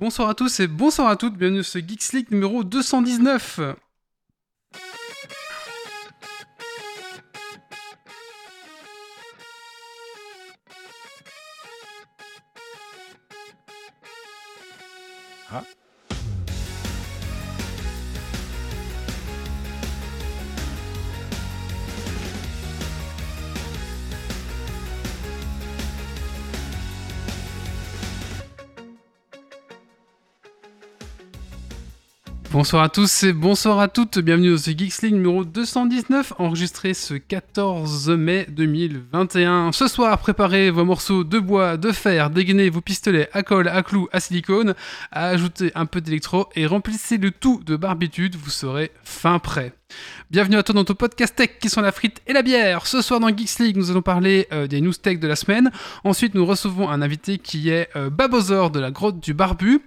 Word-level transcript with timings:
Bonsoir 0.00 0.30
à 0.30 0.34
tous 0.34 0.60
et 0.60 0.66
bonsoir 0.66 1.08
à 1.08 1.16
toutes, 1.16 1.36
bienvenue 1.36 1.62
sur 1.62 1.72
ce 1.74 1.78
Geeks 1.86 2.14
League 2.14 2.30
numéro 2.30 2.64
219. 2.64 3.60
Bonsoir 32.60 32.82
à 32.82 32.90
tous 32.90 33.22
et 33.22 33.32
bonsoir 33.32 33.80
à 33.80 33.88
toutes, 33.88 34.18
bienvenue 34.18 34.50
dans 34.50 34.58
ce 34.58 34.70
Geeks 34.72 35.04
numéro 35.04 35.46
219, 35.46 36.34
enregistré 36.36 36.92
ce 36.92 37.14
14 37.14 38.10
mai 38.10 38.44
2021. 38.50 39.72
Ce 39.72 39.88
soir, 39.88 40.18
préparez 40.18 40.70
vos 40.70 40.84
morceaux 40.84 41.24
de 41.24 41.38
bois, 41.38 41.78
de 41.78 41.90
fer, 41.90 42.28
dégainez 42.28 42.68
vos 42.68 42.82
pistolets 42.82 43.30
à 43.32 43.42
colle, 43.42 43.68
à 43.68 43.82
clous, 43.82 44.10
à 44.12 44.20
silicone, 44.20 44.74
ajoutez 45.10 45.72
un 45.74 45.86
peu 45.86 46.02
d'électro 46.02 46.50
et 46.54 46.66
remplissez 46.66 47.16
le 47.16 47.30
tout 47.30 47.62
de 47.64 47.76
barbitude, 47.76 48.36
vous 48.36 48.50
serez 48.50 48.90
fin 49.04 49.38
prêt. 49.38 49.72
Bienvenue 50.30 50.56
à 50.56 50.62
toi 50.62 50.74
dans 50.74 50.84
ton 50.84 50.94
podcast 50.94 51.34
tech 51.34 51.58
qui 51.60 51.68
sont 51.68 51.80
la 51.80 51.90
frite 51.90 52.22
et 52.28 52.32
la 52.32 52.42
bière. 52.42 52.86
Ce 52.86 53.02
soir 53.02 53.18
dans 53.18 53.28
Geeks 53.28 53.58
League, 53.58 53.76
nous 53.76 53.90
allons 53.90 54.00
parler 54.00 54.46
euh, 54.52 54.68
des 54.68 54.80
news 54.80 54.92
tech 54.92 55.18
de 55.18 55.26
la 55.26 55.34
semaine. 55.34 55.72
Ensuite, 56.04 56.36
nous 56.36 56.46
recevons 56.46 56.88
un 56.88 57.02
invité 57.02 57.38
qui 57.38 57.68
est 57.68 57.88
euh, 57.96 58.10
Babozor 58.10 58.70
de 58.70 58.78
la 58.78 58.92
grotte 58.92 59.18
du 59.18 59.34
Barbu. 59.34 59.80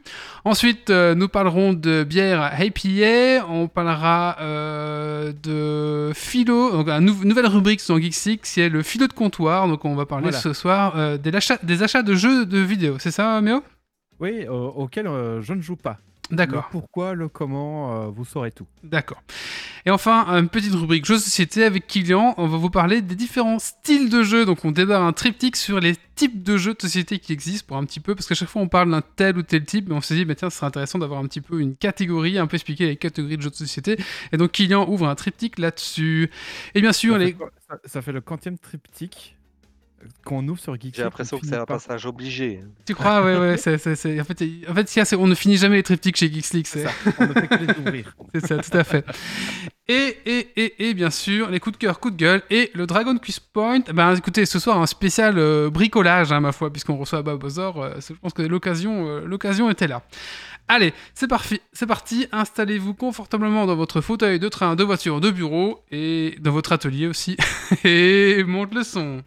Ensuite, 0.44 0.90
euh, 0.90 1.16
nous 1.16 1.30
parlerons 1.30 1.72
de 1.72 2.04
bière 2.04 2.52
IPA. 2.60 3.46
On 3.48 3.70
parlera 3.70 4.38
de 4.42 6.12
philo, 6.14 6.72
donc 6.72 6.90
une 6.90 7.06
nouvelle 7.06 7.48
rubrique 7.48 7.82
dans 7.88 7.98
Geeks 7.98 8.26
League 8.26 8.42
qui 8.44 8.60
est 8.60 8.70
le 8.70 8.84
philo 8.84 9.08
de 9.08 9.14
comptoir. 9.14 9.68
Donc, 9.70 9.86
on 9.86 9.96
va 9.96 10.06
parler 10.06 10.34
ce 10.34 10.52
soir 10.52 11.18
des, 11.20 11.34
achats, 11.34 11.60
des 11.64 11.84
achats 11.84 12.04
de 12.04 12.16
jeux 12.16 12.46
de 12.46 12.58
vidéo. 12.60 12.98
C'est 13.00 13.12
ça, 13.12 13.40
Méo? 13.40 13.64
Oui, 14.20 14.46
auquel 14.48 15.06
je 15.42 15.54
ne 15.54 15.62
joue 15.62 15.78
pas. 15.78 16.00
D'accord. 16.36 16.66
Le 16.68 16.72
pourquoi, 16.72 17.14
le 17.14 17.30
comment, 17.30 18.10
vous 18.10 18.26
saurez 18.26 18.52
tout. 18.52 18.68
D'accord. 18.84 19.22
Et 19.86 19.92
enfin, 19.92 20.26
une 20.28 20.48
petite 20.48 20.74
rubrique 20.74 21.06
jeux 21.06 21.16
de 21.16 21.20
société 21.20 21.66
avec 21.66 21.88
Kylian. 21.88 22.36
On 22.38 22.48
va 22.48 22.58
vous 22.58 22.70
parler 22.70 23.02
des 23.02 23.16
différents 23.16 23.60
styles 23.60 24.10
de 24.10 24.24
jeux. 24.24 24.46
Donc, 24.46 24.64
on 24.64 24.72
débarre 24.72 25.04
un 25.04 25.12
triptyque 25.12 25.58
sur 25.58 25.82
les 25.82 25.96
types 26.16 26.42
de 26.42 26.56
jeux 26.56 26.74
de 26.74 26.82
société 26.82 27.20
qui 27.20 27.34
existent 27.34 27.68
pour 27.68 27.78
un 27.78 27.84
petit 27.84 28.00
peu. 28.00 28.16
Parce 28.16 28.28
qu'à 28.28 28.36
chaque 28.36 28.48
fois, 28.48 28.62
on 28.62 28.70
parle 28.70 28.92
d'un 28.92 29.02
tel 29.02 29.38
ou 29.38 29.44
tel 29.44 29.66
type. 29.66 29.90
Mais 29.90 29.96
on 29.96 30.02
s'est 30.02 30.16
dit, 30.16 30.24
bah, 30.24 30.36
tiens, 30.36 30.50
ce 30.50 30.58
serait 30.58 30.68
intéressant 30.68 31.00
d'avoir 31.00 31.20
un 31.20 31.28
petit 31.28 31.42
peu 31.42 31.60
une 31.60 31.76
catégorie, 31.76 32.38
un 32.38 32.48
peu 32.48 32.56
expliquer 32.56 32.86
les 32.86 32.96
catégories 32.96 33.36
de 33.36 33.42
jeux 33.42 33.50
de 33.50 33.56
société. 33.56 33.98
Et 34.32 34.38
donc, 34.38 34.52
Kylian 34.52 34.88
ouvre 34.88 35.08
un 35.08 35.16
triptyque 35.16 35.60
là-dessus. 35.60 36.32
Et 36.76 36.82
bien 36.82 36.94
sûr, 36.94 37.14
ça 37.14 37.20
les. 37.20 37.34
Fait, 37.34 37.38
ça, 37.68 37.80
ça, 37.84 38.02
fait 38.02 38.14
le 38.14 38.22
quantième 38.22 38.58
triptyque 38.58 39.36
qu'on 40.26 40.48
ouvre 40.48 40.60
sur 40.60 40.80
Geek 40.80 40.96
J'ai 40.96 41.04
l'impression 41.04 41.40
que 41.40 41.46
c'est 41.46 41.56
un 41.56 41.66
passage 41.66 42.06
obligé. 42.06 42.62
Tu 42.86 42.96
crois 42.96 43.24
Ouais, 43.24 43.38
ouais. 43.38 43.58
c'est. 43.58 43.76
En 43.76 44.24
fait, 44.24 44.44
en 44.70 44.74
fait 44.74 45.16
on 45.16 45.28
ne 45.28 45.36
finit 45.36 45.58
jamais 45.58 45.78
les 45.78 45.84
triptyques 45.84 46.18
chez 46.18 46.32
Geeks 46.32 46.54
League. 46.54 46.68
C'est 46.68 46.84
ça. 46.84 46.92
On 47.20 47.28
ne 47.28 47.34
fait 47.34 47.48
que 47.48 47.56
les 47.56 47.80
ouvrir. 47.80 48.16
c'est 48.34 48.48
ça, 48.48 48.58
tout 48.58 48.78
à 48.78 48.84
fait. 48.84 49.06
Et, 49.90 50.18
et, 50.26 50.48
et, 50.56 50.90
et, 50.90 50.94
bien 50.94 51.10
sûr, 51.10 51.50
les 51.50 51.60
coups 51.60 51.78
de 51.78 51.78
cœur, 51.78 52.00
coups 52.00 52.14
de 52.14 52.20
gueule 52.20 52.42
et 52.50 52.72
le 52.74 52.88
Dragon 52.88 53.18
Quiz 53.18 53.40
Point. 53.40 53.82
Ben 53.94 54.16
écoutez, 54.16 54.46
ce 54.46 54.58
soir, 54.58 54.82
un 54.82 54.86
spécial 54.86 55.38
euh, 55.38 55.70
bricolage, 55.70 56.32
hein, 56.32 56.40
ma 56.40 56.54
foi, 56.54 56.72
puisqu'on 56.72 56.96
reçoit 56.96 57.22
Babozor. 57.22 57.84
Euh, 57.84 57.94
je 58.00 58.14
pense 58.14 58.32
que 58.32 58.44
l'occasion, 58.44 59.08
euh, 59.08 59.26
l'occasion 59.26 59.70
était 59.70 59.88
là. 59.88 60.02
Allez, 60.70 60.94
c'est 61.14 61.28
parti, 61.28 61.60
c'est 61.74 61.86
parti. 61.86 62.28
Installez-vous 62.32 62.94
confortablement 62.94 63.66
dans 63.66 63.76
votre 63.76 64.00
fauteuil 64.00 64.40
de 64.40 64.48
train, 64.48 64.78
de 64.78 64.84
voiture, 64.86 65.20
de 65.20 65.32
bureau 65.32 65.84
et 65.92 66.38
dans 66.40 66.52
votre 66.52 66.72
atelier 66.72 67.08
aussi. 67.08 67.36
et 67.84 68.42
monte 68.46 68.74
le 68.74 68.84
son. 68.84 69.22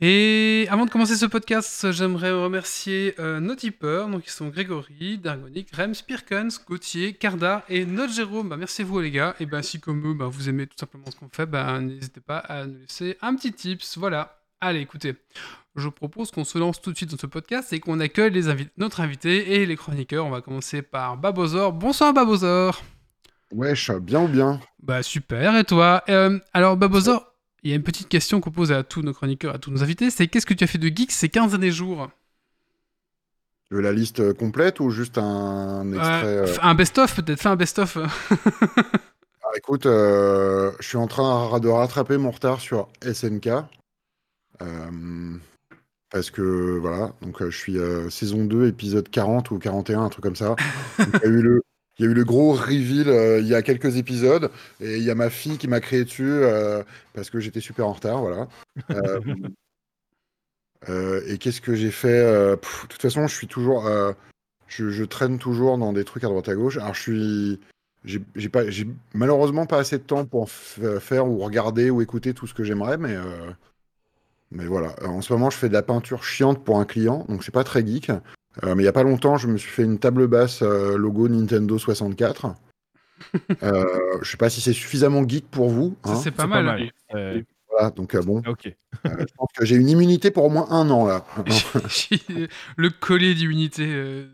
Et 0.00 0.68
avant 0.70 0.86
de 0.86 0.90
commencer 0.90 1.16
ce 1.16 1.26
podcast, 1.26 1.90
j'aimerais 1.90 2.30
remercier 2.30 3.16
euh, 3.18 3.40
nos 3.40 3.56
tipeurs, 3.56 4.08
donc 4.08 4.22
ils 4.26 4.30
sont 4.30 4.46
Grégory, 4.46 5.18
Dargonic, 5.18 5.74
Rems, 5.74 6.04
Pirkens, 6.06 6.60
Gauthier, 6.64 7.14
Carda 7.14 7.64
et 7.68 7.84
notre 7.84 8.12
Jérôme. 8.12 8.48
Bah, 8.48 8.56
merci 8.56 8.82
à 8.82 8.84
vous 8.84 9.00
les 9.00 9.10
gars. 9.10 9.34
Et 9.40 9.46
ben 9.46 9.60
si 9.60 9.80
comme 9.80 10.08
eux, 10.08 10.14
bah, 10.14 10.26
vous 10.30 10.48
aimez 10.48 10.68
tout 10.68 10.76
simplement 10.78 11.10
ce 11.10 11.16
qu'on 11.16 11.28
fait, 11.28 11.46
bah, 11.46 11.80
n'hésitez 11.80 12.20
pas 12.20 12.38
à 12.38 12.66
nous 12.66 12.78
laisser 12.78 13.18
un 13.22 13.34
petit 13.34 13.52
tips. 13.52 13.98
Voilà. 13.98 14.38
Allez, 14.60 14.80
écoutez, 14.80 15.16
je 15.74 15.88
propose 15.88 16.30
qu'on 16.30 16.44
se 16.44 16.58
lance 16.58 16.80
tout 16.80 16.92
de 16.92 16.96
suite 16.96 17.10
dans 17.10 17.18
ce 17.18 17.26
podcast 17.26 17.72
et 17.72 17.80
qu'on 17.80 17.98
accueille 17.98 18.30
les 18.30 18.54
notre 18.76 19.00
invité 19.00 19.54
et 19.54 19.66
les 19.66 19.76
chroniqueurs. 19.76 20.26
On 20.26 20.30
va 20.30 20.42
commencer 20.42 20.82
par 20.82 21.16
Babozor. 21.16 21.72
Bonsoir 21.72 22.12
Babozor. 22.12 22.80
Wesh, 23.50 23.90
bien 23.90 24.22
ou 24.22 24.28
bien? 24.28 24.60
Bah 24.80 25.02
super, 25.02 25.56
et 25.56 25.64
toi? 25.64 26.04
Euh, 26.08 26.38
Alors 26.52 26.76
Babozor, 26.76 27.32
il 27.62 27.70
y 27.70 27.72
a 27.72 27.76
une 27.76 27.82
petite 27.82 28.08
question 28.08 28.40
qu'on 28.40 28.50
pose 28.50 28.72
à 28.72 28.82
tous 28.82 29.02
nos 29.02 29.12
chroniqueurs, 29.12 29.54
à 29.54 29.58
tous 29.58 29.70
nos 29.70 29.82
invités, 29.82 30.10
c'est 30.10 30.28
qu'est-ce 30.28 30.46
que 30.46 30.54
tu 30.54 30.64
as 30.64 30.66
fait 30.66 30.78
de 30.78 30.88
geek 30.88 31.10
ces 31.10 31.28
15 31.28 31.54
années 31.54 31.70
jours? 31.70 32.08
La 33.70 33.92
liste 33.92 34.20
euh, 34.20 34.32
complète 34.32 34.80
ou 34.80 34.90
juste 34.90 35.18
un 35.18 35.92
extrait 35.92 36.24
euh... 36.24 36.46
Un 36.62 36.74
best-of 36.74 37.14
peut-être, 37.16 37.40
fais 37.40 37.50
un 37.50 37.56
best-of. 37.56 37.98
ah, 38.30 39.50
écoute, 39.56 39.84
euh, 39.84 40.72
je 40.80 40.88
suis 40.88 40.96
en 40.96 41.06
train 41.06 41.60
de 41.60 41.68
rattraper 41.68 42.16
mon 42.16 42.30
retard 42.30 42.60
sur 42.60 42.88
SNK. 43.02 43.48
Euh, 44.62 45.36
parce 46.10 46.30
que 46.30 46.78
voilà, 46.78 47.12
donc 47.20 47.44
je 47.44 47.56
suis 47.56 47.76
saison 48.10 48.46
2, 48.46 48.68
épisode 48.68 49.10
40 49.10 49.50
ou 49.50 49.58
41, 49.58 50.04
un 50.04 50.08
truc 50.08 50.24
comme 50.24 50.36
ça. 50.36 50.56
il 50.98 51.04
y 51.22 51.26
a 51.26 51.28
eu 51.28 51.42
le, 51.42 51.62
il 51.98 52.04
y 52.04 52.08
a 52.08 52.10
eu 52.10 52.14
le 52.14 52.24
gros 52.24 52.52
reveal 52.52 53.08
euh, 53.08 53.40
il 53.40 53.46
y 53.46 53.54
a 53.54 53.62
quelques 53.62 53.96
épisodes 53.96 54.50
et 54.80 54.96
il 54.96 55.02
y 55.02 55.10
a 55.10 55.14
ma 55.14 55.30
fille 55.30 55.58
qui 55.58 55.66
m'a 55.68 55.80
créé 55.80 56.04
dessus 56.04 56.30
euh, 56.30 56.82
parce 57.12 57.28
que 57.30 57.40
j'étais 57.40 57.60
super 57.60 57.86
en 57.86 57.92
retard, 57.92 58.20
voilà. 58.22 58.48
Euh, 60.88 61.22
et 61.26 61.38
qu'est-ce 61.38 61.60
que 61.60 61.74
j'ai 61.74 61.90
fait 61.90 62.22
De 62.22 62.58
toute 62.88 63.02
façon, 63.02 63.26
je 63.26 63.34
suis 63.34 63.48
toujours, 63.48 63.90
je, 64.68 64.90
je, 64.90 65.04
traîne 65.04 65.36
toujours 65.38 65.76
dans 65.76 65.92
des 65.92 66.04
trucs 66.04 66.22
à 66.22 66.28
droite 66.28 66.48
à 66.48 66.54
gauche. 66.54 66.76
Alors, 66.76 66.94
je 66.94 67.02
suis, 67.02 67.60
j'ai 68.04 68.48
pas, 68.48 68.70
j'ai 68.70 68.86
malheureusement 69.12 69.66
pas 69.66 69.78
assez 69.78 69.98
de 69.98 70.04
temps 70.04 70.24
pour 70.24 70.48
faire 70.48 71.26
ou 71.26 71.38
regarder 71.38 71.90
ou 71.90 72.00
écouter 72.00 72.32
tout 72.32 72.46
ce 72.46 72.54
que 72.54 72.62
j'aimerais, 72.62 72.96
mais 72.96 73.16
mais 74.52 74.66
voilà. 74.66 74.94
En 75.04 75.20
ce 75.20 75.32
moment, 75.32 75.50
je 75.50 75.58
fais 75.58 75.68
de 75.68 75.74
la 75.74 75.82
peinture 75.82 76.22
chiante 76.22 76.64
pour 76.64 76.78
un 76.78 76.84
client, 76.84 77.26
donc 77.28 77.42
c'est 77.42 77.52
pas 77.52 77.64
très 77.64 77.84
geek. 77.84 78.12
Euh, 78.64 78.74
mais 78.74 78.82
il 78.82 78.84
n'y 78.84 78.88
a 78.88 78.92
pas 78.92 79.02
longtemps, 79.02 79.36
je 79.36 79.46
me 79.46 79.56
suis 79.56 79.70
fait 79.70 79.84
une 79.84 79.98
table 79.98 80.26
basse 80.26 80.62
euh, 80.62 80.96
logo 80.96 81.28
Nintendo 81.28 81.78
64. 81.78 82.54
euh, 83.62 83.84
je 84.22 84.30
sais 84.30 84.36
pas 84.36 84.50
si 84.50 84.60
c'est 84.60 84.72
suffisamment 84.72 85.26
geek 85.26 85.48
pour 85.50 85.68
vous. 85.68 85.96
Hein. 86.04 86.16
C'est 86.16 86.30
pas, 86.30 86.48
pas, 86.48 86.62
mal. 86.62 86.90
Euh... 87.14 87.42
Voilà, 87.70 87.90
donc 87.90 88.16
bon. 88.16 88.42
Ok. 88.46 88.74
je 89.04 89.34
pense 89.36 89.48
que 89.56 89.64
j'ai 89.64 89.76
une 89.76 89.88
immunité 89.88 90.30
pour 90.30 90.44
au 90.44 90.50
moins 90.50 90.68
un 90.70 90.88
an 90.90 91.06
là. 91.06 91.24
le 92.76 92.90
collier 92.90 93.34
d'immunité. 93.34 94.26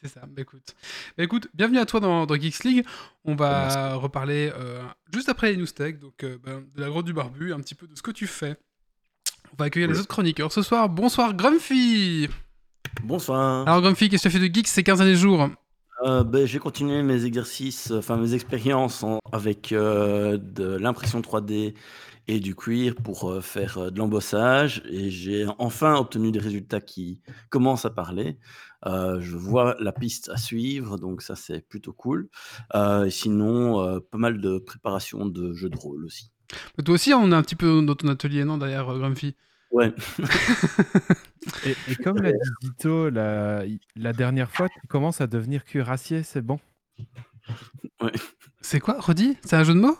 C'est 0.00 0.08
ça. 0.08 0.20
Bah, 0.28 0.42
écoute. 0.42 0.76
Bah, 1.16 1.24
écoute, 1.24 1.48
bienvenue 1.54 1.78
à 1.78 1.86
toi 1.86 1.98
dans, 1.98 2.24
dans 2.24 2.34
Geeks 2.36 2.62
League. 2.64 2.86
On 3.24 3.34
va 3.34 3.94
reparler 3.94 4.52
juste 5.12 5.28
après 5.28 5.52
les 5.52 5.56
news 5.56 5.66
tech, 5.66 5.98
donc 5.98 6.24
bah, 6.44 6.60
de 6.74 6.80
la 6.80 6.88
grotte 6.88 7.06
du 7.06 7.12
barbu, 7.12 7.52
un 7.52 7.60
petit 7.60 7.74
peu 7.74 7.86
de 7.86 7.96
ce 7.96 8.02
que 8.02 8.10
tu 8.10 8.26
fais. 8.26 8.56
On 9.52 9.56
va 9.58 9.66
accueillir 9.66 9.88
les 9.88 9.98
autres 9.98 10.08
chroniqueurs 10.08 10.52
ce 10.52 10.62
soir. 10.62 10.88
Bonsoir 10.88 11.34
Grumpy. 11.34 12.28
Bonsoir. 13.04 13.66
Alors 13.66 13.80
Grumpy, 13.80 14.08
qu'est-ce 14.08 14.24
que 14.24 14.28
tu 14.28 14.36
as 14.36 14.40
fait 14.40 14.48
de 14.48 14.54
geek 14.54 14.68
ces 14.68 14.82
15 14.82 14.98
derniers 14.98 15.16
jours? 15.16 15.48
Euh, 16.04 16.24
ben, 16.24 16.46
J'ai 16.46 16.58
continué 16.58 17.02
mes 17.02 17.24
exercices, 17.24 17.92
enfin 17.92 18.16
mes 18.16 18.34
expériences 18.34 19.04
avec 19.30 19.72
euh, 19.72 20.36
de 20.36 20.76
l'impression 20.76 21.20
3D 21.20 21.74
et 22.28 22.40
du 22.40 22.54
cuir 22.54 22.94
pour 22.96 23.30
euh, 23.30 23.40
faire 23.40 23.78
euh, 23.78 23.90
de 23.90 23.98
l'embossage 23.98 24.82
et 24.88 25.10
j'ai 25.10 25.46
enfin 25.58 25.96
obtenu 25.96 26.32
des 26.32 26.40
résultats 26.40 26.80
qui 26.80 27.20
commencent 27.50 27.84
à 27.84 27.90
parler. 27.90 28.38
Je 28.84 29.36
vois 29.36 29.76
la 29.78 29.92
piste 29.92 30.28
à 30.28 30.36
suivre, 30.36 30.98
donc 30.98 31.22
ça 31.22 31.36
c'est 31.36 31.60
plutôt 31.60 31.92
cool. 31.92 32.28
et 32.74 33.10
sinon, 33.10 34.00
pas 34.10 34.18
mal 34.18 34.40
de 34.40 34.58
préparation 34.58 35.24
de 35.24 35.54
jeux 35.54 35.70
de 35.70 35.76
rôle 35.76 36.04
aussi. 36.04 36.32
Mais 36.76 36.82
toi 36.82 36.96
aussi, 36.96 37.14
on 37.14 37.30
est 37.30 37.34
un 37.34 37.42
petit 37.42 37.54
peu 37.54 37.80
dans 37.80 37.94
ton 37.94 38.08
atelier, 38.08 38.44
non, 38.44 38.58
derrière 38.58 38.86
Grumpy 38.86 39.36
Ouais. 39.72 39.92
et, 41.66 41.74
et, 41.90 41.96
comme 41.96 42.18
l'a 42.18 42.32
dit 42.32 42.38
Dito 42.62 43.08
la, 43.10 43.62
la, 43.96 44.12
dernière 44.12 44.50
fois, 44.50 44.68
tu 44.68 44.86
commences 44.86 45.20
à 45.20 45.26
devenir 45.26 45.64
cuirassier, 45.64 46.22
c'est 46.22 46.42
bon? 46.42 46.60
Ouais. 48.00 48.12
C'est 48.60 48.80
quoi, 48.80 48.96
redis 49.00 49.36
C'est 49.44 49.56
un 49.56 49.64
jeu 49.64 49.74
de 49.74 49.80
mots? 49.80 49.96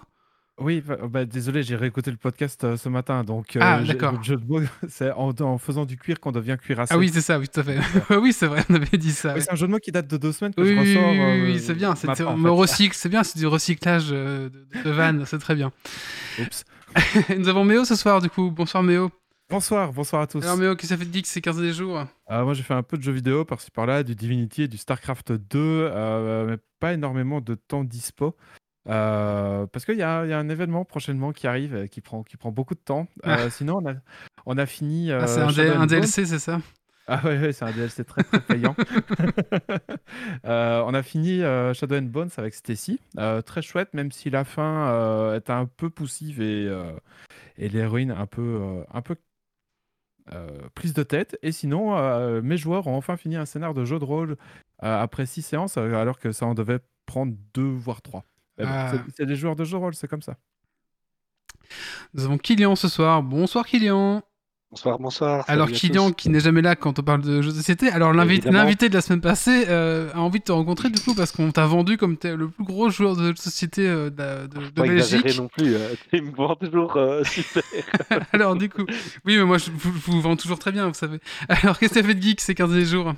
Oui, 0.59 0.83
bah, 0.87 0.99
bah, 1.09 1.25
désolé, 1.25 1.63
j'ai 1.63 1.75
réécouté 1.75 2.11
le 2.11 2.19
podcast 2.19 2.63
euh, 2.63 2.77
ce 2.77 2.89
matin, 2.91 3.25
donc 3.25 3.57
euh, 3.57 3.61
Ah, 3.63 3.81
d'accord. 3.83 4.13
le 4.13 4.23
jeu 4.23 4.37
de 4.37 4.45
mots, 4.45 4.61
c'est 4.89 5.11
en, 5.13 5.31
en 5.41 5.57
faisant 5.59 5.87
du 5.87 5.97
cuir 5.97 6.21
qu'on 6.21 6.31
devient 6.33 6.59
cuirassé. 6.61 6.93
Ah 6.95 6.99
oui, 6.99 7.09
c'est 7.13 7.23
ça, 7.23 7.39
oui, 7.39 7.49
tout 7.49 7.61
à 7.61 7.65
fait. 7.65 7.79
oui, 8.19 8.33
c'est 8.35 8.47
vrai, 8.47 8.63
on 8.69 8.75
avait 8.75 8.99
dit 8.99 9.13
ça. 9.13 9.33
Oui, 9.35 9.41
c'est 9.41 9.51
un 9.51 9.57
jeu 9.57 9.67
de 9.67 9.73
mots 9.73 9.79
qui 9.79 9.91
date 9.91 10.07
de 10.09 10.17
deux 10.19 10.33
semaines 10.33 10.55
que 10.55 10.61
Oui, 10.61 10.69
je 10.69 10.73
oui, 10.75 10.95
ressors. 10.97 11.11
oui, 11.11 11.19
oui, 11.19 11.25
euh, 11.25 11.47
oui, 11.55 11.61
c'est 11.61 11.75
bien. 11.75 11.95
C'est 11.97 12.07
maintenant, 12.07 12.33
en 12.33 12.39
on 12.39 12.43
fait. 12.43 12.49
recycle, 12.73 12.95
c'est 12.95 13.09
bien, 13.09 13.25
c'est 13.25 13.39
du 13.39 13.47
recyclage 13.47 14.09
euh, 14.13 14.51
de, 14.51 14.83
de 14.85 14.91
vannes, 14.91 15.25
c'est 15.27 15.39
très 15.39 15.55
bien. 15.55 15.73
Oups. 16.39 16.65
Nous 17.39 17.49
avons 17.49 17.65
Méo 17.65 17.85
ce 17.87 17.97
soir, 17.97 18.21
du 18.21 18.29
coup. 18.29 18.51
Bonsoir 18.51 18.83
Méo. 18.83 19.11
Bonsoir, 19.53 19.93
bonsoir 19.93 20.23
à 20.23 20.27
tous. 20.27 20.43
Alors 20.43 20.57
qu'est-ce 20.57 20.77
que 20.77 20.87
ça 20.87 20.97
fait 20.97 21.05
de 21.05 21.13
geek 21.13 21.27
ces 21.27 21.43
15 21.43 21.57
derniers 21.57 21.75
jours 21.75 22.07
Euh, 22.31 22.43
moi, 22.43 22.55
j'ai 22.55 22.63
fait 22.63 22.73
un 22.73 22.83
peu 22.83 22.97
de 22.97 23.03
jeux 23.03 23.13
vidéo 23.13 23.45
par-ci 23.45 23.71
par-là, 23.71 24.03
du 24.03 24.15
Divinity 24.15 24.63
et 24.63 24.69
du 24.69 24.79
StarCraft 24.79 25.33
2, 25.33 25.59
euh, 25.59 26.47
mais 26.47 26.57
pas 26.81 26.95
énormément 26.95 27.43
de 27.43 27.55
temps 27.55 27.85
dispo. 27.85 28.35
Euh, 28.89 29.67
parce 29.67 29.85
qu'il 29.85 29.97
y, 29.97 29.99
y 29.99 30.03
a 30.03 30.21
un 30.39 30.49
événement 30.49 30.87
prochainement 30.87 31.33
qui 31.33 31.47
arrive 31.47 31.75
euh, 31.75 31.87
qui 31.87 32.01
prend, 32.01 32.23
qui 32.23 32.39
prend 32.39 32.51
beaucoup 32.51 32.75
de 32.75 32.81
temps. 32.81 33.09
Euh, 33.27 33.51
sinon, 33.51 33.83
on 33.83 33.91
a, 33.91 33.95
on 34.47 34.57
a 34.57 34.65
fini. 34.65 35.13
Ah, 35.13 35.27
C'est 35.27 35.41
un, 35.41 35.53
D-. 35.85 35.97
DLC, 35.97 36.25
c'est 36.25 36.39
ça? 36.39 36.59
Ah 37.07 37.21
ouais, 37.23 37.39
ouais, 37.39 37.53
c'est 37.53 37.67
un 37.67 37.73
DLC 37.73 38.05
très 38.05 38.23
très 38.23 38.41
payant. 38.41 38.75
Euh, 40.45 40.83
on 40.87 40.95
a 40.95 41.03
fini 41.03 41.43
euh, 41.43 41.73
Shadow 41.75 41.97
and 41.97 42.03
Bones 42.03 42.31
avec 42.37 42.55
Stacy. 42.55 43.01
Euh, 43.19 43.43
très 43.43 43.63
chouette, 43.63 43.93
même 43.95 44.11
si 44.13 44.31
la 44.31 44.45
fin 44.45 45.35
est 45.35 45.51
un 45.51 45.67
peu 45.67 45.91
poussive 45.91 46.41
et, 46.41 46.69
et 47.59 47.69
l'héroïne 47.69 48.11
un 48.11 48.27
peu, 48.27 48.83
un 48.93 49.03
peu 49.03 49.17
euh, 50.35 50.47
prise 50.75 50.95
de 50.95 51.03
tête. 51.03 51.39
Et 51.43 51.53
sinon, 51.53 51.97
euh, 51.97 52.41
mes 52.43 52.57
joueurs 52.57 52.87
ont 52.87 52.97
enfin 52.97 53.17
fini 53.17 53.37
un 53.37 53.45
scénar 53.47 53.75
de 53.75 53.85
jeu 53.85 53.99
de 53.99 54.05
rôle 54.05 54.37
euh, 54.83 55.01
après 55.03 55.27
six 55.27 55.43
séances, 55.43 55.77
euh, 55.77 55.95
alors 55.95 56.19
que 56.19 56.33
ça 56.33 56.47
en 56.47 56.55
devait 56.55 56.81
prendre 57.07 57.35
deux 57.55 57.63
voire 57.71 58.03
trois. 58.03 58.25
Bon, 58.59 58.65
Ah. 58.69 58.93
c'est- 58.93 59.13
C'est 59.17 59.27
des 59.27 59.37
joueurs 59.37 59.57
de 59.57 59.65
jeu 59.65 59.77
de 59.79 59.83
rôle, 59.83 59.95
c'est 59.95 60.09
comme 60.09 60.23
ça. 60.23 60.37
Nous 62.15 62.25
avons 62.25 62.39
Kylian 62.39 62.77
ce 62.77 62.89
soir. 62.89 63.23
Bonsoir 63.23 63.65
Kylian. 63.67 64.23
Bonsoir, 64.73 64.99
bonsoir. 64.99 65.45
Alors 65.49 65.71
Kylian 65.71 66.13
qui 66.13 66.31
n'est 66.31 66.41
jamais 66.41 66.63
là 66.63 66.77
quand 66.77 66.99
on 66.99 67.03
parle 67.03 67.21
de 67.21 67.43
jeux 67.43 67.51
de 67.51 67.57
société. 67.57 67.91
Alors 67.91 68.15
l'invité 68.15 68.89
de 68.89 68.95
la 68.95 69.03
semaine 69.03 69.21
passée 69.21 69.67
euh, 69.69 70.11
a 70.15 70.19
envie 70.21 70.39
de 70.39 70.45
te 70.45 70.53
rencontrer 70.53 70.89
du 70.89 70.99
coup 70.99 71.15
parce 71.15 71.31
qu'on 71.31 71.53
t'a 71.53 71.67
vendu 71.67 71.99
comme 71.99 72.17
t'es 72.17 72.35
le 72.35 72.49
plus 72.49 72.65
gros 72.65 72.89
joueur 72.89 73.15
de 73.15 73.23
jeux 73.25 73.33
de 73.35 73.39
société 73.39 73.87
euh, 73.87 74.09
de, 74.09 74.47
de- 74.47 74.71
Belgique. 74.71 75.37
non 75.39 75.49
plus. 75.49 75.75
euh, 75.75 75.95
tu 76.11 76.23
me 76.23 76.31
vois 76.35 76.57
toujours 76.59 76.99
super. 77.25 77.63
Alors 78.33 78.57
du 78.57 78.71
coup, 78.71 78.87
oui 79.27 79.37
mais 79.37 79.45
moi 79.45 79.59
je 79.59 79.71
vous, 79.71 79.93
je 79.93 80.11
vous 80.11 80.23
vends 80.23 80.37
toujours 80.37 80.59
très 80.59 80.73
bien, 80.73 80.89
vous 80.89 80.95
savez. 80.95 81.19
Alors 81.51 81.79
qu'est-ce 81.79 81.93
que 81.93 82.01
t'as 82.01 82.07
fait 82.07 82.15
de 82.15 82.23
geek 82.23 82.41
ces 82.41 82.55
15 82.55 82.71
derniers 82.71 82.87
jours? 82.87 83.13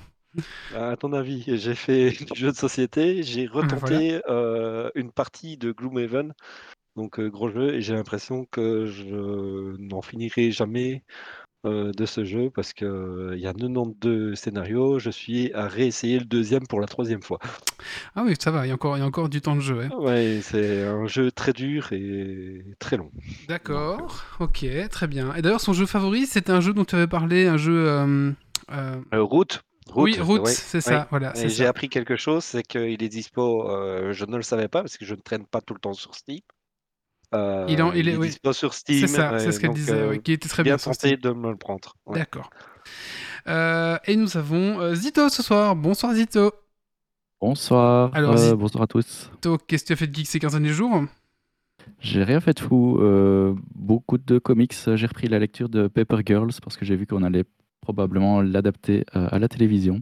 À 0.75 0.97
ton 0.97 1.13
avis, 1.13 1.45
j'ai 1.47 1.77
fait 1.77 2.11
du 2.33 2.41
jeu 2.41 2.51
de 2.51 2.57
société, 2.57 3.23
j'ai 3.23 3.47
retenté 3.47 4.21
Voilà. 4.27 4.37
euh, 4.41 4.91
une 4.97 5.13
partie 5.13 5.57
de 5.57 5.71
Gloomhaven, 5.71 6.33
donc 6.97 7.21
gros 7.21 7.49
jeu, 7.49 7.75
et 7.75 7.81
j'ai 7.81 7.95
l'impression 7.95 8.45
que 8.51 8.87
je 8.87 9.77
n'en 9.79 10.03
finirai 10.03 10.51
jamais 10.51 11.05
euh, 11.65 11.93
de 11.93 12.07
ce 12.07 12.25
jeu 12.25 12.51
parce 12.55 12.73
que 12.73 12.85
euh, 12.85 13.35
il 13.37 13.41
y 13.43 13.47
a 13.47 13.53
92 13.53 14.35
scénarios, 14.37 14.99
je 14.99 15.11
suis 15.11 15.53
à 15.55 15.67
réessayer 15.69 16.19
le 16.19 16.25
deuxième 16.25 16.67
pour 16.67 16.81
la 16.81 16.87
troisième 16.87 17.23
fois. 17.23 17.39
Ah 18.15 18.23
oui, 18.25 18.35
ça 18.39 18.51
va, 18.51 18.67
il 18.67 18.69
y 18.69 18.73
a 18.73 18.75
encore, 18.75 18.97
il 18.97 19.01
y 19.01 19.03
a 19.03 19.07
encore 19.07 19.29
du 19.29 19.41
temps 19.41 19.57
de 19.57 19.61
jeu. 19.61 19.81
hein. 19.83 19.91
Ouais, 19.99 20.41
c'est 20.43 20.83
un 20.85 21.07
jeu 21.07 21.31
très 21.31 21.53
dur 21.53 21.93
et 21.93 22.65
très 22.79 22.97
long. 22.97 23.11
D'accord, 23.49 24.23
ok, 24.41 24.67
très 24.91 25.07
bien. 25.07 25.35
Et 25.35 25.43
d'ailleurs 25.43 25.61
son 25.61 25.73
jeu 25.73 25.87
favori, 25.87 26.27
c'était 26.27 26.53
un 26.53 26.61
jeu 26.61 26.73
dont 26.73 26.85
tu 26.85 26.95
avais 26.95 27.07
parlé, 27.07 27.47
un 27.47 27.57
jeu... 27.57 27.89
euh, 27.89 28.33
euh, 28.71 29.01
Euh, 29.13 29.23
route, 29.23 29.63
oui, 29.95 30.19
Route, 30.21 30.43
ouais, 30.43 30.53
c'est 30.53 30.81
ça, 30.81 31.07
voilà, 31.11 31.33
Et 31.35 31.37
c'est 31.37 31.49
j'ai 31.49 31.65
ça. 31.65 31.69
appris 31.69 31.89
quelque 31.89 32.17
chose, 32.17 32.43
c'est 32.45 32.63
qu'il 32.63 33.03
est 33.03 33.09
dispo, 33.09 33.67
je 34.13 34.25
ne 34.25 34.37
le 34.37 34.43
savais 34.43 34.69
pas 34.69 34.81
parce 34.83 34.97
que 34.97 35.05
je 35.05 35.15
ne 35.15 35.21
traîne 35.21 35.47
pas 35.47 35.61
tout 35.61 35.75
le 35.75 35.81
temps 35.81 35.93
sur 35.95 36.15
Steam. 36.15 36.41
Euh, 37.35 37.67
Il 37.69 37.83
en- 37.83 37.93
il 37.93 38.09
est- 38.09 38.17
oui. 38.17 38.29
dispo 38.29 38.53
sur 38.53 38.75
Steam. 38.75 39.01
C'est 39.01 39.07
ça, 39.09 39.39
c'est 39.39 39.53
ce 39.53 39.59
qu'elle 39.61 39.73
disait, 39.75 39.93
euh, 39.93 40.17
qui 40.17 40.33
était 40.33 40.49
très 40.49 40.63
bien 40.63 40.77
bien 40.77 40.79
tenté 40.85 41.17
de 41.17 41.31
me 41.31 41.51
le 41.51 41.57
prendre. 41.57 41.97
ouais. 42.07 42.19
D'accord. 42.21 42.51
Euh, 43.49 43.99
et 44.07 44.17
nous 44.17 44.37
avons 44.37 44.81
euh, 44.81 44.95
Zito 44.95 45.29
ce 45.29 45.43
soir. 45.43 45.75
Bonsoir 45.77 46.15
Zito. 46.15 46.53
Bonsoir, 47.41 48.11
Alors, 48.15 48.37
euh, 48.39 48.55
bonsoir 48.55 48.85
à 48.85 48.87
tous. 48.87 49.31
Zito, 49.35 49.59
qu'est-ce 49.67 49.83
que 49.85 49.87
tu 49.89 49.93
as 49.93 49.97
fait 49.97 50.07
de 50.07 50.15
geek 50.15 50.27
ces 50.27 50.39
15 50.39 50.53
derniers 50.53 50.71
jours? 50.73 51.05
J'ai 51.99 52.23
rien 52.23 52.41
fait 52.41 52.55
de 52.55 52.61
fou, 52.61 52.99
euh, 53.01 53.55
beaucoup 53.75 54.17
de 54.17 54.39
comics. 54.39 54.75
J'ai 54.95 55.07
repris 55.07 55.27
la 55.29 55.39
lecture 55.39 55.69
de 55.69 55.89
Paper 55.89 56.19
Girls 56.25 56.53
parce 56.63 56.77
que 56.77 56.85
j'ai 56.85 56.97
vu 56.97 57.07
qu'on 57.07 57.23
allait 57.23 57.45
probablement 57.83 58.41
l'adapter 58.41 59.05
euh, 59.15 59.29
à 59.31 59.39
la 59.39 59.49
télévision 59.49 60.01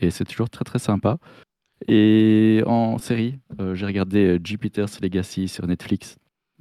et 0.00 0.10
c'est 0.10 0.24
toujours 0.24 0.50
très 0.50 0.64
très 0.64 0.80
sympa. 0.80 1.18
Et 1.86 2.62
en 2.66 2.98
série, 2.98 3.38
euh, 3.60 3.74
j'ai 3.74 3.86
regardé 3.86 4.38
Jupiter's 4.42 5.00
Legacy 5.00 5.46
sur 5.48 5.66
Netflix. 5.66 6.16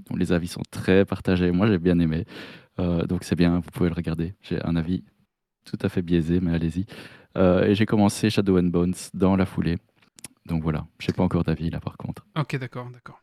Dont 0.10 0.16
les 0.16 0.32
avis 0.32 0.48
sont 0.48 0.64
très 0.72 1.06
partagés. 1.06 1.52
Moi, 1.52 1.68
j'ai 1.68 1.80
bien 1.80 2.00
aimé. 2.00 2.26
Euh, 2.80 3.06
donc, 3.06 3.24
c'est 3.24 3.36
bien, 3.36 3.56
vous 3.60 3.72
pouvez 3.72 3.90
le 3.90 3.96
regarder. 3.96 4.36
J'ai 4.42 4.64
un 4.66 4.76
avis 4.76 5.04
tout 5.66 5.78
à 5.82 5.90
fait 5.90 6.02
biaisé, 6.02 6.40
mais 6.40 6.54
allez-y. 6.54 6.86
Euh, 7.38 7.64
et 7.66 7.76
j'ai 7.76 7.86
commencé 7.86 8.30
Shadow 8.30 8.58
and 8.60 8.64
Bones 8.64 8.96
dans 9.14 9.36
la 9.36 9.46
foulée. 9.46 9.78
Donc 10.46 10.64
voilà, 10.64 10.88
je 11.00 11.08
n'ai 11.08 11.14
pas 11.14 11.22
encore 11.24 11.44
d'avis 11.44 11.70
là 11.70 11.80
par 11.80 11.96
contre. 11.98 12.26
Ok, 12.38 12.58
d'accord, 12.58 12.90
d'accord. 12.92 13.22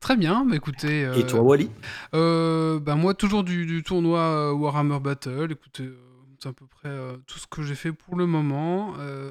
Très 0.00 0.16
bien, 0.16 0.44
bah 0.46 0.56
écoutez. 0.56 1.04
euh, 1.04 1.14
Et 1.14 1.26
toi, 1.26 1.42
Wally? 1.42 1.70
euh, 2.14 2.80
bah 2.80 2.96
moi, 2.96 3.14
toujours 3.14 3.44
du, 3.44 3.66
du 3.66 3.82
tournoi 3.84 4.18
euh, 4.20 4.52
Warhammer 4.52 4.98
Battle. 4.98 5.48
Écoutez, 5.52 5.84
euh, 5.84 5.96
c'est 6.40 6.48
à 6.48 6.52
peu 6.52 6.66
près 6.66 6.88
euh, 6.88 7.16
tout 7.26 7.38
ce 7.38 7.46
que 7.46 7.62
j'ai 7.62 7.74
fait 7.76 7.92
pour 7.92 8.16
le 8.16 8.26
moment. 8.26 8.94
Euh, 8.98 9.30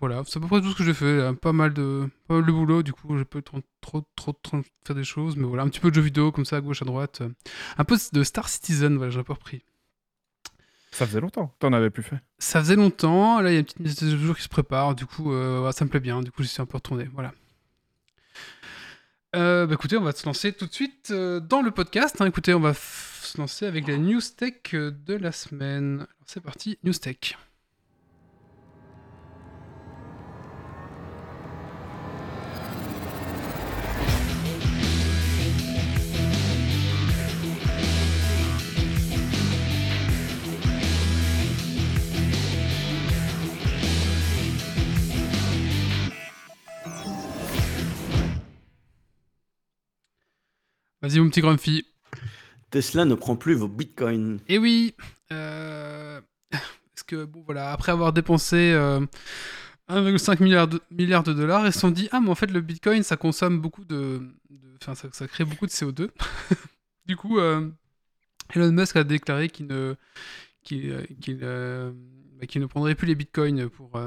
voilà, 0.00 0.22
c'est 0.26 0.38
à 0.38 0.40
peu 0.40 0.46
près 0.48 0.60
tout 0.60 0.70
ce 0.70 0.76
que 0.76 0.84
j'ai 0.84 0.94
fait. 0.94 1.18
là. 1.18 1.32
Pas 1.34 1.52
mal 1.52 1.72
de, 1.74 2.08
pas 2.26 2.34
mal 2.34 2.46
de 2.46 2.52
boulot, 2.52 2.82
du 2.82 2.92
coup, 2.92 3.16
j'ai 3.18 3.24
pas 3.24 3.38
eu 3.38 3.42
trop, 3.42 3.60
trop, 3.80 4.02
trop 4.16 4.32
de 4.32 4.38
temps 4.38 4.58
de 4.58 4.64
faire 4.86 4.96
des 4.96 5.04
choses. 5.04 5.36
Mais 5.36 5.44
voilà, 5.46 5.62
un 5.64 5.68
petit 5.68 5.80
peu 5.80 5.90
de 5.90 5.94
jeux 5.94 6.02
vidéo 6.02 6.32
comme 6.32 6.44
ça, 6.44 6.56
à 6.56 6.60
gauche, 6.60 6.82
à 6.82 6.84
droite. 6.84 7.22
Un 7.76 7.84
peu 7.84 7.96
de 8.12 8.22
Star 8.22 8.48
Citizen, 8.48 8.96
voilà, 8.96 9.10
j'ai 9.10 9.22
pas 9.22 9.34
repris. 9.34 9.62
Ça 10.90 11.06
faisait 11.06 11.20
longtemps. 11.20 11.54
T'en 11.58 11.72
avais 11.72 11.90
plus 11.90 12.02
fait. 12.02 12.16
Ça 12.38 12.60
faisait 12.60 12.74
longtemps, 12.76 13.40
là 13.40 13.50
il 13.50 13.54
y 13.54 13.56
a 13.56 13.60
une 13.60 13.64
petite 13.66 13.80
mise 13.80 13.96
de 13.96 14.16
jour 14.16 14.34
qui 14.36 14.42
se 14.42 14.48
prépare, 14.48 14.94
du 14.94 15.04
coup 15.06 15.32
euh, 15.32 15.70
ça 15.70 15.84
me 15.84 15.90
plaît 15.90 16.00
bien, 16.00 16.22
du 16.22 16.32
coup 16.32 16.42
j'y 16.42 16.48
suis 16.48 16.62
un 16.62 16.66
peu 16.66 16.76
retourné, 16.78 17.08
voilà. 17.12 17.32
Euh, 19.36 19.66
bah 19.66 19.74
écoutez, 19.74 19.96
on 19.96 20.02
va 20.02 20.12
se 20.12 20.24
lancer 20.24 20.52
tout 20.52 20.66
de 20.66 20.72
suite 20.72 21.10
euh, 21.10 21.38
dans 21.38 21.60
le 21.60 21.70
podcast. 21.70 22.16
hein. 22.20 22.26
Écoutez, 22.26 22.54
on 22.54 22.60
va 22.60 22.72
se 22.74 23.36
lancer 23.38 23.66
avec 23.66 23.86
la 23.86 23.98
news 23.98 24.20
tech 24.36 24.72
de 24.72 25.14
la 25.14 25.32
semaine. 25.32 26.06
C'est 26.26 26.40
parti, 26.40 26.78
news 26.82 26.94
tech. 26.94 27.36
Vas-y 51.08 51.20
mon 51.20 51.30
petit 51.30 51.40
Grumpy. 51.40 51.86
Tesla 52.68 53.06
ne 53.06 53.14
prend 53.14 53.34
plus 53.34 53.54
vos 53.54 53.66
bitcoins. 53.66 54.40
Et 54.46 54.58
oui, 54.58 54.94
euh... 55.32 56.20
parce 56.50 57.02
que 57.06 57.24
bon 57.24 57.42
voilà, 57.46 57.72
après 57.72 57.92
avoir 57.92 58.12
dépensé 58.12 58.72
euh, 58.74 59.00
1,5 59.88 60.42
milliard 60.42 60.68
de, 60.68 60.78
milliard 60.90 61.22
de 61.22 61.32
dollars, 61.32 61.66
ils 61.66 61.72
se 61.72 61.78
sont 61.78 61.90
dit 61.90 62.10
ah 62.12 62.20
mais 62.20 62.28
en 62.28 62.34
fait 62.34 62.50
le 62.50 62.60
Bitcoin 62.60 63.02
ça 63.02 63.16
consomme 63.16 63.58
beaucoup 63.58 63.86
de, 63.86 64.20
enfin 64.82 64.94
ça, 64.94 65.08
ça 65.12 65.26
crée 65.26 65.46
beaucoup 65.46 65.64
de 65.64 65.70
CO2. 65.70 66.10
du 67.06 67.16
coup, 67.16 67.38
euh, 67.38 67.70
Elon 68.54 68.72
Musk 68.72 68.96
a 68.96 69.04
déclaré 69.04 69.48
qu'il 69.48 69.66
ne 69.66 69.94
qu'il 70.62 70.90
euh, 70.90 71.06
qu'il, 71.22 71.38
euh, 71.40 71.90
bah, 72.38 72.46
qu'il 72.46 72.60
ne 72.60 72.66
prendrait 72.66 72.94
plus 72.94 73.06
les 73.06 73.14
Bitcoins 73.14 73.70
pour 73.70 73.98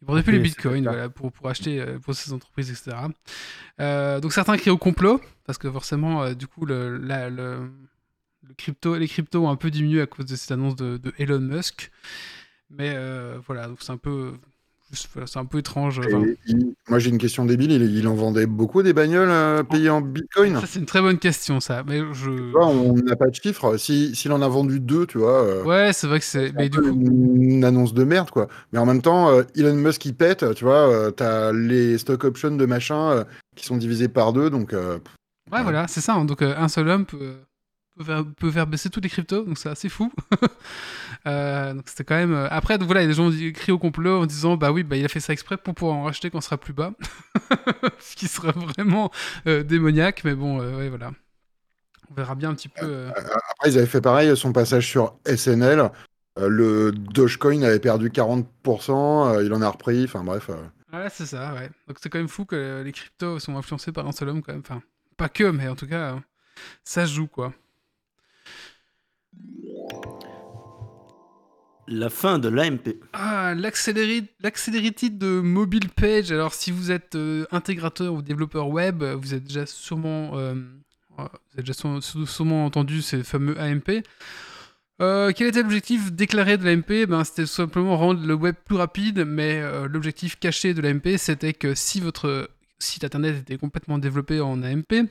euh, 0.00 0.02
il 0.02 0.04
prendrait 0.06 0.22
plus 0.22 0.32
les 0.32 0.38
bitcoins 0.42 0.84
voilà, 0.84 1.08
pour, 1.10 1.30
pour 1.32 1.48
acheter 1.48 1.80
euh, 1.80 1.98
pour 1.98 2.14
ses 2.14 2.32
entreprises, 2.32 2.70
etc. 2.70 2.96
Euh, 3.80 4.20
donc 4.20 4.32
certains 4.32 4.56
crient 4.56 4.70
au 4.70 4.78
complot, 4.78 5.20
parce 5.44 5.58
que 5.58 5.70
forcément, 5.70 6.22
euh, 6.22 6.34
du 6.34 6.46
coup, 6.46 6.64
le, 6.66 6.96
la- 6.98 7.30
le, 7.30 7.70
le 8.48 8.54
crypto, 8.54 8.96
les 8.96 9.08
cryptos 9.08 9.44
ont 9.44 9.50
un 9.50 9.56
peu 9.56 9.70
diminué 9.70 10.00
à 10.00 10.06
cause 10.06 10.26
de 10.26 10.36
cette 10.36 10.50
annonce 10.52 10.76
de, 10.76 10.96
de 10.96 11.12
Elon 11.18 11.40
Musk. 11.40 11.90
Mais 12.70 12.92
euh, 12.94 13.38
voilà, 13.46 13.66
donc 13.66 13.78
c'est 13.80 13.90
un 13.92 13.96
peu, 13.96 14.34
c'est 14.92 15.38
un 15.38 15.44
peu 15.44 15.58
étrange. 15.58 16.00
enfin, 16.00 16.24
Et 16.24 16.36
il- 16.46 16.74
moi, 16.88 16.98
j'ai 16.98 17.10
une 17.10 17.18
question 17.18 17.44
débile. 17.44 17.70
Il, 17.72 17.96
il 17.96 18.06
en 18.08 18.14
vendait 18.14 18.46
beaucoup 18.46 18.82
des 18.82 18.92
bagnoles 18.92 19.28
euh, 19.30 19.62
payées 19.62 19.90
en 19.90 20.00
bitcoin? 20.00 20.54
Ça, 20.60 20.66
c'est 20.66 20.78
une 20.80 20.86
très 20.86 21.00
bonne 21.00 21.18
question, 21.18 21.60
ça. 21.60 21.82
Mais 21.86 22.00
je... 22.12 22.50
Vois, 22.52 22.66
on 22.66 22.94
n'a 22.94 23.16
pas 23.16 23.26
de 23.28 23.34
chiffre. 23.34 23.76
Si- 23.76 24.14
S'il 24.16 24.32
en 24.32 24.42
a 24.42 24.48
vendu 24.48 24.80
deux, 24.80 25.06
tu 25.06 25.18
vois. 25.18 25.42
euh, 25.44 25.62
Ouais, 25.64 25.92
c'est 25.92 26.06
vrai 26.06 26.18
que 26.18 26.24
c'est. 26.24 26.52
Mais 26.56 26.68
du 26.68 26.80
coup, 26.80 26.88
une 26.88 27.64
annonce 27.64 27.94
de 27.94 28.04
merde, 28.04 28.30
quoi. 28.30 28.48
Mais 28.72 28.78
en 28.78 28.86
même 28.86 29.02
temps, 29.02 29.28
euh, 29.30 29.42
Elon 29.56 29.74
Musk 29.74 30.04
il 30.06 30.14
pète, 30.14 30.54
tu 30.54 30.64
vois. 30.64 31.12
T'as 31.12 31.52
les 31.52 31.98
stock 31.98 32.24
options 32.24 32.56
de 32.56 32.66
machin 32.66 33.24
qui 33.56 33.64
sont 33.66 33.76
divisés 33.76 34.08
par 34.08 34.32
deux, 34.32 34.50
donc. 34.50 34.72
ouais, 34.72 35.62
voilà, 35.62 35.86
c'est 35.88 36.00
ça. 36.00 36.14
hein. 36.14 36.24
Donc 36.24 36.42
un 36.42 36.68
seul 36.68 36.88
homme 36.88 37.06
peut, 37.06 37.34
peut 38.04 38.50
faire, 38.50 38.66
baisser 38.66 38.90
tous 38.90 39.00
les 39.00 39.08
cryptos, 39.08 39.44
donc 39.44 39.58
c'est 39.58 39.68
assez 39.68 39.88
fou. 39.88 40.12
Euh, 41.26 41.74
donc 41.74 41.82
c'était 41.86 42.04
quand 42.04 42.14
même. 42.16 42.32
euh, 42.32 42.48
Après, 42.50 42.78
donc 42.78 42.86
voilà, 42.86 43.02
il 43.02 43.04
y 43.04 43.06
a 43.06 43.10
des 43.10 43.14
gens 43.16 43.30
qui 43.30 43.52
crient 43.52 43.72
au 43.72 43.78
complot 43.78 44.22
en 44.22 44.26
disant 44.26 44.56
bah 44.56 44.72
oui, 44.72 44.84
bah 44.84 44.96
il 44.96 45.04
a 45.04 45.08
fait 45.08 45.20
ça 45.20 45.34
exprès 45.34 45.58
pour 45.58 45.74
pouvoir 45.74 45.98
en 45.98 46.04
racheter 46.04 46.30
quand 46.30 46.38
on 46.38 46.40
sera 46.40 46.56
plus 46.56 46.72
bas, 46.72 46.92
ce 47.98 48.16
qui 48.16 48.26
serait 48.26 48.52
vraiment 48.52 49.10
euh, 49.46 49.62
démoniaque. 49.62 50.22
Mais 50.24 50.34
bon, 50.34 50.62
euh, 50.62 50.78
ouais, 50.78 50.88
voilà. 50.88 51.10
On 52.10 52.14
verra 52.14 52.34
bien 52.34 52.50
un 52.50 52.54
petit 52.54 52.68
peu. 52.70 53.08
Après, 53.08 53.70
ils 53.70 53.76
avaient 53.76 53.86
fait 53.86 54.00
pareil, 54.00 54.34
son 54.34 54.52
passage 54.52 54.86
sur 54.86 55.14
SNL. 55.26 55.90
le 56.38 56.90
Dogecoin 56.92 57.62
avait 57.64 57.80
perdu 57.80 58.08
40%, 58.08 59.34
euh, 59.36 59.44
il 59.44 59.52
en 59.52 59.60
a 59.60 59.68
repris, 59.68 60.04
enfin 60.04 60.24
bref. 60.24 60.48
Ouais, 60.92 61.08
c'est 61.10 61.26
ça, 61.26 61.52
ouais. 61.54 61.68
Donc 61.86 61.98
c'est 62.00 62.08
quand 62.08 62.18
même 62.18 62.28
fou 62.28 62.46
que 62.46 62.82
les 62.82 62.92
cryptos 62.92 63.40
sont 63.40 63.56
influencés 63.58 63.92
par 63.92 64.06
un 64.06 64.12
seul 64.12 64.30
homme, 64.30 64.40
quand 64.42 64.52
même. 64.52 64.62
Enfin, 64.64 64.82
pas 65.18 65.28
que, 65.28 65.44
mais 65.44 65.68
en 65.68 65.76
tout 65.76 65.86
cas, 65.86 66.16
ça 66.82 67.06
se 67.06 67.12
joue, 67.12 67.26
quoi. 67.28 67.52
La 71.92 72.08
fin 72.08 72.38
de 72.38 72.48
l'AMP. 72.48 72.94
Ah, 73.12 73.52
l'accélérité 73.56 75.10
de 75.10 75.40
Mobile 75.40 75.88
Page. 75.88 76.30
Alors, 76.30 76.54
si 76.54 76.70
vous 76.70 76.92
êtes 76.92 77.16
euh, 77.16 77.46
intégrateur 77.50 78.14
ou 78.14 78.22
développeur 78.22 78.68
web, 78.68 79.02
vous 79.02 79.34
êtes 79.34 79.42
déjà 79.44 79.66
sûrement, 79.66 80.36
euh, 80.38 80.54
euh, 81.18 81.22
vous 81.24 81.24
avez 81.54 81.62
déjà 81.62 81.72
sû- 81.72 82.00
sû- 82.00 82.26
sûrement 82.26 82.64
entendu 82.64 83.02
ces 83.02 83.24
fameux 83.24 83.58
AMP. 83.60 84.02
Quel 85.00 85.46
était 85.48 85.62
l'objectif 85.62 86.12
déclaré 86.12 86.58
de 86.58 86.64
l'AMP 86.64 87.06
ben, 87.06 87.24
C'était 87.24 87.46
simplement 87.46 87.96
rendre 87.96 88.24
le 88.24 88.34
web 88.34 88.54
plus 88.66 88.76
rapide, 88.76 89.24
mais 89.26 89.60
l'objectif 89.88 90.38
caché 90.38 90.74
de 90.74 90.82
l'AMP, 90.82 91.16
c'était 91.16 91.54
que 91.54 91.74
si 91.74 92.00
votre 92.00 92.50
site 92.78 93.02
internet 93.02 93.36
était 93.38 93.56
complètement 93.56 93.98
développé 93.98 94.40
en 94.42 94.62
AMP, 94.62 95.08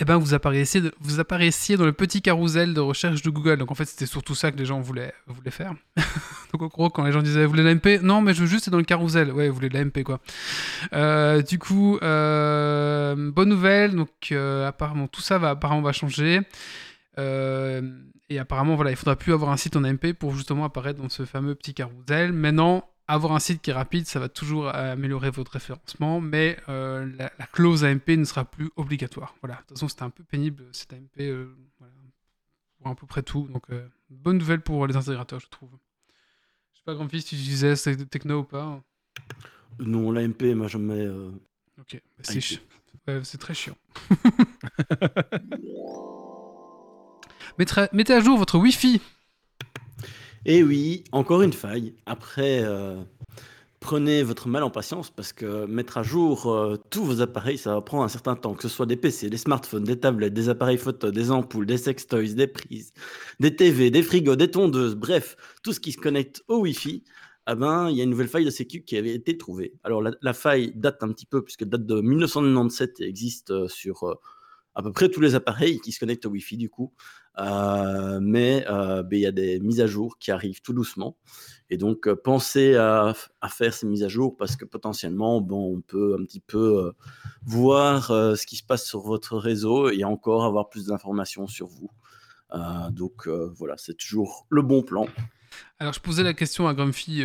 eh 0.00 0.04
ben 0.04 0.16
vous 0.16 0.34
apparaissiez, 0.34 0.82
vous 1.00 1.20
apparaissiez 1.20 1.76
dans 1.76 1.84
le 1.84 1.92
petit 1.92 2.22
carrousel 2.22 2.74
de 2.74 2.80
recherche 2.80 3.22
de 3.22 3.30
Google. 3.30 3.58
Donc 3.58 3.70
en 3.70 3.74
fait, 3.74 3.84
c'était 3.84 4.06
surtout 4.06 4.34
ça 4.34 4.52
que 4.52 4.56
les 4.56 4.64
gens 4.64 4.80
voulaient, 4.80 5.12
voulaient 5.26 5.50
faire. 5.50 5.74
Donc 6.52 6.62
en 6.62 6.66
gros, 6.66 6.90
quand 6.90 7.04
les 7.04 7.12
gens 7.12 7.22
disaient 7.22 7.44
vous 7.44 7.50
voulez 7.50 7.62
de 7.62 7.68
l'AMP 7.68 8.02
Non, 8.02 8.20
mais 8.20 8.34
je 8.34 8.40
veux 8.40 8.46
juste 8.46 8.68
être 8.68 8.72
dans 8.72 8.78
le 8.78 8.84
carrousel. 8.84 9.32
Ouais, 9.32 9.48
vous 9.48 9.54
voulez 9.54 9.68
de 9.68 9.74
l'AMP 9.74 10.04
quoi. 10.04 10.20
Euh, 10.92 11.42
du 11.42 11.58
coup, 11.58 11.98
euh, 12.02 13.30
bonne 13.32 13.48
nouvelle. 13.48 13.94
Donc 13.94 14.28
euh, 14.32 14.66
apparemment 14.66 15.08
tout 15.08 15.20
ça 15.20 15.38
va 15.38 15.50
apparemment 15.50 15.82
va 15.82 15.92
changer. 15.92 16.40
Et 18.30 18.38
apparemment 18.38 18.76
voilà, 18.76 18.90
il 18.90 18.96
faudra 18.96 19.16
plus 19.16 19.32
avoir 19.32 19.50
un 19.50 19.56
site 19.56 19.74
en 19.76 19.84
AMP 19.84 20.12
pour 20.12 20.34
justement 20.34 20.64
apparaître 20.64 21.00
dans 21.00 21.08
ce 21.08 21.24
fameux 21.24 21.54
petit 21.54 21.74
carrousel. 21.74 22.32
Maintenant, 22.32 22.84
avoir 23.08 23.32
un 23.32 23.38
site 23.40 23.62
qui 23.62 23.70
est 23.70 23.74
rapide, 23.74 24.06
ça 24.06 24.20
va 24.20 24.28
toujours 24.28 24.68
améliorer 24.68 25.30
votre 25.30 25.52
référencement, 25.52 26.20
mais 26.20 26.58
euh, 26.68 27.10
la, 27.16 27.32
la 27.38 27.46
clause 27.46 27.84
AMP 27.84 28.08
ne 28.16 28.24
sera 28.24 28.44
plus 28.44 28.70
obligatoire. 28.76 29.34
Voilà. 29.42 29.56
De 29.56 29.60
toute 29.62 29.70
façon, 29.70 29.88
c'était 29.88 30.02
un 30.02 30.10
peu 30.10 30.22
pénible 30.24 30.64
cette 30.72 30.92
AMP 30.92 31.20
euh, 31.20 31.54
voilà, 31.78 31.92
pour 32.78 32.88
à 32.88 32.94
peu 32.94 33.06
près 33.06 33.22
tout. 33.22 33.48
Donc, 33.48 33.64
euh, 33.70 33.88
bonne 34.10 34.38
nouvelle 34.38 34.60
pour 34.60 34.86
les 34.86 34.94
intégrateurs, 34.96 35.40
je 35.40 35.48
trouve. 35.48 35.70
Je 36.74 36.78
sais 36.78 36.84
pas, 36.84 37.08
fils, 37.08 37.24
si 37.24 37.30
tu 37.30 37.40
utilisais 37.40 37.74
cette 37.76 38.08
techno 38.10 38.40
ou 38.40 38.44
pas. 38.44 38.80
Non, 39.80 40.10
l'AMP 40.12 40.54
m'a 40.54 40.68
jamais. 40.68 41.00
euh, 41.06 41.30
Ok, 41.80 41.94
bah, 41.94 42.00
c'est 42.22 42.40
chi- 42.40 42.60
ouais, 43.06 43.20
très 43.22 43.54
chiant. 43.54 43.76
Mettre- 47.58 47.88
mettez 47.92 48.14
à 48.14 48.20
jour 48.20 48.38
votre 48.38 48.58
Wi-Fi. 48.58 49.00
Et 50.46 50.62
oui, 50.62 51.04
encore 51.12 51.42
une 51.42 51.52
faille. 51.52 51.94
Après, 52.06 52.60
euh, 52.62 52.96
prenez 53.80 54.22
votre 54.22 54.48
mal 54.48 54.62
en 54.62 54.70
patience 54.70 55.10
parce 55.10 55.32
que 55.32 55.66
mettre 55.66 55.98
à 55.98 56.02
jour 56.02 56.52
euh, 56.52 56.76
tous 56.90 57.04
vos 57.04 57.20
appareils, 57.20 57.58
ça 57.58 57.74
va 57.74 57.80
prendre 57.80 58.04
un 58.04 58.08
certain 58.08 58.36
temps. 58.36 58.54
Que 58.54 58.62
ce 58.62 58.68
soit 58.68 58.86
des 58.86 58.96
PC, 58.96 59.30
des 59.30 59.36
smartphones, 59.36 59.84
des 59.84 59.98
tablettes, 59.98 60.34
des 60.34 60.48
appareils 60.48 60.78
photo, 60.78 61.10
des 61.10 61.30
ampoules, 61.30 61.66
des 61.66 61.78
sextoys, 61.78 62.34
des 62.34 62.46
prises, 62.46 62.92
des 63.40 63.54
TV, 63.54 63.90
des 63.90 64.02
frigos, 64.02 64.36
des 64.36 64.50
tondeuses, 64.50 64.94
bref, 64.94 65.36
tout 65.62 65.72
ce 65.72 65.80
qui 65.80 65.92
se 65.92 65.98
connecte 65.98 66.42
au 66.48 66.58
Wi-Fi. 66.60 67.04
Ah 67.46 67.54
ben, 67.54 67.88
il 67.88 67.96
y 67.96 68.00
a 68.00 68.04
une 68.04 68.10
nouvelle 68.10 68.28
faille 68.28 68.44
de 68.44 68.50
sécu 68.50 68.82
qui 68.82 68.96
avait 68.96 69.14
été 69.14 69.38
trouvée. 69.38 69.72
Alors 69.82 70.02
la, 70.02 70.34
faille 70.34 70.72
date 70.76 71.02
un 71.02 71.08
petit 71.12 71.24
peu 71.24 71.42
puisqu'elle 71.42 71.70
date 71.70 71.86
de 71.86 72.00
1997 72.02 73.00
et 73.00 73.08
existe 73.08 73.50
euh, 73.50 73.68
sur 73.68 74.18
à 74.78 74.82
peu 74.82 74.92
près 74.92 75.08
tous 75.10 75.20
les 75.20 75.34
appareils 75.34 75.80
qui 75.80 75.90
se 75.90 75.98
connectent 75.98 76.24
au 76.24 76.30
Wi-Fi 76.30 76.56
du 76.56 76.70
coup. 76.70 76.92
Euh, 77.38 78.20
mais 78.22 78.64
euh, 78.68 79.02
ben, 79.02 79.16
il 79.16 79.22
y 79.22 79.26
a 79.26 79.32
des 79.32 79.58
mises 79.58 79.80
à 79.80 79.88
jour 79.88 80.18
qui 80.18 80.30
arrivent 80.30 80.62
tout 80.62 80.72
doucement. 80.72 81.16
Et 81.68 81.76
donc, 81.76 82.06
euh, 82.06 82.14
pensez 82.14 82.76
à, 82.76 83.12
faire 83.48 83.74
ces 83.74 83.86
mises 83.86 84.04
à 84.04 84.08
jour 84.08 84.36
parce 84.36 84.54
que 84.54 84.64
potentiellement, 84.64 85.40
bon, 85.40 85.76
on 85.76 85.80
peut 85.80 86.16
un 86.18 86.24
petit 86.24 86.40
peu 86.40 86.92
voir 87.42 88.06
ce 88.06 88.46
qui 88.46 88.56
se 88.56 88.62
passe 88.62 88.86
sur 88.86 89.00
votre 89.00 89.36
réseau 89.36 89.90
et 89.90 90.04
encore 90.04 90.44
avoir 90.44 90.68
plus 90.68 90.86
d'informations 90.86 91.48
sur 91.48 91.66
vous. 91.66 91.90
Donc, 92.90 93.28
voilà, 93.28 93.74
c'est 93.76 93.94
toujours 93.94 94.46
le 94.48 94.62
bon 94.62 94.82
plan. 94.82 95.06
Alors, 95.80 95.92
je 95.92 96.00
posais 96.00 96.22
la 96.22 96.34
question 96.34 96.68
à 96.68 96.74
Grumpy 96.74 97.24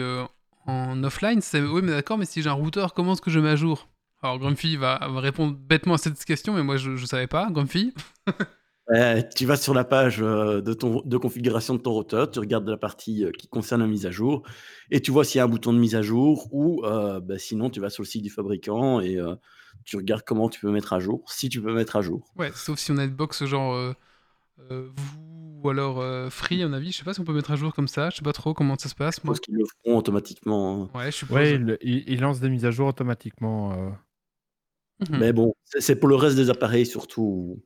en 0.66 1.04
offline. 1.04 1.42
C'est 1.42 1.62
oui, 1.62 1.82
mais 1.84 1.92
d'accord, 1.92 2.18
mais 2.18 2.26
si 2.26 2.42
j'ai 2.42 2.50
un 2.50 2.54
routeur, 2.54 2.94
comment 2.94 3.14
est-ce 3.14 3.22
que 3.22 3.32
je 3.32 3.40
mets 3.40 3.50
à 3.50 3.56
jour? 3.56 3.88
Alors, 4.24 4.40
Grumpy 4.40 4.78
va, 4.78 5.00
va 5.08 5.20
répondre 5.20 5.56
bêtement 5.58 5.96
à 5.96 5.98
cette 5.98 6.24
question, 6.26 6.54
mais 6.54 6.64
moi, 6.64 6.78
je 6.78 6.92
ne 6.92 6.98
savais 6.98 7.28
pas. 7.28 7.50
Grumpy 7.52 7.94
Euh, 8.94 9.22
tu 9.34 9.46
vas 9.46 9.56
sur 9.56 9.74
la 9.74 9.86
page 9.86 10.22
euh, 10.22 10.60
de, 10.60 10.74
ton, 10.74 11.02
de 11.06 11.16
configuration 11.16 11.74
de 11.74 11.80
ton 11.80 11.92
routeur, 11.94 12.30
tu 12.30 12.40
regardes 12.40 12.68
la 12.68 12.76
partie 12.76 13.24
euh, 13.24 13.32
qui 13.32 13.48
concerne 13.48 13.80
la 13.80 13.88
mise 13.88 14.06
à 14.06 14.12
jour 14.12 14.44
et 14.92 15.00
tu 15.02 15.10
vois 15.10 15.24
s'il 15.24 15.38
y 15.38 15.42
a 15.42 15.46
un 15.46 15.48
bouton 15.48 15.72
de 15.72 15.78
mise 15.80 15.96
à 15.96 16.02
jour 16.02 16.50
ou 16.52 16.84
euh, 16.84 17.22
bah, 17.22 17.40
sinon 17.40 17.70
tu 17.70 17.80
vas 17.80 17.90
sur 17.90 18.04
le 18.04 18.08
site 18.08 18.24
du 18.24 18.30
fabricant 18.30 19.00
et 19.00 19.16
euh, 19.18 19.36
tu 19.86 19.96
regardes 19.96 20.24
comment 20.26 20.50
tu 20.50 20.60
peux 20.60 20.70
mettre 20.70 20.92
à 20.92 21.00
jour, 21.00 21.24
si 21.32 21.48
tu 21.48 21.62
peux 21.62 21.74
mettre 21.74 21.96
à 21.96 22.02
jour. 22.02 22.34
Ouais, 22.36 22.52
sauf 22.54 22.78
si 22.78 22.92
on 22.92 22.98
a 22.98 23.06
une 23.06 23.16
box 23.16 23.46
genre 23.46 23.74
euh, 23.74 23.94
euh, 24.70 24.90
vous 24.94 25.62
ou 25.64 25.70
alors 25.70 26.02
euh, 26.02 26.30
Free, 26.30 26.62
à 26.62 26.68
mon 26.68 26.74
avis. 26.74 26.92
Je 26.92 26.98
sais 26.98 27.06
pas 27.06 27.14
si 27.14 27.22
on 27.22 27.24
peut 27.24 27.32
mettre 27.34 27.52
à 27.52 27.56
jour 27.56 27.74
comme 27.74 27.88
ça. 27.88 28.10
Je 28.10 28.18
sais 28.18 28.22
pas 28.22 28.34
trop 28.34 28.54
comment 28.54 28.78
ça 28.78 28.90
se 28.90 28.96
passe. 28.96 29.16
Je 29.16 29.22
Moi. 29.26 29.32
pense 29.34 29.40
qu'ils 29.40 29.56
le 29.56 29.64
feront 29.86 29.98
automatiquement. 29.98 30.90
hein. 30.94 30.98
Ouais, 31.00 31.06
je 31.06 31.12
suppose. 31.16 31.36
Ouais, 31.38 31.54
il, 31.56 31.78
il- 31.82 32.04
il 32.06 32.20
lance 32.20 32.42
des 32.42 32.50
mises 32.50 32.66
à 32.66 32.72
jour 32.72 32.90
automatiquement. 32.90 33.72
Mhm. 35.10 35.18
Mais 35.20 35.34
bon, 35.34 35.54
c'est 35.80 35.96
pour 35.96 36.10
le 36.10 36.16
reste 36.16 36.36
des 36.36 36.50
appareils 36.50 36.86
surtout. 36.86 37.62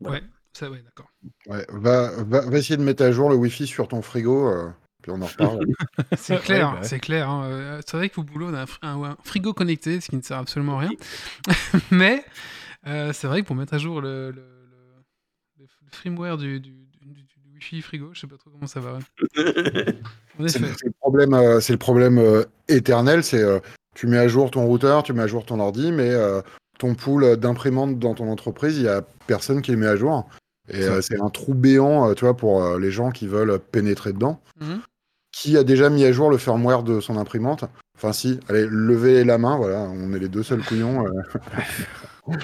voilà. 0.00 0.18
Ouais, 0.18 0.24
ça, 0.52 0.70
ouais, 0.70 0.82
d'accord. 0.82 1.10
Ouais, 1.46 1.66
va, 1.70 2.10
va, 2.24 2.40
va 2.42 2.58
essayer 2.58 2.76
de 2.76 2.82
mettre 2.82 3.02
à 3.04 3.12
jour 3.12 3.28
le 3.30 3.36
Wi-Fi 3.36 3.66
sur 3.66 3.88
ton 3.88 4.02
frigo, 4.02 4.48
euh, 4.48 4.70
puis 5.02 5.12
on 5.12 5.20
en 5.22 5.26
reparle. 5.26 5.60
C'est 6.16 6.38
clair, 6.40 6.68
Ouais, 6.68 6.74
bah 6.74 6.80
ouais. 6.80 6.86
c'est 6.88 7.00
clair. 7.00 7.28
hein. 7.28 7.44
Euh, 7.46 7.80
C'est 7.86 7.96
vrai 7.96 8.08
qu'au 8.10 8.22
boulot, 8.22 8.48
on 8.50 8.54
a 8.54 8.62
un, 8.62 8.66
fri- 8.66 8.78
un- 8.82 9.02
un 9.02 9.16
frigo 9.24 9.52
connecté, 9.52 10.00
ce 10.00 10.10
qui 10.10 10.16
ne 10.16 10.22
sert 10.22 10.38
absolument 10.38 10.78
à 10.78 10.82
rien. 10.82 10.90
Mais 11.90 12.24
euh, 12.86 13.12
c'est 13.12 13.26
vrai 13.26 13.42
que 13.42 13.46
pour 13.46 13.56
mettre 13.56 13.74
à 13.74 13.78
jour 13.78 14.00
le, 14.00 14.30
le, 14.30 14.40
le- 14.40 15.04
le 15.60 15.66
firmware 15.92 16.36
du, 16.38 16.60
du, 16.60 16.70
du- 17.00 17.26
du- 17.60 17.82
frigo, 17.82 18.10
je 18.12 18.20
sais 18.20 18.26
pas 18.26 18.36
trop 18.36 18.50
comment 18.50 18.66
ça 18.66 18.80
va. 18.80 18.98
C'est 20.48 20.58
le 20.60 20.92
problème, 21.00 21.32
euh, 21.34 21.60
c'est 21.60 21.72
le 21.72 21.78
problème 21.78 22.18
euh, 22.18 22.42
éternel, 22.66 23.22
c'est 23.22 23.42
euh, 23.42 23.60
tu 23.94 24.06
mets 24.06 24.18
à 24.18 24.28
jour 24.28 24.50
ton 24.50 24.64
routeur, 24.66 25.02
tu 25.02 25.12
mets 25.12 25.22
à 25.22 25.26
jour 25.26 25.44
ton 25.44 25.60
ordi, 25.60 25.92
mais 25.92 26.10
euh, 26.10 26.40
ton 26.78 26.94
pool 26.94 27.36
d'imprimantes 27.36 27.98
dans 27.98 28.14
ton 28.14 28.30
entreprise, 28.30 28.76
il 28.78 28.84
y 28.84 28.88
a 28.88 29.02
personne 29.26 29.62
qui 29.62 29.70
le 29.72 29.76
met 29.76 29.86
à 29.86 29.96
jour. 29.96 30.28
Et 30.68 30.82
euh, 30.84 31.00
c'est 31.02 31.20
un 31.20 31.28
trou 31.28 31.54
béant, 31.54 32.08
euh, 32.08 32.14
tu 32.14 32.24
vois, 32.24 32.36
pour 32.36 32.62
euh, 32.64 32.78
les 32.78 32.90
gens 32.90 33.10
qui 33.10 33.26
veulent 33.26 33.58
pénétrer 33.58 34.12
dedans. 34.12 34.40
Mhm. 34.60 34.80
Qui 35.32 35.56
a 35.56 35.64
déjà 35.64 35.88
mis 35.90 36.04
à 36.04 36.12
jour 36.12 36.30
le 36.30 36.36
firmware 36.38 36.82
de 36.82 37.00
son 37.00 37.16
imprimante 37.16 37.64
Enfin, 37.96 38.12
si, 38.12 38.40
allez, 38.48 38.66
levez 38.68 39.22
la 39.22 39.38
main, 39.38 39.56
voilà, 39.56 39.80
on 39.82 40.12
est 40.12 40.18
les 40.18 40.28
deux 40.28 40.42
seuls 40.42 40.62
couillons. 40.64 41.06
euh. 41.06 41.10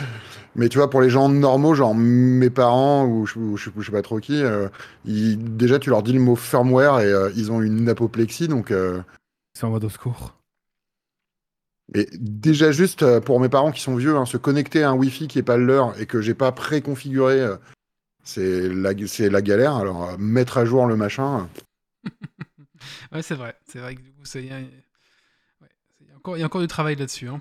Mais 0.57 0.69
tu 0.69 0.79
vois, 0.79 0.91
pour 0.91 1.01
les 1.01 1.11
gens 1.11 1.29
normaux, 1.29 1.75
genre 1.75 1.95
mes 1.95 2.51
parents 2.51 3.07
ou 3.07 3.27
je, 3.27 3.39
ou 3.39 3.57
je- 3.57 3.71
je 3.77 3.87
sais 3.87 3.93
pas 3.93 4.03
trop 4.03 4.19
qui, 4.19 4.43
euh, 4.43 4.69
ils- 5.05 5.57
déjà 5.57 5.79
tu 5.79 5.91
leur 5.91 6.03
dis 6.03 6.13
le 6.13 6.21
mot 6.21 6.37
firmware 6.37 7.01
et 7.01 7.07
euh, 7.13 7.31
ils 7.37 7.51
ont 7.53 7.61
une 7.63 7.89
apoplexie, 7.89 8.49
donc. 8.49 8.71
euh, 8.71 9.01
C'est 9.57 9.65
en 9.67 9.71
mode 9.71 9.85
au 9.85 9.89
secours. 9.89 10.35
Et 11.95 12.07
déjà 12.19 12.71
juste 12.71 13.03
euh, 13.03 13.21
pour 13.21 13.41
mes 13.41 13.49
parents 13.49 13.73
qui 13.73 13.81
sont 13.81 13.97
vieux, 13.97 14.17
hein, 14.17 14.27
se 14.27 14.37
connecter 14.37 14.83
à 14.83 14.91
un 14.91 14.95
Wi-Fi 14.95 15.27
qui 15.27 15.39
est 15.39 15.43
pas 15.43 15.57
le 15.57 15.65
leur 15.65 15.99
et 15.99 16.07
que 16.07 16.21
j'ai 16.21 16.35
pas 16.35 16.53
préconfiguré, 16.53 17.41
euh, 17.41 17.57
c'est 18.25 18.69
la, 18.69 19.43
galère. 19.43 19.77
Alors 19.77 20.11
euh, 20.11 20.17
mettre 20.19 20.59
à 20.59 20.65
jour 20.65 20.87
le 20.87 20.97
machin, 20.97 21.49
Ouais, 23.13 23.23
c'est 23.23 23.35
vrai. 23.35 23.57
C'est 23.67 23.79
vrai 23.79 23.95
que 23.95 24.03
du 24.03 24.13
coup, 24.13 24.23
y 24.35 24.39
ouais, 24.39 24.69
il 26.01 26.09
y 26.09 26.11
a 26.13 26.17
encore, 26.17 26.37
il 26.37 26.41
y 26.41 26.43
a 26.43 26.47
encore 26.47 26.61
du 26.61 26.67
travail 26.67 26.97
là-dessus. 26.97 27.29
hein. 27.29 27.41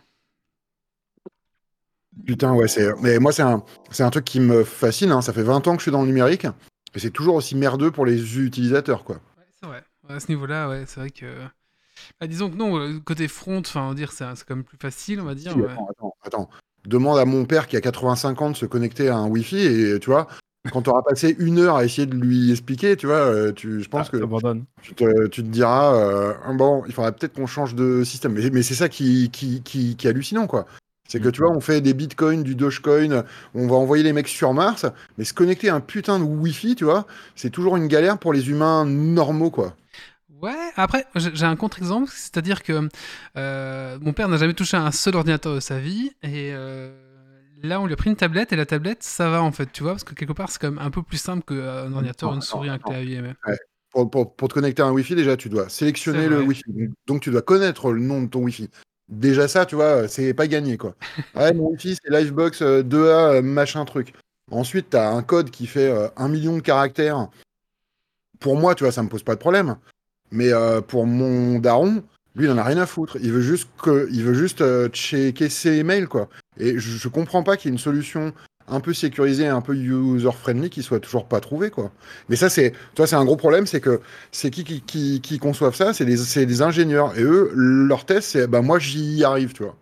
putain 2.26 2.54
ouais 2.54 2.70
c'est. 2.70 2.96
Mais 3.02 3.20
moi 3.20 3.34
c'est 3.34 3.44
un, 3.44 4.10
truc 4.10 4.24
qui 4.24 4.40
me 4.40 4.64
fascine. 4.64 5.12
hein, 5.12 5.22
Ça 5.22 5.34
fait 5.34 5.44
20 5.44 5.68
ans 5.68 5.74
que 5.74 5.80
je 5.80 5.84
suis 5.84 5.92
dans 5.92 6.02
le 6.02 6.08
numérique 6.08 6.48
et 6.96 7.00
c'est 7.00 7.12
toujours 7.12 7.36
aussi 7.36 7.56
merdeux 7.56 7.92
pour 7.92 8.06
les 8.06 8.40
utilisateurs 8.40 9.04
quoi. 9.04 9.18
Ouais, 9.38 9.44
c'est 9.60 9.68
vrai. 9.68 9.84
À 10.08 10.22
ce 10.22 10.30
niveau-là, 10.30 10.70
ouais, 10.70 10.86
c'est 10.88 11.02
vrai 11.02 11.10
que. 11.10 11.26
Bah, 12.20 12.28
disons 12.28 12.50
que 12.50 12.56
non, 12.56 12.78
le 12.78 13.00
côté 13.00 13.28
front, 13.28 13.60
enfin, 13.60 13.84
on 13.86 13.90
va 13.90 13.96
dire, 13.96 14.12
c'est 14.12 14.26
c'est 14.36 14.46
quand 14.48 14.56
même 14.56 14.66
plus 14.66 14.78
facile, 14.78 15.20
on 15.22 15.26
va 15.26 15.36
dire. 15.36 15.52
Si, 15.54 15.60
ouais. 15.60 15.72
attends, 15.72 15.88
attends, 15.90 16.14
attends. 16.24 16.50
Demande 16.86 17.18
à 17.20 17.26
mon 17.26 17.46
père 17.46 17.68
qui 17.68 17.76
a 17.76 17.82
85 17.82 18.42
ans 18.42 18.52
de 18.52 18.56
se 18.56 18.66
connecter 18.66 19.10
à 19.10 19.18
un 19.18 19.28
Wi-Fi 19.28 19.58
et 19.58 20.00
tu 20.00 20.10
vois. 20.10 20.28
Quand 20.72 20.82
tu 20.82 20.90
auras 20.90 21.02
passé 21.02 21.36
une 21.40 21.60
heure 21.60 21.78
à 21.78 21.86
essayer 21.86 22.06
de 22.06 22.16
lui 22.16 22.52
expliquer, 22.52 22.98
tu 22.98 23.06
vois, 23.08 23.16
euh, 23.16 23.54
tu, 23.54 23.82
je 23.82 23.88
pense 23.88 24.08
Ah, 24.08 24.18
que 24.18 24.18
tu 24.82 24.96
te, 24.96 25.28
tu 25.28 25.42
te 25.42 25.48
diras, 25.48 25.96
euh, 25.96 26.34
bon, 26.56 26.84
il 26.88 26.94
faudrait 26.94 27.14
peut-être 27.14 27.34
qu'on 27.34 27.48
change 27.48 27.74
de 27.74 28.04
système. 28.04 28.34
Mais, 28.34 28.50
mais 28.50 28.64
c'est 28.64 28.76
ça 28.76 28.90
qui, 28.90 29.30
qui, 29.32 29.62
qui, 29.64 29.96
qui 29.96 30.08
est 30.08 30.10
hallucinant, 30.10 30.46
quoi. 30.46 30.66
C'est 31.08 31.22
que 31.22 31.30
tu 31.30 31.42
vois, 31.42 31.52
on 31.52 31.62
fait 31.62 31.80
des 31.80 31.94
bitcoins, 31.94 32.44
du 32.44 32.54
Dogecoin, 32.56 33.24
on 33.56 33.68
va 33.68 33.76
envoyer 33.76 34.04
les 34.04 34.12
mecs 34.12 34.28
sur 34.28 34.54
Mars, 34.54 34.86
mais 35.18 35.24
se 35.24 35.34
connecter 35.34 35.70
à 35.70 35.76
un 35.76 35.80
putain 35.80 36.20
de 36.20 36.26
Wi-Fi, 36.26 36.76
tu 36.76 36.84
vois, 36.84 37.08
c'est 37.36 37.50
toujours 37.50 37.78
une 37.78 37.88
galère 37.88 38.18
pour 38.18 38.34
les 38.34 38.50
humains 38.50 38.84
normaux, 38.84 39.50
quoi. 39.50 39.74
Ouais, 40.42 40.54
après, 40.76 41.06
j'ai 41.16 41.46
un 41.46 41.56
contre-exemple, 41.56 42.12
c'est-à-dire 42.14 42.62
que 42.62 42.88
euh, 43.38 43.98
mon 44.02 44.14
père 44.14 44.30
n'a 44.30 44.38
jamais 44.38 44.54
touché 44.54 44.78
à 44.78 44.84
un 44.86 44.92
seul 44.92 45.16
ordinateur 45.16 45.56
de 45.56 45.60
sa 45.60 45.80
vie, 45.80 46.12
et 46.22 46.52
euh, 46.54 46.92
là, 47.64 47.82
on 47.82 47.88
lui 47.88 47.94
a 47.94 47.96
pris 47.96 48.10
une 48.12 48.16
tablette, 48.16 48.54
et 48.54 48.56
la 48.56 48.68
tablette, 48.68 49.02
ça 49.02 49.30
va 49.32 49.42
en 49.42 49.52
fait, 49.52 49.72
tu 49.72 49.82
vois, 49.84 49.94
parce 49.94 50.04
que 50.04 50.14
quelque 50.14 50.34
part, 50.34 50.52
c'est 50.52 50.60
quand 50.60 50.70
même 50.72 50.80
un 50.86 50.92
peu 50.92 51.02
plus 51.02 51.18
simple 51.18 51.44
qu'un 51.44 51.92
ordinateur, 51.92 52.30
Non, 52.30 52.36
une 52.36 52.40
non, 52.40 52.46
souris, 52.46 52.70
un 52.70 52.78
clavier. 52.78 53.22
mais- 53.22 53.34
Pour, 53.92 54.12
pour- 54.12 54.36
pour 54.36 54.48
te 54.50 54.54
connecter 54.54 54.84
à 54.84 54.86
un 54.86 54.92
Wi-Fi, 54.92 55.16
déjà, 55.16 55.38
tu 55.38 55.50
dois 55.50 55.70
sélectionner 55.70 56.28
le. 56.28 56.42
Wi-Fi. 56.44 56.64
Donc, 57.08 57.22
tu 57.22 57.32
dois 57.32 57.42
connaître 57.42 57.92
le 57.92 58.02
nom 58.02 58.22
de 58.22 58.28
ton 58.28 58.42
Wi-Fi. 58.44 58.70
Déjà, 59.08 59.48
ça, 59.48 59.66
tu 59.66 59.76
vois, 59.76 60.08
c'est 60.08 60.34
pas 60.36 60.46
gagné, 60.48 60.78
quoi. 60.78 60.94
Ouais, 61.36 61.54
mon 61.54 61.70
Wi-Fi, 61.70 61.96
c'est 61.96 62.12
Livebox 62.12 62.62
euh, 62.62 62.84
2A, 62.84 63.38
euh, 63.38 63.42
machin 63.42 63.84
truc. 63.86 64.14
Ensuite, 64.52 64.92
tu 64.92 64.98
as 64.98 65.10
un 65.10 65.24
code 65.24 65.50
qui 65.50 65.66
fait 65.66 65.92
un 66.16 66.28
million 66.28 66.56
de 66.58 66.62
caractères. 66.62 67.28
Pour 68.40 68.56
moi, 68.58 68.76
tu 68.76 68.84
vois, 68.84 68.92
ça 68.94 69.02
me 69.02 69.10
pose 69.10 69.24
pas 69.24 69.34
de 69.36 69.40
problème. 69.40 69.78
Mais 70.32 70.52
euh, 70.52 70.82
pour 70.82 71.06
mon 71.06 71.60
daron, 71.60 72.04
lui, 72.36 72.46
il 72.46 72.52
en 72.52 72.58
a 72.58 72.64
rien 72.64 72.78
à 72.78 72.86
foutre. 72.86 73.18
Il 73.22 73.32
veut 73.32 73.42
juste, 73.42 73.70
que, 73.82 74.08
il 74.12 74.24
veut 74.24 74.34
juste 74.34 74.62
euh, 74.62 74.90
checker 74.90 75.50
ses 75.50 75.78
emails, 75.78 76.08
quoi. 76.08 76.30
Et 76.58 76.78
je, 76.78 76.98
je 76.98 77.08
comprends 77.08 77.44
pas 77.44 77.58
qu'il 77.58 77.70
y 77.70 77.72
ait 77.72 77.76
une 77.76 77.80
solution 77.80 78.34
un 78.68 78.82
peu 78.82 78.94
sécurisée, 78.94 79.48
un 79.48 79.62
peu 79.62 79.74
user-friendly 79.74 80.70
qui 80.70 80.84
soit 80.84 81.00
toujours 81.00 81.28
pas 81.28 81.40
trouvée, 81.40 81.70
quoi. 81.70 81.92
Mais 82.28 82.36
ça, 82.36 82.50
c'est, 82.50 82.72
tu 82.72 82.98
vois, 82.98 83.08
c'est 83.08 83.16
un 83.16 83.24
gros 83.24 83.38
problème, 83.38 83.66
c'est 83.66 83.80
que 83.80 84.02
c'est 84.32 84.52
qui 84.52 84.66
qui, 84.66 84.82
qui, 84.82 85.22
qui 85.22 85.40
conçoivent 85.40 85.76
ça? 85.76 85.94
C'est 85.94 86.04
des, 86.04 86.18
c'est 86.18 86.46
des 86.46 86.62
ingénieurs. 86.62 87.18
Et 87.18 87.24
eux, 87.24 87.52
leur 87.56 88.06
test, 88.06 88.32
c'est, 88.32 88.48
bah, 88.48 88.62
moi, 88.62 88.78
j'y 88.78 89.24
arrive, 89.24 89.54
tu 89.54 89.64
vois. 89.64 89.78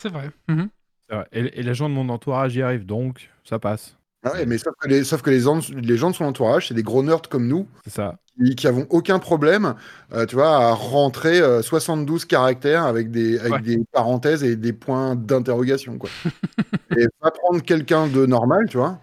C'est 0.00 0.08
vrai. 0.08 0.30
Mhm. 0.48 0.68
C'est 1.08 1.16
vrai. 1.16 1.28
Et, 1.32 1.60
et 1.60 1.62
les 1.62 1.74
gens 1.74 1.90
de 1.90 1.94
mon 1.94 2.08
entourage 2.08 2.56
y 2.56 2.62
arrivent, 2.62 2.86
donc 2.86 3.28
ça 3.44 3.58
passe. 3.58 3.96
Ah 4.24 4.32
ouais, 4.32 4.46
mais 4.46 4.58
sauf 4.58 4.74
que 4.80 4.88
les, 4.88 5.04
sauf 5.04 5.22
que 5.22 5.30
les, 5.30 5.40
gens- 5.40 5.60
les 5.74 5.96
gens 5.96 6.10
de 6.10 6.14
son 6.16 6.24
entourage, 6.24 6.68
c'est 6.68 6.74
des 6.74 6.82
gros 6.82 7.02
nerds 7.02 7.22
comme 7.28 7.46
nous, 7.46 7.68
C'est 7.84 7.92
ça. 7.92 8.16
qui, 8.36 8.54
qui 8.56 8.66
avons 8.66 8.86
aucun 8.90 9.18
problème, 9.18 9.74
euh, 10.12 10.24
tu 10.26 10.34
vois, 10.34 10.56
à 10.56 10.72
rentrer 10.72 11.40
euh, 11.40 11.60
72 11.62 12.24
caractères 12.24 12.84
avec 12.84 13.10
des, 13.10 13.38
avec 13.38 13.52
Ouais. 13.52 13.60
des 13.60 13.84
parenthèses 13.92 14.42
et 14.42 14.56
des 14.56 14.72
points 14.72 15.14
d'interrogation, 15.14 15.98
quoi. 15.98 16.08
et 16.96 17.06
va 17.20 17.30
prendre 17.30 17.62
quelqu'un 17.62 18.06
de 18.08 18.24
normal, 18.26 18.66
tu 18.70 18.78
vois, 18.78 18.98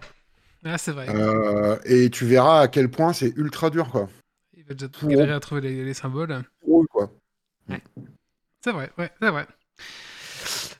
Ah, 0.64 0.76
c'est 0.78 0.92
vrai. 0.92 1.06
euh, 1.08 1.76
et 1.84 2.10
tu 2.10 2.24
verras 2.26 2.60
à 2.62 2.68
quel 2.68 2.90
point 2.90 3.12
c'est 3.12 3.32
ultra 3.36 3.70
dur, 3.70 3.88
quoi. 3.90 4.08
Il 4.56 4.64
va 4.64 4.74
déjà 4.74 4.88
pour- 4.88 5.08
galérer 5.08 5.32
à 5.32 5.40
trouver 5.40 5.60
les, 5.60 5.84
les 5.84 5.94
symboles. 5.94 6.42
Drôle, 6.66 6.86
quoi. 6.88 7.12
C'est 8.64 8.72
vrai, 8.72 8.90
ouais, 8.98 9.10
c'est 9.20 9.30
vrai. 9.30 9.46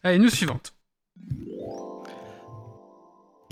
Allez, 0.04 0.18
news 0.18 0.28
suivante. 0.30 0.72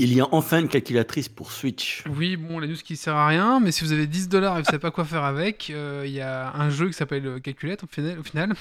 Il 0.02 0.14
y 0.14 0.20
a 0.22 0.26
enfin 0.32 0.60
une 0.60 0.68
calculatrice 0.68 1.28
pour 1.28 1.52
Switch. 1.52 2.04
Oui, 2.08 2.38
bon, 2.38 2.58
la 2.58 2.66
news 2.66 2.76
qui 2.76 2.96
sert 2.96 3.14
à 3.14 3.26
rien, 3.26 3.60
mais 3.60 3.70
si 3.70 3.84
vous 3.84 3.92
avez 3.92 4.06
10 4.06 4.30
dollars 4.30 4.56
et 4.56 4.60
vous 4.60 4.64
savez 4.64 4.78
pas 4.78 4.90
quoi 4.90 5.04
faire 5.04 5.24
avec, 5.24 5.68
euh, 5.68 6.04
il 6.06 6.12
y 6.12 6.22
a 6.22 6.54
un 6.54 6.70
jeu 6.70 6.86
qui 6.86 6.94
s'appelle 6.94 7.26
euh, 7.26 7.38
Calculette 7.38 7.84
au 7.84 7.86
final, 7.86 8.18
au 8.18 8.22
final 8.22 8.54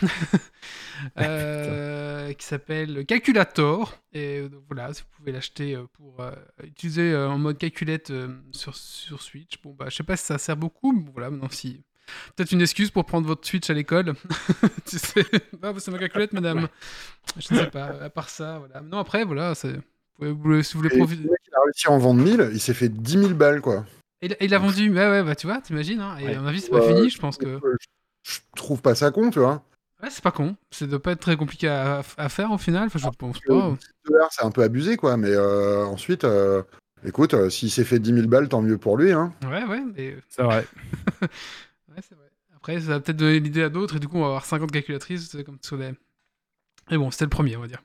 euh, 1.17 2.34
qui 2.34 2.46
s'appelle 2.46 3.05
Calculator. 3.05 3.98
Et 4.12 4.50
donc 4.50 4.63
voilà, 4.67 4.93
si 4.93 5.03
vous 5.03 5.08
pouvez 5.15 5.31
l'acheter 5.31 5.81
pour 5.93 6.19
euh, 6.19 6.34
utiliser 6.65 7.15
en 7.15 7.38
mode 7.38 7.58
calculette 7.58 8.12
sur, 8.51 8.75
sur 8.75 9.22
Switch. 9.22 9.62
Bon, 9.63 9.74
bah, 9.74 9.86
je 9.88 9.96
sais 9.96 10.03
pas 10.03 10.17
si 10.17 10.25
ça 10.25 10.38
sert 10.39 10.58
beaucoup, 10.58 10.91
mais 10.91 11.10
voilà, 11.13 11.29
maintenant 11.29 11.48
si. 11.50 11.79
Peut-être 12.36 12.51
une 12.51 12.62
excuse 12.62 12.91
pour 12.91 13.05
prendre 13.05 13.25
votre 13.25 13.48
Switch 13.48 13.69
à 13.69 13.74
l'école. 13.74 14.13
tu 14.86 15.00
sais, 15.00 15.25
ah, 15.63 15.72
c'est 15.77 15.91
ma 15.91 16.00
calculette, 16.00 16.34
madame. 16.34 16.67
Je 17.38 17.53
ne 17.53 17.60
sais 17.60 17.67
pas, 17.67 17.86
à 18.03 18.10
part 18.10 18.27
ça, 18.27 18.60
voilà. 18.60 18.81
Non, 18.81 18.98
après, 18.98 19.24
voilà, 19.24 19.55
c'est. 19.55 19.77
Vous 20.19 20.63
Si 20.63 20.73
vous 20.73 20.81
voulez 20.83 20.95
Et 20.95 20.97
profiter. 20.99 21.23
il 21.23 21.55
a 21.55 21.61
réussi 21.65 21.88
à 21.88 21.91
en 21.91 21.97
vendre 21.97 22.21
1000, 22.21 22.49
il 22.53 22.59
s'est 22.59 22.73
fait 22.73 22.89
10 22.89 23.19
000 23.19 23.33
balles, 23.33 23.61
quoi. 23.61 23.85
Et 24.21 24.27
il- 24.27 24.31
et 24.33 24.45
il 24.45 24.53
a 24.53 24.59
vendu, 24.59 24.89
ouais, 24.89 25.09
ouais, 25.09 25.23
bah 25.23 25.35
tu 25.35 25.47
vois, 25.47 25.61
t'imagines, 25.61 26.01
hein, 26.01 26.17
et 26.19 26.25
Ouais. 26.25 26.35
à 26.35 26.41
mon 26.41 26.47
avis, 26.47 26.61
c'est 26.61 26.69
pas 26.71 26.81
fini, 26.81 27.09
je 27.09 27.19
pense 27.19 27.38
que. 27.38 27.59
Je, 28.23 28.39
trouve 28.55 28.81
pas 28.81 28.95
ça 28.95 29.11
con, 29.11 29.29
tu 29.29 29.39
vois. 29.39 29.63
Ouais, 30.03 30.09
c'est 30.09 30.23
pas 30.23 30.31
con, 30.31 30.55
ça 30.71 30.85
doit 30.88 31.01
pas 31.01 31.11
être 31.11 31.19
très 31.21 31.35
compliqué 31.38 31.67
à, 31.67 32.01
à 32.17 32.29
faire 32.29 32.51
au 32.51 32.57
final, 32.57 32.88
enfin, 32.88 32.99
je 32.99 33.07
pense 33.17 33.39
Que 33.39 33.47
pas. 33.47 33.69
10 34.05 34.11
dollars, 34.11 34.29
c'est 34.31 34.43
un 34.43 34.51
peu 34.51 34.61
abusé, 34.63 34.97
quoi. 34.97 35.15
Mais 35.17 35.31
euh, 35.31 35.85
ensuite, 35.85 36.23
euh, 36.25 36.63
écoute, 37.05 37.33
euh, 37.33 37.49
s'il 37.49 37.71
s'est 37.71 37.84
fait 37.86 37.99
10 37.99 38.13
000 38.13 38.27
balles, 38.27 38.49
tant 38.49 38.62
mieux 38.62 38.77
pour 38.77 38.97
lui, 38.97 39.12
hein. 39.13 39.34
Ouais, 39.43 39.63
ouais, 39.65 39.82
mais. 39.95 40.17
C'est 40.29 40.43
vrai. 40.43 40.65
Ouais, 41.89 42.01
c'est 42.08 42.15
vrai. 42.15 42.29
Après, 42.55 42.79
ça 42.82 42.88
va 42.88 42.99
peut-être 42.99 43.17
donner 43.17 43.39
l'idée 43.39 43.63
à 43.63 43.69
d'autres, 43.69 43.95
et 43.95 43.99
du 43.99 44.08
coup, 44.08 44.17
on 44.17 44.21
va 44.21 44.27
avoir 44.27 44.45
50 44.45 44.71
calculatrices, 44.71 45.36
comme 45.45 45.58
sur 45.62 45.77
les. 45.77 45.91
Et 46.91 46.97
bon, 46.97 47.10
c'était 47.10 47.25
le 47.25 47.29
premier, 47.29 47.55
on 47.58 47.62
va 47.62 47.67
dire. 47.67 47.82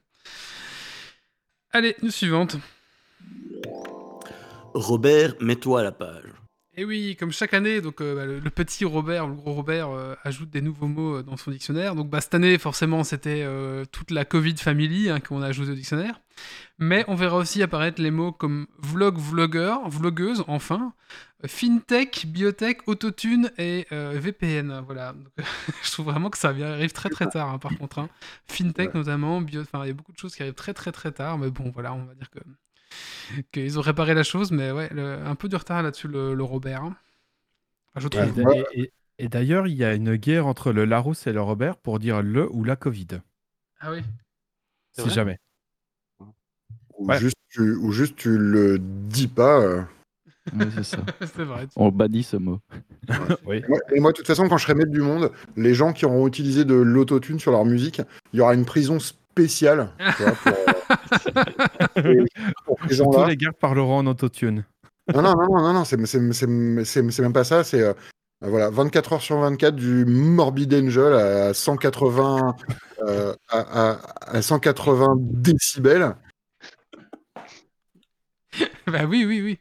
Allez, 1.74 1.96
news 2.02 2.12
suivante. 2.12 2.56
Robert, 4.74 5.34
mets-toi 5.40 5.80
à 5.80 5.82
la 5.82 5.90
page. 5.90 6.22
Et 6.76 6.84
oui, 6.84 7.14
comme 7.16 7.30
chaque 7.30 7.54
année, 7.54 7.80
donc 7.80 8.00
euh, 8.00 8.16
bah, 8.16 8.26
le, 8.26 8.40
le 8.40 8.50
petit 8.50 8.84
Robert, 8.84 9.28
le 9.28 9.34
gros 9.34 9.52
Robert, 9.52 9.90
euh, 9.90 10.16
ajoute 10.24 10.50
des 10.50 10.60
nouveaux 10.60 10.88
mots 10.88 11.18
euh, 11.18 11.22
dans 11.22 11.36
son 11.36 11.52
dictionnaire. 11.52 11.94
Donc 11.94 12.10
bah, 12.10 12.20
cette 12.20 12.34
année, 12.34 12.58
forcément, 12.58 13.04
c'était 13.04 13.46
toute 13.92 14.10
la 14.10 14.24
Covid 14.24 14.56
family 14.56 15.08
hein, 15.08 15.20
qu'on 15.20 15.40
a 15.40 15.46
ajouté 15.46 15.70
au 15.70 15.74
dictionnaire. 15.74 16.20
Mais 16.78 17.04
on 17.06 17.14
verra 17.14 17.36
aussi 17.36 17.62
apparaître 17.62 18.02
les 18.02 18.10
mots 18.10 18.32
comme 18.32 18.66
vlog, 18.82 19.18
vlogueur, 19.18 19.88
vlogueuse, 19.88 20.42
enfin, 20.48 20.92
fintech, 21.46 22.26
biotech, 22.26 22.88
autotune 22.88 23.52
et 23.56 23.86
VPN. 23.90 24.82
Voilà. 24.84 25.12
Donc, 25.12 25.28
je 25.84 25.92
trouve 25.92 26.06
vraiment 26.06 26.30
que 26.30 26.38
ça 26.38 26.48
arrive 26.48 26.92
très 26.92 27.08
très 27.08 27.28
tard, 27.28 27.50
hein, 27.50 27.58
par 27.58 27.76
contre. 27.78 28.00
hein. 28.00 28.08
Fintech 28.48 28.94
notamment, 28.94 29.40
bio... 29.40 29.60
enfin, 29.60 29.84
il 29.84 29.88
y 29.88 29.90
a 29.90 29.94
beaucoup 29.94 30.12
de 30.12 30.18
choses 30.18 30.34
qui 30.34 30.42
arrivent 30.42 30.54
très 30.54 30.74
très 30.74 30.90
très 30.90 31.12
tard. 31.12 31.38
Mais 31.38 31.50
bon, 31.50 31.70
voilà, 31.72 31.94
on 31.94 32.04
va 32.04 32.14
dire 32.14 32.30
que 32.30 32.40
qu'ils 33.52 33.78
ont 33.78 33.82
réparé 33.82 34.14
la 34.14 34.22
chose, 34.22 34.50
mais 34.50 34.70
ouais, 34.72 34.88
le- 34.92 35.18
un 35.24 35.34
peu 35.34 35.48
du 35.48 35.56
retard 35.56 35.82
là-dessus, 35.82 36.08
le, 36.08 36.34
le 36.34 36.42
Robert. 36.44 36.82
hein. 36.82 36.96
Enfin, 37.94 38.00
je 38.00 38.08
trouve. 38.08 38.54
Et, 38.54 38.58
et- 38.74 38.80
et- 38.82 38.92
et 39.18 39.28
d'ailleurs, 39.28 39.68
il 39.68 39.74
y 39.76 39.84
a 39.84 39.94
une 39.94 40.16
guerre 40.16 40.46
entre 40.46 40.72
le 40.72 40.84
Larousse 40.84 41.26
et 41.28 41.32
le 41.32 41.40
Robert 41.40 41.76
pour 41.76 42.00
dire 42.00 42.20
le 42.22 42.48
ou 42.52 42.64
la 42.64 42.74
Covid. 42.74 43.06
Ah 43.80 43.92
oui. 43.92 44.00
Si 44.98 45.08
jamais. 45.10 45.38
Ou, 46.98 47.06
Ouais. 47.08 47.18
juste, 47.18 47.36
tu, 47.50 47.74
ou 47.76 47.92
juste 47.92 48.16
tu 48.16 48.36
le 48.38 48.78
dis 48.80 49.28
pas. 49.28 49.60
euh. 49.60 49.82
C'est 50.74 50.82
ça. 50.84 50.98
vrai. 51.44 51.66
On 51.76 51.90
bannit 51.90 52.22
ce 52.24 52.36
mot. 52.36 52.60
Oui. 53.46 53.62
Moi- 53.68 53.78
Et 53.94 54.00
moi, 54.00 54.10
de 54.12 54.16
toute 54.16 54.26
façon, 54.26 54.48
quand 54.48 54.56
je 54.58 54.64
serai 54.64 54.74
maître 54.74 54.90
du 54.90 55.00
monde, 55.00 55.30
les 55.56 55.74
gens 55.74 55.92
qui 55.92 56.04
auront 56.06 56.26
utilisé 56.26 56.64
de 56.64 56.74
l'autotune 56.74 57.38
sur 57.38 57.50
leur 57.52 57.64
musique, 57.64 58.02
il 58.32 58.38
y 58.38 58.40
aura 58.40 58.54
une 58.54 58.64
prison 58.64 58.98
spéciale 58.98 59.90
tu 60.16 60.22
vois, 60.22 60.32
pour, 60.32 60.52
pour 62.66 62.78
ces 62.88 62.98
Tous 62.98 63.24
les 63.26 63.36
gars 63.36 63.52
parleront 63.52 63.98
en 63.98 64.06
autotune. 64.06 64.64
Non, 65.14 65.22
non, 65.22 65.34
non, 65.34 65.46
non, 65.48 65.62
non, 65.62 65.72
non, 65.74 65.84
c'est 65.84 67.20
même 67.22 67.32
pas 67.32 67.44
ça. 67.44 67.62
C'est 67.64 67.82
euh, 67.82 67.92
voilà, 68.40 68.70
24 68.70 69.12
heures 69.14 69.22
sur 69.22 69.38
24 69.38 69.76
du 69.76 70.04
Morbid 70.06 70.72
Angel 70.74 71.12
à 71.14 71.54
180, 71.54 72.56
euh, 73.02 73.34
à, 73.48 73.90
à- 73.90 74.36
à 74.36 74.42
180 74.42 75.14
décibels. 75.18 76.16
bah 78.86 79.04
oui, 79.06 79.24
oui, 79.26 79.42
oui. 79.42 79.58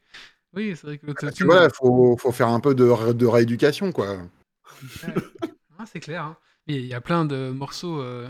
Oui, 0.55 0.75
c'est 0.75 0.85
vrai 0.87 0.97
que 0.99 1.31
Tu 1.31 1.45
vois, 1.45 1.63
il 1.63 1.69
faut, 1.73 2.15
faut 2.17 2.31
faire 2.31 2.49
un 2.49 2.59
peu 2.59 2.75
de, 2.75 2.83
ré- 2.85 3.13
de 3.13 3.25
rééducation, 3.25 3.91
quoi. 3.91 4.17
Ah, 5.79 5.85
c'est 5.91 5.99
clair. 5.99 6.23
hein. 6.23 6.37
Il 6.67 6.85
y 6.85 6.93
a 6.93 7.01
plein 7.01 7.25
de 7.25 7.49
morceaux. 7.49 7.99
euh, 7.99 8.29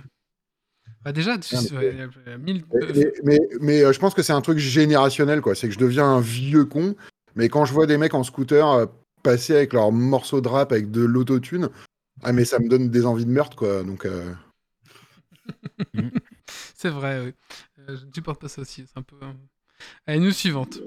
Bah 1.04 1.12
déjà, 1.12 1.38
tu... 1.38 1.56
Mais- 1.56 1.78
ouais, 1.78 1.92
il 1.94 2.00
y 2.00 2.34
a- 2.34 2.38
mille- 2.38 2.63
Mais, 2.74 2.88
mais, 2.96 3.13
mais- 3.24 3.39
mais, 3.60 3.84
euh, 3.84 3.92
je 3.94 4.00
pense 4.00 4.13
que 4.13 4.22
c'est 4.24 4.34
un 4.34 4.42
truc 4.42 4.58
générationnel, 4.58 5.42
quoi. 5.42 5.54
C'est 5.56 5.68
que 5.68 5.74
je 5.74 5.80
deviens 5.80 6.06
un 6.06 6.22
vieux 6.22 6.66
con, 6.66 6.96
mais 7.36 7.50
quand 7.50 7.66
je 7.66 7.74
vois 7.74 7.86
des 7.88 7.98
mecs 7.98 8.13
en 8.13 8.24
scooter 8.24 8.68
euh, 8.72 8.86
passer 9.22 9.56
avec 9.56 9.74
leur 9.74 9.92
morceau 9.92 10.39
de 10.42 10.48
rap 10.48 10.72
avec 10.72 10.92
de 10.92 11.02
l'autotune, 11.04 11.70
ah, 12.24 12.32
mais 12.32 12.46
ça 12.46 12.60
me 12.60 12.70
donne 12.70 12.89
des 12.89 13.06
envies 13.06 13.26
de 13.26 13.32
meurtre, 13.32 13.56
quoi. 13.58 13.84
Donc, 13.84 14.06
euh, 14.06 14.34
C'est 16.76 16.89
vrai, 16.89 17.22
oui. 17.26 17.34
Euh, 17.89 17.98
je 17.98 18.06
ne 18.06 18.12
supporte 18.13 18.39
pas 18.42 18.48
ça 18.48 18.62
aussi. 18.62 18.86
C'est 18.88 18.98
un 18.98 19.02
peu. 19.02 19.16
euh. 19.22 19.32
Allez, 20.08 20.20
news 20.20 20.32
suivante. 20.32 20.80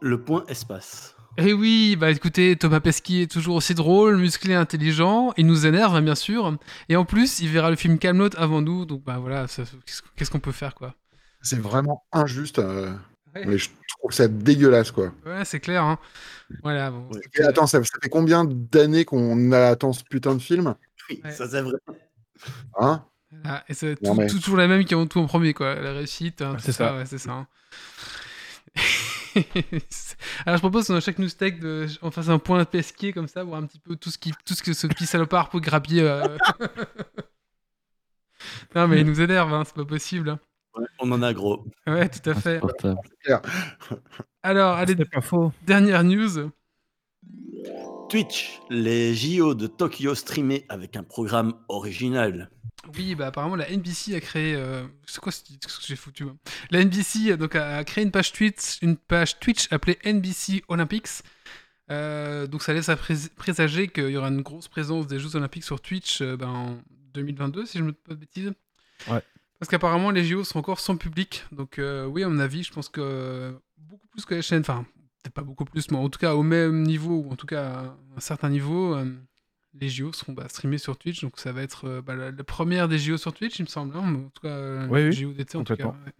Le 0.00 0.20
point 0.22 0.44
espace. 0.48 1.16
Eh 1.38 1.52
oui, 1.54 1.96
bah 1.96 2.10
écoutez, 2.10 2.56
Thomas 2.56 2.80
Pesquet 2.80 3.22
est 3.22 3.30
toujours 3.30 3.56
aussi 3.56 3.74
drôle, 3.74 4.16
musclé, 4.18 4.54
intelligent. 4.54 5.32
Il 5.38 5.46
nous 5.46 5.64
énerve, 5.66 5.94
hein, 5.96 6.02
bien 6.02 6.14
sûr. 6.14 6.56
Et 6.90 6.96
en 6.96 7.04
plus, 7.06 7.40
il 7.40 7.48
verra 7.48 7.70
le 7.70 7.76
film 7.76 7.98
Camelot 7.98 8.28
avant 8.36 8.60
nous. 8.60 8.84
Donc 8.84 9.02
bah 9.04 9.18
voilà, 9.18 9.46
qu'est-ce 10.16 10.30
qu'on 10.30 10.40
peut 10.40 10.52
faire, 10.52 10.74
quoi? 10.74 10.94
C'est 11.40 11.58
vraiment 11.58 12.04
injuste. 12.12 12.58
euh, 12.58 12.92
Ouais. 13.34 13.46
mais 13.46 13.56
je 13.56 13.70
trouve 13.98 14.12
ça 14.12 14.28
dégueulasse, 14.28 14.90
quoi. 14.90 15.10
Ouais, 15.24 15.46
c'est 15.46 15.58
clair. 15.58 15.82
Hein. 15.84 15.98
Voilà. 16.62 16.90
Bon. 16.90 17.08
Et 17.38 17.42
attends, 17.42 17.66
ça, 17.66 17.82
ça 17.82 17.98
fait 18.02 18.10
combien 18.10 18.44
d'années 18.44 19.06
qu'on 19.06 19.52
attend 19.52 19.94
ce 19.94 20.04
putain 20.04 20.34
de 20.34 20.38
film? 20.42 20.74
Oui, 21.08 21.22
Ouais. 21.24 21.32
ça 21.32 21.48
c'est 21.48 21.62
vrai. 21.62 21.72
hein? 22.78 23.02
Voilà, 23.30 23.64
et 23.70 23.72
c'est 23.74 23.96
mais- 24.02 24.26
toujours 24.26 24.58
la 24.58 24.68
même 24.68 24.84
qui 24.84 24.94
ont 24.94 25.06
tout 25.06 25.18
en 25.18 25.24
premier, 25.26 25.54
quoi. 25.54 25.74
La 25.76 25.92
réussite, 25.94 26.42
hein, 26.42 26.56
c'est 26.58 26.72
ça. 26.72 26.94
ouais, 26.94 27.06
c'est 27.06 27.16
ça. 27.16 27.46
Alors 30.46 30.56
je 30.56 30.60
propose 30.62 30.86
qu'on 30.86 30.94
a 30.96 31.00
chaque 31.00 31.18
news 31.18 31.28
tech 31.28 31.58
de, 31.60 31.86
on 32.02 32.10
fasse 32.10 32.28
un 32.28 32.38
point 32.38 32.64
pesquier 32.64 33.12
comme 33.12 33.28
ça, 33.28 33.44
voir 33.44 33.62
un 33.62 33.66
petit 33.66 33.78
peu 33.78 33.96
tout 33.96 34.10
ce 34.10 34.18
qui, 34.18 34.32
tout 34.44 34.54
ce 34.54 34.62
que 34.62 34.72
ce 34.72 34.86
petit 34.86 35.06
salopard 35.06 35.48
peut 35.50 35.60
grappiller. 35.60 36.02
euh. 36.02 36.36
Non, 38.74 38.88
mais 38.88 39.00
il 39.00 39.06
nous 39.06 39.20
énerve, 39.20 39.52
hein, 39.54 39.62
c'est 39.64 39.74
pas 39.76 39.84
possible. 39.84 40.30
hein. 40.30 40.40
Ouais, 40.74 40.86
on 40.98 41.12
en 41.12 41.22
a 41.22 41.32
gros. 41.32 41.64
Ouais, 41.86 42.08
tout 42.08 42.28
à 42.28 42.34
fait. 42.34 42.60
Alors, 44.42 44.76
allez, 44.76 44.96
pas 44.96 45.20
faux. 45.20 45.52
dernière 45.64 46.02
news. 46.02 46.50
Twitch, 48.16 48.60
les 48.68 49.14
JO 49.14 49.54
de 49.54 49.66
Tokyo 49.66 50.14
streamés 50.14 50.66
avec 50.68 50.96
un 50.96 51.02
programme 51.02 51.54
original. 51.68 52.50
Oui, 52.94 53.14
bah 53.14 53.28
apparemment 53.28 53.56
la 53.56 53.70
NBC 53.74 54.14
a 54.14 54.20
créé. 54.20 54.54
euh, 54.54 54.84
C'est 55.06 55.18
quoi 55.18 55.32
ce 55.32 55.40
ce 55.66 55.78
que 55.78 55.86
j'ai 55.86 55.96
foutu 55.96 56.24
hein 56.24 56.36
La 56.70 56.84
NBC 56.84 57.30
euh, 57.30 57.38
donc, 57.38 57.56
a, 57.56 57.78
a 57.78 57.84
créé 57.84 58.04
une 58.04 58.10
page 58.10 58.32
Twitch, 58.32 58.82
une 58.82 58.98
page 58.98 59.38
Twitch 59.40 59.66
appelée 59.72 59.98
NBC 60.04 60.62
Olympics. 60.68 61.08
Euh, 61.90 62.46
donc 62.46 62.62
ça 62.62 62.74
laisse 62.74 62.90
à 62.90 62.96
prés- 62.96 63.30
présager 63.34 63.88
qu'il 63.88 64.10
y 64.10 64.16
aura 64.18 64.28
une 64.28 64.42
grosse 64.42 64.68
présence 64.68 65.06
des 65.06 65.18
Jeux 65.18 65.34
Olympiques 65.36 65.64
sur 65.64 65.80
Twitch 65.80 66.20
euh, 66.20 66.36
ben, 66.36 66.48
en 66.48 66.82
2022, 67.14 67.64
si 67.64 67.78
je 67.78 67.82
ne 67.82 67.88
me 67.88 67.92
trompe 67.92 68.08
pas 68.08 68.14
de 68.14 68.20
bêtises. 68.20 68.52
Ouais. 69.08 69.22
Parce 69.58 69.70
qu'apparemment 69.70 70.10
les 70.10 70.22
JO 70.22 70.44
sont 70.44 70.58
encore 70.58 70.80
sans 70.80 70.98
public. 70.98 71.44
Donc 71.50 71.78
euh, 71.78 72.04
oui, 72.04 72.22
à 72.24 72.28
mon 72.28 72.40
avis, 72.40 72.62
je 72.62 72.72
pense 72.72 72.90
que 72.90 73.54
beaucoup 73.78 74.08
plus 74.08 74.26
que 74.26 74.34
les 74.34 74.42
chaînes, 74.42 74.60
enfin 74.60 74.84
peut-être 75.22 75.34
pas 75.34 75.42
beaucoup 75.42 75.64
plus, 75.64 75.90
mais 75.90 75.96
en 75.98 76.08
tout 76.08 76.18
cas 76.18 76.34
au 76.34 76.42
même 76.42 76.82
niveau, 76.82 77.22
ou 77.26 77.30
en 77.32 77.36
tout 77.36 77.46
cas 77.46 77.68
à 77.70 77.96
un 78.16 78.20
certain 78.20 78.48
niveau, 78.50 78.94
euh, 78.94 79.04
les 79.74 79.88
JO 79.88 80.12
seront 80.12 80.32
bah, 80.32 80.48
streamés 80.48 80.78
sur 80.78 80.96
Twitch. 80.98 81.22
Donc 81.22 81.38
ça 81.38 81.52
va 81.52 81.62
être 81.62 81.86
euh, 81.88 82.02
bah, 82.02 82.14
la, 82.14 82.30
la 82.30 82.44
première 82.44 82.88
des 82.88 82.98
JO 82.98 83.16
sur 83.16 83.32
Twitch, 83.32 83.58
il 83.58 83.62
me 83.62 83.68
semble. 83.68 83.96
hein, 83.96 84.00
en 84.26 84.28
tout 84.30 84.42
cas, 84.42 84.48
euh, 84.48 84.86
Oui, 84.88 85.00
les 85.02 85.06
oui, 85.08 85.12
JO 85.12 85.32
d'été 85.32 85.56
en 85.56 85.64
tout 85.64 85.74
cas. 85.76 85.84
complètement. 85.84 86.04
ouais. 86.06 86.12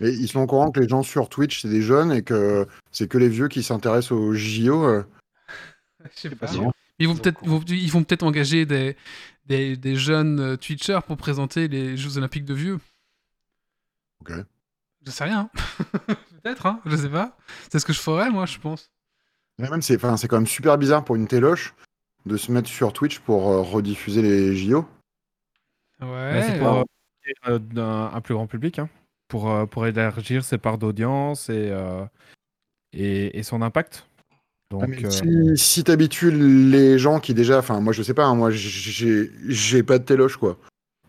Et 0.00 0.10
ils 0.12 0.28
sont 0.28 0.40
au 0.40 0.46
courant 0.46 0.70
que 0.72 0.80
les 0.80 0.88
gens 0.88 1.02
sur 1.04 1.28
Twitch, 1.28 1.62
c'est 1.62 1.68
des 1.68 1.82
jeunes 1.82 2.10
et 2.10 2.22
que 2.22 2.66
c'est 2.90 3.06
que 3.08 3.16
les 3.18 3.28
vieux 3.28 3.46
qui 3.48 3.62
s'intéressent 3.62 4.12
aux 4.12 4.32
JO. 4.32 4.84
euh. 4.84 5.04
Je 6.14 6.20
sais 6.20 6.30
pas. 6.30 6.46
pas. 6.46 6.52
Ils 6.98 7.08
vont 7.08 7.16
peut-être 7.16 7.40
ils 7.44 7.90
vont, 7.90 8.04
peut-être 8.04 8.22
engager 8.22 8.66
des, 8.66 8.96
des, 9.46 9.76
des 9.76 9.96
jeunes 9.96 10.38
euh, 10.40 10.56
Twitchers 10.56 11.00
pour 11.06 11.16
présenter 11.16 11.66
les 11.68 11.96
Jeux 11.96 12.18
Olympiques 12.18 12.44
de 12.44 12.54
vieux. 12.54 12.78
Ok. 14.20 14.32
Je 15.06 15.10
sais 15.10 15.24
rien. 15.24 15.50
peut-être, 16.44 16.66
hein, 16.66 16.80
je 16.84 16.96
sais 16.96 17.08
pas. 17.08 17.36
C'est 17.70 17.78
ce 17.78 17.86
que 17.86 17.92
je 17.92 18.00
ferais, 18.00 18.30
moi, 18.30 18.46
je 18.46 18.58
pense. 18.58 18.90
Mais 19.58 19.68
même, 19.68 19.82
c'est 19.82 19.96
enfin, 19.96 20.16
c'est 20.16 20.28
quand 20.28 20.36
même 20.36 20.46
super 20.46 20.78
bizarre 20.78 21.04
pour 21.04 21.16
une 21.16 21.26
téloche 21.26 21.74
de 22.26 22.36
se 22.36 22.52
mettre 22.52 22.68
sur 22.68 22.92
Twitch 22.92 23.18
pour 23.20 23.50
euh, 23.50 23.62
rediffuser 23.62 24.22
les 24.22 24.56
JO. 24.56 24.86
Ouais. 26.00 26.06
Ouais, 26.08 26.42
c'est 26.42 26.58
pour 26.58 26.84
euh, 27.48 27.58
euh, 27.76 28.08
un 28.12 28.20
plus 28.20 28.34
grand 28.34 28.46
public, 28.46 28.78
hein, 28.78 28.88
pour, 29.28 29.50
euh, 29.50 29.66
pour 29.66 29.86
élargir 29.86 30.44
ses 30.44 30.58
parts 30.58 30.78
d'audience 30.78 31.48
et, 31.48 31.70
euh, 31.70 32.04
et, 32.92 33.38
et 33.38 33.42
son 33.42 33.62
impact. 33.62 34.06
Ah, 34.72 34.86
Donc, 34.86 35.04
euh, 35.04 35.10
Si, 35.10 35.56
si 35.56 35.84
t'habitues 35.84 36.32
les 36.32 36.98
gens 36.98 37.20
qui 37.20 37.32
déjà, 37.32 37.58
enfin 37.58 37.80
moi 37.80 37.92
je 37.92 38.02
sais 38.02 38.14
pas, 38.14 38.24
hein, 38.24 38.34
moi 38.34 38.50
j'ai 38.50 39.30
j'ai 39.46 39.82
pas 39.84 39.98
de 39.98 40.04
téloche 40.04 40.36
quoi. 40.36 40.58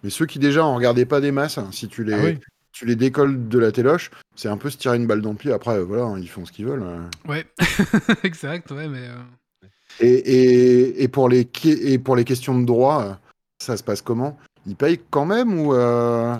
Mais 0.04 0.12
ceux 0.12 0.28
qui 0.28 0.38
déjà 0.38 0.63
en 0.63 0.76
regardaient 0.76 1.08
pas 1.08 1.19
des 1.19 1.32
masses, 1.32 1.58
hein, 1.58 1.69
si 1.71 1.88
tu 1.88 2.04
les, 2.04 2.13
ah 2.13 2.24
oui. 2.24 2.39
Tu 2.76 2.86
les 2.86 2.98
décolles 2.98 3.48
de 3.48 3.58
la 3.58 3.72
téloche, 3.72 4.12
c'est 4.36 4.50
un 4.50 4.58
peu 4.58 4.70
se 4.70 4.76
tirer 4.78 4.98
une 4.98 5.08
balle 5.08 5.22
dans 5.22 5.30
le 5.32 5.38
pied. 5.38 5.54
Après 5.54 5.78
euh, 5.78 5.84
voilà, 5.86 6.04
hein, 6.04 6.20
ils 6.20 6.28
font 6.30 6.46
ce 6.46 6.52
qu'ils 6.52 6.66
veulent. 6.66 6.84
euh. 6.84 7.00
Ouais. 7.30 7.46
exact, 8.24 8.70
ouais, 8.72 8.90
mais. 8.90 9.08
euh, 9.08 9.68
Et, 10.02 10.10
et, 10.14 11.04
et 11.04 11.08
pour 11.08 11.30
les 11.30 11.46
que- 11.46 11.70
et 11.70 11.98
pour 11.98 12.16
les 12.18 12.26
questions 12.26 12.60
de 12.60 12.66
droit, 12.66 13.18
ça 13.64 13.78
se 13.78 13.84
passe 13.84 14.02
comment? 14.02 14.38
Ils 14.68 14.76
payent 14.76 15.00
quand 15.10 15.26
même 15.26 15.58
ou 15.58 15.74
euh, 15.74 16.36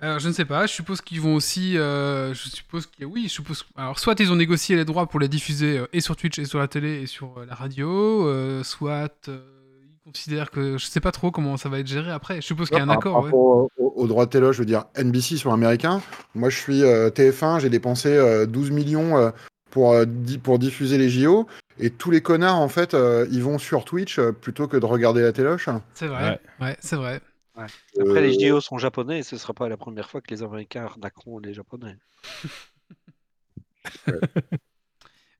Alors, 0.00 0.18
je 0.20 0.28
ne 0.28 0.32
sais 0.32 0.46
pas. 0.46 0.66
Je 0.66 0.72
suppose 0.72 1.00
qu'ils 1.02 1.20
vont 1.20 1.34
aussi. 1.34 1.76
euh, 1.76 2.32
je 2.32 2.48
suppose 2.48 2.86
qu'il 2.86 3.02
y 3.02 3.04
a- 3.04 3.12
Oui, 3.12 3.24
je 3.24 3.32
suppose. 3.32 3.66
Alors, 3.76 3.98
soit 3.98 4.18
ils 4.20 4.32
ont 4.32 4.36
négocié 4.36 4.74
les 4.74 4.86
droits 4.86 5.06
pour 5.06 5.20
les 5.20 5.28
diffuser 5.28 5.78
euh, 5.80 5.86
et 5.92 6.00
sur 6.00 6.16
Twitch 6.16 6.38
et 6.38 6.44
sur 6.46 6.60
la 6.60 6.68
télé 6.68 7.02
et 7.02 7.06
sur 7.06 7.36
euh, 7.38 7.44
la 7.46 7.54
radio, 7.54 8.26
euh, 8.26 8.62
soit 8.64 9.12
euh, 9.28 9.38
ils 9.84 9.98
considèrent 10.12 10.50
que. 10.50 10.78
Je 10.78 10.86
sais 10.86 11.00
pas 11.00 11.12
trop 11.12 11.30
comment 11.30 11.56
ça 11.58 11.68
va 11.68 11.80
être 11.80 11.86
géré 11.88 12.10
après. 12.10 12.36
Je 12.40 12.46
suppose 12.46 12.68
qu'il 12.70 12.78
y 12.78 12.80
a 12.80 12.84
un 12.84 12.88
accord, 12.88 13.22
rapport 13.24 13.34
au- 13.38 13.68
au 13.98 14.06
droit 14.06 14.26
de 14.26 14.30
téloche, 14.30 14.56
je 14.56 14.62
veux 14.62 14.66
dire 14.66 14.84
NBC 14.96 15.36
sont 15.36 15.52
américains. 15.52 16.00
Moi 16.34 16.50
je 16.50 16.56
suis 16.56 16.82
euh, 16.84 17.10
TF1, 17.10 17.58
j'ai 17.58 17.68
dépensé 17.70 18.08
euh, 18.08 18.46
12 18.46 18.70
millions 18.70 19.16
euh, 19.18 19.30
pour, 19.70 19.92
euh, 19.92 20.04
di- 20.06 20.38
pour 20.38 20.58
diffuser 20.58 20.98
les 20.98 21.08
JO. 21.10 21.46
Et 21.80 21.90
tous 21.90 22.10
les 22.10 22.20
connards, 22.22 22.58
en 22.58 22.68
fait, 22.68 22.94
euh, 22.94 23.26
ils 23.30 23.42
vont 23.42 23.58
sur 23.58 23.84
Twitch 23.84 24.18
euh, 24.18 24.32
plutôt 24.32 24.66
que 24.66 24.76
de 24.76 24.84
regarder 24.86 25.22
la 25.22 25.32
téloche. 25.32 25.68
C'est 25.94 26.08
vrai. 26.08 26.40
Ouais, 26.60 26.76
c'est 26.80 26.96
vrai. 26.96 27.20
Après, 27.54 28.20
les 28.22 28.32
JO 28.38 28.60
sont 28.60 28.78
japonais 28.78 29.20
et 29.20 29.22
ce 29.22 29.36
sera 29.36 29.52
pas 29.52 29.68
la 29.68 29.76
première 29.76 30.08
fois 30.08 30.20
que 30.20 30.32
les 30.32 30.42
Américains 30.42 30.84
arnaqueront 30.84 31.38
les 31.38 31.54
Japonais. 31.54 31.96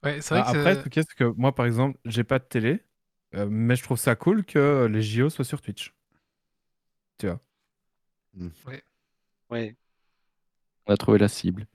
Ouais, 0.04 0.20
c'est 0.20 0.34
vrai 0.34 0.44
Ah, 0.46 0.52
que 0.52 0.58
après, 0.58 0.84
c'est 0.94 1.14
que 1.16 1.24
moi, 1.36 1.52
par 1.54 1.66
exemple, 1.66 1.98
j'ai 2.04 2.22
pas 2.22 2.38
de 2.38 2.44
télé, 2.44 2.80
euh, 3.34 3.48
mais 3.50 3.74
je 3.74 3.82
trouve 3.82 3.98
ça 3.98 4.14
cool 4.14 4.44
que 4.44 4.86
les 4.86 5.02
JO 5.02 5.28
soient 5.28 5.44
sur 5.44 5.60
Twitch. 5.60 5.92
Tu 7.18 7.26
vois? 7.26 7.40
Ouais. 9.50 9.76
On 10.86 10.92
a 10.92 10.96
trouvé 10.96 11.18
la 11.18 11.28
cible. 11.28 11.66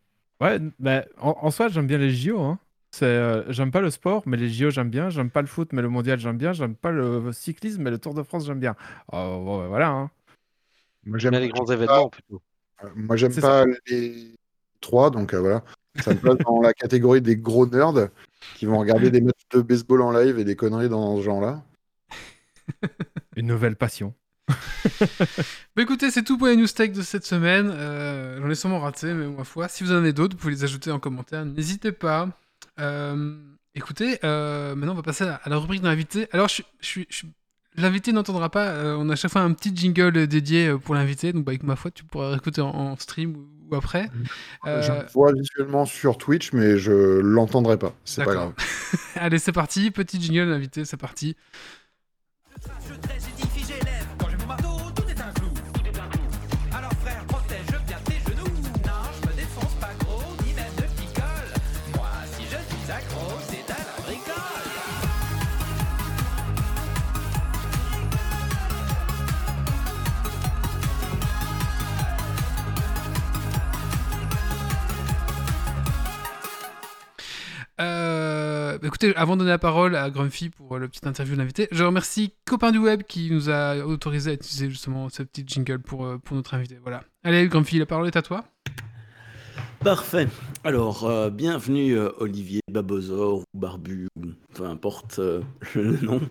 Ouais, 0.42 0.60
mais 0.80 1.08
en, 1.18 1.36
en 1.42 1.52
soi, 1.52 1.68
j'aime 1.70 1.88
bien 1.88 1.98
les 1.98 2.12
JO. 2.12 2.40
Hein. 2.42 2.60
Euh, 3.02 3.44
j'aime 3.50 3.72
pas 3.72 3.82
le 3.82 3.90
sport, 3.90 4.24
mais 4.28 4.38
les 4.38 4.50
JO, 4.50 4.70
j'aime 4.70 4.90
bien. 4.90 5.10
J'aime 5.10 5.30
pas 5.32 5.42
le 5.42 5.48
foot, 5.48 5.70
mais 5.74 5.82
le 5.82 5.90
mondial, 5.90 6.20
j'aime 6.20 6.38
bien. 6.38 6.54
J'aime 6.54 6.76
pas 6.76 6.92
le 6.92 7.32
cyclisme, 7.32 7.82
mais 7.82 7.90
le 7.92 7.98
Tour 7.98 8.14
de 8.14 8.22
France, 8.24 8.46
j'aime 8.46 8.60
bien. 8.60 8.76
Oh, 9.12 9.42
bon, 9.44 9.62
ben 9.62 9.68
voilà. 9.68 9.90
hein. 9.90 10.12
moi, 11.06 11.18
J'aime 11.18 11.34
les 11.34 11.50
grands 11.50 11.66
pas- 11.66 11.74
événements 11.74 12.10
plutôt. 12.10 12.42
euh, 12.84 12.90
Moi, 12.96 13.16
j'aime 13.16 13.34
pas 13.36 13.66
les 13.88 14.36
trois, 14.82 15.10
donc 15.10 15.34
euh, 15.34 15.40
voilà. 15.40 15.64
Ça 16.02 16.12
me 16.14 16.20
place 16.20 16.38
dans 16.40 16.62
la 16.62 16.74
catégorie 16.74 17.22
des 17.22 17.36
gros 17.38 17.66
nerds 17.68 18.10
qui 18.56 18.66
vont 18.66 18.80
regarder 18.80 19.12
des 19.12 19.22
matchs 19.22 19.46
de 19.52 19.62
baseball 19.62 20.02
en 20.02 20.12
live 20.12 20.40
et 20.40 20.44
des 20.44 20.56
conneries 20.56 20.90
dans 20.90 21.18
ce 21.18 21.22
genre-là. 21.24 21.64
Une 23.36 23.48
nouvelle 23.48 23.76
passion. 23.76 24.14
Bah 25.76 25.82
écoutez, 25.82 26.12
c'est 26.12 26.24
tout 26.24 26.38
pour 26.38 26.48
les 26.48 26.56
news 26.56 26.68
tech 26.68 26.92
de 26.92 27.02
cette 27.02 27.26
semaine. 27.26 27.72
Euh, 27.74 28.40
J'en 28.42 28.50
ai 28.50 28.56
sûrement 28.56 28.80
raté, 28.80 29.14
mais 29.14 29.28
ma 29.28 29.44
foi, 29.44 29.68
si 29.68 29.84
vous 29.84 29.92
en 29.92 29.96
avez 29.96 30.14
d'autres, 30.14 30.36
vous 30.36 30.42
pouvez 30.42 30.54
les 30.54 30.64
ajouter 30.64 30.92
en 30.92 31.00
commentaire. 31.00 31.46
N'hésitez 31.46 31.92
pas. 31.92 32.30
Euh, 32.80 33.36
écoutez, 33.76 34.20
euh, 34.24 34.76
maintenant 34.76 34.94
on 34.94 34.98
va 34.98 35.04
passer 35.04 35.24
à 35.24 35.28
la, 35.28 35.36
à 35.36 35.50
la 35.50 35.58
rubrique 35.58 35.82
d'invité. 35.82 36.28
Alors, 36.32 36.48
je, 36.48 36.56
suis- 36.56 36.66
je, 36.82 36.86
suis- 36.88 37.08
je 37.10 37.16
suis- 37.18 37.32
l'invité 37.76 38.12
n'entendra 38.12 38.50
pas. 38.50 38.68
euh, 38.68 38.96
on 39.00 39.10
a 39.10 39.14
à 39.14 39.16
chaque 39.16 39.32
fois 39.32 39.42
un 39.42 39.54
petit 39.54 39.76
jingle 39.76 40.28
dédié 40.28 40.68
euh, 40.68 40.78
pour 40.78 40.94
l'invité. 40.96 41.34
Donc, 41.34 41.46
bah, 41.46 41.52
avec 41.52 41.64
ma 41.64 41.76
foi, 41.76 41.90
tu 41.92 42.04
pourras 42.04 42.36
écouter 42.36 42.62
en, 42.62 42.70
en 42.70 42.98
stream 42.98 43.36
ou, 43.36 43.48
ou 43.72 43.76
après. 43.76 44.10
Euh, 44.68 44.82
Je 44.82 44.92
le 44.92 45.08
vois 45.14 45.32
visuellement 45.34 45.86
sur 45.86 46.18
Twitch, 46.18 46.52
mais 46.54 46.78
je 46.78 46.92
l'entendrai 47.20 47.78
pas. 47.78 47.94
C'est 48.06 48.24
pas 48.24 48.34
D'accord. 48.34 48.54
grave. 48.58 48.68
Allez, 49.16 49.40
c'est 49.40 49.52
parti. 49.54 49.90
Petit 49.92 50.22
jingle 50.22 50.50
d'invité, 50.50 50.86
c'est 50.86 50.98
parti. 50.98 51.36
Je 52.88 52.94
Euh, 77.82 78.78
écoutez, 78.84 79.16
avant 79.16 79.36
de 79.36 79.40
donner 79.40 79.52
la 79.52 79.58
parole 79.58 79.96
à 79.96 80.10
Grumpy 80.12 80.50
pour 80.50 80.76
euh, 80.76 80.80
le 80.80 80.88
petit 80.88 81.08
interview 81.08 81.34
de 81.34 81.40
l'invité, 81.40 81.68
je 81.72 81.84
remercie 81.84 82.34
Copain 82.46 82.72
du 82.72 82.78
Web 82.78 83.04
qui 83.04 83.32
nous 83.32 83.50
a 83.50 83.78
autorisé 83.78 84.32
à 84.32 84.34
utiliser 84.36 84.70
justement 84.70 85.10
ce 85.10 85.24
petit 85.24 85.44
jingle 85.46 85.80
pour, 85.80 86.06
euh, 86.06 86.18
pour 86.20 86.36
notre 86.36 86.54
invité. 86.54 86.78
Voilà. 86.82 87.04
Allez, 87.24 87.48
Grumpy, 87.48 87.80
la 87.80 87.88
parole 87.88 88.08
est 88.08 88.16
à 88.16 88.22
toi. 88.22 88.46
Parfait. 89.84 90.28
Alors, 90.64 91.30
bienvenue 91.30 91.98
Olivier 92.20 92.62
Babozor 92.72 93.40
ou 93.40 93.44
Barbu, 93.54 94.08
peu 94.54 94.64
importe 94.64 95.20
le 95.76 95.98
nom. 96.02 96.22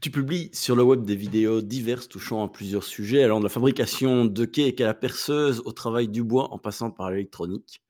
Tu 0.00 0.12
publies 0.12 0.48
sur 0.52 0.76
le 0.76 0.84
web 0.84 1.04
des 1.04 1.16
vidéos 1.16 1.60
diverses 1.60 2.08
touchant 2.08 2.44
à 2.44 2.48
plusieurs 2.48 2.84
sujets, 2.84 3.24
allant 3.24 3.40
de 3.40 3.44
la 3.44 3.50
fabrication 3.50 4.26
de 4.26 4.44
cake 4.44 4.80
à 4.80 4.86
la 4.86 4.94
perceuse, 4.94 5.60
au 5.64 5.72
travail 5.72 6.06
du 6.06 6.22
bois 6.22 6.52
en 6.52 6.58
passant 6.58 6.92
par 6.92 7.10
l'électronique. 7.10 7.80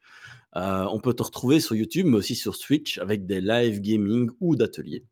Euh, 0.58 0.84
on 0.90 0.98
peut 0.98 1.14
te 1.14 1.22
retrouver 1.22 1.60
sur 1.60 1.74
YouTube, 1.76 2.06
mais 2.06 2.16
aussi 2.16 2.34
sur 2.34 2.58
Twitch 2.58 2.98
avec 2.98 3.24
des 3.26 3.40
live 3.40 3.80
gaming 3.80 4.28
ou 4.40 4.56
d'ateliers. 4.56 5.04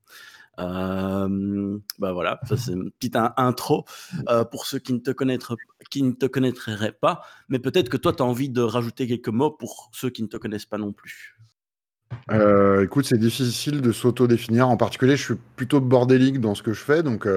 Euh, 0.58 1.78
bah 1.98 2.12
voilà, 2.12 2.40
ça 2.48 2.56
c'est 2.56 2.72
une 2.72 2.90
petite 2.90 3.14
in- 3.16 3.32
intro 3.36 3.84
euh, 4.30 4.44
pour 4.44 4.66
ceux 4.66 4.78
qui 4.78 4.92
ne 4.94 4.98
te 4.98 5.10
connaîtraient, 5.10 5.54
qui 5.90 6.02
ne 6.02 6.12
te 6.12 6.26
connaîtraient 6.26 6.92
pas, 6.92 7.20
mais 7.48 7.58
peut-être 7.58 7.88
que 7.90 7.96
toi 7.98 8.12
tu 8.12 8.22
as 8.22 8.26
envie 8.26 8.48
de 8.48 8.62
rajouter 8.62 9.06
quelques 9.06 9.28
mots 9.28 9.50
pour 9.50 9.90
ceux 9.92 10.10
qui 10.10 10.22
ne 10.22 10.28
te 10.28 10.36
connaissent 10.36 10.66
pas 10.66 10.78
non 10.78 10.92
plus. 10.92 11.36
Euh, 12.30 12.84
écoute, 12.84 13.04
c'est 13.04 13.18
difficile 13.18 13.80
de 13.82 13.92
s'auto-définir. 13.92 14.68
En 14.68 14.76
particulier, 14.76 15.16
je 15.16 15.24
suis 15.24 15.34
plutôt 15.56 15.80
bordélique 15.80 16.40
dans 16.40 16.54
ce 16.54 16.62
que 16.62 16.72
je 16.72 16.80
fais, 16.80 17.02
donc 17.02 17.28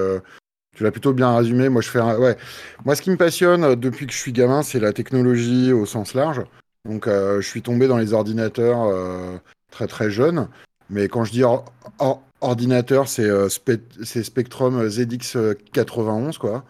tu 0.76 0.82
l'as 0.84 0.90
plutôt 0.92 1.12
bien 1.12 1.36
résumé. 1.36 1.68
Moi, 1.68 1.82
je 1.82 1.88
fais, 1.90 1.98
un- 1.98 2.18
ouais. 2.18 2.36
Moi, 2.84 2.94
ce 2.94 3.02
qui 3.02 3.10
me 3.10 3.16
passionne 3.16 3.74
depuis 3.74 4.06
que 4.06 4.12
je 4.12 4.18
suis 4.18 4.32
gamin, 4.32 4.62
c'est 4.62 4.80
la 4.80 4.92
technologie 4.92 5.72
au 5.72 5.86
sens 5.86 6.14
large. 6.14 6.42
Donc, 6.88 7.06
euh, 7.06 7.40
je 7.40 7.46
suis 7.46 7.62
tombé 7.62 7.88
dans 7.88 7.98
les 7.98 8.12
ordinateurs 8.12 8.82
euh, 8.84 9.36
très 9.70 9.86
très 9.86 10.10
jeune. 10.10 10.48
Mais 10.88 11.08
quand 11.08 11.24
je 11.24 11.32
dis 11.32 11.44
or- 11.44 11.64
or- 11.98 12.22
ordinateur, 12.40 13.08
c'est 13.08 13.24
euh, 13.24 13.48
Spectrum 13.48 14.86
ZX91, 14.88 16.38
quoi. 16.38 16.64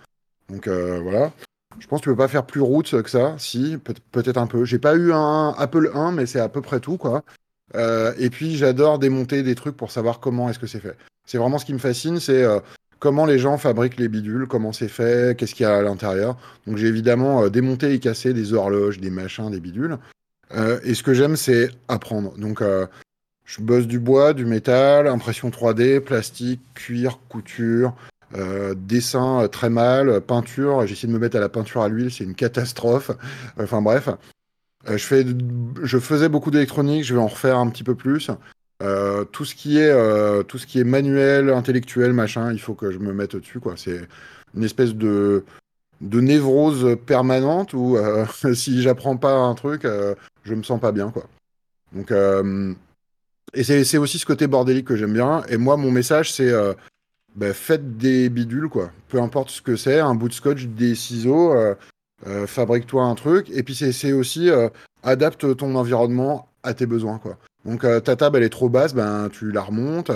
Donc 0.49 0.69
voilà. 0.69 1.33
Je 1.79 1.87
pense 1.87 2.01
que 2.01 2.05
tu 2.05 2.11
peux 2.11 2.17
pas 2.17 2.29
faire 2.29 2.45
plus 2.45 2.61
route 2.61 3.03
que 3.03 3.09
ça. 3.09 3.37
Si, 3.39 3.77
peut- 3.79 3.95
peut-être 4.11 4.37
un 4.37 4.47
peu. 4.49 4.65
J'ai 4.65 4.81
pas 4.81 4.97
eu 4.97 5.13
un 5.13 5.55
Apple 5.57 5.93
1, 5.95 6.11
mais 6.13 6.27
c'est 6.27 6.41
à 6.41 6.49
peu 6.49 6.61
près 6.61 6.81
tout, 6.81 6.97
quoi. 6.97 7.23
Et 7.75 8.31
puis 8.31 8.57
j'adore 8.57 8.99
démonter 8.99 9.45
des 9.45 9.55
trucs 9.55 9.77
pour 9.77 9.93
savoir 9.93 10.19
comment 10.19 10.51
est-ce 10.51 10.59
que 10.59 10.67
c'est 10.67 10.81
fait. 10.81 10.97
C'est 11.25 11.39
vraiment 11.39 11.59
ce 11.59 11.65
qui 11.65 11.73
me 11.73 11.79
fascine, 11.79 12.19
c'est 12.19 12.45
comment 13.01 13.27
les 13.27 13.39
gens 13.39 13.59
fabriquent 13.59 13.99
les 13.99 14.09
bidules, 14.09 14.47
comment 14.47 14.73
c'est 14.73 14.89
fait, 14.89 15.37
qu'est-ce 15.37 15.55
qu'il 15.55 15.65
y 15.65 15.69
a 15.69 15.77
à 15.77 15.83
l'intérieur. 15.83 16.37
Donc 16.67 16.77
j'ai 16.77 16.87
évidemment 16.87 17.43
euh, 17.43 17.49
démonté 17.49 17.93
et 17.93 17.99
cassé 17.99 18.33
des 18.33 18.53
horloges, 18.53 19.01
des 19.01 19.11
machins, 19.11 19.51
des 19.51 19.59
bidules. 19.59 19.99
Euh, 20.53 20.79
et 20.85 20.95
ce 20.95 21.03
que 21.03 21.15
j'aime, 21.15 21.35
c'est 21.35 21.71
apprendre. 21.89 22.37
Donc 22.37 22.63
euh, 22.63 22.87
je 23.45 23.63
bosse 23.63 23.87
du 23.87 23.99
bois, 23.99 24.35
du 24.35 24.45
métal, 24.45 25.09
impression 25.09 25.49
3D, 25.49 26.01
plastique, 26.01 26.61
cuir, 26.75 27.19
couture, 27.29 27.95
dessin 28.77 29.49
très 29.49 29.71
mal, 29.71 30.21
peinture. 30.21 30.87
J'essaie 30.87 31.09
de 31.09 31.13
me 31.13 31.19
mettre 31.19 31.37
à 31.37 31.41
la 31.41 31.49
peinture 31.49 31.83
à 31.83 31.89
l'huile, 31.89 32.13
c'est 32.13 32.23
une 32.23 32.37
catastrophe. 32.37 33.11
Enfin 33.59 33.83
bref. 33.83 34.09
Je, 34.87 35.35
je 35.83 35.99
faisais 35.99 36.29
beaucoup 36.29 36.51
d'électronique, 36.51 37.05
je 37.05 37.13
vais 37.13 37.21
en 37.21 37.27
refaire 37.27 37.59
un 37.59 37.69
petit 37.69 37.83
peu 37.83 37.97
plus. 37.97 38.31
Euh, 38.83 39.25
tout 39.25 39.45
ce 39.45 39.55
qui 39.55 39.79
est 39.79 39.91
euh, 39.91 40.43
tout 40.43 40.59
ce 40.59 40.67
qui 40.67 40.81
est 40.81 40.85
manuel, 40.85 41.51
intellectuel, 41.51 42.13
machin, 42.13 42.53
il 42.53 42.61
faut 42.61 42.75
que 42.75 42.91
je 42.91 42.99
me 42.99 43.13
mette 43.13 43.37
dessus 43.37 43.61
quoi. 43.61 43.75
C'est 43.77 44.01
une 44.55 44.65
espèce 44.65 44.95
de 44.95 45.45
de 46.01 46.21
névrose 46.21 46.97
permanente 47.07 47.75
où 47.75 47.97
euh, 47.97 48.25
si 48.55 48.81
j'apprends 48.83 49.17
pas 49.17 49.35
un 49.35 49.55
truc, 49.55 49.87
je 50.45 50.55
me 50.55 50.63
sens 50.63 50.81
pas 50.81 50.93
bien 50.93 51.11
quoi. 51.11 51.25
Donc 51.93 52.13
et 53.53 53.65
c'est 53.65 53.99
aussi 53.99 54.19
ce 54.19 54.27
côté 54.27 54.47
bordélique 54.47 54.87
que 54.87 54.97
j'aime 54.97 55.13
bien. 55.13 55.43
Et 55.49 55.57
moi 55.59 55.77
mon 55.77 55.91
message 55.91 56.33
c'est 56.33 56.53
bah, 57.37 57.53
faites 57.53 57.99
des 57.99 58.31
bidules 58.31 58.69
quoi. 58.69 58.91
Peu 59.09 59.21
importe 59.21 59.51
ce 59.51 59.61
que 59.61 59.77
c'est, 59.77 60.01
un 60.01 60.15
bout 60.15 60.29
de 60.29 60.35
scotch, 60.35 60.65
des 60.67 60.95
ciseaux. 60.95 61.55
fabrique-toi 62.47 63.03
un 63.03 63.15
truc. 63.15 63.51
Et 63.51 63.63
puis 63.63 63.75
c'est 63.75 64.13
aussi 64.13 64.49
adapte 65.03 65.57
ton 65.57 65.75
environnement 65.75 66.49
à 66.63 66.75
tes 66.75 66.87
besoins, 66.87 67.19
quoi. 67.19 67.39
Donc 67.65 67.85
euh, 67.85 68.01
ta 68.01 68.17
table 68.17 68.39
elle 68.39 68.45
est 68.45 68.49
trop 68.51 68.69
basse, 68.69 68.95
ben 68.95 69.29
tu 69.31 69.51
la 69.53 69.63
remontes. 69.63 70.11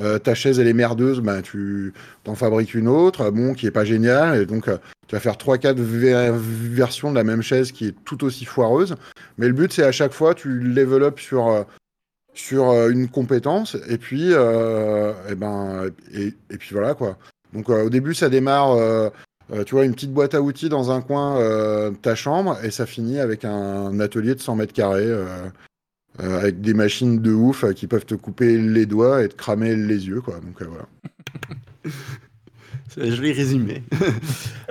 Euh, 0.00 0.18
ta 0.18 0.34
chaise 0.34 0.60
elle 0.60 0.68
est 0.68 0.72
merdeuse, 0.72 1.20
ben 1.20 1.42
tu 1.42 1.92
t'en 2.24 2.34
fabriques 2.34 2.74
une 2.74 2.88
autre, 2.88 3.30
bon 3.30 3.54
qui 3.54 3.66
est 3.66 3.70
pas 3.70 3.84
géniale. 3.84 4.40
Et 4.40 4.46
donc 4.46 4.68
euh, 4.68 4.76
tu 5.08 5.16
vas 5.16 5.20
faire 5.20 5.36
trois 5.36 5.58
quatre 5.58 5.80
ver- 5.80 6.34
versions 6.34 7.10
de 7.10 7.16
la 7.16 7.24
même 7.24 7.42
chaise 7.42 7.72
qui 7.72 7.86
est 7.86 7.94
tout 8.04 8.24
aussi 8.24 8.44
foireuse. 8.44 8.96
Mais 9.38 9.46
le 9.46 9.52
but 9.52 9.72
c'est 9.72 9.84
à 9.84 9.92
chaque 9.92 10.12
fois 10.12 10.34
tu 10.34 10.60
level 10.60 11.02
up 11.02 11.18
sur 11.18 11.66
une 12.88 13.08
compétence 13.08 13.76
et 13.88 13.98
puis 13.98 14.32
et 14.32 15.34
ben 15.36 15.90
et, 16.12 16.56
puis 16.58 16.70
voilà 16.72 16.94
quoi. 16.94 17.16
Donc 17.52 17.68
au 17.68 17.90
début 17.90 18.14
ça 18.14 18.28
démarre. 18.28 18.76
tu 19.66 19.74
vois, 19.74 19.84
une 19.84 19.94
petite 19.94 20.12
boîte 20.12 20.34
à 20.34 20.40
outils 20.40 20.68
dans 20.68 20.92
un 20.92 21.00
coin 21.00 21.40
de 21.90 21.96
ta 21.96 22.14
chambre 22.14 22.58
et 22.62 22.70
ça 22.70 22.86
finit 22.86 23.18
avec 23.18 23.44
un 23.44 23.98
atelier 23.98 24.34
de 24.36 24.40
100 24.40 24.54
mètres 24.54 24.72
carrés 24.72 25.12
avec 26.20 26.60
des 26.60 26.74
machines 26.74 27.20
de 27.20 27.32
ouf 27.32 27.64
euh, 27.64 27.72
qui 27.72 27.86
peuvent 27.86 28.06
te 28.06 28.14
couper 28.14 28.58
les 28.58 28.86
doigts 28.86 29.22
et 29.22 29.28
te 29.28 29.34
cramer 29.34 29.74
les 29.74 30.06
yeux, 30.06 30.20
quoi. 30.20 30.40
Donc 30.40 30.60
euh, 30.62 30.66
voilà. 30.66 30.86
Joli 32.96 33.32
résumé. 33.32 33.82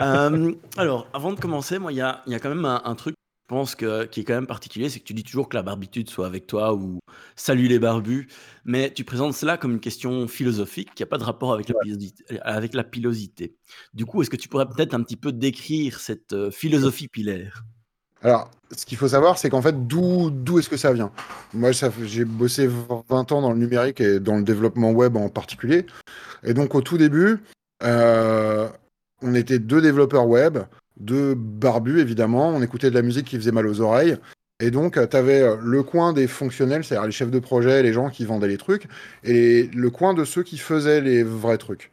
Euh, 0.02 0.54
alors, 0.78 1.10
avant 1.12 1.34
de 1.34 1.40
commencer, 1.42 1.78
moi, 1.78 1.92
il 1.92 1.98
y 1.98 2.02
a, 2.02 2.24
y 2.26 2.34
a 2.34 2.40
quand 2.40 2.48
même 2.48 2.64
un, 2.64 2.82
un 2.86 2.96
truc, 2.96 3.16
je 3.18 3.54
pense, 3.54 3.76
que, 3.76 4.06
qui 4.06 4.22
est 4.22 4.24
quand 4.24 4.34
même 4.34 4.48
particulier, 4.48 4.88
c'est 4.88 5.02
que 5.02 5.04
tu 5.04 5.14
dis 5.14 5.26
toujours 5.26 5.50
que 5.50 5.58
la 5.58 5.62
barbitude 5.62 6.10
soit 6.10 6.26
avec 6.26 6.48
toi 6.48 6.74
ou 6.74 7.00
salut 7.36 7.68
les 7.68 7.80
barbus, 7.80 8.30
mais 8.64 8.94
tu 8.94 9.04
présentes 9.04 9.34
cela 9.34 9.58
comme 9.58 9.72
une 9.72 9.82
question 9.82 10.26
philosophique 10.30 10.96
qui 10.96 11.04
n'a 11.04 11.08
pas 11.08 11.18
de 11.18 11.26
rapport 11.26 11.52
avec 11.54 11.68
la, 11.68 11.76
pilosité, 11.82 12.40
avec 12.44 12.74
la 12.76 12.86
pilosité. 12.86 13.58
Du 13.94 14.06
coup, 14.06 14.22
est-ce 14.22 14.30
que 14.30 14.38
tu 14.38 14.48
pourrais 14.48 14.70
peut-être 14.70 14.94
un 14.94 15.04
petit 15.04 15.18
peu 15.18 15.34
décrire 15.34 16.00
cette 16.00 16.32
euh, 16.32 16.50
philosophie 16.50 17.10
pilaire? 17.10 17.66
Alors, 18.22 18.52
ce 18.76 18.86
qu'il 18.86 18.98
faut 18.98 19.08
savoir, 19.10 19.38
c'est 19.38 19.50
qu'en 19.50 19.62
fait, 19.62 19.88
d'où 19.88 20.60
est-ce 20.60 20.70
que 20.70 20.78
ça 20.78 20.94
vient? 20.94 21.12
Moi, 21.54 21.72
j'ai 22.04 22.26
bossé 22.26 22.70
20 23.10 23.32
ans 23.32 23.42
dans 23.42 23.52
le 23.52 23.58
numérique 23.58 24.02
et 24.02 24.20
dans 24.20 24.38
le 24.38 24.44
développement 24.44 24.92
web 24.92 25.18
en 25.18 25.30
particulier. 25.30 25.86
Et 26.44 26.54
donc, 26.54 26.76
au 26.76 26.82
tout 26.82 26.98
début, 26.98 27.40
euh, 27.84 28.68
on 29.22 29.34
était 29.36 29.60
deux 29.60 29.82
développeurs 29.82 30.28
web, 30.28 30.60
deux 31.00 31.36
barbus, 31.36 32.00
évidemment. 32.00 32.50
On 32.50 32.62
écoutait 32.62 32.90
de 32.90 32.96
la 32.96 33.02
musique 33.02 33.26
qui 33.28 33.38
faisait 33.38 33.52
mal 33.52 33.68
aux 33.68 33.82
oreilles. 33.82 34.18
Et 34.62 34.72
donc, 34.72 35.00
tu 35.10 35.18
avais 35.18 35.56
le 35.62 35.84
coin 35.84 36.12
des 36.12 36.28
fonctionnels, 36.28 36.84
c'est-à-dire 36.84 37.06
les 37.06 37.14
chefs 37.14 37.32
de 37.32 37.40
projet, 37.40 37.82
les 37.82 37.94
gens 37.94 38.10
qui 38.10 38.26
vendaient 38.26 38.50
les 38.50 38.58
trucs, 38.58 38.88
et 39.24 39.70
le 39.74 39.90
coin 39.90 40.14
de 40.14 40.26
ceux 40.26 40.44
qui 40.44 40.58
faisaient 40.58 41.00
les 41.00 41.24
vrais 41.24 41.58
trucs. 41.58 41.92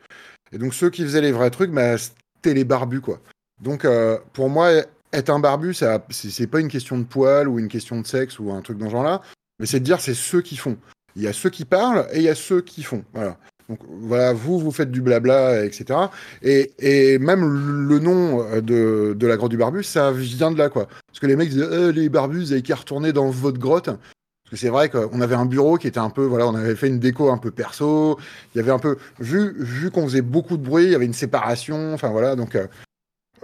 Et 0.52 0.58
donc, 0.58 0.74
ceux 0.74 0.90
qui 0.90 1.04
faisaient 1.04 1.20
les 1.20 1.32
vrais 1.32 1.50
trucs, 1.50 1.70
bah, 1.70 1.96
c'était 1.96 2.54
les 2.54 2.64
barbus, 2.64 3.00
quoi. 3.00 3.20
Donc, 3.62 3.84
euh, 3.84 4.18
pour 4.32 4.50
moi, 4.50 4.70
être 5.16 5.30
un 5.30 5.40
barbu, 5.40 5.74
ça, 5.74 6.04
c'est 6.10 6.46
pas 6.46 6.60
une 6.60 6.68
question 6.68 6.98
de 6.98 7.04
poil 7.04 7.48
ou 7.48 7.58
une 7.58 7.68
question 7.68 8.00
de 8.00 8.06
sexe 8.06 8.38
ou 8.38 8.52
un 8.52 8.60
truc 8.60 8.78
dans 8.78 8.86
ce 8.86 8.92
genre-là, 8.92 9.22
mais 9.58 9.66
c'est 9.66 9.80
de 9.80 9.84
dire 9.84 10.00
c'est 10.00 10.14
ceux 10.14 10.42
qui 10.42 10.56
font. 10.56 10.76
Il 11.16 11.22
y 11.22 11.26
a 11.26 11.32
ceux 11.32 11.50
qui 11.50 11.64
parlent 11.64 12.06
et 12.12 12.18
il 12.18 12.22
y 12.22 12.28
a 12.28 12.34
ceux 12.34 12.60
qui 12.60 12.82
font. 12.82 13.02
Voilà. 13.14 13.38
Donc 13.68 13.80
voilà, 13.88 14.32
vous, 14.32 14.60
vous 14.60 14.70
faites 14.70 14.92
du 14.92 15.00
blabla, 15.00 15.64
etc. 15.64 15.98
Et, 16.42 16.72
et 16.78 17.18
même 17.18 17.42
le 17.88 17.98
nom 17.98 18.42
euh, 18.42 18.60
de, 18.60 19.14
de 19.18 19.26
la 19.26 19.36
grotte 19.36 19.50
du 19.50 19.56
barbu, 19.56 19.82
ça 19.82 20.12
vient 20.12 20.52
de 20.52 20.58
là, 20.58 20.68
quoi. 20.68 20.86
Parce 21.08 21.18
que 21.18 21.26
les 21.26 21.34
mecs 21.34 21.48
disaient, 21.48 21.64
Euh, 21.64 21.90
les 21.90 22.08
barbus, 22.08 22.38
vous 22.40 22.52
avez 22.52 22.62
qu'à 22.62 22.76
retourner 22.76 23.12
dans 23.12 23.28
votre 23.30 23.58
grotte. 23.58 23.86
Parce 23.86 24.50
que 24.52 24.56
c'est 24.56 24.68
vrai 24.68 24.88
qu'on 24.88 25.20
avait 25.20 25.34
un 25.34 25.46
bureau 25.46 25.78
qui 25.78 25.88
était 25.88 25.98
un 25.98 26.10
peu, 26.10 26.24
voilà, 26.24 26.46
on 26.46 26.54
avait 26.54 26.76
fait 26.76 26.86
une 26.86 27.00
déco 27.00 27.30
un 27.32 27.38
peu 27.38 27.50
perso. 27.50 28.16
Il 28.54 28.58
y 28.58 28.60
avait 28.60 28.70
un 28.70 28.78
peu, 28.78 28.98
vu, 29.18 29.54
vu 29.58 29.90
qu'on 29.90 30.04
faisait 30.04 30.22
beaucoup 30.22 30.56
de 30.56 30.62
bruit, 30.62 30.84
il 30.84 30.90
y 30.92 30.94
avait 30.94 31.06
une 31.06 31.12
séparation. 31.14 31.94
Enfin 31.94 32.10
voilà, 32.10 32.36
donc. 32.36 32.54
euh, 32.54 32.68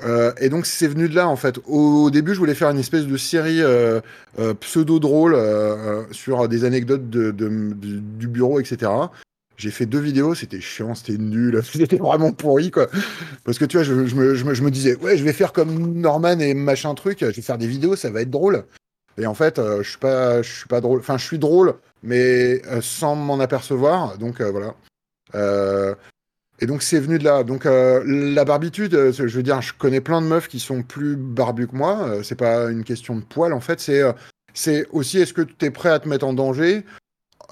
euh, 0.04 0.32
et 0.38 0.48
donc 0.48 0.66
c'est 0.66 0.88
venu 0.88 1.08
de 1.08 1.14
là 1.14 1.28
en 1.28 1.36
fait. 1.36 1.58
Au, 1.66 2.10
début, 2.10 2.34
je 2.34 2.38
voulais 2.38 2.54
faire 2.54 2.70
une 2.70 2.78
espèce 2.78 3.06
de 3.06 3.16
série 3.16 3.62
euh, 3.62 4.00
euh, 4.38 4.54
pseudo 4.54 4.98
drôle 4.98 5.36
sur 6.10 6.48
des 6.48 6.64
anecdotes 6.64 7.08
de, 7.10 7.30
du, 7.30 8.28
bureau, 8.28 8.60
etc. 8.60 8.90
J'ai 9.56 9.70
fait 9.70 9.86
deux 9.86 10.00
vidéos, 10.00 10.34
c'était 10.34 10.60
chiant, 10.60 10.94
c'était 10.94 11.18
nul, 11.18 11.60
c'était 11.72 11.96
vraiment 11.96 12.32
pourri 12.32 12.70
quoi. 12.70 12.88
Parce 13.44 13.58
que 13.58 13.64
tu 13.64 13.76
vois, 13.76 13.84
je, 13.84 13.94
me, 13.94 14.06
je 14.06 14.44
me- 14.44 14.54
je 14.54 14.62
me 14.62 14.70
disais, 14.70 14.96
ouais, 14.96 15.16
je 15.16 15.24
vais 15.24 15.32
faire 15.32 15.52
comme 15.52 15.94
Norman 16.00 16.38
et 16.40 16.54
machin 16.54 16.94
truc, 16.94 17.18
je 17.20 17.26
vais 17.26 17.42
faire 17.42 17.58
des 17.58 17.66
vidéos, 17.66 17.96
ça 17.96 18.10
va 18.10 18.22
être 18.22 18.30
drôle. 18.30 18.64
Et 19.18 19.26
en 19.26 19.34
fait, 19.34 19.60
je 19.60 19.88
suis 19.88 19.98
pas, 19.98 20.42
je 20.42 20.50
suis 20.50 20.68
pas 20.68 20.80
drôle. 20.80 21.00
Enfin, 21.00 21.18
je 21.18 21.24
suis 21.24 21.38
drôle, 21.38 21.74
mais 22.02 22.62
sans 22.80 23.14
m'en 23.14 23.38
apercevoir. 23.40 24.16
Donc 24.18 24.40
voilà. 24.40 24.74
Et 26.62 26.66
donc 26.66 26.82
c'est 26.84 27.00
venu 27.00 27.18
de 27.18 27.24
là. 27.24 27.42
Donc 27.42 27.66
euh, 27.66 28.04
la 28.06 28.44
barbitude, 28.44 28.94
euh, 28.94 29.12
je 29.12 29.24
veux 29.24 29.42
dire, 29.42 29.60
je 29.60 29.72
connais 29.76 30.00
plein 30.00 30.22
de 30.22 30.26
meufs 30.28 30.46
qui 30.46 30.60
sont 30.60 30.84
plus 30.84 31.16
barbues 31.16 31.66
que 31.66 31.74
moi. 31.74 32.06
Euh, 32.06 32.22
c'est 32.22 32.36
pas 32.36 32.70
une 32.70 32.84
question 32.84 33.16
de 33.16 33.22
poil 33.22 33.52
en 33.52 33.60
fait. 33.60 33.80
C'est 33.80 34.00
euh, 34.00 34.84
aussi 34.92 35.18
est-ce 35.18 35.32
que 35.32 35.42
tu 35.42 35.66
es 35.66 35.70
prêt 35.72 35.90
à 35.90 35.98
te 35.98 36.08
mettre 36.08 36.24
en 36.24 36.32
danger? 36.32 36.84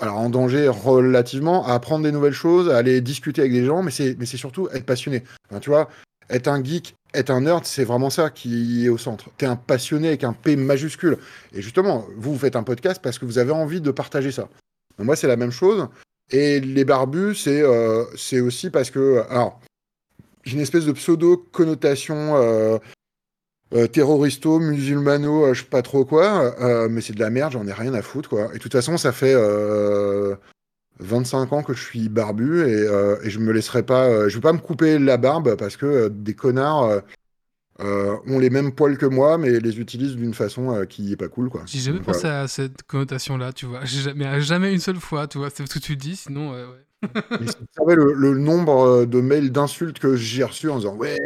Alors 0.00 0.16
en 0.16 0.30
danger 0.30 0.68
relativement, 0.68 1.66
à 1.66 1.74
apprendre 1.74 2.04
des 2.04 2.12
nouvelles 2.12 2.32
choses, 2.32 2.70
à 2.70 2.76
aller 2.76 3.00
discuter 3.00 3.40
avec 3.40 3.52
des 3.52 3.64
gens, 3.64 3.82
mais 3.82 3.90
c'est 3.90 4.14
mais 4.16 4.26
c'est 4.26 4.36
surtout 4.36 4.68
être 4.72 4.86
passionné. 4.86 5.24
Tu 5.60 5.70
vois, 5.70 5.88
être 6.30 6.46
un 6.46 6.62
geek, 6.62 6.94
être 7.12 7.30
un 7.30 7.40
nerd, 7.40 7.64
c'est 7.64 7.84
vraiment 7.84 8.10
ça 8.10 8.30
qui 8.30 8.86
est 8.86 8.88
au 8.90 8.96
centre. 8.96 9.28
T'es 9.38 9.46
un 9.46 9.56
passionné 9.56 10.06
avec 10.06 10.22
un 10.22 10.32
P 10.32 10.54
majuscule. 10.54 11.18
Et 11.52 11.62
justement, 11.62 12.06
vous, 12.16 12.34
vous 12.34 12.38
faites 12.38 12.54
un 12.54 12.62
podcast 12.62 13.00
parce 13.02 13.18
que 13.18 13.24
vous 13.24 13.38
avez 13.38 13.50
envie 13.50 13.80
de 13.80 13.90
partager 13.90 14.30
ça. 14.30 14.48
Moi, 14.98 15.16
c'est 15.16 15.26
la 15.26 15.36
même 15.36 15.50
chose. 15.50 15.88
Et 16.30 16.60
les 16.60 16.84
barbus, 16.84 17.34
c'est 17.34 17.62
euh, 17.62 18.04
aussi 18.42 18.70
parce 18.70 18.90
que... 18.90 19.22
Alors, 19.30 19.60
j'ai 20.44 20.54
une 20.54 20.62
espèce 20.62 20.86
de 20.86 20.92
pseudo-connotation 20.92 22.36
euh, 22.36 22.78
euh, 23.74 23.86
terroristo, 23.86 24.58
musulmano, 24.58 25.46
euh, 25.46 25.54
je 25.54 25.62
sais 25.62 25.68
pas 25.68 25.82
trop 25.82 26.04
quoi, 26.04 26.54
euh, 26.60 26.88
mais 26.88 27.00
c'est 27.00 27.12
de 27.12 27.20
la 27.20 27.30
merde, 27.30 27.52
j'en 27.52 27.66
ai 27.66 27.72
rien 27.72 27.94
à 27.94 28.02
foutre, 28.02 28.28
quoi. 28.28 28.48
Et 28.50 28.54
de 28.54 28.58
toute 28.58 28.72
façon, 28.72 28.96
ça 28.96 29.12
fait 29.12 29.34
euh, 29.34 30.34
25 31.00 31.52
ans 31.52 31.62
que 31.62 31.74
je 31.74 31.82
suis 31.82 32.08
barbu 32.08 32.62
et, 32.62 32.86
euh, 32.86 33.16
et 33.22 33.30
je 33.30 33.38
me 33.38 33.52
laisserai 33.52 33.82
pas... 33.82 34.06
euh, 34.06 34.28
je 34.28 34.36
vais 34.36 34.40
pas 34.40 34.52
me 34.52 34.58
couper 34.58 34.98
la 34.98 35.16
barbe 35.16 35.56
parce 35.56 35.76
que 35.76 35.86
euh, 35.86 36.08
des 36.08 36.34
connards... 36.34 37.02
euh, 37.82 38.16
ont 38.26 38.38
les 38.38 38.50
mêmes 38.50 38.72
poils 38.72 38.96
que 38.98 39.06
moi, 39.06 39.38
mais 39.38 39.60
les 39.60 39.80
utilisent 39.80 40.16
d'une 40.16 40.34
façon 40.34 40.74
euh, 40.74 40.84
qui 40.84 41.12
est 41.12 41.16
pas 41.16 41.28
cool, 41.28 41.48
quoi. 41.48 41.62
J'ai 41.66 41.78
jamais 41.80 41.98
Donc, 41.98 42.06
pensé 42.06 42.20
voilà. 42.22 42.42
à 42.42 42.48
cette 42.48 42.82
connotation-là, 42.84 43.52
tu 43.52 43.66
vois. 43.66 43.84
Jamais, 43.84 44.26
mais 44.30 44.40
jamais 44.40 44.72
une 44.72 44.80
seule 44.80 44.96
fois, 45.00 45.26
tu 45.26 45.38
vois. 45.38 45.48
C'est 45.50 45.66
ce 45.66 45.74
que 45.74 45.78
tu 45.78 45.96
dis, 45.96 46.16
sinon, 46.16 46.52
euh, 46.52 46.66
ouais. 46.66 47.12
Mais 47.40 47.46
si 47.46 47.54
tu 47.56 47.64
savais 47.78 47.94
le, 47.94 48.12
le 48.12 48.34
nombre 48.34 48.86
euh, 48.86 49.06
de 49.06 49.20
mails 49.20 49.50
d'insultes 49.50 49.98
que 49.98 50.16
j'ai 50.16 50.44
reçus 50.44 50.68
en 50.68 50.76
disant 50.76 50.94
ouais, 50.96 51.18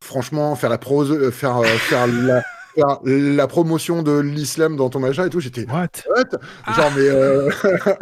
franchement, 0.00 0.56
faire 0.56 0.70
la 0.70 0.78
prose, 0.78 1.30
faire, 1.30 1.64
faire 1.64 2.06
la, 2.08 2.42
faire 2.76 2.98
la 3.04 3.46
promotion 3.46 4.02
de 4.02 4.18
l'islam 4.18 4.76
dans 4.76 4.90
ton 4.90 5.00
machin 5.00 5.26
et 5.26 5.30
tout, 5.30 5.40
j'étais 5.40 5.66
What? 5.66 5.88
What? 6.08 6.74
Genre 6.74 6.92
mais 6.96 7.08
euh, 7.08 7.50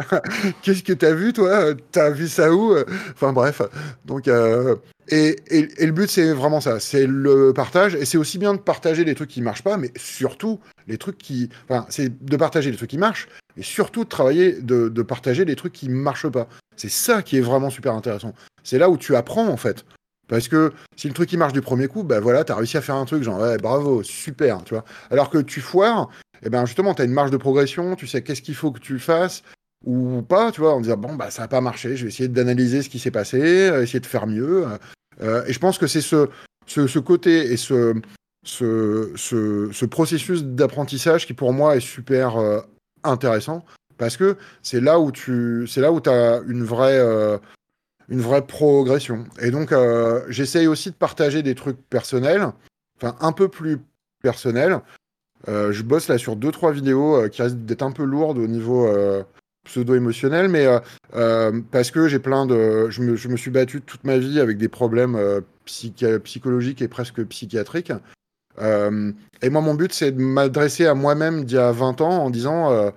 qu'est-ce 0.61 0.83
que 0.83 0.93
t'as 0.93 1.13
vu 1.13 1.33
toi? 1.33 1.73
T'as 1.91 2.09
vu 2.11 2.27
ça 2.27 2.53
où? 2.53 2.75
Enfin 3.13 3.33
bref, 3.33 3.61
donc 4.05 4.27
euh, 4.27 4.75
et, 5.07 5.35
et, 5.47 5.67
et 5.77 5.85
le 5.85 5.91
but 5.91 6.09
c'est 6.09 6.31
vraiment 6.31 6.61
ça, 6.61 6.79
c'est 6.79 7.07
le 7.07 7.53
partage 7.53 7.95
et 7.95 8.05
c'est 8.05 8.17
aussi 8.17 8.37
bien 8.37 8.53
de 8.53 8.59
partager 8.59 9.03
les 9.03 9.15
trucs 9.15 9.29
qui 9.29 9.41
marchent 9.41 9.63
pas, 9.63 9.77
mais 9.77 9.91
surtout 9.95 10.59
les 10.87 10.97
trucs 10.97 11.17
qui, 11.17 11.49
enfin 11.69 11.85
c'est 11.89 12.23
de 12.23 12.37
partager 12.37 12.71
les 12.71 12.77
trucs 12.77 12.89
qui 12.89 12.97
marchent, 12.97 13.27
et 13.57 13.63
surtout 13.63 14.03
de 14.03 14.09
travailler, 14.09 14.53
de, 14.53 14.89
de 14.89 15.01
partager 15.01 15.45
les 15.45 15.55
trucs 15.55 15.73
qui 15.73 15.89
marchent 15.89 16.29
pas. 16.29 16.47
C'est 16.75 16.89
ça 16.89 17.21
qui 17.21 17.37
est 17.37 17.41
vraiment 17.41 17.69
super 17.69 17.93
intéressant. 17.93 18.33
C'est 18.63 18.77
là 18.77 18.89
où 18.89 18.97
tu 18.97 19.15
apprends 19.15 19.47
en 19.47 19.57
fait. 19.57 19.85
Parce 20.27 20.47
que 20.47 20.73
si 20.95 21.07
le 21.07 21.13
truc 21.13 21.31
il 21.31 21.37
marche 21.37 21.53
du 21.53 21.61
premier 21.61 21.87
coup, 21.87 22.03
bah 22.03 22.19
voilà, 22.19 22.43
t'as 22.43 22.55
réussi 22.55 22.77
à 22.77 22.81
faire 22.81 22.95
un 22.95 23.05
truc, 23.05 23.23
genre 23.23 23.39
ouais, 23.39 23.57
bravo, 23.57 24.03
super, 24.03 24.63
tu 24.63 24.73
vois. 24.73 24.83
Alors 25.11 25.29
que 25.29 25.37
tu 25.37 25.61
foires, 25.61 26.09
et 26.43 26.49
ben 26.49 26.65
justement, 26.65 26.93
t'as 26.93 27.05
une 27.05 27.13
marge 27.13 27.31
de 27.31 27.37
progression, 27.37 27.95
tu 27.95 28.07
sais 28.07 28.23
qu'est-ce 28.23 28.41
qu'il 28.41 28.55
faut 28.55 28.71
que 28.71 28.79
tu 28.79 28.99
fasses 28.99 29.43
ou 29.85 30.23
pas, 30.23 30.51
tu 30.51 30.61
vois, 30.61 30.73
en 30.73 30.81
disant 30.81 30.97
bon 30.97 31.15
bah 31.15 31.29
ça 31.29 31.43
a 31.43 31.47
pas 31.47 31.61
marché, 31.61 31.95
je 31.95 32.03
vais 32.03 32.09
essayer 32.09 32.29
d'analyser 32.29 32.81
ce 32.81 32.89
qui 32.89 32.97
s'est 32.97 33.11
passé, 33.11 33.39
euh, 33.39 33.83
essayer 33.83 33.99
de 33.99 34.05
faire 34.05 34.25
mieux. 34.25 34.65
Euh, 35.21 35.45
et 35.45 35.53
je 35.53 35.59
pense 35.59 35.77
que 35.77 35.87
c'est 35.87 36.01
ce, 36.01 36.27
ce, 36.65 36.99
côté 36.99 37.51
et 37.51 37.57
ce, 37.57 37.93
ce, 38.45 39.11
ce, 39.15 39.69
ce 39.71 39.85
processus 39.85 40.43
d'apprentissage 40.43 41.25
qui 41.27 41.33
pour 41.33 41.53
moi 41.53 41.75
est 41.75 41.81
super 41.81 42.37
euh, 42.37 42.61
intéressant 43.03 43.63
parce 43.97 44.17
que 44.17 44.37
c'est 44.61 44.81
là 44.81 44.99
où 44.99 45.11
tu 45.11 45.65
c'est 45.67 45.81
là 45.81 45.91
où 45.91 46.01
as 46.05 46.41
une 46.47 46.63
vraie 46.63 46.99
euh, 46.99 47.37
une 48.09 48.21
vraie 48.21 48.45
progression. 48.45 49.25
Et 49.41 49.51
donc 49.51 49.71
euh, 49.71 50.21
j'essaye 50.29 50.67
aussi 50.67 50.91
de 50.91 50.95
partager 50.95 51.43
des 51.43 51.55
trucs 51.55 51.81
personnels, 51.89 52.47
enfin 52.97 53.15
un 53.19 53.31
peu 53.31 53.47
plus 53.47 53.79
personnels. 54.21 54.79
Euh, 55.47 55.71
je 55.71 55.83
bosse 55.83 56.07
là 56.07 56.17
sur 56.17 56.35
deux 56.35 56.51
trois 56.51 56.71
vidéos 56.71 57.15
euh, 57.15 57.27
qui 57.27 57.41
risquent 57.41 57.65
d'être 57.65 57.83
un 57.83 57.91
peu 57.91 58.03
lourdes 58.03 58.37
au 58.37 58.47
niveau 58.47 58.87
euh, 58.87 59.23
pseudo-émotionnel, 59.65 60.47
mais 60.47 60.67
parce 61.71 61.89
que 61.89 62.07
j'ai 62.07 62.19
plein 62.19 62.45
de, 62.45 62.87
je 62.91 63.01
me, 63.01 63.15
je 63.15 63.27
me 63.27 63.35
suis 63.35 63.49
battu 63.49 63.81
toute 63.81 64.03
ma 64.03 64.19
vie 64.19 64.39
avec 64.39 64.59
des 64.59 64.67
problèmes 64.67 65.19
psychi- 65.65 66.19
psychologiques 66.19 66.83
et 66.83 66.87
presque 66.87 67.23
psychiatriques. 67.25 67.91
Et 68.61 69.49
moi, 69.49 69.61
mon 69.61 69.73
but, 69.73 69.91
c'est 69.91 70.11
de 70.11 70.21
m'adresser 70.21 70.85
à 70.85 70.93
moi-même 70.93 71.45
d'il 71.45 71.55
y 71.55 71.59
a 71.59 71.71
20 71.71 72.01
ans 72.01 72.23
en 72.25 72.29
disant, 72.29 72.93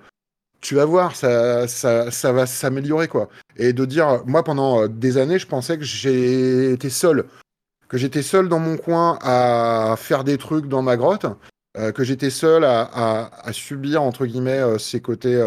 tu 0.61 0.75
vas 0.75 0.85
voir, 0.85 1.15
ça, 1.15 1.67
ça, 1.67 2.11
ça 2.11 2.31
va 2.31 2.45
s'améliorer, 2.45 3.07
quoi. 3.07 3.29
Et 3.57 3.73
de 3.73 3.85
dire, 3.85 4.23
moi, 4.25 4.43
pendant 4.43 4.83
euh, 4.83 4.87
des 4.87 5.17
années, 5.17 5.39
je 5.39 5.47
pensais 5.47 5.77
que 5.77 5.83
j'ai 5.83 6.71
été 6.71 6.89
seul, 6.89 7.25
que 7.87 7.97
j'étais 7.97 8.21
seul 8.21 8.49
dans 8.49 8.59
mon 8.59 8.77
coin 8.77 9.17
à 9.21 9.95
faire 9.97 10.23
des 10.23 10.37
trucs 10.37 10.67
dans 10.67 10.81
ma 10.81 10.97
grotte, 10.97 11.25
euh, 11.77 11.91
que 11.91 12.03
j'étais 12.03 12.29
seul 12.29 12.63
à, 12.65 13.29
subir, 13.51 14.01
entre 14.01 14.25
guillemets, 14.25 14.59
euh, 14.59 14.77
ces 14.77 15.01
côtés 15.01 15.41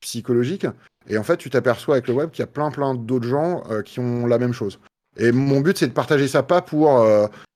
psychologiques. 0.00 0.66
Et 1.08 1.18
en 1.18 1.22
fait, 1.22 1.36
tu 1.36 1.50
t'aperçois 1.50 1.94
avec 1.94 2.08
le 2.08 2.14
web 2.14 2.30
qu'il 2.30 2.40
y 2.40 2.44
a 2.44 2.48
plein, 2.48 2.70
plein 2.70 2.94
d'autres 2.94 3.28
gens 3.28 3.62
qui 3.84 4.00
ont 4.00 4.26
la 4.26 4.38
même 4.38 4.52
chose. 4.52 4.80
Et 5.16 5.32
mon 5.32 5.60
but, 5.60 5.78
c'est 5.78 5.86
de 5.86 5.92
partager 5.92 6.28
ça, 6.28 6.42
pas 6.42 6.62
pour 6.62 7.00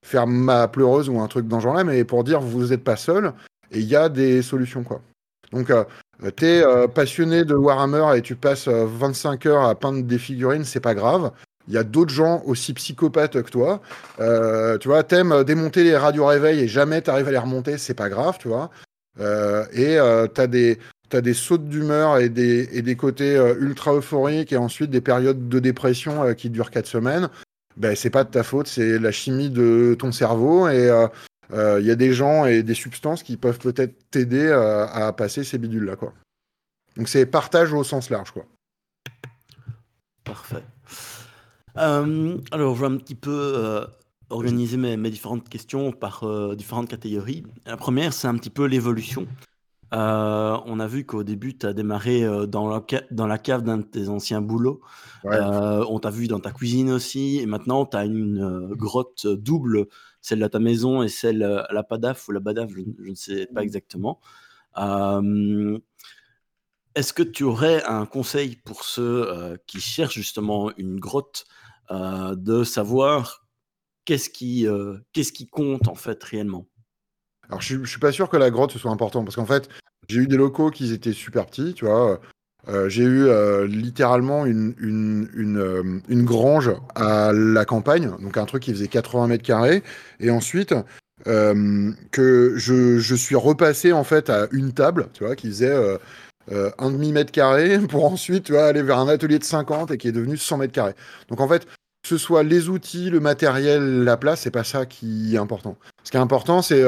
faire 0.04 0.26
ma 0.26 0.68
pleureuse 0.68 1.08
ou 1.08 1.20
un 1.20 1.26
truc 1.26 1.48
dans 1.48 1.58
ce 1.58 1.64
genre-là, 1.64 1.82
mais 1.82 2.04
pour 2.04 2.22
dire 2.22 2.40
vous 2.40 2.68
n'êtes 2.68 2.84
pas 2.84 2.96
seul 2.96 3.32
et 3.72 3.80
il 3.80 3.86
y 3.86 3.96
a 3.96 4.08
des 4.08 4.42
solutions, 4.42 4.84
quoi. 4.84 5.02
Donc, 5.52 5.70
euh, 5.70 5.84
t'es 6.36 6.62
euh, 6.62 6.86
passionné 6.86 7.44
de 7.44 7.54
Warhammer 7.54 8.16
et 8.16 8.22
tu 8.22 8.36
passes 8.36 8.68
euh, 8.68 8.86
25 8.86 9.46
heures 9.46 9.64
à 9.64 9.74
peindre 9.74 10.02
des 10.02 10.18
figurines, 10.18 10.64
c'est 10.64 10.80
pas 10.80 10.94
grave. 10.94 11.32
Il 11.68 11.74
y 11.74 11.78
a 11.78 11.84
d'autres 11.84 12.12
gens 12.12 12.42
aussi 12.46 12.72
psychopathes 12.74 13.40
que 13.42 13.50
toi. 13.50 13.80
Euh, 14.20 14.78
tu 14.78 14.88
vois, 14.88 15.02
t'aimes 15.02 15.32
euh, 15.32 15.44
démonter 15.44 15.84
les 15.84 15.96
radios 15.96 16.26
réveil 16.26 16.60
et 16.60 16.68
jamais 16.68 17.00
t'arrives 17.00 17.28
à 17.28 17.30
les 17.30 17.38
remonter, 17.38 17.78
c'est 17.78 17.94
pas 17.94 18.08
grave, 18.08 18.38
tu 18.40 18.48
vois. 18.48 18.70
Euh, 19.20 19.64
et 19.72 19.98
euh, 19.98 20.26
t'as 20.26 20.46
des 20.46 20.78
t'as 21.08 21.20
des 21.20 21.34
sautes 21.34 21.68
d'humeur 21.68 22.18
et 22.18 22.28
des, 22.28 22.68
et 22.72 22.82
des 22.82 22.96
côtés 22.96 23.36
euh, 23.36 23.54
ultra 23.58 23.94
euphoriques 23.94 24.52
et 24.52 24.56
ensuite 24.56 24.90
des 24.90 25.00
périodes 25.00 25.48
de 25.48 25.58
dépression 25.58 26.22
euh, 26.22 26.34
qui 26.34 26.50
durent 26.50 26.70
4 26.70 26.86
semaines. 26.86 27.28
Ben, 27.76 27.96
c'est 27.96 28.10
pas 28.10 28.24
de 28.24 28.30
ta 28.30 28.42
faute, 28.44 28.68
c'est 28.68 28.98
la 28.98 29.10
chimie 29.10 29.50
de 29.50 29.96
ton 29.98 30.12
cerveau 30.12 30.68
et 30.68 30.88
euh, 30.88 31.06
euh, 31.06 31.08
il 31.52 31.86
y 31.86 31.90
a 31.90 31.96
des 31.96 32.12
gens 32.12 32.46
et 32.46 32.62
des 32.62 32.74
substances 32.74 33.22
qui 33.22 33.36
peuvent 33.36 33.58
peut-être 33.58 34.10
t'aider 34.10 34.46
euh, 34.46 34.86
à 34.86 35.12
passer 35.12 35.44
ces 35.44 35.58
bidules-là, 35.58 35.96
quoi. 35.96 36.12
Donc 36.96 37.08
c'est 37.08 37.26
partage 37.26 37.72
au 37.72 37.84
sens 37.84 38.10
large, 38.10 38.32
quoi. 38.32 38.46
Parfait. 40.24 40.64
Euh, 41.78 42.36
alors, 42.50 42.74
je 42.74 42.80
vais 42.80 42.86
un 42.86 42.96
petit 42.96 43.14
peu 43.14 43.52
euh, 43.56 43.84
organiser 44.28 44.76
mes, 44.76 44.96
mes 44.96 45.10
différentes 45.10 45.48
questions 45.48 45.92
par 45.92 46.24
euh, 46.24 46.54
différentes 46.54 46.88
catégories. 46.88 47.44
La 47.64 47.76
première, 47.76 48.12
c'est 48.12 48.28
un 48.28 48.36
petit 48.36 48.50
peu 48.50 48.66
l'évolution. 48.66 49.26
Euh, 49.92 50.56
on 50.66 50.78
a 50.78 50.86
vu 50.86 51.04
qu'au 51.04 51.24
début, 51.24 51.56
tu 51.58 51.66
as 51.66 51.72
démarré 51.72 52.22
euh, 52.22 52.46
dans, 52.46 52.68
la 52.68 52.82
ca- 52.88 53.02
dans 53.10 53.26
la 53.26 53.38
cave 53.38 53.62
d'un 53.62 53.78
de 53.78 53.82
tes 53.82 54.08
anciens 54.08 54.40
boulots. 54.40 54.80
Ouais. 55.24 55.34
Euh, 55.34 55.84
on 55.88 55.98
t'a 55.98 56.10
vu 56.10 56.28
dans 56.28 56.38
ta 56.38 56.52
cuisine 56.52 56.90
aussi. 56.90 57.38
Et 57.38 57.46
maintenant, 57.46 57.86
tu 57.86 57.96
as 57.96 58.04
une 58.04 58.40
euh, 58.40 58.74
grotte 58.74 59.26
double, 59.26 59.86
celle 60.20 60.42
à 60.42 60.48
ta 60.48 60.58
maison 60.58 61.02
et 61.02 61.08
celle 61.08 61.42
euh, 61.42 61.62
à 61.68 61.72
la 61.72 61.82
Padaf 61.82 62.28
ou 62.28 62.32
la 62.32 62.40
Badaf, 62.40 62.70
je, 62.70 62.80
je 62.98 63.10
ne 63.10 63.14
sais 63.14 63.46
pas 63.54 63.62
exactement. 63.62 64.20
Euh, 64.78 65.78
est-ce 66.94 67.12
que 67.12 67.22
tu 67.22 67.44
aurais 67.44 67.82
un 67.84 68.06
conseil 68.06 68.56
pour 68.56 68.84
ceux 68.84 69.28
euh, 69.28 69.56
qui 69.66 69.80
cherchent 69.80 70.14
justement 70.14 70.72
une 70.76 70.98
grotte 70.98 71.44
euh, 71.90 72.34
de 72.34 72.64
savoir 72.64 73.46
qu'est-ce 74.04 74.30
qui, 74.30 74.66
qu'est-ce 75.12 75.32
qui 75.32 75.46
compte 75.46 75.88
en 75.88 75.94
fait 75.94 76.22
réellement? 76.24 76.66
Alors, 77.48 77.60
je, 77.60 77.82
je 77.82 77.90
suis 77.90 78.00
pas 78.00 78.12
sûr 78.12 78.28
que 78.28 78.36
la 78.36 78.50
grotte 78.50 78.72
ce 78.72 78.78
soit 78.78 78.90
important 78.90 79.24
parce 79.24 79.36
qu'en 79.36 79.46
fait, 79.46 79.68
j'ai 80.08 80.20
eu 80.20 80.26
des 80.26 80.36
locaux 80.36 80.70
qui 80.70 80.92
étaient 80.92 81.12
super 81.12 81.46
petits, 81.46 81.74
tu 81.74 81.84
vois. 81.84 82.20
Euh, 82.68 82.88
j'ai 82.88 83.04
eu 83.04 83.26
euh, 83.26 83.66
littéralement 83.66 84.46
une, 84.46 84.74
une, 84.78 85.58
euh, 85.58 85.82
une 86.08 86.24
grange 86.24 86.70
à 86.94 87.32
la 87.32 87.64
campagne, 87.64 88.10
donc 88.20 88.36
un 88.36 88.44
truc 88.44 88.62
qui 88.62 88.72
faisait 88.72 88.88
80 88.88 89.28
mètres 89.28 89.44
carrés. 89.44 89.82
Et 90.20 90.30
ensuite, 90.30 90.74
que 91.24 92.54
je, 92.56 92.98
je 92.98 93.14
suis 93.14 93.36
repassé 93.36 93.92
en 93.92 94.04
fait 94.04 94.30
à 94.30 94.48
une 94.52 94.72
table, 94.72 95.08
tu 95.12 95.24
vois, 95.24 95.36
qui 95.36 95.48
faisait 95.48 95.98
un 96.50 96.90
demi 96.90 97.12
mètre 97.12 97.32
carré 97.32 97.78
pour 97.88 98.06
ensuite, 98.06 98.44
tu 98.44 98.52
vois, 98.52 98.64
aller 98.64 98.82
vers 98.82 98.98
un 98.98 99.08
atelier 99.08 99.38
de 99.38 99.44
50 99.44 99.90
et 99.90 99.98
qui 99.98 100.08
est 100.08 100.12
devenu 100.12 100.36
100 100.36 100.58
mètres 100.58 100.72
carrés. 100.72 100.94
Donc 101.28 101.40
en 101.40 101.48
fait, 101.48 101.66
que 101.66 102.08
ce 102.08 102.16
soit 102.16 102.42
les 102.42 102.70
outils, 102.70 103.10
le 103.10 103.20
matériel, 103.20 104.02
la 104.04 104.16
place, 104.16 104.40
c'est 104.40 104.50
pas 104.50 104.64
ça 104.64 104.86
qui 104.86 105.34
est 105.34 105.38
important. 105.38 105.76
Ce 106.04 106.10
qui 106.10 106.16
est 106.16 106.20
important, 106.20 106.62
c'est 106.62 106.82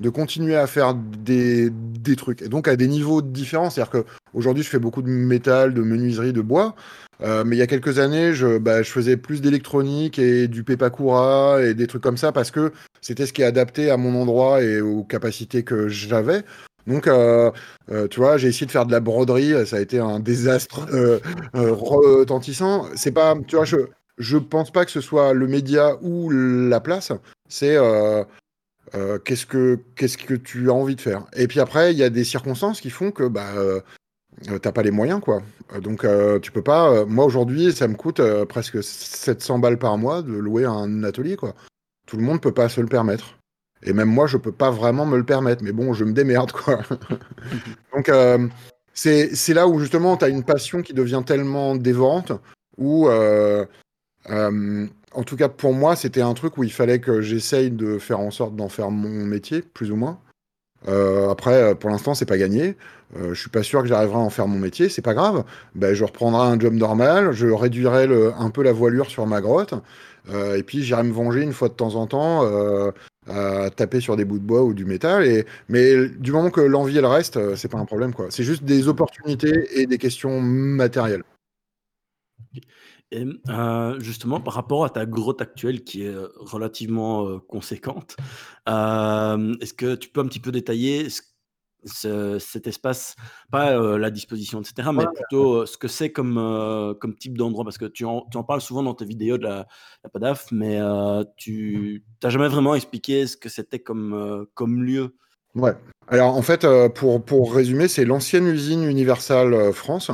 de 0.00 0.10
continuer 0.10 0.56
à 0.56 0.66
faire 0.66 0.94
des, 0.94 1.70
des 1.70 2.16
trucs. 2.16 2.42
Et 2.42 2.48
donc 2.48 2.68
à 2.68 2.76
des 2.76 2.88
niveaux 2.88 3.22
différents. 3.22 3.70
C'est-à-dire 3.70 4.04
qu'aujourd'hui, 4.32 4.62
je 4.62 4.68
fais 4.68 4.78
beaucoup 4.78 5.02
de 5.02 5.08
métal, 5.08 5.74
de 5.74 5.82
menuiserie, 5.82 6.32
de 6.32 6.40
bois. 6.40 6.74
Euh, 7.22 7.44
mais 7.44 7.56
il 7.56 7.58
y 7.58 7.62
a 7.62 7.66
quelques 7.66 7.98
années, 7.98 8.34
je, 8.34 8.58
bah, 8.58 8.82
faisais 8.82 9.16
plus 9.16 9.40
d'électronique 9.40 10.18
et 10.18 10.48
du 10.48 10.64
Pepakura 10.64 11.62
et 11.62 11.74
des 11.74 11.86
trucs 11.86 12.02
comme 12.02 12.16
ça 12.16 12.32
parce 12.32 12.50
que 12.50 12.72
c'était 13.00 13.26
ce 13.26 13.32
qui 13.32 13.42
est 13.42 13.46
adapté 13.46 13.90
à 13.90 13.96
mon 13.96 14.20
endroit 14.20 14.62
et 14.62 14.80
aux 14.80 15.04
capacités 15.04 15.62
que 15.62 15.88
j'avais. 15.88 16.42
Donc, 16.88 17.06
euh, 17.06 17.52
euh, 17.92 18.08
tu 18.08 18.18
vois, 18.18 18.38
j'ai 18.38 18.48
essayé 18.48 18.66
de 18.66 18.72
faire 18.72 18.86
de 18.86 18.92
la 18.92 18.98
broderie, 18.98 19.54
ça 19.66 19.76
a 19.76 19.80
été 19.80 20.00
un 20.00 20.18
désastre 20.18 20.88
retentissant. 21.54 22.86
C'est 22.96 23.12
pas, 23.12 23.36
tu 23.46 23.54
vois, 23.54 23.64
je, 23.64 23.76
je 24.18 24.36
pense 24.36 24.72
pas 24.72 24.84
que 24.84 24.90
ce 24.90 25.00
soit 25.00 25.32
le 25.32 25.46
média 25.46 25.96
ou 26.02 26.28
la 26.30 26.80
place. 26.80 27.12
C'est 27.48 27.76
qu'est-ce 29.24 29.46
que 29.46 29.78
qu'est-ce 29.94 30.18
que 30.18 30.34
tu 30.34 30.70
as 30.70 30.74
envie 30.74 30.96
de 30.96 31.00
faire? 31.00 31.24
Et 31.36 31.46
puis 31.46 31.60
après, 31.60 31.92
il 31.92 31.98
y 31.98 32.02
a 32.02 32.10
des 32.10 32.24
circonstances 32.24 32.80
qui 32.80 32.90
font 32.90 33.12
que 33.12 33.28
bah 33.28 33.52
t'as 34.60 34.72
pas 34.72 34.82
les 34.82 34.90
moyens, 34.90 35.20
quoi. 35.20 35.42
Euh, 35.74 35.80
Donc 35.80 36.04
euh, 36.04 36.38
tu 36.40 36.52
peux 36.52 36.62
pas. 36.62 36.90
euh, 36.90 37.06
moi 37.06 37.24
aujourd'hui, 37.24 37.72
ça 37.72 37.88
me 37.88 37.94
coûte 37.94 38.20
euh, 38.20 38.44
presque 38.44 38.82
700 38.82 39.58
balles 39.58 39.78
par 39.78 39.98
mois 39.98 40.22
de 40.22 40.32
louer 40.32 40.64
un 40.64 41.04
atelier, 41.04 41.36
quoi. 41.36 41.54
Tout 42.06 42.16
le 42.16 42.22
monde 42.24 42.40
peut 42.40 42.52
pas 42.52 42.68
se 42.68 42.80
le 42.80 42.86
permettre. 42.88 43.38
Et 43.84 43.92
même 43.92 44.08
moi, 44.08 44.26
je 44.26 44.36
peux 44.36 44.52
pas 44.52 44.70
vraiment 44.70 45.06
me 45.06 45.16
le 45.16 45.24
permettre. 45.24 45.62
Mais 45.64 45.72
bon, 45.72 45.92
je 45.92 46.04
me 46.04 46.12
démerde, 46.12 46.52
quoi. 46.52 46.80
Donc 47.94 48.08
euh, 48.08 48.48
c'est 48.94 49.54
là 49.54 49.66
où 49.68 49.78
justement 49.78 50.16
tu 50.16 50.24
as 50.24 50.28
une 50.28 50.44
passion 50.44 50.82
qui 50.82 50.94
devient 50.94 51.22
tellement 51.26 51.74
dévorante 51.76 52.32
où 52.78 53.08
euh, 53.08 53.64
euh, 54.30 54.86
en 55.12 55.22
tout 55.24 55.36
cas 55.36 55.48
pour 55.48 55.74
moi 55.74 55.96
c'était 55.96 56.22
un 56.22 56.34
truc 56.34 56.56
où 56.58 56.64
il 56.64 56.72
fallait 56.72 57.00
que 57.00 57.20
j'essaye 57.22 57.70
de 57.70 57.98
faire 57.98 58.20
en 58.20 58.30
sorte 58.30 58.54
d'en 58.56 58.68
faire 58.68 58.90
mon 58.90 59.24
métier 59.26 59.62
plus 59.62 59.90
ou 59.90 59.96
moins. 59.96 60.20
Euh, 60.88 61.30
après 61.30 61.54
euh, 61.54 61.74
pour 61.74 61.90
l'instant 61.90 62.14
c'est 62.14 62.26
pas 62.26 62.38
gagné. 62.38 62.76
Euh, 63.16 63.34
je 63.34 63.40
suis 63.40 63.50
pas 63.50 63.62
sûr 63.62 63.82
que 63.82 63.88
j'arriverai 63.88 64.16
à 64.16 64.20
en 64.20 64.30
faire 64.30 64.48
mon 64.48 64.58
métier, 64.58 64.88
c'est 64.88 65.02
pas 65.02 65.14
grave. 65.14 65.44
Ben, 65.74 65.94
je 65.94 66.04
reprendrai 66.04 66.46
un 66.46 66.58
job 66.58 66.74
normal, 66.74 67.32
je 67.32 67.46
réduirai 67.48 68.08
un 68.38 68.50
peu 68.50 68.62
la 68.62 68.72
voilure 68.72 69.10
sur 69.10 69.26
ma 69.26 69.40
grotte. 69.40 69.74
euh, 70.32 70.56
et 70.56 70.62
puis 70.62 70.82
j'irai 70.82 71.02
me 71.02 71.12
venger 71.12 71.42
une 71.42 71.52
fois 71.52 71.68
de 71.68 71.74
temps 71.74 71.94
en 71.96 72.06
temps 72.06 72.42
à 73.28 73.70
taper 73.70 74.00
sur 74.00 74.16
des 74.16 74.24
bouts 74.24 74.38
de 74.38 74.44
bois 74.44 74.62
ou 74.62 74.74
du 74.74 74.84
métal. 74.84 75.24
Et, 75.26 75.46
mais 75.68 76.08
du 76.08 76.32
moment 76.32 76.50
que 76.50 76.60
l'envie 76.60 76.98
elle 76.98 77.06
reste, 77.06 77.54
c'est 77.56 77.68
pas 77.68 77.78
un 77.78 77.84
problème 77.86 78.14
quoi. 78.14 78.26
C'est 78.30 78.44
juste 78.44 78.64
des 78.64 78.88
opportunités 78.88 79.80
et 79.80 79.86
des 79.86 79.98
questions 79.98 80.40
matérielles. 80.40 81.22
Et 83.12 83.26
euh, 83.50 84.00
justement, 84.00 84.40
par 84.40 84.54
rapport 84.54 84.86
à 84.86 84.90
ta 84.90 85.04
grotte 85.04 85.42
actuelle 85.42 85.84
qui 85.84 86.02
est 86.04 86.08
euh, 86.08 86.28
relativement 86.36 87.28
euh, 87.28 87.38
conséquente, 87.38 88.16
euh, 88.70 89.54
est-ce 89.60 89.74
que 89.74 89.94
tu 89.96 90.08
peux 90.08 90.20
un 90.20 90.26
petit 90.26 90.40
peu 90.40 90.50
détailler 90.50 91.10
ce- 91.10 91.20
ce- 91.84 92.38
cet 92.38 92.66
espace, 92.68 93.14
pas 93.50 93.76
la 93.98 94.10
disposition, 94.10 94.62
etc., 94.62 94.92
mais 94.94 95.04
plutôt 95.14 95.66
ce 95.66 95.76
que 95.76 95.88
c'est 95.88 96.10
comme, 96.10 96.96
comme 97.00 97.14
type 97.16 97.36
d'endroit? 97.36 97.64
Parce 97.64 97.76
que 97.76 97.84
tu 97.84 98.06
en, 98.06 98.24
tu 98.30 98.38
en 98.38 98.44
parles 98.44 98.62
souvent 98.62 98.82
dans 98.82 98.94
tes 98.94 99.04
vidéos 99.04 99.36
de 99.36 99.42
la, 99.42 99.66
la 100.04 100.10
PADAF, 100.10 100.46
mais 100.52 100.78
tu 101.36 102.04
n'as 102.22 102.30
jamais 102.30 102.48
vraiment 102.48 102.74
expliqué 102.74 103.26
ce 103.26 103.36
que 103.36 103.48
c'était 103.48 103.80
comme, 103.80 104.46
comme 104.54 104.84
lieu? 104.84 105.16
Ouais. 105.54 105.74
Alors 106.08 106.36
en 106.36 106.42
fait, 106.42 106.66
pour, 106.94 107.22
pour 107.24 107.52
résumer, 107.52 107.88
c'est 107.88 108.04
l'ancienne 108.04 108.46
usine 108.46 108.84
Universal 108.84 109.72
France 109.72 110.10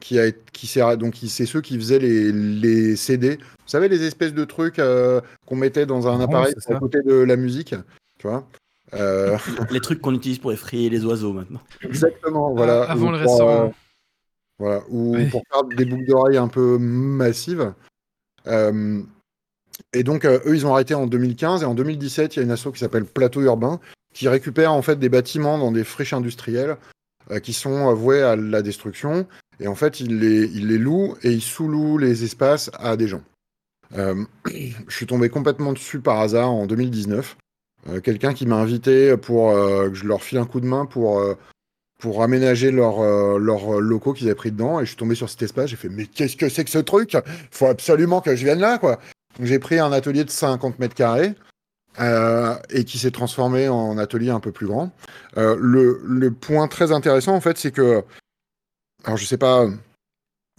qui 0.00 0.18
a 0.18 0.30
qui 0.52 0.66
sert 0.66 0.96
donc 0.96 1.16
c'est 1.26 1.46
ceux 1.46 1.60
qui 1.60 1.76
faisaient 1.78 1.98
les, 1.98 2.32
les 2.32 2.96
CD. 2.96 3.36
Vous 3.36 3.68
savez 3.68 3.88
les 3.88 4.02
espèces 4.04 4.34
de 4.34 4.44
trucs 4.44 4.78
euh, 4.78 5.20
qu'on 5.46 5.56
mettait 5.56 5.86
dans 5.86 6.08
un 6.08 6.20
appareil 6.20 6.54
à 6.68 6.74
côté 6.78 7.02
de 7.02 7.14
la 7.14 7.36
musique, 7.36 7.74
tu 8.18 8.26
vois. 8.28 8.46
Euh, 8.94 9.36
Les 9.70 9.80
trucs 9.80 10.00
qu'on 10.00 10.14
utilise 10.14 10.38
pour 10.38 10.50
effrayer 10.52 10.88
les 10.88 11.04
oiseaux 11.04 11.32
maintenant. 11.34 11.60
exactement, 11.82 12.54
voilà. 12.54 12.86
Ah, 12.88 12.92
avant 12.92 13.08
Ou 13.08 13.12
le 13.12 13.22
pour, 13.22 13.30
restaurant. 13.32 13.66
euh, 13.66 13.70
voilà, 14.58 14.82
ou 14.88 15.14
Oui. 15.16 15.26
pour 15.28 15.42
faire 15.52 15.64
des 15.64 15.84
boucles 15.84 16.06
d'oreilles 16.06 16.38
un 16.38 16.48
peu 16.48 16.78
massives. 16.78 17.74
Euh, 18.46 19.02
et 19.92 20.02
donc, 20.02 20.24
euh, 20.24 20.38
eux, 20.46 20.54
ils 20.54 20.64
ont 20.66 20.72
arrêté 20.72 20.94
en 20.94 21.06
2015. 21.06 21.62
Et 21.62 21.66
en 21.66 21.74
2017, 21.74 22.36
il 22.36 22.38
y 22.38 22.40
a 22.40 22.44
une 22.44 22.50
asso 22.50 22.68
qui 22.72 22.78
s'appelle 22.78 23.04
Plateau 23.04 23.42
Urbain, 23.42 23.78
qui 24.14 24.26
récupère 24.28 24.72
en 24.72 24.80
fait 24.82 24.96
des 24.98 25.08
bâtiments 25.10 25.58
dans 25.58 25.70
des 25.70 25.84
friches 25.84 26.14
industrielles 26.14 26.70
euh, 26.70 26.74
qui 27.42 27.52
sont 27.52 27.90
euh, 27.90 27.94
voués 27.94 28.22
à 28.22 28.36
la 28.36 28.62
destruction. 28.62 29.26
Et 29.60 29.68
en 29.68 29.74
fait, 29.74 30.00
ils 30.00 30.18
les, 30.18 30.44
ils 30.46 30.68
les 30.68 30.78
louent 30.78 31.16
et 31.22 31.32
ils 31.32 31.42
sous-louent 31.42 31.98
les 31.98 32.24
espaces 32.24 32.70
à 32.78 32.96
des 32.96 33.08
gens. 33.08 33.22
Euh, 33.96 34.24
je 34.46 34.94
suis 34.94 35.06
tombé 35.06 35.28
complètement 35.28 35.72
dessus 35.72 36.00
par 36.00 36.20
hasard 36.20 36.50
en 36.50 36.66
2019. 36.66 37.36
Euh, 37.88 38.00
Quelqu'un 38.00 38.34
qui 38.34 38.46
m'a 38.46 38.56
invité 38.56 39.16
pour 39.16 39.50
euh, 39.50 39.88
que 39.88 39.94
je 39.94 40.06
leur 40.06 40.22
file 40.22 40.38
un 40.38 40.46
coup 40.46 40.60
de 40.60 40.66
main 40.66 40.86
pour, 40.86 41.20
euh, 41.20 41.34
pour 42.00 42.22
aménager 42.22 42.70
leurs 42.70 43.00
euh, 43.00 43.38
leurs 43.38 43.80
locaux 43.80 44.12
qu'ils 44.12 44.26
avaient 44.26 44.34
pris 44.34 44.52
dedans. 44.52 44.80
Et 44.80 44.84
je 44.84 44.88
suis 44.90 44.96
tombé 44.96 45.14
sur 45.14 45.28
cet 45.28 45.42
espace. 45.42 45.70
J'ai 45.70 45.76
fait, 45.76 45.88
mais 45.88 46.06
qu'est-ce 46.06 46.36
que 46.36 46.48
c'est 46.48 46.64
que 46.64 46.70
ce 46.70 46.78
truc? 46.78 47.16
Faut 47.50 47.66
absolument 47.66 48.20
que 48.20 48.34
je 48.36 48.44
vienne 48.44 48.60
là, 48.60 48.78
quoi. 48.78 48.98
J'ai 49.40 49.58
pris 49.58 49.78
un 49.78 49.92
atelier 49.92 50.24
de 50.24 50.30
50 50.30 50.78
mètres 50.78 50.94
carrés 50.94 51.34
euh, 52.00 52.54
et 52.70 52.84
qui 52.84 52.98
s'est 52.98 53.10
transformé 53.10 53.68
en 53.68 53.98
atelier 53.98 54.30
un 54.30 54.40
peu 54.40 54.52
plus 54.52 54.66
grand. 54.66 54.92
Euh, 55.36 55.56
le, 55.60 56.00
le 56.04 56.30
point 56.30 56.68
très 56.68 56.92
intéressant, 56.92 57.34
en 57.34 57.40
fait, 57.40 57.58
c'est 57.58 57.72
que, 57.72 58.04
alors 59.04 59.16
je 59.16 59.24
sais 59.24 59.38
pas 59.38 59.64
euh, 59.64 59.70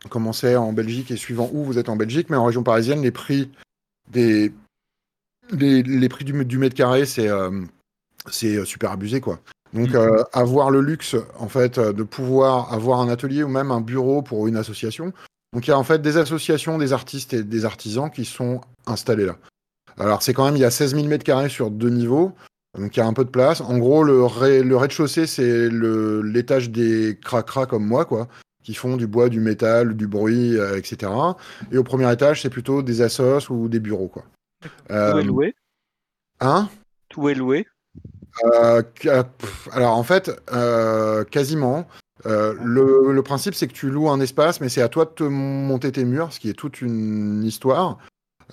comment 0.09 0.33
c'est 0.33 0.55
en 0.55 0.73
Belgique 0.73 1.11
et 1.11 1.17
suivant 1.17 1.49
où 1.53 1.63
vous 1.63 1.77
êtes 1.77 1.89
en 1.89 1.95
Belgique, 1.95 2.29
mais 2.29 2.37
en 2.37 2.45
région 2.45 2.63
parisienne, 2.63 3.01
les 3.01 3.11
prix 3.11 3.51
des 4.11 4.53
les, 5.51 5.83
les 5.83 6.09
prix 6.09 6.25
du, 6.25 6.45
du 6.45 6.57
mètre 6.57 6.75
carré, 6.75 7.05
c'est 7.05 7.27
euh, 7.27 7.63
c'est 8.29 8.63
super 8.65 8.91
abusé, 8.91 9.21
quoi. 9.21 9.39
Donc, 9.73 9.93
euh, 9.93 10.23
avoir 10.33 10.71
le 10.71 10.81
luxe, 10.81 11.15
en 11.37 11.47
fait, 11.47 11.79
de 11.79 12.03
pouvoir 12.03 12.73
avoir 12.73 13.01
un 13.01 13.09
atelier 13.09 13.43
ou 13.43 13.47
même 13.47 13.71
un 13.71 13.81
bureau 13.81 14.23
pour 14.23 14.47
une 14.47 14.57
association. 14.57 15.13
Donc, 15.53 15.67
il 15.67 15.69
y 15.69 15.73
a 15.73 15.77
en 15.77 15.83
fait 15.83 16.01
des 16.01 16.17
associations, 16.17 16.77
des 16.77 16.91
artistes 16.91 17.33
et 17.33 17.43
des 17.43 17.65
artisans 17.65 18.09
qui 18.09 18.25
sont 18.25 18.61
installés 18.87 19.25
là. 19.25 19.37
Alors, 19.99 20.23
c'est 20.23 20.33
quand 20.33 20.45
même, 20.45 20.55
il 20.55 20.61
y 20.61 20.65
a 20.65 20.71
16 20.71 20.95
000 20.95 21.07
mètres 21.07 21.23
carrés 21.25 21.49
sur 21.49 21.69
deux 21.71 21.89
niveaux. 21.89 22.31
Donc, 22.77 22.95
il 22.95 22.99
y 22.99 23.03
a 23.03 23.05
un 23.07 23.13
peu 23.13 23.25
de 23.25 23.29
place. 23.29 23.61
En 23.61 23.77
gros, 23.77 24.03
le, 24.03 24.13
le 24.61 24.75
rez-de-chaussée, 24.77 25.27
c'est 25.27 25.69
le- 25.69 26.21
l'étage 26.21 26.69
des 26.69 27.17
cracras 27.21 27.65
comme 27.65 27.85
moi, 27.85 28.05
quoi, 28.05 28.27
qui 28.63 28.73
font 28.73 28.95
du 28.95 29.07
bois, 29.07 29.27
du 29.29 29.39
métal, 29.39 29.95
du 29.95 30.07
bruit, 30.07 30.57
euh, 30.57 30.77
etc. 30.77 31.11
Et 31.71 31.77
au 31.77 31.83
premier 31.83 32.11
étage, 32.11 32.41
c'est 32.41 32.49
plutôt 32.49 32.81
des 32.81 33.01
assos 33.01 33.49
ou 33.49 33.67
des 33.69 33.79
bureaux, 33.79 34.07
quoi. 34.07 34.23
Tout 34.61 34.69
Euh, 34.91 35.17
est 35.19 35.23
loué? 35.23 35.55
hein? 36.39 36.69
Tout 37.09 37.27
est 37.29 37.33
loué? 37.35 37.65
Euh, 38.53 38.83
alors 39.71 39.97
en 39.97 40.03
fait, 40.03 40.31
euh, 40.53 41.23
quasiment. 41.25 41.87
Euh, 42.25 42.53
le, 42.63 43.11
le 43.11 43.23
principe, 43.23 43.55
c'est 43.55 43.67
que 43.67 43.73
tu 43.73 43.89
loues 43.89 44.09
un 44.09 44.19
espace, 44.19 44.61
mais 44.61 44.69
c'est 44.69 44.81
à 44.81 44.89
toi 44.89 45.05
de 45.05 45.09
te 45.11 45.23
monter 45.23 45.91
tes 45.91 46.05
murs, 46.05 46.31
ce 46.31 46.39
qui 46.39 46.49
est 46.49 46.53
toute 46.53 46.81
une 46.81 47.43
histoire. 47.43 47.97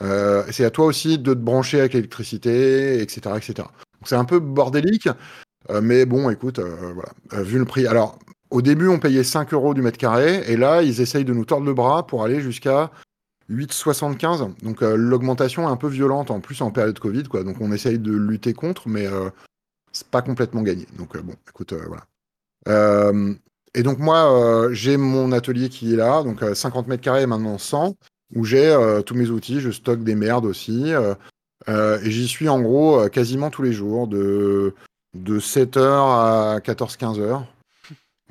Euh, 0.02 0.44
c'est 0.50 0.64
à 0.64 0.70
toi 0.70 0.86
aussi 0.86 1.18
de 1.18 1.34
te 1.34 1.38
brancher 1.38 1.80
avec 1.80 1.94
l'électricité, 1.94 3.00
etc., 3.00 3.20
etc. 3.36 3.54
Donc 3.56 4.04
c'est 4.04 4.16
un 4.16 4.24
peu 4.24 4.38
bordélique, 4.38 5.08
euh, 5.70 5.80
mais 5.80 6.04
bon, 6.06 6.30
écoute, 6.30 6.58
euh, 6.58 6.92
voilà, 6.92 7.42
vu 7.42 7.58
le 7.58 7.64
prix. 7.64 7.86
Alors, 7.86 8.18
au 8.50 8.62
début, 8.62 8.88
on 8.88 8.98
payait 8.98 9.24
5 9.24 9.52
euros 9.52 9.74
du 9.74 9.82
mètre 9.82 9.98
carré, 9.98 10.42
et 10.46 10.56
là, 10.56 10.82
ils 10.82 11.00
essayent 11.00 11.24
de 11.24 11.34
nous 11.34 11.44
tordre 11.44 11.66
le 11.66 11.74
bras 11.74 12.06
pour 12.06 12.24
aller 12.24 12.40
jusqu'à 12.40 12.90
8,75. 13.50 14.54
Donc 14.62 14.80
l'augmentation 14.82 15.68
est 15.68 15.72
un 15.72 15.76
peu 15.76 15.88
violente, 15.88 16.30
en 16.30 16.40
plus 16.40 16.60
en 16.62 16.70
période 16.70 16.98
Covid, 16.98 17.24
quoi. 17.24 17.42
Donc 17.44 17.56
on 17.60 17.72
essaye 17.72 17.98
de 17.98 18.12
lutter 18.12 18.52
contre, 18.54 18.88
mais 18.88 19.06
c'est 19.92 20.08
pas 20.08 20.22
complètement 20.22 20.62
gagné. 20.62 20.86
Donc 20.98 21.16
bon, 21.16 21.34
écoute, 21.48 21.72
voilà. 21.72 22.06
Et 23.76 23.82
donc 23.82 23.98
moi, 23.98 24.68
j'ai 24.72 24.96
mon 24.96 25.32
atelier 25.32 25.68
qui 25.68 25.92
est 25.92 25.96
là, 25.96 26.22
donc 26.22 26.42
euh, 26.42 26.54
50 26.54 26.88
mètres 26.88 27.02
carrés 27.02 27.26
maintenant 27.26 27.58
100, 27.58 27.94
où 28.34 28.44
j'ai 28.44 28.68
euh, 28.68 29.02
tous 29.02 29.14
mes 29.14 29.30
outils, 29.30 29.60
je 29.60 29.70
stocke 29.70 30.02
des 30.02 30.14
merdes 30.14 30.46
aussi, 30.46 30.92
euh, 30.92 31.14
euh, 31.68 32.00
et 32.02 32.10
j'y 32.10 32.26
suis 32.26 32.48
en 32.48 32.60
gros 32.60 33.08
quasiment 33.08 33.50
tous 33.50 33.62
les 33.62 33.72
jours, 33.72 34.08
de, 34.08 34.74
de 35.14 35.40
7h 35.40 35.78
à 35.78 36.58
14-15 36.58 37.20
heures. 37.20 37.46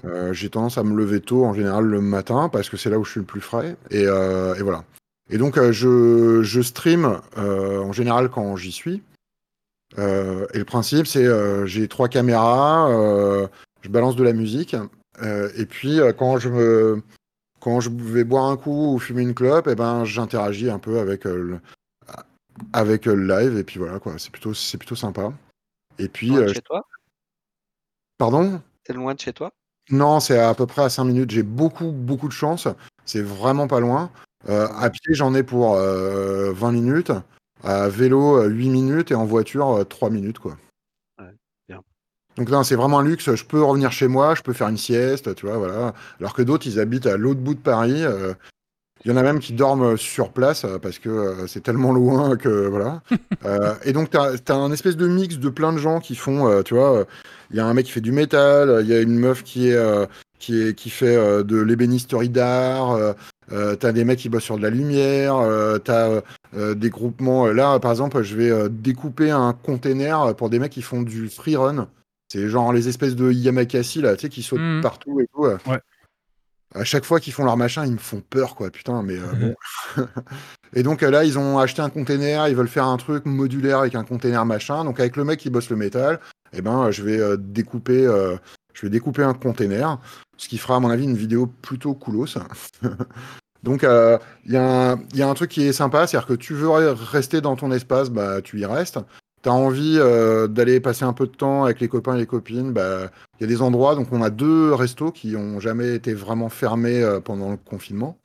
Euh, 0.03 0.33
j'ai 0.33 0.49
tendance 0.49 0.77
à 0.77 0.83
me 0.83 0.95
lever 0.95 1.21
tôt 1.21 1.45
en 1.45 1.53
général 1.53 1.85
le 1.85 2.01
matin 2.01 2.49
parce 2.49 2.69
que 2.69 2.75
c'est 2.75 2.89
là 2.89 2.99
où 2.99 3.05
je 3.05 3.11
suis 3.11 3.19
le 3.21 3.25
plus 3.25 3.41
frais. 3.41 3.77
Et, 3.91 4.03
et 4.03 4.61
voilà. 4.61 4.83
Et 5.29 5.37
donc 5.37 5.59
je, 5.71 6.43
je 6.43 6.61
stream 6.61 7.19
en 7.37 7.91
général 7.91 8.29
quand 8.29 8.55
j'y 8.57 8.71
suis. 8.71 9.01
Et 9.97 10.57
le 10.57 10.65
principe, 10.65 11.07
c'est 11.07 11.25
j'ai 11.65 11.87
trois 11.87 12.09
caméras, 12.09 12.89
je 13.81 13.89
balance 13.89 14.15
de 14.15 14.23
la 14.23 14.33
musique, 14.33 14.75
et 15.23 15.65
puis 15.65 15.99
quand 16.17 16.37
je 16.37 16.49
me 16.49 17.01
quand 17.65 17.79
je 17.79 17.89
vais 17.89 18.23
boire 18.23 18.45
un 18.45 18.57
coup 18.57 18.93
ou 18.93 18.99
fumer 18.99 19.23
une 19.23 19.33
clope, 19.33 19.67
et 19.67 19.73
ben 19.73 20.05
j'interagis 20.05 20.69
un 20.69 20.77
peu 20.77 20.99
avec 20.99 21.25
euh, 21.25 21.35
le, 21.35 21.59
avec 22.73 23.07
euh, 23.07 23.15
le 23.15 23.25
live, 23.25 23.57
et 23.57 23.63
puis 23.63 23.79
voilà 23.79 23.97
quoi. 23.97 24.13
C'est 24.19 24.29
plutôt 24.29 24.53
c'est 24.53 24.77
plutôt 24.77 24.95
sympa. 24.95 25.33
Et 25.97 26.07
puis 26.07 26.27
Loin 26.27 26.41
de 26.41 26.43
euh, 26.43 26.53
chez 26.53 26.61
toi? 26.61 26.85
Pardon? 28.19 28.61
C'est 28.85 28.93
loin 28.93 29.15
de 29.15 29.19
chez 29.19 29.33
toi? 29.33 29.51
Non, 29.89 30.19
c'est 30.19 30.37
à 30.37 30.53
peu 30.53 30.67
près 30.67 30.83
à 30.83 30.89
5 30.89 31.05
minutes. 31.05 31.31
J'ai 31.31 31.41
beaucoup, 31.41 31.91
beaucoup 31.91 32.27
de 32.27 32.33
chance. 32.33 32.67
C'est 33.03 33.23
vraiment 33.23 33.67
pas 33.67 33.79
loin. 33.79 34.11
Euh, 34.47 34.67
à 34.67 34.91
pied, 34.91 35.15
j'en 35.15 35.33
ai 35.33 35.41
pour 35.41 35.73
euh, 35.73 36.51
20 36.53 36.71
minutes. 36.71 37.11
À 37.63 37.89
vélo, 37.89 38.43
euh, 38.43 38.47
8 38.47 38.69
minutes. 38.69 39.09
Et 39.09 39.15
en 39.15 39.25
voiture, 39.25 39.69
euh, 39.71 39.83
3 39.83 40.11
minutes. 40.11 40.37
Quoi. 40.37 40.55
Donc, 42.37 42.49
non, 42.49 42.63
c'est 42.63 42.75
vraiment 42.75 42.99
un 42.99 43.03
luxe. 43.03 43.33
Je 43.33 43.45
peux 43.45 43.61
revenir 43.63 43.91
chez 43.91 44.07
moi, 44.07 44.35
je 44.35 44.41
peux 44.41 44.53
faire 44.53 44.67
une 44.67 44.77
sieste, 44.77 45.35
tu 45.35 45.45
vois, 45.45 45.57
voilà. 45.57 45.93
Alors 46.19 46.33
que 46.33 46.41
d'autres, 46.41 46.67
ils 46.67 46.79
habitent 46.79 47.07
à 47.07 47.17
l'autre 47.17 47.39
bout 47.39 47.53
de 47.53 47.59
Paris. 47.59 48.03
euh, 48.03 48.33
il 49.05 49.11
y 49.11 49.13
en 49.13 49.17
a 49.17 49.23
même 49.23 49.39
qui 49.39 49.53
dorment 49.53 49.97
sur 49.97 50.31
place 50.31 50.65
euh, 50.65 50.79
parce 50.79 50.97
que 50.97 51.09
euh, 51.09 51.47
c'est 51.47 51.61
tellement 51.61 51.91
loin 51.93 52.35
que 52.37 52.67
voilà. 52.67 53.01
Euh, 53.45 53.75
et 53.83 53.93
donc, 53.93 54.09
tu 54.09 54.17
as, 54.17 54.55
un 54.55 54.71
espèce 54.71 54.97
de 54.97 55.07
mix 55.07 55.37
de 55.37 55.49
plein 55.49 55.71
de 55.71 55.77
gens 55.77 55.99
qui 55.99 56.15
font, 56.15 56.47
euh, 56.47 56.63
tu 56.63 56.73
vois, 56.73 57.05
il 57.51 57.57
y 57.57 57.59
a 57.59 57.65
un 57.67 57.73
mec 57.75 57.85
qui 57.85 57.91
fait 57.91 58.01
du 58.01 58.11
métal, 58.11 58.79
il 58.81 58.87
y 58.87 58.93
a 58.93 58.99
une 58.99 59.19
meuf 59.19 59.43
qui, 59.43 59.69
est, 59.69 59.75
euh, 59.75 60.07
qui, 60.39 60.59
est, 60.59 60.73
qui 60.73 60.89
fait 60.89 61.43
de 61.43 61.57
l'ébénisterie 61.57 62.29
d'art, 62.29 62.97
tu 63.49 63.55
as 63.55 63.91
des 63.91 64.03
mecs 64.03 64.17
qui 64.17 64.29
bossent 64.29 64.45
sur 64.45 64.57
de 64.57 64.63
la 64.63 64.71
lumière, 64.71 65.35
tu 65.83 65.91
as 65.91 66.23
des 66.73 66.89
groupements. 66.89 67.45
Là, 67.45 67.79
par 67.79 67.91
exemple, 67.91 68.23
je 68.23 68.35
vais 68.35 68.69
découper 68.69 69.29
un 69.29 69.53
container 69.53 70.33
pour 70.35 70.49
des 70.49 70.57
mecs 70.57 70.71
qui 70.71 70.81
font 70.81 71.03
du 71.03 71.29
free 71.29 71.55
run. 71.55 71.87
C'est 72.35 72.49
genre 72.49 72.73
les 72.73 72.89
espèces 72.89 73.15
de 73.15 73.31
Yamakasi 73.31 74.01
là, 74.01 74.15
tu 74.15 74.23
sais, 74.23 74.29
qui 74.29 74.43
sautent 74.43 74.59
Mhm. 74.59 74.81
partout 74.81 75.21
et 75.21 75.27
tout. 75.33 75.45
euh. 75.45 75.57
Ouais. 75.67 75.79
À 76.73 76.83
chaque 76.83 77.05
fois 77.05 77.21
qu'ils 77.21 77.31
font 77.31 77.45
leur 77.45 77.55
machin, 77.55 77.85
ils 77.85 77.93
me 77.93 77.97
font 77.97 78.21
peur, 78.29 78.55
quoi, 78.55 78.69
putain, 78.69 79.01
mais 79.03 79.17
euh, 79.17 79.31
bon. 79.39 79.55
et 80.73 80.83
donc 80.83 81.01
euh, 81.03 81.09
là, 81.09 81.23
ils 81.23 81.39
ont 81.39 81.57
acheté 81.59 81.81
un 81.81 81.89
container, 81.89 82.49
ils 82.49 82.55
veulent 82.55 82.67
faire 82.67 82.87
un 82.87 82.97
truc 82.97 83.25
modulaire 83.25 83.79
avec 83.79 83.95
un 83.95 84.03
container 84.03 84.45
machin. 84.45 84.83
Donc 84.83 84.99
avec 84.99 85.15
le 85.15 85.23
mec 85.23 85.39
qui 85.39 85.49
bosse 85.49 85.69
le 85.69 85.77
métal, 85.77 86.19
eh 86.51 86.61
ben, 86.61 86.91
je 86.91 87.03
vais 87.03 87.17
euh, 87.19 87.37
découper, 87.39 88.05
euh, 88.05 88.35
je 88.73 88.81
vais 88.81 88.89
découper 88.89 89.23
un 89.23 89.33
container, 89.33 89.97
ce 90.35 90.49
qui 90.49 90.57
fera 90.57 90.75
à 90.75 90.79
mon 90.81 90.89
avis 90.89 91.05
une 91.05 91.15
vidéo 91.15 91.47
plutôt 91.47 91.93
coolos. 91.93 92.35
donc 93.63 93.85
euh, 93.85 94.17
il 94.45 94.51
y, 94.51 94.57
a 94.57 94.91
un- 94.91 94.99
il 95.13 95.17
y 95.19 95.21
a 95.23 95.29
un 95.29 95.33
truc 95.33 95.51
qui 95.51 95.63
est 95.63 95.71
sympa, 95.73 96.05
c'est-à-dire 96.07 96.27
que 96.27 96.33
tu 96.33 96.53
veux 96.53 96.67
rester 96.69 97.39
dans 97.39 97.55
ton 97.55 97.71
espace, 97.71 98.09
bah 98.09 98.41
tu 98.41 98.59
y 98.59 98.65
restes. 98.65 98.99
T'as 99.45 99.51
envie 99.51 99.97
euh, 99.99 100.47
d'aller 100.47 100.79
passer 100.79 101.03
un 101.05 101.13
peu 101.13 101.27
de 101.27 101.31
temps 101.31 101.65
avec 101.65 101.79
les 101.79 101.87
copains 101.87 102.15
et 102.15 102.17
les 102.17 102.25
copines, 102.25 102.73
bah 102.73 103.11
il 103.39 103.41
y 103.41 103.43
a 103.43 103.47
des 103.47 103.61
endroits, 103.61 103.93
donc 103.93 104.11
on 104.11 104.23
a 104.23 104.31
deux 104.31 104.73
restos 104.73 105.11
qui 105.11 105.35
ont 105.35 105.59
jamais 105.59 105.93
été 105.93 106.15
vraiment 106.15 106.49
fermés 106.49 107.03
euh, 107.03 107.19
pendant 107.19 107.51
le 107.51 107.57
confinement, 107.57 108.17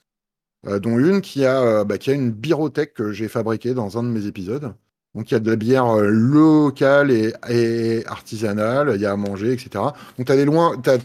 euh, 0.66 0.79
dont 0.79 0.99
une 0.99 1.21
qui 1.21 1.45
a, 1.45 1.85
bah, 1.85 1.99
qui 1.99 2.11
a 2.11 2.14
une 2.14 2.31
birothèque 2.31 2.95
que 2.95 3.12
j'ai 3.12 3.29
fabriquée 3.29 3.75
dans 3.75 3.99
un 3.99 4.03
de 4.03 4.09
mes 4.09 4.25
épisodes. 4.25 4.73
Donc 5.14 5.31
il 5.31 5.35
y 5.35 5.37
a 5.37 5.41
de 5.41 5.51
la 5.51 5.57
bière 5.57 5.95
locale 5.99 7.11
et, 7.11 8.03
artisanale, 8.07 8.93
il 8.95 9.03
y 9.03 9.07
a 9.07 9.12
à 9.12 9.16
manger, 9.16 9.53
etc. 9.53 9.85
Donc 10.16 10.27
tu 10.27 10.33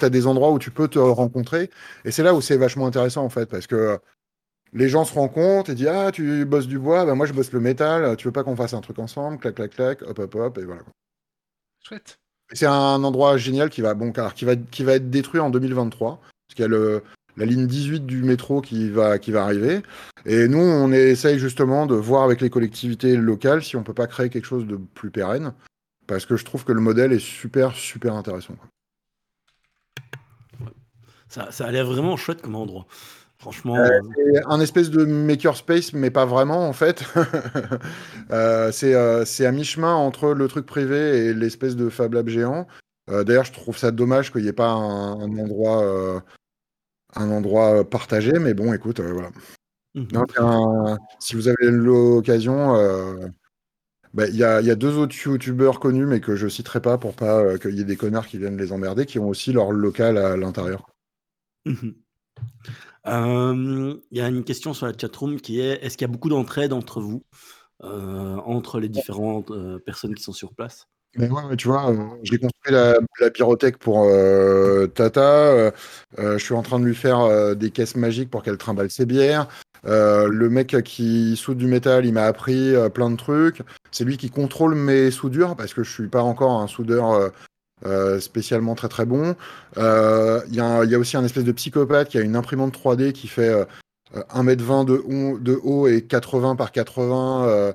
as, 0.05 0.09
des 0.09 0.27
endroits 0.27 0.51
où 0.53 0.59
tu 0.59 0.71
peux 0.71 0.87
te 0.87 0.99
rencontrer, 0.99 1.69
et 2.05 2.11
c'est 2.11 2.23
là 2.23 2.33
où 2.33 2.39
c'est 2.39 2.55
vachement 2.55 2.87
intéressant 2.87 3.25
en 3.25 3.29
fait, 3.29 3.47
parce 3.47 3.67
que 3.67 3.99
les 4.75 4.89
gens 4.89 5.05
se 5.05 5.13
rencontrent 5.13 5.71
et 5.71 5.75
disent 5.75 5.87
Ah, 5.87 6.11
tu 6.11 6.45
bosses 6.45 6.67
du 6.67 6.77
bois, 6.77 7.05
bah, 7.05 7.15
moi 7.15 7.25
je 7.25 7.33
bosse 7.33 7.51
le 7.51 7.61
métal, 7.61 8.15
tu 8.17 8.27
veux 8.27 8.31
pas 8.31 8.43
qu'on 8.43 8.55
fasse 8.55 8.73
un 8.73 8.81
truc 8.81 8.99
ensemble, 8.99 9.39
clac, 9.39 9.55
clac, 9.55 9.71
clac, 9.71 10.01
hop, 10.03 10.19
hop, 10.19 10.35
hop, 10.35 10.57
et 10.57 10.65
voilà. 10.65 10.81
Chouette. 11.81 12.19
C'est 12.53 12.67
un 12.67 13.03
endroit 13.03 13.37
génial 13.37 13.69
qui 13.69 13.81
va, 13.81 13.95
bon, 13.95 14.11
alors, 14.11 14.33
qui 14.33 14.45
va, 14.45 14.55
qui 14.55 14.83
va 14.83 14.93
être 14.93 15.09
détruit 15.09 15.39
en 15.39 15.49
2023, 15.49 16.19
parce 16.19 16.55
qu'il 16.55 16.61
y 16.61 16.65
a 16.65 16.67
le, 16.67 17.01
la 17.37 17.45
ligne 17.45 17.65
18 17.65 18.05
du 18.05 18.21
métro 18.21 18.61
qui 18.61 18.89
va, 18.89 19.17
qui 19.17 19.31
va 19.31 19.43
arriver. 19.43 19.81
Et 20.25 20.47
nous, 20.47 20.59
on 20.59 20.91
essaye 20.91 21.39
justement 21.39 21.85
de 21.85 21.95
voir 21.95 22.23
avec 22.23 22.41
les 22.41 22.49
collectivités 22.49 23.15
locales 23.15 23.63
si 23.63 23.77
on 23.77 23.83
peut 23.83 23.93
pas 23.93 24.07
créer 24.07 24.29
quelque 24.29 24.45
chose 24.45 24.67
de 24.67 24.75
plus 24.75 25.09
pérenne, 25.09 25.53
parce 26.05 26.25
que 26.25 26.35
je 26.37 26.45
trouve 26.45 26.65
que 26.65 26.71
le 26.71 26.81
modèle 26.81 27.13
est 27.13 27.19
super, 27.19 27.73
super 27.75 28.13
intéressant. 28.13 28.55
quoi. 28.55 28.69
Ça, 31.27 31.51
ça 31.51 31.65
a 31.65 31.71
l'air 31.71 31.85
vraiment 31.85 32.15
chouette 32.17 32.41
comme 32.41 32.55
endroit. 32.55 32.85
Franchement, 33.45 33.77
Euh, 33.77 33.89
euh, 33.89 34.01
c'est 34.33 34.41
un 34.47 34.59
espèce 34.59 34.89
de 34.89 35.05
makerspace, 35.05 35.93
mais 35.93 36.09
pas 36.09 36.25
vraiment 36.25 36.67
en 36.67 36.73
fait. 36.73 37.03
Euh, 38.31 38.71
c'est 38.71 38.95
euh, 38.95 39.23
c'est 39.23 39.45
à 39.45 39.51
mi-chemin 39.51 39.93
entre 39.93 40.33
le 40.33 40.47
truc 40.47 40.65
privé 40.65 41.27
et 41.27 41.33
l'espèce 41.35 41.75
de 41.75 41.89
Fab 41.89 42.11
Lab 42.15 42.27
géant. 42.27 42.65
D'ailleurs, 43.07 43.43
je 43.43 43.53
trouve 43.53 43.77
ça 43.77 43.91
dommage 43.91 44.31
qu'il 44.31 44.41
n'y 44.41 44.47
ait 44.47 44.53
pas 44.53 44.69
un, 44.71 45.21
un 45.21 45.37
endroit, 45.37 46.23
un 47.15 47.29
endroit 47.29 47.87
partagé, 47.87 48.31
mais 48.39 48.55
bon, 48.55 48.73
écoute, 48.73 48.99
voilà. 48.99 49.29
mhm. 49.93 50.07
C'est 50.09 50.39
un- 50.39 50.97
si 51.19 51.35
vous 51.35 51.47
avez 51.47 51.69
l'occasion, 51.69 52.73
bah, 54.15 54.27
il 54.27 54.35
y 54.37 54.43
a, 54.43 54.59
y 54.61 54.71
a 54.71 54.75
deux 54.75 54.97
autres 54.97 55.15
youtubeurs 55.23 55.79
connus, 55.79 56.07
mais 56.07 56.19
que 56.19 56.35
je 56.35 56.47
citerai 56.47 56.81
pas 56.81 56.97
pour 56.97 57.13
pas 57.13 57.41
euh, 57.41 57.57
qu'il 57.59 57.75
y 57.75 57.81
ait 57.81 57.83
des 57.85 57.97
connards 57.97 58.25
qui 58.27 58.39
viennent 58.39 58.57
les 58.57 58.71
emmerder, 58.71 59.05
qui 59.05 59.19
ont 59.19 59.27
aussi 59.27 59.53
leur 59.53 59.71
local 59.71 60.17
à 60.17 60.35
l'intérieur. 60.35 60.87
Mhm. 61.65 61.93
Il 63.05 64.01
y 64.11 64.21
a 64.21 64.27
une 64.27 64.43
question 64.43 64.73
sur 64.73 64.87
la 64.87 64.93
chatroom 64.97 65.39
qui 65.39 65.59
est 65.59 65.83
est-ce 65.83 65.97
qu'il 65.97 66.07
y 66.07 66.09
a 66.09 66.11
beaucoup 66.11 66.29
d'entraide 66.29 66.73
entre 66.73 67.01
vous, 67.01 67.23
euh, 67.83 68.37
entre 68.45 68.79
les 68.79 68.89
différentes 68.89 69.51
euh, 69.51 69.79
personnes 69.79 70.15
qui 70.15 70.23
sont 70.23 70.33
sur 70.33 70.53
place? 70.53 70.87
Mais 71.17 71.29
ouais, 71.29 71.55
tu 71.55 71.67
vois, 71.67 71.91
euh, 71.91 72.07
j'ai 72.23 72.37
construit 72.37 72.73
la, 72.73 72.97
la 73.21 73.29
pour 73.79 74.07
Tata. 74.93 75.71
je 76.17 76.37
suis 76.37 76.53
en 76.53 76.61
train 76.61 76.79
de 76.79 76.85
lui 76.85 76.95
faire 76.95 77.55
des 77.55 77.71
caisses 77.71 77.95
magiques 77.95 78.29
pour 78.29 78.43
qu'elle 78.43 78.57
trimballe 78.57 78.91
ses 78.91 79.05
bières. 79.05 79.47
Le 79.83 80.47
mec 80.47 80.75
qui 80.83 81.37
soude 81.37 81.57
du 81.57 81.67
métal, 81.67 82.05
il 82.05 82.13
m'a 82.13 82.25
appris 82.25 82.73
plein 82.93 83.09
de 83.09 83.15
trucs. 83.15 83.61
C'est 83.91 84.03
lui 84.03 84.17
qui 84.17 84.29
contrôle 84.29 84.75
mes 84.75 85.09
soudures 85.09 85.55
parce 85.55 85.73
que 85.73 85.83
je 85.83 85.91
suis 85.91 86.07
pas 86.07 86.21
encore 86.21 86.59
un 86.59 86.67
soudeur 86.67 87.31
euh, 87.85 88.19
spécialement 88.19 88.75
très 88.75 88.87
très 88.89 89.05
bon. 89.05 89.35
Euh, 89.77 90.41
Il 90.47 90.55
y, 90.55 90.59
a 90.59 90.65
un- 90.65 90.83
il 90.85 90.91
y 90.91 90.95
a 90.95 90.99
aussi 90.99 91.17
un 91.17 91.25
espèce 91.25 91.43
de 91.43 91.51
psychopathe 91.51 92.09
qui 92.09 92.17
a 92.17 92.21
une 92.21 92.35
imprimante 92.35 92.73
3D 92.73 93.11
qui 93.11 93.27
fait 93.27 93.49
euh, 93.49 93.65
euh, 94.15 94.23
1m20 94.33 94.85
de 94.85 94.93
haut, 95.05 95.39
de 95.39 95.59
haut 95.63 95.87
et 95.87 96.01
80 96.03 96.55
par 96.55 96.71
80. 96.71 97.45
euh, 97.47 97.73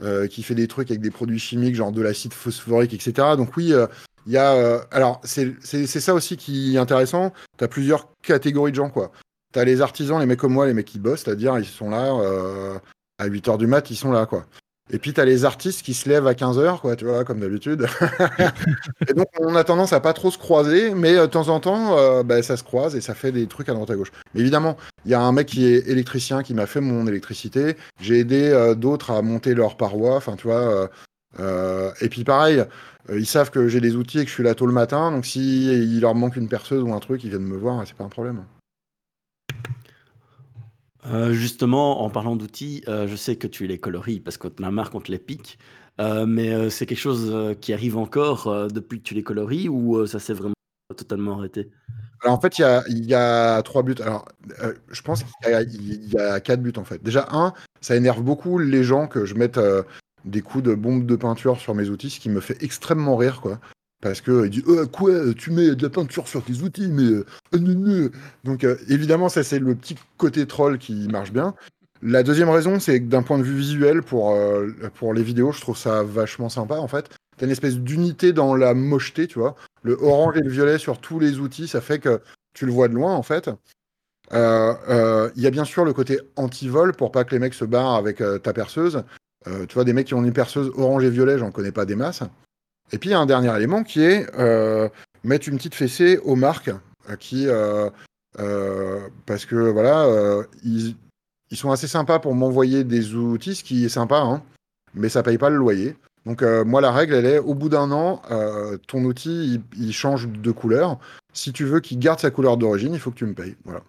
euh, 0.00 0.26
qui 0.26 0.42
fait 0.42 0.54
des 0.54 0.68
trucs 0.68 0.90
avec 0.90 1.02
des 1.02 1.10
produits 1.10 1.38
chimiques, 1.38 1.74
genre 1.74 1.92
de 1.92 2.00
l'acide 2.00 2.32
phosphorique, 2.32 2.94
etc. 2.94 3.36
Donc 3.36 3.56
oui, 3.58 3.72
euh, 3.74 3.86
il 4.26 4.32
y 4.32 4.38
a... 4.38 4.52
euh, 4.54 4.80
alors, 4.90 5.20
c'est 5.22 5.54
ça 5.86 6.14
aussi 6.14 6.36
qui 6.38 6.74
est 6.74 6.78
intéressant. 6.78 7.32
Tu 7.58 7.62
as 7.64 7.68
plusieurs 7.68 8.08
catégories 8.22 8.70
de 8.72 8.76
gens, 8.76 8.88
quoi. 8.90 9.12
Tu 9.52 9.58
as 9.60 9.64
les 9.64 9.82
artisans, 9.82 10.18
les 10.18 10.24
mecs 10.26 10.38
comme 10.40 10.54
moi, 10.54 10.66
les 10.66 10.72
mecs 10.72 10.86
qui 10.86 10.98
bossent, 10.98 11.24
c'est-à-dire 11.24 11.58
ils 11.58 11.66
sont 11.66 11.90
là 11.90 12.14
euh, 12.14 12.78
à 13.18 13.28
8h 13.28 13.58
du 13.58 13.66
mat, 13.66 13.90
ils 13.90 13.96
sont 13.96 14.10
là, 14.10 14.24
quoi. 14.24 14.46
Et 14.90 14.98
puis 14.98 15.14
tu 15.14 15.20
as 15.20 15.24
les 15.24 15.44
artistes 15.44 15.82
qui 15.82 15.94
se 15.94 16.08
lèvent 16.08 16.26
à 16.26 16.34
15h, 16.34 16.80
quoi, 16.80 16.96
tu 16.96 17.04
vois, 17.04 17.24
comme 17.24 17.40
d'habitude. 17.40 17.86
et 19.08 19.14
donc 19.14 19.28
on 19.38 19.54
a 19.54 19.64
tendance 19.64 19.92
à 19.92 20.00
pas 20.00 20.12
trop 20.12 20.30
se 20.30 20.38
croiser, 20.38 20.92
mais 20.94 21.16
euh, 21.16 21.22
de 21.22 21.30
temps 21.30 21.48
en 21.48 21.60
temps, 21.60 21.96
euh, 21.96 22.22
bah, 22.22 22.42
ça 22.42 22.56
se 22.56 22.64
croise 22.64 22.96
et 22.96 23.00
ça 23.00 23.14
fait 23.14 23.32
des 23.32 23.46
trucs 23.46 23.68
à 23.68 23.74
droite 23.74 23.90
à 23.90 23.96
gauche. 23.96 24.12
Mais 24.34 24.40
évidemment, 24.40 24.76
il 25.04 25.12
y 25.12 25.14
a 25.14 25.20
un 25.20 25.32
mec 25.32 25.46
qui 25.46 25.66
est 25.66 25.88
électricien 25.88 26.42
qui 26.42 26.52
m'a 26.52 26.66
fait 26.66 26.80
mon 26.80 27.06
électricité. 27.06 27.76
J'ai 28.00 28.18
aidé 28.18 28.50
euh, 28.50 28.74
d'autres 28.74 29.12
à 29.12 29.22
monter 29.22 29.54
leurs 29.54 29.76
parois. 29.76 30.16
Enfin, 30.16 30.36
tu 30.36 30.48
vois. 30.48 30.88
euh, 31.40 31.92
et 32.00 32.08
puis 32.08 32.24
pareil, 32.24 32.64
ils 33.10 33.26
savent 33.26 33.50
que 33.50 33.68
j'ai 33.68 33.80
des 33.80 33.96
outils 33.96 34.18
et 34.18 34.24
que 34.24 34.28
je 34.28 34.34
suis 34.34 34.44
là 34.44 34.54
tôt 34.54 34.66
le 34.66 34.72
matin. 34.72 35.10
Donc 35.12 35.26
si 35.26 35.68
il 35.72 36.00
leur 36.00 36.14
manque 36.14 36.36
une 36.36 36.48
perceuse 36.48 36.82
ou 36.82 36.92
un 36.92 37.00
truc, 37.00 37.24
ils 37.24 37.30
viennent 37.30 37.42
me 37.42 37.56
voir. 37.56 37.82
C'est 37.86 37.96
pas 37.96 38.04
un 38.04 38.08
problème. 38.08 38.44
Euh, 41.06 41.32
Justement, 41.32 42.02
en 42.02 42.10
parlant 42.10 42.36
d'outils, 42.36 42.82
euh, 42.88 43.06
je 43.08 43.16
sais 43.16 43.36
que 43.36 43.46
tu 43.46 43.66
les 43.66 43.78
coloris 43.78 44.20
parce 44.20 44.36
qu'on 44.36 44.50
te 44.50 44.62
la 44.62 44.70
marque, 44.70 44.94
on 44.94 45.00
te 45.00 45.10
les 45.10 45.18
pique. 45.18 45.58
Euh, 46.00 46.26
mais 46.26 46.70
c'est 46.70 46.86
quelque 46.86 46.98
chose 46.98 47.56
qui 47.60 47.72
arrive 47.72 47.98
encore 47.98 48.68
depuis 48.70 48.98
que 48.98 49.04
tu 49.04 49.14
les 49.14 49.22
coloris 49.22 49.68
ou 49.68 50.06
ça 50.06 50.18
s'est 50.18 50.32
vraiment 50.32 50.54
totalement 50.96 51.38
arrêté? 51.38 51.70
Alors 52.22 52.36
en 52.36 52.40
fait, 52.40 52.58
il 52.58 53.04
y 53.04 53.14
a, 53.14 53.56
a 53.56 53.62
trois 53.62 53.82
buts. 53.82 53.96
Alors, 54.00 54.24
je 54.90 55.02
pense 55.02 55.22
qu'il 55.24 55.32
y, 55.50 55.54
a- 55.54 55.62
y 55.62 56.16
a 56.16 56.40
quatre 56.40 56.62
buts 56.62 56.72
en 56.76 56.84
fait. 56.84 57.02
Déjà, 57.02 57.28
un, 57.30 57.52
ça 57.80 57.94
énerve 57.96 58.22
beaucoup 58.22 58.58
les 58.58 58.84
gens 58.84 59.06
que 59.06 59.26
je 59.26 59.34
mette 59.34 59.60
des 60.24 60.40
coups 60.40 60.64
de 60.64 60.74
bombe 60.74 61.04
de 61.04 61.16
peinture 61.16 61.58
sur 61.60 61.74
mes 61.74 61.88
outils, 61.90 62.10
ce 62.10 62.20
qui 62.20 62.30
me 62.30 62.40
fait 62.40 62.62
extrêmement 62.62 63.16
rire, 63.16 63.40
quoi. 63.40 63.58
Parce 64.02 64.20
que 64.20 64.44
il 64.44 64.50
dit 64.50 64.64
Euh, 64.68 64.84
quoi, 64.86 65.32
tu 65.34 65.50
mets 65.52 65.74
de 65.74 65.82
la 65.82 65.88
peinture 65.88 66.28
sur 66.28 66.44
tes 66.44 66.60
outils, 66.62 66.88
mais 66.88 67.04
euh, 67.04 67.24
euh, 67.54 67.58
non. 67.58 68.10
donc 68.44 68.64
euh, 68.64 68.76
évidemment 68.88 69.30
ça 69.30 69.42
c'est 69.42 69.60
le 69.60 69.74
petit 69.74 69.96
côté 70.18 70.46
troll 70.46 70.76
qui 70.78 71.08
marche 71.08 71.32
bien. 71.32 71.54
La 72.02 72.24
deuxième 72.24 72.50
raison, 72.50 72.80
c'est 72.80 73.00
que 73.00 73.06
d'un 73.06 73.22
point 73.22 73.38
de 73.38 73.44
vue 73.44 73.56
visuel 73.56 74.02
pour 74.02 74.32
euh, 74.32 74.68
pour 74.96 75.14
les 75.14 75.22
vidéos, 75.22 75.52
je 75.52 75.60
trouve 75.60 75.78
ça 75.78 76.02
vachement 76.02 76.48
sympa 76.48 76.76
en 76.76 76.88
fait. 76.88 77.08
T'as 77.36 77.46
une 77.46 77.52
espèce 77.52 77.78
d'unité 77.78 78.32
dans 78.32 78.56
la 78.56 78.74
mocheté, 78.74 79.28
tu 79.28 79.38
vois. 79.38 79.54
Le 79.82 79.96
orange 80.02 80.36
et 80.36 80.40
le 80.40 80.50
violet 80.50 80.78
sur 80.78 80.98
tous 80.98 81.20
les 81.20 81.38
outils, 81.38 81.68
ça 81.68 81.80
fait 81.80 82.00
que 82.00 82.20
tu 82.54 82.66
le 82.66 82.72
vois 82.72 82.88
de 82.88 82.94
loin 82.94 83.14
en 83.14 83.22
fait. 83.22 83.48
Euh, 84.32 84.74
euh, 84.88 85.30
Il 85.36 85.42
y 85.42 85.46
a 85.46 85.50
bien 85.50 85.64
sûr 85.64 85.84
le 85.84 85.92
côté 85.92 86.18
anti-vol 86.36 86.92
pour 86.94 87.12
pas 87.12 87.24
que 87.24 87.30
les 87.32 87.38
mecs 87.38 87.54
se 87.54 87.64
barrent 87.64 87.94
avec 87.94 88.20
euh, 88.20 88.38
ta 88.38 88.52
perceuse. 88.52 89.04
Euh, 89.46 89.66
tu 89.66 89.74
vois, 89.74 89.84
des 89.84 89.92
mecs 89.92 90.06
qui 90.06 90.14
ont 90.14 90.24
une 90.24 90.32
perceuse 90.32 90.70
orange 90.76 91.04
et 91.04 91.10
violet, 91.10 91.38
j'en 91.38 91.50
connais 91.50 91.72
pas 91.72 91.84
des 91.84 91.96
masses. 91.96 92.22
Et 92.92 92.98
puis 92.98 93.08
il 93.08 93.12
y 93.12 93.14
a 93.14 93.20
un 93.20 93.26
dernier 93.26 93.54
élément 93.56 93.82
qui 93.82 94.02
est 94.02 94.26
euh, 94.38 94.88
mettre 95.24 95.48
une 95.48 95.56
petite 95.56 95.74
fessée 95.74 96.18
aux 96.18 96.36
marques 96.36 96.70
euh, 97.08 97.16
qui, 97.16 97.46
euh, 97.48 99.08
parce 99.26 99.46
que 99.46 99.56
voilà, 99.56 100.06
ils, 100.62 100.94
ils 101.50 101.56
sont 101.56 101.70
assez 101.70 101.88
sympas 101.88 102.18
pour 102.18 102.34
m'envoyer 102.34 102.84
des 102.84 103.14
outils, 103.14 103.54
ce 103.54 103.64
qui 103.64 103.84
est 103.84 103.90
sympa, 103.90 104.18
hein, 104.18 104.42
mais 104.94 105.08
ça 105.08 105.22
paye 105.22 105.38
pas 105.38 105.50
le 105.50 105.56
loyer. 105.56 105.96
Donc 106.24 106.42
moi 106.42 106.80
la 106.80 106.92
règle 106.92 107.14
elle 107.14 107.26
est 107.26 107.38
au 107.38 107.54
bout 107.54 107.68
d'un 107.68 107.90
an 107.90 108.22
ton 108.86 109.04
outil 109.04 109.60
il, 109.76 109.92
change 109.92 110.28
de 110.28 110.50
couleur. 110.52 110.98
Si 111.32 111.52
tu 111.52 111.64
veux 111.64 111.80
qu'il 111.80 111.98
garde 111.98 112.20
sa 112.20 112.30
couleur 112.30 112.56
d'origine, 112.56 112.94
il 112.94 113.00
faut 113.00 113.10
que 113.10 113.16
tu 113.16 113.26
me 113.26 113.34
payes. 113.34 113.56
Voilà. 113.64 113.82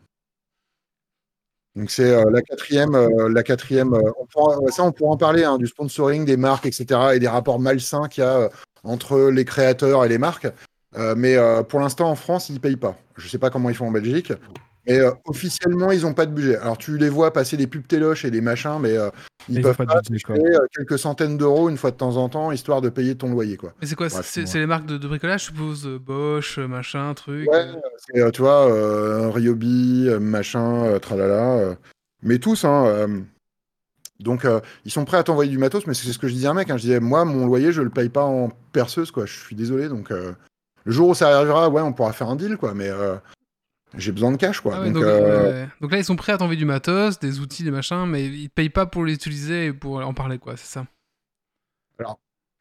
Donc 1.75 1.91
c'est 1.91 2.23
la 2.25 2.41
quatrième, 2.41 2.97
la 3.27 3.43
quatrième. 3.43 3.95
ça 4.69 4.83
on 4.83 4.91
pourra 4.91 5.11
en 5.11 5.17
parler 5.17 5.43
hein, 5.43 5.57
du 5.57 5.67
sponsoring 5.67 6.25
des 6.25 6.37
marques 6.37 6.65
etc 6.65 7.11
et 7.13 7.19
des 7.19 7.27
rapports 7.27 7.59
malsains 7.59 8.07
qu'il 8.07 8.23
y 8.23 8.27
a 8.27 8.49
entre 8.83 9.29
les 9.29 9.45
créateurs 9.45 10.05
et 10.05 10.09
les 10.09 10.17
marques. 10.17 10.47
Euh, 10.95 11.15
mais 11.17 11.35
euh, 11.37 11.63
pour 11.63 11.79
l'instant 11.79 12.09
en 12.09 12.15
France 12.15 12.49
ils 12.49 12.59
payent 12.59 12.75
pas. 12.75 12.95
Je 13.17 13.27
sais 13.27 13.39
pas 13.39 13.49
comment 13.49 13.69
ils 13.69 13.75
font 13.75 13.87
en 13.87 13.91
Belgique. 13.91 14.31
Mais 14.85 14.99
euh, 14.99 15.11
officiellement, 15.25 15.91
ils 15.91 16.01
n'ont 16.01 16.13
pas 16.13 16.25
de 16.25 16.33
budget. 16.33 16.57
Alors, 16.57 16.77
tu 16.77 16.97
les 16.97 17.07
vois 17.07 17.31
passer 17.31 17.55
des 17.55 17.67
pubs 17.67 17.87
téloches 17.87 18.25
et 18.25 18.31
des 18.31 18.41
machins, 18.41 18.79
mais 18.81 18.97
euh, 18.97 19.09
ils 19.47 19.61
peuvent 19.61 19.77
pas 19.77 20.01
payer 20.01 20.57
quelques 20.75 20.99
centaines 20.99 21.37
d'euros 21.37 21.69
une 21.69 21.77
fois 21.77 21.91
de 21.91 21.95
temps 21.95 22.17
en 22.17 22.27
temps, 22.27 22.51
histoire 22.51 22.81
de 22.81 22.89
payer 22.89 23.15
ton 23.15 23.29
loyer, 23.31 23.55
quoi. 23.55 23.73
Mais 23.79 23.87
c'est 23.87 23.95
quoi 23.95 24.09
C'est 24.09 24.43
ouais. 24.43 24.59
les 24.59 24.65
marques 24.65 24.85
de, 24.85 24.97
de 24.97 25.07
bricolage, 25.07 25.39
je 25.39 25.45
suppose 25.45 25.87
Bosch, 25.87 26.59
machin, 26.59 27.13
truc. 27.13 27.49
Ouais, 27.49 27.65
c'est, 27.97 28.31
tu 28.33 28.41
vois, 28.41 28.69
euh, 28.69 29.29
Ryobi, 29.29 30.09
machin, 30.19 30.83
euh, 30.83 30.99
tralala. 30.99 31.59
euh, 31.59 31.75
mais 32.21 32.39
tous, 32.39 32.65
hein. 32.65 33.07
Donc, 34.23 34.45
euh, 34.45 34.61
ils 34.85 34.91
sont 34.91 35.05
prêts 35.05 35.17
à 35.17 35.23
t'envoyer 35.23 35.51
du 35.51 35.57
matos, 35.57 35.85
mais 35.85 35.93
c'est 35.93 36.11
ce 36.11 36.17
que 36.17 36.27
je 36.27 36.33
disais 36.33 36.47
à 36.47 36.51
un 36.51 36.53
mec. 36.53 36.69
hein, 36.69 36.77
je 36.77 36.83
disais, 36.83 36.99
moi, 36.99 37.25
mon 37.25 37.45
loyer, 37.45 37.71
je 37.71 37.81
le 37.81 37.89
paye 37.89 38.09
pas 38.09 38.23
en 38.23 38.49
perceuse, 38.71 39.11
quoi. 39.11 39.25
Je 39.25 39.37
suis 39.37 39.55
désolé. 39.55 39.89
Donc, 39.89 40.11
euh, 40.11 40.33
le 40.85 40.91
jour 40.91 41.09
où 41.09 41.13
ça 41.13 41.37
arrivera, 41.37 41.69
ouais, 41.69 41.81
on 41.81 41.93
pourra 41.93 42.13
faire 42.13 42.29
un 42.29 42.35
deal, 42.35 42.57
quoi. 42.57 42.73
Mais 42.73 42.87
euh, 42.89 43.15
j'ai 43.95 44.11
besoin 44.11 44.31
de 44.31 44.37
cash, 44.37 44.61
quoi. 44.61 44.73
Ah 44.75 44.81
ouais, 44.81 44.91
donc, 44.91 45.03
donc, 45.03 45.03
ouais. 45.03 45.67
Donc 45.81 45.91
là, 45.91 45.97
ils 45.97 46.05
sont 46.05 46.15
prêts 46.15 46.31
à 46.31 46.37
t'envoyer 46.37 46.57
du 46.57 46.65
matos, 46.65 47.19
des 47.19 47.39
outils, 47.39 47.63
des 47.63 47.71
machins, 47.71 48.05
mais 48.07 48.25
ils 48.25 48.49
payent 48.49 48.69
pas 48.69 48.85
pour 48.85 49.03
les 49.03 49.13
utiliser 49.13 49.67
et 49.67 49.73
pour 49.73 49.97
en 49.97 50.13
parler, 50.13 50.39
quoi, 50.39 50.57
c'est 50.57 50.71
ça. 50.71 50.85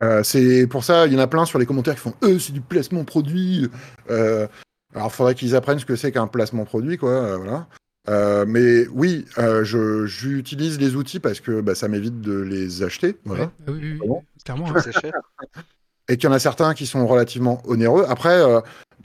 Euh, 0.02 0.24
c'est 0.24 0.66
pour 0.66 0.82
ça, 0.82 1.06
il 1.06 1.12
y 1.12 1.16
en 1.16 1.20
a 1.20 1.28
plein 1.28 1.44
sur 1.44 1.60
les 1.60 1.66
commentaires 1.66 1.94
qui 1.94 2.00
font 2.00 2.14
euh, 2.24 2.36
c'est 2.40 2.52
du 2.52 2.60
placement 2.60 3.04
produit. 3.04 3.70
Alors, 4.08 4.48
il 5.06 5.10
faudrait 5.10 5.36
qu'ils 5.36 5.54
apprennent 5.54 5.78
ce 5.78 5.86
que 5.86 5.94
c'est 5.94 6.10
qu'un 6.10 6.26
placement 6.26 6.64
produit, 6.64 6.98
quoi. 6.98 7.36
voilà. 7.36 7.68
Euh, 8.08 8.44
mais 8.48 8.86
oui, 8.88 9.26
euh, 9.38 9.62
je- 9.64 10.06
j'utilise 10.06 10.78
les 10.80 10.96
outils 10.96 11.20
parce 11.20 11.40
que 11.40 11.60
bah, 11.60 11.74
ça 11.74 11.86
m'évite 11.88 12.20
de 12.20 12.38
les 12.40 12.82
acheter. 12.82 13.16
Voilà. 13.24 13.44
Ouais, 13.44 13.50
ah 13.68 13.70
oui, 13.72 13.98
oui, 14.00 14.08
clairement. 14.44 14.66
Hein. 14.74 14.80
c'est 14.82 14.92
cher. 14.92 15.12
Et 16.08 16.16
qu'il 16.16 16.28
y 16.28 16.32
en 16.32 16.34
a 16.34 16.40
certains 16.40 16.74
qui 16.74 16.86
sont 16.86 17.06
relativement 17.06 17.62
onéreux. 17.64 18.04
Après, 18.08 18.34
euh, 18.42 18.60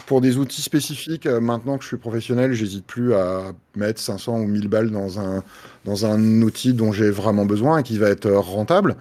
pour 0.08 0.20
des 0.20 0.38
outils 0.38 0.64
spécifiques, 0.64 1.28
euh, 1.28 1.40
maintenant 1.40 1.78
que 1.78 1.84
je 1.84 1.90
suis 1.90 1.98
professionnel, 1.98 2.54
j'hésite 2.54 2.86
plus 2.88 3.14
à 3.14 3.52
mettre 3.76 4.02
500 4.02 4.40
ou 4.40 4.48
1000 4.48 4.68
balles 4.68 4.90
dans 4.90 5.20
un, 5.20 5.44
dans 5.86 6.08
un 6.08 6.42
outil 6.42 6.74
dont 6.74 6.92
j'ai 6.92 7.12
vraiment 7.12 7.46
besoin 7.46 7.78
et 7.80 7.84
qui 7.84 8.00
va 8.00 8.10
être 8.10 8.30
rentable. 8.32 8.96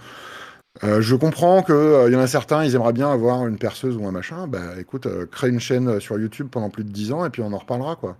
Euh, 0.84 1.00
je 1.00 1.16
comprends 1.16 1.62
qu'il 1.62 1.74
y 1.74 2.16
en 2.16 2.20
a 2.20 2.26
certains, 2.26 2.62
ils 2.64 2.74
aimeraient 2.74 2.92
bien 2.92 3.10
avoir 3.10 3.46
une 3.46 3.56
perceuse 3.56 3.96
ou 3.96 4.06
un 4.06 4.12
machin. 4.12 4.46
Bah 4.46 4.78
écoute, 4.78 5.06
euh, 5.06 5.24
crée 5.24 5.48
une 5.48 5.58
chaîne 5.60 5.98
sur 6.00 6.18
YouTube 6.18 6.48
pendant 6.50 6.68
plus 6.68 6.84
de 6.84 6.90
10 6.92 7.12
ans 7.12 7.24
et 7.24 7.30
puis 7.30 7.40
on 7.40 7.50
en 7.54 7.58
reparlera, 7.58 7.96
quoi. 7.96 8.18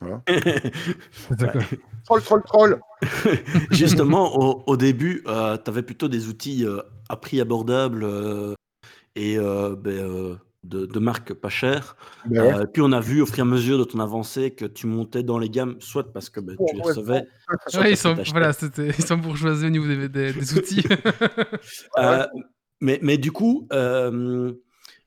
D'accord. 0.00 1.62
Troll, 2.04 2.22
troll, 2.22 2.42
troll 2.44 2.80
Justement, 3.72 4.38
au, 4.38 4.62
au 4.66 4.76
début, 4.76 5.22
tu 5.24 5.30
avais 5.30 5.82
plutôt 5.82 6.08
des 6.08 6.28
outils 6.28 6.64
euh, 6.64 6.80
à 7.08 7.16
prix 7.16 7.40
abordable 7.40 8.04
euh, 8.04 8.54
et 9.16 9.38
euh, 9.38 9.74
ben, 9.74 9.90
euh, 9.92 10.34
de, 10.62 10.86
de 10.86 10.98
marques 11.00 11.34
pas 11.34 11.48
chères. 11.48 11.96
Ouais. 12.30 12.38
Euh, 12.38 12.64
puis 12.66 12.80
on 12.82 12.92
a 12.92 13.00
vu 13.00 13.22
au 13.22 13.26
fur 13.26 13.38
et 13.38 13.42
à 13.42 13.44
mesure 13.44 13.78
de 13.78 13.84
ton 13.84 13.98
avancée 13.98 14.52
que 14.52 14.64
tu 14.66 14.86
montais 14.86 15.22
dans 15.24 15.38
les 15.38 15.48
gammes, 15.50 15.76
soit 15.80 16.12
parce 16.12 16.30
que 16.30 16.38
ben, 16.40 16.56
tu 16.56 16.74
les 16.76 16.80
Ouais, 16.82 16.86
recevais, 16.88 17.26
soit 17.68 17.80
Ouais, 17.80 17.90
ils 17.92 17.96
sont, 17.96 18.14
voilà, 18.30 18.52
ils 18.76 19.16
bourgeoisés 19.16 19.66
au 19.66 19.70
niveau 19.70 19.86
des, 19.88 20.08
des- 20.08 20.32
des 20.32 20.58
outils. 20.58 20.84
Euh, 21.98 22.26
mais, 22.80 22.98
mais 23.02 23.16
du 23.18 23.32
coup, 23.32 23.66
euh, 23.72 24.52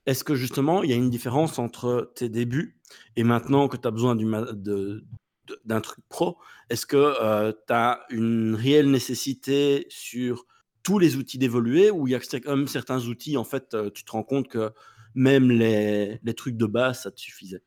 est-ce 0.05 0.23
que 0.23 0.33
justement, 0.35 0.81
il 0.83 0.89
y 0.89 0.93
a 0.93 0.95
une 0.95 1.09
différence 1.11 1.59
entre 1.59 2.11
tes 2.15 2.27
débuts 2.29 2.78
et 3.15 3.23
maintenant 3.23 3.67
que 3.67 3.77
tu 3.77 3.87
as 3.87 3.91
besoin 3.91 4.15
d'un 4.15 5.81
truc 5.81 6.03
pro 6.09 6.37
Est-ce 6.69 6.85
que 6.85 7.51
tu 7.67 7.73
as 7.73 8.01
une 8.09 8.55
réelle 8.55 8.89
nécessité 8.91 9.85
sur 9.89 10.45
tous 10.83 10.99
les 10.99 11.15
outils 11.17 11.37
d'évoluer 11.37 11.91
ou 11.91 12.07
il 12.07 12.11
y 12.11 12.15
a 12.15 12.19
quand 12.19 12.55
même 12.55 12.67
certains 12.67 12.99
outils, 13.05 13.37
en 13.37 13.43
fait, 13.43 13.73
euh, 13.73 13.89
tu 13.93 14.03
te 14.03 14.11
rends 14.11 14.23
compte 14.23 14.47
que 14.47 14.71
même 15.15 15.51
les, 15.51 16.19
les 16.23 16.33
trucs 16.33 16.57
de 16.57 16.65
base, 16.65 17.03
ça 17.03 17.11
te 17.11 17.19
suffisait? 17.19 17.61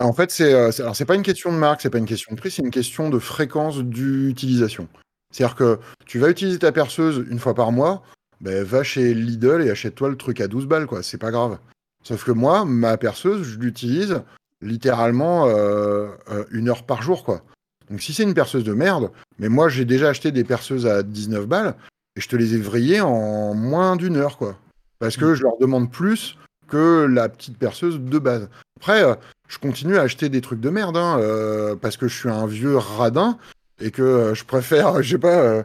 En 0.00 0.12
fait, 0.12 0.34
euh, 0.40 0.70
c'est- 0.70 0.82
alors 0.82 0.94
c'est 0.96 1.04
pas 1.04 1.16
une 1.16 1.22
question 1.22 1.52
de 1.52 1.58
marque, 1.58 1.80
c'est 1.80 1.90
pas 1.90 1.98
une 1.98 2.06
question 2.06 2.34
de 2.34 2.38
prix, 2.40 2.50
c'est 2.50 2.62
une 2.62 2.70
question 2.70 3.10
de 3.10 3.18
fréquence 3.18 3.78
d'utilisation. 3.78 4.88
C'est-à-dire 5.32 5.56
que 5.56 5.78
tu 6.06 6.18
vas 6.18 6.30
utiliser 6.30 6.58
ta 6.58 6.72
perceuse 6.72 7.26
une 7.30 7.38
fois 7.38 7.54
par 7.54 7.72
mois, 7.72 8.02
ben, 8.40 8.64
va 8.64 8.82
chez 8.84 9.12
Lidl 9.12 9.62
et 9.62 9.70
achète-toi 9.70 10.08
le 10.08 10.16
truc 10.16 10.40
à 10.40 10.48
12 10.48 10.66
balles, 10.66 10.86
quoi. 10.86 11.02
C'est 11.02 11.18
pas 11.18 11.32
grave. 11.32 11.58
Sauf 12.04 12.24
que 12.24 12.30
moi, 12.30 12.64
ma 12.64 12.96
perceuse, 12.96 13.42
je 13.42 13.58
l'utilise 13.58 14.22
littéralement 14.60 15.46
euh, 15.46 16.08
euh, 16.30 16.44
une 16.50 16.68
heure 16.68 16.84
par 16.84 17.02
jour, 17.02 17.24
quoi. 17.24 17.42
Donc 17.90 18.02
si 18.02 18.12
c'est 18.12 18.22
une 18.22 18.34
perceuse 18.34 18.64
de 18.64 18.74
merde, 18.74 19.10
mais 19.38 19.48
moi 19.48 19.68
j'ai 19.68 19.84
déjà 19.84 20.10
acheté 20.10 20.30
des 20.30 20.44
perceuses 20.44 20.86
à 20.86 21.02
19 21.02 21.46
balles 21.46 21.74
et 22.16 22.20
je 22.20 22.28
te 22.28 22.36
les 22.36 22.54
ai 22.54 22.58
vrillées 22.58 23.00
en 23.00 23.54
moins 23.54 23.96
d'une 23.96 24.16
heure, 24.16 24.36
quoi. 24.36 24.58
Parce 24.98 25.16
que 25.16 25.34
je 25.34 25.42
leur 25.42 25.56
demande 25.58 25.90
plus 25.90 26.36
que 26.68 27.06
la 27.06 27.28
petite 27.28 27.56
perceuse 27.56 27.98
de 27.98 28.18
base. 28.18 28.48
Après, 28.76 29.02
euh, 29.02 29.14
je 29.48 29.58
continue 29.58 29.96
à 29.96 30.02
acheter 30.02 30.28
des 30.28 30.40
trucs 30.40 30.60
de 30.60 30.70
merde, 30.70 30.96
hein, 30.96 31.18
euh, 31.20 31.74
parce 31.74 31.96
que 31.96 32.06
je 32.06 32.16
suis 32.16 32.28
un 32.28 32.46
vieux 32.46 32.76
radin 32.76 33.38
et 33.80 33.90
que 33.90 34.02
euh, 34.02 34.34
je 34.34 34.44
préfère, 34.44 35.02
je 35.02 35.10
sais 35.10 35.18
pas. 35.18 35.64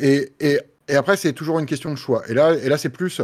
et, 0.00 0.32
et, 0.40 0.60
et 0.88 0.96
après, 0.96 1.16
c'est 1.16 1.32
toujours 1.32 1.58
une 1.58 1.66
question 1.66 1.90
de 1.90 1.98
choix. 1.98 2.22
Et 2.28 2.34
là, 2.34 2.54
et 2.54 2.68
là 2.68 2.76
c'est 2.76 2.90
plus, 2.90 3.22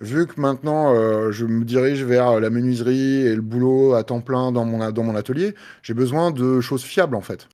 vu 0.00 0.26
que 0.26 0.40
maintenant 0.40 0.94
euh, 0.94 1.30
je 1.30 1.44
me 1.44 1.64
dirige 1.64 2.02
vers 2.04 2.40
la 2.40 2.50
menuiserie 2.50 3.26
et 3.26 3.34
le 3.34 3.42
boulot 3.42 3.94
à 3.94 4.02
temps 4.04 4.20
plein 4.20 4.52
dans 4.52 4.64
mon, 4.64 4.90
dans 4.90 5.02
mon 5.02 5.14
atelier, 5.14 5.54
j'ai 5.82 5.94
besoin 5.94 6.30
de 6.30 6.60
choses 6.60 6.82
fiables 6.82 7.14
en 7.14 7.20
fait. 7.20 7.48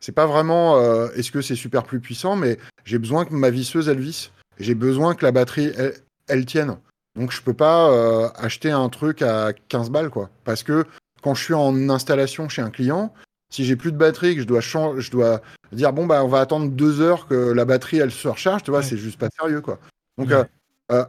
C'est 0.00 0.12
pas 0.12 0.26
vraiment 0.26 0.76
euh, 0.76 1.08
est-ce 1.16 1.30
que 1.32 1.40
c'est 1.40 1.54
super 1.56 1.82
plus 1.84 2.00
puissant, 2.00 2.36
mais 2.36 2.58
j'ai 2.84 2.98
besoin 2.98 3.24
que 3.24 3.34
ma 3.34 3.50
visseuse 3.50 3.88
elle 3.88 3.98
visse. 4.00 4.30
J'ai 4.58 4.74
besoin 4.74 5.14
que 5.14 5.24
la 5.24 5.32
batterie 5.32 5.72
elle, 5.76 5.94
elle 6.28 6.44
tienne. 6.46 6.76
Donc 7.18 7.32
je 7.32 7.40
peux 7.40 7.54
pas 7.54 7.90
euh, 7.90 8.28
acheter 8.36 8.70
un 8.70 8.88
truc 8.90 9.22
à 9.22 9.52
15 9.68 9.90
balles 9.90 10.10
quoi. 10.10 10.28
Parce 10.44 10.62
que 10.62 10.84
quand 11.22 11.34
je 11.34 11.42
suis 11.42 11.54
en 11.54 11.88
installation 11.88 12.48
chez 12.48 12.60
un 12.62 12.70
client, 12.70 13.12
si 13.50 13.64
j'ai 13.64 13.74
plus 13.76 13.90
de 13.90 13.96
batterie, 13.96 14.34
que 14.36 14.42
je 14.42 14.46
dois, 14.46 14.60
je 14.60 15.10
dois 15.10 15.40
dire 15.72 15.92
bon 15.94 16.04
bah 16.06 16.22
on 16.24 16.28
va 16.28 16.40
attendre 16.40 16.70
deux 16.70 17.00
heures 17.00 17.26
que 17.26 17.34
la 17.52 17.64
batterie 17.64 17.98
elle 17.98 18.10
se 18.12 18.28
recharge, 18.28 18.62
tu 18.64 18.70
vois, 18.70 18.80
Ouais. 18.80 18.84
c'est 18.86 18.98
juste 18.98 19.18
pas 19.18 19.28
sérieux 19.40 19.62
quoi. 19.62 19.78
Donc 20.18 20.28
Ouais. 20.28 20.44
euh, 20.92 21.04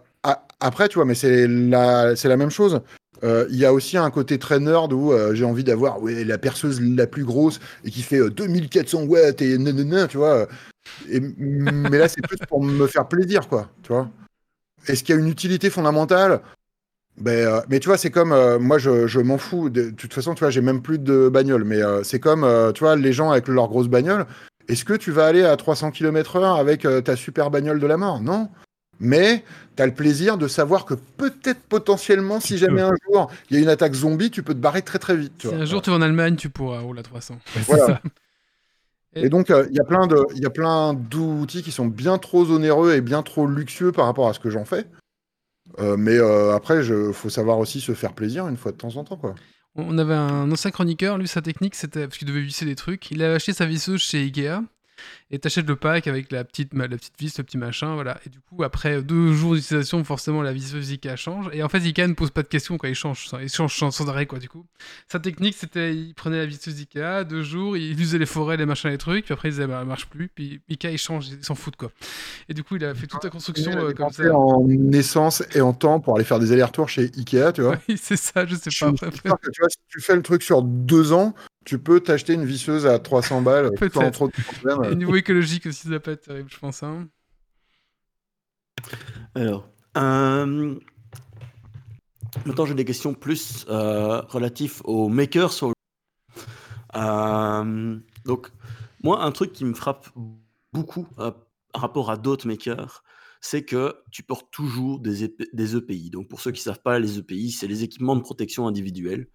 après 0.60 0.90
tu 0.90 0.96
vois, 0.96 1.06
mais 1.06 1.16
c'est 1.16 1.48
la, 1.48 2.38
même 2.38 2.50
chose. 2.50 2.82
Euh, 3.24 3.48
Il 3.50 3.58
y 3.58 3.66
a 3.66 3.74
aussi 3.74 3.98
un 3.98 4.10
côté 4.12 4.38
très 4.38 4.60
nerd 4.60 4.94
où 4.94 5.12
euh, 5.12 5.34
j'ai 5.34 5.46
envie 5.46 5.64
d'avoir 5.64 6.00
la 6.04 6.38
perceuse 6.38 6.82
la 6.82 7.08
plus 7.08 7.24
grosse 7.24 7.60
et 7.84 7.92
qui 7.92 8.02
fait 8.02 8.20
euh, 8.20 8.30
2400 8.30 9.04
watts 9.04 9.42
et 9.42 9.58
nanana, 9.58 10.08
tu 10.08 10.18
vois. 10.18 10.48
Mais 11.10 11.98
là 11.98 12.08
c'est 12.08 12.22
plus 12.22 12.38
pour 12.48 12.64
me 12.64 12.88
faire 12.88 13.08
plaisir 13.08 13.48
quoi, 13.48 13.70
tu 13.84 13.94
vois. 13.94 14.10
Est-ce 14.88 15.04
qu'il 15.04 15.16
y 15.16 15.18
a 15.18 15.22
une 15.22 15.30
utilité 15.30 15.70
fondamentale? 15.70 16.42
Ben, 17.18 17.48
euh, 17.48 17.62
mais 17.68 17.80
tu 17.80 17.90
vois, 17.90 17.98
c'est 17.98 18.12
comme 18.12 18.58
moi, 18.60 18.78
je, 18.78 19.20
m'en 19.20 19.40
fous. 19.40 19.70
De, 19.70 19.90
toute 19.90 20.14
façon, 20.14 20.36
tu 20.36 20.42
vois, 20.42 20.52
j'ai 20.52 20.62
même 20.62 20.84
plus 20.84 21.00
de 21.00 21.30
bagnole. 21.30 21.64
Mais 21.64 21.82
c'est 22.04 22.20
comme, 22.20 22.48
tu 22.74 22.84
vois, 22.84 22.96
les 22.96 23.12
gens 23.12 23.32
avec 23.32 23.48
leur 23.48 23.68
grosse 23.68 23.88
bagnole. 23.88 24.28
Est-ce 24.70 24.86
que 24.86 24.94
tu 24.94 25.12
vas 25.12 25.26
aller 25.26 25.44
à 25.44 25.58
300 25.58 25.92
km/h 25.92 26.60
avec 26.60 26.88
ta 27.04 27.16
super 27.16 27.50
bagnole 27.50 27.80
de 27.80 27.88
la 27.88 27.98
mort? 27.98 28.22
Non. 28.22 28.50
Mais 29.00 29.44
tu 29.76 29.84
as 29.84 29.86
le 29.86 29.94
plaisir 29.94 30.38
de 30.38 30.48
savoir 30.48 30.86
que 30.86 30.94
peut-être 30.96 31.62
potentiellement, 31.62 32.40
si 32.40 32.58
jamais 32.58 32.82
un 32.82 32.94
jour 33.06 33.32
il 33.50 33.56
y 33.56 33.60
a 33.60 33.62
une 33.64 33.70
attaque 33.70 33.94
zombie, 33.94 34.32
tu 34.32 34.44
peux 34.44 34.54
te 34.54 34.60
barrer 34.60 34.82
très 34.82 35.00
très 35.00 35.16
vite. 35.16 35.34
tu 35.38 35.48
Si 35.48 35.54
vois. 35.54 35.62
un 35.64 35.66
jour 35.66 35.82
tu 35.82 35.90
vas 35.90 35.98
en 35.98 36.02
Allemagne, 36.02 36.36
tu 36.36 36.50
pourras 36.50 36.80
rouler 36.80 37.02
à 37.02 37.04
300. 37.04 37.38
c'est 37.54 37.60
Voilà. 37.62 37.86
ça. 37.86 38.02
Et 39.16 39.30
donc, 39.30 39.50
euh, 39.50 39.66
il 39.72 39.76
y 39.76 39.80
a 39.80 39.84
plein 39.84 40.06
de, 40.06 40.24
il 40.36 40.42
y 40.42 40.46
a 40.46 40.50
plein 40.52 40.94
d'outils 40.94 41.64
qui 41.64 41.72
sont 41.72 41.88
bien 41.88 42.20
trop 42.20 42.44
onéreux 42.52 42.94
et 42.94 43.02
bien 43.02 43.24
trop 43.24 43.48
luxueux 43.48 43.92
par 43.92 44.06
rapport 44.06 44.28
à 44.30 44.34
ce 44.34 44.40
que 44.40 44.50
j'en 44.52 44.66
fais. 44.66 44.86
Euh, 45.80 45.98
mais 45.98 46.18
euh, 46.18 46.54
après, 46.56 46.86
il 46.86 47.14
faut 47.14 47.30
savoir 47.30 47.58
aussi 47.58 47.82
se 47.82 47.94
faire 47.94 48.14
plaisir 48.14 48.48
une 48.48 48.58
fois 48.58 48.72
de 48.72 48.78
temps 48.78 48.96
en 48.96 49.04
temps, 49.04 49.18
quoi. 49.18 49.34
On 49.76 49.98
avait 50.00 50.14
un 50.16 50.52
ancien 50.52 50.72
chroniqueur, 50.72 51.18
lui 51.20 51.28
sa 51.28 51.42
technique 51.44 51.76
c'était 51.76 52.08
parce 52.08 52.18
qu'il 52.18 52.28
devait 52.28 52.42
visser 52.42 52.66
des 52.66 52.76
trucs. 52.76 53.12
Il 53.12 53.22
avait 53.22 53.36
acheté 53.36 53.54
sa 53.54 53.66
visseuse 53.68 54.02
chez 54.02 54.18
Ikea 54.24 54.62
et 55.30 55.40
t'achètes 55.40 55.68
le 55.68 55.76
pack 55.76 56.08
avec 56.08 56.32
la 56.32 56.44
petite, 56.46 56.74
la 56.74 56.88
petite 56.88 57.14
vis, 57.20 57.38
le 57.38 57.44
petit 57.44 57.58
machin, 57.58 57.96
voilà. 57.96 58.18
Et 58.26 58.30
du 58.30 58.40
coup, 58.40 58.64
après 58.64 59.02
deux 59.02 59.34
jours 59.34 59.56
d'utilisation, 59.56 60.04
forcément 60.04 60.42
la 60.42 60.54
visseuse 60.54 60.90
Ikea 60.92 61.16
change. 61.18 61.50
Et 61.52 61.64
en 61.64 61.70
fait, 61.70 61.80
Ikea 61.80 62.08
ne 62.08 62.14
pose 62.14 62.32
pas 62.32 62.44
de 62.44 62.48
questions 62.48 62.78
quand 62.78 62.88
il 62.88 62.96
change, 62.96 63.28
il 63.42 63.50
change 63.50 63.76
sans, 63.76 64.10
arrêt 64.10 64.26
quoi. 64.26 64.40
Du 64.40 64.48
coup, 64.48 64.66
sa 65.08 65.20
technique 65.20 65.56
c'était 65.58 65.94
il 65.94 66.14
prenait 66.14 66.38
la 66.38 66.46
visseuse 66.46 66.80
Ikea 66.80 67.24
deux 67.26 67.44
jours, 67.44 67.76
il 67.76 68.00
usait 68.00 68.18
les 68.20 68.26
forêts, 68.26 68.58
les 68.58 68.66
machins, 68.66 68.90
les 68.90 68.98
trucs, 68.98 69.26
puis 69.26 69.34
après 69.34 69.50
il 69.50 69.52
disait 69.52 69.68
bah 69.68 69.80
elle 69.82 69.88
marche 69.88 70.06
plus, 70.08 70.30
puis 70.34 70.62
Ikea 70.70 70.92
il 70.92 70.98
change, 70.98 71.28
il 71.28 71.44
s'en 71.44 71.56
fout 71.56 71.76
quoi. 71.76 71.92
Et 72.48 72.54
du 72.54 72.64
coup, 72.64 72.78
il 72.78 72.86
a 72.86 72.94
fait 72.96 73.08
toute 73.08 73.24
la 73.24 73.30
construction 73.30 73.72
Il 73.72 73.78
a 73.78 73.82
euh, 73.82 73.94
comme 73.94 74.10
ça. 74.12 74.34
en 74.34 74.66
essence 74.94 75.44
et 75.54 75.62
en 75.62 75.74
temps 75.74 76.00
pour 76.00 76.16
aller 76.16 76.26
faire 76.26 76.40
des 76.40 76.52
allers-retours 76.54 76.88
chez 76.90 77.12
Ikea, 77.18 77.52
tu 77.54 77.62
vois. 77.62 77.76
Oui, 77.90 77.98
c'est 78.02 78.18
ça, 78.18 78.46
je 78.46 78.56
sais 78.56 78.70
Je 78.72 78.86
pas. 78.86 78.96
sûr 78.96 79.10
que, 79.42 79.50
tu 79.52 79.60
vois, 79.62 79.70
si 79.70 79.78
tu 79.90 80.00
fais 80.00 80.16
le 80.16 80.22
truc 80.22 80.42
sur 80.44 80.62
deux 80.64 81.12
ans, 81.12 81.34
tu 81.66 81.80
peux 81.80 82.00
t'acheter 82.00 82.34
une 82.34 82.46
visseuse 82.46 82.88
à 82.88 82.98
300 82.98 83.42
balles 83.42 83.72
Peut-être. 83.78 83.96
sans 83.96 84.12
trop 84.12 84.28
de 84.28 84.34
problème. 84.34 84.94
Et 84.94 84.96
niveau 84.96 85.17
écologique 85.18 85.66
aussi, 85.66 85.84
ça 85.84 85.90
doit 85.90 86.00
pas 86.00 86.12
être 86.12 86.24
terrible, 86.24 86.50
je 86.52 86.60
pense. 86.60 86.84
Hein. 86.84 87.10
Alors, 89.36 89.70
euh, 89.98 90.76
maintenant 92.46 92.66
j'ai 92.66 92.74
des 92.74 92.86
questions 92.86 93.14
plus 93.14 93.66
euh, 93.70 94.22
relatives 94.22 94.82
aux 94.84 95.10
makers. 95.10 95.54
Euh, 96.96 98.00
donc, 98.26 98.52
moi, 99.04 99.24
un 99.24 99.32
truc 99.32 99.54
qui 99.54 99.66
me 99.66 99.74
frappe 99.74 100.10
beaucoup 100.74 101.08
euh, 101.20 101.32
par 101.74 101.82
rapport 101.82 102.12
à 102.12 102.18
d'autres 102.18 102.48
makers, 102.48 103.04
c'est 103.42 103.64
que 103.64 103.96
tu 104.12 104.24
portes 104.24 104.50
toujours 104.52 105.00
des, 105.00 105.24
EP 105.24 105.48
des 105.54 105.76
EPI. 105.76 106.10
Donc, 106.10 106.28
pour 106.28 106.42
ceux 106.42 106.52
qui 106.52 106.60
ne 106.62 106.64
savent 106.64 106.82
pas, 106.82 106.98
les 107.00 107.20
EPI, 107.20 107.52
c'est 107.52 107.68
les 107.68 107.84
équipements 107.84 108.16
de 108.16 108.22
protection 108.22 108.68
individuelle. 108.68 109.28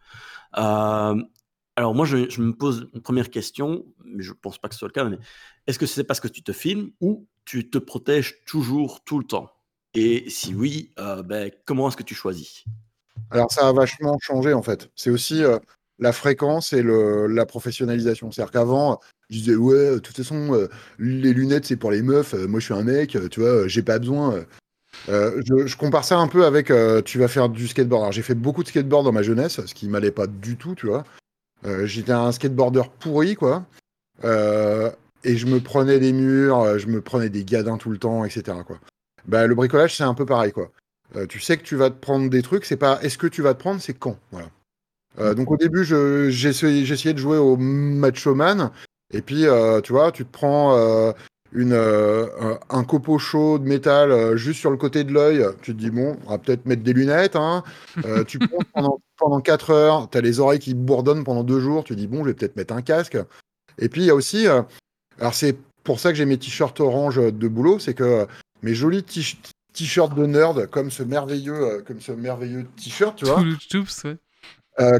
Alors, 1.77 1.95
moi, 1.95 2.05
je, 2.05 2.41
me 2.41 2.53
pose 2.53 2.89
une 2.95 3.01
première 3.01 3.31
question, 3.31 3.87
mais 4.05 4.23
je 4.23 4.31
ne 4.31 4.37
pense 4.37 4.59
pas 4.59 4.68
que 4.68 4.75
ce 4.75 4.81
soit 4.81 4.89
le 4.89 4.93
cas, 4.93 5.05
mais 5.05 5.18
est-ce 5.66 5.79
que 5.79 5.87
c'est 5.87 6.05
parce 6.05 6.20
que 6.20 6.29
tu 6.29 6.43
te 6.43 6.53
filmes 6.53 6.91
ou 7.01 7.27
tu 7.45 7.70
te 7.70 7.79
protèges 7.79 8.45
toujours 8.47 9.03
tout 9.05 9.18
le 9.18 9.25
temps? 9.25 9.51
Et 9.95 10.29
si 10.29 10.55
oui, 10.55 10.93
euh, 10.99 11.23
ben, 11.23 11.51
comment 11.64 11.89
est-ce 11.89 11.97
que 11.97 12.03
tu 12.03 12.14
choisis? 12.14 12.64
Alors 13.31 13.51
ça 13.53 13.68
a 13.68 13.73
vachement 13.73 14.16
changé 14.20 14.53
en 14.53 14.62
fait. 14.62 14.91
C'est 14.97 15.11
aussi 15.11 15.45
euh, 15.45 15.59
la 15.99 16.12
fréquence 16.12 16.73
et 16.73 16.83
la 16.83 17.47
professionnalisation. 17.47 18.31
C'est-à-dire 18.31 18.53
qu'avant, 18.53 19.01
je 19.29 19.39
disais 19.39 19.55
ouais, 19.55 19.95
de 19.95 19.99
toute 19.99 20.16
façon, 20.16 20.55
euh, 20.55 20.68
les 20.99 21.33
lunettes 21.33 21.66
c'est 21.66 21.77
pour 21.77 21.91
les 21.91 22.03
meufs. 22.03 22.35
moi 22.35 22.59
je 22.61 22.64
suis 22.64 22.75
un 22.75 22.83
mec, 22.83 23.16
tu 23.31 23.41
vois, 23.41 23.68
j'ai 23.68 23.83
pas 23.83 23.99
besoin. 23.99 24.45
je, 25.09 25.77
compare 25.77 26.05
ça 26.05 26.18
un 26.18 26.29
peu 26.29 26.47
avec 26.47 26.73
tu 27.05 27.18
vas 27.18 27.29
faire 27.29 27.51
du 27.51 27.68
skateboard. 27.68 28.03
Alors 28.03 28.12
j'ai 28.12 28.23
fait 28.23 28.35
beaucoup 28.35 28.62
de 28.62 28.68
skateboard 28.68 29.05
dans 29.05 29.12
ma 29.12 29.23
jeunesse, 29.23 29.64
ce 29.64 29.75
qui 29.75 29.89
m'allait 29.89 30.11
pas 30.11 30.27
du 30.27 30.57
tout, 30.57 30.75
tu 30.75 30.87
vois. 30.87 31.05
Euh, 31.65 31.87
J'étais 31.87 32.13
un 32.13 32.33
skateboarder 32.33 32.83
pourri 33.01 33.35
quoi. 33.35 33.65
Euh, 34.25 34.91
et 35.25 35.37
je 35.37 35.47
me 35.47 35.61
prenais 35.61 35.99
des 35.99 36.13
murs, 36.13 36.61
euh, 36.61 36.79
je 36.79 36.87
me 36.89 37.01
prenais 37.01 37.29
des 37.29 37.45
gadins 37.45 37.79
tout 37.79 37.91
le 37.91 37.99
temps, 37.99 38.25
etc. 38.25 38.59
Bah, 39.27 39.47
le 39.47 39.55
bricolage 39.55 39.97
c'est 39.97 40.03
un 40.05 40.15
peu 40.15 40.27
pareil 40.27 40.53
quoi. 40.53 40.71
Tu 41.29 41.41
sais 41.41 41.59
que 41.59 41.63
tu 41.63 41.77
vas 41.77 41.91
te 41.91 41.99
prendre 42.01 42.31
des 42.31 42.41
trucs, 42.43 42.65
c'est 42.65 42.77
pas 42.79 42.99
est-ce 43.03 43.19
que 43.19 43.27
tu 43.27 43.43
vas 43.43 43.53
te 43.55 43.59
prendre, 43.61 43.81
c'est 43.83 43.93
quand. 43.95 44.17
Voilà. 44.31 45.35
Donc 45.35 45.51
au 45.51 45.59
début, 45.59 45.85
je- 45.85 46.31
j'ai 46.31 46.49
essayé, 46.49 46.87
j'ai 46.87 46.95
essayé 46.95 47.13
de 47.13 47.19
jouer 47.19 47.37
au 47.37 47.57
Macho 47.59 48.35
Man, 48.35 48.71
et 49.13 49.21
puis 49.21 49.45
tu 49.85 49.93
vois, 49.93 50.11
tu 50.11 50.25
te 50.25 50.31
prends 50.33 51.13
une, 51.55 51.73
euh, 51.73 52.27
un- 52.71 52.85
copeau 52.85 53.19
chaud 53.19 53.59
de 53.59 53.65
métal 53.65 54.11
euh, 54.11 54.37
juste 54.37 54.61
sur 54.61 54.71
le 54.71 54.77
côté 54.77 55.05
de 55.05 55.13
l'œil, 55.13 55.45
tu 55.63 55.75
te 55.75 55.79
dis 55.79 55.91
bon, 55.91 56.17
on 56.27 56.31
va 56.31 56.39
peut-être 56.39 56.67
mettre 56.67 56.83
des 56.83 56.93
lunettes. 56.93 57.37
Hein. 57.37 57.63
Euh, 58.05 58.25
tu 58.25 58.39
prends 58.39 58.59
pendant, 58.75 58.99
pendant 59.19 59.41
4 59.41 59.71
heures, 59.71 60.09
tu 60.11 60.19
as 60.19 60.21
les 60.21 60.41
oreilles 60.41 60.59
qui 60.59 60.75
bourdonnent 60.75 61.25
pendant 61.25 61.45
2 61.45 61.61
jours, 61.61 61.85
tu 61.85 61.95
dis 61.97 62.07
bon, 62.07 62.23
je 62.25 62.29
vais 62.29 62.35
peut-être 62.35 62.57
mettre 62.57 62.75
un 62.75 62.83
casque. 62.83 63.19
Et 63.79 63.89
puis 63.89 64.03
il 64.03 64.07
y 64.07 64.11
a 64.11 64.15
aussi, 64.15 64.47
alors 64.47 65.35
c'est 65.35 65.57
pour 65.85 66.01
ça 66.01 66.11
que 66.11 66.17
j'ai 66.17 66.25
mes 66.25 66.39
t-shirts 66.39 66.81
orange 66.81 67.17
de 67.17 67.49
boulot, 67.49 67.79
c'est 67.79 67.95
que 67.95 68.27
mes 68.63 68.75
jolis 68.75 69.03
t-shirts 69.03 70.15
de 70.15 70.27
nerd, 70.27 70.67
comme 70.71 70.91
ce 70.91 71.03
merveilleux, 71.03 71.83
comme 71.87 72.01
ce 72.01 72.13
merveilleux 72.13 72.67
t-shirt, 72.77 73.17
tu 73.17 73.25
vois. 73.25 73.43
Choups, 73.71 74.05
ouais. 74.05 74.17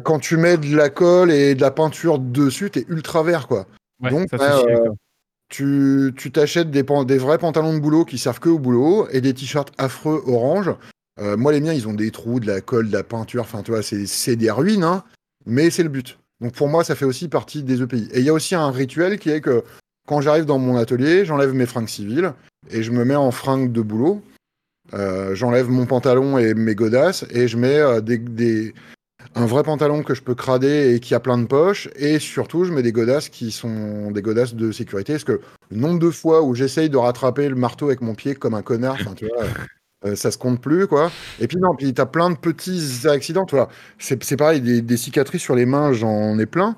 Quand 0.05 0.19
tu 0.19 0.37
mets 0.37 0.59
de 0.59 0.77
la 0.77 0.91
colle 0.91 1.31
et 1.31 1.55
de 1.55 1.61
la 1.61 1.71
peinture 1.71 2.19
dessus, 2.19 2.71
t'es 2.71 2.85
ultra 2.89 3.23
vert, 3.23 3.47
quoi. 3.49 3.67
Ouais, 4.03 4.11
Donc, 4.11 4.29
ça 4.31 4.61
tu 5.53 6.31
t'achètes 6.33 6.71
des, 6.71 6.83
vrais 6.83 7.39
pantalons 7.39 7.75
de 7.75 7.79
boulot 7.79 8.05
qui 8.05 8.19
servent 8.19 8.41
que 8.41 8.49
au 8.49 8.59
boulot 8.59 9.07
et 9.11 9.21
des 9.21 9.35
t-shirts 9.35 9.73
affreux 9.79 10.23
orange. 10.27 10.71
Euh, 11.21 11.37
moi, 11.37 11.53
les 11.53 11.61
miens, 11.61 11.75
ils 11.75 11.87
ont 11.87 11.93
des 11.93 12.11
trous, 12.11 12.41
de 12.41 12.47
la 12.47 12.61
colle, 12.63 12.89
de 12.89 12.93
la 12.93 13.03
peinture. 13.03 13.43
Enfin, 13.43 13.63
tu 13.63 13.71
vois, 13.71 13.83
c'est 13.83 14.37
des 14.37 14.51
ruines, 14.51 14.83
hein, 14.85 15.05
mais 15.45 15.69
c'est 15.71 15.83
le 15.83 15.91
but. 15.91 16.19
Donc, 16.41 16.55
pour 16.55 16.69
moi, 16.69 16.85
ça 16.85 16.95
fait 16.95 17.05
aussi 17.05 17.29
partie 17.29 17.63
des 17.63 17.83
EPI. 17.83 18.09
Et 18.13 18.21
il 18.21 18.25
y 18.25 18.31
a 18.31 18.33
aussi 18.33 18.55
un 18.55 18.71
rituel 18.71 19.19
qui 19.19 19.31
est 19.31 19.41
que 19.43 19.63
quand 20.09 20.21
j'arrive 20.21 20.47
dans 20.47 20.59
mon 20.59 20.77
atelier, 20.77 21.25
j'enlève 21.25 21.53
mes 21.53 21.67
fringues 21.67 21.89
civiles 21.89 22.33
et 22.71 22.83
je 22.83 22.91
me 22.91 23.05
mets 23.05 23.15
en 23.15 23.31
fringues 23.31 23.71
de 23.73 23.83
boulot. 23.83 24.23
Euh, 24.95 25.35
J'enlève 25.35 25.69
mon 25.69 25.87
pantalon 25.87 26.39
et 26.39 26.55
mes 26.55 26.75
godasses 26.75 27.25
et 27.31 27.47
je 27.47 27.57
mets 27.57 27.79
euh, 27.79 28.01
des- 28.01 28.75
un 29.35 29.47
vrai 29.47 29.62
pantalon 29.62 30.03
que 30.03 30.14
je 30.14 30.22
peux 30.22 30.35
crader 30.35 30.95
et 30.95 31.01
qui 31.01 31.14
a 31.14 31.20
plein 31.20 31.39
de 31.39 31.47
poches. 31.47 31.89
Et 31.97 32.18
surtout, 32.18 32.64
je 32.64 32.72
mets 32.72 32.83
des 32.83 32.93
godasses 32.93 33.28
qui 33.28 33.51
sont 33.51 34.11
des 34.11 34.22
godasses 34.22 34.55
de 34.55 34.72
sécurité. 34.72 35.14
Parce 35.14 35.24
que 35.24 35.41
le 35.70 35.76
nombre 35.76 35.99
de 35.99 36.11
fois 36.11 36.43
où 36.43 36.55
j'essaye 36.55 36.91
de 36.91 36.97
rattraper 36.97 37.49
le 37.49 37.55
marteau 37.55 37.87
avec 37.87 38.01
mon 38.01 38.14
pied 38.14 38.35
comme 38.35 38.55
un 38.55 38.62
connard, 38.62 38.99
vois, 38.99 39.45
euh, 40.05 40.16
ça 40.16 40.30
se 40.30 40.39
compte 40.39 40.61
plus, 40.61 40.87
quoi. 40.87 41.11
Et 41.41 41.47
puis 41.47 41.59
non, 41.59 41.74
puis 41.76 41.95
t'as 41.95 42.07
plein 42.07 42.30
de 42.30 42.37
petits 42.37 43.07
accidents, 43.07 43.47
vois. 43.51 43.68
C'est 43.99 44.37
pareil, 44.37 44.61
des, 44.61 44.97
cicatrices 44.97 45.43
sur 45.43 45.55
les 45.55 45.66
mains, 45.66 45.93
j'en 45.93 46.39
ai 46.39 46.47
plein. 46.47 46.76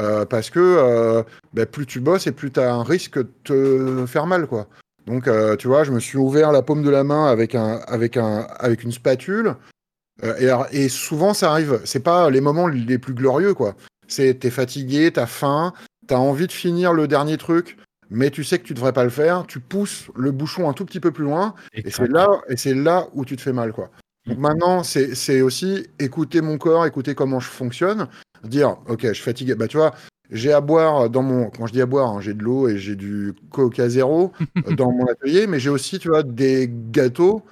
euh, 0.00 0.24
parce 0.24 0.50
que 0.50 0.58
euh, 0.60 1.22
bah, 1.52 1.66
plus 1.66 1.86
tu 1.86 2.00
bosses 2.00 2.26
et 2.26 2.32
plus 2.32 2.50
tu 2.50 2.60
as 2.60 2.74
un 2.74 2.82
risque 2.82 3.18
de 3.18 3.30
te 3.44 4.06
faire 4.06 4.26
mal, 4.26 4.46
quoi. 4.46 4.66
Donc, 5.06 5.28
euh, 5.28 5.56
tu 5.56 5.68
vois, 5.68 5.84
je 5.84 5.92
me 5.92 6.00
suis 6.00 6.18
ouvert 6.18 6.50
la 6.50 6.62
paume 6.62 6.82
de 6.82 6.90
la 6.90 7.04
main 7.04 7.26
avec, 7.26 7.54
un, 7.54 7.80
avec, 7.86 8.16
un, 8.16 8.46
avec 8.58 8.82
une 8.82 8.92
spatule. 8.92 9.54
Euh, 10.22 10.36
et, 10.38 10.44
alors- 10.48 10.66
et 10.72 10.88
souvent, 10.88 11.34
ça 11.34 11.50
arrive. 11.50 11.80
C'est 11.84 12.00
pas 12.02 12.30
les 12.30 12.40
moments 12.40 12.68
les 12.68 12.98
plus 12.98 13.14
glorieux, 13.14 13.54
quoi. 13.54 13.74
C'est 14.06 14.34
t'es 14.38 14.50
fatigué, 14.50 15.10
t'as 15.12 15.26
faim, 15.26 15.72
t'as 16.06 16.16
envie 16.16 16.46
de 16.46 16.52
finir 16.52 16.92
le 16.92 17.08
dernier 17.08 17.36
truc, 17.38 17.78
mais 18.10 18.30
tu 18.30 18.44
sais 18.44 18.58
que 18.58 18.64
tu 18.64 18.74
devrais 18.74 18.92
pas 18.92 19.04
le 19.04 19.10
faire. 19.10 19.44
Tu 19.46 19.60
pousses 19.60 20.08
le 20.14 20.30
bouchon 20.30 20.68
un 20.68 20.72
tout 20.74 20.84
petit 20.84 21.00
peu 21.00 21.10
plus 21.10 21.24
loin, 21.24 21.54
et 21.72 21.90
c'est 21.90 22.08
là, 22.08 22.28
et 22.48 22.56
c'est 22.56 22.74
là 22.74 23.08
où 23.14 23.24
tu 23.24 23.36
te 23.36 23.40
fais 23.42 23.52
mal, 23.52 23.72
quoi. 23.72 23.90
Donc 24.26 24.38
maintenant, 24.38 24.82
c'est 24.84 25.14
c'est 25.14 25.40
aussi 25.42 25.86
écouter 25.98 26.40
mon 26.42 26.58
corps, 26.58 26.86
écouter 26.86 27.14
comment 27.14 27.40
je 27.40 27.48
fonctionne, 27.48 28.08
dire, 28.44 28.76
ok, 28.88 29.00
je 29.08 29.12
suis 29.14 29.22
fatigué. 29.24 29.54
Bah, 29.54 29.68
tu 29.68 29.76
vois, 29.78 29.94
j'ai 30.30 30.52
à 30.52 30.60
boire 30.60 31.10
dans 31.10 31.22
mon. 31.22 31.50
Quand 31.50 31.66
je 31.66 31.72
dis 31.72 31.82
à 31.82 31.86
boire, 31.86 32.10
hein, 32.10 32.20
j'ai 32.20 32.34
de 32.34 32.42
l'eau 32.42 32.68
et 32.68 32.78
j'ai 32.78 32.94
du 32.96 33.34
Coca 33.50 33.88
Zéro 33.88 34.32
euh, 34.68 34.74
dans 34.76 34.92
mon 34.92 35.06
atelier, 35.06 35.46
mais 35.46 35.58
j'ai 35.60 35.70
aussi, 35.70 35.98
tu 35.98 36.08
vois, 36.08 36.22
des 36.22 36.70
gâteaux 36.90 37.42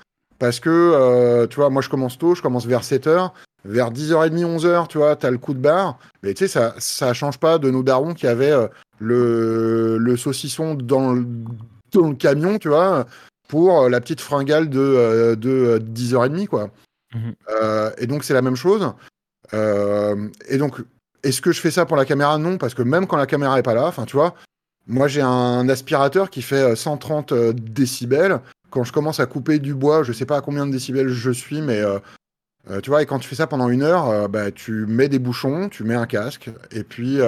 parce 0.42 0.58
que, 0.58 0.70
euh, 0.70 1.46
tu 1.46 1.54
vois, 1.54 1.70
moi 1.70 1.82
je 1.82 1.88
commence 1.88 2.18
tôt, 2.18 2.34
je 2.34 2.42
commence 2.42 2.66
vers 2.66 2.82
7h. 2.82 3.30
Vers 3.64 3.92
10h30, 3.92 4.58
11h, 4.58 4.88
tu 4.88 4.98
vois, 4.98 5.14
t'as 5.14 5.30
le 5.30 5.38
coup 5.38 5.54
de 5.54 5.60
barre. 5.60 6.00
Mais 6.24 6.34
tu 6.34 6.38
sais, 6.38 6.48
ça, 6.48 6.74
ça 6.78 7.12
change 7.12 7.38
pas 7.38 7.58
de 7.58 7.70
nos 7.70 7.84
darons 7.84 8.12
qui 8.12 8.26
avaient 8.26 8.50
euh, 8.50 8.66
le, 8.98 9.98
le 9.98 10.16
saucisson 10.16 10.74
dans 10.74 11.12
le, 11.12 11.24
dans 11.92 12.08
le 12.08 12.16
camion, 12.16 12.58
tu 12.58 12.66
vois, 12.66 13.06
pour 13.48 13.82
euh, 13.82 13.88
la 13.88 14.00
petite 14.00 14.20
fringale 14.20 14.68
de, 14.68 14.80
euh, 14.80 15.36
de 15.36 15.48
euh, 15.48 15.78
10h30, 15.78 16.48
quoi. 16.48 16.70
Mhm. 17.14 17.34
Euh, 17.62 17.92
et 17.98 18.08
donc, 18.08 18.24
c'est 18.24 18.34
la 18.34 18.42
même 18.42 18.56
chose. 18.56 18.92
Euh, 19.54 20.28
et 20.48 20.58
donc, 20.58 20.80
est-ce 21.22 21.40
que 21.40 21.52
je 21.52 21.60
fais 21.60 21.70
ça 21.70 21.86
pour 21.86 21.96
la 21.96 22.04
caméra? 22.04 22.36
Non, 22.36 22.58
parce 22.58 22.74
que 22.74 22.82
même 22.82 23.06
quand 23.06 23.16
la 23.16 23.26
caméra 23.26 23.60
est 23.60 23.62
pas 23.62 23.74
là, 23.74 23.86
enfin, 23.86 24.06
tu 24.06 24.16
vois, 24.16 24.34
moi 24.88 25.06
j'ai 25.06 25.22
un 25.22 25.68
aspirateur 25.68 26.30
qui 26.30 26.42
fait 26.42 26.72
euh, 26.72 26.74
130 26.74 27.30
euh, 27.30 27.52
décibels. 27.52 28.40
Quand 28.72 28.84
je 28.84 28.92
commence 28.92 29.20
à 29.20 29.26
couper 29.26 29.58
du 29.58 29.74
bois, 29.74 30.02
je 30.02 30.12
sais 30.12 30.24
pas 30.24 30.38
à 30.38 30.40
combien 30.40 30.66
de 30.66 30.72
décibels 30.72 31.08
je 31.08 31.30
suis, 31.30 31.60
mais 31.60 31.78
euh, 31.78 31.98
euh, 32.70 32.80
tu 32.80 32.88
vois, 32.88 33.02
et 33.02 33.06
quand 33.06 33.18
tu 33.18 33.28
fais 33.28 33.36
ça 33.36 33.46
pendant 33.46 33.68
une 33.68 33.82
heure, 33.82 34.08
euh, 34.08 34.28
bah, 34.28 34.50
tu 34.50 34.86
mets 34.86 35.10
des 35.10 35.18
bouchons, 35.18 35.68
tu 35.68 35.84
mets 35.84 35.94
un 35.94 36.06
casque, 36.06 36.50
et 36.70 36.82
puis, 36.82 37.18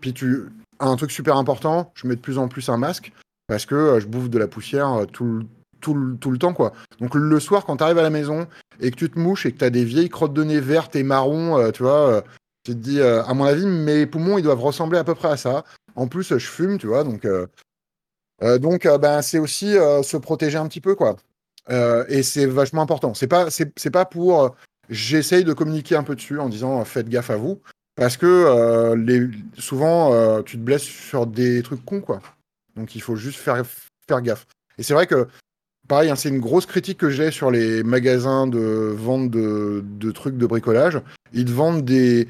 puis 0.00 0.12
tu. 0.12 0.46
Un 0.82 0.96
truc 0.96 1.10
super 1.10 1.36
important, 1.36 1.92
je 1.94 2.06
mets 2.08 2.16
de 2.16 2.20
plus 2.20 2.38
en 2.38 2.48
plus 2.48 2.70
un 2.70 2.78
masque, 2.78 3.12
parce 3.46 3.66
que 3.66 4.00
je 4.00 4.06
bouffe 4.06 4.30
de 4.30 4.38
la 4.38 4.48
poussière 4.48 5.06
tout, 5.12 5.26
le- 5.26 5.46
tout, 5.82 6.16
tout 6.18 6.30
le 6.30 6.38
temps, 6.38 6.54
quoi. 6.54 6.72
Donc 7.00 7.14
le 7.14 7.38
soir, 7.38 7.66
quand 7.66 7.76
tu 7.76 7.84
arrives 7.84 7.98
à 7.98 8.02
la 8.02 8.08
maison 8.08 8.48
et 8.80 8.90
que 8.90 8.96
tu 8.96 9.10
te 9.10 9.18
mouches 9.18 9.44
et 9.44 9.52
que 9.52 9.58
tu 9.58 9.64
as 9.66 9.68
des 9.70 9.84
vieilles 9.84 10.08
crottes 10.08 10.32
de 10.32 10.42
nez 10.42 10.58
vertes 10.58 10.96
et 10.96 11.02
marron, 11.02 11.70
tu 11.72 11.82
vois, 11.82 12.24
tu 12.64 12.72
te 12.72 12.78
dis, 12.78 13.02
à 13.02 13.32
mon 13.34 13.44
avis, 13.44 13.66
mes 13.66 14.06
poumons, 14.06 14.38
ils 14.38 14.42
doivent 14.42 14.62
ressembler 14.62 14.98
à 14.98 15.04
peu 15.04 15.14
près 15.14 15.28
à 15.28 15.36
ça. 15.36 15.64
En 15.96 16.08
plus, 16.08 16.30
je 16.38 16.46
fume, 16.46 16.78
tu 16.78 16.86
vois, 16.86 17.04
donc, 17.04 17.28
donc 18.58 18.86
euh, 18.86 18.98
ben, 18.98 19.22
c'est 19.22 19.38
aussi 19.38 19.76
euh, 19.76 20.02
se 20.02 20.16
protéger 20.16 20.58
un 20.58 20.66
petit 20.66 20.80
peu, 20.80 20.94
quoi. 20.94 21.16
Euh, 21.70 22.04
et 22.08 22.22
c'est 22.22 22.46
vachement 22.46 22.82
important. 22.82 23.14
C'est 23.14 23.26
pas, 23.28 23.50
c'est, 23.50 23.90
pas 23.90 24.04
pour. 24.04 24.42
euh, 24.44 24.48
J'essaye 24.88 25.44
de 25.44 25.52
communiquer 25.52 25.94
un 25.94 26.02
peu 26.02 26.16
dessus 26.16 26.40
en 26.40 26.48
disant 26.48 26.80
euh, 26.80 26.84
faites 26.84 27.08
gaffe 27.08 27.30
à 27.30 27.36
vous. 27.36 27.60
Parce 27.94 28.16
que 28.16 28.26
euh, 28.26 28.96
les, 28.96 29.28
souvent, 29.58 30.12
euh, 30.12 30.42
tu 30.42 30.56
te 30.56 30.62
blesses 30.62 30.82
sur 30.82 31.26
des 31.26 31.62
trucs 31.62 31.84
cons, 31.84 32.00
quoi. 32.00 32.20
Donc 32.76 32.96
il 32.96 33.02
faut 33.02 33.14
juste 33.14 33.38
faire, 33.38 33.62
faire 34.08 34.20
gaffe. 34.22 34.46
Et 34.78 34.82
c'est 34.82 34.94
vrai 34.94 35.06
que, 35.06 35.28
pareil, 35.86 36.10
hein, 36.10 36.16
c'est 36.16 36.30
une 36.30 36.40
grosse 36.40 36.66
critique 36.66 36.98
que 36.98 37.10
j'ai 37.10 37.30
sur 37.30 37.50
les 37.50 37.82
magasins 37.82 38.46
de 38.46 38.94
vente 38.96 39.30
de, 39.30 39.84
de 39.84 40.10
trucs 40.12 40.38
de 40.38 40.46
bricolage. 40.46 41.00
Ils 41.32 41.44
te 41.44 41.50
vendent 41.52 41.84
des, 41.84 42.26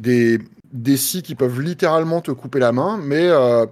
des, 0.00 0.38
des 0.72 0.96
scies 0.96 1.22
qui 1.22 1.34
peuvent 1.34 1.60
littéralement 1.60 2.20
te 2.20 2.30
couper 2.30 2.58
la 2.58 2.72
main, 2.72 2.96
mais 2.96 3.28
euh, 3.28 3.66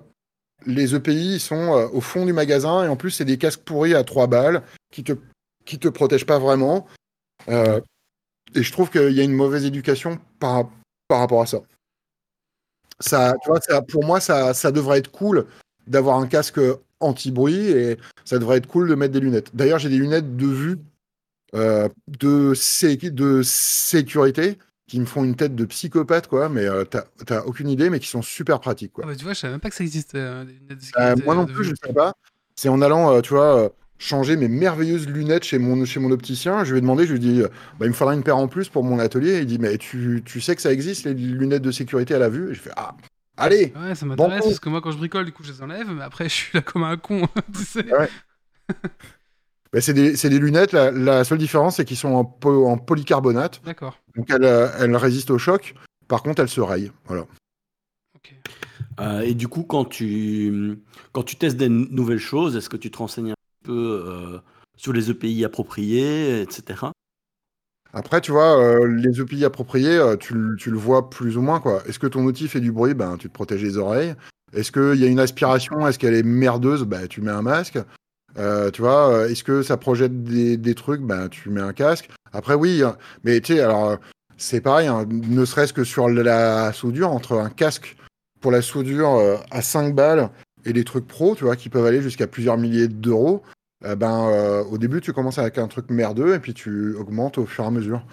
les 0.66 0.94
EPI 0.94 1.40
sont 1.40 1.76
euh, 1.76 1.88
au 1.92 2.00
fond 2.00 2.26
du 2.26 2.32
magasin 2.32 2.84
et 2.84 2.88
en 2.88 2.96
plus, 2.96 3.10
c'est 3.10 3.24
des 3.24 3.38
casques 3.38 3.62
pourris 3.62 3.94
à 3.94 4.04
3 4.04 4.26
balles 4.26 4.62
qui 4.92 5.04
te, 5.04 5.12
qui 5.64 5.78
te 5.78 5.88
protègent 5.88 6.26
pas 6.26 6.38
vraiment. 6.38 6.86
Euh, 7.48 7.80
et 8.54 8.62
je 8.62 8.72
trouve 8.72 8.90
qu'il 8.90 9.12
y 9.12 9.20
a 9.20 9.24
une 9.24 9.32
mauvaise 9.32 9.64
éducation 9.64 10.18
par, 10.38 10.70
par 11.08 11.20
rapport 11.20 11.42
à 11.42 11.46
ça. 11.46 11.60
Ça, 12.98 13.34
pour 13.88 14.04
moi, 14.04 14.20
ça, 14.20 14.52
ça 14.52 14.72
devrait 14.72 14.98
être 14.98 15.10
cool 15.10 15.46
d'avoir 15.86 16.18
un 16.18 16.26
casque 16.26 16.60
anti-bruit 17.00 17.70
et 17.70 17.96
ça 18.24 18.38
devrait 18.38 18.58
être 18.58 18.66
cool 18.66 18.88
de 18.88 18.94
mettre 18.94 19.14
des 19.14 19.20
lunettes. 19.20 19.54
D'ailleurs, 19.54 19.78
j'ai 19.78 19.88
des 19.88 19.96
lunettes 19.96 20.36
de 20.36 20.46
vue 20.46 20.78
euh, 21.54 21.88
de, 22.06 22.52
de 23.08 23.42
sécurité 23.42 24.58
qui 24.90 25.00
me 25.00 25.06
font 25.06 25.24
une 25.24 25.36
tête 25.36 25.54
de 25.54 25.64
psychopathe, 25.64 26.26
quoi, 26.26 26.48
mais 26.48 26.64
euh, 26.66 26.84
t'as 26.84 27.42
aucune 27.44 27.68
idée, 27.68 27.90
mais 27.90 28.00
qui 28.00 28.08
sont 28.08 28.22
super 28.22 28.60
pratiques, 28.60 28.92
quoi. 28.92 29.04
Ah 29.04 29.06
bah, 29.06 29.16
tu 29.16 29.24
vois, 29.24 29.34
je 29.34 29.38
savais 29.38 29.52
même 29.52 29.60
pas 29.60 29.70
que 29.70 29.76
ça 29.76 29.84
existait. 29.84 30.18
de 30.18 30.76
Euh, 30.98 31.14
sécurité, 31.14 31.22
moi 31.24 31.34
non 31.34 31.42
euh, 31.42 31.46
de 31.46 31.52
plus, 31.52 31.62
vue. 31.62 31.64
je 31.64 31.70
ne 31.70 31.76
sais 31.76 31.92
pas. 31.92 32.14
C'est 32.56 32.68
en 32.68 32.82
allant, 32.82 33.12
euh, 33.14 33.20
tu 33.20 33.30
vois, 33.34 33.72
changer 33.98 34.36
mes 34.36 34.48
merveilleuses 34.48 35.06
lunettes 35.06 35.44
chez 35.44 35.58
mon, 35.58 35.84
chez 35.84 36.00
mon 36.00 36.10
opticien. 36.10 36.64
Je 36.64 36.72
lui 36.72 36.78
ai 36.78 36.80
demandé, 36.80 37.06
je 37.06 37.12
lui 37.14 37.18
ai 37.18 37.32
dit, 37.34 37.42
bah, 37.78 37.86
il 37.86 37.88
me 37.88 37.92
faudra 37.94 38.14
une 38.14 38.22
paire 38.22 38.36
en 38.36 38.48
plus 38.48 38.68
pour 38.68 38.82
mon 38.82 38.98
atelier. 38.98 39.38
Il 39.40 39.46
dit, 39.46 39.58
mais 39.58 39.78
tu, 39.78 40.22
tu 40.24 40.40
sais 40.40 40.56
que 40.56 40.62
ça 40.62 40.72
existe, 40.72 41.04
les 41.04 41.14
lunettes 41.14 41.62
de 41.62 41.70
sécurité 41.70 42.14
à 42.14 42.18
la 42.18 42.28
vue? 42.28 42.50
Et 42.50 42.54
je 42.54 42.60
fais, 42.60 42.70
ah, 42.76 42.96
allez 43.36 43.72
Ouais, 43.76 43.94
ça 43.94 44.06
m'intéresse 44.06 44.44
parce 44.44 44.60
que 44.60 44.68
moi, 44.68 44.80
quand 44.80 44.90
je 44.90 44.98
bricole, 44.98 45.24
du 45.24 45.32
coup, 45.32 45.44
je 45.44 45.52
les 45.52 45.62
enlève, 45.62 45.88
mais 45.90 46.02
après, 46.02 46.24
je 46.28 46.34
suis 46.34 46.50
là 46.54 46.62
comme 46.62 46.82
un 46.82 46.96
con. 46.96 47.28
tu 47.54 47.62
sais. 47.64 47.86
Bah, 49.72 49.80
C'est 49.80 49.94
des, 49.94 50.38
lunettes, 50.38 50.72
la, 50.72 50.90
la 50.90 51.24
seule 51.24 51.38
différence, 51.38 51.76
c'est 51.76 51.84
qu'ils 51.84 51.96
sont 51.96 52.12
en, 52.12 52.24
po- 52.24 52.66
en 52.66 52.76
polycarbonate. 52.78 53.60
D'accord. 53.64 53.98
Donc 54.16 54.28
elles, 54.30 54.44
euh, 54.44 54.68
elles 54.78 54.96
résistent 54.96 55.30
au 55.30 55.38
choc. 55.38 55.74
Par 56.08 56.22
contre, 56.22 56.42
elles 56.42 56.48
se 56.48 56.60
rayent. 56.60 56.90
Voilà. 57.06 57.22
Ok. 58.16 58.34
Euh, 59.00 59.20
et 59.20 59.34
du 59.34 59.46
coup, 59.48 59.62
quand 59.62 59.84
tu, 59.84 60.78
quand 61.12 61.22
tu 61.22 61.36
testes 61.36 61.56
des 61.56 61.68
nouvelles 61.68 62.18
choses, 62.18 62.56
est-ce 62.56 62.68
que 62.68 62.76
tu 62.76 62.90
te 62.90 62.98
renseignes 62.98 63.30
un 63.30 63.34
peu 63.64 64.02
euh, 64.06 64.38
sur 64.76 64.92
les 64.92 65.10
EPI 65.10 65.44
appropriés, 65.44 66.40
etc. 66.42 66.86
Après, 67.92 68.20
tu 68.20 68.30
vois, 68.32 68.58
euh, 68.60 68.86
les 68.86 69.20
EPI 69.20 69.44
appropriés, 69.44 70.00
tu, 70.20 70.34
le- 70.34 70.56
tu 70.56 70.70
le 70.70 70.78
vois 70.78 71.10
plus 71.10 71.36
ou 71.36 71.42
moins, 71.42 71.60
quoi. 71.60 71.82
Est-ce 71.86 71.98
que 71.98 72.06
ton 72.06 72.24
outil 72.24 72.46
fait 72.48 72.60
du 72.60 72.72
bruit? 72.72 72.94
Ben, 72.94 73.16
tu 73.16 73.28
te 73.28 73.32
protèges 73.34 73.62
les 73.62 73.78
oreilles. 73.78 74.14
Est-ce 74.52 74.70
qu'il 74.72 75.00
y 75.00 75.04
a 75.04 75.08
une 75.08 75.20
aspiration? 75.20 75.86
Est-ce 75.86 75.98
qu'elle 75.98 76.14
est 76.14 76.22
merdeuse? 76.24 76.84
Ben, 76.84 77.06
tu 77.08 77.20
mets 77.20 77.30
un 77.30 77.42
masque. 77.42 77.78
Euh, 78.38 78.70
tu 78.70 78.82
vois, 78.82 79.10
euh, 79.12 79.28
est-ce 79.28 79.44
que 79.44 79.62
ça 79.62 79.76
projette 79.76 80.22
des, 80.22 80.56
des 80.56 80.74
trucs? 80.74 81.02
Ben, 81.02 81.28
tu 81.28 81.50
mets 81.50 81.60
un 81.60 81.72
casque. 81.72 82.08
Après, 82.32 82.54
oui, 82.54 82.82
hein, 82.82 82.96
mais 83.24 83.40
tu 83.40 83.54
sais, 83.54 83.60
alors, 83.60 83.98
c'est 84.36 84.60
pareil, 84.60 84.86
hein, 84.86 85.06
ne 85.08 85.44
serait-ce 85.44 85.72
que 85.72 85.84
sur 85.84 86.08
la 86.08 86.72
soudure, 86.72 87.10
entre 87.10 87.38
un 87.38 87.50
casque 87.50 87.96
pour 88.40 88.50
la 88.50 88.62
soudure 88.62 89.14
euh, 89.16 89.36
à 89.50 89.62
5 89.62 89.94
balles 89.94 90.30
et 90.64 90.72
des 90.72 90.84
trucs 90.84 91.06
pro, 91.06 91.34
tu 91.34 91.44
vois, 91.44 91.56
qui 91.56 91.68
peuvent 91.68 91.86
aller 91.86 92.02
jusqu'à 92.02 92.26
plusieurs 92.26 92.56
milliers 92.56 92.88
d'euros. 92.88 93.42
eh 93.84 93.96
ben, 93.96 94.28
euh, 94.28 94.64
au 94.64 94.78
début, 94.78 95.00
tu 95.00 95.12
commences 95.12 95.38
avec 95.38 95.58
un 95.58 95.68
truc 95.68 95.90
merdeux 95.90 96.34
et 96.34 96.38
puis 96.38 96.54
tu 96.54 96.94
augmentes 96.96 97.38
au 97.38 97.46
fur 97.46 97.64
et 97.64 97.66
à 97.66 97.70
mesure. 97.70 98.04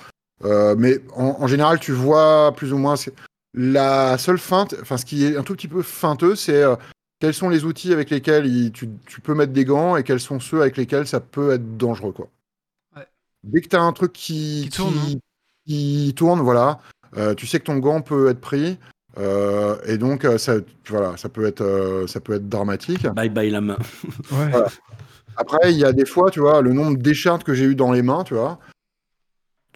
Euh, 0.45 0.75
mais 0.77 0.99
en, 1.15 1.37
en 1.39 1.47
général, 1.47 1.79
tu 1.79 1.91
vois 1.91 2.53
plus 2.55 2.73
ou 2.73 2.77
moins. 2.77 2.95
La 3.53 4.17
seule 4.17 4.37
feinte, 4.37 4.75
enfin, 4.81 4.97
ce 4.97 5.05
qui 5.05 5.25
est 5.25 5.37
un 5.37 5.43
tout 5.43 5.55
petit 5.55 5.67
peu 5.67 5.81
feinteux, 5.81 6.35
c'est 6.35 6.63
quels 7.19 7.33
sont 7.33 7.49
les 7.49 7.65
outils 7.65 7.93
avec 7.93 8.09
lesquels 8.09 8.45
il- 8.45 8.71
tu, 8.71 8.89
tu 9.05 9.21
peux 9.21 9.33
mettre 9.33 9.53
des 9.53 9.65
gants 9.65 9.95
et 9.95 10.03
quels 10.03 10.19
sont 10.19 10.39
ceux 10.39 10.61
avec 10.61 10.77
lesquels 10.77 11.07
ça 11.07 11.19
peut 11.19 11.51
être 11.51 11.77
dangereux, 11.77 12.11
quoi. 12.11 12.27
Ouais. 12.95 13.07
Dès 13.43 13.61
que 13.61 13.67
tu 13.69 13.75
as 13.75 13.81
un 13.81 13.93
truc 13.93 14.13
qui, 14.13 14.63
Qui 14.71 14.77
tourne, 14.77 14.93
hein. 14.97 15.19
qui 15.65 16.13
tourne, 16.15 16.41
voilà, 16.41 16.79
euh, 17.17 17.33
tu 17.33 17.47
sais 17.47 17.59
que 17.59 17.65
ton 17.65 17.77
gant 17.77 18.01
peut 18.01 18.29
être 18.29 18.39
pris. 18.41 18.77
euh, 19.17 19.77
et 19.85 19.97
donc, 19.97 20.25
euh, 20.25 20.37
ça, 20.37 20.55
voilà, 20.89 21.17
ça 21.17 21.27
peut 21.29 21.45
être, 21.47 21.61
euh, 21.61 22.05
ça 22.05 22.19
peut 22.19 22.33
être 22.33 22.47
dramatique. 22.49 23.07
Bye 23.07 23.29
bye 23.29 23.49
la 23.49 23.61
main. 23.61 23.77
Ouais. 24.31 24.49
Voilà. 24.51 24.67
Après, 25.37 25.71
il 25.71 25.77
y 25.77 25.85
a 25.85 25.91
des 25.93 26.05
fois, 26.05 26.29
tu 26.31 26.39
vois, 26.39 26.61
le 26.61 26.73
nombre 26.73 26.97
d'écharpes 26.97 27.43
que 27.43 27.53
j'ai 27.53 27.65
eu 27.65 27.75
dans 27.75 27.91
les 27.91 28.01
mains, 28.03 28.23
tu 28.23 28.33
vois. 28.35 28.59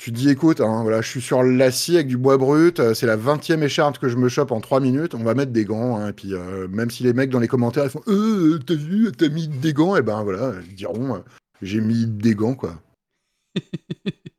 Tu 0.02 0.10
dis, 0.12 0.30
écoute, 0.30 0.62
hein, 0.62 0.82
voilà, 0.82 1.00
je 1.04 1.08
suis 1.08 1.22
sur 1.22 1.44
l'acier 1.44 1.98
avec 1.98 2.08
du 2.08 2.18
bois 2.18 2.36
brut, 2.40 2.80
euh, 2.80 2.96
c'est 2.96 3.06
la 3.06 3.18
20e 3.18 3.62
écharpe 3.62 4.00
que 4.00 4.10
je 4.10 4.18
me 4.18 4.30
chope 4.30 4.52
en 4.52 4.60
3 4.60 4.80
minutes, 4.80 5.14
on 5.14 5.24
va 5.24 5.36
mettre 5.36 5.52
des 5.52 5.64
gants. 5.64 5.98
hein, 5.98 6.08
et 6.08 6.14
puis, 6.14 6.34
euh, 6.34 6.68
même 6.70 6.90
si 6.90 7.04
les 7.04 7.14
mecs 7.14 7.30
dans 7.30 7.40
les 7.40 7.48
commentaires, 7.48 7.84
ils 7.84 7.92
font, 7.92 8.02
euh, 8.08 8.58
t'as 8.66 8.74
vu, 8.74 9.12
t'as 9.16 9.30
mis 9.30 9.48
des 9.48 9.74
gants, 9.74 9.96
et 9.96 10.02
ben 10.02 10.24
voilà, 10.24 10.54
ils 10.68 10.74
diront, 10.74 11.18
euh, 11.18 11.20
j'ai 11.62 11.82
mis 11.82 12.08
des 12.08 12.34
gants, 12.34 12.56
quoi. 12.56 12.82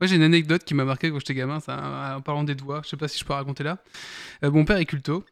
Moi, 0.00 0.06
j'ai 0.06 0.14
une 0.14 0.22
anecdote 0.22 0.62
qui 0.62 0.74
m'a 0.74 0.84
marqué 0.84 1.10
quand 1.10 1.18
j'étais 1.18 1.34
gamin, 1.34 1.58
ça, 1.58 2.14
en 2.16 2.20
parlant 2.20 2.44
des 2.44 2.54
doigts. 2.54 2.82
Je 2.84 2.90
sais 2.90 2.96
pas 2.96 3.08
si 3.08 3.18
je 3.18 3.24
peux 3.24 3.32
raconter 3.32 3.64
là. 3.64 3.82
Euh, 4.44 4.52
mon 4.52 4.64
père 4.64 4.76
est 4.76 4.86
culto. 4.86 5.24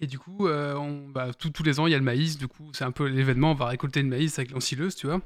Et 0.00 0.06
du 0.06 0.18
coup, 0.18 0.48
euh, 0.48 0.74
bah, 1.12 1.32
tous- 1.38 1.50
tous 1.50 1.62
les 1.62 1.78
ans, 1.80 1.86
il 1.86 1.90
y 1.92 1.94
a 1.94 1.98
le 1.98 2.02
maïs. 2.04 2.38
Du 2.38 2.48
coup, 2.48 2.70
c'est 2.72 2.84
un 2.84 2.90
peu 2.90 3.06
l'événement. 3.06 3.52
On 3.52 3.54
va 3.54 3.66
récolter 3.66 4.02
le 4.02 4.08
maïs 4.08 4.38
avec 4.38 4.50
l'ensileuse, 4.52 4.96
tu 4.96 5.06
vois. 5.06 5.20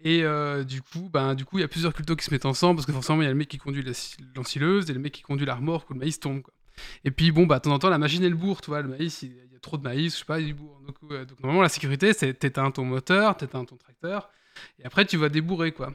Et 0.00 0.22
euh, 0.22 0.64
du 0.64 0.82
coup, 0.82 1.08
ben, 1.10 1.34
du 1.34 1.44
coup, 1.44 1.58
il 1.58 1.62
y 1.62 1.64
a 1.64 1.68
plusieurs 1.68 1.94
cultos 1.94 2.16
qui 2.16 2.24
se 2.24 2.30
mettent 2.30 2.46
ensemble 2.46 2.76
parce 2.76 2.86
que 2.86 2.92
forcément, 2.92 3.22
il 3.22 3.24
y 3.24 3.28
a 3.28 3.30
le 3.30 3.36
mec 3.36 3.48
qui 3.48 3.58
conduit 3.58 3.84
l'ensileuse 4.34 4.90
et 4.90 4.92
le 4.92 5.00
mec 5.00 5.12
qui 5.12 5.22
conduit 5.22 5.46
la 5.46 5.54
remorque 5.54 5.88
où 5.90 5.94
le 5.94 6.00
maïs 6.00 6.20
tombe. 6.20 6.42
Quoi. 6.42 6.52
Et 7.04 7.10
puis, 7.10 7.30
bon, 7.32 7.46
bah, 7.46 7.58
de 7.58 7.62
temps 7.62 7.72
en 7.72 7.78
temps, 7.78 7.88
la 7.88 7.98
machine 7.98 8.22
elle 8.22 8.34
bourre, 8.34 8.60
tu 8.60 8.70
le 8.70 8.82
maïs, 8.82 9.22
il 9.22 9.30
y 9.30 9.56
a 9.56 9.60
trop 9.60 9.76
de 9.76 9.82
maïs, 9.82 10.14
je 10.14 10.18
sais 10.18 10.24
pas, 10.24 10.40
il 10.40 10.54
bourre. 10.54 10.80
Donc, 10.86 11.00
donc 11.00 11.40
normalement, 11.40 11.62
la 11.62 11.68
sécurité, 11.68 12.12
c'est 12.12 12.34
t'éteins 12.34 12.70
ton 12.70 12.84
moteur, 12.84 13.36
t'éteins 13.36 13.64
ton 13.64 13.76
tracteur, 13.76 14.30
et 14.78 14.84
après, 14.84 15.04
tu 15.04 15.16
vas 15.16 15.28
débourrer, 15.28 15.72
quoi. 15.72 15.94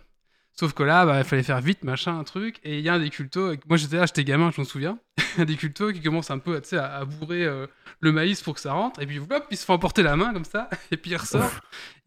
Sauf 0.59 0.73
que 0.73 0.83
là, 0.83 1.05
bah, 1.05 1.19
il 1.19 1.23
fallait 1.23 1.41
faire 1.43 1.61
vite, 1.61 1.85
machin, 1.85 2.19
un 2.19 2.25
truc. 2.25 2.59
Et 2.65 2.79
il 2.79 2.83
y 2.83 2.89
a 2.89 2.95
un 2.95 2.99
des 2.99 3.09
cultos, 3.09 3.53
moi 3.69 3.77
j'étais 3.77 3.95
là, 3.95 4.05
j'étais 4.05 4.25
gamin, 4.25 4.51
je 4.53 4.59
m'en 4.59 4.67
souviens. 4.67 4.99
Il 5.35 5.39
y 5.39 5.41
a 5.43 5.45
des 5.45 5.55
cultos 5.55 5.93
qui 5.93 6.01
commencent 6.01 6.31
un 6.31 6.39
peu 6.39 6.59
tu 6.59 6.67
sais, 6.67 6.77
à, 6.77 6.97
à 6.97 7.05
bourrer 7.05 7.45
euh, 7.45 7.65
le 8.01 8.11
maïs 8.11 8.41
pour 8.41 8.55
que 8.55 8.59
ça 8.59 8.73
rentre. 8.73 9.01
Et 9.01 9.07
puis 9.07 9.19
hop, 9.19 9.47
il 9.51 9.55
se 9.55 9.63
fait 9.63 9.71
emporter 9.71 10.03
la 10.03 10.17
main 10.17 10.33
comme 10.33 10.43
ça. 10.43 10.69
Et 10.91 10.97
puis 10.97 11.11
il 11.11 11.15
ressort. 11.15 11.49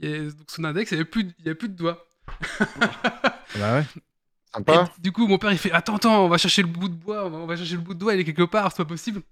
Et 0.00 0.18
donc 0.18 0.48
son 0.48 0.64
index, 0.64 0.90
il 0.90 0.96
n'y 0.96 1.00
avait, 1.00 1.08
plus 1.08 1.24
de- 1.24 1.32
il 1.38 1.46
y 1.46 1.48
avait 1.48 1.54
plus 1.54 1.70
de 1.70 1.76
doigts. 1.76 2.04
Bah 3.58 3.74
ouais. 3.78 3.84
Sympa. 4.54 4.84
Et 4.98 5.00
du 5.00 5.12
coup, 5.12 5.26
mon 5.26 5.38
père, 5.38 5.50
il 5.52 5.56
fait 5.58 5.72
Attends, 5.72 5.96
attends, 5.96 6.26
on 6.26 6.28
va 6.28 6.36
chercher 6.36 6.60
le 6.60 6.68
bout 6.68 6.90
de 6.90 6.94
bois, 6.94 7.24
on 7.24 7.30
va, 7.30 7.38
on 7.38 7.46
va 7.46 7.56
chercher 7.56 7.76
le 7.76 7.80
bout 7.80 7.94
de 7.94 7.98
doigt, 8.00 8.12
il 8.12 8.20
est 8.20 8.24
quelque 8.24 8.42
part, 8.42 8.70
c'est 8.70 8.76
pas 8.82 8.84
possible. 8.84 9.22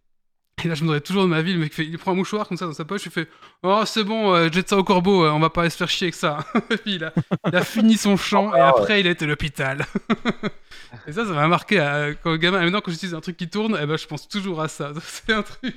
Et 0.64 0.68
là, 0.68 0.74
je 0.74 0.82
me 0.82 0.88
demandais 0.88 1.00
toujours 1.00 1.22
de 1.22 1.28
ma 1.28 1.42
vie, 1.42 1.52
le 1.52 1.58
mec 1.58 1.72
fait, 1.72 1.84
il 1.84 1.98
prend 1.98 2.12
un 2.12 2.14
mouchoir 2.14 2.48
comme 2.48 2.56
ça 2.56 2.66
dans 2.66 2.72
sa 2.72 2.84
poche, 2.84 3.06
il 3.06 3.12
fait 3.12 3.28
Oh, 3.62 3.82
c'est 3.86 4.04
bon, 4.04 4.34
euh, 4.34 4.48
jette 4.50 4.68
ça 4.68 4.76
au 4.76 4.84
corbeau, 4.84 5.24
euh, 5.24 5.30
on 5.30 5.38
va 5.38 5.50
pas 5.50 5.62
aller 5.62 5.70
se 5.70 5.76
faire 5.76 5.88
chier 5.88 6.06
avec 6.06 6.14
ça. 6.14 6.44
et 6.70 6.76
puis 6.76 6.94
il 6.96 7.04
a, 7.04 7.12
il 7.46 7.56
a 7.56 7.64
fini 7.64 7.96
son 7.96 8.16
chant, 8.16 8.54
et 8.54 8.61
après, 8.61 9.00
il 9.00 9.06
a 9.06 9.11
été 9.11 9.24
à 9.24 9.28
l'hôpital. 9.28 9.86
et 11.06 11.12
ça, 11.12 11.24
ça 11.24 11.32
m'a 11.32 11.48
marqué 11.48 11.80
euh, 11.80 12.14
quand 12.22 12.36
gamin. 12.36 12.61
Et 12.61 12.64
maintenant, 12.64 12.80
quand 12.80 12.90
j'utilise 12.90 13.14
un 13.14 13.20
truc 13.20 13.36
qui 13.36 13.48
tourne, 13.48 13.78
eh 13.80 13.86
ben, 13.86 13.96
je 13.96 14.06
pense 14.06 14.28
toujours 14.28 14.61
à 14.61 14.68
ça. 14.68 14.92
C'est 15.02 15.32
un 15.32 15.42
truc. 15.42 15.76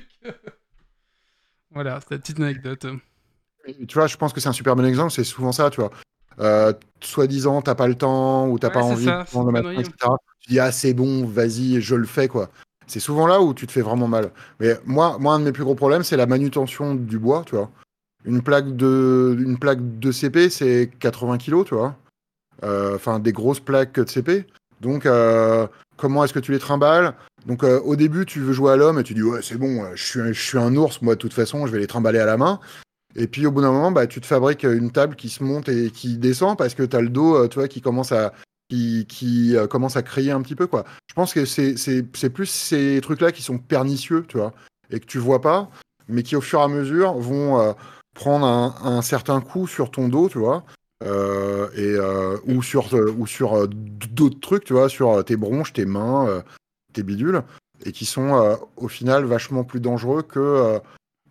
voilà, 1.70 2.00
c'est 2.00 2.12
la 2.12 2.18
petite 2.18 2.40
anecdote. 2.40 2.86
Et 3.66 3.86
Tu 3.86 3.94
vois, 3.94 4.06
je 4.06 4.16
pense 4.16 4.32
que 4.32 4.40
c'est 4.40 4.48
un 4.48 4.52
super 4.52 4.76
bon 4.76 4.84
exemple, 4.84 5.12
c'est 5.12 5.24
souvent 5.24 5.52
ça, 5.52 5.70
tu 5.70 5.80
vois. 5.80 5.90
Euh, 6.40 6.72
Soi-disant, 7.00 7.62
t'as 7.62 7.74
pas 7.74 7.86
le 7.86 7.94
temps 7.94 8.48
ou 8.48 8.58
t'as 8.58 8.68
Ouais, 8.68 8.74
pas 8.74 8.82
envie 8.82 9.04
ça, 9.04 9.22
de 9.22 9.24
prendre 9.24 9.46
le 9.46 9.52
matin, 9.52 9.72
etc. 9.72 9.92
Tu 10.40 10.50
dis, 10.52 10.60
ah, 10.60 10.72
c'est 10.72 10.94
bon, 10.94 11.24
vas-y, 11.24 11.80
je 11.80 11.94
le 11.94 12.06
fais, 12.06 12.28
quoi. 12.28 12.50
C'est 12.86 13.00
souvent 13.00 13.26
là 13.26 13.40
où 13.40 13.54
tu 13.54 13.66
te 13.66 13.72
fais 13.72 13.80
vraiment 13.80 14.08
mal. 14.08 14.30
Mais 14.60 14.78
moi, 14.84 15.16
moi 15.18 15.34
un 15.34 15.38
de 15.40 15.44
mes 15.44 15.52
plus 15.52 15.64
gros 15.64 15.74
problèmes, 15.74 16.02
c'est 16.02 16.16
la 16.16 16.26
manutention 16.26 16.94
du 16.94 17.18
bois, 17.18 17.42
tu 17.46 17.54
vois. 17.56 17.70
Une 18.24 18.42
plaque 18.42 18.74
de, 18.76 19.36
une 19.38 19.58
plaque 19.58 19.80
CP, 20.12 20.48
c'est 20.50 20.90
80 20.98 21.38
kilos, 21.38 21.66
tu 21.66 21.74
vois. 21.74 21.96
Euh, 22.62 22.94
Enfin, 22.96 23.18
des 23.18 23.32
grosses 23.32 23.60
plaques 23.60 23.98
de 24.00 24.08
CP. 24.08 24.46
Donc, 24.80 25.06
euh, 25.06 25.66
comment 25.96 26.24
est-ce 26.24 26.32
que 26.32 26.38
tu 26.38 26.52
les 26.52 26.58
trimbales? 26.58 27.14
Donc, 27.46 27.62
euh, 27.64 27.80
au 27.80 27.96
début, 27.96 28.24
tu 28.26 28.40
veux 28.40 28.52
jouer 28.52 28.72
à 28.72 28.76
l'homme 28.76 28.98
et 28.98 29.02
tu 29.02 29.14
dis, 29.14 29.22
ouais, 29.22 29.40
c'est 29.42 29.56
bon, 29.56 29.84
je 29.94 30.32
suis, 30.32 30.58
un- 30.58 30.76
ours, 30.76 31.02
moi, 31.02 31.14
de 31.14 31.18
toute 31.20 31.34
façon, 31.34 31.66
je 31.66 31.72
vais 31.72 31.78
les 31.78 31.86
trimballer 31.86 32.18
à 32.18 32.26
la 32.26 32.36
main. 32.36 32.60
Et 33.16 33.26
puis, 33.28 33.46
au 33.46 33.50
bout 33.50 33.60
d'un 33.62 33.72
moment, 33.72 33.92
bah, 33.92 34.06
tu 34.06 34.20
te 34.20 34.26
fabriques 34.26 34.64
une 34.64 34.90
table 34.90 35.16
qui 35.16 35.28
se 35.28 35.42
monte 35.44 35.68
et 35.68 35.90
qui 35.90 36.16
descend 36.16 36.56
parce 36.58 36.74
que 36.74 36.82
tu 36.82 36.96
as 36.96 37.00
le 37.00 37.10
dos, 37.10 37.46
tu 37.48 37.58
vois, 37.58 37.68
qui 37.68 37.80
commence 37.80 38.12
à, 38.12 38.32
qui, 39.08 39.56
euh, 39.56 39.66
commence 39.66 39.96
à 39.96 40.02
crier 40.02 40.30
un 40.30 40.42
petit 40.42 40.54
peu, 40.54 40.66
quoi. 40.66 40.84
Je 41.06 41.14
pense 41.14 41.32
que 41.32 41.44
c'est 41.44 42.30
plus 42.30 42.46
ces 42.46 43.00
trucs-là 43.02 43.32
qui 43.32 43.42
sont 43.42 43.58
pernicieux, 43.58 44.24
tu 44.28 44.38
vois, 44.38 44.52
et 44.90 45.00
que 45.00 45.06
tu 45.06 45.18
vois 45.18 45.40
pas, 45.40 45.70
mais 46.08 46.22
qui, 46.22 46.36
au 46.36 46.40
fur 46.40 46.60
et 46.60 46.62
à 46.62 46.68
mesure, 46.68 47.14
vont 47.14 47.60
euh, 47.60 47.72
prendre 48.14 48.46
un, 48.46 49.02
certain 49.02 49.40
coup 49.40 49.66
sur 49.66 49.90
ton 49.90 50.08
dos, 50.08 50.28
tu 50.28 50.38
vois, 50.38 50.64
euh, 51.04 51.68
et, 51.76 52.50
ou 52.50 52.62
sur, 52.62 52.92
ou 52.94 53.26
sur 53.26 53.68
d'autres 53.68 54.40
trucs, 54.40 54.64
tu 54.64 54.72
vois, 54.72 54.88
sur 54.88 55.24
tes 55.24 55.36
bronches, 55.36 55.72
tes 55.72 55.84
mains, 55.84 56.42
tes 56.92 57.02
bidules, 57.02 57.42
et 57.84 57.92
qui 57.92 58.06
sont, 58.06 58.58
au 58.76 58.88
final, 58.88 59.24
vachement 59.24 59.64
plus 59.64 59.80
dangereux 59.80 60.22
que 60.22 60.80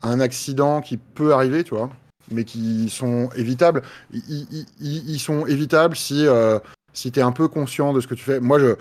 un 0.02 0.20
accident 0.20 0.82
qui 0.82 0.98
peut 0.98 1.34
arriver, 1.34 1.64
tu 1.64 1.76
vois, 1.76 1.89
mais 2.30 2.44
qui 2.44 2.89
sont 2.89 3.30
évitables. 3.36 3.82
Ils, 4.12 5.20
sont 5.20 5.46
évitables 5.46 5.96
si, 5.96 6.28
si 6.94 7.12
tu 7.12 7.20
es 7.20 7.24
un 7.24 7.32
peu 7.32 7.48
conscient 7.48 7.94
de 7.94 8.02
ce 8.02 8.08
que 8.08 8.16
tu 8.16 8.24
fais. 8.24 8.39
Moi, 8.39 8.60
je. 8.60 8.76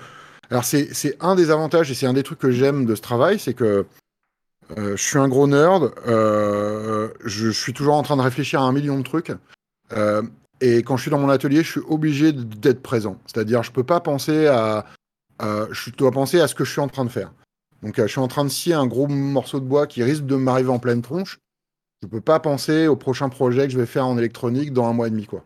Alors, 0.51 0.65
c'est 0.65 1.17
un 1.21 1.35
des 1.35 1.51
avantages 1.51 1.91
et 1.91 1.95
c'est 1.95 2.07
un 2.07 2.13
des 2.13 2.23
trucs 2.23 2.39
que 2.39 2.51
j'aime 2.51 2.85
de 2.85 2.95
ce 2.95 3.01
travail, 3.01 3.39
c'est 3.39 3.55
que 3.55 3.87
euh, 4.79 4.97
je 4.97 5.03
suis 5.03 5.19
un 5.19 5.29
gros 5.29 5.47
nerd, 5.47 5.93
euh, 6.07 7.09
je 7.25 7.51
suis 7.51 7.73
toujours 7.73 7.95
en 7.95 8.03
train 8.03 8.17
de 8.17 8.23
réfléchir 8.23 8.61
à 8.61 8.65
un 8.65 8.73
million 8.73 8.99
de 8.99 9.03
trucs. 9.03 9.33
euh, 9.93 10.23
et 10.61 10.85
quand 10.85 10.97
je 10.97 11.03
suis 11.03 11.11
dans 11.11 11.19
mon 11.19 11.29
atelier, 11.29 11.65
je 11.65 11.71
suis 11.73 11.81
obligé 11.89 12.33
d'être 12.33 12.83
présent. 12.83 13.19
C'est-à-dire, 13.27 13.65
je 13.65 13.73
peux 13.73 13.83
pas 13.83 13.99
penser 13.99 14.47
à. 14.47 14.87
je 15.41 15.91
dois 15.91 16.13
penser 16.13 16.41
à 16.41 16.47
ce 16.47 16.55
que 16.55 16.65
je 16.65 16.71
suis 16.71 16.81
en 16.81 16.87
train 16.87 17.05
de 17.05 17.11
faire. 17.11 17.33
Donc, 17.83 18.01
je 18.01 18.07
suis 18.07 18.21
en 18.21 18.29
train 18.29 18.45
de 18.45 18.49
scier 18.49 18.75
un 18.75 18.87
gros 18.87 19.09
morceau 19.09 19.59
de 19.59 19.65
bois 19.65 19.89
qui 19.89 20.05
risque 20.05 20.25
de 20.25 20.37
m'arriver 20.37 20.71
en 20.71 20.79
pleine 20.79 21.03
tronche. 21.03 21.39
Je 22.01 22.07
peux 22.07 22.21
pas 22.21 22.39
penser 22.39 22.87
au 22.87 22.95
prochain 22.95 23.29
projet 23.29 23.67
que 23.67 23.73
je 23.73 23.79
vais 23.79 23.87
faire 23.87 24.07
en 24.07 24.17
électronique 24.19 24.73
dans 24.73 24.87
un 24.87 24.93
mois 24.93 25.09
et 25.09 25.11
demi, 25.11 25.27
quoi. 25.27 25.43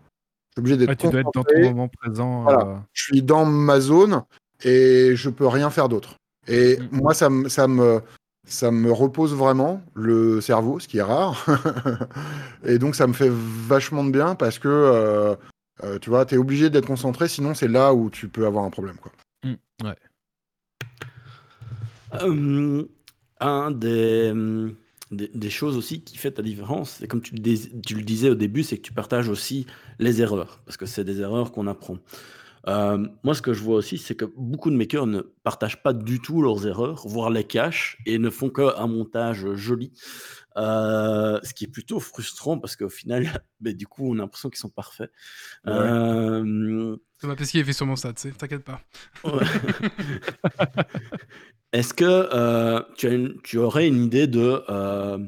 Je 0.56 0.62
suis 0.62 0.72
obligé 0.72 0.76
d'être 0.78 0.88
Ouais, 0.88 0.96
tu 0.96 1.08
dois 1.10 1.20
être 1.20 1.30
dans 1.34 1.44
ton 1.44 1.60
moment 1.62 1.88
présent. 1.88 2.42
Voilà. 2.42 2.66
euh, 2.66 2.74
je 2.94 3.02
suis 3.02 3.22
dans 3.22 3.44
ma 3.44 3.78
zone 3.80 4.22
et 4.64 5.12
je 5.14 5.28
peux 5.28 5.46
rien 5.46 5.68
faire 5.70 5.88
d'autre. 5.88 6.14
Et 6.48 6.78
Mm. 6.78 6.88
moi, 6.92 7.12
ça 7.14 7.28
me, 7.28 7.48
ça, 7.50 7.68
me, 7.68 8.00
ça 8.46 8.70
me 8.70 8.90
repose 8.90 9.34
vraiment 9.34 9.82
le 9.94 10.40
cerveau, 10.40 10.80
ce 10.80 10.88
qui 10.88 10.98
est 10.98 11.02
rare. 11.02 11.44
et 12.64 12.78
donc, 12.78 12.94
ça 12.94 13.06
me 13.06 13.12
fait 13.12 13.30
vachement 13.30 14.02
de 14.04 14.10
bien 14.10 14.34
parce 14.34 14.58
que, 14.58 14.68
euh, 14.68 15.34
euh, 15.84 15.98
tu 15.98 16.08
vois, 16.08 16.24
tu 16.24 16.36
es 16.36 16.38
obligé 16.38 16.70
d'être 16.70 16.86
concentré, 16.86 17.28
sinon 17.28 17.52
c'est 17.54 17.68
là 17.68 17.92
où 17.92 18.08
tu 18.08 18.28
peux 18.28 18.46
avoir 18.46 18.64
un 18.64 18.70
problème. 18.70 18.96
Quoi. 18.96 19.12
mm, 19.44 19.86
ouais. 19.86 19.96
Euh, 22.22 22.84
un 23.40 23.70
des, 23.72 24.30
hum, 24.30 24.74
des, 25.10 25.28
des 25.28 25.50
choses 25.50 25.76
aussi 25.76 26.02
qui 26.02 26.16
fait 26.18 26.36
la 26.36 26.44
différence, 26.44 26.96
c'est 26.98 27.06
comme 27.08 27.22
tu 27.22 27.34
le, 27.34 27.40
dis- 27.40 27.70
tu 27.82 27.94
le 27.94 28.02
disais 28.02 28.30
au 28.30 28.34
début, 28.34 28.62
c'est 28.62 28.76
que 28.78 28.82
tu 28.82 28.92
partages 28.92 29.28
aussi 29.28 29.66
les 29.98 30.20
erreurs, 30.20 30.62
parce 30.64 30.76
que 30.76 30.86
c'est 30.86 31.04
des 31.04 31.20
erreurs 31.20 31.52
qu'on 31.52 31.66
apprend. 31.66 31.98
Euh, 32.68 33.06
moi, 33.22 33.34
ce 33.34 33.42
que 33.42 33.52
je 33.52 33.62
vois 33.62 33.76
aussi, 33.76 33.96
c'est 33.96 34.16
que 34.16 34.24
beaucoup 34.36 34.70
de 34.70 34.76
makers 34.76 35.06
ne 35.06 35.20
partagent 35.20 35.82
pas 35.82 35.92
du 35.92 36.20
tout 36.20 36.42
leurs 36.42 36.66
erreurs, 36.66 37.06
voire 37.06 37.30
les 37.30 37.44
cachent, 37.44 37.98
et 38.06 38.18
ne 38.18 38.28
font 38.28 38.50
qu'un 38.50 38.86
montage 38.88 39.54
joli. 39.54 39.92
Euh, 40.56 41.38
ce 41.42 41.52
qui 41.54 41.64
est 41.64 41.68
plutôt 41.68 42.00
frustrant 42.00 42.58
parce 42.58 42.76
qu'au 42.76 42.88
final, 42.88 43.44
ben, 43.60 43.76
du 43.76 43.86
coup, 43.86 44.10
on 44.10 44.14
a 44.14 44.22
l'impression 44.22 44.48
qu'ils 44.48 44.58
sont 44.58 44.70
parfaits. 44.70 45.12
Ouais. 45.64 45.72
Euh, 45.74 46.96
Thomas 47.20 47.36
Pesquet 47.36 47.62
fait 47.62 47.72
sur 47.72 47.86
mon 47.86 47.94
stade, 47.94 48.16
tu 48.16 48.22
sais, 48.22 48.32
t'inquiète 48.32 48.64
pas. 48.64 48.80
Ouais. 49.22 49.44
Est-ce 51.76 51.92
que 51.92 52.30
euh, 52.32 52.80
tu, 53.44 53.58
aurais 53.58 53.86
une 53.86 54.02
idée 54.02 54.26
de 54.26 54.62
euh, 54.70 55.18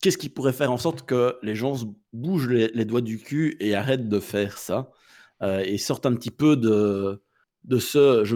qu'est-ce 0.00 0.18
qui 0.18 0.28
pourrait 0.28 0.52
faire 0.52 0.72
en 0.72 0.78
sorte 0.78 1.06
que 1.06 1.36
les 1.44 1.54
gens 1.54 1.74
bougent 2.12 2.48
les, 2.48 2.84
doigts 2.84 3.00
du 3.00 3.18
cul 3.18 3.56
et 3.60 3.76
arrêtent 3.76 4.08
de 4.08 4.18
faire 4.18 4.58
ça 4.58 4.90
euh, 5.42 5.62
et 5.64 5.78
sortent 5.78 6.06
un 6.06 6.16
petit 6.16 6.32
peu 6.32 6.56
de, 6.56 7.22
de 7.62 7.78
ce 7.78 8.24
je, 8.24 8.34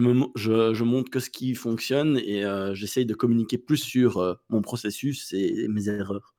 montre 0.85 1.11
que 1.11 1.19
ce 1.19 1.29
qui 1.29 1.57
fonctionne 1.57 2.19
et 2.19 2.45
j'essaye 2.75 3.05
de 3.05 3.15
communiquer 3.15 3.59
plus 3.59 3.79
sur 3.79 4.39
mon 4.49 4.63
processus 4.63 5.33
et 5.33 5.67
mes 5.67 5.89
erreurs? 5.89 6.37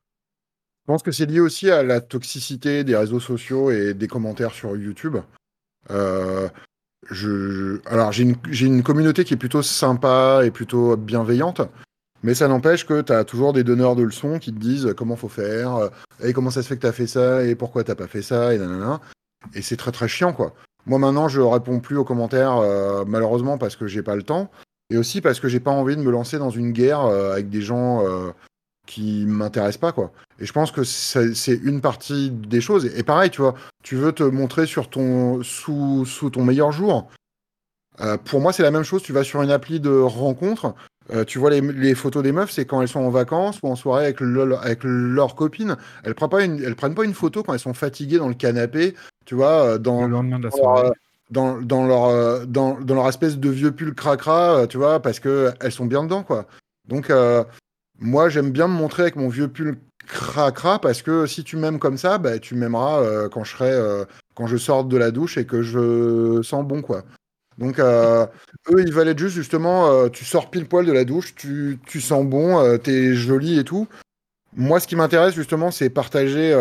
Je 0.84 0.94
pense 0.94 1.04
que 1.04 1.12
c'est 1.12 1.26
lié 1.26 1.42
aussi 1.42 1.70
à 1.70 1.84
la 1.84 2.00
toxicité 2.00 2.86
des 2.86 2.96
réseaux 2.96 3.20
sociaux 3.20 3.70
et 3.70 3.94
des 3.94 4.08
commentaires 4.08 4.54
sur 4.54 4.78
YouTube. 4.78 5.18
Je, 7.10 7.80
alors, 7.86 8.12
j'ai 8.12 8.24
une, 8.24 8.84
communauté 8.84 9.24
qui 9.24 9.34
est 9.34 9.38
plutôt 9.38 9.62
sympa 9.62 10.42
et 10.44 10.52
plutôt 10.52 10.98
bienveillante, 10.98 11.62
mais 12.24 12.34
ça 12.34 12.48
n'empêche 12.48 12.86
que 12.86 13.02
tu 13.02 13.14
as 13.14 13.24
toujours 13.24 13.54
des 13.54 13.64
donneurs 13.64 13.96
de 13.96 14.04
leçons 14.04 14.40
qui 14.40 14.54
te 14.54 14.60
disent 14.60 14.94
comment 14.98 15.16
faut 15.16 15.30
faire, 15.30 15.90
et 16.24 16.34
comment 16.34 16.50
ça 16.50 16.64
se 16.64 16.68
fait 16.68 16.76
que 16.76 16.82
tu 16.82 16.88
as 16.88 16.94
fait 16.94 17.08
ça, 17.08 17.44
et 17.44 17.56
pourquoi 17.56 17.84
t'as 17.84 17.96
pas 17.96 18.08
fait 18.08 18.22
ça, 18.22 18.54
et 18.54 18.58
nanana. 18.58 19.02
Et 19.54 19.62
c'est 19.62 19.78
très 19.78 19.92
très 19.92 20.08
chiant, 20.08 20.34
quoi. 20.34 20.54
Moi, 20.86 21.00
maintenant, 21.00 21.28
je 21.28 21.42
réponds 21.42 21.80
plus 21.80 21.98
aux 21.98 22.04
commentaires, 22.04 22.58
euh, 22.58 23.06
malheureusement, 23.08 23.58
parce 23.58 23.76
que 23.76 23.88
j'ai 23.88 24.04
pas 24.04 24.16
le 24.16 24.24
temps, 24.24 24.52
et 24.92 24.98
aussi 24.98 25.22
parce 25.22 25.40
que 25.40 25.48
j'ai 25.48 25.60
pas 25.60 25.72
envie 25.72 25.96
de 25.96 26.02
me 26.02 26.12
lancer 26.12 26.38
dans 26.38 26.52
une 26.52 26.72
guerre 26.72 27.02
euh, 27.02 27.34
avec 27.34 27.50
des 27.50 27.62
gens 27.62 28.06
euh, 28.06 28.32
qui 28.86 29.26
m'intéressent 29.26 29.82
pas, 29.82 29.92
quoi. 29.92 30.12
Et 30.40 30.46
je 30.46 30.52
pense 30.52 30.72
que 30.72 30.84
c'est 30.84 31.56
une 31.64 31.80
partie 31.82 32.30
des 32.30 32.60
choses. 32.62 32.86
Et 32.98 33.04
pareil, 33.04 33.30
tu 33.30 33.42
vois, 33.42 33.56
tu 33.84 33.96
veux 33.96 34.12
te 34.12 34.24
montrer 34.24 34.66
sur 34.66 34.90
ton, 34.90 35.42
sous, 35.44 36.06
sous 36.06 36.30
ton 36.30 36.44
meilleur 36.44 36.72
jour. 36.72 37.10
Euh, 38.02 38.18
pour 38.18 38.42
moi, 38.42 38.52
c'est 38.52 38.64
la 38.64 38.72
même 38.72 38.84
chose. 38.84 39.02
Tu 39.02 39.14
vas 39.14 39.24
sur 39.24 39.42
une 39.42 39.52
appli 39.52 39.80
de 39.80 39.90
rencontre, 39.90 40.76
euh, 41.14 41.24
tu 41.24 41.40
vois 41.40 41.50
les, 41.52 41.62
les 41.62 41.96
photos 41.96 42.22
des 42.24 42.34
meufs, 42.34 42.52
c'est 42.52 42.66
quand 42.66 42.82
elles 42.82 42.90
sont 42.90 43.00
en 43.00 43.10
vacances 43.10 43.60
ou 43.64 43.68
en 43.70 43.76
soirée 43.76 44.04
avec, 44.06 44.20
le- 44.20 44.58
avec 44.58 44.80
leurs 44.84 45.36
copines. 45.36 45.78
Elles 46.04 46.16
prennent 46.16 46.30
pas 46.30 46.44
une, 46.44 46.62
elles 46.62 46.76
prennent 46.76 46.96
pas 46.96 47.06
une 47.06 47.14
photo 47.14 47.42
quand 47.44 47.54
elles 47.54 47.60
sont 47.60 47.74
fatiguées 47.74 48.18
dans 48.18 48.28
le 48.28 48.34
canapé, 48.34 48.96
tu 49.26 49.36
vois, 49.36 49.64
euh, 49.66 49.78
dans, 49.78 50.02
Le 50.02 50.12
lendemain 50.12 50.40
de 50.40 50.44
la 50.46 50.50
dans 50.50 50.58
leur, 50.58 50.66
soirée. 50.78 50.90
dans, 51.30 51.62
dans 51.62 51.86
leur, 51.88 52.46
dans, 52.48 52.78
dans 52.82 52.96
leur 52.96 53.08
espèce 53.08 53.38
de 53.38 53.50
vieux 53.50 53.72
pull 53.72 53.94
cracra, 53.96 54.68
tu 54.68 54.78
vois, 54.78 55.00
parce 55.00 55.22
que 55.22 55.54
elles 55.62 55.72
sont 55.72 55.86
bien 55.86 56.04
dedans, 56.04 56.24
quoi. 56.24 56.48
Donc, 56.90 57.10
euh, 57.10 57.44
moi, 58.00 58.28
j'aime 58.28 58.52
bien 58.52 58.68
me 58.68 58.74
montrer 58.74 59.04
avec 59.04 59.16
mon 59.16 59.30
vieux 59.30 59.48
pull 59.48 59.78
cracra 60.06 60.80
parce 60.80 61.02
que 61.02 61.26
si 61.26 61.44
tu 61.44 61.58
m'aimes 61.58 61.80
comme 61.80 61.98
ça, 61.98 62.18
bah, 62.18 62.40
tu 62.40 62.56
m'aimeras 62.56 63.02
euh, 63.02 63.30
quand 63.30 63.44
je 63.44 63.52
serai, 63.52 63.72
euh, 63.72 64.06
quand 64.34 64.48
je 64.48 64.58
sors 64.58 64.86
de 64.86 64.98
la 64.98 65.12
douche 65.12 65.38
et 65.38 65.46
que 65.46 65.62
je 65.62 66.42
sens 66.44 66.66
bon, 66.66 66.82
quoi. 66.82 67.04
Donc, 67.58 67.80
euh, 67.80 68.26
eux, 68.72 68.82
ils 68.82 68.94
veulent 68.94 69.08
être 69.08 69.20
juste 69.20 69.36
justement, 69.36 70.10
tu 70.10 70.26
sors 70.26 70.50
pile 70.50 70.68
poil 70.68 70.86
de 70.86 70.92
la 70.92 71.06
douche, 71.06 71.36
tu, 71.36 71.80
tu 71.86 72.02
sens 72.02 72.26
bon, 72.26 72.78
t'es 72.80 73.14
joli 73.14 73.60
et 73.60 73.64
tout. 73.64 73.88
Moi, 74.56 74.80
ce 74.80 74.88
qui 74.88 74.96
m'intéresse 74.96 75.36
justement, 75.36 75.72
c'est 75.72 75.90
partager 75.90 76.54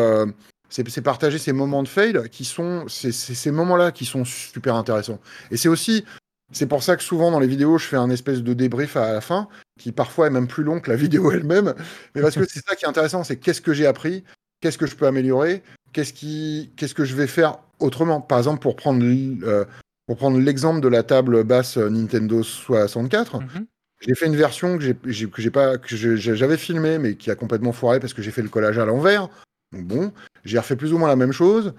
c'est 0.70 1.02
partager 1.02 1.38
ces 1.38 1.52
moments 1.52 1.84
de 1.84 1.88
fail 1.88 2.28
qui 2.30 2.44
sont 2.44 2.84
c'est 2.88 3.12
c'est 3.12 3.34
ces 3.34 3.52
moments-là 3.52 3.92
qui 3.92 4.04
sont 4.04 4.24
super 4.24 4.74
intéressants. 4.74 5.20
Et 5.52 5.56
c'est 5.56 5.68
aussi 5.68 6.04
c'est 6.52 6.66
pour 6.66 6.82
ça 6.82 6.96
que 6.96 7.02
souvent 7.02 7.30
dans 7.30 7.40
les 7.40 7.46
vidéos, 7.46 7.78
je 7.78 7.86
fais 7.86 7.96
un 7.96 8.10
espèce 8.10 8.42
de 8.42 8.54
débrief 8.54 8.96
à 8.96 9.12
la 9.12 9.20
fin, 9.20 9.48
qui 9.78 9.92
parfois 9.92 10.28
est 10.28 10.30
même 10.30 10.46
plus 10.46 10.62
long 10.62 10.80
que 10.80 10.90
la 10.90 10.96
vidéo 10.96 11.30
elle-même. 11.32 11.74
Mais 12.14 12.22
parce 12.22 12.36
que 12.36 12.44
c'est 12.48 12.64
ça 12.64 12.76
qui 12.76 12.84
est 12.84 12.88
intéressant, 12.88 13.24
c'est 13.24 13.36
qu'est-ce 13.36 13.60
que 13.60 13.72
j'ai 13.72 13.86
appris, 13.86 14.24
qu'est-ce 14.60 14.78
que 14.78 14.86
je 14.86 14.94
peux 14.96 15.06
améliorer, 15.06 15.62
qu'est-ce 15.92 16.12
qui, 16.12 16.72
qu'est-ce 16.76 16.94
que 16.94 17.04
je 17.04 17.14
vais 17.14 17.26
faire 17.26 17.58
autrement. 17.80 18.20
Par 18.20 18.38
exemple, 18.38 18.60
pour 18.60 18.76
prendre, 18.76 19.04
euh, 19.04 19.64
pour 20.06 20.16
prendre 20.16 20.38
l'exemple 20.38 20.80
de 20.80 20.88
la 20.88 21.02
table 21.02 21.42
basse 21.44 21.76
Nintendo 21.76 22.42
64, 22.42 23.40
Mhm. 23.40 23.66
j'ai 24.00 24.14
fait 24.14 24.26
une 24.26 24.36
version 24.36 24.78
que 24.78 24.84
j'ai, 24.84 24.94
que 24.94 25.42
j'ai 25.42 25.50
pas, 25.50 25.76
que 25.78 25.96
j'avais 26.16 26.56
filmée, 26.56 26.98
mais 26.98 27.16
qui 27.16 27.30
a 27.30 27.34
complètement 27.34 27.72
foiré 27.72 28.00
parce 28.00 28.14
que 28.14 28.22
j'ai 28.22 28.30
fait 28.30 28.42
le 28.42 28.48
collage 28.48 28.78
à 28.78 28.84
l'envers. 28.84 29.28
Donc 29.72 29.86
bon, 29.86 30.12
j'ai 30.44 30.58
refait 30.58 30.76
plus 30.76 30.92
ou 30.92 30.98
moins 30.98 31.08
la 31.08 31.16
même 31.16 31.32
chose. 31.32 31.74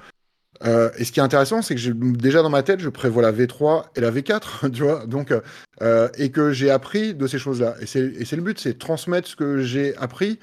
Euh, 0.64 0.90
et 0.98 1.04
ce 1.04 1.12
qui 1.12 1.20
est 1.20 1.24
intéressant, 1.24 1.62
c'est 1.62 1.76
que 1.76 1.90
déjà 1.92 2.42
dans 2.42 2.50
ma 2.50 2.64
tête, 2.64 2.80
je 2.80 2.90
prévois 2.90 3.22
la 3.22 3.32
V3 3.32 3.86
et 3.96 4.02
la 4.02 4.12
V4, 4.12 4.72
tu 4.74 4.84
vois, 4.84 5.06
donc, 5.06 5.34
euh, 5.82 6.10
et 6.18 6.32
que 6.32 6.52
j'ai 6.52 6.70
appris 6.70 7.14
de 7.14 7.28
ces 7.28 7.40
choses-là. 7.40 7.76
Et 7.82 7.86
c'est 7.86 8.36
le 8.36 8.42
but, 8.42 8.60
c'est 8.60 8.78
transmettre 8.78 9.28
ce 9.28 9.36
que 9.36 9.62
j'ai 9.62 9.96
appris. 9.98 10.40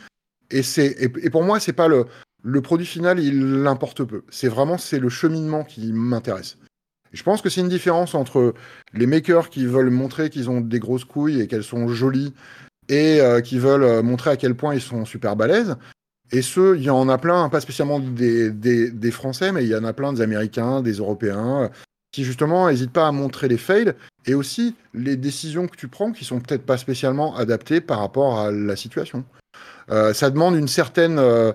Et, 0.51 0.61
et, 0.79 1.31
pour 1.31 1.43
moi, 1.43 1.61
c'est 1.61 1.73
pas 1.73 1.89
le, 1.89 2.07
produit 2.61 2.87
final, 2.87 3.19
il 3.21 3.67
importe 3.67 4.05
peu. 4.05 4.25
C'est 4.29 4.49
vraiment 4.49 4.77
c'est 4.77 4.99
le 4.99 5.09
cheminement 5.09 5.65
qui 5.65 5.93
m'intéresse. 5.93 6.59
Je 7.13 7.23
pense 7.23 7.43
que 7.43 7.49
c'est 7.49 7.61
une 7.61 7.69
différence 7.69 8.15
entre 8.15 8.55
les 8.95 9.07
makers 9.07 9.51
qui 9.51 9.67
veulent 9.67 9.91
montrer 9.91 10.31
qu'ils 10.31 10.51
ont 10.51 10.61
des 10.61 10.79
grosses 10.79 11.05
couilles 11.05 11.41
et 11.41 11.47
qu'elles 11.47 11.65
sont 11.65 11.89
jolies 11.89 12.33
et 12.89 13.21
euh, 13.21 13.41
qui 13.41 13.59
veulent 13.59 14.03
montrer 14.03 14.31
à 14.31 14.37
quel 14.37 14.55
point 14.55 14.75
ils 14.75 14.81
sont 14.81 15.05
super 15.05 15.37
balèzes. 15.37 15.77
Et 16.33 16.41
ceux, 16.41 16.79
il 16.79 16.83
y 16.83 16.91
en 16.91 17.11
a 17.11 17.19
plein, 17.19 17.51
pas 17.51 17.61
spécialement 17.61 18.01
des, 18.01 19.11
Français, 19.11 19.53
mais 19.53 19.65
il 19.65 19.69
y 19.69 19.77
en 19.77 19.85
a 19.85 19.93
plein 19.93 20.15
des 20.15 20.23
Américains, 20.23 20.81
des 20.81 20.95
Européens, 20.95 21.65
euh, 21.65 21.69
qui 22.11 22.25
justement 22.25 22.69
n'hésitent 22.69 22.93
pas 22.93 23.07
à 23.07 23.13
montrer 23.13 23.49
les 23.49 23.59
fails 23.59 23.93
et 24.27 24.35
aussi 24.35 24.75
les 24.95 25.17
décisions 25.17 25.69
que 25.69 25.77
tu 25.77 25.89
prends 25.89 26.13
qui 26.13 26.25
sont 26.25 26.41
peut-être 26.41 26.65
pas 26.65 26.79
spécialement 26.79 27.37
adaptées 27.37 27.83
par 27.83 27.99
rapport 27.99 28.41
à 28.41 28.51
la 28.51 28.77
situation. 28.77 29.25
Euh, 29.91 30.15
ça 30.15 30.31
demande 30.31 30.57
une 30.57 30.69
certaine, 30.69 31.19
euh, 31.19 31.53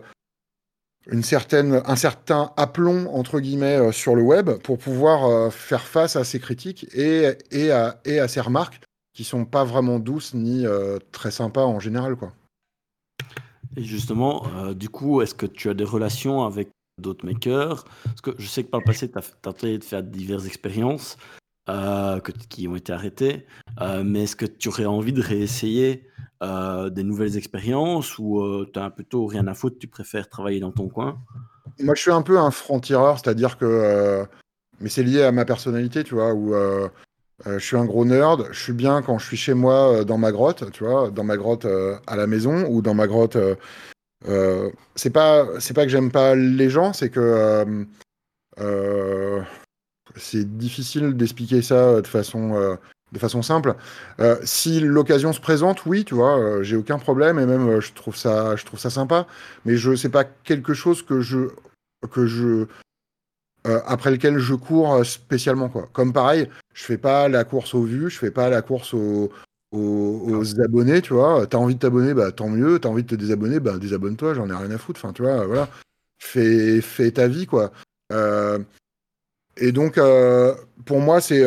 une 1.10 1.24
certaine, 1.24 1.82
un 1.86 1.96
certain 1.96 2.52
aplomb 2.56 3.08
entre 3.08 3.40
guillemets 3.40 3.92
sur 3.92 4.16
le 4.16 4.22
web 4.22 4.52
pour 4.64 4.78
pouvoir 4.78 5.52
faire 5.52 5.84
face 5.84 6.16
à 6.16 6.24
ces 6.24 6.40
critiques 6.40 6.88
et, 6.94 7.26
à, 7.72 8.00
et 8.06 8.20
à 8.20 8.28
ces 8.28 8.42
remarques 8.42 8.82
qui 9.16 9.24
sont 9.24 9.46
pas 9.46 9.64
vraiment 9.64 9.98
douces 9.98 10.34
ni 10.36 10.66
très 11.12 11.32
sympas 11.32 11.64
en 11.64 11.80
général, 11.80 12.16
quoi. 12.16 12.34
Et 13.78 13.84
justement, 13.84 14.44
euh, 14.56 14.74
du 14.74 14.90
coup, 14.90 15.22
est-ce 15.22 15.36
que 15.36 15.46
tu 15.46 15.70
as 15.70 15.76
des 15.76 15.84
relations 15.84 16.44
avec 16.44 16.70
d'autres 17.00 17.26
makers? 17.28 17.86
Parce 18.04 18.22
que 18.22 18.32
je 18.40 18.48
sais 18.48 18.64
que 18.64 18.70
par 18.70 18.80
le 18.80 18.86
passé, 18.86 19.10
tu 19.10 19.18
as 19.20 19.22
tenté 19.44 19.78
de 19.78 19.84
faire 19.84 20.02
diverses 20.02 20.48
expériences 20.48 21.16
euh, 21.70 22.20
qui 22.50 22.68
ont 22.68 22.76
été 22.76 22.92
arrêtées. 22.92 23.46
Euh, 23.80 24.04
mais 24.04 24.24
est-ce 24.24 24.36
que 24.36 24.48
tu 24.48 24.70
aurais 24.70 24.88
envie 24.88 25.14
de 25.14 25.22
réessayer 25.22 26.04
des 26.42 27.04
nouvelles 27.04 27.36
expériences 27.36 28.20
ou 28.20 28.66
tu 28.72 28.80
plutôt 28.96 29.26
rien 29.26 29.48
à 29.48 29.56
foutre, 29.56 29.80
tu 29.80 29.88
préfères 29.88 30.30
travailler 30.30 30.60
dans 30.60 30.72
ton 30.72 30.88
coin? 30.88 31.20
Moi, 31.80 31.96
je 31.96 32.02
suis 32.02 32.12
un 32.12 32.22
peu 32.22 32.38
un 32.38 32.52
franc-tireur, 32.52 33.18
c'est-à-dire 33.18 33.58
que. 33.58 34.24
mais 34.80 34.90
c'est 34.90 35.02
lié 35.02 35.24
à 35.24 35.32
ma 35.32 35.46
personnalité, 35.46 36.04
tu 36.04 36.14
vois, 36.14 36.34
où 36.34 36.54
euh, 37.46 37.60
je 37.60 37.66
suis 37.66 37.78
un 37.78 37.86
gros 37.86 38.06
nerd. 38.06 38.48
Je 38.52 38.60
suis 38.60 38.74
bien 38.74 39.02
quand 39.02 39.20
je 39.20 39.26
suis 39.26 39.38
chez 39.38 39.54
moi, 39.54 39.94
euh, 39.94 40.04
dans 40.04 40.18
ma 40.18 40.32
grotte, 40.32 40.72
tu 40.72 40.84
vois, 40.84 41.12
dans 41.12 41.24
ma 41.24 41.38
grotte 41.38 41.66
euh, 41.66 41.98
à 42.08 42.16
la 42.16 42.28
maison 42.28 42.66
ou 42.68 42.82
dans 42.82 42.96
ma 42.96 43.08
grotte. 43.08 43.38
c'est 44.96 45.10
pas, 45.12 45.46
c'est 45.60 45.74
pas 45.74 45.84
que 45.84 45.90
j'aime 45.90 46.12
pas 46.12 46.36
les 46.36 46.70
gens, 46.70 46.94
c'est 46.94 47.10
que. 47.10 47.86
c'est 50.16 50.58
difficile 50.58 51.16
d'expliquer 51.16 51.62
ça 51.62 52.02
de 52.02 52.08
façon. 52.08 52.78
de 53.12 53.20
façon 53.20 53.42
simple. 53.42 53.76
Si 54.44 54.80
l'occasion 54.80 55.34
se 55.34 55.40
présente, 55.40 55.86
oui, 55.86 56.06
tu 56.06 56.16
vois, 56.16 56.64
j'ai 56.64 56.76
aucun 56.76 56.98
problème 57.00 57.40
et 57.40 57.46
même 57.46 57.80
je 57.80 57.94
trouve 57.94 58.16
ça, 58.16 58.56
je 58.56 58.66
trouve 58.66 58.80
ça 58.80 58.90
sympa. 58.90 59.28
Mais 59.66 59.78
je 59.78 59.96
c'est 59.96 60.10
pas 60.10 60.24
quelque 60.26 60.74
chose 60.74 61.04
que 61.04 61.22
je 61.22 61.50
que 62.12 62.26
je 62.26 62.68
euh, 63.68 63.80
après 63.86 64.12
lequel 64.12 64.38
je 64.40 64.54
cours 64.56 64.94
euh, 64.94 65.04
spécialement 65.04 65.70
quoi. 65.70 65.90
Comme 65.94 66.14
pareil, 66.14 66.50
je 66.74 66.84
fais 66.84 66.98
pas 66.98 67.28
la 67.30 67.44
course 67.44 67.74
aux 67.74 67.84
vues, 67.84 68.10
je 68.10 68.18
fais 68.18 68.32
pas 68.32 68.50
la 68.50 68.62
course 68.62 68.94
aux, 68.94 69.30
aux, 69.72 70.22
aux 70.30 70.62
abonnés, 70.62 71.02
tu 71.02 71.14
vois. 71.14 71.46
T'as 71.48 71.58
envie 71.58 71.76
de 71.76 71.80
t'abonner, 71.80 72.14
bah 72.14 72.32
tant 72.32 72.50
mieux. 72.50 72.80
T'as 72.80 72.90
envie 72.90 73.04
de 73.04 73.08
te 73.10 73.16
désabonner, 73.16 73.60
bah 73.60 73.78
désabonne-toi, 73.78 74.34
j'en 74.34 74.50
ai 74.50 74.56
rien 74.56 74.72
à 74.72 74.78
foutre. 74.78 75.00
Enfin, 75.04 75.14
tu 75.14 75.22
vois, 75.24 75.46
voilà. 75.46 75.70
Fais, 76.20 76.82
fais 76.82 77.12
ta 77.12 77.28
vie 77.28 77.46
quoi. 77.46 77.72
Euh, 78.14 78.60
et 79.58 79.72
donc 79.72 79.98
euh, 79.98 80.54
pour 80.86 81.00
moi 81.00 81.22
c'est, 81.22 81.42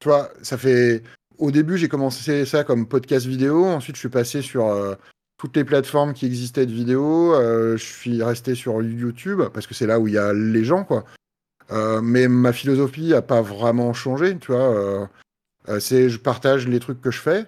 tu 0.00 0.08
vois, 0.08 0.30
ça 0.42 0.56
fait. 0.58 1.02
Au 1.38 1.50
début 1.50 1.76
j'ai 1.78 1.88
commencé 1.88 2.44
ça 2.46 2.64
comme 2.64 2.86
podcast 2.86 3.26
vidéo, 3.26 3.64
ensuite 3.64 3.96
je 3.96 4.00
suis 4.00 4.08
passé 4.08 4.42
sur 4.42 4.96
toutes 5.42 5.56
les 5.56 5.64
plateformes 5.64 6.14
qui 6.14 6.24
existaient 6.24 6.66
de 6.66 6.72
vidéo. 6.72 7.34
euh, 7.34 7.76
je 7.76 7.84
suis 7.84 8.22
resté 8.22 8.54
sur 8.54 8.80
YouTube 8.80 9.42
parce 9.52 9.66
que 9.66 9.74
c'est 9.74 9.88
là 9.88 9.98
où 9.98 10.06
il 10.06 10.14
y 10.14 10.18
a 10.18 10.32
les 10.32 10.62
gens, 10.62 10.84
quoi. 10.84 11.04
Euh, 11.72 12.00
mais 12.02 12.28
ma 12.28 12.52
philosophie 12.52 13.14
a 13.14 13.22
pas 13.22 13.40
vraiment 13.40 13.92
changé, 13.92 14.38
tu 14.38 14.52
vois. 14.52 14.74
euh, 14.74 15.06
euh, 15.68 15.80
c'est 15.80 16.10
je 16.10 16.18
partage 16.18 16.68
les 16.68 16.80
trucs 16.80 17.00
que 17.00 17.10
je 17.10 17.18
fais. 17.18 17.46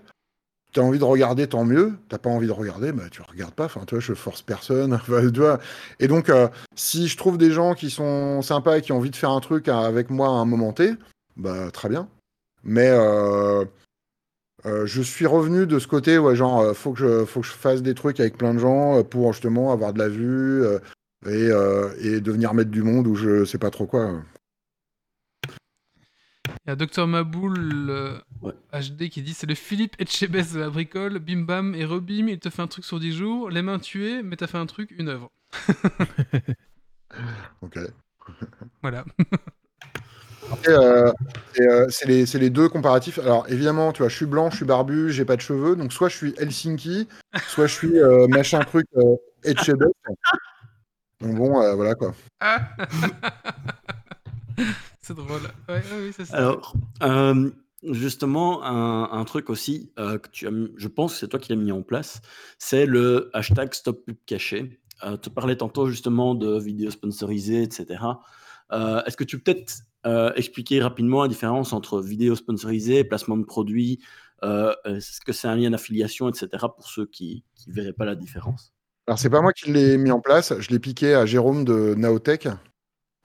T'as 0.72 0.80
envie 0.80 0.98
de 0.98 1.04
regarder, 1.04 1.46
tant 1.46 1.64
mieux. 1.64 1.94
T'as 2.08 2.18
pas 2.18 2.30
envie 2.30 2.46
de 2.46 2.52
regarder, 2.52 2.92
bah 2.92 3.04
tu 3.10 3.22
regardes 3.22 3.54
pas. 3.54 3.66
Enfin, 3.66 3.82
tu 3.86 3.94
vois, 3.94 4.00
je 4.00 4.14
force 4.14 4.42
personne. 4.42 4.98
Tu 5.32 5.40
vois. 5.40 5.60
Et 6.00 6.08
donc, 6.08 6.32
si 6.74 7.06
je 7.06 7.16
trouve 7.16 7.38
des 7.38 7.52
gens 7.52 7.74
qui 7.74 7.90
sont 7.90 8.42
sympas 8.42 8.78
et 8.78 8.82
qui 8.82 8.92
ont 8.92 8.96
envie 8.96 9.10
de 9.10 9.16
faire 9.16 9.30
un 9.30 9.40
truc 9.40 9.68
avec 9.68 10.10
moi 10.10 10.28
à 10.28 10.32
un 10.32 10.44
moment 10.44 10.72
T, 10.72 10.94
bah 11.36 11.70
très 11.70 11.88
bien. 11.88 12.08
Mais 12.64 12.90
je 14.64 15.02
suis 15.02 15.26
revenu 15.26 15.66
de 15.66 15.78
ce 15.78 15.86
côté, 15.86 16.18
ouais, 16.18 16.34
genre, 16.34 16.74
faut 16.74 16.92
que 16.92 16.98
je, 16.98 17.24
faut 17.24 17.40
que 17.42 17.46
je 17.46 17.52
fasse 17.52 17.82
des 17.82 17.94
trucs 17.94 18.18
avec 18.18 18.36
plein 18.36 18.54
de 18.54 18.58
gens 18.58 19.04
pour 19.04 19.32
justement 19.32 19.70
avoir 19.70 19.92
de 19.92 20.00
la 20.00 20.08
vue 20.08 20.64
et, 21.26 21.50
euh, 21.50 21.94
et 22.00 22.20
devenir 22.20 22.54
maître 22.54 22.70
du 22.70 22.82
monde 22.82 23.06
ou 23.06 23.14
je 23.14 23.44
sais 23.44 23.58
pas 23.58 23.70
trop 23.70 23.86
quoi. 23.86 24.22
Il 26.66 26.70
y 26.70 26.72
a 26.72 26.76
Docteur 26.76 27.06
Maboul 27.06 27.90
euh, 27.90 28.18
Ouais. 28.42 28.52
HD 28.72 29.08
qui 29.08 29.22
dit 29.22 29.34
c'est 29.34 29.46
le 29.46 29.54
Philippe 29.54 29.96
Etchebest 29.98 30.54
de 30.54 30.60
la 30.60 30.70
bricole, 30.70 31.18
bim 31.18 31.42
bam 31.42 31.74
et 31.74 31.84
rebim, 31.84 32.28
il 32.28 32.38
te 32.38 32.50
fait 32.50 32.62
un 32.62 32.66
truc 32.66 32.84
sur 32.84 33.00
10 33.00 33.12
jours, 33.12 33.50
les 33.50 33.62
mains 33.62 33.78
tuées, 33.78 34.22
mais 34.22 34.36
t'as 34.36 34.46
fait 34.46 34.58
un 34.58 34.66
truc, 34.66 34.90
une 34.98 35.08
œuvre. 35.08 35.30
Ok. 37.62 37.78
Voilà. 38.82 39.04
Euh, 40.68 41.12
c'est 41.54 42.08
euh, 42.08 42.24
c'est 42.24 42.38
les, 42.38 42.50
deux 42.50 42.68
comparatifs. 42.68 43.18
Alors 43.18 43.46
évidemment, 43.48 43.92
tu 43.92 44.02
vois, 44.02 44.08
je 44.08 44.16
suis 44.16 44.26
blanc, 44.26 44.50
je 44.50 44.56
suis 44.56 44.64
barbu, 44.64 45.10
j'ai 45.10 45.24
pas 45.24 45.36
de 45.36 45.40
cheveux, 45.40 45.76
donc 45.76 45.92
soit 45.92 46.08
je 46.08 46.16
suis 46.16 46.34
Helsinki, 46.38 47.08
soit 47.48 47.66
je 47.66 47.72
suis 47.72 47.98
euh, 47.98 48.26
machin 48.28 48.60
truc 48.60 48.86
euh, 48.96 49.16
Etchebest. 49.44 49.92
Donc 51.20 51.36
bon, 51.36 51.60
euh, 51.60 51.74
voilà 51.74 51.94
quoi. 51.94 52.14
c'est 55.00 55.14
drôle. 55.14 55.42
Ouais, 55.68 55.74
ouais, 55.76 55.82
oui, 56.00 56.12
c'est 56.16 56.24
ça. 56.24 56.36
Alors, 56.36 56.74
euh, 57.02 57.50
justement, 57.90 58.62
un, 58.64 59.10
un 59.12 59.24
truc 59.24 59.50
aussi 59.50 59.92
euh, 59.98 60.18
que 60.18 60.28
tu 60.28 60.46
as 60.46 60.50
je 60.76 60.88
pense 60.88 61.14
que 61.14 61.18
c'est 61.20 61.28
toi 61.28 61.38
qui 61.38 61.52
l'as 61.52 61.56
mis 61.58 61.72
en 61.72 61.82
place, 61.82 62.20
c'est 62.58 62.86
le 62.86 63.30
hashtag 63.32 63.74
Stop 63.74 64.04
Pub 64.04 64.16
Caché. 64.26 64.80
Euh, 65.02 65.16
tu 65.16 65.30
parlais 65.30 65.56
tantôt 65.56 65.88
justement 65.88 66.34
de 66.34 66.58
vidéos 66.58 66.90
sponsorisées, 66.90 67.62
etc. 67.62 68.02
Euh, 68.72 69.02
Est-ce 69.04 69.16
que 69.16 69.24
tu 69.24 69.38
peux 69.38 69.52
peut-être 69.52 69.82
euh, 70.06 70.32
expliquer 70.34 70.80
rapidement 70.80 71.22
la 71.22 71.28
différence 71.28 71.72
entre 71.72 72.00
vidéos 72.00 72.36
sponsorisées, 72.36 73.04
placement 73.04 73.36
de 73.36 73.44
produits, 73.44 74.00
euh, 74.42 74.74
est-ce 74.84 75.20
que 75.20 75.32
c'est 75.32 75.48
un 75.48 75.56
lien 75.56 75.70
d'affiliation, 75.70 76.28
etc. 76.28 76.48
pour 76.76 76.88
ceux 76.88 77.06
qui 77.06 77.44
ne 77.66 77.72
verraient 77.72 77.92
pas 77.92 78.04
la 78.04 78.14
différence? 78.14 78.74
Alors 79.06 79.18
c'est 79.18 79.30
pas 79.30 79.42
moi 79.42 79.52
qui 79.52 79.70
l'ai 79.70 79.98
mis 79.98 80.10
en 80.10 80.20
place, 80.20 80.54
je 80.58 80.70
l'ai 80.70 80.78
piqué 80.78 81.14
à 81.14 81.26
Jérôme 81.26 81.64
de 81.64 81.94
Naotech, 81.94 82.48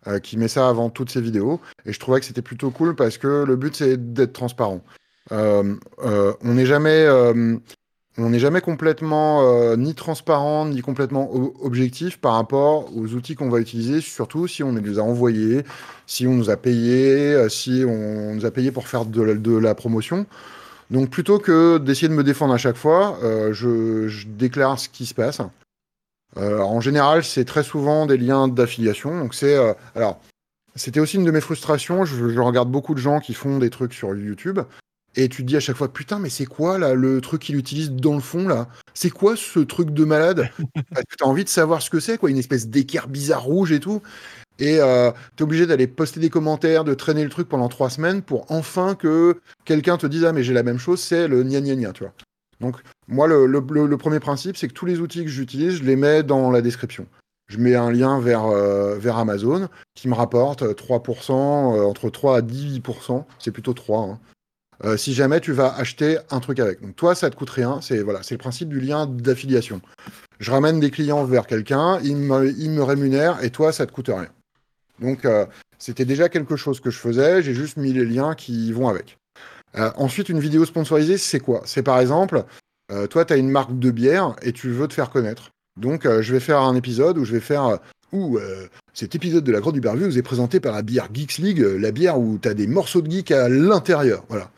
euh, 0.07 0.19
qui 0.19 0.37
met 0.37 0.49
ça 0.49 0.67
avant 0.67 0.89
toutes 0.89 1.09
ses 1.09 1.21
vidéos, 1.21 1.61
et 1.85 1.93
je 1.93 1.99
trouvais 1.99 2.19
que 2.19 2.25
c'était 2.25 2.41
plutôt 2.41 2.69
cool 2.69 2.95
parce 2.95 3.17
que 3.17 3.45
le 3.45 3.55
but 3.55 3.75
c'est 3.75 4.13
d'être 4.13 4.33
transparent. 4.33 4.83
Euh, 5.31 5.75
euh, 6.03 6.33
on 6.41 6.53
n'est 6.55 6.65
jamais, 6.65 8.61
complètement 8.61 9.75
ni 9.77 9.95
transparent 9.95 10.65
ni 10.65 10.81
complètement 10.81 11.31
objectif 11.61 12.19
par 12.19 12.33
rapport 12.33 12.95
aux 12.95 13.13
outils 13.13 13.35
qu'on 13.35 13.49
va 13.49 13.59
utiliser, 13.59 14.01
surtout 14.01 14.47
si 14.47 14.63
on 14.63 14.73
les 14.73 14.99
a 14.99 15.03
envoyés, 15.03 15.63
si 16.07 16.27
on 16.27 16.33
nous 16.33 16.49
a 16.49 16.57
payé, 16.57 17.33
euh, 17.33 17.49
si 17.49 17.83
on 17.87 18.35
nous 18.35 18.45
a 18.45 18.51
payé 18.51 18.71
pour 18.71 18.87
faire 18.87 19.05
de 19.05 19.21
la, 19.57 19.75
promotion. 19.75 20.25
Donc 20.91 21.09
plutôt 21.09 21.39
que 21.39 21.77
d'essayer 21.77 22.07
de 22.09 22.13
me 22.13 22.23
défendre 22.23 22.53
à 22.53 22.57
chaque 22.57 22.77
fois, 22.77 23.19
je 23.51 24.27
déclare 24.27 24.79
ce 24.79 24.89
qui 24.89 25.05
se 25.05 25.13
passe. 25.13 25.41
Euh, 26.37 26.59
en 26.59 26.79
général, 26.81 27.23
c'est 27.23 27.45
très 27.45 27.63
souvent 27.63 28.05
des 28.05 28.17
liens 28.17 28.47
d'affiliation. 28.47 29.17
Donc 29.17 29.33
c'est 29.33 29.55
euh, 29.55 29.73
alors 29.95 30.19
c'était 30.75 30.99
aussi 30.99 31.17
une 31.17 31.25
de 31.25 31.31
mes 31.31 31.41
frustrations. 31.41 32.05
Je, 32.05 32.29
je 32.29 32.39
regarde 32.39 32.69
beaucoup 32.71 32.93
de 32.93 32.99
gens 32.99 33.19
qui 33.19 33.33
font 33.33 33.57
des 33.57 33.69
trucs 33.69 33.93
sur 33.93 34.15
YouTube 34.15 34.59
et 35.15 35.27
tu 35.27 35.41
te 35.41 35.47
dis 35.47 35.57
à 35.57 35.59
chaque 35.59 35.75
fois, 35.75 35.91
putain, 35.91 36.19
mais 36.19 36.29
c'est 36.29 36.45
quoi 36.45 36.77
là 36.77 36.93
le 36.93 37.19
truc 37.21 37.41
qu'il 37.41 37.55
utilise 37.57 37.91
dans 37.91 38.13
le 38.13 38.19
fond 38.19 38.47
là? 38.47 38.67
C'est 38.93 39.09
quoi 39.09 39.35
ce 39.35 39.59
truc 39.59 39.91
de 39.91 40.05
malade? 40.05 40.49
Parce 40.93 41.05
que 41.05 41.15
t'as 41.17 41.25
envie 41.25 41.43
de 41.43 41.49
savoir 41.49 41.81
ce 41.81 41.89
que 41.89 41.99
c'est, 41.99 42.17
quoi, 42.17 42.29
une 42.29 42.37
espèce 42.37 42.67
d'équerre 42.67 43.07
bizarre 43.07 43.43
rouge 43.43 43.71
et 43.71 43.79
tout. 43.79 44.01
Et 44.59 44.79
euh, 44.79 45.11
t'es 45.35 45.43
obligé 45.43 45.65
d'aller 45.65 45.87
poster 45.87 46.19
des 46.19 46.29
commentaires, 46.29 46.83
de 46.83 46.93
traîner 46.93 47.23
le 47.23 47.29
truc 47.29 47.47
pendant 47.47 47.69
trois 47.69 47.89
semaines 47.89 48.21
pour 48.21 48.45
enfin 48.51 48.93
que 48.95 49.41
quelqu'un 49.65 49.97
te 49.97 50.05
dise 50.05 50.25
ah 50.25 50.33
mais 50.33 50.43
j'ai 50.43 50.53
la 50.53 50.63
même 50.63 50.79
chose, 50.79 50.99
c'est 51.01 51.27
le 51.27 51.43
gna 51.43 51.61
gna 51.61 51.75
gna, 51.75 51.93
tu 51.93 52.03
vois. 52.03 52.13
Donc 52.59 52.77
moi 53.07 53.27
le, 53.27 53.97
premier 53.97 54.19
principe 54.19 54.57
c'est 54.57 54.67
que 54.67 54.73
tous 54.73 54.85
les 54.85 54.99
outils 54.99 55.23
que 55.23 55.29
j'utilise, 55.29 55.77
je 55.77 55.83
les 55.83 55.95
mets 55.95 56.23
dans 56.23 56.51
la 56.51 56.61
description. 56.61 57.05
Je 57.47 57.57
mets 57.57 57.75
un 57.75 57.91
lien 57.91 58.19
vers, 58.19 58.45
euh, 58.45 58.99
Amazon 59.11 59.69
qui 59.95 60.07
me 60.07 60.13
rapporte 60.13 60.61
euh, 60.61 60.73
3%, 60.73 61.77
euh, 61.77 61.83
entre 61.83 62.09
3 62.09 62.37
à 62.37 62.41
18%, 62.41 63.25
c'est 63.39 63.51
plutôt 63.51 63.73
3. 63.73 64.01
hein. 64.01 64.19
Euh, 64.85 64.95
si 64.95 65.13
jamais 65.13 65.41
tu 65.41 65.51
vas 65.51 65.75
acheter 65.75 66.19
un 66.31 66.39
truc 66.39 66.59
avec. 66.59 66.81
Donc 66.81 66.95
toi, 66.95 67.13
ça 67.13 67.29
te 67.29 67.35
coûte 67.35 67.49
rien. 67.49 67.81
C'est 67.81 67.97
le 67.97 68.37
principe 68.37 68.69
du 68.69 68.79
lien 68.79 69.07
d'affiliation. 69.07 69.81
Je 70.39 70.51
ramène 70.51 70.79
des 70.79 70.89
clients 70.89 71.25
vers 71.25 71.47
quelqu'un, 71.47 71.99
il 72.01 72.15
me, 72.15 72.49
il 72.57 72.71
me 72.71 72.83
rémunère 72.83 73.43
et 73.43 73.49
toi, 73.49 73.73
ça 73.73 73.85
te 73.85 73.91
coûte 73.91 74.07
rien. 74.07 74.29
Donc 74.99 75.25
euh, 75.25 75.45
c'était 75.77 76.05
déjà 76.05 76.29
quelque 76.29 76.55
chose 76.55 76.79
que 76.79 76.91
je 76.91 76.97
faisais. 76.97 77.41
J'ai 77.41 77.53
juste 77.53 77.75
mis 77.75 77.91
les 77.91 78.05
liens 78.05 78.35
qui 78.35 78.71
vont 78.71 78.87
avec. 78.87 79.18
Euh, 79.77 79.91
ensuite, 79.97 80.29
une 80.29 80.39
vidéo 80.39 80.65
sponsorisée, 80.65 81.17
c'est 81.17 81.39
quoi? 81.39 81.61
C'est 81.65 81.83
par 81.83 81.99
exemple, 81.99 82.43
euh, 82.91 83.07
toi, 83.07 83.25
tu 83.25 83.33
as 83.33 83.37
une 83.37 83.49
marque 83.49 83.77
de 83.77 83.91
bière 83.91 84.35
et 84.41 84.51
tu 84.51 84.69
veux 84.69 84.87
te 84.87 84.93
faire 84.93 85.09
connaître. 85.09 85.51
Donc, 85.79 86.05
euh, 86.05 86.21
je 86.21 86.33
vais 86.33 86.39
faire 86.39 86.61
un 86.61 86.75
épisode 86.75 87.17
où 87.17 87.25
je 87.25 87.33
vais 87.33 87.39
faire. 87.39 87.79
euh, 88.39 88.67
cet 88.93 89.13
épisode 89.13 89.43
de 89.43 89.51
la 89.51 89.61
du 89.71 89.81
Barbu 89.81 90.03
vous 90.05 90.17
est 90.17 90.23
présenté 90.23 90.59
par 90.59 90.73
la 90.73 90.81
bière 90.81 91.09
Geeks 91.13 91.37
League, 91.37 91.59
la 91.59 91.91
bière 91.91 92.19
où 92.19 92.39
tu 92.41 92.49
as 92.49 92.55
des 92.55 92.65
morceaux 92.65 93.01
de 93.01 93.11
geek 93.11 93.31
à 93.31 93.47
l'intérieur. 93.49 94.23
Voilà. 94.29 94.49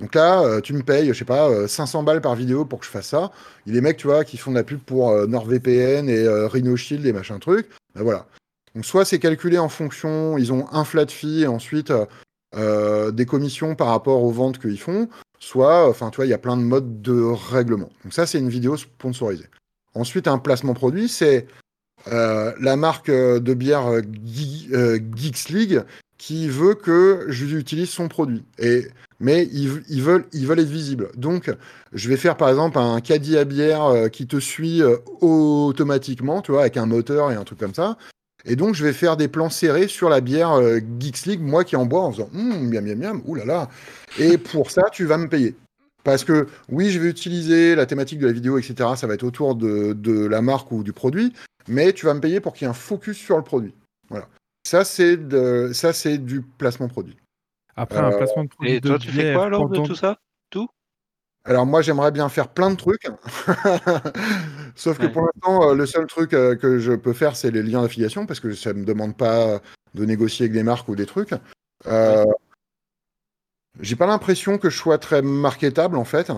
Donc 0.00 0.14
là, 0.14 0.60
tu 0.60 0.74
me 0.74 0.82
payes, 0.82 1.08
je 1.08 1.18
sais 1.18 1.24
pas, 1.24 1.48
euh, 1.48 1.68
500 1.68 2.02
balles 2.02 2.20
par 2.20 2.34
vidéo 2.34 2.64
pour 2.64 2.80
que 2.80 2.84
je 2.84 2.90
fasse 2.90 3.06
ça. 3.06 3.30
Il 3.64 3.72
y 3.72 3.76
a 3.76 3.80
des 3.80 3.80
mecs, 3.80 3.96
tu 3.96 4.08
vois, 4.08 4.24
qui 4.24 4.36
font 4.36 4.50
de 4.50 4.56
la 4.56 4.64
pub 4.64 4.80
pour 4.80 5.12
NordVPN 5.26 6.08
et 6.08 6.28
Rhino 6.48 6.76
Shield 6.76 7.06
et 7.06 7.12
machin 7.12 7.38
truc. 7.38 7.68
Ben 7.94 8.02
voilà. 8.02 8.26
Donc 8.74 8.84
soit 8.84 9.06
c'est 9.06 9.20
calculé 9.20 9.56
en 9.56 9.70
fonction, 9.70 10.36
ils 10.36 10.52
ont 10.52 10.66
un 10.72 10.84
flat 10.84 11.06
fee 11.06 11.44
et 11.44 11.46
ensuite 11.46 11.92
euh, 12.56 13.10
des 13.10 13.26
commissions 13.26 13.74
par 13.74 13.88
rapport 13.88 14.22
aux 14.22 14.32
ventes 14.32 14.58
qu'ils 14.58 14.78
font, 14.78 15.08
soit, 15.38 15.88
enfin, 15.88 16.10
tu 16.10 16.16
vois, 16.16 16.26
il 16.26 16.30
y 16.30 16.34
a 16.34 16.38
plein 16.38 16.56
de 16.56 16.62
modes 16.62 17.02
de 17.02 17.20
règlement. 17.20 17.90
Donc 18.04 18.12
ça, 18.12 18.26
c'est 18.26 18.38
une 18.38 18.48
vidéo 18.48 18.76
sponsorisée. 18.76 19.46
Ensuite, 19.94 20.28
un 20.28 20.38
placement 20.38 20.74
produit, 20.74 21.08
c'est 21.08 21.46
euh, 22.08 22.52
la 22.60 22.76
marque 22.76 23.10
de 23.10 23.54
bière 23.54 23.86
euh, 23.86 24.02
euh, 24.72 24.98
Geeks 25.16 25.48
League 25.48 25.82
qui 26.18 26.48
veut 26.48 26.74
que 26.74 27.26
j'utilise 27.28 27.90
son 27.90 28.08
produit. 28.08 28.44
Et, 28.58 28.86
mais 29.20 29.48
ils, 29.52 29.82
ils 29.88 30.02
veulent, 30.02 30.26
ils 30.32 30.46
veulent 30.46 30.60
être 30.60 30.68
visibles. 30.68 31.10
Donc, 31.16 31.50
je 31.92 32.08
vais 32.08 32.16
faire 32.16 32.36
par 32.36 32.48
exemple 32.48 32.78
un 32.78 33.00
caddie 33.00 33.36
à 33.36 33.44
bière 33.44 33.84
euh, 33.84 34.08
qui 34.08 34.26
te 34.26 34.38
suit 34.38 34.82
automatiquement, 35.20 36.42
tu 36.42 36.52
vois, 36.52 36.62
avec 36.62 36.76
un 36.76 36.86
moteur 36.86 37.32
et 37.32 37.34
un 37.34 37.44
truc 37.44 37.58
comme 37.58 37.74
ça. 37.74 37.96
Et 38.44 38.54
donc, 38.56 38.74
je 38.74 38.84
vais 38.84 38.92
faire 38.92 39.16
des 39.16 39.28
plans 39.28 39.50
serrés 39.50 39.88
sur 39.88 40.08
la 40.08 40.20
bière 40.20 40.52
euh, 40.52 40.78
Geeks 41.00 41.26
League, 41.26 41.40
moi 41.40 41.64
qui 41.64 41.74
en 41.76 41.86
bois 41.86 42.02
en 42.02 42.12
faisant 42.12 42.28
hum, 42.34 42.68
miam 42.68 42.84
miam 42.84 42.98
miam, 42.98 43.22
oulala. 43.24 43.68
Et 44.18 44.38
pour 44.38 44.70
ça, 44.70 44.82
tu 44.92 45.04
vas 45.04 45.18
me 45.18 45.28
payer. 45.28 45.56
Parce 46.04 46.22
que 46.22 46.46
oui, 46.68 46.90
je 46.90 47.00
vais 47.00 47.08
utiliser 47.08 47.74
la 47.74 47.86
thématique 47.86 48.20
de 48.20 48.26
la 48.26 48.32
vidéo, 48.32 48.58
etc. 48.58 48.90
Ça 48.96 49.08
va 49.08 49.14
être 49.14 49.24
autour 49.24 49.56
de, 49.56 49.92
de 49.92 50.26
la 50.26 50.40
marque 50.42 50.70
ou 50.70 50.84
du 50.84 50.92
produit, 50.92 51.32
mais 51.66 51.92
tu 51.92 52.06
vas 52.06 52.14
me 52.14 52.20
payer 52.20 52.38
pour 52.40 52.52
qu'il 52.52 52.62
y 52.62 52.66
ait 52.66 52.70
un 52.70 52.74
focus 52.74 53.16
sur 53.16 53.36
le 53.36 53.42
produit. 53.42 53.74
Voilà. 54.08 54.28
Ça, 54.64 54.84
c'est 54.84 55.16
de- 55.16 55.70
ça, 55.72 55.92
c'est 55.92 56.18
du 56.18 56.42
placement 56.42 56.86
produit. 56.88 57.16
Après, 57.74 57.98
Euh, 57.98 58.06
un 58.06 58.12
placement 58.12 58.44
de 58.44 58.48
produit 58.48 58.72
Et 58.74 58.80
toi, 58.80 58.98
de 58.98 59.02
tu 59.02 59.10
fais 59.10 59.32
quoi 59.32 59.46
alors 59.46 59.68
de 59.68 59.78
on- 59.78 59.82
tout 59.82 59.96
ça? 59.96 60.18
Alors 61.46 61.64
moi, 61.64 61.80
j'aimerais 61.80 62.10
bien 62.10 62.28
faire 62.28 62.48
plein 62.48 62.70
de 62.70 62.76
trucs. 62.76 63.06
Sauf 64.74 64.98
que 64.98 65.04
Ouais. 65.04 65.12
pour 65.12 65.22
l'instant, 65.22 65.70
euh, 65.70 65.74
le 65.74 65.86
seul 65.86 66.06
truc 66.06 66.32
euh, 66.34 66.56
que 66.56 66.78
je 66.78 66.92
peux 66.92 67.12
faire, 67.12 67.36
c'est 67.36 67.50
les 67.50 67.62
liens 67.62 67.82
d'affiliation, 67.82 68.26
parce 68.26 68.40
que 68.40 68.52
ça 68.52 68.72
ne 68.72 68.80
me 68.80 68.84
demande 68.84 69.16
pas 69.16 69.60
de 69.94 70.04
négocier 70.04 70.44
avec 70.44 70.52
des 70.52 70.62
marques 70.64 70.88
ou 70.88 70.96
des 70.96 71.06
trucs. 71.06 71.34
Euh, 71.86 72.24
J'ai 73.80 73.96
pas 73.96 74.06
l'impression 74.06 74.58
que 74.58 74.70
je 74.70 74.76
sois 74.76 74.98
très 74.98 75.22
marketable, 75.22 75.96
en 75.96 76.04
fait. 76.04 76.30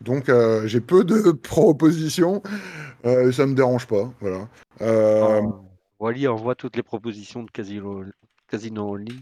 Donc, 0.00 0.28
euh, 0.28 0.66
j'ai 0.66 0.80
peu 0.80 1.02
de 1.04 1.32
propositions. 1.42 2.42
Euh, 3.04 3.32
ça 3.32 3.46
me 3.46 3.54
dérange 3.54 3.86
pas. 3.86 4.10
Voilà. 4.20 4.48
Euh, 4.82 5.40
Oh, 5.42 5.60
Wally 6.06 6.28
envoie 6.28 6.54
toutes 6.54 6.76
les 6.76 6.82
propositions 6.82 7.42
de 7.42 7.50
casino, 7.50 8.04
casino 8.48 8.96
ligne. 8.96 9.20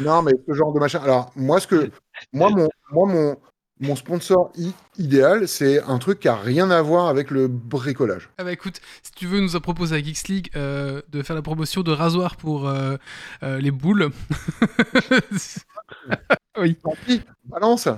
Non, 0.00 0.22
mais 0.22 0.32
ce 0.48 0.52
genre 0.54 0.72
de 0.72 0.78
machin. 0.80 1.00
Alors, 1.02 1.32
moi, 1.36 1.58
ce 1.60 1.66
que, 1.66 1.90
moi, 2.32 2.50
mon, 2.50 2.68
moi, 2.92 3.06
mon, 3.06 3.36
mon 3.80 3.96
sponsor 3.96 4.50
i- 4.56 4.72
idéal, 4.98 5.48
c'est 5.48 5.82
un 5.82 5.98
truc 5.98 6.20
qui 6.20 6.28
a 6.28 6.36
rien 6.36 6.70
à 6.70 6.80
voir 6.80 7.08
avec 7.08 7.30
le 7.30 7.48
bricolage. 7.48 8.28
Ah 8.38 8.44
bah 8.44 8.52
écoute, 8.52 8.80
si 9.02 9.12
tu 9.12 9.26
veux, 9.26 9.40
nous 9.40 9.56
a 9.56 9.60
proposé 9.60 9.96
à 9.96 10.02
Geeks 10.02 10.28
League 10.28 10.50
euh, 10.56 11.02
de 11.10 11.22
faire 11.22 11.34
la 11.36 11.42
promotion 11.42 11.82
de 11.82 11.90
rasoir 11.90 12.36
pour 12.36 12.68
euh, 12.68 12.96
euh, 13.42 13.58
les 13.58 13.70
boules. 13.70 14.10
Oui. 16.58 16.76
Tant 16.82 16.94
pis, 17.04 17.20
balance. 17.46 17.88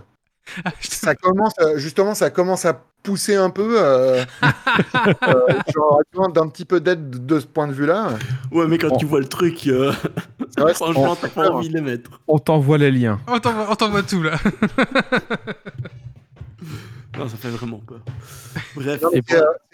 Ah, 0.65 0.71
te- 0.71 0.77
Ça 0.95 1.15
commence, 1.15 1.53
justement, 1.77 2.15
ça 2.15 2.31
commence 2.31 2.65
à 2.65 2.85
pousser 3.03 3.35
un 3.35 3.51
peu. 3.51 3.77
Euh, 3.79 4.25
euh, 5.29 5.47
J'aurais 5.75 6.05
besoin 6.13 6.29
d'un 6.31 6.49
petit 6.49 6.65
peu 6.65 6.81
d'aide 6.81 7.11
de, 7.11 7.19
de 7.19 7.41
ce 7.41 7.47
point 7.47 7.67
de 7.69 7.73
vue-là. 7.75 8.11
Ouais, 8.53 8.67
mais 8.67 8.79
quand 8.79 8.89
Bon. 8.89 8.97
tu 8.97 9.05
vois 9.07 9.21
le 9.21 9.29
truc, 9.29 9.69
C'est 10.57 10.63
vrai, 10.63 10.75
franchement, 10.75 11.15
c'est- 11.15 11.21
t'as 11.29 11.29
pas 11.29 11.51
envie 11.51 11.69
de 11.69 11.75
les 11.75 11.81
mettre. 11.83 12.21
On 12.29 12.39
t'envoie 12.39 12.79
les 12.79 12.91
liens. 12.91 13.21
on 13.29 13.39
t'envoie 13.39 13.67
on 13.71 13.75
t'envoie 13.77 14.03
tout 14.03 14.23
là. 14.23 14.39
Non, 17.19 17.29
ça 17.29 17.37
fait 17.39 17.49
vraiment 17.49 17.79
peur. 17.79 18.01
Bref, 18.75 19.03
euh, 19.03 19.21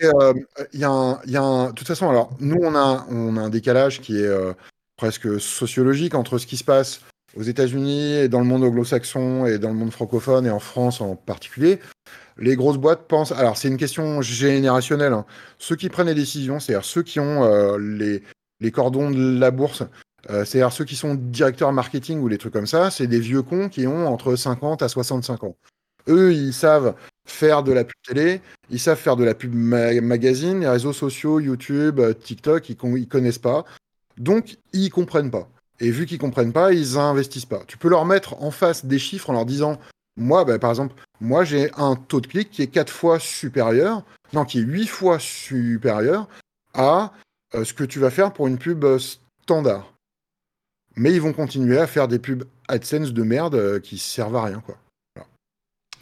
euh, 0.05 0.33
Il 0.73 0.79
y 0.79 0.85
a 0.85 0.91
un, 0.91 1.19
il 1.25 1.33
y 1.33 1.37
a 1.37 1.43
un- 1.43 1.71
de 1.71 1.73
toute 1.73 1.89
façon, 1.89 2.09
alors 2.09 2.31
nous 2.39 2.59
on 2.63 2.75
a, 2.77 3.05
on 3.11 3.37
a 3.37 3.41
un 3.41 3.49
décalage 3.49 4.01
qui 4.01 4.17
est 4.17 4.27
euh, 4.29 4.53
presque 4.97 5.41
sociologique 5.41 6.15
entre 6.15 6.39
ce 6.39 6.47
qui 6.47 6.57
se 6.57 6.63
passe 6.63 7.01
aux 7.37 7.43
États-Unis 7.43 8.13
et 8.13 8.29
dans 8.29 8.39
le 8.39 8.45
monde 8.45 8.63
anglo-saxon 8.63 9.47
et 9.47 9.59
dans 9.59 9.71
le 9.71 9.75
monde 9.75 9.91
francophone 9.91 10.47
et 10.47 10.51
en 10.51 10.61
France 10.61 11.01
en 11.01 11.17
particulier. 11.17 11.81
Les 12.39 12.55
grosses 12.55 12.79
boîtes 12.79 13.09
pensent. 13.09 13.33
Alors 13.33 13.57
c'est 13.57 13.67
une 13.69 13.77
question 13.77 14.23
générationnelle. 14.23 15.13
hein. 15.13 15.25
Ceux 15.59 15.75
qui 15.75 15.89
prennent 15.89 16.07
les 16.07 16.15
décisions, 16.15 16.61
c'est-à-dire 16.61 16.85
ceux 16.85 17.03
qui 17.03 17.19
ont 17.19 17.43
euh, 17.43 17.77
les, 17.77 18.23
les 18.61 18.71
cordons 18.71 19.11
de 19.11 19.37
la 19.41 19.51
bourse, 19.51 19.83
euh, 20.31 20.45
c'est-à-dire 20.45 20.73
ceux 20.73 20.85
qui 20.85 20.97
sont 20.97 21.15
directeurs 21.15 21.73
marketing 21.73 22.21
ou 22.21 22.29
les 22.29 22.39
trucs 22.39 22.53
comme 22.53 22.67
ça, 22.67 22.91
c'est 22.91 23.07
des 23.07 23.21
vieux 23.21 23.43
cons 23.43 23.69
qui 23.69 23.87
ont 23.87 24.07
entre 24.07 24.37
50 24.37 24.83
à 24.83 24.89
65 24.89 25.45
ans. 25.45 25.57
Eux, 26.09 26.33
ils 26.33 26.53
savent 26.53 26.95
faire 27.27 27.63
de 27.63 27.73
la 27.73 27.85
pub 27.85 27.95
télé, 28.07 28.41
ils 28.71 28.81
savent 28.81 28.99
faire 28.99 29.17
de 29.17 29.25
la 29.25 29.35
pub 29.35 29.55
ma- 29.55 30.01
magazine, 30.01 30.61
les 30.61 30.69
réseaux 30.69 30.93
sociaux, 30.93 31.41
YouTube, 31.41 32.01
euh, 32.01 32.13
TikTok, 32.13 32.69
ils, 32.69 32.77
con- 32.77 32.97
connaissent 33.09 33.39
pas. 33.39 33.65
Donc, 34.19 34.59
ils 34.73 34.91
comprennent 34.91 35.31
pas. 35.31 35.49
Et 35.81 35.91
vu 35.91 36.07
qu'ils 36.07 36.19
comprennent 36.19 36.53
pas, 36.53 36.73
ils 36.73 36.99
investissent 36.99 37.47
pas. 37.47 37.63
Tu 37.67 37.79
peux 37.79 37.89
leur 37.89 38.05
mettre 38.05 38.41
en 38.43 38.51
face 38.51 38.85
des 38.85 38.99
chiffres 38.99 39.31
en 39.31 39.33
leur 39.33 39.47
disant, 39.47 39.79
moi, 40.17 40.45
bah, 40.45 40.59
par 40.59 40.71
exemple, 40.71 40.95
moi, 41.21 41.45
j'ai 41.45 41.71
un 41.77 41.97
taux 41.97 42.21
de 42.21 42.27
clic 42.27 42.51
qui 42.51 42.63
est 42.63 42.67
quatre 42.67 42.93
fois 42.93 43.19
supérieur, 43.19 44.05
non, 44.33 44.45
qui 44.45 44.59
est 44.59 44.63
huit 44.63 44.87
fois 44.87 45.19
supérieur 45.19 46.29
à 46.75 47.13
euh, 47.55 47.65
ce 47.65 47.73
que 47.73 47.85
tu 47.85 47.99
vas 47.99 48.11
faire 48.11 48.33
pour 48.33 48.49
une 48.49 48.59
pub 48.59 48.85
standard. 49.43 49.92
Mais 50.97 51.13
ils 51.13 51.21
vont 51.21 51.33
continuer 51.33 51.79
à 51.79 51.87
faire 51.87 52.09
des 52.09 52.19
pubs 52.19 52.45
AdSense 52.69 53.13
de 53.13 53.23
merde 53.23 53.55
euh, 53.55 53.81
qui 53.81 53.99
servent 53.99 54.37
à 54.37 54.45
rien, 54.45 54.61
quoi. 54.61 54.77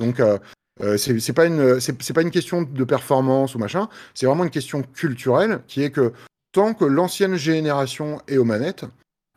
Donc, 0.00 0.18
euh, 0.18 0.38
euh, 0.80 0.96
c'est 0.96 1.32
pas 1.32 1.44
une 1.44 1.78
pas 2.14 2.22
une 2.22 2.30
question 2.30 2.62
de 2.62 2.84
performance 2.84 3.54
ou 3.54 3.58
machin, 3.58 3.88
c'est 4.14 4.26
vraiment 4.26 4.44
une 4.44 4.50
question 4.50 4.82
culturelle 4.82 5.60
qui 5.68 5.82
est 5.82 5.90
que 5.90 6.12
tant 6.52 6.72
que 6.72 6.86
l'ancienne 6.86 7.36
génération 7.36 8.20
est 8.26 8.38
aux 8.38 8.44
manettes, 8.44 8.86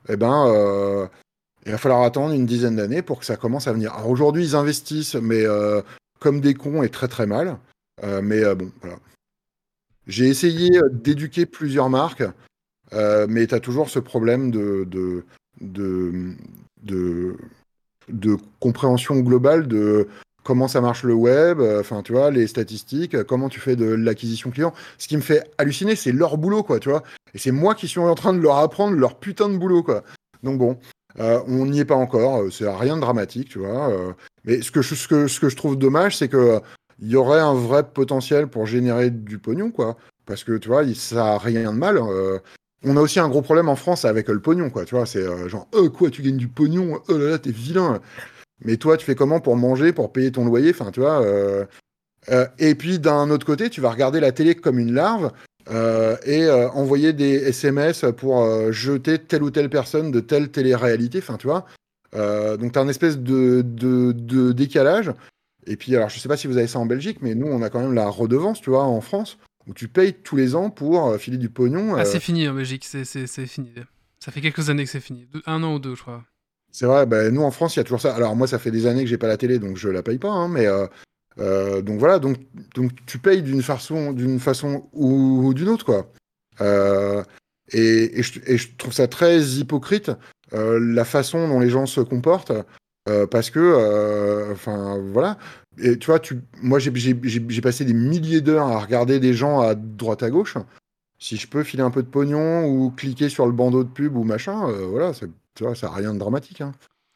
eh 0.08 0.16
ben 0.16 0.48
euh, 0.48 1.06
il 1.66 1.74
va 1.74 1.78
falloir 1.78 2.04
attendre 2.04 2.34
une 2.34 2.46
dizaine 2.46 2.78
d'années 2.78 3.02
pour 3.02 3.20
que 3.20 3.26
ça 3.26 3.36
commence 3.36 3.68
à 3.68 3.74
venir. 3.74 3.94
Alors 3.94 4.10
aujourd'hui 4.10 4.46
ils 4.46 4.56
investissent 4.56 5.16
mais 5.16 5.44
comme 6.20 6.40
des 6.40 6.54
cons 6.54 6.82
et 6.82 6.90
très 6.90 7.10
très 7.10 7.26
mal, 7.26 7.58
mais 8.02 8.56
bon 8.56 8.72
voilà. 8.82 8.98
J'ai 10.08 10.28
essayé 10.28 10.80
d'éduquer 10.92 11.46
plusieurs 11.46 11.90
marques, 11.90 12.24
mais 12.94 13.48
tu 13.48 13.56
as 13.56 13.60
toujours 13.60 13.90
ce 13.90 14.00
problème 14.00 14.50
de 14.50 14.86
de, 14.86 15.26
de 15.64 16.36
de 16.84 17.38
de 18.10 18.38
compréhension 18.60 19.20
globale 19.20 19.68
de 19.68 20.08
comment 20.44 20.68
ça 20.68 20.82
marche 20.82 21.04
le 21.04 21.14
web, 21.14 21.60
euh, 21.60 21.80
enfin 21.80 22.02
tu 22.04 22.12
vois, 22.12 22.30
les 22.32 22.48
statistiques, 22.48 23.16
euh, 23.16 23.24
comment 23.24 23.50
tu 23.50 23.60
fais 23.60 23.76
de 23.76 23.86
l'acquisition 23.86 24.52
client. 24.52 24.74
Ce 24.98 25.08
qui 25.08 25.16
me 25.16 25.22
fait 25.22 25.50
halluciner, 25.58 25.96
c'est 25.96 26.12
leur 26.12 26.38
boulot, 26.38 26.64
quoi, 26.64 26.80
tu 26.80 26.90
vois. 26.90 27.04
Et 27.34 27.38
c'est 27.38 27.52
moi 27.52 27.76
qui 27.76 27.88
suis 27.88 28.00
en 28.00 28.16
train 28.16 28.34
de 28.34 28.40
leur 28.40 28.58
apprendre 28.58 28.96
leur 28.98 29.18
putain 29.18 29.50
de 29.50 29.58
boulot, 29.58 29.84
quoi. 29.84 30.04
Donc 30.44 30.60
bon, 30.60 30.78
euh, 31.20 31.40
on 31.48 31.66
n'y 31.66 31.80
est 31.80 31.86
pas 31.86 31.96
encore, 31.96 32.52
c'est 32.52 32.70
rien 32.70 32.96
de 32.96 33.02
dramatique, 33.02 33.50
tu 33.50 33.60
vois. 33.60 34.16
mais 34.44 34.62
ce 34.62 34.72
que, 34.72 34.82
je, 34.82 34.96
ce, 34.96 35.08
que, 35.08 35.28
ce 35.28 35.40
que 35.40 35.50
je 35.50 35.56
trouve 35.56 35.78
dommage, 35.78 36.18
c'est 36.18 36.28
que 36.28 36.60
il 37.00 37.10
y 37.10 37.16
aurait 37.16 37.40
un 37.40 37.54
vrai 37.54 37.84
potentiel 37.84 38.48
pour 38.48 38.66
générer 38.66 39.10
du 39.10 39.40
pognon, 39.40 39.72
quoi. 39.72 39.98
Parce 40.26 40.44
que 40.44 40.58
tu 40.58 40.70
vois, 40.70 40.84
ça 40.94 41.34
a 41.34 41.38
rien 41.38 41.74
de 41.74 41.78
mal. 41.78 42.00
On 42.84 42.98
a 42.98 43.02
aussi 43.02 43.20
un 43.20 43.30
gros 43.30 43.42
problème 43.42 43.70
en 43.70 43.76
France 43.76 44.06
avec 44.06 44.30
euh, 44.30 44.34
le 44.34 44.40
pognon, 44.40 44.70
quoi. 44.70 44.86
Tu 44.86 44.96
vois, 44.96 45.06
c'est 45.06 45.20
euh, 45.20 45.48
genre, 45.48 45.68
euh, 45.76 45.90
quoi, 45.90 46.10
tu 46.10 46.22
gagnes 46.22 46.38
du 46.38 46.48
pognon, 46.48 47.02
oh 47.08 47.18
là 47.18 47.32
là, 47.32 47.38
t'es 47.40 47.52
vilain. 47.52 48.02
Mais 48.66 48.78
toi, 48.78 48.98
tu 48.98 49.06
fais 49.06 49.16
comment 49.16 49.40
pour 49.40 49.56
manger, 49.56 49.94
pour 49.94 50.12
payer 50.12 50.32
ton 50.32 50.46
loyer 50.46 50.72
Enfin, 50.72 50.92
tu 50.92 51.00
vois. 51.00 51.22
euh, 51.22 51.66
et 52.58 52.76
puis 52.76 53.00
d'un 53.00 53.30
autre 53.30 53.46
côté, 53.46 53.70
tu 53.70 53.82
vas 53.82 53.90
regarder 53.90 54.20
la 54.20 54.32
télé 54.32 54.56
comme 54.56 54.80
une 54.80 54.94
larve 54.94 55.32
et 56.26 56.50
envoyer 56.50 57.14
des 57.14 57.36
SMS 57.36 58.06
pour 58.18 58.72
jeter 58.72 59.20
telle 59.20 59.44
ou 59.44 59.52
telle 59.52 59.70
personne 59.70 60.12
de 60.12 60.20
telle 60.20 60.50
télé-réalité. 60.50 61.20
Enfin, 61.20 61.38
tu 61.38 61.48
vois. 61.48 61.66
Donc, 62.14 62.72
tu 62.72 62.80
as 62.80 62.82
une 62.82 62.90
espèce 62.90 63.18
de, 63.18 64.52
décalage. 64.54 65.12
Et 65.68 65.76
puis, 65.76 65.96
alors, 65.96 66.10
je 66.10 66.20
sais 66.20 66.30
pas 66.30 66.38
si 66.38 66.48
vous 66.48 66.58
avez 66.58 66.68
ça 66.68 66.80
en 66.80 66.86
Belgique, 66.86 67.20
mais 67.22 67.36
nous, 67.36 67.48
on 67.48 67.62
a 67.62 67.70
quand 67.70 67.82
même 67.82 67.94
la 67.94 68.08
redevance, 68.08 68.62
tu 68.62 68.70
vois, 68.70 68.84
en 68.84 69.02
France, 69.02 69.38
où 69.68 69.74
tu 69.74 69.88
payes 69.88 70.14
tous 70.14 70.36
les 70.36 70.56
ans 70.56 70.70
pour 70.70 71.08
euh, 71.08 71.18
filer 71.18 71.38
du 71.38 71.50
pognon. 71.50 71.96
Ah, 71.96 72.02
euh, 72.02 72.06
c'est 72.06 72.20
fini 72.20 72.48
en 72.48 72.54
Belgique, 72.54 72.84
c'est- 72.86 73.06
fini. 73.46 73.72
Ça 74.20 74.32
fait 74.32 74.42
quelques 74.42 74.70
années 74.70 74.84
que 74.86 74.90
c'est 74.90 75.00
fini. 75.00 75.28
Un 75.46 75.64
an 75.64 75.76
ou 75.76 75.80
deux, 75.80 75.96
je 75.96 76.02
crois. 76.02 76.24
C'est 76.72 76.86
vrai, 76.86 77.06
bah, 77.06 77.30
nous 77.30 77.42
en 77.44 77.52
France, 77.52 77.76
il 77.76 77.80
y 77.80 77.82
a 77.82 77.84
toujours 77.84 78.02
ça. 78.02 78.16
Alors 78.16 78.36
moi, 78.36 78.48
ça 78.48 78.58
fait 78.60 78.72
des 78.72 78.88
années 78.88 79.04
que 79.04 79.10
j'ai 79.10 79.18
pas 79.18 79.28
la 79.28 79.38
télé, 79.38 79.60
donc 79.60 79.78
je 79.78 79.90
la 79.90 80.02
paye 80.02 80.18
pas. 80.18 80.30
hein, 80.32 80.48
mais 80.48 80.66
euh, 81.40 81.82
donc 81.82 82.00
voilà, 82.00 82.20
donc, 82.20 82.38
donc 82.76 82.92
tu 83.06 83.18
payes 83.20 83.42
d'une 83.42 83.62
façon, 83.62 84.12
d'une 84.14 84.40
façon 84.40 84.88
ou, 84.94 85.46
ou 85.48 85.54
d'une 85.54 85.70
autre, 85.70 85.86
quoi. 85.86 86.12
Euh, 86.62 87.24
et, 87.72 88.20
et 88.20 88.24
je, 88.24 88.40
et 88.46 88.58
je 88.58 88.70
trouve 88.78 88.94
ça 88.94 89.08
très 89.08 89.40
hypocrite 89.42 90.12
euh, 90.54 90.80
la 90.80 91.06
façon 91.06 91.48
dont 91.48 91.60
les 91.60 91.70
gens 91.70 91.86
se 91.86 92.02
comportent, 92.02 92.52
parce 93.32 93.50
que, 93.50 94.52
enfin 94.54 94.98
voilà. 95.12 95.38
Et 95.78 95.98
tu 95.98 96.08
vois, 96.08 96.20
tu, 96.20 96.40
moi 96.62 96.80
j'ai 96.80 97.62
passé 97.62 97.86
des 97.86 97.94
milliers 97.94 98.42
d'heures 98.42 98.68
à 98.68 98.80
regarder 98.80 99.20
des 99.20 99.34
gens 99.34 99.60
à 99.62 99.76
droite 99.76 100.24
à 100.24 100.30
gauche. 100.30 100.58
Si 101.20 101.38
je 101.38 101.48
peux 101.48 101.64
filer 101.64 101.84
un 101.84 101.92
peu 101.92 102.04
de 102.04 102.08
pognon 102.08 102.66
ou 102.66 102.92
cliquer 102.92 103.30
sur 103.30 103.46
le 103.46 103.52
bandeau 103.54 103.84
de 103.84 103.90
pub 103.90 104.16
ou 104.16 104.24
machin, 104.24 104.68
euh, 104.70 104.86
voilà, 104.88 105.14
c'est- 105.14 105.30
tu 105.56 105.64
vois, 105.64 105.74
ça 105.76 105.88
n'a 105.88 105.94
rien 105.94 106.14
de 106.14 106.20
dramatique. 106.20 106.62
hein. 106.62 106.74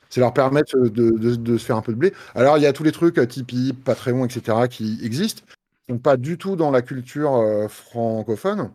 C'est 0.09 0.21
leur 0.21 0.33
permettre 0.33 0.77
de, 0.77 0.87
de- 1.11 1.35
de 1.35 1.57
se 1.57 1.65
faire 1.65 1.75
un 1.75 1.81
peu 1.81 1.91
de 1.91 1.97
blé. 1.97 2.13
Alors, 2.33 2.57
il 2.57 2.61
y 2.61 2.65
a 2.65 2.71
tous 2.71 2.83
les 2.83 2.93
trucs, 2.93 3.17
euh, 3.17 3.25
Tipeee, 3.25 3.73
Patreon, 3.73 4.23
etc., 4.25 4.67
qui 4.69 4.97
existent, 5.03 5.43
qui 5.85 5.91
sont 5.93 5.99
pas 5.99 6.15
du 6.15 6.37
tout 6.37 6.55
dans 6.55 6.71
la 6.71 6.81
culture 6.81 7.35
euh, 7.35 7.67
francophone. 7.67 8.71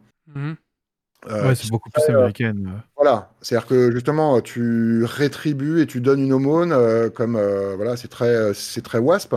Euh, 1.30 1.48
Ouais, 1.48 1.54
c'est 1.54 1.70
beaucoup 1.70 1.88
plus 1.88 2.02
américaine. 2.10 2.66
euh. 2.68 2.78
voilà, 2.96 3.30
c'est-à-dire 3.40 3.66
que 3.66 3.90
justement, 3.92 4.40
tu 4.42 5.04
rétribues 5.04 5.80
et 5.80 5.86
tu 5.86 6.00
donnes 6.02 6.20
une 6.20 6.32
aumône, 6.34 6.72
euh, 6.72 7.08
comme 7.08 7.40
voilà, 7.76 7.96
c'est 7.96 8.08
très, 8.08 8.52
c'est 8.52 8.82
très 8.82 8.98
wasp. 8.98 9.34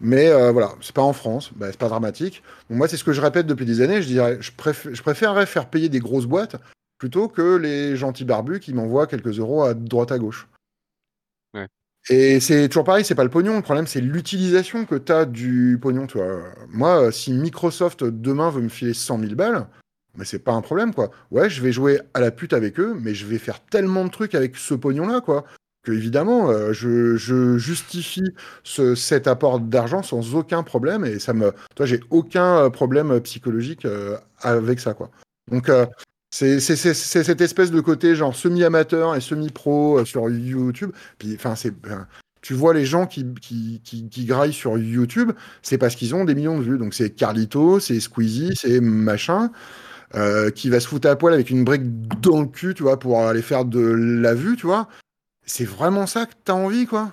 Mais 0.00 0.28
euh, 0.28 0.52
voilà, 0.52 0.74
c'est 0.80 0.94
pas 0.94 1.02
en 1.02 1.12
France, 1.12 1.50
bah, 1.56 1.66
c'est 1.70 1.78
pas 1.78 1.88
dramatique. 1.88 2.42
Donc 2.70 2.78
moi, 2.78 2.88
c'est 2.88 2.96
ce 2.96 3.04
que 3.04 3.12
je 3.12 3.20
répète 3.20 3.46
depuis 3.46 3.66
des 3.66 3.80
années. 3.80 4.00
Je 4.00 4.06
dirais, 4.06 4.38
je, 4.40 4.52
préf- 4.52 4.92
je 4.92 5.02
préférerais 5.02 5.46
faire 5.46 5.68
payer 5.68 5.88
des 5.88 5.98
grosses 5.98 6.26
boîtes 6.26 6.56
plutôt 6.98 7.28
que 7.28 7.56
les 7.56 7.96
gentils 7.96 8.24
barbus 8.24 8.60
qui 8.60 8.74
m'envoient 8.74 9.06
quelques 9.06 9.38
euros 9.38 9.62
à 9.62 9.74
droite 9.74 10.12
à 10.12 10.18
gauche. 10.18 10.48
Ouais. 11.54 11.66
Et 12.10 12.40
c'est 12.40 12.68
toujours 12.68 12.84
pareil, 12.84 13.04
c'est 13.04 13.14
pas 13.14 13.24
le 13.24 13.30
pognon. 13.30 13.56
Le 13.56 13.62
problème, 13.62 13.86
c'est 13.86 14.00
l'utilisation 14.00 14.84
que 14.84 14.94
tu 14.94 15.12
as 15.12 15.24
du 15.24 15.78
pognon. 15.80 16.06
Tu 16.06 16.18
vois. 16.18 16.42
Moi, 16.68 17.02
euh, 17.02 17.10
si 17.10 17.32
Microsoft 17.32 18.04
demain 18.04 18.50
veut 18.50 18.62
me 18.62 18.68
filer 18.68 18.94
100 18.94 19.20
000 19.20 19.34
balles, 19.34 19.66
mais 20.16 20.24
c'est 20.24 20.38
pas 20.38 20.52
un 20.52 20.62
problème, 20.62 20.94
quoi. 20.94 21.10
Ouais, 21.30 21.50
je 21.50 21.60
vais 21.62 21.72
jouer 21.72 22.00
à 22.14 22.20
la 22.20 22.30
pute 22.30 22.52
avec 22.52 22.78
eux, 22.80 22.96
mais 23.00 23.14
je 23.14 23.26
vais 23.26 23.38
faire 23.38 23.60
tellement 23.60 24.04
de 24.04 24.10
trucs 24.10 24.34
avec 24.34 24.56
ce 24.56 24.74
pognon-là, 24.74 25.20
quoi. 25.20 25.44
Que 25.88 25.94
évidemment, 25.94 26.50
euh, 26.50 26.74
je, 26.74 27.56
justifie 27.56 28.34
ce, 28.62 28.94
cet 28.94 29.26
apport 29.26 29.58
d'argent 29.58 30.02
sans 30.02 30.34
aucun 30.34 30.62
problème 30.62 31.06
et 31.06 31.18
ça 31.18 31.32
me, 31.32 31.54
toi, 31.74 31.86
j'ai 31.86 32.00
aucun 32.10 32.58
euh, 32.58 32.68
problème 32.68 33.18
psychologique 33.20 33.86
euh, 33.86 34.18
avec 34.42 34.80
ça, 34.80 34.92
quoi. 34.92 35.10
Donc, 35.50 35.70
c'est 36.30 36.60
cette 36.60 37.40
espèce 37.40 37.70
de 37.70 37.80
côté 37.80 38.14
genre 38.14 38.36
semi-amateur 38.36 39.16
et 39.16 39.22
semi-pro 39.22 40.04
sur 40.04 40.28
YouTube. 40.28 40.90
Puis, 41.18 41.34
enfin, 41.36 41.54
c'est, 41.54 41.70
ben, 41.70 42.06
tu 42.42 42.52
vois 42.52 42.74
les 42.74 42.84
gens 42.84 43.06
qui, 43.06 43.24
qui, 43.40 44.24
graillent 44.26 44.52
sur 44.52 44.76
YouTube, 44.76 45.32
c'est 45.62 45.78
parce 45.78 45.94
qu'ils 45.94 46.14
ont 46.14 46.26
des 46.26 46.34
millions 46.34 46.58
de 46.58 46.64
vues. 46.64 46.76
Donc, 46.76 46.92
c'est 46.92 47.08
Carlito, 47.08 47.80
c'est 47.80 47.98
Squeezie, 47.98 48.52
c'est 48.56 48.82
machin. 48.82 49.50
qui 50.54 50.68
va 50.68 50.80
se 50.80 50.86
foutre 50.88 51.08
à 51.08 51.16
poil 51.16 51.32
avec 51.32 51.48
une 51.48 51.64
brique 51.64 52.20
dans 52.20 52.42
le 52.42 52.46
cul, 52.46 52.74
tu 52.74 52.82
vois, 52.82 52.98
pour 52.98 53.22
aller 53.22 53.40
faire 53.40 53.64
de 53.64 53.80
la 53.80 54.34
vue, 54.34 54.56
tu 54.56 54.66
vois. 54.66 54.86
C'est 55.48 55.64
vraiment 55.64 56.06
ça 56.06 56.26
que 56.26 56.32
t'as 56.44 56.52
envie, 56.52 56.86
quoi. 56.86 57.10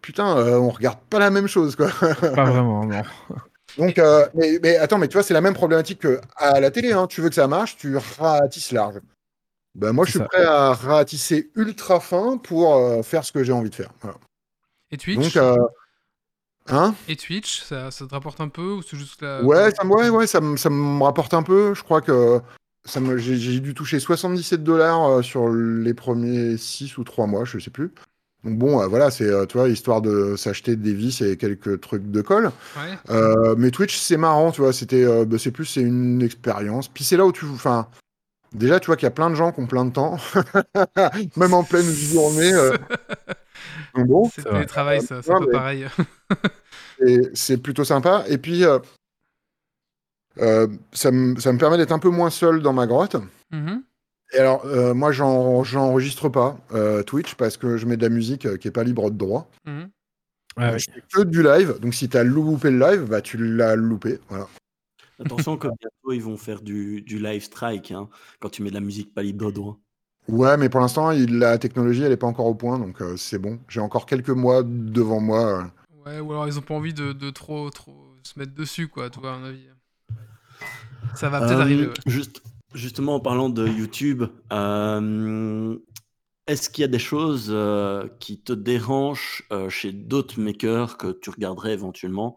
Putain, 0.00 0.36
euh, 0.36 0.58
on 0.58 0.70
regarde 0.70 0.98
pas 1.08 1.18
la 1.18 1.30
même 1.30 1.46
chose, 1.46 1.76
quoi. 1.76 1.88
Pas 1.98 2.44
vraiment, 2.44 2.84
non. 2.84 3.02
Donc, 3.78 3.98
euh, 3.98 4.26
mais, 4.34 4.58
mais 4.62 4.76
attends, 4.76 4.98
mais 4.98 5.08
tu 5.08 5.14
vois, 5.14 5.22
c'est 5.22 5.32
la 5.32 5.40
même 5.40 5.54
problématique 5.54 6.00
que 6.00 6.20
à 6.36 6.60
la 6.60 6.70
télé. 6.70 6.92
Hein. 6.92 7.06
Tu 7.06 7.20
veux 7.22 7.28
que 7.28 7.34
ça 7.34 7.46
marche, 7.46 7.76
tu 7.76 7.96
ratisses 8.18 8.72
large. 8.72 8.96
Ben, 9.74 9.92
moi, 9.92 10.04
je 10.04 10.10
suis 10.10 10.18
ça. 10.18 10.26
prêt 10.26 10.44
à 10.44 10.74
ratisser 10.74 11.50
ultra 11.54 11.98
fin 12.00 12.36
pour 12.36 12.74
euh, 12.74 13.02
faire 13.02 13.24
ce 13.24 13.32
que 13.32 13.42
j'ai 13.42 13.52
envie 13.52 13.70
de 13.70 13.74
faire. 13.74 13.90
Voilà. 14.02 14.18
Et 14.90 14.98
Twitch? 14.98 15.34
Donc, 15.34 15.36
euh, 15.36 15.56
hein? 16.68 16.94
Et 17.08 17.16
Twitch, 17.16 17.62
ça, 17.62 17.90
ça 17.90 18.06
te 18.06 18.12
rapporte 18.12 18.40
un 18.42 18.48
peu 18.48 18.72
ou 18.72 18.82
c'est 18.82 18.98
juste 18.98 19.22
la... 19.22 19.42
Ouais, 19.42 19.70
ça, 19.70 19.84
me- 19.84 19.94
ouais, 19.94 20.10
ouais, 20.10 20.26
ça, 20.26 20.40
me- 20.42 20.58
ça 20.58 20.68
me 20.68 21.02
rapporte 21.02 21.32
un 21.32 21.42
peu. 21.42 21.72
Je 21.72 21.82
crois 21.82 22.02
que 22.02 22.40
j'ai, 23.16 23.36
j'ai 23.36 23.60
dû 23.60 23.74
toucher 23.74 24.00
77 24.00 24.62
dollars 24.64 25.04
euh, 25.08 25.22
sur 25.22 25.48
les 25.48 25.94
premiers 25.94 26.56
6 26.56 26.98
ou 26.98 27.04
3 27.04 27.26
mois, 27.26 27.44
je 27.44 27.58
sais 27.58 27.70
plus. 27.70 27.90
Donc 28.44 28.58
bon, 28.58 28.80
euh, 28.82 28.86
voilà, 28.88 29.10
c'est, 29.12 29.24
euh, 29.28 29.46
tu 29.46 29.56
vois, 29.56 29.68
histoire 29.68 30.02
de 30.02 30.34
s'acheter 30.36 30.74
des 30.74 30.92
vis 30.94 31.22
et 31.22 31.36
quelques 31.36 31.80
trucs 31.80 32.10
de 32.10 32.20
colle. 32.22 32.50
Ouais. 32.76 32.98
Euh, 33.10 33.54
mais 33.56 33.70
Twitch, 33.70 33.96
c'est 33.96 34.16
marrant, 34.16 34.50
tu 34.50 34.62
vois, 34.62 34.72
c'était, 34.72 35.04
euh, 35.04 35.24
bah, 35.24 35.36
c'est 35.38 35.52
plus, 35.52 35.64
c'est 35.64 35.80
une 35.82 36.20
expérience. 36.22 36.88
Puis 36.88 37.04
c'est 37.04 37.16
là 37.16 37.24
où 37.24 37.30
tu, 37.30 37.44
enfin, 37.46 37.86
déjà, 38.52 38.80
tu 38.80 38.86
vois 38.86 38.96
qu'il 38.96 39.06
y 39.06 39.06
a 39.06 39.12
plein 39.12 39.30
de 39.30 39.36
gens 39.36 39.52
qui 39.52 39.60
ont 39.60 39.66
plein 39.68 39.84
de 39.84 39.92
temps, 39.92 40.16
même 41.36 41.54
en 41.54 41.62
pleine 41.62 41.86
journée. 41.88 42.52
euh. 42.52 42.76
Donc 43.94 44.06
bon, 44.08 44.30
C'est 44.34 44.42
vrai. 44.42 44.52
télétravail, 44.54 45.02
ça, 45.02 45.20
c'est 45.22 45.30
pas 45.30 45.38
mais- 45.40 45.46
pareil. 45.52 45.86
et 47.06 47.20
c'est 47.34 47.58
plutôt 47.58 47.84
sympa. 47.84 48.24
Et 48.28 48.38
puis, 48.38 48.64
euh, 50.38 50.66
ça, 50.92 51.10
me, 51.10 51.38
ça 51.38 51.52
me 51.52 51.58
permet 51.58 51.76
d'être 51.76 51.92
un 51.92 51.98
peu 51.98 52.10
moins 52.10 52.30
seul 52.30 52.62
dans 52.62 52.72
ma 52.72 52.86
grotte. 52.86 53.16
Mhm. 53.50 53.82
Et 54.34 54.38
alors, 54.38 54.64
euh, 54.64 54.94
moi, 54.94 55.12
j'en, 55.12 55.62
j'enregistre 55.62 56.28
pas 56.30 56.56
euh, 56.72 57.02
Twitch 57.02 57.34
parce 57.34 57.56
que 57.58 57.76
je 57.76 57.84
mets 57.86 57.96
de 57.98 58.02
la 58.02 58.08
musique 58.08 58.58
qui 58.58 58.68
est 58.68 58.72
pas 58.72 58.84
libre 58.84 59.10
de 59.10 59.16
droit. 59.16 59.50
Mhm. 59.66 59.90
Je 60.58 60.84
fais 60.92 61.02
que 61.12 61.22
du 61.22 61.42
live. 61.42 61.78
Donc, 61.80 61.94
si 61.94 62.08
tu 62.08 62.16
as 62.16 62.24
loupé 62.24 62.70
le 62.70 62.78
live, 62.78 63.04
bah, 63.08 63.20
tu 63.20 63.36
l'as 63.36 63.76
loupé. 63.76 64.18
Voilà. 64.28 64.48
Attention 65.24 65.56
que 65.56 65.68
bientôt 65.68 66.12
ils 66.12 66.22
vont 66.22 66.36
faire 66.36 66.62
du, 66.62 67.02
du 67.02 67.18
live 67.18 67.42
strike 67.42 67.92
hein, 67.92 68.08
quand 68.40 68.48
tu 68.48 68.62
mets 68.62 68.70
de 68.70 68.74
la 68.74 68.80
musique 68.80 69.14
pas 69.14 69.22
libre 69.22 69.46
de 69.46 69.52
droit. 69.52 69.78
Ouais, 70.28 70.56
mais 70.56 70.68
pour 70.68 70.80
l'instant, 70.80 71.10
il- 71.10 71.38
la 71.38 71.58
technologie, 71.58 72.02
elle 72.02 72.12
est 72.12 72.16
pas 72.16 72.26
encore 72.26 72.46
au 72.46 72.54
point. 72.54 72.78
Donc, 72.78 73.00
euh, 73.02 73.16
c'est 73.16 73.38
bon. 73.38 73.58
J'ai 73.68 73.80
encore 73.80 74.06
quelques 74.06 74.30
mois 74.30 74.62
devant 74.64 75.20
moi. 75.20 75.60
euh. 75.60 75.64
Ouais, 76.06 76.20
ou 76.20 76.32
alors 76.32 76.48
ils 76.48 76.58
ont 76.58 76.62
pas 76.62 76.74
envie 76.74 76.94
de, 76.94 77.12
de 77.12 77.30
trop, 77.30 77.70
trop 77.70 78.16
se 78.22 78.38
mettre 78.38 78.54
dessus, 78.54 78.88
quoi, 78.88 79.10
tu 79.10 79.20
vois, 79.20 79.34
à 79.34 79.38
mon 79.38 79.44
avis. 79.46 79.68
Ça 81.16 81.28
va 81.28 81.40
peut-être 81.40 81.52
Euh, 81.52 81.60
arriver, 81.60 81.86
ouais. 81.86 81.92
juste, 82.06 82.42
justement, 82.74 83.14
en 83.16 83.20
parlant 83.20 83.48
de 83.48 83.66
YouTube, 83.66 84.24
euh, 84.52 85.78
est-ce 86.46 86.70
qu'il 86.70 86.82
y 86.82 86.84
a 86.84 86.88
des 86.88 86.98
choses 86.98 87.48
euh, 87.50 88.08
qui 88.20 88.40
te 88.40 88.52
dérangent 88.52 89.44
euh, 89.52 89.68
chez 89.68 89.92
d'autres 89.92 90.40
makers 90.40 90.96
que 90.98 91.12
tu 91.12 91.30
regarderais 91.30 91.72
éventuellement 91.72 92.36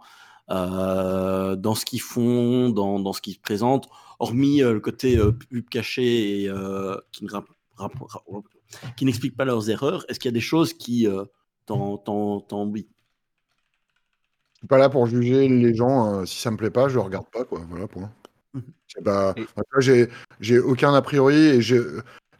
euh, 0.51 1.55
dans 1.55 1.73
ce 1.75 1.85
qu'ils 1.85 2.01
font, 2.01 2.69
dans, 2.69 2.99
dans 2.99 3.13
ce 3.13 3.21
qu'ils 3.21 3.39
présentent, 3.39 3.89
hormis 4.19 4.61
euh, 4.61 4.73
le 4.73 4.79
côté 4.79 5.17
euh, 5.17 5.31
pub 5.31 5.67
caché 5.69 6.41
et 6.43 6.49
euh, 6.49 6.95
qui 7.11 7.25
ne 7.25 7.31
rap- 7.31 7.49
rap- 7.77 7.93
rap- 7.99 8.43
qui 8.95 9.05
n'expliquent 9.05 9.35
pas 9.37 9.45
leurs 9.45 9.69
erreurs? 9.69 10.05
Est-ce 10.09 10.19
qu'il 10.19 10.29
y 10.29 10.33
a 10.33 10.39
des 10.39 10.41
choses 10.41 10.73
qui 10.73 11.07
euh, 11.07 11.23
t'en- 11.65 11.97
t'en- 11.97 12.41
t'embêtent 12.41 12.87
Je 14.53 14.57
suis 14.59 14.67
pas 14.67 14.77
là 14.77 14.89
pour 14.89 15.05
juger 15.07 15.47
les 15.47 15.73
gens. 15.73 16.13
euh, 16.21 16.25
si 16.25 16.39
ça 16.39 16.51
me 16.51 16.57
plaît 16.57 16.69
pas, 16.69 16.89
je 16.89 16.99
regarde 16.99 17.29
pas, 17.31 17.45
quoi. 17.45 17.61
Voilà, 17.69 17.87
point. 17.87 18.11
Et- 18.97 19.45
vois, 19.55 19.79
j'ai, 19.79 20.09
j'ai 20.39 20.59
aucun 20.59 20.93
a 20.93 21.01
priori 21.01 21.35
et 21.35 21.61
j'ai, 21.61 21.81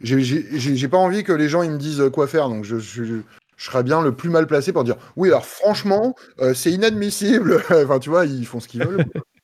j'ai, 0.02 0.22
j'ai, 0.22 0.88
pas 0.88 0.98
envie 0.98 1.23
que 1.23 1.32
les 1.34 1.49
gens 1.49 1.61
ils 1.64 1.72
me 1.72 1.77
disent 1.77 2.02
euh, 2.02 2.10
quoi 2.10 2.27
faire. 2.27 2.49
Donc, 2.49 2.64
je, 2.64 2.77
je, 2.80 3.03
je 3.03 3.22
serais 3.57 3.84
bien 3.84 4.02
le 4.02 4.15
plus 4.15 4.30
mal 4.30 4.48
placé 4.48 4.73
pour 4.73 4.84
dire 4.84 4.98
oui, 5.15 5.30
alors 5.30 5.45
franchement, 5.45 6.15
euh, 6.40 6.53
c'est 6.53 6.72
inadmissible. 6.72 7.61
enfin, 7.69 7.99
tu 7.99 8.10
vois, 8.10 8.26
ils 8.26 8.45
font 8.45 8.60
ce 8.60 8.68
qu'ils 8.68 8.82
veulent. 8.82 9.06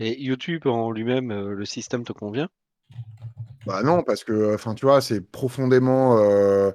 Et 0.00 0.20
YouTube 0.22 0.66
en 0.66 0.92
lui-même, 0.92 1.32
euh, 1.32 1.54
le 1.54 1.64
système 1.64 2.04
te 2.04 2.12
convient? 2.12 2.48
Bah 3.66 3.82
non, 3.82 4.02
parce 4.02 4.22
que, 4.22 4.54
enfin, 4.54 4.74
tu 4.74 4.86
vois, 4.86 5.00
c'est 5.00 5.20
profondément, 5.20 6.18
euh, 6.18 6.70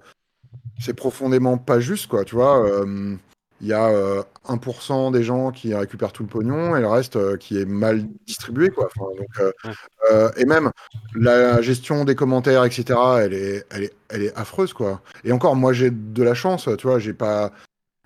c'est 0.79 0.93
profondément 0.93 1.57
pas 1.57 1.79
juste, 1.79 2.07
quoi. 2.07 2.25
Tu 2.25 2.35
vois, 2.35 2.63
euh, 2.65 3.15
il 3.63 3.69
y 3.69 3.73
a 3.73 3.87
euh, 3.87 4.21
1% 4.45 5.09
des 5.09 5.23
gens 5.23 5.51
qui 5.51 5.73
récupèrent 5.73 6.11
tout 6.11 6.23
le 6.23 6.29
pognon 6.29 6.75
et 6.75 6.81
le 6.81 6.87
reste 6.87 7.15
euh, 7.15 7.37
qui 7.37 7.57
est 7.57 7.65
mal 7.65 8.05
distribué, 8.27 8.69
quoi. 8.69 8.87
Enfin, 8.95 9.09
donc, 9.17 9.27
euh, 9.39 9.51
euh, 10.11 10.31
et 10.37 10.45
même 10.45 10.69
la 11.15 11.61
gestion 11.61 12.05
des 12.05 12.15
commentaires, 12.15 12.65
etc., 12.65 13.21
elle 13.23 13.33
est, 13.33 13.65
elle 13.71 13.83
est, 13.85 13.93
elle 14.09 14.23
est 14.23 14.37
affreuse, 14.37 14.73
quoi. 14.73 15.01
Et 15.23 15.31
encore, 15.31 15.55
moi, 15.55 15.73
j'ai 15.73 15.91
de 15.91 16.23
la 16.23 16.33
chance, 16.33 16.69
tu 16.77 16.87
vois, 16.87 16.99
j'ai 16.99 17.13
pas. 17.13 17.53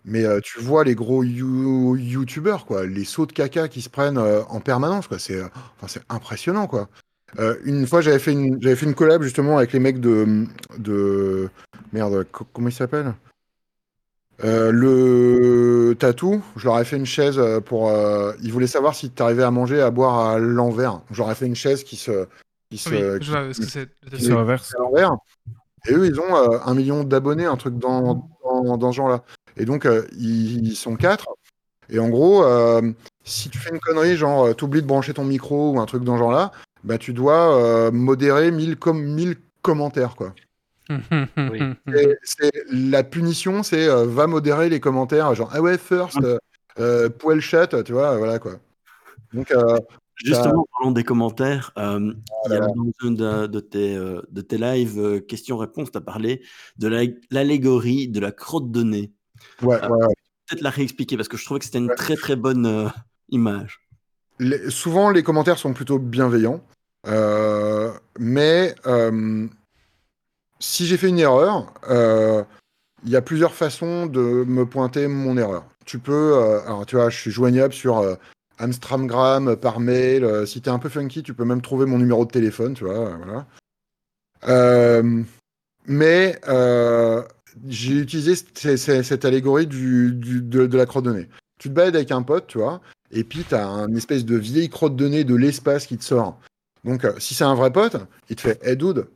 Mais 0.06 0.26
euh, 0.26 0.40
tu 0.44 0.60
vois 0.60 0.84
les 0.84 0.96
gros 0.96 1.24
you- 1.24 1.98
youtubeurs, 1.98 2.66
quoi, 2.66 2.86
les 2.86 3.06
sauts 3.06 3.26
de 3.26 3.34
caca 3.34 3.68
qui 3.68 3.82
se 3.82 3.90
prennent 3.90 4.18
euh, 4.20 4.44
en 4.50 4.60
permanence, 4.62 5.08
quoi. 5.08 5.20
C'est, 5.20 5.36
euh, 5.36 5.48
enfin, 5.78 5.88
c'est 5.88 6.04
impressionnant, 6.10 6.68
quoi. 6.68 6.90
Euh, 7.40 7.58
une 7.66 7.88
fois, 7.88 8.02
j'avais 8.02 8.20
fait 8.20 8.32
une, 8.34 8.62
j'avais 8.62 8.76
fait 8.76 8.86
une 8.86 8.96
collab 8.96 9.24
justement 9.24 9.58
avec 9.58 9.74
les 9.74 9.80
mecs 9.80 10.00
de, 10.00 10.46
de, 10.78 11.50
merde, 11.94 12.26
co- 12.32 12.48
comment 12.54 12.70
ils 12.70 12.74
s'appellent? 12.74 13.14
Euh, 14.44 14.72
le 14.72 15.96
tatou, 15.96 16.44
je 16.56 16.66
leur 16.66 16.80
ai 16.80 16.86
fait 16.86 16.98
une 16.98 17.06
chaise 17.06 17.40
euh, 17.40 17.60
pour. 17.60 17.90
euh, 17.90 18.34
ils 18.44 18.52
voulaient 18.54 18.68
savoir 18.68 18.94
si 18.94 19.10
tu 19.10 19.22
arrivais 19.24 19.44
à 19.44 19.50
manger, 19.52 19.82
à 19.82 19.90
boire 19.90 20.20
à 20.20 20.38
l'envers. 20.40 21.02
Je 21.12 21.18
leur 21.22 21.32
ai 21.32 21.36
fait 21.36 21.48
une 21.48 21.56
chaise 21.56 21.84
qui 21.84 21.96
se. 21.96 22.28
Qui 22.70 22.78
se, 22.78 22.90
Oui, 22.90 23.20
qui- 23.20 23.26
je 23.26 23.32
vois 23.32 23.54
ce 23.54 23.60
que 23.62 23.66
c'est. 23.68 23.80
le 23.80 23.86
Qui 24.06 24.12
tatou. 24.12 24.24
se 24.26 24.32
reverse. 24.34 24.76
à 24.78 24.82
l'envers. 24.82 25.16
Et 25.88 25.94
eux, 25.94 26.06
ils 26.06 26.20
ont 26.20 26.36
euh, 26.36 26.58
un 26.66 26.74
million 26.76 27.04
d'abonnés, 27.04 27.46
un 27.46 27.56
truc 27.56 27.78
dans, 27.78 28.30
dans, 28.44 28.78
dans 28.78 28.92
ce 28.92 28.98
genre-là. 28.98 29.24
Et 29.56 29.66
donc, 29.66 29.86
euh, 29.86 30.04
ils, 30.18 30.68
ils 30.68 30.76
sont 30.76 30.96
quatre. 30.98 31.28
Et 31.90 31.98
en 32.00 32.10
gros, 32.10 32.44
euh, 32.44 32.82
si 33.24 33.50
tu 33.50 33.58
fais 33.58 33.70
une 33.72 33.80
connerie, 33.80 34.18
genre, 34.18 34.54
tu 34.56 34.66
oublies 34.66 34.82
de 34.82 34.88
brancher 34.88 35.14
ton 35.14 35.24
micro 35.24 35.72
ou 35.72 35.80
un 35.80 35.86
truc 35.86 36.04
dans 36.04 36.16
ce 36.16 36.20
genre-là, 36.20 36.52
bah, 36.84 36.98
tu 36.98 37.14
dois 37.14 37.56
euh, 37.58 37.90
modérer 37.92 38.52
1000 38.52 38.76
com 38.78 39.02
1000 39.02 39.38
commentaires, 39.62 40.16
quoi. 40.16 40.34
Oui. 40.90 41.62
C'est 42.24 42.52
la 42.72 43.04
punition, 43.04 43.64
c'est 43.64 43.88
euh, 43.88 44.06
va 44.06 44.28
modérer 44.28 44.70
les 44.70 44.80
commentaires, 44.80 45.34
genre 45.36 45.50
ah 45.54 45.62
ouais 45.62 45.78
first, 45.78 46.18
euh, 46.24 46.38
euh, 46.80 47.10
poil 47.10 47.40
chat, 47.42 47.84
tu 47.84 47.92
vois, 47.94 48.18
voilà 48.18 48.40
quoi. 48.40 48.54
Donc 49.34 49.52
euh, 49.52 49.78
Justement, 50.24 50.66
parlons 50.72 50.92
des 50.92 51.04
commentaires. 51.04 51.72
euh, 51.78 52.12
il 52.48 52.52
y 52.52 52.56
a 52.56 52.60
dans 52.60 52.74
un 53.04 53.12
de, 53.12 53.46
de 53.48 53.60
tes, 53.60 53.96
de 53.96 54.42
tes 54.42 54.58
lives 54.58 54.98
euh, 55.00 55.20
questions-réponses, 55.20 55.92
tu 55.92 55.98
as 56.00 56.02
parlé 56.02 56.42
de 56.80 56.88
la- 56.88 57.04
l'allégorie 57.30 58.08
de 58.08 58.20
la 58.20 58.32
crotte 58.32 58.72
de 58.72 58.82
nez. 58.82 59.12
ouais, 59.62 59.78
Ah. 59.82 59.92
ouais, 59.92 60.06
ouais. 60.08 60.14
Peut-être 60.50 60.62
la 60.64 60.70
réexpliquer 60.72 61.18
parce 61.18 61.28
que 61.28 61.36
je 61.38 61.44
trouvais 61.46 61.60
que 61.60 61.66
c'était 61.66 61.78
une 61.78 61.90
Ouais. 61.90 61.96
très 61.96 62.16
très 62.16 62.36
bonne 62.36 62.66
euh, 62.66 62.88
image. 63.30 63.82
Les- 64.40 64.70
souvent 64.72 65.10
les 65.12 65.22
commentaires 65.22 65.58
sont 65.60 65.74
plutôt 65.74 66.00
bienveillants, 66.00 66.64
euh, 67.06 67.92
mais 68.18 68.74
euh, 68.88 69.48
si 70.60 70.86
j'ai 70.86 70.98
fait 70.98 71.10
une 71.10 71.20
erreur, 71.20 71.74
euh, 71.90 72.44
il 73.04 73.10
y 73.12 73.16
a 73.16 73.22
plusieurs 73.22 73.54
façons 73.54 74.06
de 74.06 74.22
me 74.22 74.66
pointer 74.66 75.08
mon 75.08 75.38
erreur. 75.38 75.66
Tu 75.86 76.00
peux, 76.00 76.34
euh, 76.36 76.62
alors 76.66 76.86
tu 76.86 76.96
vois, 76.96 77.10
je 77.10 77.18
suis 77.18 77.32
joignable 77.32 77.74
sur 77.74 78.00
euh, 78.00 78.16
Amstramgram, 78.58 79.56
par 79.56 79.80
mail. 79.80 80.48
si 80.48 80.62
t'es 80.62 80.70
un 80.70 80.80
peu 80.80 80.90
funky, 80.90 81.24
tu 81.24 81.34
peux 81.34 81.46
même 81.46 81.62
trouver 81.62 81.86
mon 81.86 82.00
numéro 82.00 82.26
de 82.26 82.32
téléphone, 82.32 82.74
tu 82.74 82.86
vois, 82.86 83.18
mais 85.86 86.40
j'ai 87.68 87.94
utilisé 87.94 88.36
cette 88.36 89.26
allégorie 89.26 89.68
de, 89.68 90.78
la 90.78 90.86
crotte 90.86 91.06
de 91.06 91.14
nez. 91.14 91.30
Tu 91.60 91.70
te 91.70 91.74
balades 91.74 91.96
avec 91.96 92.12
un 92.12 92.24
pote, 92.24 92.48
tu 92.48 92.58
vois, 92.58 92.82
et 93.12 93.24
puis 93.24 93.46
tu 93.48 93.56
as 93.56 93.68
un 93.68 93.94
espèce 93.96 94.26
de 94.26 94.36
vieille 94.36 94.70
crotte 94.70 94.96
de 94.96 95.08
nez 95.08 95.24
de 95.24 95.36
l'espace 95.36 95.86
qui 95.86 95.98
te 95.98 96.04
sort. 96.04 96.40
Donc, 96.84 97.06
si 97.20 97.36
c'est 97.36 97.44
un 97.44 97.56
vrai 97.56 97.72
pote, 97.72 97.98
il 98.30 98.36
te 98.36 98.42
fait 98.42 98.60
Hey 98.64 98.76
dude, 98.76 99.08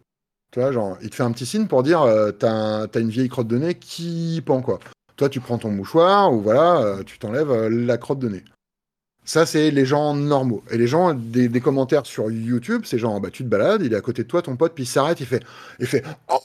tu 0.52 0.60
vois, 0.60 0.72
genre, 0.72 0.98
il 1.02 1.10
te 1.10 1.16
fait 1.16 1.24
un 1.24 1.32
petit 1.32 1.46
signe 1.46 1.68
pour 1.68 1.84
dire 1.84 2.02
euh, 2.02 2.32
T'as 2.32 2.52
un- 2.52 2.88
t'as 2.88 3.00
une 3.00 3.10
vieille 3.10 3.30
crotte 3.30 3.48
de 3.48 3.58
nez 3.58 3.76
qui 3.76 4.42
pend, 4.46 4.62
quoi. 4.62 4.80
Toi, 5.16 5.30
tu 5.30 5.40
prends 5.40 5.58
ton 5.58 5.70
mouchoir, 5.70 6.34
ou 6.34 6.42
voilà, 6.42 6.82
euh, 6.82 7.04
tu 7.04 7.20
t'enlèves 7.20 7.52
euh, 7.52 7.70
la 7.70 7.98
crotte 7.98 8.20
de 8.20 8.30
nez. 8.30 8.44
Ça, 9.24 9.46
c'est 9.46 9.70
les 9.70 9.86
gens 9.86 10.16
normaux. 10.16 10.64
Et 10.72 10.78
les 10.80 10.88
gens, 10.88 11.14
des, 11.14 11.48
des 11.48 11.62
commentaires 11.62 12.08
sur 12.08 12.32
YouTube, 12.32 12.82
c'est 12.86 12.98
genre, 12.98 13.22
bah, 13.22 13.30
tu 13.32 13.44
te 13.44 13.48
balades, 13.50 13.84
il 13.84 13.94
est 13.94 13.96
à 13.96 14.02
côté 14.02 14.24
de 14.24 14.28
toi, 14.28 14.42
ton 14.42 14.56
pote, 14.56 14.74
puis 14.74 14.84
il 14.86 14.88
s'arrête, 14.88 15.20
il 15.20 15.28
fait, 15.28 15.44
il 15.80 15.86
fait, 15.86 16.04
oh, 16.28 16.40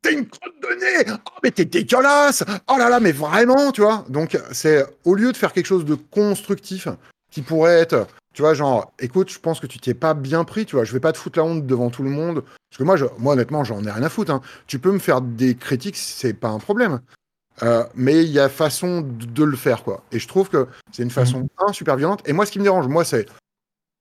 t'as 0.00 0.10
une 0.10 0.26
crotte 0.26 0.54
de 0.62 0.80
nez, 0.80 1.12
oh, 1.26 1.30
mais 1.42 1.50
t'es 1.50 1.66
dégueulasse, 1.66 2.42
oh 2.72 2.76
là 2.78 2.88
là, 2.88 3.00
mais 3.00 3.12
vraiment, 3.12 3.70
tu 3.70 3.82
vois. 3.82 4.04
Donc, 4.08 4.38
c'est 4.50 4.84
au 5.04 5.14
lieu 5.14 5.30
de 5.30 5.36
faire 5.36 5.52
quelque 5.52 5.66
chose 5.66 5.84
de 5.84 5.94
constructif, 5.94 6.88
qui 7.30 7.42
pourrait 7.42 7.80
être, 7.80 8.06
tu 8.32 8.40
vois, 8.40 8.54
genre, 8.54 8.92
écoute, 8.98 9.30
je 9.30 9.38
pense 9.38 9.60
que 9.60 9.66
tu 9.66 9.78
t'y 9.78 9.90
es 9.90 9.94
pas 9.94 10.14
bien 10.14 10.44
pris, 10.44 10.64
tu 10.64 10.76
vois, 10.76 10.84
je 10.84 10.92
vais 10.94 11.00
pas 11.00 11.12
te 11.12 11.18
foutre 11.18 11.38
la 11.38 11.44
honte 11.44 11.66
devant 11.66 11.90
tout 11.90 12.02
le 12.02 12.10
monde, 12.10 12.44
parce 12.74 12.78
que 12.80 12.84
moi, 12.86 12.96
je, 12.96 13.04
moi 13.18 13.34
honnêtement, 13.34 13.62
j'en 13.62 13.84
ai 13.84 13.90
rien 13.92 14.02
à 14.02 14.08
foutre. 14.08 14.32
hein. 14.32 14.40
Tu 14.66 14.80
peux 14.80 14.90
me 14.90 14.98
faire 14.98 15.20
des 15.20 15.54
critiques, 15.54 15.96
c'est 15.96 16.32
pas 16.34 16.48
un 16.48 16.58
problème. 16.58 16.98
Euh, 17.62 17.84
mais 17.94 18.24
il 18.24 18.30
y 18.32 18.40
a 18.40 18.48
façon 18.48 19.02
de, 19.02 19.26
de 19.26 19.44
le 19.44 19.56
faire, 19.56 19.84
quoi. 19.84 20.02
Et 20.10 20.18
je 20.18 20.26
trouve 20.26 20.48
que 20.48 20.66
c'est 20.90 21.04
une 21.04 21.10
façon, 21.10 21.48
un, 21.64 21.72
super 21.72 21.94
violente. 21.94 22.28
Et 22.28 22.32
moi, 22.32 22.46
ce 22.46 22.50
qui 22.50 22.58
me 22.58 22.64
dérange, 22.64 22.88
moi, 22.88 23.04
c'est 23.04 23.26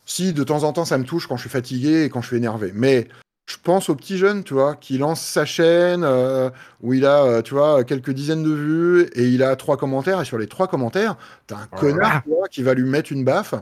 si 0.08 0.34
de 0.34 0.44
temps 0.44 0.64
en 0.64 0.74
temps 0.74 0.86
ça 0.86 0.98
me 0.98 1.04
touche 1.04 1.28
quand 1.28 1.36
je 1.38 1.42
suis 1.42 1.52
fatigué 1.52 2.06
et 2.06 2.10
quand 2.10 2.24
je 2.24 2.28
suis 2.30 2.38
énervé. 2.38 2.72
Mais 2.74 3.08
je 3.46 3.58
pense 3.62 3.90
au 3.90 3.96
petit 3.96 4.18
jeune, 4.18 4.44
tu 4.44 4.56
vois, 4.56 4.76
qui 4.76 4.98
lance 4.98 5.22
sa 5.22 5.46
chaîne, 5.46 6.04
euh, 6.04 6.50
où 6.82 6.96
il 6.96 7.06
a, 7.06 7.26
euh, 7.26 7.42
tu 7.44 7.54
vois, 7.54 7.84
quelques 7.84 8.10
dizaines 8.10 8.42
de 8.44 8.54
vues 8.56 9.02
et 9.14 9.28
il 9.28 9.44
a 9.44 9.56
trois 9.56 9.78
commentaires. 9.78 10.20
Et 10.20 10.26
sur 10.26 10.40
les 10.40 10.48
trois 10.48 10.68
commentaires, 10.68 11.16
t'as 11.46 11.58
un 11.58 11.68
connard 11.68 12.24
tu 12.24 12.30
vois, 12.30 12.48
qui 12.48 12.64
va 12.64 12.74
lui 12.74 12.90
mettre 12.90 13.12
une 13.12 13.24
baffe. 13.24 13.54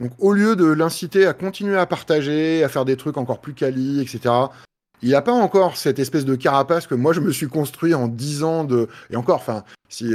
Donc, 0.00 0.12
au 0.18 0.32
lieu 0.32 0.56
de 0.56 0.64
l'inciter 0.64 1.26
à 1.26 1.34
continuer 1.34 1.76
à 1.76 1.86
partager, 1.86 2.64
à 2.64 2.68
faire 2.68 2.86
des 2.86 2.96
trucs 2.96 3.18
encore 3.18 3.40
plus 3.40 3.52
quali, 3.52 4.00
etc., 4.00 4.34
il 5.02 5.10
n'a 5.10 5.22
pas 5.22 5.32
encore 5.32 5.76
cette 5.76 5.98
espèce 5.98 6.24
de 6.24 6.34
carapace 6.34 6.86
que 6.86 6.94
moi 6.94 7.12
je 7.12 7.20
me 7.20 7.32
suis 7.32 7.48
construit 7.48 7.94
en 7.94 8.08
10 8.08 8.42
ans 8.42 8.64
de. 8.64 8.88
Et 9.10 9.16
encore, 9.16 9.36
enfin, 9.36 9.64
si 9.88 10.14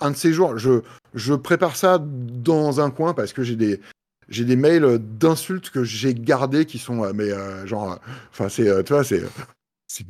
un 0.00 0.10
de 0.10 0.16
ces 0.16 0.32
jours, 0.32 0.58
je, 0.58 0.82
je 1.14 1.34
prépare 1.34 1.76
ça 1.76 1.98
dans 2.00 2.80
un 2.80 2.90
coin 2.90 3.14
parce 3.14 3.32
que 3.32 3.42
j'ai 3.42 3.56
des. 3.56 3.80
J'ai 4.28 4.44
des 4.44 4.56
mails 4.56 4.98
d'insultes 4.98 5.70
que 5.70 5.84
j'ai 5.84 6.12
gardés 6.12 6.66
qui 6.66 6.76
sont, 6.76 7.02
euh, 7.02 7.12
mais 7.14 7.32
euh, 7.32 7.66
genre, 7.66 7.92
euh, 7.92 7.96
enfin, 8.30 8.50
c'est, 8.50 8.84
tu 8.84 8.92
vois, 8.92 9.02
c'est, 9.02 9.22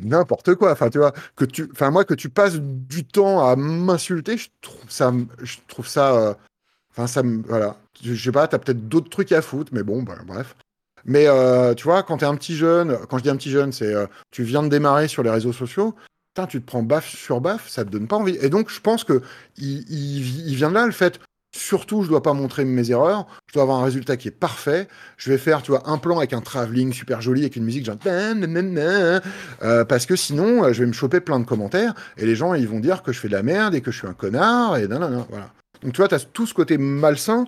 n'importe 0.01 0.57
quoi. 0.57 0.73
Enfin, 0.73 0.91
tu 0.91 0.99
que 1.37 1.45
tu, 1.45 1.69
enfin, 1.71 1.93
moi, 1.93 2.05
que 2.05 2.15
tu 2.15 2.29
passes 2.29 2.57
du 2.59 3.05
temps 3.05 3.47
à 3.47 3.55
m'insulter, 3.55 4.37
je 4.37 4.49
trouve 4.61 4.91
ça, 4.91 5.13
je 5.41 5.59
trouve 5.69 5.87
ça, 5.87 6.37
enfin, 6.99 7.07
ça, 7.07 7.23
me- 7.23 7.43
voilà. 7.47 7.77
Je 8.03 8.15
sais 8.15 8.33
pas, 8.33 8.49
t'as 8.49 8.59
peut-être 8.59 8.89
d'autres 8.89 9.11
trucs 9.11 9.33
à 9.33 9.43
foutre, 9.43 9.71
mais 9.73 9.83
bon, 9.83 10.03
bah, 10.03 10.19
bref. 10.27 10.57
Mais 11.05 11.27
euh, 11.29 11.75
tu 11.75 11.85
vois, 11.85 12.03
quand 12.03 12.19
t'es 12.19 12.27
un 12.27 12.35
petit 12.35 12.57
jeune, 12.57 12.99
quand 13.09 13.19
je 13.19 13.23
dis 13.23 13.31
un 13.31 13.37
petit 13.37 13.51
jeune, 13.51 13.73
c'est 13.73 13.95
euh, 13.95 14.07
tu 14.31 14.43
viens 14.43 14.63
de 14.63 14.69
démarrer 14.69 15.09
sur 15.09 15.23
les 15.23 15.31
réseaux 15.31 15.53
sociaux, 15.53 15.95
tu 16.47 16.61
te 16.61 16.67
prends 16.67 16.83
baffe 16.83 17.09
sur 17.09 17.41
baffe, 17.41 17.69
ça 17.69 17.85
te 17.85 17.91
donne 17.91 18.07
pas 18.07 18.17
envie. 18.17 18.37
Et 18.41 18.49
donc, 18.49 18.71
je 18.71 18.81
pense 18.81 19.05
que 19.05 19.23
il, 19.57 20.23
vient 20.55 20.69
de 20.69 20.75
là 20.75 20.87
le 20.87 20.93
fait. 20.93 21.21
Surtout, 21.57 22.03
je 22.03 22.09
dois 22.09 22.23
pas 22.23 22.35
montrer 22.35 22.65
mes 22.65 22.91
erreurs. 22.91 23.27
Je 23.49 23.55
dois 23.55 23.63
avoir 23.63 23.81
un 23.81 23.85
résultat 23.85 24.19
qui 24.19 24.29
est 24.29 24.33
parfait. 24.33 24.87
Je 25.17 25.31
vais 25.31 25.39
faire, 25.39 25.63
tu 25.63 25.71
vois, 25.71 25.89
un 25.89 25.97
plan 25.99 26.19
avec 26.19 26.35
un 26.35 26.43
travelling 26.43 26.93
super 26.93 27.23
joli, 27.23 27.41
avec 27.41 27.57
une 27.57 27.65
musique 27.65 27.87
genre 27.87 27.97
euh, 28.07 29.85
parce 29.85 30.07
que 30.07 30.15
sinon, 30.15 30.65
euh, 30.65 30.73
je 30.73 30.83
vais 30.83 30.87
me 30.87 30.93
choper 30.93 31.21
plein 31.21 31.41
de 31.41 31.47
commentaires 31.47 31.95
et 32.19 32.27
les 32.27 32.37
gens, 32.37 32.55
ils 32.55 32.69
vont 32.69 32.81
dire 32.81 33.03
que 33.03 33.13
je 33.13 33.19
fais 33.19 33.29
de 33.29 33.33
la 33.33 33.43
merde 33.43 33.75
et 33.75 33.81
que 33.81 33.91
je 33.91 33.99
suis 33.99 34.07
un 34.07 34.13
connard 34.13 34.77
et 34.77 34.87
nanana, 34.87 35.27
voilà. 35.31 35.51
Donc, 35.83 35.93
tu 35.93 35.99
vois, 35.99 36.09
tu 36.09 36.15
as 36.15 36.21
tout 36.21 36.47
ce 36.47 36.55
côté 36.55 36.79
malsain 36.79 37.47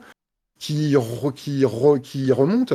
qui, 0.59 0.93
re- 0.95 1.33
qui, 1.33 1.63
re- 1.63 2.01
qui 2.01 2.33
remonte. 2.33 2.75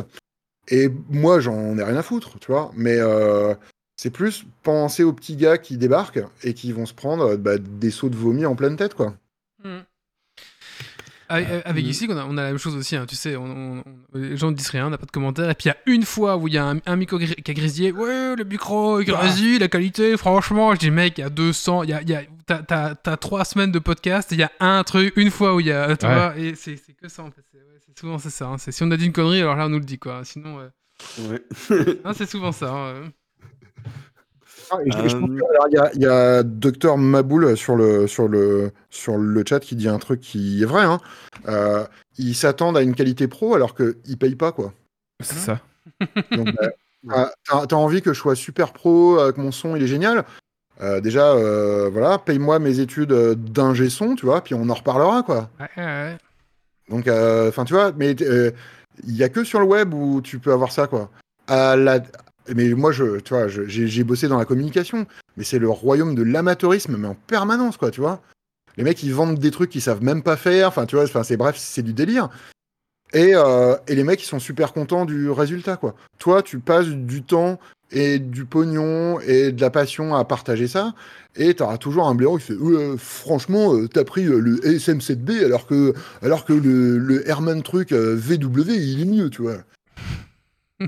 Et 0.68 0.90
moi, 1.10 1.40
j'en 1.40 1.78
ai 1.78 1.84
rien 1.84 1.98
à 1.98 2.04
foutre, 2.04 2.40
tu 2.40 2.52
vois. 2.52 2.72
Mais 2.76 2.98
euh, 2.98 3.54
c'est 3.96 4.10
plus 4.10 4.46
penser 4.64 5.04
aux 5.04 5.14
petits 5.14 5.36
gars 5.36 5.58
qui 5.58 5.78
débarquent 5.78 6.24
et 6.44 6.54
qui 6.54 6.72
vont 6.72 6.86
se 6.86 6.94
prendre 6.94 7.36
bah, 7.36 7.58
des 7.58 7.92
sauts 7.92 8.10
de 8.10 8.16
vomi 8.16 8.46
en 8.46 8.56
pleine 8.56 8.76
tête, 8.76 8.96
quoi. 8.96 9.16
Hmm. 9.64 9.82
Avec, 11.28 11.48
avec 11.66 11.86
Mm. 11.86 11.90
ici, 11.90 12.08
on 12.10 12.18
a, 12.18 12.24
on 12.26 12.38
a 12.38 12.44
la 12.44 12.50
même 12.50 12.58
chose 12.60 12.76
aussi, 12.76 12.96
hein, 12.96 13.06
tu 13.08 13.16
sais, 13.16 13.36
on, 13.36 13.46
on- 13.46 13.84
on- 14.14 14.18
les 14.20 14.38
gens 14.38 14.52
ne 14.52 14.56
disent 14.56 14.70
rien, 14.70 14.86
on 14.88 14.90
n'a 14.92 14.98
pas 15.00 15.08
de 15.08 15.12
commentaires, 15.12 15.50
et 15.50 15.56
puis 15.56 15.66
il 15.66 15.68
y 15.70 15.72
a 15.72 15.78
une 15.88 16.04
fois 16.04 16.38
où 16.38 16.48
il 16.48 16.54
y 16.54 16.58
a 16.60 16.66
un, 16.70 16.78
un 16.86 16.96
micro 16.96 17.18
qui 17.18 17.26
a 17.52 17.54
grésillé, 17.54 17.92
ouais, 17.92 18.36
le 18.36 18.44
micro 18.44 19.00
est 19.00 19.06
grésillé, 19.06 19.58
la 19.58 19.68
qualité, 19.68 20.18
franchement, 20.18 20.74
je 20.76 20.80
dis, 20.80 20.92
mec, 20.92 21.18
il 21.18 21.22
y 21.22 21.24
a 21.24 21.30
200, 21.30 21.82
il 21.84 21.90
y 21.90 21.94
a, 21.94 22.02
il 22.04 22.10
y 22.10 22.14
a, 22.16 22.22
t'as, 22.46 22.60
t'as- 22.64 22.94
t'as 22.96 23.18
trois 23.18 23.44
semaines 23.44 23.72
de 23.72 23.80
podcast, 23.80 24.30
il 24.34 24.38
y 24.40 24.44
a 24.44 24.52
un 24.60 24.84
truc, 24.84 25.14
une 25.18 25.32
fois 25.32 25.56
où 25.56 25.60
il 25.60 25.66
y 25.66 25.72
a, 25.72 25.98
tu 25.98 26.06
Ouais. 26.06 26.14
vois, 26.14 26.38
et 26.38 26.54
c'est, 26.54 26.76
c'est 26.78 26.94
que 26.94 27.08
ça, 27.08 27.24
en 27.24 27.32
fait, 27.32 27.44
c'est, 27.52 27.58
ouais, 27.58 27.80
c'est 27.86 27.98
souvent 28.00 28.20
c'est 28.20 28.30
ça, 28.30 28.46
hein, 28.46 28.58
c'est, 28.60 28.72
si 28.72 28.84
on 28.84 28.92
a 28.92 28.98
dit 28.98 29.06
une 29.08 29.14
connerie, 29.14 29.42
alors 29.42 29.56
là, 29.56 29.66
on 29.66 29.70
nous 29.70 29.80
le 29.80 29.86
dit, 29.86 29.98
quoi, 29.98 30.22
sinon, 30.24 30.60
euh, 30.60 30.70
Ouais. 31.28 31.42
non, 32.06 32.14
c'est 32.14 32.30
souvent 32.30 32.52
ça, 32.52 32.72
hein, 32.72 32.94
Ah, 32.98 33.02
et 33.02 33.04
je- 33.04 33.10
et 33.10 33.84
je 33.84 33.84
pense 33.84 33.90
Euh, 33.90 34.54
que, 34.54 34.54
alors, 34.54 34.55
Il 34.86 35.74
y 35.74 35.78
a, 35.78 35.92
il 35.94 36.02
y 36.02 36.06
a 36.06 36.44
Docteur 36.44 36.98
Maboul 36.98 37.56
sur 37.58 37.76
le, 37.76 38.08
sur, 38.08 38.28
le, 38.28 38.72
sur 38.90 39.18
le 39.18 39.44
chat 39.48 39.60
qui 39.60 39.76
dit 39.76 39.88
un 39.90 40.00
truc 40.00 40.22
qui 40.22 40.62
est 40.62 40.66
vrai. 40.66 40.84
Hein. 40.84 41.00
Euh, 41.48 41.84
ils 42.18 42.36
s'attendent 42.36 42.78
à 42.78 42.82
une 42.82 42.96
qualité 42.96 43.28
pro 43.28 43.56
alors 43.56 43.76
qu'ils 43.76 43.96
ne 44.08 44.16
payent 44.16 44.36
pas. 44.36 44.52
quoi. 44.52 44.74
C'est 45.22 45.36
ça. 45.38 45.60
Donc, 46.32 46.48
bah, 46.56 46.70
ah, 47.10 47.32
t'as, 47.48 47.66
t'as 47.68 47.76
envie 47.76 48.02
que 48.02 48.14
je 48.14 48.20
sois 48.20 48.36
super 48.36 48.74
pro, 48.74 49.20
euh, 49.20 49.32
que 49.32 49.40
mon 49.42 49.52
son 49.52 49.76
il 49.76 49.84
est 49.84 49.88
génial 49.88 50.26
Euh, 50.82 51.00
Déjà, 51.02 51.32
euh, 51.34 51.90
voilà, 51.90 52.18
paye-moi 52.18 52.60
mes 52.60 52.80
études 52.80 53.14
d'ingé 53.14 53.90
son, 53.90 54.16
tu 54.16 54.26
vois, 54.26 54.42
puis 54.42 54.56
on 54.56 54.70
en 54.70 54.74
reparlera. 54.74 55.24
quoi. 55.24 55.50
ouais, 55.60 55.68
ouais, 55.78 55.84
ouais. 55.84 56.18
Donc, 56.90 57.08
euh, 57.08 57.50
enfin, 57.50 57.66
tu 57.66 57.74
vois, 57.74 57.92
mais 57.98 58.16
euh, 58.22 58.52
il 59.08 59.16
y 59.16 59.24
a 59.24 59.30
que 59.30 59.44
sur 59.44 59.60
le 59.60 59.66
web 59.66 59.94
où 59.94 60.22
tu 60.22 60.40
peux 60.40 60.52
avoir 60.54 60.72
ça, 60.72 60.88
quoi. 60.88 61.10
À 61.48 61.76
la... 61.76 62.00
Mais 62.54 62.70
moi, 62.70 62.92
je, 62.92 63.20
tu 63.20 63.34
vois, 63.34 63.48
j'ai 63.48 64.04
bossé 64.04 64.28
dans 64.28 64.38
la 64.38 64.46
communication, 64.46 65.08
mais 65.38 65.44
c'est 65.44 65.60
le 65.60 65.70
royaume 65.70 66.16
de 66.16 66.24
l'amateurisme, 66.24 66.98
mais 66.98 67.08
en 67.08 67.16
permanence, 67.16 67.78
quoi, 67.78 67.92
tu 67.92 68.02
vois. 68.02 68.22
Les 68.78 68.84
mecs, 68.84 69.02
ils 69.04 69.14
vendent 69.14 69.40
des 69.40 69.52
trucs 69.52 69.70
qu'ils 69.70 69.82
savent 69.82 70.04
même 70.04 70.22
pas 70.22 70.36
faire, 70.36 70.68
enfin, 70.68 70.86
tu 70.86 70.96
vois, 70.96 71.24
c'est 71.24 71.38
bref, 71.38 71.56
c'est 71.58 71.82
du 71.82 71.94
délire. 71.94 72.30
Et, 73.14 73.32
euh, 73.34 73.76
et 73.88 73.96
les 73.96 74.04
mecs, 74.04 74.22
ils 74.22 74.28
sont 74.28 74.40
super 74.40 74.74
contents 74.74 75.06
du 75.06 75.30
résultat, 75.30 75.78
quoi. 75.78 75.96
Toi, 76.20 76.44
tu 76.44 76.60
passes 76.60 76.88
du 76.88 77.24
temps 77.24 77.60
et 77.92 78.20
du 78.20 78.46
pognon 78.46 79.20
et 79.22 79.52
de 79.52 79.62
la 79.62 79.70
passion 79.70 80.16
à 80.16 80.26
partager 80.26 80.68
ça, 80.68 80.94
et 81.36 81.54
t'auras 81.54 81.78
toujours 81.78 82.08
un 82.08 82.16
blaireau 82.16 82.38
qui 82.38 82.46
fait 82.46 82.98
franchement, 82.98 83.76
euh, 83.76 83.88
t'as 83.88 84.04
pris 84.04 84.26
euh, 84.26 84.40
le 84.40 84.58
SM7B 84.58 85.44
alors 85.46 85.68
que, 85.68 85.94
alors 86.22 86.46
que 86.46 86.54
le, 86.54 86.98
le 86.98 87.28
Herman 87.28 87.62
truc 87.62 87.92
euh, 87.92 88.16
VW, 88.16 88.72
il 88.72 89.02
est 89.02 89.06
mieux, 89.06 89.30
tu 89.30 89.44
vois. 89.44 89.58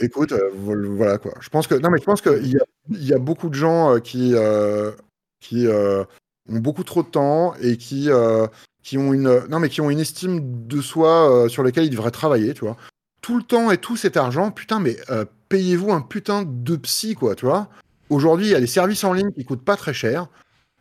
Écoute, 0.00 0.32
euh, 0.32 0.50
voilà 0.54 1.18
quoi. 1.18 1.34
Je 1.40 1.48
pense 1.48 1.66
que 1.66 1.74
non, 1.74 1.90
mais 1.90 1.98
je 1.98 2.04
pense 2.04 2.20
qu'il 2.20 2.46
y 2.48 2.56
a, 2.56 2.64
il 2.90 3.04
y 3.04 3.12
a 3.14 3.18
beaucoup 3.18 3.48
de 3.48 3.54
gens 3.54 3.94
euh, 3.94 3.98
qui, 3.98 4.32
euh, 4.34 4.92
qui, 5.40 5.66
euh, 5.66 6.04
ont 6.48 6.58
beaucoup 6.58 6.84
trop 6.84 7.02
de 7.02 7.08
temps 7.08 7.54
et 7.60 7.76
qui, 7.76 8.10
euh, 8.10 8.46
qui, 8.82 8.98
ont, 8.98 9.12
une, 9.12 9.46
non, 9.48 9.58
mais 9.58 9.68
qui 9.68 9.80
ont 9.80 9.90
une 9.90 10.00
estime 10.00 10.66
de 10.66 10.80
soi 10.80 11.30
euh, 11.30 11.48
sur 11.48 11.62
laquelle 11.62 11.84
ils 11.84 11.90
devraient 11.90 12.10
travailler, 12.10 12.54
tu 12.54 12.60
vois. 12.64 12.76
Tout 13.22 13.36
le 13.36 13.42
temps 13.42 13.70
et 13.70 13.78
tout 13.78 13.96
cet 13.96 14.16
argent, 14.16 14.50
putain, 14.50 14.78
mais 14.80 14.96
euh, 15.10 15.24
payez-vous 15.48 15.92
un 15.92 16.00
putain 16.00 16.44
de 16.46 16.76
psy, 16.76 17.14
quoi, 17.14 17.34
tu 17.34 17.46
vois. 17.46 17.68
Aujourd'hui, 18.10 18.46
il 18.46 18.52
y 18.52 18.54
a 18.54 18.60
des 18.60 18.66
services 18.66 19.02
en 19.04 19.12
ligne 19.12 19.32
qui 19.32 19.44
coûtent 19.44 19.64
pas 19.64 19.76
très 19.76 19.94
cher. 19.94 20.28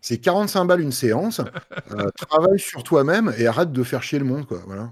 C'est 0.02 0.20
45 0.20 0.66
balles 0.66 0.82
une 0.82 0.92
séance. 0.92 1.42
Euh, 1.92 2.10
travaille 2.18 2.60
sur 2.60 2.84
toi-même 2.84 3.34
et 3.38 3.46
arrête 3.46 3.72
de 3.72 3.84
faire 3.84 4.02
chier 4.02 4.18
le 4.18 4.26
monde, 4.26 4.48
quoi. 4.48 4.60
Voilà. 4.66 4.92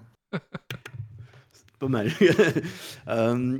Pas 1.79 1.87
mal. 1.87 2.11
Euh, 3.07 3.59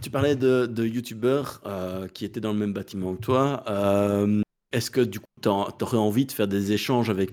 tu 0.00 0.10
parlais 0.10 0.36
de, 0.36 0.66
de 0.66 0.84
youtubeurs 0.84 1.60
euh, 1.66 2.08
qui 2.08 2.24
étaient 2.24 2.40
dans 2.40 2.52
le 2.52 2.58
même 2.58 2.72
bâtiment 2.72 3.14
que 3.14 3.20
toi. 3.20 3.64
Euh, 3.68 4.40
Est-ce 4.72 4.90
que 4.90 5.00
du 5.00 5.20
coup, 5.20 5.26
tu 5.42 5.48
aurais 5.48 5.96
envie 5.96 6.26
de 6.26 6.32
faire 6.32 6.48
des 6.48 6.72
échanges 6.72 7.10
avec 7.10 7.32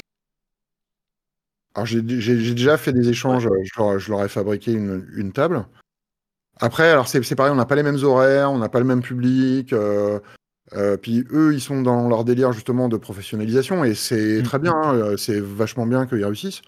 Alors, 1.75 1.85
j'ai 1.85 2.01
déjà 2.01 2.77
fait 2.77 2.93
des 2.93 3.09
échanges, 3.09 3.43
je 3.63 3.79
leur, 3.79 3.99
je 3.99 4.11
leur 4.11 4.23
ai 4.23 4.29
fabriqué 4.29 4.71
une, 4.73 5.07
une 5.15 5.31
table. 5.31 5.65
Après, 6.61 6.89
alors 6.89 7.07
c'est 7.07 7.35
pareil, 7.35 7.53
on 7.53 7.55
n'a 7.55 7.65
pas 7.65 7.75
les 7.75 7.83
mêmes 7.83 8.03
horaires, 8.03 8.51
on 8.51 8.57
n'a 8.57 8.67
pas 8.69 8.79
le 8.79 8.85
même 8.85 9.01
public. 9.01 9.71
euh, 9.71 10.19
puis 11.01 11.23
eux, 11.31 11.53
ils 11.53 11.61
sont 11.61 11.81
dans 11.81 12.07
leur 12.09 12.23
délire 12.25 12.51
justement 12.51 12.89
de 12.89 12.97
professionnalisation 12.97 13.83
et 13.83 13.95
c'est 13.95 14.41
Mm. 14.41 14.43
très 14.43 14.59
bien, 14.59 14.73
hein, 14.75 15.17
c'est 15.17 15.39
vachement 15.39 15.87
bien 15.87 16.05
qu'ils 16.05 16.23
réussissent. 16.25 16.61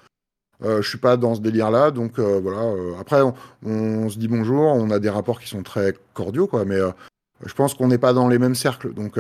Euh, 0.64 0.82
je 0.82 0.90
suis 0.90 0.98
pas 1.00 1.18
dans 1.18 1.34
ce 1.36 1.42
délire-là, 1.42 1.90
donc 1.92 2.20
euh, 2.20 2.40
voilà. 2.40 2.62
euh, 2.64 2.94
après, 3.00 3.22
on, 3.22 3.34
on 3.66 4.10
se 4.10 4.18
dit 4.20 4.28
bonjour, 4.28 4.62
on 4.62 4.92
a 4.92 5.00
des 5.00 5.10
rapports 5.10 5.40
qui 5.40 5.48
sont 5.50 5.64
très 5.64 5.96
cordiaux, 6.14 6.46
quoi, 6.48 6.66
mais 6.66 6.78
je 7.46 7.54
pense 7.54 7.74
qu'on 7.74 7.88
n'est 7.88 7.98
pas 7.98 8.14
dans 8.14 8.28
les 8.28 8.38
mêmes 8.40 8.56
cercles, 8.56 8.94
donc 8.94 9.18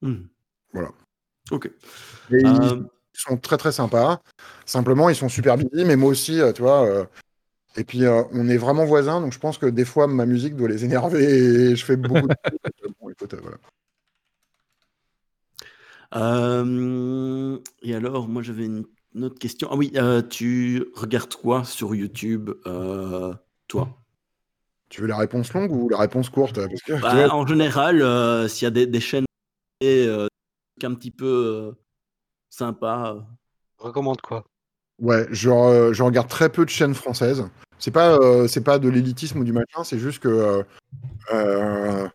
Hmm. 0.00 0.22
Voilà. 0.72 0.88
Ok. 1.50 1.66
et 2.30 2.40
ils- 2.40 2.86
sont 3.14 3.36
très 3.36 3.56
très 3.58 3.72
sympas. 3.72 4.20
Simplement, 4.64 5.08
ils 5.10 5.14
sont 5.14 5.28
super 5.28 5.56
busy, 5.58 5.84
mais 5.84 5.96
moi 5.96 6.10
aussi, 6.10 6.40
tu 6.54 6.62
vois. 6.62 7.06
et 7.76 7.84
puis, 7.84 8.04
euh, 8.04 8.22
on 8.32 8.48
est 8.48 8.56
vraiment 8.56 8.84
voisins, 8.84 9.20
donc 9.20 9.32
je 9.32 9.38
pense 9.38 9.58
que 9.58 9.66
des 9.66 9.84
fois, 9.84 10.06
ma 10.06 10.24
musique 10.26 10.56
doit 10.56 10.68
les 10.68 10.84
énerver 10.84 11.22
et 11.24 11.76
je 11.76 11.84
fais 11.84 11.96
beaucoup 11.96 12.26
de. 12.28 12.34
Bon, 13.00 13.10
écoute, 13.10 13.34
voilà. 13.42 13.56
Euh, 16.14 17.58
et 17.82 17.94
alors, 17.94 18.28
moi 18.28 18.42
j'avais 18.42 18.64
une, 18.66 18.84
une 19.14 19.24
autre 19.24 19.38
question. 19.38 19.68
Ah 19.70 19.76
oui, 19.76 19.92
euh, 19.96 20.22
tu 20.22 20.84
regardes 20.94 21.34
quoi 21.34 21.64
sur 21.64 21.94
YouTube, 21.94 22.50
euh, 22.66 23.34
toi? 23.68 23.88
Tu 24.88 25.00
veux 25.00 25.06
la 25.06 25.16
réponse 25.16 25.52
longue 25.54 25.72
ou 25.72 25.88
la 25.88 25.98
réponse 25.98 26.28
courte? 26.28 26.56
Parce 26.66 26.82
que, 26.82 26.92
tu 26.92 27.00
Bah, 27.00 27.14
vois, 27.26 27.34
En 27.34 27.46
général, 27.46 28.02
euh, 28.02 28.48
s'il 28.48 28.64
y 28.64 28.68
a 28.68 28.70
des, 28.70 28.86
des 28.86 29.00
chaînes 29.00 29.24
euh, 29.84 30.26
un 30.82 30.94
petit 30.94 31.10
peu 31.10 31.26
euh, 31.26 31.72
sympas. 32.50 33.14
euh. 33.14 33.20
Recommande 33.78 34.20
quoi? 34.20 34.44
Ouais, 35.00 35.26
je, 35.30 35.48
re- 35.50 35.92
je 35.92 36.02
regarde 36.02 36.28
très 36.28 36.48
peu 36.50 36.64
de 36.64 36.70
chaînes 36.70 36.94
françaises. 36.94 37.44
C'est 37.78 37.90
pas, 37.90 38.14
euh, 38.16 38.46
c'est 38.46 38.62
pas 38.62 38.78
de 38.78 38.88
l'élitisme 38.88 39.40
ou 39.40 39.44
du 39.44 39.52
machin, 39.52 39.82
c'est 39.82 39.98
juste 39.98 40.20
que 40.20 40.28
euh, 40.28 40.62
euh, 41.32 42.08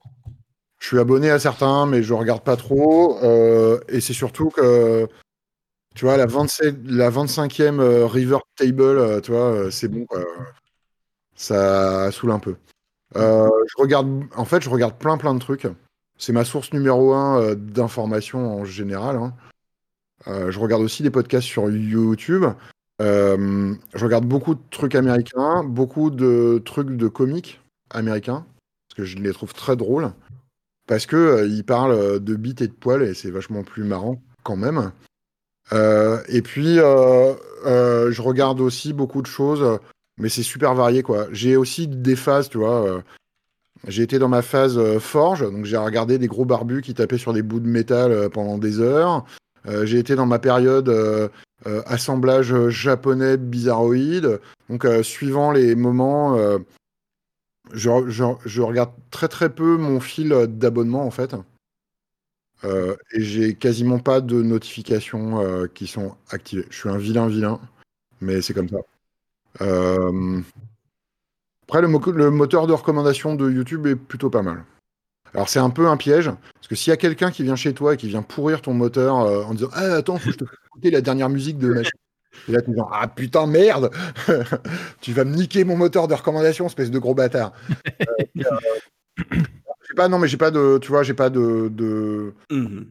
je 0.79 0.87
suis 0.87 0.99
abonné 0.99 1.29
à 1.29 1.39
certains, 1.39 1.85
mais 1.85 2.03
je 2.03 2.13
regarde 2.13 2.43
pas 2.43 2.55
trop. 2.55 3.17
euh, 3.23 3.79
et 3.89 3.99
c'est 3.99 4.13
surtout 4.13 4.49
que, 4.49 5.07
tu 5.97 6.05
vois, 6.05 6.15
la, 6.15 6.27
27, 6.27 6.77
la 6.85 7.09
25e 7.09 7.79
euh, 7.79 8.05
River 8.05 8.37
Table, 8.55 8.81
euh, 8.83 9.19
tu 9.19 9.31
vois, 9.31 9.51
euh, 9.51 9.71
c'est 9.71 9.87
bon. 9.87 10.05
Ça 11.35 12.11
saoule 12.11 12.31
un 12.31 12.39
peu. 12.39 12.55
Je 13.15 13.81
regarde, 13.81 14.25
en 14.35 14.45
fait, 14.45 14.61
je 14.61 14.69
regarde 14.69 14.95
plein 14.99 15.17
plein 15.17 15.33
de 15.33 15.39
trucs. 15.39 15.67
C'est 16.19 16.33
ma 16.33 16.45
source 16.45 16.71
numéro 16.71 17.13
un 17.13 17.55
d'informations 17.55 18.59
en 18.59 18.63
général. 18.63 19.15
hein. 19.15 19.33
Je 20.27 20.59
regarde 20.59 20.83
aussi 20.83 21.01
des 21.01 21.09
podcasts 21.09 21.47
sur 21.47 21.67
YouTube. 21.69 22.45
Je 22.99 23.75
regarde 24.03 24.25
beaucoup 24.25 24.53
de 24.53 24.61
trucs 24.69 24.93
américains, 24.93 25.63
beaucoup 25.63 26.11
de 26.11 26.61
trucs 26.63 26.95
de 26.95 27.07
comiques 27.07 27.59
américains, 27.89 28.45
parce 28.87 28.97
que 28.97 29.03
je 29.03 29.17
les 29.17 29.33
trouve 29.33 29.53
très 29.53 29.75
drôles. 29.75 30.11
Parce 30.87 31.07
que 31.07 31.47
ils 31.47 31.63
parlent 31.63 32.19
de 32.19 32.35
bites 32.35 32.61
et 32.61 32.67
de 32.67 32.73
poils 32.73 33.01
et 33.01 33.15
c'est 33.15 33.31
vachement 33.31 33.63
plus 33.63 33.83
marrant 33.83 34.21
quand 34.43 34.57
même. 34.57 34.91
Euh, 35.73 36.21
et 36.29 36.41
puis 36.41 36.79
euh, 36.79 37.33
euh, 37.65 38.11
je 38.11 38.21
regarde 38.21 38.61
aussi 38.61 38.93
beaucoup 38.93 39.21
de 39.21 39.27
choses, 39.27 39.79
mais 40.17 40.29
c'est 40.29 40.43
super 40.43 40.73
varié 40.73 41.03
quoi. 41.03 41.27
J'ai 41.31 41.57
aussi 41.57 41.87
des 41.87 42.15
phases, 42.15 42.49
tu 42.49 42.57
vois. 42.57 43.03
j'ai 43.87 44.03
été 44.03 44.17
dans 44.19 44.29
ma 44.29 44.41
phase 44.41 44.79
forge, 44.99 45.41
donc 45.41 45.65
j'ai 45.65 45.77
regardé 45.77 46.17
des 46.17 46.27
gros 46.27 46.45
barbus 46.45 46.81
qui 46.81 46.93
tapaient 46.93 47.17
sur 47.17 47.33
des 47.33 47.41
bouts 47.41 47.59
de 47.59 47.67
métal 47.67 48.29
pendant 48.29 48.57
des 48.57 48.79
heures. 48.79 49.25
J'ai 49.83 49.99
été 49.99 50.15
dans 50.15 50.25
ma 50.25 50.39
période 50.39 50.89
assemblage 51.85 52.69
japonais 52.69 53.35
bizarroïde. 53.37 54.39
Donc, 54.69 54.87
suivant 55.03 55.51
les 55.51 55.75
moments, 55.75 56.37
je- 57.73 58.35
je 58.45 58.61
regarde 58.61 58.91
très 59.11 59.27
très 59.27 59.49
peu 59.49 59.77
mon 59.77 59.99
fil 59.99 60.29
d'abonnement 60.47 61.05
en 61.05 61.11
fait. 61.11 61.35
Euh, 62.63 62.95
et 63.13 63.21
j'ai 63.21 63.53
quasiment 63.53 63.99
pas 63.99 64.19
de 64.21 64.41
notifications 64.41 65.39
euh, 65.41 65.67
qui 65.67 65.85
sont 65.87 66.15
activées. 66.29 66.65
Je 66.69 66.77
suis 66.77 66.89
un 66.89 66.97
vilain 66.97 67.27
vilain, 67.27 67.59
mais 68.19 68.41
c'est 68.41 68.53
comme 68.53 68.69
ça. 68.69 68.77
Euh, 69.61 70.41
Après, 71.67 71.81
le, 71.81 71.87
mo- 71.87 72.01
le 72.11 72.31
moteur 72.31 72.65
de 72.67 72.73
recommandation 72.73 73.35
de 73.35 73.49
YouTube 73.51 73.85
est 73.87 73.95
plutôt 73.95 74.29
pas 74.29 74.41
mal. 74.41 74.63
Alors 75.33 75.49
c'est 75.49 75.59
un 75.59 75.69
peu 75.69 75.87
un 75.87 75.97
piège, 75.97 76.31
parce 76.55 76.67
que 76.67 76.75
s'il 76.75 76.89
y 76.89 76.93
a 76.93 76.97
quelqu'un 76.97 77.31
qui 77.31 77.43
vient 77.43 77.55
chez 77.57 77.73
toi 77.73 77.93
et 77.93 77.97
qui 77.97 78.07
vient 78.07 78.21
pourrir 78.23 78.61
ton 78.61 78.73
moteur 78.73 79.15
en 79.15 79.53
disant 79.53 79.69
Ah 79.73 79.93
attends, 79.95 80.17
faut 80.17 80.27
que 80.27 80.31
je 80.33 80.37
te 80.37 80.45
fasse 80.45 80.57
écouter 80.67 80.89
la 80.89 81.01
dernière 81.01 81.29
musique 81.29 81.57
de 81.59 81.67
machin. 81.73 81.89
Et 82.47 82.53
là 82.53 82.61
tu 82.61 82.71
dis 82.71 82.77
Ah 82.91 83.07
putain 83.07 83.45
merde 83.45 83.91
Tu 85.01 85.11
vas 85.11 85.25
me 85.25 85.35
niquer 85.35 85.63
mon 85.65 85.75
moteur 85.75 86.07
de 86.07 86.13
recommandation, 86.13 86.65
espèce 86.65 86.91
de 86.91 86.97
gros 86.99 87.13
bâtard. 87.13 87.51
Pas, 89.95 90.07
non 90.09 90.19
mais 90.19 90.27
j'ai 90.27 90.37
pas 90.37 90.51
de. 90.51 90.77
Tu 90.79 90.89
vois, 90.89 91.03
j'ai 91.03 91.13
pas 91.13 91.29
de. 91.29 91.69
de- 91.69 92.33
Mhm. 92.51 92.87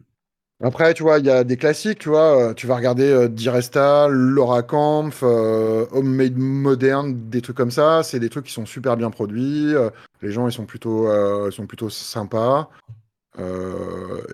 Après, 0.63 0.95
tu 0.95 1.03
vois, 1.03 1.19
il 1.19 1.27
y 1.27 1.31
a 1.31 1.45
des 1.45 1.59
classiques, 1.59 1.99
tu 1.99 2.09
vois, 2.09 2.51
euh, 2.51 2.55
tu 2.55 2.67
vas 2.67 2.77
regarder 2.77 3.11
euh, 3.11 3.29
Diresta, 3.29 4.09
Laura 4.09 4.63
Kampf, 4.63 5.21
euh, 5.23 5.85
Homemade 5.93 6.37
Modern, 6.39 7.29
des 7.29 7.43
trucs 7.43 7.57
comme 7.59 7.71
ça, 7.71 8.03
c'est 8.03 8.19
des 8.21 8.31
trucs 8.31 8.47
qui 8.47 8.53
sont 8.55 8.65
super 8.65 8.97
bien 8.97 9.11
produits, 9.11 9.75
euh, 9.75 9.91
les 10.23 10.31
gens 10.33 10.49
ils 10.49 10.53
sont 10.53 10.65
plutôt, 10.65 11.09
ils 11.47 11.53
sont 11.53 11.67
plutôt 11.67 11.91
sympas. 11.91 12.71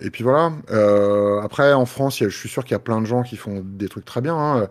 Et 0.01 0.09
puis 0.11 0.23
voilà. 0.23 0.53
Après, 1.43 1.73
en 1.73 1.85
France, 1.85 2.21
a- 2.21 2.29
je 2.29 2.37
suis 2.37 2.47
sûr 2.49 2.63
qu'il 2.63 2.71
y 2.71 2.75
a 2.75 2.79
plein 2.79 3.01
de 3.01 3.05
gens 3.05 3.23
qui 3.23 3.35
font 3.35 3.61
des 3.63 3.89
trucs 3.89 4.05
très 4.05 4.21
bien. 4.21 4.35
hein. 4.37 4.67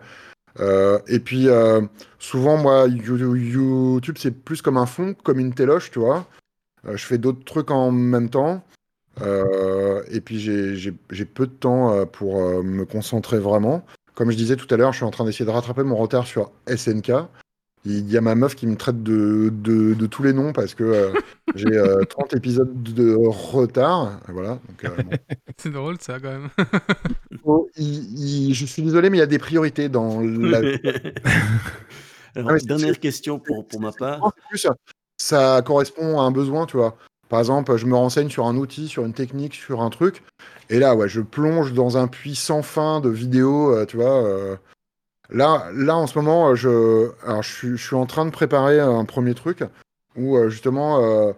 Euh, 0.59 0.99
et 1.07 1.19
puis, 1.19 1.49
euh, 1.49 1.81
souvent, 2.19 2.57
moi, 2.57 2.87
You- 2.87 3.35
YouTube, 3.35 4.17
c'est 4.19 4.31
plus 4.31 4.61
comme 4.61 4.77
un 4.77 4.85
fond, 4.85 5.15
comme 5.23 5.39
une 5.39 5.53
téloche, 5.53 5.91
tu 5.91 5.99
vois. 5.99 6.25
Euh, 6.87 6.97
je 6.97 7.05
fais 7.05 7.17
d'autres 7.17 7.43
trucs 7.45 7.71
en 7.71 7.91
même 7.91 8.29
temps. 8.29 8.63
Euh, 9.21 10.01
et 10.09 10.21
puis 10.21 10.39
j'ai 10.39 11.25
peu 11.25 11.45
de 11.45 11.51
temps 11.51 11.93
euh, 11.93 12.05
pour 12.05 12.41
euh, 12.41 12.63
me 12.63 12.83
concentrer 12.85 13.37
vraiment. 13.39 13.85
Comme 14.15 14.31
je 14.31 14.37
disais 14.37 14.55
tout 14.55 14.67
à 14.73 14.77
l'heure, 14.77 14.91
je 14.91 14.97
suis 14.97 15.05
en 15.05 15.11
train 15.11 15.25
d'essayer 15.25 15.45
de 15.45 15.51
rattraper 15.51 15.83
mon 15.83 15.95
retard 15.95 16.25
sur 16.27 16.51
SNK. 16.67 17.11
Il 17.85 18.09
y 18.09 18.17
a 18.17 18.21
ma 18.21 18.33
meuf 18.33 18.55
qui 18.55 18.65
me 18.65 18.77
traite 18.77 19.03
de, 19.03 19.49
de, 19.53 19.93
de 19.93 20.05
tous 20.07 20.23
les 20.23 20.31
noms 20.31 20.53
parce 20.53 20.73
que 20.73 20.83
euh, 20.83 21.11
j'ai 21.55 21.67
euh, 21.77 22.03
30 22.05 22.33
épisodes 22.33 22.81
de 22.81 23.13
retard. 23.13 24.19
Voilà. 24.29 24.57
Euh, 24.85 25.03
bon. 25.03 25.09
C'est 25.57 25.71
drôle 25.71 25.97
ça 25.99 26.17
quand 26.19 26.29
même. 26.31 26.49
Il- 27.77 28.47
il- 28.49 28.53
je 28.53 28.65
suis 28.65 28.81
désolé, 28.81 29.09
mais 29.09 29.17
il 29.17 29.19
y 29.19 29.23
a 29.23 29.27
des 29.27 29.37
priorités 29.39 29.89
dans 29.89 30.21
la 30.21 30.59
Alors, 32.35 32.51
Ah, 32.51 32.57
dernière 32.57 32.99
question 32.99 33.37
pour, 33.37 33.67
pour 33.67 33.79
ma 33.81 33.91
part. 33.91 34.31
Ça 35.17 35.61
correspond 35.65 36.19
à 36.19 36.23
un 36.23 36.31
besoin, 36.31 36.65
tu 36.65 36.77
vois. 36.77 36.97
Par 37.29 37.39
exemple, 37.39 37.75
je 37.77 37.85
me 37.85 37.95
renseigne 37.95 38.29
sur 38.29 38.45
un 38.45 38.55
outil, 38.57 38.87
sur 38.87 39.05
une 39.05 39.13
technique, 39.13 39.55
sur 39.55 39.81
un 39.81 39.89
truc, 39.89 40.23
et 40.69 40.79
là, 40.79 40.95
ouais, 40.95 41.09
je 41.09 41.21
plonge 41.21 41.73
dans 41.73 41.97
un 41.97 42.07
puits 42.07 42.35
sans 42.35 42.61
fin 42.61 42.99
de 42.99 43.09
vidéos, 43.09 43.75
euh, 43.75 43.85
tu 43.85 43.97
vois. 43.97 44.23
euh. 44.23 44.55
Là, 45.29 45.69
là, 45.73 45.95
en 45.95 46.07
ce 46.07 46.17
moment, 46.19 46.49
euh, 46.49 46.55
je, 46.55 47.75
suis, 47.75 47.95
en 47.95 48.05
train 48.05 48.25
de 48.25 48.31
préparer 48.31 48.79
un 48.79 49.05
premier 49.05 49.33
truc 49.33 49.63
où 50.15 50.37
justement, 50.49 51.33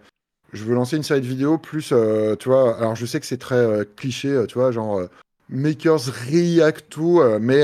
je 0.52 0.64
veux 0.66 0.76
lancer 0.76 0.98
une 0.98 1.04
série 1.04 1.22
de 1.22 1.28
vidéos 1.28 1.58
plus, 1.58 1.94
tu 2.40 2.50
vois. 2.50 2.78
Alors, 2.78 2.96
je 2.96 3.06
sais 3.06 3.20
que 3.20 3.26
c'est 3.26 3.38
très 3.38 3.88
cliché, 3.96 4.44
tu 4.48 4.56
vois, 4.56 4.72
genre 4.72 5.02
makers 5.50 6.10
react 6.30 6.90
to, 6.90 7.22
euh, 7.22 7.40
mais 7.40 7.64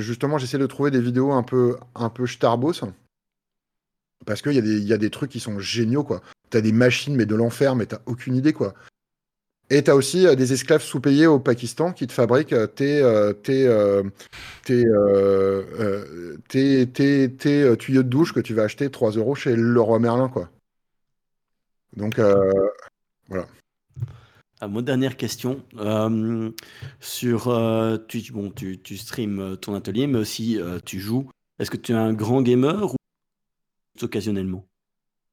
justement, 0.00 0.38
j'essaie 0.38 0.58
de 0.58 0.66
trouver 0.66 0.90
des 0.90 1.00
vidéos 1.00 1.32
un 1.32 1.42
peu, 1.42 1.76
un 1.94 2.10
peu. 2.10 2.26
Parce 4.26 4.42
qu'il 4.42 4.52
y, 4.52 4.84
y 4.84 4.92
a 4.92 4.98
des 4.98 5.10
trucs 5.10 5.30
qui 5.30 5.40
sont 5.40 5.58
géniaux, 5.58 6.04
quoi. 6.04 6.20
T'as 6.50 6.60
des 6.60 6.72
machines, 6.72 7.14
mais 7.14 7.26
de 7.26 7.34
l'enfer, 7.34 7.76
mais 7.76 7.86
t'as 7.86 8.00
aucune 8.06 8.34
idée, 8.36 8.52
quoi. 8.52 8.74
Et 9.70 9.82
t'as 9.82 9.94
aussi 9.94 10.26
euh, 10.26 10.34
des 10.34 10.52
esclaves 10.54 10.82
sous-payés 10.82 11.26
au 11.26 11.38
Pakistan 11.38 11.92
qui 11.92 12.06
te 12.06 12.12
fabriquent 12.12 12.54
euh, 12.54 12.66
tes, 12.66 13.02
euh, 13.02 13.32
tes, 13.34 14.84
tes, 16.48 16.86
tes, 16.88 17.30
tes- 17.36 17.76
tuyaux 17.76 18.02
de 18.02 18.08
douche 18.08 18.32
que 18.32 18.40
tu 18.40 18.54
vas 18.54 18.62
acheter 18.62 18.90
3 18.90 19.10
euros 19.12 19.34
chez 19.34 19.54
Leroy 19.56 19.98
Merlin, 19.98 20.28
quoi. 20.28 20.50
Donc, 21.96 22.18
euh, 22.18 22.50
Ah, 24.60 24.68
mon 24.68 24.82
dernière 24.82 25.16
question. 25.16 25.62
Sur 27.00 27.48
euh, 27.48 27.96
Twitch, 27.98 28.32
bon, 28.32 28.50
tu, 28.50 28.78
tu 28.78 28.96
streams 28.96 29.56
ton 29.58 29.74
atelier, 29.74 30.06
mais 30.06 30.18
aussi 30.18 30.58
tu 30.84 30.98
joues. 30.98 31.30
Est-ce 31.58 31.70
que 31.70 31.76
tu 31.76 31.92
es 31.92 31.94
un 31.94 32.12
grand 32.14 32.40
gamer 32.42 32.94
ou 32.94 32.96
occasionnellement? 34.02 34.66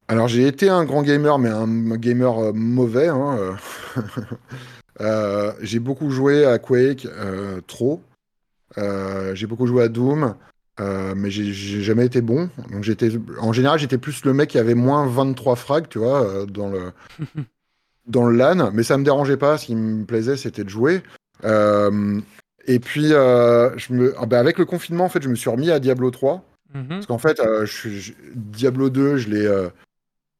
Alors 0.08 0.28
j'ai 0.28 0.46
été 0.46 0.68
un 0.68 0.84
grand 0.84 1.02
gamer, 1.02 1.38
mais 1.38 1.48
un 1.48 1.96
gamer 1.96 2.38
euh, 2.38 2.52
mauvais. 2.52 3.08
hein, 3.08 3.36
euh. 3.38 4.02
Euh, 5.00 5.52
j'ai 5.60 5.78
beaucoup 5.78 6.10
joué 6.10 6.46
à 6.46 6.58
Quake, 6.58 7.06
euh, 7.06 7.60
trop. 7.66 8.02
Euh, 8.78 9.34
j'ai 9.34 9.46
beaucoup 9.46 9.66
joué 9.66 9.82
à 9.82 9.88
Doom, 9.88 10.34
euh, 10.80 11.14
mais 11.14 11.30
j'ai 11.30 11.52
j'ai 11.52 11.82
jamais 11.82 12.06
été 12.06 12.20
bon. 12.22 12.48
Donc 12.70 12.82
j'étais, 12.82 13.10
en 13.38 13.52
général, 13.52 13.78
j'étais 13.78 13.98
plus 13.98 14.24
le 14.24 14.32
mec 14.32 14.50
qui 14.50 14.58
avait 14.58 14.74
moins 14.74 15.06
23 15.06 15.56
frags, 15.56 15.88
tu 15.88 15.98
vois, 15.98 16.26
euh, 16.26 16.46
dans 16.46 16.70
le 16.70 16.92
dans 18.06 18.26
le 18.26 18.36
LAN. 18.36 18.70
Mais 18.72 18.82
ça 18.82 18.96
me 18.96 19.04
dérangeait 19.04 19.36
pas. 19.36 19.58
Ce 19.58 19.66
qui 19.66 19.76
me 19.76 20.04
plaisait, 20.04 20.36
c'était 20.36 20.64
de 20.64 20.70
jouer. 20.70 21.02
Euh, 21.44 22.20
et 22.66 22.78
puis, 22.78 23.12
euh, 23.12 23.76
je 23.76 23.92
me, 23.92 24.14
ah 24.18 24.26
bah, 24.26 24.38
avec 24.40 24.58
le 24.58 24.64
confinement, 24.64 25.04
en 25.04 25.08
fait, 25.08 25.22
je 25.22 25.28
me 25.28 25.34
suis 25.36 25.50
remis 25.50 25.70
à 25.70 25.78
Diablo 25.78 26.10
3. 26.10 26.42
Mhm. 26.76 26.88
Parce 26.88 27.06
qu'en 27.06 27.18
fait, 27.18 27.40
euh, 27.40 27.64
je 27.66 27.72
suis- 27.72 28.00
je- 28.00 28.12
Diablo 28.34 28.90
2, 28.90 29.16
je 29.16 29.28
l'ai, 29.28 29.46
euh, 29.46 29.68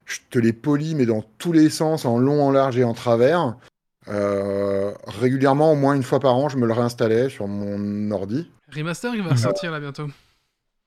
je 0.05 0.19
te 0.29 0.39
l'ai 0.39 0.53
poli, 0.53 0.95
mais 0.95 1.05
dans 1.05 1.23
tous 1.37 1.51
les 1.51 1.69
sens, 1.69 2.05
en 2.05 2.17
long, 2.17 2.41
en 2.43 2.51
large 2.51 2.77
et 2.77 2.83
en 2.83 2.93
travers. 2.93 3.55
Euh, 4.09 4.91
régulièrement, 5.05 5.73
au 5.73 5.75
moins 5.75 5.93
une 5.93 6.03
fois 6.03 6.19
par 6.19 6.35
an, 6.35 6.47
je 6.47 6.57
me 6.57 6.65
le 6.65 6.73
réinstallais 6.73 7.27
sur 7.29 7.47
mon 7.47 8.09
ordi. 8.11 8.49
Remaster, 8.73 9.13
il 9.15 9.21
va 9.23 9.31
ressortir 9.31 9.71
là 9.71 9.79
bientôt. 9.79 10.07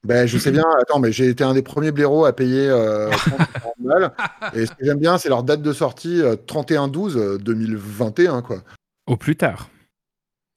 Ben, 0.05 0.27
je 0.27 0.39
sais 0.39 0.51
bien, 0.51 0.64
attends, 0.81 0.98
mais 0.98 1.12
j'ai 1.12 1.28
été 1.28 1.44
un 1.44 1.52
des 1.52 1.60
premiers 1.60 1.93
blaireaux 1.93 2.24
à 2.24 2.32
payer 2.32 2.66
euh, 2.70 3.10
30 3.10 3.39
balles. 3.81 4.12
Et 4.55 4.64
ce 4.64 4.70
que 4.70 4.82
j'aime 4.82 4.98
bien, 4.98 5.18
c'est 5.18 5.28
leur 5.28 5.43
date 5.43 5.60
de 5.60 5.72
sortie, 5.74 6.22
euh, 6.22 6.36
31-12-2021, 6.47 8.40
quoi. 8.43 8.62
Au 9.06 9.16
plus 9.18 9.36
tard. 9.36 9.68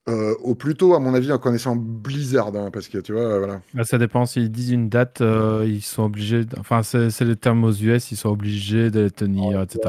Euh, 0.09 0.35
au 0.43 0.53
plus 0.53 0.75
tôt, 0.75 0.95
à 0.95 0.99
mon 0.99 1.13
avis, 1.13 1.31
en 1.31 1.37
connaissant 1.37 1.77
Blizzard, 1.77 2.53
hein, 2.55 2.69
parce 2.73 2.89
que 2.89 2.97
tu 2.97 3.13
vois, 3.13 3.21
euh, 3.21 3.37
voilà. 3.37 3.61
Là, 3.73 3.85
ça 3.85 3.97
dépend. 3.97 4.25
S'ils 4.25 4.51
disent 4.51 4.71
une 4.71 4.89
date, 4.89 5.21
euh, 5.21 5.63
ils 5.65 5.81
sont 5.81 6.03
obligés. 6.03 6.43
de- 6.43 6.59
Enfin, 6.59 6.83
c'est 6.83 7.09
c'est 7.09 7.23
le 7.23 7.37
terme 7.37 7.63
aux 7.63 7.71
US, 7.71 8.11
ils 8.11 8.17
sont 8.17 8.29
obligés 8.29 8.91
de 8.91 8.99
les 9.01 9.11
tenir, 9.11 9.61
etc. 9.61 9.79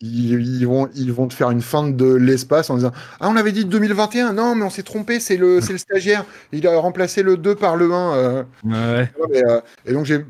Ils, 0.00 0.32
ils 0.60 0.66
vont, 0.66 0.88
ils 0.94 1.12
vont 1.12 1.26
te 1.28 1.34
faire 1.34 1.50
une 1.50 1.62
fin 1.62 1.88
de 1.88 2.14
l'espace 2.14 2.70
en 2.70 2.76
disant 2.76 2.92
Ah, 3.18 3.28
on 3.28 3.36
avait 3.36 3.50
dit 3.52 3.64
2021, 3.64 4.34
non, 4.34 4.54
mais 4.54 4.62
on 4.64 4.70
s'est 4.70 4.82
trompé, 4.84 5.18
c'est 5.18 5.36
le, 5.36 5.58
le 5.68 5.78
stagiaire. 5.78 6.24
Il 6.52 6.66
a 6.68 6.78
remplacé 6.78 7.22
le 7.24 7.36
2 7.36 7.54
par 7.56 7.76
le 7.76 7.92
1. 7.92 8.14
euh. 8.14 8.42
Ouais. 8.64 9.10
Euh, 9.34 9.60
et 9.84 9.92
donc 9.94 10.04
j'ai. 10.04 10.24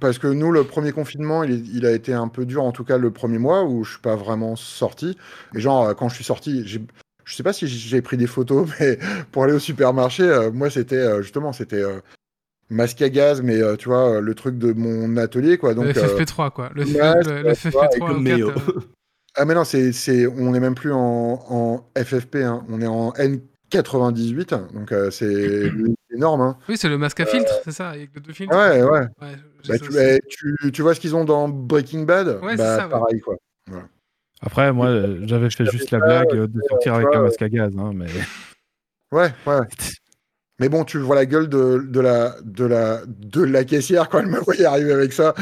Parce 0.00 0.18
que 0.18 0.26
nous, 0.28 0.52
le 0.52 0.64
premier 0.64 0.92
confinement, 0.92 1.42
il, 1.44 1.84
a 1.86 1.92
été 1.92 2.12
un 2.12 2.28
peu 2.28 2.44
dur, 2.46 2.62
en 2.62 2.72
tout 2.72 2.84
cas 2.84 2.98
le 2.98 3.10
premier 3.10 3.38
mois, 3.38 3.64
où 3.64 3.84
je 3.84 3.92
suis 3.92 4.00
pas 4.00 4.16
vraiment 4.16 4.54
sorti. 4.54 5.16
Et 5.54 5.60
genre, 5.60 5.88
euh, 5.88 5.94
quand 5.94 6.08
je 6.08 6.14
suis 6.14 6.24
sorti, 6.24 6.62
j'ai- 6.66 6.82
je 7.28 7.34
sais 7.36 7.42
pas 7.42 7.52
si 7.52 7.68
j'ai 7.68 8.00
pris 8.02 8.16
des 8.16 8.26
photos, 8.26 8.66
mais 8.80 8.98
pour 9.30 9.44
aller 9.44 9.52
au 9.52 9.58
supermarché, 9.58 10.22
euh, 10.22 10.50
moi, 10.50 10.70
c'était 10.70 10.96
euh, 10.96 11.22
justement, 11.22 11.52
c'était 11.52 11.82
euh, 11.82 12.00
masque 12.70 13.02
à 13.02 13.10
gaz, 13.10 13.42
mais 13.42 13.60
tu 13.76 13.88
vois, 13.88 14.20
le 14.20 14.34
truc 14.34 14.58
de 14.58 14.72
mon 14.72 15.16
atelier, 15.18 15.58
quoi. 15.58 15.74
Donc, 15.74 15.84
le 15.84 15.90
euh, 15.90 16.08
FFP3, 16.08 16.50
quoi. 16.50 16.70
Le, 16.74 16.84
le- 16.84 17.42
le 17.42 17.54
tu 17.54 17.68
vois, 17.70 17.84
FFP3 17.84 17.84
avec 17.84 18.08
le 18.08 18.14
au 18.14 18.20
méo. 18.20 18.46
4, 18.48 18.70
euh, 18.70 18.80
Ah 19.36 19.44
mais 19.44 19.54
non, 19.54 19.62
c'est, 19.62 19.92
c'est, 19.92 20.26
on 20.26 20.50
n'est 20.50 20.58
même 20.58 20.74
plus 20.74 20.92
en, 20.92 20.98
en 21.48 21.90
FFP, 21.96 22.36
hein. 22.36 22.64
on 22.68 22.80
est 22.80 22.88
en 22.88 23.12
N98, 23.12 24.72
donc 24.72 24.92
c'est 25.12 25.70
énorme. 26.12 26.40
Hein. 26.40 26.58
Oui, 26.68 26.76
c'est 26.76 26.88
le 26.88 26.98
masque 26.98 27.20
à 27.20 27.26
filtre, 27.26 27.60
c'est 27.62 27.70
ça, 27.70 27.90
avec 27.90 28.10
les 28.14 28.20
deux 28.20 28.32
filtres. 28.32 28.56
Ouais, 28.56 28.82
ouais. 28.82 29.06
Bah, 29.20 29.28
ça 29.62 29.78
tu, 29.78 29.92
eh, 29.96 30.18
tu, 30.28 30.56
tu 30.72 30.82
vois 30.82 30.94
ce 30.94 31.00
qu'ils 31.00 31.14
ont 31.14 31.24
dans 31.24 31.48
Breaking 31.48 32.02
Bad? 32.02 32.40
Ouais, 32.42 32.52
c'est 32.52 32.56
bah, 32.56 32.76
ça, 32.78 32.84
ouais. 32.86 32.90
pareil 32.90 33.20
quoi. 33.20 33.36
Après, 34.42 34.72
moi, 34.72 34.86
euh, 34.86 35.20
j'avais 35.24 35.50
fait 35.50 35.66
juste 35.66 35.90
la 35.90 35.98
blague 35.98 36.32
euh, 36.32 36.46
de 36.46 36.60
sortir 36.68 36.94
avec 36.94 37.08
un 37.14 37.22
masque 37.22 37.42
à 37.42 37.48
gaz. 37.48 37.72
hein, 37.78 37.92
mais... 37.94 38.06
Ouais, 39.10 39.32
ouais. 39.46 39.60
Mais 40.60 40.68
bon, 40.68 40.84
tu 40.84 40.98
vois 40.98 41.14
la 41.16 41.26
gueule 41.26 41.48
de, 41.48 41.84
de, 41.88 42.00
la, 42.00 42.34
de, 42.42 42.64
la, 42.64 43.02
de 43.06 43.42
la 43.42 43.64
caissière 43.64 44.08
quand 44.08 44.18
elle 44.20 44.26
me 44.26 44.40
voyait 44.40 44.64
arriver 44.64 44.92
avec 44.92 45.12
ça. 45.12 45.34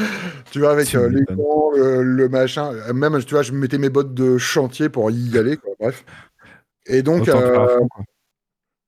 Tu 0.51 0.59
vois, 0.59 0.71
avec 0.71 0.93
euh, 0.95 1.09
les 1.09 1.23
gants, 1.23 1.71
le, 1.75 2.03
le 2.03 2.29
machin. 2.29 2.71
Euh, 2.73 2.93
Même, 2.93 3.23
tu 3.23 3.33
vois, 3.33 3.41
je 3.43 3.51
mettais 3.51 3.77
mes 3.79 3.89
bottes 3.89 4.13
de 4.13 4.37
chantier 4.37 4.89
pour 4.89 5.09
y 5.11 5.37
aller, 5.37 5.57
quoi. 5.57 5.71
Bref. 5.79 6.05
Et 6.85 7.01
donc, 7.01 7.27
euh, 7.27 7.77
fond. 7.79 7.87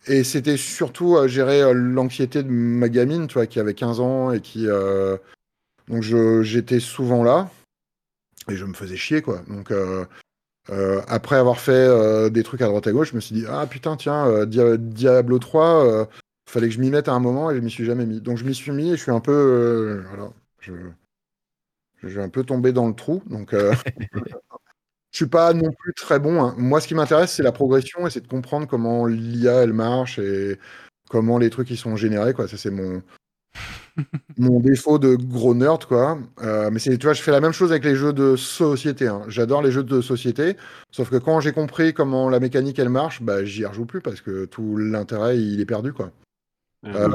Et 0.07 0.23
c'était 0.23 0.57
surtout 0.57 1.17
euh, 1.17 1.27
gérer 1.27 1.61
euh, 1.61 1.73
l'anxiété 1.73 2.41
de 2.43 2.49
ma 2.49 2.89
gamine, 2.89 3.27
tu 3.27 3.33
vois, 3.33 3.47
qui 3.47 3.59
avait 3.59 3.73
15 3.73 3.99
ans 3.99 4.31
et 4.31 4.39
qui. 4.39 4.67
euh, 4.67 5.17
Donc 5.87 6.03
j'étais 6.43 6.79
souvent 6.79 7.23
là 7.23 7.49
et 8.49 8.55
je 8.55 8.65
me 8.65 8.73
faisais 8.73 8.97
chier, 8.97 9.21
quoi. 9.21 9.41
Donc 9.47 9.71
euh, 9.71 10.05
euh, 10.69 11.01
après 11.07 11.35
avoir 11.37 11.59
fait 11.59 11.71
euh, 11.73 12.29
des 12.29 12.43
trucs 12.43 12.61
à 12.61 12.67
droite 12.67 12.87
à 12.87 12.91
gauche, 12.91 13.11
je 13.11 13.15
me 13.15 13.21
suis 13.21 13.35
dit 13.35 13.45
ah 13.49 13.65
putain 13.67 13.95
tiens 13.97 14.45
Dia- 14.45 14.77
Diablo 14.77 15.39
3, 15.39 15.85
euh, 15.87 16.05
fallait 16.49 16.67
que 16.69 16.73
je 16.75 16.79
m'y 16.79 16.89
mette 16.91 17.07
à 17.09 17.13
un 17.13 17.19
moment 17.19 17.51
et 17.51 17.55
je 17.55 17.61
m'y 17.61 17.71
suis 17.71 17.85
jamais 17.85 18.05
mis. 18.05 18.21
Donc 18.21 18.37
je 18.37 18.45
m'y 18.45 18.55
suis 18.55 18.71
mis 18.71 18.89
et 18.91 18.97
je 18.97 19.01
suis 19.01 19.11
un 19.11 19.19
peu 19.21 20.03
voilà, 20.09 20.31
je 20.59 20.73
je 22.03 22.07
vais 22.07 22.21
un 22.23 22.29
peu 22.29 22.43
tomber 22.43 22.71
dans 22.71 22.87
le 22.87 22.93
trou. 22.95 23.21
Donc 23.27 23.53
je 25.11 25.17
suis 25.17 25.27
pas 25.27 25.53
non 25.53 25.71
plus 25.71 25.93
très 25.93 26.19
bon. 26.19 26.43
hein. 26.43 26.55
Moi, 26.57 26.79
ce 26.81 26.87
qui 26.87 26.95
m'intéresse, 26.95 27.33
c'est 27.33 27.43
la 27.43 27.51
progression 27.51 28.05
et 28.05 28.09
c'est 28.09 28.21
de 28.21 28.27
comprendre 28.27 28.67
comment 28.67 29.05
l'IA 29.05 29.63
elle 29.63 29.73
marche 29.73 30.19
et 30.19 30.59
comment 31.09 31.37
les 31.37 31.49
trucs 31.49 31.69
ils 31.71 31.77
sont 31.77 31.95
générés. 31.95 32.33
Quoi. 32.33 32.47
Ça, 32.47 32.57
c'est 32.57 32.69
mon 32.71 33.01
mon 34.37 34.59
défaut 34.59 34.99
de 34.99 35.15
gros 35.15 35.53
nerd, 35.53 35.85
quoi. 35.85 36.19
Euh, 36.41 36.69
mais 36.71 36.79
c'est, 36.79 36.97
tu 36.97 37.05
vois, 37.05 37.13
je 37.13 37.21
fais 37.21 37.31
la 37.31 37.41
même 37.41 37.51
chose 37.51 37.71
avec 37.71 37.83
les 37.83 37.95
jeux 37.95 38.13
de 38.13 38.35
société. 38.35 39.07
hein. 39.07 39.23
J'adore 39.27 39.61
les 39.61 39.71
jeux 39.71 39.83
de 39.83 40.01
société, 40.01 40.55
sauf 40.91 41.09
que 41.09 41.17
quand 41.17 41.39
j'ai 41.39 41.51
compris 41.51 41.93
comment 41.93 42.29
la 42.29 42.39
mécanique 42.39 42.79
elle 42.79 42.89
marche, 42.89 43.21
bah 43.21 43.43
j'y 43.45 43.65
rejoue 43.65 43.85
plus 43.85 44.01
parce 44.01 44.21
que 44.21 44.45
tout 44.45 44.77
l'intérêt 44.77 45.37
il 45.39 45.59
est 45.59 45.65
perdu, 45.65 45.93
quoi. 45.93 46.11
Euh, 46.85 47.09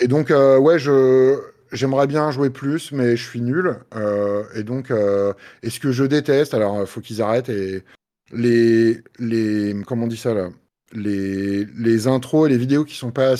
et 0.00 0.08
donc, 0.08 0.30
euh, 0.30 0.58
ouais, 0.58 0.78
je, 0.78 1.38
j'aimerais 1.72 2.06
bien 2.06 2.30
jouer 2.30 2.50
plus, 2.50 2.92
mais 2.92 3.16
je 3.16 3.28
suis 3.28 3.40
nul. 3.40 3.76
Et 4.54 4.62
donc, 4.62 4.90
et 5.62 5.70
ce 5.70 5.80
que 5.80 5.92
je 5.92 6.04
déteste, 6.04 6.54
alors, 6.54 6.80
il 6.80 6.86
faut 6.86 7.00
qu'ils 7.00 7.22
arrêtent 7.22 7.48
et 7.48 7.84
les, 8.32 9.02
les, 9.18 9.74
comment 9.86 10.04
on 10.04 10.08
dit 10.08 10.16
ça 10.16 10.34
là, 10.34 10.50
les, 10.92 11.64
les 11.64 12.06
intros 12.06 12.48
et 12.48 12.50
les 12.50 12.58
vidéos 12.58 12.84
qui 12.84 12.96
sont 12.96 13.10
pas, 13.10 13.34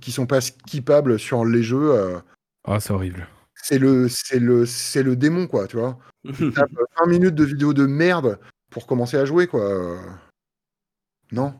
qui 0.00 0.12
sont 0.12 0.26
pas 0.26 0.40
skippables 0.40 1.18
sur 1.18 1.44
les 1.44 1.62
jeux, 1.62 1.92
euh, 1.92 2.18
Ah, 2.64 2.80
c'est 2.80 2.92
horrible. 2.92 3.26
c'est 3.54 3.78
le, 3.78 4.08
c'est 4.08 4.38
le, 4.40 4.66
c'est 4.66 5.02
le 5.02 5.16
démon, 5.16 5.46
quoi, 5.46 5.66
tu 5.66 5.76
vois. 5.76 5.98
Tu 6.36 6.52
tapes 6.52 6.70
20 7.00 7.06
minutes 7.06 7.34
de 7.34 7.44
vidéo 7.44 7.72
de 7.74 7.86
merde 7.86 8.38
pour 8.70 8.86
commencer 8.86 9.16
à 9.16 9.24
jouer, 9.24 9.46
quoi. 9.46 9.98
Non. 11.32 11.54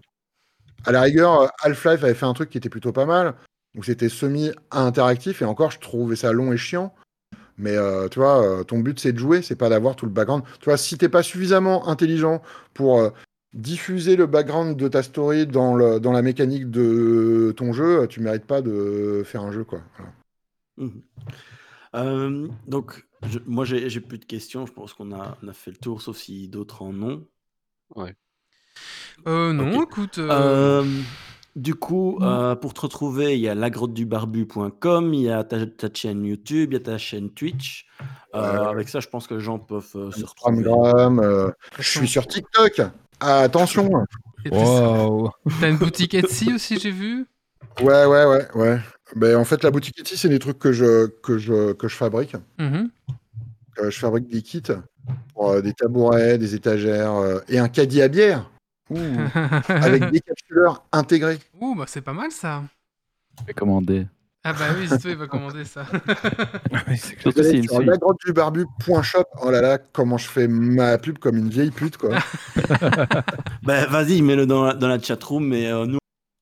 À 0.86 0.92
la 0.92 1.02
rigueur, 1.02 1.50
Half-Life 1.62 2.04
avait 2.04 2.14
fait 2.14 2.26
un 2.26 2.34
truc 2.34 2.50
qui 2.50 2.58
était 2.58 2.68
plutôt 2.68 2.92
pas 2.92 3.06
mal. 3.06 3.34
Donc 3.74 3.84
c'était 3.84 4.08
semi-interactif 4.08 5.42
et 5.42 5.44
encore, 5.44 5.70
je 5.70 5.78
trouvais 5.78 6.16
ça 6.16 6.32
long 6.32 6.52
et 6.52 6.56
chiant. 6.56 6.94
Mais 7.58 7.76
euh, 7.76 8.08
tu 8.08 8.20
vois, 8.20 8.42
euh, 8.42 8.62
ton 8.64 8.78
but 8.78 8.98
c'est 9.00 9.12
de 9.12 9.18
jouer, 9.18 9.42
c'est 9.42 9.56
pas 9.56 9.68
d'avoir 9.68 9.96
tout 9.96 10.06
le 10.06 10.12
background. 10.12 10.44
Tu 10.60 10.66
vois, 10.66 10.76
si 10.76 10.96
t'es 10.96 11.08
pas 11.08 11.22
suffisamment 11.24 11.88
intelligent 11.88 12.40
pour 12.72 13.00
euh, 13.00 13.10
diffuser 13.54 14.16
le 14.16 14.26
background 14.26 14.76
de 14.76 14.88
ta 14.88 15.02
story 15.02 15.46
dans, 15.46 15.74
le, 15.74 16.00
dans 16.00 16.12
la 16.12 16.22
mécanique 16.22 16.70
de 16.70 17.52
ton 17.56 17.72
jeu, 17.72 18.06
tu 18.08 18.20
mérites 18.20 18.44
pas 18.46 18.60
de 18.62 19.22
faire 19.24 19.42
un 19.42 19.52
jeu, 19.52 19.64
quoi. 19.64 19.80
Voilà. 19.96 20.12
Mhm. 20.76 21.02
Euh, 21.94 22.48
donc, 22.66 23.06
je- 23.28 23.38
moi, 23.46 23.64
j'ai 23.64 24.00
plus 24.00 24.18
de 24.18 24.24
questions. 24.26 24.66
Je 24.66 24.72
pense 24.72 24.92
qu'on 24.92 25.12
a, 25.12 25.38
on 25.42 25.48
a 25.48 25.52
fait 25.52 25.70
le 25.70 25.78
tour, 25.78 26.02
sauf 26.02 26.16
si 26.18 26.48
d'autres 26.48 26.82
en 26.82 27.00
ont. 27.02 27.26
Euh, 29.26 29.52
non, 29.52 29.82
écoute. 29.82 30.18
euh, 30.18 30.82
Euh, 30.82 31.00
du 31.56 31.74
coup, 31.74 32.18
euh, 32.22 32.54
pour 32.54 32.74
te 32.74 32.82
retrouver, 32.82 33.34
il 33.34 33.40
y 33.40 33.48
a 33.48 33.54
lagrottedubarbu.com, 33.54 35.14
il 35.14 35.22
y 35.22 35.30
a 35.30 35.42
ta, 35.42 35.66
ta 35.66 35.88
chaîne 35.92 36.24
YouTube, 36.24 36.72
il 36.72 36.74
y 36.74 36.76
a 36.76 36.80
ta 36.84 36.98
chaîne 36.98 37.30
Twitch. 37.30 37.86
Euh, 38.34 38.38
Euh, 38.38 38.64
avec 38.68 38.88
ça, 38.90 39.00
je 39.00 39.08
pense 39.08 39.26
que 39.26 39.34
les 39.34 39.40
gens 39.40 39.58
peuvent 39.58 39.90
euh, 39.96 40.10
se 40.12 40.22
Instagram, 40.24 41.18
retrouver. 41.18 41.26
euh, 41.26 41.50
je 41.78 41.88
suis 41.98 42.06
sur 42.08 42.26
TikTok. 42.26 42.82
Ah, 43.20 43.40
attention. 43.40 43.90
Wow. 44.50 45.30
T'as 45.60 45.70
une 45.70 45.76
boutique 45.76 46.14
Etsy 46.14 46.52
aussi, 46.52 46.78
j'ai 46.78 46.90
vu. 46.90 47.26
Ouais, 47.80 48.04
ouais, 48.06 48.24
ouais, 48.24 48.48
ouais. 48.54 48.80
Ben, 49.16 49.36
en 49.36 49.44
fait, 49.44 49.62
la 49.62 49.70
boutique 49.70 49.98
Etsy, 50.00 50.16
c'est 50.16 50.28
des 50.28 50.38
trucs 50.38 50.58
que 50.58 50.72
je, 50.72 51.06
que 51.06 51.38
je, 51.38 51.72
que 51.72 51.88
je 51.88 51.96
fabrique. 51.96 52.36
Mhm. 52.58 52.90
Euh, 53.80 53.90
je 53.90 53.98
fabrique 53.98 54.28
des 54.28 54.42
kits 54.42 54.62
pour 55.34 55.50
euh, 55.50 55.60
des 55.60 55.72
tabourets, 55.72 56.38
des 56.38 56.54
étagères 56.54 57.14
euh, 57.14 57.40
et 57.48 57.58
un 57.58 57.68
caddie 57.68 58.02
à 58.02 58.08
bière. 58.08 58.50
Ouh, 58.90 58.96
avec 59.68 60.10
des 60.10 60.20
capsuleurs 60.20 60.84
intégrés. 60.92 61.38
Ouh, 61.60 61.74
bah 61.74 61.84
c'est 61.86 62.00
pas 62.00 62.12
mal 62.12 62.30
ça. 62.30 62.64
Je 63.40 63.46
vais 63.46 63.54
commander. 63.54 64.06
Ah 64.44 64.52
bah 64.52 64.66
oui, 64.78 64.86
Zito, 64.86 65.08
il 65.08 65.16
va 65.16 65.26
commander 65.26 65.64
ça. 65.64 65.84
Oui, 66.88 66.96
c'est 66.96 67.14
clair. 67.16 67.22
Surtout 67.22 67.40
allez 67.40 67.50
s'il 67.50 67.64
sur 67.64 67.76
suit. 67.78 67.86
lagrotte-du-barbu.shop. 67.86 69.24
Oh 69.42 69.50
là 69.50 69.60
là, 69.60 69.78
comment 69.78 70.16
je 70.18 70.28
fais 70.28 70.48
ma 70.48 70.96
pub 70.98 71.18
comme 71.18 71.36
une 71.36 71.48
vieille 71.48 71.70
pute, 71.70 71.96
quoi. 71.96 72.10
Ben, 73.62 73.86
vas-y, 73.86 74.22
mets-le 74.22 74.46
dans 74.46 74.64
la, 74.64 74.74
dans 74.74 74.88
la 74.88 75.00
chatroom, 75.00 75.46
mais 75.46 75.66
euh, 75.70 75.86
nous, 75.86 75.98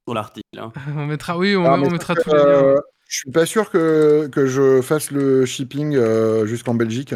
sur 0.07 0.15
l'article. 0.15 0.59
hein. 0.59 0.73
on 0.97 1.07
mettra, 1.07 1.37
oui, 1.39 1.57
on, 1.57 1.65
Ah, 1.65 1.75
on 1.81 1.91
mettra 1.91 2.15
tous 2.15 2.31
les 2.33 2.37
liens. 2.39 2.45
euh, 2.47 2.77
je 3.09 3.17
suis 3.19 3.31
pas 3.31 3.47
sûr 3.47 3.71
que, 3.71 4.29
que 4.29 4.47
je 4.47 4.83
fasse 4.83 5.11
le 5.11 5.47
shipping 5.47 5.95
euh, 5.97 6.47
jusqu'en 6.47 6.75
Belgique. 6.75 7.15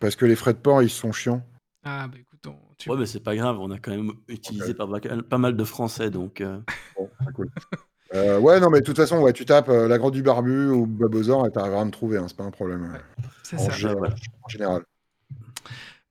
Parce 0.00 0.16
que 0.16 0.26
les 0.26 0.36
frais 0.36 0.52
de 0.52 0.58
port, 0.58 0.82
ils 0.82 0.90
sont 0.90 1.12
chiants. 1.12 1.42
Ah 1.84 2.08
bah 2.08 2.18
écoute, 2.18 2.46
on, 2.46 2.56
tu- 2.76 2.90
Ouais, 2.90 2.96
mais 2.98 3.06
c'est 3.06 3.22
pas 3.22 3.34
grave, 3.36 3.58
on 3.60 3.70
a 3.70 3.78
quand 3.78 3.92
même 3.92 4.12
utilisé 4.28 4.74
pas, 4.74 4.86
mal- 4.86 5.22
pas 5.22 5.38
mal 5.38 5.56
de 5.56 5.64
français, 5.64 6.10
donc. 6.10 6.40
euh, 6.40 6.58
Bon, 6.96 7.08
c'est 7.24 7.32
cool. 7.32 7.48
Euh, 8.14 8.38
ouais, 8.38 8.60
non, 8.60 8.70
mais 8.70 8.80
de 8.80 8.84
toute 8.84 8.96
façon, 8.96 9.18
ouais, 9.20 9.32
tu 9.32 9.44
tapes 9.44 9.68
euh, 9.68 9.88
la 9.88 9.98
grotte 9.98 10.14
du 10.14 10.22
barbu 10.22 10.68
ou 10.70 10.86
Babozor 10.86 11.46
et 11.46 11.50
t'arriveras 11.50 11.82
à 11.82 11.84
me 11.84 11.90
trouver, 11.90 12.18
hein, 12.18 12.26
c'est 12.28 12.36
pas 12.36 12.44
un 12.44 12.50
problème. 12.50 12.96
c'est 13.42 13.56
En, 13.56 13.60
ça. 13.60 13.72
en 13.72 14.48
général. 14.48 14.82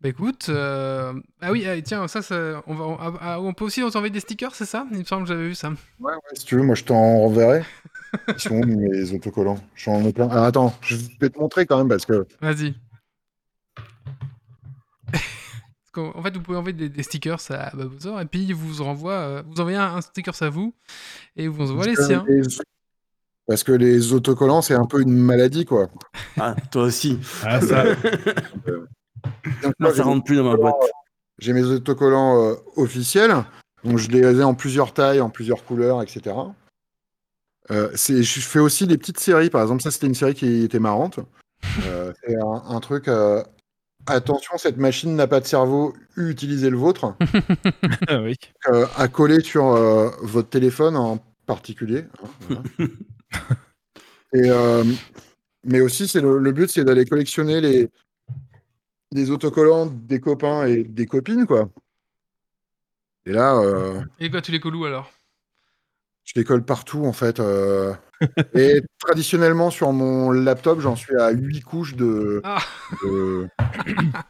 Bah 0.01 0.09
écoute, 0.09 0.47
euh, 0.49 1.13
ah 1.41 1.51
oui, 1.51 1.65
ah, 1.65 1.81
tiens, 1.81 2.07
ça, 2.07 2.21
ça- 2.21 2.61
on, 2.67 2.75
va, 2.75 2.83
on, 2.85 2.97
ah, 3.21 3.39
on 3.39 3.53
peut 3.53 3.63
aussi 3.65 3.79
t'envoyer 3.81 4.09
des 4.11 4.19
stickers, 4.19 4.53
c'est 4.53 4.65
ça? 4.65 4.85
Il 4.91 4.99
me 4.99 5.03
semble 5.05 5.23
que 5.23 5.29
j'avais 5.29 5.47
vu 5.47 5.55
ça. 5.55 5.69
Ouais, 5.99 6.13
ouais, 6.13 6.19
si 6.35 6.45
tu 6.45 6.55
veux, 6.57 6.63
moi 6.63 6.75
je 6.75 6.83
t'en 6.83 7.19
renverrai. 7.19 7.63
Ils 8.27 8.39
sont 8.39 8.55
où 8.55 8.65
mes 8.65 9.13
autocollants? 9.13 9.57
J'en 9.75 10.03
ai 10.05 10.11
plein. 10.13 10.27
Ah, 10.31 10.45
attends, 10.45 10.73
je 10.81 10.97
vais 11.19 11.29
te 11.29 11.39
montrer 11.39 11.65
quand 11.65 11.77
même 11.77 11.87
parce 11.89 12.05
que. 12.05 12.27
Vas-y. 12.41 12.75
En 16.01 16.21
fait, 16.23 16.35
vous 16.35 16.41
pouvez 16.41 16.57
envoyer 16.57 16.75
des, 16.75 16.89
des 16.89 17.03
stickers 17.03 17.39
à 17.49 17.69
Babozor 17.75 18.19
et 18.21 18.25
puis 18.25 18.43
il 18.43 18.53
vous 18.55 18.83
renvoie, 18.83 19.13
euh, 19.13 19.43
vous 19.47 19.59
envoyez 19.59 19.77
un, 19.77 19.95
un 19.95 20.01
sticker 20.01 20.33
à 20.41 20.49
vous 20.49 20.73
et 21.35 21.47
vous 21.47 21.71
envoie 21.71 21.85
les 21.85 21.95
siens. 21.95 22.25
les- 22.27 22.41
Parce 23.47 23.63
que 23.63 23.71
les 23.71 24.11
autocollants, 24.13 24.61
c'est 24.61 24.73
un 24.75 24.85
peu 24.85 25.01
une 25.01 25.15
maladie, 25.17 25.65
quoi. 25.65 25.87
Ah, 26.37 26.55
toi 26.71 26.83
aussi. 26.83 27.19
Ah, 27.43 27.61
ça, 27.61 27.83
Donc, 27.95 29.63
Moi, 29.63 29.73
moi, 29.79 29.93
ça 29.93 30.03
rentre 30.03 30.23
plus 30.23 30.35
dans 30.37 30.43
ma 30.43 30.55
boîte. 30.55 30.75
J'ai 31.39 31.53
mes 31.53 31.63
autocollants 31.63 32.41
euh, 32.43 32.55
officiels, 32.75 33.33
donc 33.83 33.97
je 33.97 34.09
les 34.09 34.21
ai 34.21 34.43
en 34.43 34.53
plusieurs 34.53 34.93
tailles, 34.93 35.19
en 35.21 35.29
plusieurs 35.29 35.63
couleurs, 35.65 36.01
etc. 36.01 36.35
Euh, 37.71 37.89
c'est- 37.95 38.21
je 38.23 38.39
fais 38.41 38.59
aussi 38.59 38.85
des 38.87 38.97
petites 38.97 39.19
séries, 39.19 39.49
par 39.49 39.61
exemple, 39.61 39.81
ça 39.81 39.91
c'était 39.91 40.07
une 40.07 40.13
série 40.15 40.33
qui 40.35 40.63
était 40.63 40.79
marrante. 40.79 41.19
Euh, 41.87 42.13
c'est 42.23 42.35
un, 42.35 42.63
un 42.75 42.79
truc. 42.79 43.07
Attention, 44.07 44.57
cette 44.57 44.77
machine 44.77 45.15
n'a 45.15 45.27
pas 45.27 45.39
de 45.39 45.45
cerveau, 45.45 45.93
utilisez 46.17 46.69
le 46.69 46.77
vôtre. 46.77 47.15
ah 48.07 48.19
oui. 48.21 48.35
euh, 48.69 48.85
à 48.97 49.07
coller 49.07 49.41
sur 49.41 49.67
euh, 49.67 50.09
votre 50.21 50.49
téléphone 50.49 50.95
en 50.97 51.17
particulier. 51.45 52.05
hein, 52.23 52.29
voilà. 52.47 52.63
Et, 54.33 54.49
euh, 54.49 54.83
mais 55.63 55.79
aussi, 55.81 56.07
c'est 56.07 56.19
le, 56.21 56.39
le 56.39 56.51
but, 56.51 56.69
c'est 56.69 56.83
d'aller 56.83 57.05
collectionner 57.05 57.61
les, 57.61 57.89
les 59.11 59.31
autocollants 59.31 59.85
des 59.85 60.19
copains 60.19 60.65
et 60.65 60.83
des 60.83 61.05
copines, 61.05 61.45
quoi. 61.45 61.69
Et 63.25 63.31
là, 63.31 63.55
euh, 63.57 64.01
Et 64.19 64.29
quoi, 64.29 64.41
tu 64.41 64.51
les 64.51 64.59
colles 64.59 64.75
où 64.75 64.85
alors? 64.85 65.11
Je 66.25 66.33
les 66.35 66.43
colle 66.43 66.63
partout, 66.63 67.05
en 67.05 67.13
fait. 67.13 67.39
euh. 67.39 67.93
Et 68.55 68.81
traditionnellement, 68.99 69.69
sur 69.69 69.91
mon 69.91 70.31
laptop, 70.31 70.79
j'en 70.79 70.95
suis 70.95 71.15
à 71.19 71.31
8 71.31 71.61
couches 71.61 71.95
de. 71.95 72.41
Ah. 72.43 72.59
de- 73.03 73.47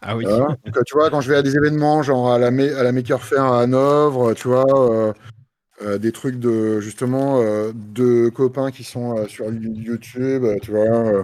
Ah 0.02 0.18
oui. 0.18 0.26
Voilà. 0.28 0.48
Donc, 0.66 0.78
euh, 0.78 0.82
tu 0.86 0.96
vois, 0.96 1.10
quand 1.10 1.22
je 1.22 1.30
vais 1.30 1.38
à 1.38 1.42
des 1.42 1.56
événements, 1.56 2.02
genre 2.04 2.32
à 2.32 2.40
la, 2.40 2.52
Ma- 2.52 2.64
à 2.78 2.84
la 2.84 2.92
Maker 2.92 3.22
Faire 3.24 3.44
à 3.46 3.62
Hanovre, 3.62 4.34
tu 4.34 4.48
vois, 4.48 4.66
euh, 4.92 5.14
euh, 5.84 5.98
des 5.98 6.12
trucs 6.12 6.40
de 6.40 6.80
justement 6.80 7.42
euh, 7.42 7.72
de 7.76 8.30
copains 8.30 8.72
qui 8.72 8.84
sont 8.84 9.18
euh, 9.18 9.28
sur 9.28 9.46
YouTube, 9.54 10.46
tu 10.62 10.72
vois. 10.72 10.80
euh. 10.86 11.24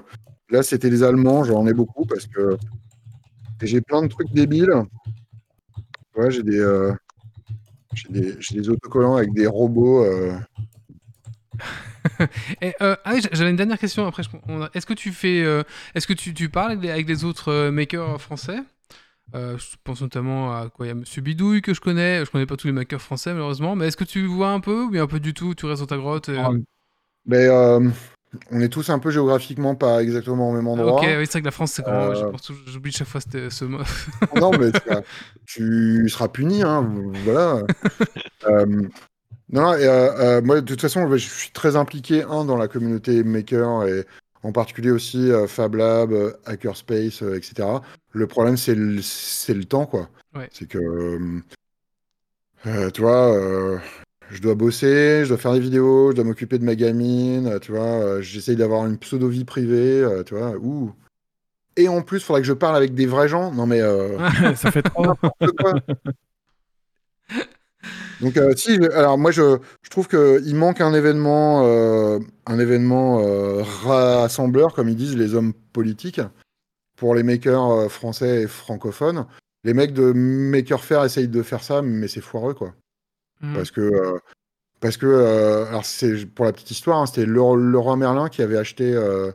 Là, 0.50 0.62
c'était 0.64 0.90
les 0.90 1.02
Allemands, 1.04 1.44
j'en 1.46 1.66
ai 1.68 1.74
beaucoup 1.74 2.06
parce 2.06 2.28
que 2.28 2.58
et 3.62 3.68
j'ai 3.68 3.80
plein 3.82 4.02
de 4.02 4.08
trucs 4.08 4.32
débiles. 4.34 4.74
Ouais, 6.16 6.30
j'ai 6.32 6.44
des, 6.44 6.60
euh, 6.60 6.92
j'ai 7.94 8.10
des, 8.10 8.36
des 8.52 8.70
autocollants 8.70 9.16
avec 9.16 9.34
des 9.34 9.48
robots. 9.48 10.04
euh. 10.06 10.34
Et, 12.62 12.74
euh, 12.82 12.96
ah 13.04 13.12
oui, 13.14 13.22
j'avais 13.32 13.50
une 13.50 13.56
dernière 13.56 13.80
question 13.80 14.06
après. 14.08 14.24
Est-ce 14.74 14.86
que 14.86 14.94
tu 14.94 15.12
fais, 15.12 15.44
euh, 15.44 15.64
est-ce 15.96 16.08
que 16.08 16.14
tu, 16.14 16.34
tu 16.34 16.50
parles 16.50 16.72
avec 16.90 17.06
des 17.06 17.24
autres 17.26 17.50
euh, 17.52 17.72
makers 17.72 18.22
français? 18.22 18.58
Je 19.34 19.76
pense 19.84 20.02
notamment 20.02 20.54
à 20.54 20.70
quoi? 20.70 20.86
Il 20.86 20.90
y 20.90 20.92
a 20.92 20.96
Monsieur 20.96 21.22
Bidouille 21.22 21.62
que 21.62 21.74
je 21.74 21.80
connais. 21.82 22.26
Je 22.26 22.32
connais 22.32 22.46
pas 22.46 22.58
tous 22.58 22.68
les 22.68 22.74
makers 22.74 23.02
français 23.02 23.32
malheureusement, 23.32 23.76
mais 23.76 23.88
est-ce 23.88 23.98
que 23.98 24.04
tu 24.04 24.26
vois 24.26 24.50
un 24.50 24.60
peu 24.60 24.84
ou 24.84 24.90
bien 24.90 25.04
un 25.04 25.08
peu 25.08 25.20
du 25.22 25.34
tout? 25.34 25.56
Tu 25.56 25.66
restes 25.66 25.82
dans 25.82 25.88
ta 25.88 25.98
grotte 25.98 26.30
et- 26.30 26.38
Ah, 26.38 26.50
Mais 27.26 27.48
on 28.52 28.62
est 28.62 28.70
tous 28.70 28.90
un 28.90 29.00
peu 29.00 29.12
géographiquement 29.12 29.76
pas 29.76 30.02
exactement 30.02 30.50
au 30.50 30.54
même 30.54 30.68
Ah, 30.68 30.72
endroit. 30.72 30.94
Ok, 31.02 31.04
oui, 31.06 31.26
c'est 31.26 31.32
vrai 31.34 31.42
que 31.42 31.46
la 31.46 31.52
France, 31.52 31.74
c'est 31.74 31.84
quand 31.84 31.92
même. 31.92 32.12
Euh, 32.12 32.32
J'oublie 32.68 32.92
chaque 32.92 33.08
fois 33.08 33.22
ce, 33.22 33.66
mot. 33.66 33.80
non, 34.40 34.52
mais 34.52 34.72
tu, 35.46 36.08
seras 36.10 36.28
puni, 36.28 36.64
hein, 36.64 36.88
voilà. 37.24 37.64
Euh, 38.48 38.66
non, 39.52 39.76
et, 39.76 39.86
euh, 39.86 40.42
moi, 40.42 40.62
de 40.62 40.66
toute 40.66 40.82
façon, 40.82 41.08
je 41.12 41.18
suis 41.18 41.52
très 41.52 41.76
impliqué, 41.76 42.24
un, 42.24 42.44
dans 42.44 42.58
la 42.58 42.68
communauté 42.68 43.24
Maker, 43.24 43.86
et 43.86 44.08
en 44.42 44.52
particulier 44.52 44.90
aussi 44.90 45.30
Fab 45.48 45.76
Lab, 45.76 46.12
Hackerspace, 46.48 47.22
etc. 47.22 47.68
Le 48.14 48.28
problème, 48.28 48.58
c'est 48.58 48.74
le, 48.74 49.64
temps, 49.64 49.86
quoi. 49.86 50.10
Ouais. 50.36 50.50
C'est 50.52 50.68
que, 50.68 50.78
euh, 50.78 51.42
euh, 52.66 52.90
tu 52.92 53.02
vois, 53.02 53.34
euh, 53.34 53.78
je 54.32 54.42
dois 54.42 54.56
bosser, 54.56 55.24
je 55.24 55.30
dois 55.30 55.38
faire 55.38 55.54
des 55.54 55.60
vidéos, 55.60 56.12
je 56.12 56.16
dois 56.16 56.26
m'occuper 56.26 56.58
de 56.58 56.64
ma 56.64 56.76
gamine, 56.76 57.48
euh, 57.48 57.60
tu 57.60 57.72
vois, 57.72 57.82
euh, 57.82 58.22
j'essaye 58.22 58.56
d'avoir 58.56 58.86
une 58.86 58.98
pseudo-vie 58.98 59.44
privée, 59.46 60.02
euh, 60.02 60.24
tu 60.24 60.36
vois, 60.36 60.56
ouh. 60.56 60.94
Et 61.78 61.88
en 61.88 62.02
plus, 62.02 62.18
il 62.18 62.24
faudrait 62.24 62.42
que 62.42 62.48
je 62.48 62.54
parle 62.54 62.76
avec 62.76 62.94
des 62.94 63.06
vrais 63.06 63.28
gens. 63.28 63.52
Non, 63.52 63.66
mais... 63.66 63.82
euh, 63.82 64.18
ça 64.56 64.72
fait 64.72 64.82
trop. 64.82 65.06
n'importe 65.06 65.52
quoi. 65.58 65.74
Donc 68.20 68.38
euh, 68.38 68.54
si, 68.56 68.76
alors 68.94 69.18
moi 69.18 69.32
je, 69.32 69.58
je 69.82 69.90
trouve 69.90 70.08
qu'il 70.08 70.56
manque 70.56 70.80
un 70.80 70.94
événement, 70.94 71.64
euh, 71.66 72.20
un 72.46 72.60
événement 72.60 73.20
rassembleur, 73.64 74.76
comme 74.76 74.90
ils 74.90 74.96
disent 74.96 75.18
les 75.18 75.34
hommes 75.34 75.54
politiques, 75.74 76.22
pour 76.96 77.16
les 77.16 77.24
makers 77.24 77.92
français 77.92 78.44
et 78.44 78.48
francophones. 78.48 79.26
Les 79.64 79.74
mecs 79.74 79.94
de 79.94 80.12
Maker 80.14 80.84
Faire 80.84 81.04
essayent 81.04 81.28
de 81.28 81.42
faire 81.42 81.64
ça, 81.64 81.82
mais 81.82 82.08
c'est 82.08 82.22
foireux 82.22 82.54
quoi. 82.54 82.76
Hmm. 83.42 83.54
Parce 83.56 83.72
que, 83.72 83.82
euh, 83.82 84.20
parce 84.80 84.98
que 84.98 85.06
euh, 85.06 85.66
alors 85.68 85.86
c'est 85.86 86.26
pour 86.26 86.46
la 86.46 86.52
petite 86.54 86.72
histoire, 86.72 87.00
hein, 87.00 87.06
c'était 87.06 87.26
Leroy 87.26 87.58
Leroy 87.58 87.96
Merlin 87.98 88.30
qui 88.30 88.42
avait 88.42 88.58
acheté 88.58 88.94
euh, 88.94 89.32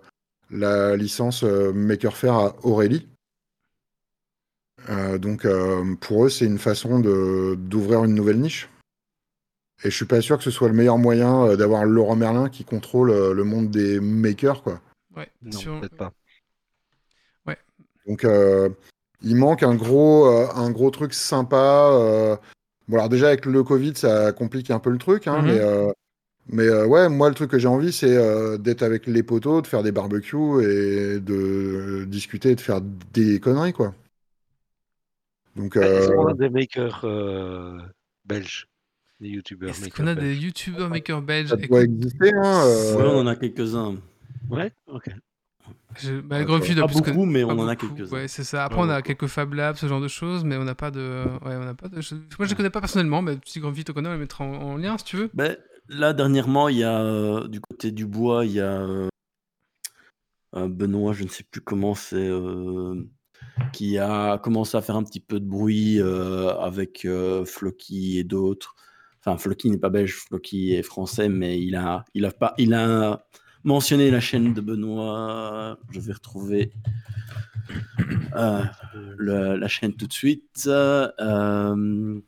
la 0.50 0.96
licence 0.96 1.42
euh, 1.44 1.72
Maker 1.72 2.16
Faire 2.16 2.34
à 2.34 2.56
Aurélie. 2.64 3.08
Euh, 4.88 5.18
donc 5.18 5.44
euh, 5.44 5.94
pour 6.00 6.26
eux, 6.26 6.28
c'est 6.28 6.44
une 6.46 6.58
façon 6.58 7.00
de 7.00 7.54
d'ouvrir 7.56 8.04
une 8.04 8.14
nouvelle 8.14 8.40
niche. 8.40 8.68
Et 9.84 9.90
je 9.90 9.96
suis 9.96 10.04
pas 10.06 10.20
sûr 10.22 10.38
que 10.38 10.44
ce 10.44 10.50
soit 10.50 10.68
le 10.68 10.74
meilleur 10.74 10.98
moyen 10.98 11.44
euh, 11.44 11.56
d'avoir 11.56 11.84
Laurent 11.84 12.16
Merlin 12.16 12.48
qui 12.48 12.64
contrôle 12.64 13.10
euh, 13.10 13.34
le 13.34 13.44
monde 13.44 13.70
des 13.70 14.00
makers, 14.00 14.62
quoi. 14.62 14.80
Ouais, 15.16 15.28
Non, 15.42 15.52
sur- 15.52 15.80
peut-être 15.80 15.96
pas. 15.96 16.12
Donc 18.06 18.24
euh, 18.24 18.68
il 19.20 19.34
manque 19.34 19.64
un 19.64 19.74
gros, 19.74 20.26
euh, 20.26 20.46
un 20.54 20.70
gros 20.70 20.90
truc 20.92 21.12
sympa. 21.12 22.38
Bon 22.88 22.96
alors 22.96 23.08
déjà 23.08 23.28
avec 23.28 23.46
le 23.46 23.62
Covid, 23.64 23.94
ça 23.96 24.32
complique 24.32 24.70
un 24.70 24.78
peu 24.78 24.90
le 24.90 24.98
truc, 24.98 25.26
hein, 25.26 25.42
Mhm. 25.42 25.48
mais 25.48 25.58
euh, 25.58 25.92
mais 26.48 26.64
euh, 26.64 26.86
ouais, 26.86 27.08
moi 27.08 27.28
le 27.28 27.34
truc 27.34 27.50
que 27.50 27.58
j'ai 27.58 27.68
envie, 27.68 27.92
c'est 27.92 28.16
euh, 28.16 28.58
d'être 28.58 28.82
avec 28.82 29.06
les 29.06 29.22
potos, 29.22 29.62
de 29.62 29.66
faire 29.68 29.82
des 29.82 29.92
barbecues 29.92 30.62
et 30.62 31.20
de 31.20 32.04
discuter, 32.06 32.50
et 32.52 32.54
de 32.56 32.60
faire 32.60 32.80
des 32.82 33.40
conneries, 33.40 33.72
quoi. 33.72 33.94
Donc 35.56 35.76
Est-ce 35.76 36.10
euh, 36.10 36.14
qu'on 36.14 36.26
a 36.28 36.34
des 36.34 36.48
makers 36.50 37.00
euh, 37.04 37.78
belges? 38.24 38.68
Des 39.20 39.28
youtubeurs 39.28 39.70
Est-ce 39.70 39.88
qu'on 39.88 40.06
a 40.06 40.14
des 40.14 40.20
belges 40.20 40.42
youtubeurs 40.44 40.90
makers 40.90 41.22
belges? 41.22 41.48
Ça 41.50 41.56
doit 41.56 41.80
exister, 41.82 42.32
hein. 42.34 42.62
euh, 42.66 42.96
Ouais, 42.96 43.02
on 43.04 43.18
en 43.20 43.26
a 43.26 43.36
quelques-uns. 43.36 43.96
Ouais, 44.50 44.70
ok. 44.86 45.10
Je- 45.98 46.20
bah, 46.20 46.44
Grumpy 46.44 46.74
Pas 46.74 46.86
que- 46.86 46.92
beaucoup, 46.92 47.24
mais 47.24 47.44
pas 47.44 47.54
on 47.54 47.58
en 47.58 47.68
a 47.68 47.76
quelques-uns. 47.76 48.14
Ouais, 48.14 48.28
c'est 48.28 48.44
ça. 48.44 48.64
Après, 48.64 48.80
on 48.80 48.88
a 48.88 49.02
quelques 49.02 49.26
Fab 49.26 49.52
Labs, 49.54 49.76
ce 49.76 49.86
genre 49.86 50.00
de 50.00 50.08
choses, 50.08 50.44
mais 50.44 50.56
on 50.56 50.64
n'a 50.64 50.74
pas 50.74 50.90
de. 50.90 51.24
Ouais, 51.44 51.54
on 51.56 51.64
n'a 51.64 51.74
pas 51.74 51.88
de. 51.88 52.00
je- 52.00 52.14
Moi, 52.14 52.22
je 52.40 52.48
les 52.50 52.54
connais 52.54 52.70
pas 52.70 52.80
personnellement, 52.80 53.22
mais 53.22 53.38
si 53.44 53.60
Grumpy 53.60 53.84
te 53.84 53.92
connaît, 53.92 54.08
on 54.08 54.12
les 54.12 54.18
mettra 54.18 54.44
en, 54.44 54.52
en 54.54 54.76
lien 54.76 54.96
si 54.98 55.04
tu 55.04 55.16
veux. 55.16 55.30
Ben, 55.34 55.56
là, 55.88 56.12
dernièrement, 56.12 56.68
il 56.68 56.78
y 56.78 56.84
a 56.84 57.00
euh, 57.00 57.48
du 57.48 57.60
côté 57.60 57.90
du 57.92 58.06
bois, 58.06 58.44
il 58.44 58.52
y 58.52 58.60
a 58.60 58.80
euh, 60.54 60.68
Benoît, 60.68 61.12
je 61.12 61.24
ne 61.24 61.28
sais 61.28 61.44
plus 61.44 61.60
comment 61.60 61.94
c'est, 61.94 62.16
euh, 62.16 63.02
qui 63.72 63.98
a 63.98 64.38
commencé 64.38 64.76
à 64.76 64.82
faire 64.82 64.96
un 64.96 65.02
petit 65.04 65.20
peu 65.20 65.40
de 65.40 65.44
bruit 65.46 66.00
euh, 66.00 66.54
avec 66.58 67.04
euh, 67.04 67.44
Floki 67.44 68.18
et 68.18 68.24
d'autres. 68.24 68.74
Enfin, 69.20 69.36
Floki 69.38 69.70
n'est 69.70 69.78
pas 69.78 69.90
belge, 69.90 70.14
Floki 70.14 70.72
est 70.74 70.82
français, 70.82 71.28
mais 71.28 71.60
il 71.60 71.74
a, 71.74 72.04
il 72.14 72.24
a 72.24 72.30
pas, 72.30 72.54
il 72.58 72.72
a 72.74 73.26
mentionné 73.66 74.10
la 74.10 74.20
chaîne 74.20 74.54
de 74.54 74.60
Benoît. 74.60 75.78
Je 75.90 76.00
vais 76.00 76.12
retrouver 76.12 76.72
euh, 78.36 78.62
le- 79.18 79.56
la 79.56 79.68
chaîne 79.68 79.94
tout 79.94 80.06
de 80.06 80.12
suite. 80.12 80.66
Euh, 80.66 82.20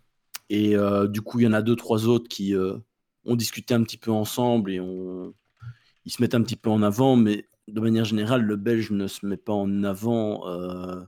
et 0.51 0.77
euh, 0.77 1.07
du 1.09 1.23
coup, 1.23 1.41
il 1.41 1.45
y 1.45 1.47
en 1.47 1.53
a 1.53 1.63
deux, 1.63 1.77
trois 1.77 2.07
autres 2.07 2.29
qui 2.29 2.55
euh, 2.55 2.77
ont 3.25 3.37
discuté 3.37 3.75
un 3.75 3.83
petit 3.83 3.99
peu 3.99 4.11
ensemble 4.11 4.73
et 4.73 4.81
on... 4.81 5.33
ils 6.05 6.13
se 6.13 6.21
mettent 6.21 6.35
un 6.35 6.43
petit 6.43 6.57
peu 6.57 6.71
en 6.71 6.83
avant, 6.83 7.17
mais 7.17 7.47
de 7.69 7.81
manière 7.81 8.05
générale, 8.05 8.43
le 8.43 8.57
Belge 8.57 8.91
ne 8.91 9.07
se 9.07 9.25
met 9.27 9.37
pas 9.37 9.53
en 9.55 9.85
avant. 9.85 10.47
euh, 10.49 11.01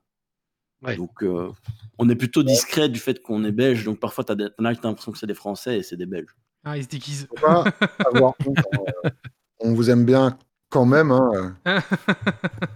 Ouais. 0.83 0.97
Donc, 0.97 1.23
euh, 1.23 1.51
on 1.99 2.09
est 2.09 2.17
plutôt 2.17 2.43
discret 2.43 2.89
du 2.89 2.99
fait 2.99 3.21
qu'on 3.21 3.45
est 3.45 3.53
belge. 3.53 3.85
Donc, 3.85 4.01
parfois, 4.01 4.25
tu 4.25 4.33
as, 4.33 4.37
l'impression 4.59 5.13
que 5.13 5.19
c'est 5.19 5.27
des 5.27 5.35
Français 5.35 5.77
et 5.77 5.83
c'est 5.83 5.99
des 5.99 6.07
Belges. 6.07 6.35
Ah, 6.65 6.79
ils 6.79 6.85
se 6.85 6.89
déguisent. 6.89 7.27
faut 7.29 7.35
pas 7.35 7.65
avoir 8.07 8.33
honte, 8.47 8.57
On 9.61 9.73
vous 9.75 9.91
aime 9.91 10.05
bien 10.05 10.37
quand 10.71 10.85
même. 10.87 11.11
Hein. 11.11 11.57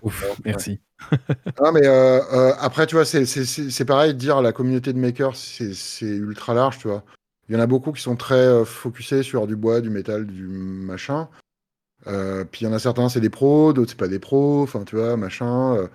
Ouf, 0.03 0.25
merci. 0.45 0.81
Non, 1.63 1.71
mais 1.73 1.87
euh, 1.87 2.21
euh, 2.33 2.53
après, 2.59 2.87
tu 2.87 2.95
vois, 2.95 3.05
c'est- 3.05 3.85
pareil 3.85 4.15
de 4.15 4.19
dire 4.19 4.41
la 4.41 4.53
communauté 4.53 4.93
de 4.93 4.99
makers, 4.99 5.37
c'est 5.37 5.75
c'est 5.75 6.07
ultra 6.07 6.55
large, 6.55 6.79
tu 6.79 6.89
vois. 6.89 7.05
Il 7.49 7.55
y 7.55 7.59
en 7.59 7.61
a 7.61 7.67
beaucoup 7.67 7.93
qui 7.93 8.01
sont 8.01 8.17
très 8.17 8.37
euh, 8.37 8.65
focusés 8.65 9.23
sur 9.23 9.47
du 9.47 9.55
bois, 9.55 9.83
du 9.83 9.91
métal, 9.91 10.27
du 10.27 10.47
machin. 10.47 11.29
Euh, 12.07 12.45
puis 12.45 12.63
il 12.63 12.69
y 12.69 12.71
en 12.71 12.73
a 12.73 12.79
certains, 12.79 13.09
c'est 13.11 13.21
des 13.21 13.31
pros, 13.31 13.73
d'autres, 13.75 13.91
c'est 13.91 13.99
pas 13.99 14.09
des 14.09 14.19
pros, 14.19 14.63
enfin, 14.63 14.85
tu 14.85 14.97
vois, 14.97 15.17
machin. 15.19 15.89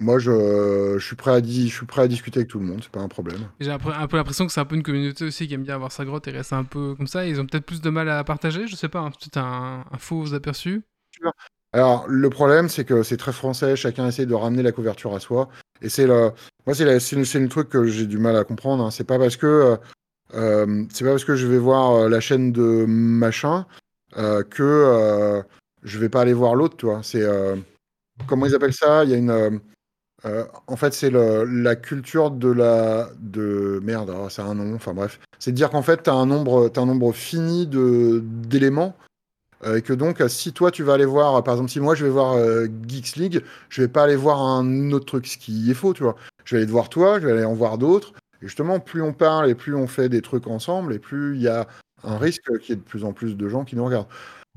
Moi, 0.00 0.18
je, 0.18 0.96
je 0.98 1.04
suis 1.06 1.16
prêt 1.16 1.30
à 1.30 1.42
je 1.42 1.66
suis 1.68 1.86
prêt 1.86 2.02
à 2.02 2.08
discuter 2.08 2.40
avec 2.40 2.50
tout 2.50 2.58
le 2.58 2.66
monde, 2.66 2.80
c'est 2.82 2.90
pas 2.90 3.00
un 3.00 3.08
problème. 3.08 3.40
J'ai 3.60 3.70
un 3.70 3.78
peu 3.78 3.90
un 3.90 4.06
peu 4.08 4.16
l'impression 4.16 4.46
que 4.46 4.52
c'est 4.52 4.60
un 4.60 4.64
peu 4.64 4.74
une 4.74 4.82
communauté 4.82 5.24
aussi 5.24 5.46
qui 5.46 5.54
aime 5.54 5.62
bien 5.62 5.76
avoir 5.76 5.92
sa 5.92 6.04
grotte 6.04 6.26
et 6.26 6.32
rester 6.32 6.54
un 6.56 6.64
peu 6.64 6.94
comme 6.96 7.06
ça. 7.06 7.26
Ils 7.26 7.40
ont 7.40 7.46
peut-être 7.46 7.64
plus 7.64 7.80
de 7.80 7.90
mal 7.90 8.08
à 8.08 8.24
partager, 8.24 8.66
je 8.66 8.74
sais 8.76 8.88
pas, 8.88 9.00
hein, 9.00 9.10
c'est 9.20 9.36
un, 9.36 9.84
un 9.90 9.98
faux 9.98 10.34
aperçu. 10.34 10.82
Alors, 11.72 12.06
le 12.08 12.30
problème, 12.30 12.68
c'est 12.68 12.84
que 12.84 13.02
c'est 13.02 13.16
très 13.16 13.32
français, 13.32 13.76
chacun 13.76 14.06
essaie 14.08 14.26
de 14.26 14.34
ramener 14.34 14.62
la 14.62 14.72
couverture 14.72 15.14
à 15.14 15.20
soi. 15.20 15.48
Et 15.82 15.88
c'est 15.88 16.06
le, 16.06 16.30
moi, 16.66 16.74
c'est 16.74 16.84
la- 16.84 17.00
c'est 17.00 17.16
le, 17.16 17.22
le 17.42 17.48
truc 17.48 17.68
que 17.68 17.86
j'ai 17.86 18.06
du 18.06 18.18
mal 18.18 18.36
à 18.36 18.44
comprendre. 18.44 18.84
hein. 18.84 18.90
C'est 18.90 19.04
pas 19.04 19.18
parce 19.18 19.36
que, 19.36 19.46
euh, 19.46 19.76
euh, 20.34 20.84
c'est 20.92 21.04
pas 21.04 21.10
parce 21.12 21.24
que 21.24 21.36
je 21.36 21.46
vais 21.46 21.58
voir 21.58 21.92
euh, 21.92 22.08
la 22.08 22.20
chaîne 22.20 22.52
de 22.52 22.84
machin 22.88 23.66
euh, 24.16 24.42
que 24.44 24.62
euh, 24.62 25.42
je 25.82 25.98
vais 25.98 26.08
pas 26.08 26.22
aller 26.22 26.32
voir 26.34 26.54
l'autre, 26.56 26.76
tu 26.76 26.86
vois. 26.86 27.02
C'est, 27.02 27.22
comment 28.26 28.46
ils 28.46 28.54
appellent 28.54 28.72
ça? 28.72 29.04
Il 29.04 29.10
y 29.10 29.14
a 29.14 29.16
une, 29.16 29.60
euh, 30.26 30.44
en 30.66 30.76
fait, 30.76 30.94
c'est 30.94 31.10
la 31.10 31.76
culture 31.76 32.30
de 32.30 32.48
la, 32.48 33.10
de 33.18 33.80
merde. 33.82 34.10
alors, 34.10 34.30
c'est 34.30 34.42
un 34.42 34.54
nom. 34.54 34.74
Enfin 34.74 34.94
bref, 34.94 35.20
c'est 35.38 35.52
de 35.52 35.56
dire 35.56 35.70
qu'en 35.70 35.82
fait, 35.82 36.04
t'as 36.04 36.14
un 36.14 36.26
nombre, 36.26 36.70
un 36.74 36.86
nombre 36.86 37.12
fini 37.12 37.66
d'éléments 37.66 38.96
euh, 39.66 39.76
et 39.76 39.82
que 39.82 39.92
donc, 39.92 40.22
si 40.28 40.52
toi 40.52 40.70
tu 40.70 40.82
vas 40.82 40.94
aller 40.94 41.04
voir, 41.04 41.42
par 41.42 41.54
exemple, 41.54 41.70
si 41.70 41.80
moi 41.80 41.94
je 41.94 42.04
vais 42.04 42.10
voir 42.10 42.34
euh, 42.34 42.66
Geeks 42.86 43.16
League, 43.16 43.42
je 43.68 43.82
vais 43.82 43.88
pas 43.88 44.04
aller 44.04 44.16
voir 44.16 44.40
un 44.40 44.92
autre 44.92 45.06
truc, 45.06 45.26
ce 45.26 45.38
qui 45.38 45.70
est 45.70 45.74
faux, 45.74 45.94
tu 45.94 46.02
vois. 46.02 46.16
Je 46.44 46.54
vais 46.54 46.60
aller 46.60 46.66
te 46.66 46.72
voir 46.72 46.88
toi, 46.88 47.20
je 47.20 47.26
vais 47.26 47.32
aller 47.32 47.44
en 47.44 47.54
voir 47.54 47.78
d'autres. 47.78 48.12
Et 48.42 48.46
justement, 48.46 48.80
plus 48.80 49.02
on 49.02 49.12
parle 49.12 49.48
et 49.48 49.54
plus 49.54 49.74
on 49.74 49.86
fait 49.86 50.08
des 50.08 50.22
trucs 50.22 50.46
ensemble, 50.46 50.92
et 50.94 50.98
plus 50.98 51.36
il 51.36 51.42
y 51.42 51.48
a 51.48 51.66
un 52.02 52.18
risque 52.18 52.58
qu'il 52.58 52.70
y 52.70 52.72
ait 52.72 52.76
de 52.76 52.82
plus 52.82 53.04
en 53.04 53.12
plus 53.12 53.36
de 53.36 53.48
gens 53.48 53.64
qui 53.64 53.76
nous 53.76 53.84
regardent. 53.84 54.08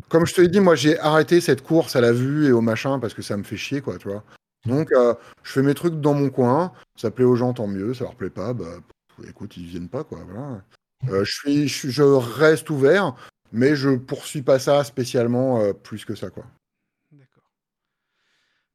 Comme 0.09 0.25
je 0.25 0.33
te 0.33 0.41
l'ai 0.41 0.47
dit, 0.47 0.59
moi 0.59 0.75
j'ai 0.75 0.99
arrêté 0.99 1.41
cette 1.41 1.63
course 1.63 1.95
à 1.95 2.01
la 2.01 2.11
vue 2.11 2.47
et 2.47 2.51
au 2.51 2.61
machin 2.61 2.99
parce 2.99 3.13
que 3.13 3.21
ça 3.21 3.37
me 3.37 3.43
fait 3.43 3.57
chier, 3.57 3.81
quoi, 3.81 3.97
tu 3.97 4.09
vois. 4.09 4.23
Donc, 4.65 4.91
euh, 4.91 5.13
je 5.43 5.51
fais 5.51 5.61
mes 5.61 5.73
trucs 5.73 5.99
dans 5.99 6.13
mon 6.13 6.29
coin. 6.29 6.73
Ça 6.95 7.11
plaît 7.11 7.25
aux 7.25 7.35
gens, 7.35 7.53
tant 7.53 7.67
mieux. 7.67 7.93
Ça 7.93 8.03
leur 8.05 8.15
plaît 8.15 8.29
pas, 8.29 8.53
bah, 8.53 8.65
pff, 9.17 9.29
écoute, 9.29 9.57
ils 9.57 9.65
viennent 9.65 9.89
pas, 9.89 10.03
quoi. 10.03 10.19
Voilà. 10.27 10.61
Euh, 11.09 11.23
je 11.23 11.31
suis, 11.31 11.67
je, 11.67 12.03
reste 12.03 12.69
ouvert, 12.69 13.15
mais 13.51 13.75
je 13.75 13.91
poursuis 13.95 14.41
pas 14.41 14.59
ça 14.59 14.83
spécialement 14.83 15.61
euh, 15.61 15.73
plus 15.73 16.05
que 16.05 16.15
ça, 16.15 16.29
quoi. 16.29 16.45
D'accord. 17.11 17.51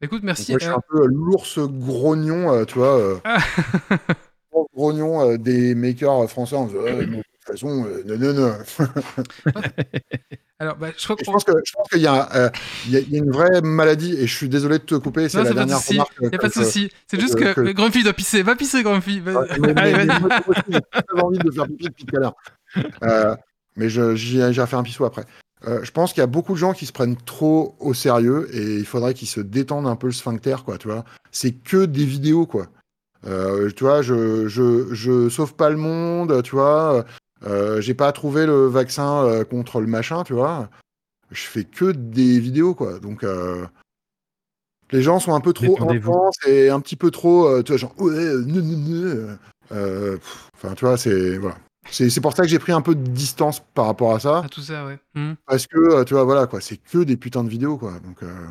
Écoute, 0.01 0.21
Donc, 0.21 0.27
merci. 0.27 0.53
moi, 0.53 0.59
je 0.61 0.65
suis 0.65 0.75
un 0.75 0.83
peu 0.89 1.07
l'ours 1.07 1.59
grognon, 1.59 2.65
tu 2.65 2.79
vois. 2.79 3.21
Ah. 3.25 3.39
l'ours 4.53 4.69
grognon 4.75 5.37
des 5.37 5.75
makers 5.75 6.31
français 6.31 6.57
en 6.57 6.67
disant, 6.67 6.81
Façon, 7.53 7.87
euh, 7.87 8.03
non, 8.07 8.19
non, 8.19 8.33
non. 8.35 8.55
Alors, 10.59 10.77
bah, 10.77 10.89
je 10.97 11.03
crois 11.05 11.17
Je 11.19 11.25
pense 11.25 11.43
que 11.45 11.53
je 11.65 11.73
pense 11.73 11.89
qu'il 11.89 12.01
y, 12.03 12.07
a, 12.07 12.29
euh, 12.37 12.51
il 12.87 12.93
y 12.93 12.97
a- 12.97 13.01
il 13.01 13.17
une 13.17 13.33
vraie 13.33 13.61
maladie, 13.63 14.15
et 14.15 14.27
je 14.29 14.35
suis 14.37 14.49
désolé 14.49 14.79
de 14.79 14.85
te 14.85 14.95
couper, 14.95 15.29
c'est 15.29 15.39
la 15.39 15.45
pas 15.49 15.55
dernière 15.55 15.79
souci. 15.79 15.93
remarque. 15.95 16.13
Y 16.21 16.27
a 16.27 16.39
pas 16.39 16.49
de 16.49 16.53
je- 16.53 16.63
souci. 16.63 16.91
C'est 17.09 17.21
juste 17.21 17.35
que, 17.35 17.53
que- 17.53 17.73
Grumpy 17.73 18.05
doit 18.05 18.13
pisser. 18.13 18.43
Va 18.45 18.55
pisser, 18.55 18.83
Grumpy. 18.85 19.19
Va- 19.21 19.41
Ouais, 19.41 19.49
mais- 19.61 19.75
Allez, 19.81 19.93
vas-y. 20.07 20.21
J'ai 20.71 20.81
très 20.81 21.21
envie 21.23 21.39
de 21.39 21.51
faire 21.51 21.67
pipi 21.67 21.85
depuis 21.87 22.05
tout 22.05 22.17
à 22.17 22.21
l'heure. 22.21 22.35
Euh, 23.03 23.35
mais 23.77 23.89
faire 24.67 24.79
un 24.79 24.83
pissou 24.85 25.05
après. 25.05 25.25
Euh, 25.67 25.81
je 25.83 25.91
pense 25.91 26.13
qu'il 26.13 26.21
y 26.21 26.25
a 26.25 26.29
beaucoup 26.29 26.53
de 26.53 26.59
gens 26.59 26.73
qui 26.75 26.87
se 26.87 26.93
prennent 26.93 27.17
trop 27.17 27.75
au 27.81 27.93
sérieux 27.95 28.49
et 28.53 28.79
il 28.79 28.85
faudrait 28.87 29.15
qu'ils 29.15 29.29
se 29.29 29.41
détendent 29.41 29.87
un 29.87 29.97
peu 29.97 30.07
le 30.09 30.13
sphincter, 30.13 30.57
quoi, 30.65 30.79
tu 30.79 30.89
vois. 30.89 31.05
C'est 31.33 31.53
que 31.53 31.87
des 31.87 32.05
vidéos, 32.05 32.47
quoi. 32.47 32.67
Euh, 33.27 33.71
tu 33.71 33.85
vois, 33.85 34.03
je, 34.03 34.49
je, 34.49 34.93
je 34.93 35.29
sauve 35.29 35.55
pas 35.55 35.71
le 35.71 35.77
monde, 35.77 36.43
tu 36.43 36.57
vois. 36.57 37.05
Euh, 37.45 37.81
J'ai 37.81 37.95
pas 37.95 38.13
trouvé 38.13 38.47
le 38.47 38.67
vaccin 38.67 39.25
euh, 39.25 39.45
contre 39.45 39.81
le 39.81 39.87
machin, 39.87 40.25
tu 40.25 40.33
vois. 40.33 40.69
Je 41.31 41.43
fais 41.43 41.65
que 41.65 41.93
des 41.93 42.39
vidéos, 42.41 42.75
quoi. 42.75 42.99
Donc, 42.99 43.25
euh, 43.25 43.67
les 44.91 45.03
gens 45.03 45.19
sont 45.19 45.35
un 45.35 45.41
peu 45.41 45.53
trop 45.53 45.77
intenses 45.91 46.37
et 46.47 46.69
un 46.69 46.81
petit 46.81 46.97
peu 46.97 47.11
trop, 47.11 47.47
euh, 47.49 47.63
tu 47.63 47.73
vois, 47.73 47.79
genre, 47.79 47.95
ouais, 48.01 48.13
euh, 48.13 48.43
non, 48.47 48.63
non, 48.63 48.77
non, 48.77 49.39
euh, 49.73 50.17
pff, 50.19 50.51
Enfin, 50.55 50.75
tu 50.75 50.85
vois, 50.85 50.97
c'est 50.99 51.39
voilà. 51.39 51.57
C'est 51.91 52.21
pour 52.21 52.33
ça 52.37 52.43
que 52.45 52.49
j'ai 52.49 52.61
pris 52.61 52.71
un 52.71 52.81
peu 52.83 52.95
de 52.95 53.09
distance 53.09 53.61
par 53.75 53.87
rapport 53.87 54.15
à 54.15 54.21
ça, 54.21 54.43
Ah, 54.45 54.49
tout 54.49 54.61
ça, 54.61 54.87
ouais. 54.87 55.01
Hmm. 55.15 55.33
parce 55.47 55.67
que 55.67 56.05
tu 56.05 56.15
vois, 56.15 56.23
voilà 56.25 56.47
quoi, 56.47 56.61
c'est 56.61 56.77
que 56.77 56.99
des 56.99 57.17
putains 57.17 57.43
de 57.43 57.49
vidéos 57.49 57.77
quoi. 57.77 57.99
Donc, 58.01 58.23
euh, 58.23 58.47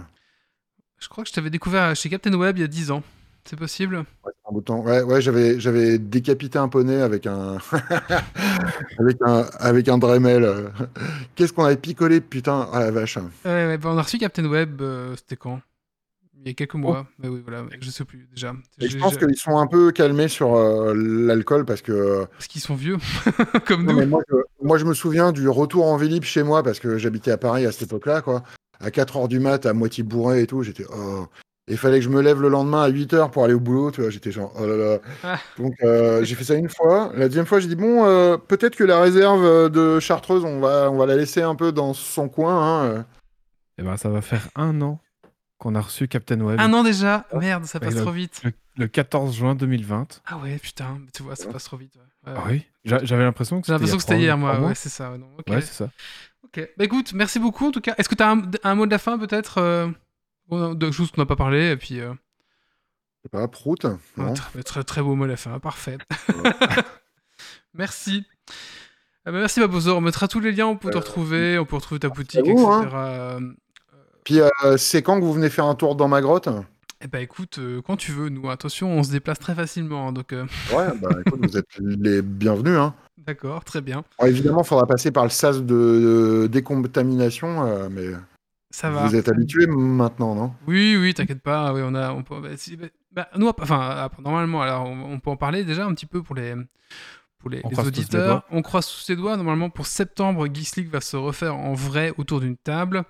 Je 1.00 1.08
crois 1.08 1.24
que 1.24 1.30
je 1.30 1.34
t'avais 1.34 1.50
découvert 1.50 1.96
chez 1.96 2.10
Captain 2.10 2.34
Web 2.34 2.58
il 2.58 2.62
y 2.62 2.64
a 2.66 2.68
10 2.68 2.92
ans. 2.92 3.04
C'est 3.46 3.58
possible 3.58 3.98
ouais, 3.98 4.32
un 4.50 4.54
bout 4.54 4.60
de 4.60 4.66
temps. 4.66 4.82
Ouais, 4.82 5.02
ouais, 5.02 5.22
j'avais 5.22 5.60
j'avais 5.60 5.98
décapité 5.98 6.60
un 6.60 6.68
poney 6.68 7.02
avec 7.02 7.26
un 7.28 7.58
avec 9.00 9.18
un 9.22 9.46
avec 9.60 9.88
un 9.90 9.98
Dremel. 9.98 10.72
Qu'est-ce 11.36 11.54
qu'on 11.54 11.66
avait 11.66 11.78
picolé, 11.78 12.22
putain, 12.22 12.70
ah 12.72 12.82
la 12.82 12.92
vache. 12.92 13.18
Ouais, 13.46 13.78
bah, 13.78 13.90
on 13.92 13.98
a 13.98 14.02
reçu 14.02 14.18
Captain 14.18 14.46
Web, 14.46 14.82
euh, 14.82 15.16
c'était 15.16 15.38
quand? 15.38 15.62
Il 16.44 16.48
y 16.48 16.52
a 16.52 16.54
quelques 16.56 16.74
mois. 16.74 17.06
Mais 17.20 17.28
oui, 17.28 17.42
voilà, 17.46 17.66
je 17.80 17.90
sais 17.92 18.04
plus 18.04 18.28
déjà. 18.34 18.54
Et 18.80 18.90
je 18.90 18.98
pense 18.98 19.16
qu'ils 19.16 19.38
sont 19.38 19.60
un 19.60 19.68
peu 19.68 19.92
calmés 19.92 20.28
sur 20.28 20.56
euh, 20.56 20.94
l'alcool 20.96 21.66
parce 21.66 21.84
que 21.84 22.26
Parce 22.32 22.48
qu'ils 22.48 22.62
sont 22.62 22.74
vieux, 22.74 22.98
comme 23.68 23.86
Non, 23.86 23.94
nous. 23.94 24.08
moi, 24.08 24.22
je, 24.28 24.36
moi, 24.64 24.78
je 24.80 24.86
me 24.86 24.96
souviens 24.96 25.32
du 25.32 25.48
retour 25.50 25.86
en 25.86 25.98
Vélib 25.98 26.24
chez 26.24 26.42
moi 26.42 26.64
parce 26.64 26.80
que 26.80 26.98
j'habitais 26.98 27.30
à 27.30 27.38
Paris 27.38 27.68
à 27.68 27.72
cette 27.72 27.84
époque-là, 27.84 28.22
quoi. 28.22 28.44
À 28.80 28.90
4 28.90 29.18
heures 29.18 29.28
du 29.28 29.40
mat, 29.40 29.68
à 29.68 29.74
moitié 29.74 30.04
bourré 30.04 30.42
et 30.42 30.48
tout, 30.48 30.64
j'étais 30.64 30.86
oh. 30.92 31.28
Il 31.72 31.78
fallait 31.78 31.98
que 32.00 32.04
je 32.06 32.10
me 32.10 32.22
lève 32.22 32.42
le 32.42 32.50
lendemain 32.50 32.84
à 32.84 32.88
8 32.90 33.14
heures 33.14 33.32
pour 33.32 33.44
aller 33.44 33.54
au 33.54 33.60
boulot, 33.60 33.92
tu 33.92 34.02
vois. 34.02 34.10
J'étais 34.10 34.32
genre 34.32 34.54
oh 34.60 34.66
là 34.68 34.76
là. 34.76 34.98
Ah. 35.24 35.40
Donc 35.58 35.74
euh, 35.84 36.24
j'ai 36.24 36.36
fait 36.36 36.44
ça 36.44 36.54
une 36.56 36.70
fois. 36.70 37.12
La 37.16 37.28
deuxième 37.28 37.46
fois, 37.46 37.60
j'ai 37.60 37.68
dit 37.68 37.76
bon, 37.76 38.06
euh, 38.06 38.38
peut-être 38.38 38.76
que 38.76 38.84
la 38.84 39.02
réserve 39.02 39.44
euh, 39.44 39.70
de 39.70 40.00
Chartreuse, 40.00 40.44
on 40.46 40.60
va, 40.60 40.92
on 40.92 40.98
va 40.98 41.06
la 41.06 41.16
laisser 41.16 41.42
un 41.42 41.56
peu 41.56 41.72
dans 41.72 41.94
son 41.94 42.30
coin. 42.30 42.86
Hein. 42.98 43.06
Et 43.78 43.84
ben, 43.84 43.98
ça 43.98 44.10
va 44.10 44.22
faire 44.22 44.48
un 44.56 44.82
an 44.82 45.00
qu'on 45.58 45.76
a 45.76 45.82
reçu 45.82 46.08
Captain 46.08 46.40
Web. 46.42 46.60
Un 46.60 46.74
an 46.74 46.84
déjà? 46.84 47.26
Merde, 47.34 47.66
ça 47.66 47.80
passe 47.80 47.96
le- 47.96 48.02
trop 48.02 48.12
vite. 48.12 48.42
Le, 48.44 48.52
le 48.78 48.88
14 48.88 49.36
juin 49.36 49.56
2020. 49.56 50.22
Ah 50.26 50.38
ouais, 50.40 50.58
putain, 50.58 51.00
tu 51.14 51.24
vois, 51.24 51.36
ça 51.36 51.48
passe 51.48 51.64
trop 51.66 51.78
vite. 51.78 51.94
ouais. 51.96 52.32
Ouais, 52.34 52.38
Ah 52.40 52.44
oui? 52.50 52.66
J'a- 52.86 53.04
J'avais 53.04 53.24
l'impression 53.24 53.62
que 53.62 53.66
J'ai 53.68 53.74
c'était. 53.74 53.74
l'impression 53.74 53.98
que 53.98 54.04
c'était 54.04 54.14
trois- 54.16 54.24
hier, 54.24 54.38
moi. 54.38 54.60
Ouais, 54.60 54.76
c'est 54.76 54.90
ça. 54.90 55.12
ouais, 55.12 55.18
non, 55.18 55.28
ok. 55.40 55.46
Ouais, 55.54 55.62
c'est 55.62 55.74
ça. 55.74 55.90
Ok. 56.44 56.68
Bah 56.78 56.84
écoute, 56.86 57.14
merci 57.14 57.40
beaucoup 57.40 57.68
en 57.68 57.72
tout 57.72 57.80
cas. 57.82 57.94
Est-ce 57.98 58.10
que 58.10 58.16
tu 58.16 58.24
as 58.24 58.32
un, 58.32 58.42
un 58.64 58.76
mot 58.76 58.86
de 58.86 58.92
la 58.92 58.98
fin 58.98 59.18
peut-être 59.18 59.60
euh, 59.60 59.88
De 60.52 60.92
choses 60.92 61.12
qu'on 61.12 61.22
n'a 61.22 61.26
pas 61.26 61.36
parlé 61.36 61.72
et 61.72 61.78
puis. 61.78 62.00
euh, 62.00 62.14
sais 63.24 63.30
pas, 63.30 63.48
prout. 63.48 63.86
un 63.86 64.00
non. 64.18 64.34
très, 64.34 64.64
très, 64.64 64.84
très 64.84 65.02
beau 65.02 65.16
mot 65.16 65.26
de 65.26 65.32
la 65.32 65.38
fin, 65.38 65.60
parfait. 65.60 65.98
merci. 67.74 68.26
Ah 69.26 69.32
bah, 69.32 69.40
merci 69.40 69.60
Babozor, 69.60 69.98
on 69.98 70.02
mettra 70.02 70.28
tous 70.28 70.40
les 70.40 70.52
liens, 70.52 70.68
on 70.68 70.78
peut 70.78 70.90
te 70.90 70.98
retrouver, 70.98 71.60
on 71.60 71.66
peut 71.66 71.76
retrouver 71.76 72.00
ta 72.00 72.10
boutique, 72.10 72.42
vous, 72.44 72.52
etc. 72.52 72.64
hein. 72.66 72.90
Euh, 72.94 73.40
Puis 74.24 74.40
euh, 74.42 74.78
c'est 74.78 75.02
quand 75.04 75.20
que 75.20 75.24
vous 75.24 75.34
venez 75.34 75.50
faire 75.50 75.66
un 75.66 75.76
tour 75.76 75.96
dans 75.96 76.08
ma 76.08 76.22
grotte? 76.22 76.50
Eh 77.04 77.08
bah 77.08 77.20
écoute, 77.20 77.58
euh, 77.60 77.82
quand 77.86 77.98
tu 77.98 78.12
veux, 78.12 78.30
nous, 78.30 78.50
attention, 78.50 78.90
on 78.92 79.04
se 79.04 79.12
déplace 79.12 79.40
très 79.40 79.56
facilement, 79.56 80.08
hein, 80.10 80.12
donc 80.12 80.34
euh, 80.34 80.46
Ouais, 80.76 80.88
bah 81.00 81.10
écoute, 81.26 81.40
vous 81.48 81.58
êtes 81.58 81.66
les 81.80 82.22
bienvenus. 82.22 82.78
Hein. 82.78 82.94
d'accord, 83.18 83.64
très 83.64 83.82
bien. 83.82 84.04
Évidemment, 84.26 84.62
il 84.64 84.68
faudra 84.68 84.86
passer 84.88 85.12
par 85.12 85.24
le 85.24 85.30
sas 85.30 85.60
de, 85.62 85.64
de 85.64 86.48
décontamination, 86.48 87.64
euh, 87.66 87.90
mais 87.92 88.08
Ça 88.72 88.90
va. 88.90 89.06
vous 89.08 89.16
êtes 89.16 89.28
habitués 89.28 89.68
maintenant, 89.68 90.34
non? 90.34 90.54
Oui, 90.68 90.98
oui, 91.00 91.14
t'inquiète 91.14 91.42
pas. 91.42 91.74
Oui, 91.74 91.82
on 91.84 91.94
a, 91.94 92.12
on 92.14 92.24
peut, 92.24 92.40
bah, 92.42 92.56
si- 92.58 92.78
bah, 92.78 92.88
bah, 93.12 93.28
nous, 93.38 93.48
enfin, 93.60 93.80
ah, 93.82 94.10
normalement, 94.22 94.62
alors, 94.62 94.86
on, 94.88 95.14
on 95.14 95.20
peut 95.20 95.30
en 95.30 95.36
parler 95.38 95.64
déjà 95.64 95.86
un 95.86 95.94
petit 95.94 96.06
peu 96.06 96.24
pour 96.24 96.36
les, 96.36 96.56
pour 97.40 97.50
les, 97.50 97.62
On 97.64 97.70
les 97.70 97.74
croise 97.74 97.88
tous 97.88 97.94
les 97.94 98.00
auditeurs. 98.00 98.26
doigts. 98.28 98.46
On 98.52 98.62
croise 98.62 98.86
sous 98.86 99.02
ses 99.02 99.16
doigts. 99.16 99.36
Normalement, 99.38 99.70
pour 99.70 99.86
septembre, 99.88 100.48
Geeks 100.52 100.76
League 100.78 100.90
va 100.90 101.02
se 101.02 101.18
refaire 101.18 101.56
en 101.56 101.74
vrai 101.74 102.14
autour 102.18 102.40
d'une 102.40 102.58
table. 102.58 103.04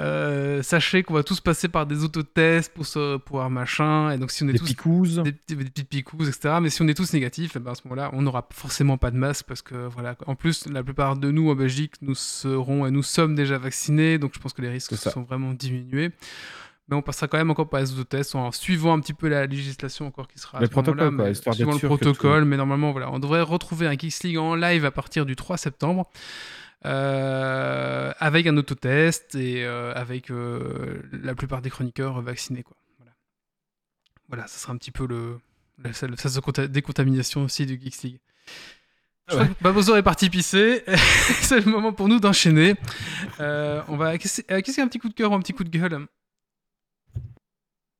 Euh, 0.00 0.62
sachez 0.62 1.02
qu'on 1.02 1.14
va 1.14 1.24
tous 1.24 1.40
passer 1.40 1.66
par 1.68 1.84
des 1.84 2.04
autotests 2.04 2.72
pour 2.72 2.86
se 2.86 3.16
pouvoir 3.16 3.50
machin. 3.50 4.12
Et 4.12 4.18
donc, 4.18 4.30
si 4.30 4.44
on 4.44 4.48
est 4.48 4.52
Des 4.52 4.58
tous 4.60 4.64
picouses. 4.66 5.16
des, 5.24 5.32
petits- 5.32 5.56
des 5.56 5.64
petites 5.64 5.88
picouses, 5.88 6.28
etc. 6.28 6.54
Mais 6.62 6.70
si 6.70 6.82
on 6.82 6.86
est 6.88 6.94
tous 6.94 7.12
négatifs, 7.12 7.54
eh 7.56 7.58
ben 7.58 7.72
à 7.72 7.74
ce 7.74 7.82
moment-là, 7.86 8.10
on 8.12 8.22
n'aura 8.22 8.46
forcément 8.52 8.96
pas 8.96 9.10
de 9.10 9.16
masque 9.16 9.46
parce 9.48 9.62
que 9.62 9.74
voilà. 9.88 10.16
En 10.26 10.36
plus, 10.36 10.66
la 10.68 10.84
plupart 10.84 11.16
de 11.16 11.30
nous 11.32 11.50
en 11.50 11.54
Belgique, 11.56 11.94
nous 12.00 12.14
serons 12.14 12.86
et 12.86 12.90
nous 12.92 13.02
sommes 13.02 13.34
déjà 13.34 13.58
vaccinés, 13.58 14.18
donc 14.18 14.32
je 14.34 14.38
pense 14.38 14.52
que 14.52 14.62
les 14.62 14.68
risques 14.68 14.96
sont 14.96 15.22
vraiment 15.22 15.52
diminués. 15.52 16.12
Mais 16.90 16.96
on 16.96 17.02
passera 17.02 17.28
quand 17.28 17.36
même 17.36 17.50
encore 17.50 17.68
par 17.68 17.80
les 17.80 17.92
autotests 17.92 18.34
en 18.34 18.50
suivant 18.50 18.94
un 18.94 19.00
petit 19.00 19.12
peu 19.12 19.28
la 19.28 19.44
législation 19.44 20.06
encore 20.06 20.26
qui 20.26 20.38
sera 20.38 20.56
à 20.56 20.60
Le 20.62 20.68
ce 20.68 20.70
protocole, 20.70 21.14
quoi, 21.14 21.24
mais 21.26 21.32
histoire 21.32 21.54
suivant 21.54 21.72
le 21.72 21.78
protocole. 21.80 22.44
Mais 22.46 22.56
normalement, 22.56 22.92
voilà, 22.92 23.10
on 23.12 23.18
devrait 23.18 23.42
retrouver 23.42 23.86
un 23.86 23.92
Geeks 23.98 24.22
League 24.24 24.38
en 24.38 24.54
live 24.54 24.86
à 24.86 24.90
partir 24.90 25.26
du 25.26 25.36
3 25.36 25.58
septembre. 25.58 26.08
Euh, 26.84 28.12
avec 28.18 28.46
un 28.46 28.56
autotest 28.56 29.34
et 29.34 29.64
euh, 29.64 29.92
avec 29.94 30.30
euh, 30.30 31.02
la 31.12 31.34
plupart 31.34 31.60
des 31.62 31.70
chroniqueurs 31.70 32.20
vaccinés 32.22 32.62
quoi. 32.62 32.76
Voilà. 32.98 33.12
Voilà, 34.28 34.46
ça 34.46 34.58
sera 34.58 34.72
un 34.72 34.76
petit 34.76 34.90
peu 34.92 35.06
le, 35.06 35.38
le, 35.78 35.90
le 35.90 36.08
de 36.08 36.40
conta- 36.40 36.66
décontamination 36.68 37.42
aussi 37.44 37.66
du 37.66 37.80
Geeks 37.80 38.02
League. 38.02 38.20
Crois 39.26 39.46
que 39.46 39.62
Babozo 39.62 39.94
est 39.96 40.02
parti 40.02 40.30
pisser. 40.30 40.84
c'est 41.42 41.60
le 41.60 41.70
moment 41.70 41.92
pour 41.92 42.08
nous 42.08 42.18
d'enchaîner. 42.18 42.74
Euh, 43.40 43.82
on 43.88 43.96
va. 43.96 44.16
Qu'est-ce 44.16 44.40
qu'il 44.40 44.74
y 44.76 44.80
a 44.80 44.84
un 44.84 44.88
petit 44.88 44.98
coup 44.98 45.10
de 45.10 45.14
cœur 45.14 45.32
ou 45.32 45.34
un 45.34 45.40
petit 45.40 45.52
coup 45.52 45.64
de 45.64 45.68
gueule? 45.68 46.06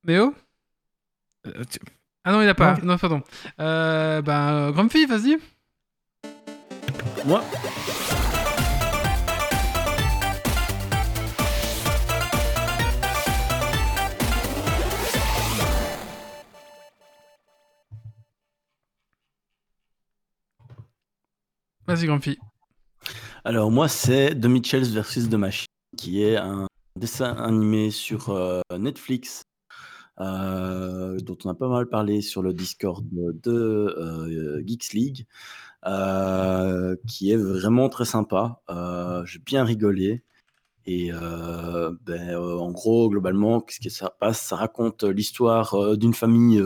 Méo? 0.04 0.34
Euh, 1.46 1.64
tu- 1.70 1.80
Ah 2.24 2.32
non, 2.32 2.40
il 2.40 2.48
a 2.48 2.54
pas. 2.54 2.78
Non, 2.82 2.96
pardon. 2.96 3.22
Euh, 3.60 4.22
ben, 4.22 4.70
Grumpy, 4.70 5.04
vas-y. 5.04 5.36
Moi? 7.26 7.44
Vas-y, 21.88 22.04
Grumpy. 22.04 22.38
Alors 23.44 23.70
moi, 23.70 23.88
c'est 23.88 24.38
The 24.38 24.44
Mitchells 24.44 24.90
versus 24.92 25.30
The 25.30 25.36
Machine, 25.36 25.64
qui 25.96 26.22
est 26.22 26.36
un 26.36 26.66
dessin 26.96 27.32
animé 27.36 27.90
sur 27.90 28.28
euh, 28.28 28.60
Netflix, 28.78 29.44
euh, 30.20 31.18
dont 31.20 31.38
on 31.46 31.48
a 31.48 31.54
pas 31.54 31.70
mal 31.70 31.86
parlé 31.88 32.20
sur 32.20 32.42
le 32.42 32.52
Discord 32.52 33.06
de 33.10 33.50
euh, 33.50 34.62
Geeks 34.66 34.92
League, 34.92 35.26
qui 37.06 37.30
est 37.30 37.36
vraiment 37.36 37.88
très 37.88 38.04
sympa. 38.04 38.60
J'ai 39.24 39.38
bien 39.38 39.64
rigolé. 39.64 40.22
Et 40.84 41.10
ben, 41.10 42.36
en 42.36 42.70
gros, 42.70 43.08
globalement, 43.08 43.62
qu'est-ce 43.62 43.80
que 43.80 43.88
ça 43.88 44.10
passe? 44.10 44.42
Ça 44.42 44.56
raconte 44.56 45.04
l'histoire 45.04 45.96
d'une 45.96 46.12
famille 46.12 46.62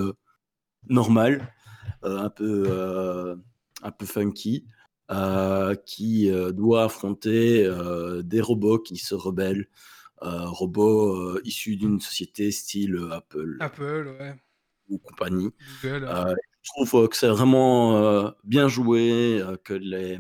normale, 0.89 1.55
un 2.03 2.29
peu, 2.29 3.37
un 3.85 3.91
peu 3.93 4.05
funky, 4.05 4.67
qui 5.85 6.31
euh, 6.31 6.53
doit 6.53 6.85
affronter 6.85 7.65
euh, 7.65 8.23
des 8.23 8.41
robots 8.41 8.79
qui 8.79 8.97
se 8.97 9.15
rebellent, 9.15 9.69
euh, 10.23 10.47
robots 10.47 11.17
euh, 11.17 11.41
issus 11.45 11.77
d'une 11.77 12.01
société 12.01 12.51
style 12.51 12.99
Apple 13.11 13.57
Apple, 13.61 14.17
ouais. 14.19 14.35
ou 14.89 14.99
compagnie. 14.99 15.51
Google. 15.83 16.05
Euh, 16.09 16.35
je 16.63 16.71
trouve 16.71 17.03
euh, 17.03 17.09
que 17.09 17.17
c'est 17.17 17.29
vraiment 17.29 17.97
euh, 17.97 18.31
bien 18.45 18.69
joué, 18.69 19.41
euh, 19.41 19.57
que, 19.57 19.75
les, 19.75 20.19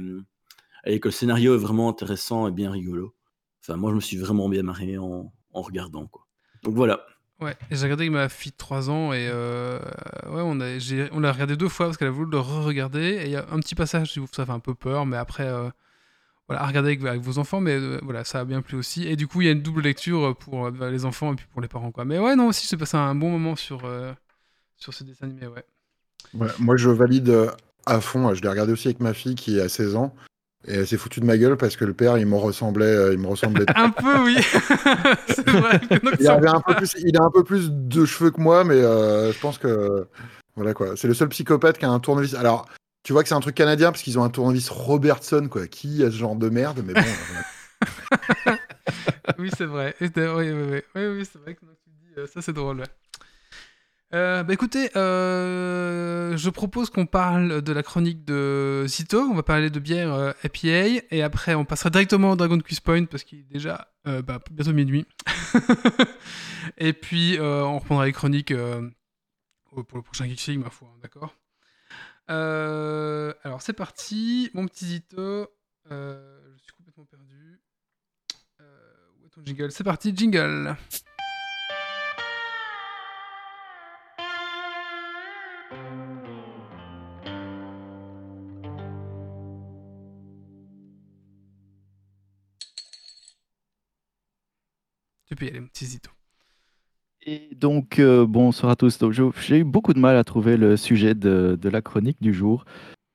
et 0.85 1.01
que 1.01 1.09
le 1.09 1.13
scénario 1.13 1.55
est 1.55 1.59
vraiment 1.59 1.89
intéressant 1.89 2.49
et 2.49 2.51
bien 2.51 2.71
rigolo. 2.71 3.15
Enfin, 3.61 3.77
moi, 3.77 3.91
je 3.91 3.97
me 3.97 4.01
suis 4.01 4.17
vraiment 4.17 4.49
bien 4.49 4.65
marré 4.65 4.99
en, 4.99 5.33
en 5.53 5.63
regardant. 5.63 6.09
Quoi. 6.09 6.27
Donc 6.65 6.75
voilà. 6.75 7.07
Ouais, 7.43 7.57
j'ai 7.71 7.83
regardé 7.83 8.05
avec 8.05 8.13
ma 8.13 8.29
fille 8.29 8.53
de 8.53 8.57
3 8.57 8.89
ans 8.89 9.13
et 9.13 9.29
euh, 9.29 9.81
ouais, 10.29 10.43
on 10.43 11.21
l'a 11.21 11.33
regardé 11.33 11.57
deux 11.57 11.69
fois 11.69 11.87
parce 11.87 11.97
qu'elle 11.97 12.09
a 12.09 12.13
voulu 12.13 12.31
le 12.31 12.39
re-regarder. 12.39 13.19
Et 13.23 13.25
il 13.25 13.31
y 13.31 13.37
a 13.37 13.45
un 13.51 13.59
petit 13.59 13.75
passage, 13.75 14.19
ça 14.33 14.47
fait 14.47 14.53
un 14.53 14.61
peu 14.61 14.75
peur, 14.75 15.07
mais 15.07 15.17
après, 15.17 15.47
euh, 15.47 15.69
voilà, 16.47 16.63
à 16.63 16.67
regarder 16.67 16.97
avec, 17.03 17.21
vos 17.21 17.39
enfants, 17.39 17.61
mais 17.61 17.73
euh, 17.73 17.99
voilà, 18.03 18.23
ça 18.25 18.41
a 18.41 18.45
bien 18.45 18.63
plu 18.63 18.77
aussi. 18.77 19.09
Et 19.09 19.17
du 19.17 19.27
coup, 19.27 19.41
il 19.41 19.47
y 19.47 19.49
a 19.49 19.53
une 19.53 19.63
double 19.63 19.83
lecture 19.83 20.37
pour 20.37 20.67
euh, 20.67 20.91
les 20.91 21.05
enfants 21.05 21.33
et 21.33 21.37
puis 21.37 21.47
pour 21.51 21.61
les 21.61 21.69
parents, 21.69 21.91
quoi. 21.91 22.05
Mais 22.05 22.19
ouais, 22.21 22.37
non, 22.37 22.47
aussi, 22.49 22.67
j'ai 22.71 22.77
passé 22.77 22.97
un 22.97 23.15
bon 23.17 23.31
moment 23.31 23.57
sur, 23.57 23.83
sur 24.77 24.95
ce 24.95 25.03
dessin 25.03 25.27
animé, 25.27 25.49
ouais. 25.49 25.65
Ouais, 26.35 26.49
moi, 26.61 26.77
je 26.77 26.91
valide 26.91 27.51
à 27.87 28.01
fond. 28.01 28.33
Je 28.35 28.41
l'ai 28.43 28.49
regardé 28.49 28.73
aussi 28.73 28.87
avec 28.87 29.01
ma 29.01 29.15
fille 29.15 29.35
qui 29.35 29.61
a 29.61 29.69
16 29.69 29.97
ans. 29.97 30.15
Et 30.67 30.75
elle 30.75 30.87
s'est 30.87 30.97
foutue 30.97 31.21
de 31.21 31.27
ma 31.27 31.37
gueule 31.37 31.57
parce 31.57 31.77
que 31.77 31.85
le 31.85 31.93
père, 31.93 32.19
il 32.19 32.27
me 32.27 32.37
ressemblait, 32.37 32.85
euh, 32.87 33.13
il 33.13 33.19
me 33.19 33.27
ressemblait. 33.27 33.65
Un 33.75 33.91
peu, 33.91 34.23
oui. 34.23 34.37
c'est 35.29 35.49
vrai. 35.49 35.81
Il, 36.21 36.29
avait 36.29 36.49
un 36.49 36.61
peu 36.61 36.75
plus, 36.75 36.95
il 37.05 37.17
a 37.17 37.23
un 37.23 37.31
peu 37.31 37.43
plus 37.43 37.71
de 37.71 38.05
cheveux 38.05 38.31
que 38.31 38.41
moi, 38.41 38.63
mais 38.63 38.77
euh, 38.77 39.33
je 39.33 39.41
pense 39.41 39.59
que 39.59 40.07
voilà 40.55 40.73
quoi. 40.73 40.97
C'est 40.97 41.09
le 41.09 41.15
seul 41.15 41.29
psychopathe 41.31 41.79
qui 41.79 41.85
a 41.85 41.91
un 41.91 41.99
tournevis. 41.99 42.35
Alors, 42.35 42.69
tu 43.03 43.13
vois 43.13 43.23
que 43.23 43.29
c'est 43.29 43.35
un 43.35 43.41
truc 43.41 43.57
canadien 43.57 43.91
parce 43.91 44.03
qu'ils 44.03 44.19
ont 44.19 44.25
un 44.25 44.31
tournevis 44.31 44.69
Robertson 44.69 45.49
quoi. 45.51 45.67
Qui 45.67 46.05
a 46.05 46.11
ce 46.11 46.17
genre 46.17 46.37
de 46.37 46.49
merde? 46.49 46.81
Mais 46.87 46.95
bon. 46.95 47.01
euh, 47.01 48.53
oui, 49.39 49.51
c'est 49.57 49.67
vrai. 49.67 49.97
Oui, 50.01 50.11
oui, 50.15 50.53
oui. 50.53 50.81
Oui, 50.95 51.07
oui, 51.07 51.29
c'est 51.31 51.41
vrai 51.41 51.55
que 51.55 52.27
ça 52.27 52.41
c'est 52.41 52.53
drôle. 52.53 52.81
ouais. 52.81 53.02
Euh, 54.15 54.43
bah 54.43 54.53
écoutez, 54.53 54.91
euh, 54.95 56.37
je 56.37 56.51
propose 56.51 56.91
qu'on 56.91 57.07
parle 57.07 57.63
de 57.63 57.73
la 57.73 57.83
chronique 57.83 58.27
de 58.27 58.85
Zito. 58.87 59.19
On 59.21 59.35
va 59.35 59.43
parler 59.43 59.71
de 59.71 59.81
bière 59.81 60.13
euh, 60.13 60.33
IPA 60.45 61.07
et 61.11 61.23
après 61.23 61.55
on 61.55 61.65
passera 61.65 61.89
directement 61.89 62.33
au 62.33 62.37
Dragon 62.37 62.59
Quiz 62.59 62.81
Point 62.81 63.07
parce 63.07 63.25
qu'il 63.25 63.39
est 63.39 63.45
déjà 63.45 63.91
euh, 64.07 64.21
bah, 64.21 64.39
bientôt 64.51 64.75
minuit. 64.75 65.07
et 66.77 66.93
puis 66.93 67.39
on 67.41 67.79
reprendra 67.79 68.05
les 68.05 68.13
chroniques 68.13 68.53
pour 69.71 69.79
le 69.79 70.03
prochain 70.03 70.27
Geek 70.27 70.59
ma 70.59 70.69
foi, 70.69 70.89
hein, 70.93 70.99
d'accord? 71.03 71.35
Alors 72.29 73.63
c'est 73.63 73.73
parti, 73.73 74.51
mon 74.53 74.67
petit 74.67 74.87
Zito. 74.87 75.49
Je 75.89 76.63
suis 76.63 76.73
complètement 76.77 77.07
perdu. 77.07 77.61
Où 78.61 79.27
est 79.27 79.31
ton 79.31 79.41
jingle? 79.43 79.73
C'est 79.73 79.85
parti, 79.85 80.13
jingle. 80.15 80.77
Peux 95.43 95.55
y 95.55 95.57
aller. 95.57 95.67
Et 97.25 97.55
donc, 97.55 97.99
euh, 97.99 98.27
bonsoir 98.27 98.73
à 98.73 98.77
tous. 98.77 98.99
J'ai 99.41 99.59
eu 99.59 99.65
beaucoup 99.65 99.95
de 99.95 99.99
mal 99.99 100.17
à 100.17 100.25
trouver 100.25 100.57
le 100.57 100.77
sujet 100.77 101.15
de, 101.15 101.59
la 101.63 101.83
chronique 101.83 102.21
du 102.21 102.33
jour. 102.33 102.65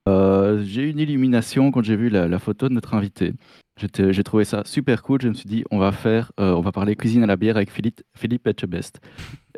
Euh, 0.07 0.63
j'ai 0.63 0.83
eu 0.83 0.89
une 0.89 0.99
illumination 0.99 1.71
quand 1.71 1.83
j'ai 1.83 1.97
vu 1.97 2.09
la, 2.09 2.39
photo 2.39 2.69
de 2.69 2.73
notre 2.73 2.93
invité. 2.93 3.33
J'ai 3.77 4.23
trouvé 4.23 4.45
ça 4.45 4.63
super 4.65 5.03
cool. 5.03 5.21
Je 5.21 5.27
me 5.27 5.33
suis 5.33 5.49
dit, 5.49 5.63
on 5.71 5.77
va 5.77 5.91
faire, 5.91 6.31
euh, 6.39 6.53
on 6.53 6.61
va 6.61 6.71
parler 6.71 6.95
cuisine 6.95 7.23
à 7.23 7.27
la 7.27 7.35
bière 7.35 7.57
avec 7.57 7.69
Philippe, 7.69 8.01
Philippe 8.15 8.47
Etchebest. 8.47 8.99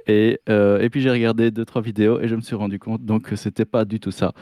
Et, 0.08 0.40
puis 0.92 1.02
j'ai 1.02 1.12
regardé 1.12 1.52
deux 1.52 1.66
trois 1.66 1.84
vidéos 1.84 2.20
et 2.20 2.28
je 2.28 2.36
me 2.36 2.42
suis 2.42 2.56
rendu 2.56 2.80
compte 2.80 3.06
donc 3.06 3.30
que 3.30 3.36
c'était 3.36 3.66
pas 3.66 3.86
du 3.86 4.00
tout 4.00 4.12
ça. 4.12 4.34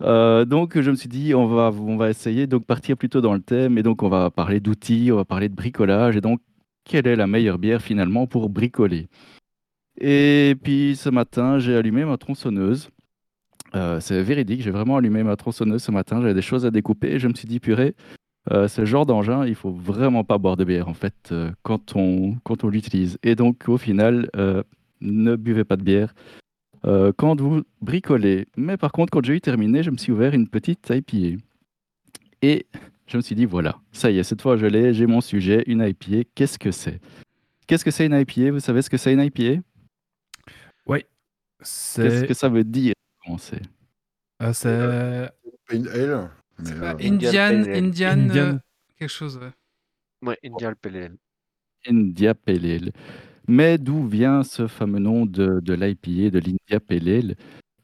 Donc 0.00 0.78
je 0.78 0.90
me 0.90 0.96
suis 0.96 1.08
dit, 1.08 1.34
on 1.34 1.46
va, 1.46 1.70
on 1.70 1.96
va 1.96 2.10
essayer 2.10 2.46
donc 2.46 2.66
partir 2.66 2.98
plutôt 2.98 3.22
dans 3.22 3.32
le 3.32 3.40
thème 3.40 3.78
et 3.78 3.82
donc 3.82 4.02
on 4.02 4.10
va 4.10 4.30
parler 4.30 4.60
d'outils, 4.60 5.10
on 5.10 5.16
va 5.16 5.24
parler 5.24 5.48
de 5.48 5.54
bricolage 5.54 6.16
et 6.16 6.20
donc 6.20 6.40
quelle 6.84 7.06
est 7.06 7.16
la 7.16 7.26
meilleure 7.26 7.58
bière 7.58 7.82
finalement 7.82 8.26
pour 8.26 8.48
bricoler. 8.48 9.08
Et 10.00 10.56
puis 10.62 10.96
ce 10.96 11.10
matin, 11.10 11.58
j'ai 11.58 11.76
allumé 11.76 12.04
ma 12.04 12.16
tronçonneuse. 12.16 12.90
Euh, 13.74 14.00
c'est 14.00 14.22
véridique, 14.22 14.62
j'ai 14.62 14.70
vraiment 14.70 14.96
allumé 14.96 15.22
ma 15.22 15.36
tronçonneuse 15.36 15.82
ce 15.82 15.90
matin. 15.90 16.20
J'avais 16.20 16.34
des 16.34 16.42
choses 16.42 16.66
à 16.66 16.70
découper 16.70 17.12
et 17.12 17.18
je 17.18 17.28
me 17.28 17.34
suis 17.34 17.46
dit, 17.46 17.60
purée, 17.60 17.94
euh, 18.50 18.66
ce 18.66 18.84
genre 18.84 19.06
d'engin, 19.06 19.46
il 19.46 19.54
faut 19.54 19.70
vraiment 19.70 20.24
pas 20.24 20.38
boire 20.38 20.56
de 20.56 20.64
bière 20.64 20.88
en 20.88 20.94
fait 20.94 21.14
euh, 21.30 21.52
quand 21.62 21.94
on, 21.96 22.36
quand 22.42 22.64
on 22.64 22.68
l'utilise. 22.68 23.18
Et 23.22 23.34
donc 23.34 23.68
au 23.68 23.76
final, 23.76 24.28
ne 25.00 25.36
buvez 25.36 25.64
pas 25.64 25.76
de 25.76 25.82
bière 25.82 26.14
quand 27.16 27.40
vous 27.40 27.62
bricolez. 27.82 28.46
Mais 28.56 28.76
par 28.76 28.92
contre, 28.92 29.10
quand 29.10 29.24
j'ai 29.24 29.34
eu 29.34 29.40
terminé, 29.40 29.82
je 29.82 29.90
me 29.90 29.98
suis 29.98 30.12
ouvert 30.12 30.34
une 30.34 30.48
petite 30.48 30.90
IPA. 30.90 31.42
Et 32.42 32.66
je 33.10 33.16
me 33.16 33.22
suis 33.22 33.34
dit, 33.34 33.44
voilà, 33.46 33.80
ça 33.92 34.10
y 34.10 34.18
est, 34.18 34.22
cette 34.22 34.40
fois 34.42 34.56
je 34.56 34.66
l'ai, 34.66 34.94
j'ai 34.94 35.06
mon 35.06 35.20
sujet, 35.20 35.64
une 35.66 35.80
IPA. 35.82 36.28
Qu'est-ce 36.34 36.58
que 36.58 36.70
c'est? 36.70 37.00
Qu'est-ce 37.66 37.84
que 37.84 37.90
c'est 37.90 38.06
une 38.06 38.14
IPA 38.14 38.52
Vous 38.52 38.60
savez 38.60 38.82
ce 38.82 38.90
que 38.90 38.96
c'est 38.96 39.12
une 39.12 39.20
IPA 39.20 39.60
Qu'est-ce 40.86 41.04
C'est 41.62 42.26
que 42.26 42.34
ça 42.34 42.48
veut 42.48 42.64
dire 42.64 42.94
Comment 43.24 43.38
c'est? 43.38 43.60
Euh, 44.42 44.52
c'est- 44.52 45.76
Une 45.76 45.86
mais, 45.88 46.28
pas 46.80 46.94
euh, 46.94 46.96
Indian. 47.00 47.30
Indian, 47.74 48.10
Indian. 48.12 48.36
euh, 48.54 48.58
quelque 48.98 49.10
chose. 49.10 49.36
ouais. 49.38 49.50
Ouais, 50.26 50.38
Indian 50.44 50.72
PLL. 50.80 51.16
India 51.88 52.34
Pale 52.34 52.64
Ale. 52.66 52.92
Mais 53.48 53.78
d'où 53.78 54.06
vient 54.06 54.42
ce 54.42 54.66
fameux 54.66 54.98
nom 54.98 55.24
de, 55.26 55.60
de 55.60 55.74
l'IPA, 55.74 56.30
de 56.30 56.38
l'India 56.38 56.80
Pale 56.80 57.08
Ale 57.08 57.34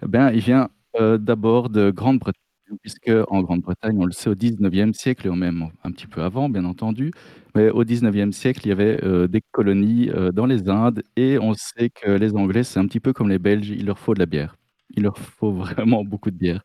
Eh 0.02 0.06
bien, 0.06 0.30
il 0.30 0.40
vient 0.40 0.68
euh, 1.00 1.16
d'abord 1.18 1.68
de 1.70 1.90
Grande-Bretagne, 1.90 2.40
puisque 2.80 3.10
en 3.28 3.42
Grande-Bretagne, 3.42 3.96
on 3.98 4.04
le 4.06 4.12
sait, 4.12 4.30
au 4.30 4.34
19e 4.34 4.92
siècle, 4.92 5.26
et 5.26 5.30
même 5.30 5.68
un 5.84 5.90
petit 5.92 6.06
peu 6.06 6.22
avant, 6.22 6.48
bien 6.48 6.64
entendu, 6.64 7.10
mais 7.54 7.70
au 7.70 7.84
19e 7.84 8.32
siècle, 8.32 8.60
il 8.64 8.68
y 8.68 8.72
avait 8.72 9.02
euh, 9.04 9.28
des 9.28 9.42
colonies 9.52 10.10
euh, 10.10 10.32
dans 10.32 10.46
les 10.46 10.68
Indes, 10.68 11.02
et 11.16 11.38
on 11.38 11.54
sait 11.54 11.90
que 11.90 12.10
les 12.10 12.34
Anglais, 12.34 12.64
c'est 12.64 12.78
un 12.78 12.86
petit 12.86 13.00
peu 13.00 13.12
comme 13.12 13.28
les 13.28 13.38
Belges, 13.38 13.70
il 13.70 13.86
leur 13.86 13.98
faut 13.98 14.14
de 14.14 14.18
la 14.18 14.26
bière. 14.26 14.56
Il 14.96 15.02
leur 15.04 15.18
faut 15.18 15.52
vraiment 15.52 16.04
beaucoup 16.04 16.30
de 16.30 16.36
bière. 16.36 16.62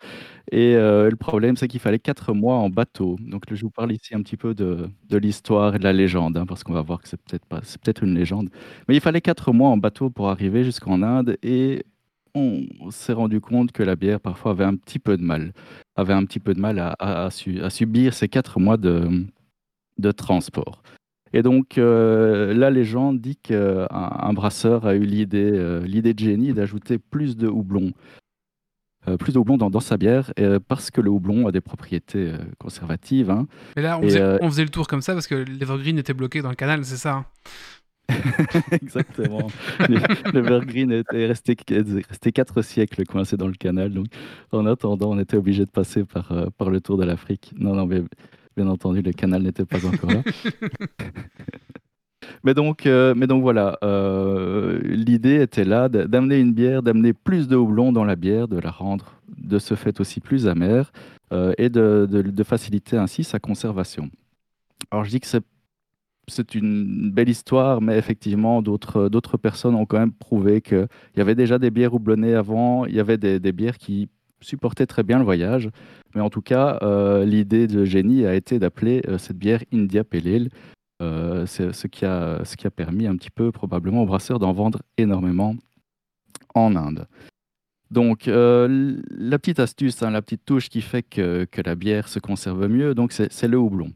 Et 0.52 0.76
euh, 0.76 1.10
le 1.10 1.16
problème, 1.16 1.56
c'est 1.58 1.68
qu'il 1.68 1.80
fallait 1.80 2.00
quatre 2.00 2.34
mois 2.34 2.56
en 2.56 2.70
bateau. 2.70 3.18
Donc, 3.22 3.44
je 3.52 3.62
vous 3.62 3.72
parle 3.72 3.92
ici 3.94 4.16
un 4.16 4.22
petit 4.22 4.38
peu 4.38 4.54
de, 4.54 4.90
l'histoire 5.12 5.76
et 5.76 5.80
de 5.80 5.84
la 5.84 5.94
légende, 5.94 6.38
hein, 6.38 6.46
parce 6.46 6.64
qu'on 6.64 6.74
va 6.74 6.82
voir 6.82 7.02
que 7.02 7.08
c'est 7.08 7.22
peut-être 7.22 7.46
pas, 7.46 7.62
c'est 7.64 7.82
peut-être 7.82 8.04
une 8.04 8.16
légende. 8.16 8.50
Mais 8.88 8.96
il 8.96 9.02
fallait 9.02 9.22
quatre 9.22 9.54
mois 9.54 9.70
en 9.70 9.78
bateau 9.78 10.10
pour 10.10 10.30
arriver 10.30 10.64
jusqu'en 10.64 11.02
Inde, 11.04 11.38
et 11.44 11.86
on 12.36 12.92
s'est 12.92 13.14
rendu 13.14 13.42
compte 13.42 13.72
que 13.72 13.84
la 13.84 13.96
bière 13.96 14.20
parfois 14.20 14.52
avait 14.52 14.64
un 14.64 14.76
petit 14.76 15.00
peu 15.00 15.18
de 15.18 15.24
mal, 15.24 15.54
avait 15.96 16.14
un 16.14 16.26
petit 16.26 16.40
peu 16.40 16.54
de 16.54 16.60
mal 16.60 16.80
à, 16.80 16.96
à- 17.00 17.26
à 17.26 17.30
su- 17.32 17.62
à 17.62 17.70
subir 17.70 18.14
ces 18.14 18.28
quatre 18.30 18.60
mois 18.60 18.78
de, 18.78 19.26
de 19.98 20.12
transport. 20.12 20.82
Et 21.34 21.44
donc, 21.44 21.78
euh, 21.78 22.54
la 22.54 22.70
légende 22.70 23.22
dit 23.22 23.38
qu'un 23.38 23.88
un 23.92 24.34
brasseur 24.34 24.86
a 24.86 24.96
eu 24.96 25.06
l'idée 25.06 25.52
euh, 25.54 25.80
l'idée 25.86 26.14
de 26.14 26.20
génie 26.20 26.54
d'ajouter 26.54 26.98
plus 26.98 27.38
de 27.38 27.48
houblon 27.48 27.92
euh, 29.08 29.18
plus 29.18 29.34
de 29.34 29.40
houblon 29.40 29.58
dans, 29.58 29.70
dans 29.70 29.80
sa 29.80 29.98
bière 29.98 30.32
euh, 30.40 30.60
parce 30.66 30.92
que 30.92 31.02
le 31.02 31.10
houblon 31.10 31.48
a 31.48 31.52
des 31.52 31.62
propriétés 31.62 32.34
conservatives. 32.60 33.32
hein. 33.32 33.48
Mais 33.76 33.82
là, 33.82 33.98
on 33.98 34.04
Et, 34.04 34.10
faisait, 34.10 34.38
on 34.42 34.50
faisait 34.50 34.64
le 34.64 34.70
tour 34.70 34.88
comme 34.88 35.02
ça 35.02 35.14
parce 35.14 35.26
que 35.28 35.36
l'Evergreen 35.36 35.98
était 35.98 36.14
bloqué 36.14 36.42
dans 36.42 36.50
le 36.50 36.56
canal, 36.56 36.84
c'est 36.86 36.98
ça 36.98 37.14
hein 37.16 37.26
Exactement. 38.72 39.48
Le- 39.90 40.32
L'Evergreen 40.34 40.92
était 40.92 41.26
resté, 41.28 41.56
resté 42.10 42.32
quatre 42.32 42.62
siècles 42.62 43.04
coincé 43.06 43.38
dans 43.38 43.48
le 43.48 43.54
canal. 43.54 43.94
Donc, 43.94 44.08
en 44.52 44.66
attendant, 44.66 45.12
on 45.12 45.20
était 45.20 45.38
obligé 45.38 45.66
de 45.66 45.72
passer 45.72 46.04
par, 46.04 46.32
euh, 46.32 46.48
le 46.70 46.82
tour 46.82 46.98
de 46.98 47.06
l'Afrique. 47.06 47.54
Non, 47.58 47.76
non, 47.76 47.86
mais 47.86 48.02
bien 48.56 48.68
entendu, 48.68 49.02
le 49.02 49.12
canal 49.14 49.44
n'était 49.44 49.66
pas 49.66 49.84
encore 49.86 50.12
là. 50.12 50.22
mais, 52.44 52.54
donc, 52.54 52.86
euh, 52.86 53.14
mais 53.16 53.28
donc 53.28 53.42
voilà, 53.42 53.78
euh, 53.84 54.80
l'idée 54.84 55.42
était 55.42 55.64
là 55.66 55.90
d'amener 55.90 56.40
une 56.40 56.54
bière, 56.54 56.84
d'amener 56.84 57.14
plus 57.14 57.48
de 57.48 57.56
houblon 57.56 57.92
dans 57.92 58.06
la 58.06 58.16
bière, 58.16 58.48
de 58.48 58.60
la 58.60 58.72
rendre 58.72 59.16
de 59.38 59.60
ce 59.60 59.76
fait 59.76 60.00
aussi 60.00 60.20
plus 60.20 60.48
amère 60.48 60.92
et 61.58 61.70
de, 61.70 62.06
de- 62.12 62.22
de 62.24 62.44
faciliter 62.44 62.98
ainsi 62.98 63.24
sa 63.24 63.40
conservation. 63.40 64.10
Alors 64.92 65.06
je 65.06 65.12
dis 65.12 65.20
que 65.22 65.28
c'est 65.28 65.42
c'est 66.32 66.56
une 66.56 67.12
belle 67.12 67.30
histoire, 67.30 67.82
mais 67.82 67.98
effectivement, 67.98 68.62
d'autres 68.62 69.10
d'autres 69.10 69.38
personnes 69.38 69.76
ont 69.76 69.86
quand 69.86 70.00
même 70.00 70.14
prouvé 70.14 70.62
qu'il 70.62 70.88
y 71.18 71.22
avait 71.22 71.36
déjà 71.36 71.60
des 71.60 71.72
bières 71.72 71.94
houblonnées 71.94 72.36
avant, 72.36 72.86
il 72.86 72.96
y 72.96 73.00
avait 73.00 73.18
des, 73.18 73.52
bières 73.52 73.78
qui 73.78 74.10
supportaient 74.42 74.88
très 74.88 75.04
bien 75.04 75.20
le 75.20 75.26
voyage. 75.26 75.70
Mais 76.16 76.22
en 76.22 76.30
tout 76.30 76.42
cas, 76.42 76.80
euh, 76.82 77.26
l'idée 77.26 77.68
de 77.68 77.86
génie 77.86 78.26
a 78.26 78.34
été 78.36 78.60
d'appeler 78.60 79.02
euh, 79.08 79.18
cette 79.18 79.38
bière 79.38 79.64
India 79.74 80.04
Pale. 80.04 80.50
Euh, 81.02 81.48
ce 81.48 81.88
qui, 81.88 82.06
a, 82.06 82.46
ce 82.46 82.56
qui 82.56 82.70
permis 82.70 83.08
un 83.08 83.16
petit 83.16 83.32
peu 83.32 83.52
probablement 83.52 84.04
aux 84.04 84.06
brasseurs 84.06 84.38
d'en 84.38 84.54
vendre 84.54 84.84
énormément 84.98 85.56
en 86.54 86.76
Inde. 86.76 87.08
Donc, 87.92 88.30
euh, 88.30 88.98
la 89.10 89.38
petite 89.38 89.60
astuce, 89.60 90.02
hein, 90.02 90.12
la 90.12 90.22
petite 90.22 90.46
touche 90.46 90.70
qui 90.70 90.82
fait 90.82 91.04
que, 91.04 91.48
la 91.66 91.76
bière 91.76 92.08
se 92.08 92.20
conserve 92.20 92.68
mieux, 92.68 92.96
c'est 93.10 93.48
le 93.48 93.58
houblon. 93.58 93.92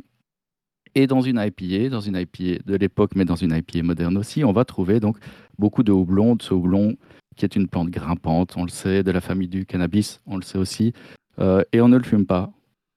Et 0.96 1.08
dans 1.08 1.22
une 1.22 1.38
IPA, 1.38 1.90
dans 1.90 2.00
une 2.00 2.16
IPA 2.16 2.64
de 2.66 2.76
l'époque, 2.76 3.12
mais 3.16 3.26
dans 3.26 3.36
une 3.36 3.52
IPA 3.52 3.84
moderne 3.84 4.18
aussi, 4.18 4.46
on 4.46 4.54
va 4.54 4.64
trouver 4.64 5.02
donc 5.02 5.18
beaucoup 5.60 5.84
de 5.84 5.92
houblon, 5.92 6.36
de 6.36 6.42
ce 6.42 6.54
houblon 6.54 6.96
qui 7.36 7.44
est 7.44 7.56
une 7.56 7.68
plante 7.68 7.90
grimpante, 7.90 8.56
on 8.56 8.64
le 8.64 8.70
sait, 8.70 9.04
de 9.04 9.12
la 9.12 9.22
famille 9.22 9.50
du 9.50 9.66
cannabis, 9.66 10.22
on 10.26 10.38
le 10.38 10.42
sait 10.42 10.58
aussi, 10.58 10.94
euh, 11.40 11.64
et 11.74 11.82
on 11.82 11.90
ne 11.90 11.98
le 11.98 12.04
fume 12.04 12.26
pas, 12.26 12.52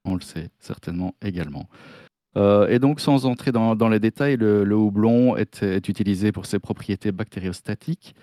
on 0.05 0.15
le 0.15 0.21
sait 0.21 0.51
certainement 0.61 1.15
également. 1.23 1.69
Euh, 2.37 2.69
et 2.69 2.79
donc, 2.79 3.01
sans 3.01 3.27
entrer 3.27 3.51
dans, 3.51 3.89
les 3.89 3.99
détails, 3.99 4.37
le, 4.37 4.77
houblon 4.77 5.37
est, 5.37 5.89
utilisé 5.89 6.31
pour 6.31 6.47
ses 6.47 6.61
propriétés 6.61 7.11
bactériostatiques. 7.11 8.15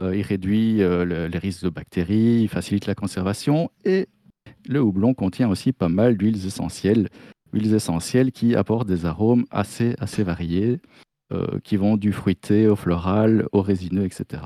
Euh, 0.00 0.14
il 0.16 0.22
réduit 0.22 0.78
le- 0.78 1.26
les 1.26 1.38
risques 1.38 1.64
de 1.64 1.70
bactéries, 1.70 2.42
il 2.42 2.48
facilite 2.48 2.86
la 2.86 2.94
conservation 2.94 3.70
et 3.84 4.08
le 4.68 4.80
houblon 4.80 5.14
contient 5.14 5.48
aussi 5.48 5.72
pas 5.72 5.88
mal 5.88 6.16
d'huiles 6.16 6.46
essentielles, 6.46 7.08
huiles 7.54 7.74
essentielles 7.74 8.32
qui 8.32 8.54
apportent 8.54 8.88
des 8.88 9.06
arômes 9.06 9.44
assez, 9.50 9.94
variés, 10.18 10.80
euh, 11.32 11.58
qui 11.62 11.76
vont 11.76 11.96
du 11.96 12.12
fruité 12.12 12.68
au 12.68 12.76
floral, 12.76 13.46
au 13.52 13.62
résineux, 13.62 14.04
etc. 14.04 14.42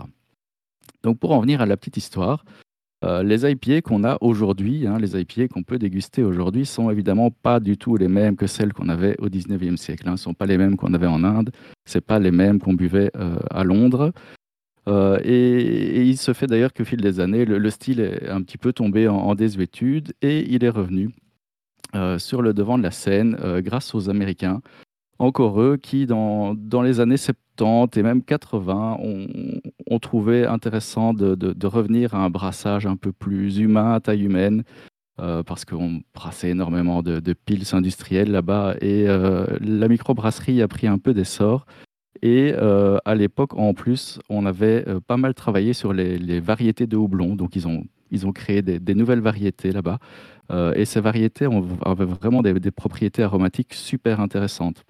Donc 1.02 1.18
pour 1.18 1.32
en 1.32 1.40
venir 1.40 1.60
à 1.60 1.66
la 1.66 1.76
petite 1.76 1.96
histoire, 1.96 2.44
euh, 3.04 3.22
les 3.22 3.48
IPA 3.48 3.80
qu'on 3.82 4.04
a 4.04 4.18
aujourd'hui, 4.20 4.86
hein, 4.86 4.98
les 4.98 5.18
IPA 5.20 5.48
qu'on 5.48 5.62
peut 5.62 5.78
déguster 5.78 6.22
aujourd'hui, 6.22 6.66
sont 6.66 6.90
évidemment 6.90 7.30
pas 7.30 7.60
du 7.60 7.76
tout 7.76 7.96
les 7.96 8.08
mêmes 8.08 8.36
que 8.36 8.46
celles 8.46 8.72
qu'on 8.72 8.88
avait 8.88 9.16
au 9.20 9.28
19e 9.28 9.76
siècle. 9.76 10.08
hein. 10.08 10.16
Ce 10.16 10.22
ne 10.22 10.24
sont 10.24 10.34
pas 10.34 10.46
les 10.46 10.58
mêmes 10.58 10.76
qu'on 10.76 10.94
avait 10.94 11.06
en 11.06 11.22
Inde, 11.24 11.50
ce 11.86 11.98
pas 12.00 12.18
les 12.18 12.32
mêmes 12.32 12.60
qu'on 12.60 12.74
buvait 12.74 13.10
euh, 13.16 13.38
à 13.50 13.64
Londres. 13.64 14.12
Et, 15.22 16.08
il 16.08 16.16
se 16.16 16.32
fait 16.32 16.46
d'ailleurs 16.46 16.72
qu'au 16.72 16.84
fil 16.84 17.02
des 17.02 17.20
années, 17.20 17.44
le, 17.44 17.58
le 17.58 17.70
style 17.70 18.00
est 18.00 18.30
un 18.30 18.40
petit 18.40 18.56
peu 18.56 18.72
tombé 18.72 19.06
en, 19.06 19.34
désuétude 19.34 20.14
et 20.22 20.50
il 20.50 20.64
est 20.64 20.70
revenu 20.70 21.10
sur 22.18 22.42
le 22.42 22.54
devant 22.54 22.78
de 22.78 22.82
la 22.82 22.90
scène 22.90 23.36
euh, 23.42 23.60
grâce 23.60 23.94
aux 23.94 24.10
Américains, 24.10 24.60
encore 25.18 25.60
eux, 25.60 25.76
qui 25.76 26.06
dans, 26.06 26.54
dans 26.54 26.82
les 26.82 27.00
années 27.00 27.16
70 27.16 27.98
et 27.98 28.02
même 28.02 28.22
80 28.22 28.98
ont, 29.02 29.26
ont 29.90 29.98
trouvé 29.98 30.46
intéressant 30.46 31.12
de, 31.12 31.34
de- 31.34 31.66
revenir 31.66 32.14
à 32.14 32.18
un 32.18 32.30
brassage 32.30 32.86
un 32.86 32.96
peu 32.96 33.12
plus 33.12 33.58
humain, 33.58 33.94
à 33.94 34.00
taille 34.00 34.22
humaine, 34.22 34.62
euh, 35.20 35.42
parce 35.42 35.64
qu'on 35.64 36.00
brassait 36.14 36.50
énormément 36.50 37.02
de, 37.02 37.18
de 37.18 37.32
pils 37.32 37.64
industriels 37.74 38.30
là-bas 38.30 38.76
et 38.80 39.08
euh, 39.08 39.44
la 39.60 39.88
microbrasserie 39.88 40.62
a 40.62 40.68
pris 40.68 40.86
un 40.86 40.98
peu 40.98 41.12
d'essor. 41.14 41.66
Et 42.22 42.52
euh, 42.56 42.98
à 43.04 43.14
l'époque, 43.14 43.54
en 43.54 43.74
plus, 43.74 44.20
on 44.28 44.46
avait 44.46 44.84
euh, 44.88 45.00
pas 45.00 45.16
mal 45.16 45.34
travaillé 45.34 45.72
sur 45.72 45.92
les, 45.92 46.40
variétés 46.40 46.86
de 46.86 46.96
houblon. 46.96 47.36
Donc, 47.36 47.54
ils 47.56 47.66
ont, 47.68 47.84
ils 48.10 48.26
ont 48.26 48.32
créé 48.32 48.62
des 48.62 48.94
nouvelles 48.94 49.20
variétés 49.20 49.70
là-bas. 49.70 49.98
Euh, 50.50 50.72
et 50.74 50.84
ces 50.84 51.00
variétés 51.00 51.46
ont, 51.46 51.66
avaient 51.84 52.04
vraiment 52.04 52.42
des, 52.42 52.54
des 52.54 52.70
propriétés 52.70 53.22
aromatiques 53.22 53.74
super 53.74 54.20
intéressantes. 54.20 54.84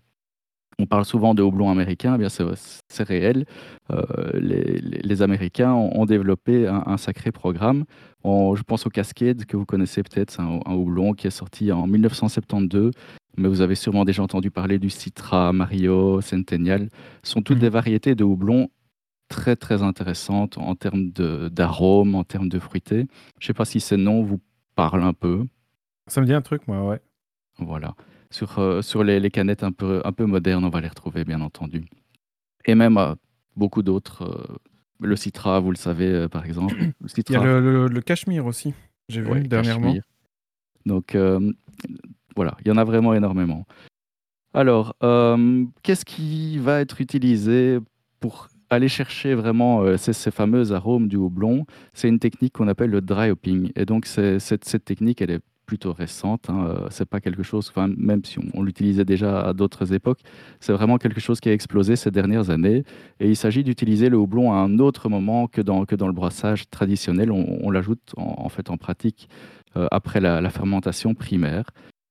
On 0.80 0.86
parle 0.86 1.04
souvent 1.04 1.34
de 1.34 1.42
houblon 1.42 1.70
américain, 1.70 2.14
eh 2.14 2.18
bien 2.18 2.28
c'est 2.28 3.02
réel. 3.02 3.46
Euh, 3.90 4.04
les, 4.34 4.62
les- 4.80 5.00
les 5.02 5.22
Américains 5.22 5.72
ont, 5.72 6.00
ont 6.00 6.06
développé 6.06 6.68
un, 6.68 6.84
un 6.86 6.96
sacré 6.96 7.32
programme. 7.32 7.84
On- 8.22 8.54
je 8.54 8.62
pense 8.62 8.86
au 8.86 8.90
Cascade, 8.90 9.44
que 9.44 9.56
vous 9.56 9.66
connaissez 9.66 10.04
peut-être, 10.04 10.30
c'est 10.30 10.40
un, 10.42 10.60
un 10.64 10.74
houblon 10.74 11.14
qui 11.14 11.26
est 11.26 11.30
sorti 11.30 11.72
en 11.72 11.88
1972, 11.88 12.92
mais 13.36 13.48
vous 13.48 13.60
avez 13.60 13.74
sûrement 13.74 14.04
déjà 14.04 14.22
entendu 14.22 14.52
parler 14.52 14.78
du 14.78 14.88
Citra, 14.90 15.52
Mario, 15.52 16.20
Centennial. 16.20 16.88
Ce 17.24 17.32
sont 17.32 17.42
toutes 17.42 17.56
Mhm. 17.56 17.62
des 17.62 17.68
variétés 17.70 18.14
de 18.14 18.22
houblon 18.22 18.68
très 19.28 19.56
très 19.56 19.82
intéressantes 19.82 20.58
en 20.58 20.76
termes 20.76 21.10
d'arômes, 21.10 22.14
en 22.14 22.22
termes 22.22 22.48
de 22.48 22.60
fruité. 22.60 23.06
Je 23.40 23.44
ne 23.44 23.46
sais 23.48 23.52
pas 23.54 23.64
si 23.64 23.80
ces 23.80 23.96
noms 23.96 24.22
vous 24.22 24.38
parlent 24.78 25.02
un 25.02 25.12
peu. 25.12 25.44
Ça 26.06 26.20
me 26.20 26.26
dit 26.26 26.32
un 26.32 26.40
truc, 26.40 26.68
moi, 26.68 26.84
ouais. 26.86 27.00
Voilà. 27.58 27.96
Sur, 28.30 28.60
euh, 28.60 28.80
sur 28.80 29.02
les, 29.02 29.18
les 29.18 29.30
canettes 29.30 29.64
un 29.64 29.72
peu, 29.72 30.00
un 30.04 30.12
peu 30.12 30.24
modernes, 30.24 30.64
on 30.64 30.68
va 30.68 30.80
les 30.80 30.86
retrouver, 30.86 31.24
bien 31.24 31.40
entendu. 31.40 31.84
Et 32.64 32.76
même 32.76 32.96
euh, 32.96 33.16
beaucoup 33.56 33.82
d'autres. 33.82 34.22
euh, 34.22 34.56
le 35.00 35.16
Citra, 35.16 35.58
vous 35.58 35.72
le 35.72 35.76
savez, 35.76 36.28
par 36.28 36.44
exemple. 36.46 36.76
Le 37.00 37.08
Il 37.28 37.32
y 37.32 37.36
a 37.36 37.42
le, 37.44 37.60
le- 37.60 37.88
le 37.88 38.00
cachemire 38.00 38.46
aussi, 38.46 38.72
j'ai 39.08 39.20
vu 39.20 39.30
ouais, 39.32 39.40
dernièrement. 39.40 39.80
Cachemire. 39.94 40.04
Donc, 40.86 41.16
voilà, 42.36 42.56
il 42.60 42.68
y 42.68 42.70
en 42.70 42.76
a 42.76 42.84
vraiment 42.84 43.14
énormément. 43.14 43.66
Alors, 44.54 44.94
qu'est-ce 45.82 46.04
qui 46.04 46.58
va 46.58 46.80
être 46.80 47.00
utilisé 47.00 47.78
pour 48.20 48.48
aller 48.70 48.88
chercher 48.88 49.34
vraiment 49.34 49.82
euh, 49.82 49.96
ces, 49.96 50.30
fameux 50.30 50.72
arômes 50.72 51.08
du 51.08 51.16
houblon 51.16 51.66
C'est 51.92 52.08
une 52.08 52.18
technique 52.18 52.54
qu'on 52.54 52.68
appelle 52.68 52.90
le 52.90 53.00
dry 53.00 53.30
hopping. 53.30 53.70
Et 53.76 53.84
donc, 53.84 54.06
cette, 54.06 54.84
technique, 54.84 55.22
elle 55.22 55.30
est 55.30 55.40
plutôt 55.66 55.92
récente. 55.92 56.48
Hein. 56.48 56.66
euh, 56.68 56.86
C'est 56.90 57.08
pas 57.08 57.20
quelque 57.20 57.42
chose, 57.42 57.72
même 57.96 58.24
si 58.24 58.38
on, 58.54 58.62
l'utilisait 58.62 59.04
déjà 59.04 59.40
à 59.40 59.52
d'autres 59.52 59.92
époques, 59.92 60.20
c'est 60.60 60.72
vraiment 60.72 60.98
quelque 60.98 61.20
chose 61.20 61.40
qui 61.40 61.48
a 61.48 61.52
explosé 61.52 61.96
ces 61.96 62.10
dernières 62.10 62.50
années. 62.50 62.84
Et 63.20 63.28
il 63.28 63.36
s'agit 63.36 63.64
d'utiliser 63.64 64.08
le 64.08 64.16
houblon 64.16 64.52
à 64.52 64.56
un 64.56 64.78
autre 64.78 65.08
moment 65.08 65.46
que 65.46 65.60
dans, 65.60 65.84
le 65.88 66.12
brassage 66.12 66.68
traditionnel. 66.70 67.30
On, 67.30 67.70
l'ajoute 67.70 68.14
en, 68.16 68.48
fait 68.48 68.70
en 68.70 68.76
pratique 68.76 69.28
euh, 69.76 69.86
après 69.90 70.20
la 70.20 70.50
fermentation 70.50 71.14
primaire. 71.14 71.64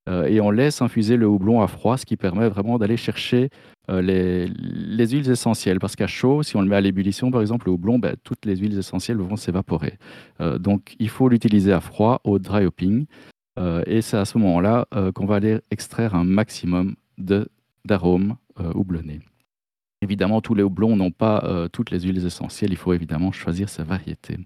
Euh, 0.07 0.25
et 0.25 0.39
on 0.41 0.51
laisse 0.51 0.81
infuser 0.81 1.17
le 1.17 1.27
houblon 1.27 1.61
à 1.61 1.67
froid, 1.67 1.97
ce 1.97 2.05
qui 2.05 2.17
permet 2.17 2.47
vraiment 2.49 2.77
d'aller 2.77 2.97
chercher 2.97 3.49
euh, 3.89 4.01
les, 4.01 4.47
les 4.47 5.07
huiles 5.07 5.29
essentielles. 5.29 5.79
Parce 5.79 5.95
qu'à 5.95 6.07
chaud, 6.07 6.43
si 6.43 6.55
on 6.55 6.61
le 6.61 6.67
met 6.67 6.75
à 6.75 6.81
l'ébullition, 6.81 7.31
par 7.31 7.41
exemple, 7.41 7.67
le 7.67 7.73
houblon, 7.73 7.99
ben, 7.99 8.15
toutes 8.23 8.45
les 8.45 8.55
huiles 8.55 8.77
essentielles 8.77 9.17
vont 9.17 9.35
s'évaporer. 9.35 9.97
Euh, 10.41 10.57
donc 10.57 10.95
il 10.99 11.09
faut 11.09 11.29
l'utiliser 11.29 11.73
à 11.73 11.81
froid, 11.81 12.21
au 12.23 12.39
dry 12.39 12.65
hopping. 12.65 13.05
Et 13.87 14.03
c'est 14.03 14.17
à 14.17 14.25
ce 14.25 14.37
moment-là 14.37 14.85
qu'on 15.15 15.25
va 15.25 15.37
aller 15.37 15.57
extraire 15.71 16.13
un 16.13 16.23
maximum 16.23 16.93
d'arômes 17.85 18.35
houblonnés. 18.75 19.19
Évidemment, 20.03 20.41
tous 20.41 20.53
les 20.53 20.61
houblons 20.61 20.95
n'ont 20.95 21.09
pas 21.09 21.67
toutes 21.73 21.89
les 21.89 22.01
huiles 22.01 22.23
essentielles. 22.23 22.69
Il 22.69 22.77
faut 22.77 22.93
évidemment 22.93 23.31
choisir 23.31 23.67
sa 23.67 23.83
variété. 23.83 24.37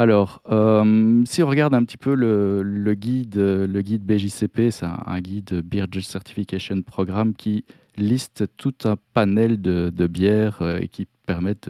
Alors, 0.00 0.40
euh, 0.50 1.22
si 1.26 1.42
on 1.42 1.46
regarde 1.46 1.74
un 1.74 1.84
petit 1.84 1.98
peu 1.98 2.14
le, 2.14 2.94
guide, 2.94 3.36
le 3.36 3.82
guide 3.82 4.02
BJCP, 4.02 4.70
c'est 4.70 4.86
un, 4.86 5.20
guide 5.20 5.60
Beer 5.62 5.84
Certification 6.00 6.80
Programme 6.80 7.34
qui 7.34 7.66
liste 7.98 8.44
tout 8.56 8.72
un 8.84 8.96
panel 9.12 9.60
de, 9.60 10.06
bières 10.06 10.62
euh, 10.62 10.78
et 10.80 10.88
qui 10.88 11.06
permettent 11.26 11.68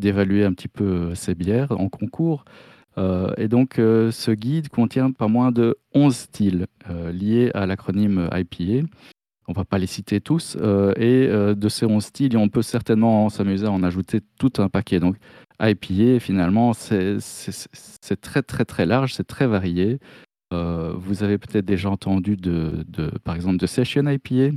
d'évaluer 0.00 0.44
un 0.44 0.52
petit 0.52 0.68
peu 0.68 0.84
euh, 0.84 1.14
ces 1.16 1.34
bières 1.34 1.72
en 1.72 1.88
concours. 1.88 2.44
Et 3.36 3.48
donc, 3.48 3.74
ce 3.78 4.30
guide 4.30 4.68
contient 4.68 5.10
pas 5.10 5.26
moins 5.26 5.50
de 5.50 5.76
11 5.94 6.14
styles 6.14 6.66
liés 7.12 7.50
à 7.52 7.66
l'acronyme 7.66 8.30
IPA. 8.32 8.86
On 9.48 9.52
va 9.52 9.64
pas 9.64 9.78
les 9.78 9.88
citer 9.88 10.20
tous. 10.20 10.56
et 10.96 11.26
de 11.26 11.68
ces 11.68 11.86
11 11.86 12.04
styles, 12.04 12.36
on 12.36 12.48
peut 12.48 12.62
certainement 12.62 13.28
s'amuser 13.30 13.66
à 13.66 13.72
en 13.72 13.82
ajouter 13.82 14.20
tout 14.38 14.52
un 14.58 14.68
paquet. 14.68 15.00
Donc, 15.00 15.16
IPA, 15.60 16.20
finalement, 16.20 16.72
c'est 16.74 17.18
très, 18.20 18.42
très, 18.42 18.64
très 18.64 18.86
large, 18.86 19.14
c'est 19.14 19.26
très 19.26 19.46
varié. 19.46 19.98
Euh, 20.52 20.92
vous 20.96 21.22
avez 21.22 21.38
peut-être 21.38 21.64
déjà 21.64 21.90
entendu, 21.90 22.36
de, 22.36 22.84
de- 22.88 23.10
par 23.24 23.34
exemple, 23.34 23.56
de 23.56 23.66
Session 23.66 24.06
IPA. 24.06 24.56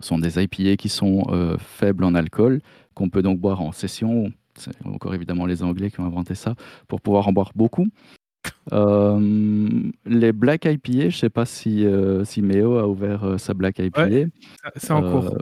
Ce 0.00 0.06
sont 0.08 0.18
des 0.18 0.42
IPA 0.42 0.76
qui 0.76 0.88
sont 0.88 1.26
euh, 1.30 1.56
faibles 1.58 2.04
en 2.04 2.14
alcool, 2.14 2.60
qu'on 2.94 3.08
peut 3.10 3.22
donc 3.22 3.38
boire 3.40 3.60
en 3.60 3.72
session 3.72 4.32
c'est 4.56 4.74
encore 4.84 5.14
évidemment 5.14 5.46
les 5.46 5.62
Anglais 5.62 5.88
qui 5.88 6.00
ont 6.00 6.04
inventé 6.04 6.34
ça, 6.34 6.56
pour 6.88 7.00
pouvoir 7.00 7.28
en 7.28 7.32
boire 7.32 7.52
beaucoup. 7.54 7.86
Euh, 8.72 9.60
les 10.04 10.32
Black 10.32 10.64
IPA, 10.64 10.90
je 10.92 11.04
ne 11.06 11.10
sais 11.10 11.30
pas 11.30 11.46
si, 11.46 11.86
si 12.24 12.42
Méo 12.42 12.76
a 12.78 12.88
ouvert 12.88 13.38
sa 13.38 13.54
Black 13.54 13.78
IPA. 13.78 14.00
C'est 14.74 14.90
en 14.90 15.02
cours. 15.02 15.38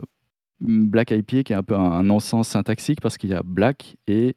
Black 0.59 1.09
IPA 1.11 1.43
qui 1.43 1.53
est 1.53 1.55
un 1.55 1.63
peu 1.63 1.75
un, 1.75 1.91
un 1.91 2.03
non-sens 2.03 2.47
syntaxique 2.49 3.01
parce 3.01 3.17
qu'il 3.17 3.31
y 3.31 3.33
a 3.33 3.41
Black 3.43 3.95
et 4.07 4.35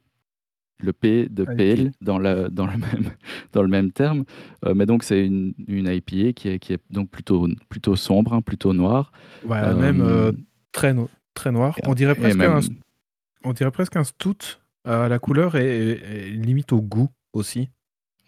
le 0.83 0.93
P 0.93 1.27
de 1.29 1.43
IPA. 1.43 1.55
PL 1.55 1.91
dans, 2.01 2.17
la, 2.19 2.49
dans, 2.49 2.65
le, 2.65 2.73
même, 2.77 3.11
dans 3.53 3.61
le 3.61 3.67
même 3.67 3.91
terme. 3.91 4.23
Euh, 4.65 4.73
mais 4.73 4.85
donc, 4.85 5.03
c'est 5.03 5.25
une, 5.25 5.53
une 5.67 5.87
IPA 5.87 6.33
qui 6.33 6.49
est, 6.49 6.59
qui 6.59 6.73
est 6.73 6.81
donc 6.89 7.09
plutôt, 7.09 7.47
plutôt 7.69 7.95
sombre, 7.95 8.33
hein, 8.33 8.41
plutôt 8.41 8.73
noire. 8.73 9.11
Voilà, 9.43 9.69
Euh, 9.69 9.75
même 9.75 10.01
euh, 10.01 10.31
très, 10.71 10.93
no- 10.93 11.09
très 11.33 11.51
noir. 11.51 11.75
On 11.85 11.93
dirait 11.93 12.15
presque, 12.15 12.37
même- 12.37 12.51
un, 12.51 12.59
on 13.43 13.53
dirait 13.53 13.71
presque 13.71 13.95
un 13.95 14.03
stout 14.03 14.59
à 14.85 15.07
la 15.09 15.19
couleur 15.19 15.55
et 15.55 16.29
limite 16.31 16.73
au 16.73 16.81
goût 16.81 17.09
aussi. 17.33 17.69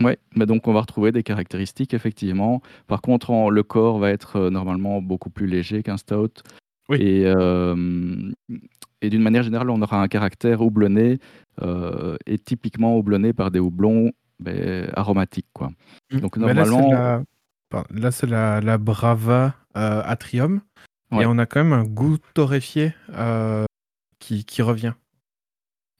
Ouais, 0.02 0.18
mais 0.36 0.46
donc 0.48 0.68
on 0.68 0.74
va 0.74 0.82
retrouver 0.82 1.12
des 1.12 1.22
caractéristiques 1.24 1.94
effectivement. 1.94 2.62
Par 2.88 3.02
contre, 3.02 3.30
en- 3.30 3.50
le 3.50 3.62
corps 3.64 4.00
va 4.00 4.10
être 4.10 4.38
euh, 4.38 4.50
normalement 4.50 5.02
beaucoup 5.02 5.30
plus 5.30 5.46
léger 5.48 5.84
qu'un 5.84 5.98
stout. 5.98 6.42
Oui. 6.89 6.97
Et, 7.01 7.23
euh, 7.26 8.31
et 9.01 9.10
d'une 9.10 9.22
manière 9.22 9.43
générale, 9.43 9.69
on 9.69 9.81
aura 9.81 10.01
un 10.01 10.07
caractère 10.07 10.61
houblonné 10.61 11.19
euh, 11.61 12.18
et 12.26 12.38
typiquement 12.38 12.97
houblonné 12.97 13.34
par 13.34 13.51
des 13.51 13.60
houblons 13.60 14.11
ben, 14.39 14.89
aromatiques. 14.95 15.47
Quoi. 15.53 15.72
Donc 16.11 16.38
là, 16.38 16.47
c'est 16.47 16.53
normalement, 16.53 17.23
là, 17.89 18.11
c'est 18.11 18.27
la, 18.27 18.60
la 18.61 18.77
Brava 18.77 19.55
euh, 19.77 20.01
Atrium. 20.05 20.61
Ouais. 21.11 21.23
Et 21.23 21.26
on 21.26 21.38
a 21.38 21.45
quand 21.45 21.64
même 21.64 21.73
un 21.73 21.84
goût 21.85 22.18
torréfié 22.34 22.93
qui, 24.19 24.45
qui 24.45 24.61
revient. 24.61 24.93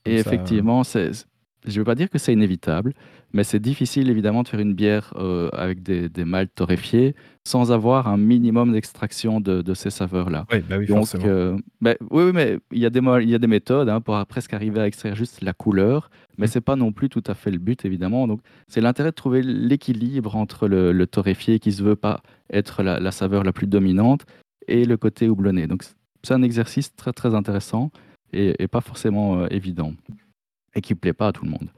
Et 0.06 0.22
ça, 0.22 0.30
effectivement, 0.34 0.84
c'est- 0.84 1.26
je 1.66 1.72
ne 1.72 1.78
veux 1.80 1.84
pas 1.84 1.96
dire 1.96 2.10
que 2.10 2.18
c'est 2.18 2.34
inévitable, 2.34 2.94
mais 3.34 3.44
c'est 3.44 3.60
difficile 3.60 4.10
évidemment 4.10 4.44
de 4.44 4.48
faire 4.48 4.60
une 4.60 4.74
bière 4.74 5.14
euh, 5.18 5.50
avec 5.54 5.82
des, 5.82 6.10
des 6.10 6.26
maltes 6.26 6.52
torréfiés 6.56 7.16
sans 7.46 7.72
avoir 7.72 8.08
un 8.08 8.18
minimum 8.18 8.72
d'extraction 8.74 9.40
de, 9.42 9.62
de 9.62 9.74
ces 9.74 9.90
saveurs-là. 9.90 10.46
Oui, 10.52 10.60
bah 10.70 10.78
oui, 10.78 10.86
Donc, 10.86 10.98
forcément. 11.00 11.26
euh, 11.28 11.58
oui, 11.82 11.92
oui, 12.12 12.32
mais 12.34 12.60
il 12.72 12.80
y 12.80 12.86
a 12.86 12.90
des, 12.90 13.02
mo- 13.02 13.18
il 13.20 13.30
y 13.30 13.36
a 13.36 13.40
des 13.40 13.48
méthodes 13.48 13.90
hein, 13.90 14.02
pour 14.02 14.24
presque 14.28 14.54
arriver 14.54 14.80
à 14.80 14.88
extraire 14.88 15.16
juste 15.16 15.42
la 15.42 15.54
couleur, 15.54 16.10
mais 16.38 16.46
Mm. 16.46 16.50
c'est 16.50 16.62
pas 16.62 16.76
non 16.76 16.92
plus 16.92 17.10
tout 17.10 17.24
à 17.28 17.34
fait 17.34 17.52
le 17.52 17.58
but, 17.60 17.84
évidemment. 17.86 18.28
Donc, 18.28 18.40
c'est 18.68 18.82
l'intérêt 18.82 19.10
de 19.10 19.16
trouver 19.16 19.42
l'équilibre 19.42 20.36
entre 20.36 20.68
le, 20.68 20.92
le 20.92 21.08
torréfié 21.08 21.60
qui 21.60 21.72
se 21.72 21.84
veut 21.84 21.96
pas 21.96 22.22
être 22.52 22.84
la, 22.84 23.00
la 23.00 23.12
saveur 23.12 23.44
la 23.44 23.52
plus 23.54 23.68
dominante 23.68 24.26
et 24.68 24.86
le 24.86 24.96
côté 24.98 25.28
houblonné. 25.28 25.68
Donc, 25.68 25.84
c'est 26.24 26.34
un 26.34 26.44
exercice 26.44 26.96
très, 26.96 27.12
très 27.14 27.36
intéressant 27.36 27.92
et, 28.32 28.56
et 28.64 28.68
pas 28.68 28.82
forcément 28.82 29.40
euh, 29.42 29.48
évident 29.52 29.94
et 30.76 30.82
qui 30.82 30.96
plaît 30.96 31.14
pas 31.14 31.28
à 31.28 31.32
tout 31.32 31.46
le 31.46 31.52
monde. 31.52 31.70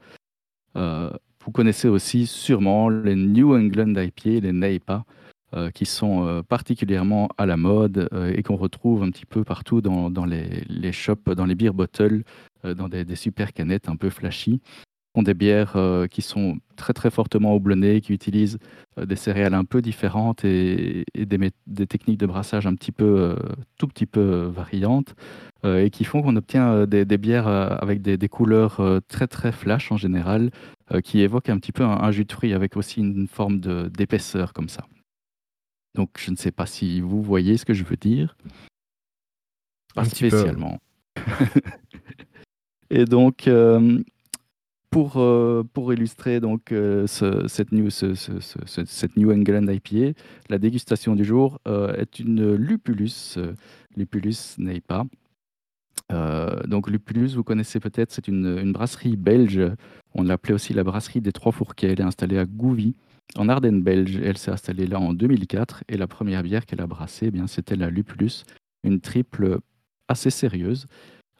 Euh, 0.76 1.10
vous 1.44 1.52
connaissez 1.52 1.88
aussi 1.88 2.26
sûrement 2.26 2.88
les 2.88 3.14
New 3.14 3.54
England 3.54 3.94
IPA, 3.94 4.40
les 4.40 4.52
NEIPA, 4.52 5.04
euh, 5.54 5.70
qui 5.70 5.86
sont 5.86 6.26
euh, 6.26 6.42
particulièrement 6.42 7.28
à 7.38 7.46
la 7.46 7.56
mode 7.56 8.08
euh, 8.12 8.32
et 8.34 8.42
qu'on 8.42 8.56
retrouve 8.56 9.04
un 9.04 9.10
petit 9.10 9.24
peu 9.24 9.44
partout 9.44 9.80
dans, 9.80 10.10
les, 10.24 10.92
shops, 10.92 11.30
dans 11.36 11.46
les 11.46 11.54
beer 11.54 11.72
bottles, 11.72 12.24
dans 12.64 12.88
des, 12.88 13.04
des 13.04 13.14
super 13.14 13.52
canettes 13.52 13.88
un 13.88 13.94
peu 13.94 14.10
flashy. 14.10 14.60
Ce 15.16 15.20
sont 15.20 15.24
des 15.24 15.32
bières 15.32 15.76
euh, 15.76 16.06
qui 16.08 16.20
sont 16.20 16.58
très 16.76 16.92
très 16.92 17.10
fortement 17.10 17.56
houblonnées, 17.56 18.02
qui 18.02 18.12
utilisent 18.12 18.58
euh, 18.98 19.06
des 19.06 19.16
céréales 19.16 19.54
un 19.54 19.64
peu 19.64 19.80
différentes 19.80 20.44
et, 20.44 21.06
et 21.14 21.24
des, 21.24 21.86
techniques 21.86 22.18
de 22.18 22.26
brassage 22.26 22.66
un 22.66 22.74
petit 22.74 22.92
peu, 22.92 23.18
euh, 23.18 23.36
tout 23.78 23.88
petit 23.88 24.04
peu 24.04 24.50
variantes, 24.54 25.14
et 25.64 25.88
qui 25.88 26.04
font 26.04 26.20
qu'on 26.20 26.36
obtient 26.36 26.86
des, 26.86 27.06
des 27.06 27.16
bières 27.16 27.48
avec 27.48 28.02
des, 28.02 28.18
des 28.18 28.28
couleurs 28.28 28.80
très 29.08 29.26
très 29.26 29.52
flash 29.52 29.90
en 29.90 29.96
général, 29.96 30.50
qui 31.02 31.22
évoquent 31.22 31.48
un 31.48 31.58
petit 31.58 31.72
peu 31.72 31.82
un, 31.82 32.02
un 32.02 32.10
jus 32.12 32.26
de 32.26 32.32
fruits 32.32 32.52
avec 32.52 32.76
aussi 32.76 33.00
une 33.00 33.26
forme 33.26 33.58
d'épaisseur 33.88 34.52
comme 34.52 34.68
ça. 34.68 34.84
Donc 35.94 36.10
je 36.18 36.30
ne 36.30 36.36
sais 36.36 36.52
pas 36.52 36.66
si 36.66 37.00
vous 37.00 37.22
voyez 37.22 37.56
ce 37.56 37.64
que 37.64 37.72
je 37.72 37.84
veux 37.84 37.96
dire. 37.96 38.36
Pas 39.94 40.02
Un 40.02 40.04
spécialement. 40.04 40.78
Et 42.90 43.04
donc, 43.04 43.48
euh, 43.48 44.02
pour, 44.96 45.18
euh, 45.18 45.62
pour 45.74 45.92
illustrer 45.92 46.40
donc, 46.40 46.72
euh, 46.72 47.06
ce- 47.06 47.46
cette, 47.48 47.70
new, 47.70 49.30
England 49.30 49.66
IPA, 49.68 50.18
la 50.48 50.56
dégustation 50.56 51.14
du 51.14 51.22
jour 51.22 51.60
euh, 51.68 51.92
est 51.96 52.18
une 52.18 52.54
Lupulus, 52.54 53.38
Lupulus 53.94 54.56
Neipa. 54.56 55.04
Euh, 56.12 56.62
donc 56.62 56.88
Lupulus, 56.88 57.34
vous 57.34 57.44
connaissez 57.44 57.78
peut-être, 57.78 58.10
c'est 58.10 58.26
une, 58.26 58.72
brasserie 58.72 59.16
belge. 59.16 59.60
On 60.14 60.22
l'appelait 60.22 60.54
aussi 60.54 60.72
la 60.72 60.82
brasserie 60.82 61.20
des 61.20 61.32
Trois 61.32 61.52
Fourquets. 61.52 61.88
Elle 61.88 62.00
est 62.00 62.04
installée 62.04 62.38
à 62.38 62.46
Gouvy, 62.46 62.94
en 63.36 63.50
Ardennes 63.50 63.82
belge. 63.82 64.16
Elle 64.16 64.38
s'est 64.38 64.50
installée 64.50 64.86
là 64.86 64.98
en 64.98 65.12
2004 65.12 65.84
et 65.90 65.98
la 65.98 66.06
première 66.06 66.42
bière 66.42 66.64
qu'elle 66.64 66.80
a 66.80 66.86
brassée, 66.86 67.26
eh 67.26 67.30
bien, 67.30 67.46
c'était 67.46 67.76
la 67.76 67.90
Lupulus, 67.90 68.44
une 68.82 69.02
triple 69.02 69.58
assez 70.08 70.30
sérieuse 70.30 70.86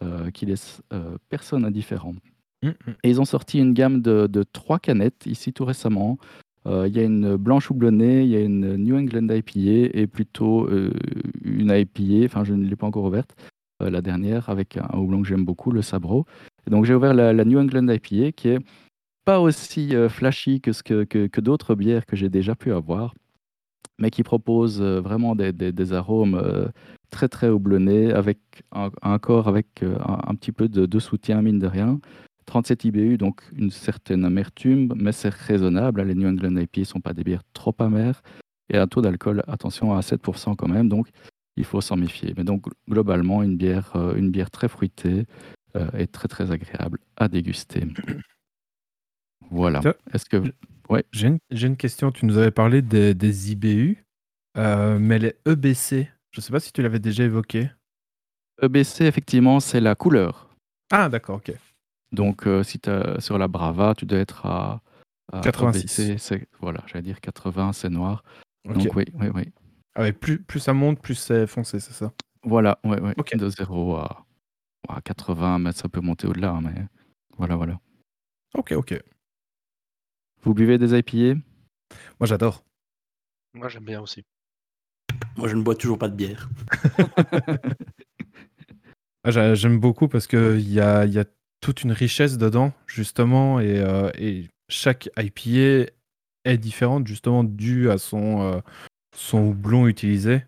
euh, 0.02 0.30
qui 0.30 0.44
laisse 0.44 0.82
personne 1.30 1.64
indifférent. 1.64 2.12
Mm, 2.66 2.90
mm. 2.90 2.94
Et 3.04 3.10
ils 3.10 3.20
ont 3.20 3.24
sorti 3.24 3.58
une 3.58 3.72
gamme 3.72 4.00
de, 4.02 4.42
trois 4.52 4.78
canettes 4.78 5.26
ici 5.26 5.52
tout 5.52 5.64
récemment. 5.64 6.18
Euh, 6.66 6.88
Il 6.88 6.96
y 6.96 7.00
a 7.00 7.04
une 7.04 7.36
blanche 7.36 7.70
houblonnée, 7.70 8.22
il 8.22 8.28
y 8.28 8.36
a 8.36 8.40
une 8.40 8.76
New 8.76 8.96
England 8.96 9.28
IPA 9.28 9.90
et 9.98 10.06
plutôt 10.06 10.68
euh, 10.68 10.92
une 11.44 11.70
IPA, 11.70 12.26
enfin 12.26 12.44
je 12.44 12.54
ne 12.54 12.66
l'ai 12.66 12.76
pas 12.76 12.86
encore 12.86 13.04
ouverte, 13.04 13.36
euh, 13.82 13.90
la 13.90 14.02
dernière 14.02 14.48
avec 14.48 14.76
un 14.76 14.98
houblon 14.98 15.22
que 15.22 15.28
j'aime 15.28 15.44
beaucoup, 15.44 15.70
le 15.70 15.82
Sabro. 15.82 16.26
Donc 16.68 16.84
j'ai 16.84 16.94
ouvert 16.94 17.14
la, 17.14 17.32
New 17.44 17.58
England 17.58 17.88
IPA 17.88 18.32
qui 18.32 18.48
est 18.48 18.58
pas 19.24 19.40
aussi 19.40 19.92
flashy 20.08 20.60
que, 20.60 20.70
que, 21.04 21.26
que, 21.26 21.40
d'autres 21.40 21.74
bières 21.74 22.06
que 22.06 22.14
j'ai 22.14 22.28
déjà 22.28 22.54
pu 22.54 22.72
avoir, 22.72 23.12
mais 23.98 24.10
qui 24.10 24.22
propose 24.22 24.80
vraiment 24.80 25.34
des, 25.34 25.52
des- 25.52 25.92
arômes 25.92 26.70
très 27.10 27.28
très 27.28 27.48
houblonnés 27.48 28.12
avec 28.12 28.38
un, 28.72 29.18
corps 29.18 29.48
avec 29.48 29.82
un, 29.82 30.34
petit 30.36 30.52
peu 30.52 30.68
de 30.68 30.98
soutien 31.00 31.42
mine 31.42 31.58
de 31.58 31.66
rien. 31.66 32.00
37 32.46 32.84
IBU, 32.84 33.18
donc 33.18 33.42
une 33.56 33.70
certaine 33.70 34.24
amertume, 34.24 34.92
mais 34.96 35.12
c'est 35.12 35.32
raisonnable. 35.32 36.02
Les 36.02 36.14
New 36.14 36.28
England 36.28 36.56
IPA 36.56 36.80
ne 36.80 36.84
sont 36.84 37.00
pas 37.00 37.12
des 37.12 37.24
bières 37.24 37.42
trop 37.52 37.74
amères. 37.78 38.22
Et 38.72 38.78
un 38.78 38.86
taux 38.86 39.00
d'alcool, 39.00 39.42
attention, 39.46 39.94
à 39.94 40.00
7% 40.00 40.56
quand 40.56 40.68
même, 40.68 40.88
donc 40.88 41.08
il 41.56 41.64
faut 41.64 41.80
s'en 41.80 41.96
méfier. 41.96 42.34
Mais 42.36 42.44
donc 42.44 42.66
globalement, 42.88 43.42
une 43.42 43.56
bière, 43.56 43.92
euh, 43.96 44.14
une 44.16 44.30
bière 44.30 44.50
très 44.50 44.68
fruitée 44.68 45.26
euh, 45.76 45.88
et 45.96 46.06
très 46.06 46.28
très 46.28 46.50
agréable 46.50 46.98
à 47.16 47.28
déguster. 47.28 47.84
Voilà. 49.50 49.80
Est-ce 50.12 50.24
que... 50.26 50.42
J'ai 51.12 51.28
une, 51.28 51.38
j'ai 51.52 51.68
une 51.68 51.76
question. 51.76 52.10
Tu 52.10 52.26
nous 52.26 52.36
avais 52.36 52.50
parlé 52.50 52.82
des, 52.82 53.14
des 53.14 53.52
IBU, 53.52 54.04
euh, 54.56 54.98
mais 54.98 55.20
les 55.20 55.34
EBC, 55.46 56.08
je 56.32 56.40
ne 56.40 56.42
sais 56.42 56.52
pas 56.52 56.58
si 56.58 56.72
tu 56.72 56.82
l'avais 56.82 56.98
déjà 56.98 57.22
évoqué. 57.22 57.70
EBC, 58.60 59.02
effectivement, 59.02 59.60
c'est 59.60 59.80
la 59.80 59.94
couleur. 59.94 60.48
Ah, 60.90 61.08
d'accord, 61.08 61.36
ok. 61.36 61.52
Donc, 62.12 62.46
euh, 62.46 62.62
si 62.62 62.78
tu 62.78 62.90
sur 63.18 63.38
la 63.38 63.48
Brava, 63.48 63.94
tu 63.96 64.06
dois 64.06 64.18
être 64.18 64.46
à, 64.46 64.80
à 65.32 65.40
86. 65.40 66.00
EBC, 66.10 66.18
c'est- 66.18 66.48
voilà, 66.60 66.82
j'allais 66.86 67.02
dire 67.02 67.20
80, 67.20 67.72
c'est 67.72 67.88
noir. 67.90 68.22
Donc, 68.64 68.94
oui, 68.94 69.04
oui, 69.14 69.28
oui. 69.34 69.52
Ah 69.94 70.02
ouais, 70.02 70.12
plus, 70.12 70.42
plus 70.42 70.60
ça 70.60 70.72
monte, 70.72 71.00
plus 71.00 71.14
c'est 71.14 71.46
foncé, 71.46 71.80
c'est 71.80 71.92
ça? 71.92 72.12
Voilà, 72.42 72.78
ouais. 72.84 73.00
Ok. 73.16 73.36
de 73.36 73.48
0 73.48 73.96
à, 73.96 74.24
à 74.88 75.00
80, 75.00 75.58
mais 75.58 75.72
ça 75.72 75.88
peut 75.88 76.00
monter 76.00 76.26
au-delà. 76.26 76.50
hein, 76.52 76.60
Mais 76.62 76.84
voilà, 77.36 77.56
voilà. 77.56 77.80
Ok, 78.54 78.72
ok. 78.72 79.02
Vous 80.42 80.54
buvez 80.54 80.78
des 80.78 80.96
IPA? 80.96 81.40
Moi, 82.20 82.26
j'adore. 82.26 82.64
Moi, 83.54 83.68
j'aime 83.68 83.84
bien 83.84 84.00
aussi. 84.00 84.24
Moi, 85.36 85.48
je 85.48 85.56
ne 85.56 85.62
bois 85.62 85.74
toujours 85.74 85.98
pas 85.98 86.08
de 86.08 86.14
bière. 86.16 86.48
Ah, 89.24 89.32
j'a- 89.32 89.54
J'aime 89.56 89.80
beaucoup 89.80 90.06
parce 90.06 90.28
qu'il 90.28 90.70
y 90.72 90.78
a, 90.80 91.04
y 91.04 91.18
a 91.18 91.24
toute 91.60 91.82
une 91.82 91.92
richesse 91.92 92.38
dedans, 92.38 92.72
justement, 92.86 93.60
et, 93.60 93.78
euh, 93.78 94.10
chaque 94.68 95.08
IPA 95.16 95.90
est 96.44 96.58
différente, 96.58 97.06
justement, 97.06 97.44
due 97.44 97.90
à 97.90 97.98
son, 97.98 98.42
euh, 98.42 98.60
houblon 99.32 99.86
utilisé. 99.86 100.44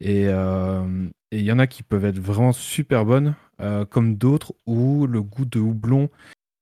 Et 0.00 0.26
euh, 0.28 1.08
il 1.32 1.42
y 1.42 1.52
en 1.52 1.58
a 1.58 1.66
qui 1.66 1.82
peuvent 1.82 2.04
être 2.04 2.18
vraiment 2.18 2.52
super 2.52 3.04
bonnes, 3.04 3.34
euh, 3.60 3.84
comme 3.84 4.16
d'autres 4.16 4.54
où 4.66 5.06
le 5.06 5.22
goût 5.22 5.44
de 5.44 5.60
houblon 5.60 6.10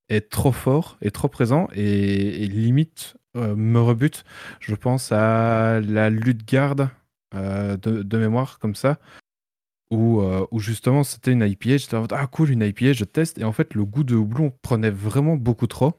est 0.08 0.30
trop 0.30 0.52
fort 0.52 0.98
et 1.02 1.10
trop 1.10 1.28
présent 1.28 1.68
et, 1.74 2.46
limite 2.46 3.16
euh, 3.36 3.54
me 3.56 3.80
rebute. 3.80 4.24
Je 4.60 4.74
pense 4.74 5.12
à 5.12 5.80
la 5.80 6.10
Lutte-Garde 6.10 6.90
euh, 7.34 7.76
de, 7.76 8.02
de 8.02 8.18
mémoire, 8.18 8.58
comme 8.58 8.74
ça, 8.74 8.98
où, 9.90 10.20
euh, 10.20 10.46
où 10.50 10.58
justement 10.60 11.02
c'était 11.04 11.32
une 11.32 11.42
IPA. 11.42 11.76
J'étais 11.78 11.96
en 11.96 12.00
mode 12.02 12.12
ah 12.12 12.26
cool, 12.26 12.50
une 12.50 12.62
IPA, 12.62 12.92
je 12.92 13.04
teste. 13.04 13.38
Et 13.38 13.44
en 13.44 13.52
fait, 13.52 13.74
le 13.74 13.84
goût 13.84 14.04
de 14.04 14.14
houblon 14.14 14.52
prenait 14.62 14.90
vraiment 14.90 15.36
beaucoup 15.36 15.66
trop 15.66 15.94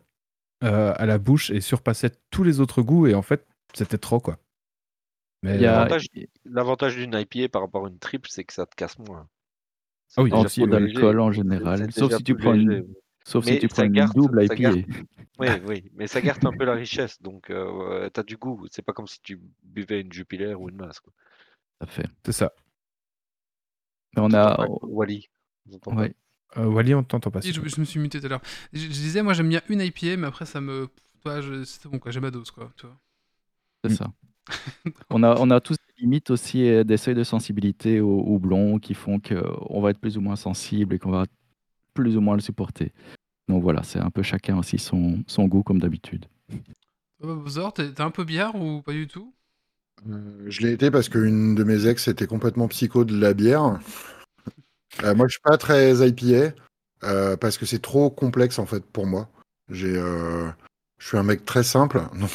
euh, 0.63 0.93
à 0.97 1.05
la 1.05 1.17
bouche 1.17 1.49
et 1.51 1.61
surpassait 1.61 2.11
tous 2.31 2.43
les 2.43 2.59
autres 2.59 2.81
goûts. 2.81 3.07
Et 3.07 3.15
en 3.15 3.21
fait, 3.21 3.47
c'était 3.73 3.97
trop 3.97 4.19
quoi. 4.19 4.37
Mais 5.43 5.53
a- 5.65 5.87
L'avantage- 6.45 6.95
d'une 6.97 7.13
IPA 7.13 7.49
par 7.49 7.61
rapport 7.61 7.85
à 7.85 7.89
une 7.89 7.97
triple, 7.99 8.27
c'est 8.29 8.43
que 8.43 8.53
ça 8.53 8.65
te 8.65 8.75
casse 8.75 8.99
moins. 8.99 9.27
Ah 10.17 10.23
oui, 10.23 10.31
C'est 10.49 10.63
En 10.63 10.67
d'alcool 10.67 11.19
en 11.19 11.31
général. 11.31 11.91
Sauf 11.93 12.13
si 12.17 12.23
tu 12.23 12.35
prends 12.35 12.53
une- 12.53 12.69
léger. 12.69 12.87
Sauf 13.25 13.45
Mais 13.45 13.53
si 13.53 13.59
tu 13.59 13.67
ça 13.69 13.75
prends 13.75 13.83
une 13.83 13.91
garde- 13.93 14.13
double 14.15 14.43
IPA. 14.43 14.55
garde- 14.55 14.85
Oui, 15.39 15.47
oui, 15.67 15.91
mais 15.93 16.07
ça 16.07 16.19
garde 16.19 16.45
un 16.45 16.51
peu 16.51 16.65
la 16.65 16.73
richesse, 16.73 17.21
donc 17.21 17.45
tu 17.47 17.53
as 18.19 18.23
du 18.23 18.35
goût. 18.35 18.65
C'est 18.69 18.81
pas 18.81 18.91
comme 18.91 19.07
si 19.07 19.21
tu 19.21 19.39
buvais 19.63 20.01
une 20.01 20.11
Jupiler 20.11 20.53
ou 20.55 20.67
une 20.67 20.75
Masse. 20.75 20.99
quoi. 20.99 21.13
Ça 21.79 21.87
fait. 21.87 22.07
C'est 22.25 22.31
ça. 22.33 22.51
Mais 24.15 24.22
on 24.22 24.34
a. 24.34 24.65
Wally. 24.84 25.30
Ouais. 25.88 26.14
Euh, 26.57 26.95
on 26.95 27.03
t'entend 27.03 27.30
pas. 27.30 27.41
Si, 27.41 27.53
s'il 27.53 27.69
je, 27.69 27.80
me 27.80 27.86
suis 27.86 27.99
muté 27.99 28.19
tout 28.19 28.26
à 28.26 28.30
l'heure. 28.30 28.41
Je, 28.73 28.81
je 28.81 28.88
disais, 28.88 29.22
moi 29.22 29.34
j'aime 29.34 29.49
bien 29.49 29.61
une 29.69 29.81
IPA, 29.81 30.18
mais 30.18 30.27
après 30.27 30.45
ça 30.45 30.61
me. 30.61 30.88
Toi, 31.22 31.41
je... 31.41 31.64
c'était 31.64 31.90
bon 31.90 31.99
quoi, 31.99 32.11
j'ai 32.11 32.19
ma 32.19 32.31
dose 32.31 32.49
quoi. 32.52 32.72
C'est 33.84 33.94
ça. 33.94 34.11
on, 35.10 35.22
a, 35.22 35.36
on 35.40 35.52
a 35.52 35.61
tous 35.61 35.76
des 35.76 36.02
limites 36.02 36.31
aussi, 36.31 36.68
euh, 36.68 36.84
des 36.84 36.98
seuils 36.98 37.14
de 37.14 37.23
sensibilité 37.23 38.02
au 38.02 38.23
houblon 38.26 38.80
qui 38.80 38.95
font 38.95 39.19
qu'on 39.19 39.81
va 39.81 39.91
être 39.91 39.99
plus 39.99 40.18
ou 40.18 40.22
moins 40.22 40.36
sensible 40.36 40.95
et 40.95 40.99
qu'on 40.99 41.11
va 41.11 41.26
plus 41.94 42.18
ou 42.18 42.22
moins 42.22 42.36
le 42.36 42.41
supporter. 42.41 42.91
Donc 43.48 43.61
voilà, 43.61 43.84
c'est 43.84 43.99
un 43.99 44.10
peu 44.10 44.23
chacun 44.23 44.57
aussi 44.57 44.80
son, 44.80 45.23
son 45.27 45.45
goût 45.45 45.64
comme 45.64 45.80
d'habitude. 45.80 46.26
T'es 47.76 47.91
t'es 47.91 48.02
un 48.02 48.11
peu 48.11 48.23
bière 48.23 48.56
ou 48.56 48.81
pas 48.81 48.94
du 48.94 49.07
tout? 49.07 49.34
Euh, 50.07 50.45
je 50.47 50.61
l'ai 50.61 50.71
été 50.71 50.91
parce 50.91 51.09
qu'une 51.09 51.55
de 51.55 51.63
mes 51.63 51.88
ex 51.88 52.07
était 52.07 52.27
complètement 52.27 52.67
psycho 52.67 53.03
de 53.03 53.19
la 53.19 53.34
bière. 53.34 53.80
Euh, 55.03 55.15
moi, 55.15 55.27
je 55.27 55.34
suis 55.34 55.41
pas 55.43 55.57
très 55.57 56.07
IPA 56.07 56.53
euh, 57.03 57.38
parce 57.38 57.57
que 57.57 57.65
c'est 57.65 57.81
trop 57.81 58.09
complexe 58.09 58.59
en 58.59 58.65
fait 58.65 58.84
pour 58.84 59.05
moi. 59.05 59.30
J'ai, 59.69 59.93
je 59.95 61.07
suis 61.07 61.17
un 61.17 61.23
mec 61.23 61.45
très 61.45 61.63
simple, 61.63 62.01
donc 62.19 62.31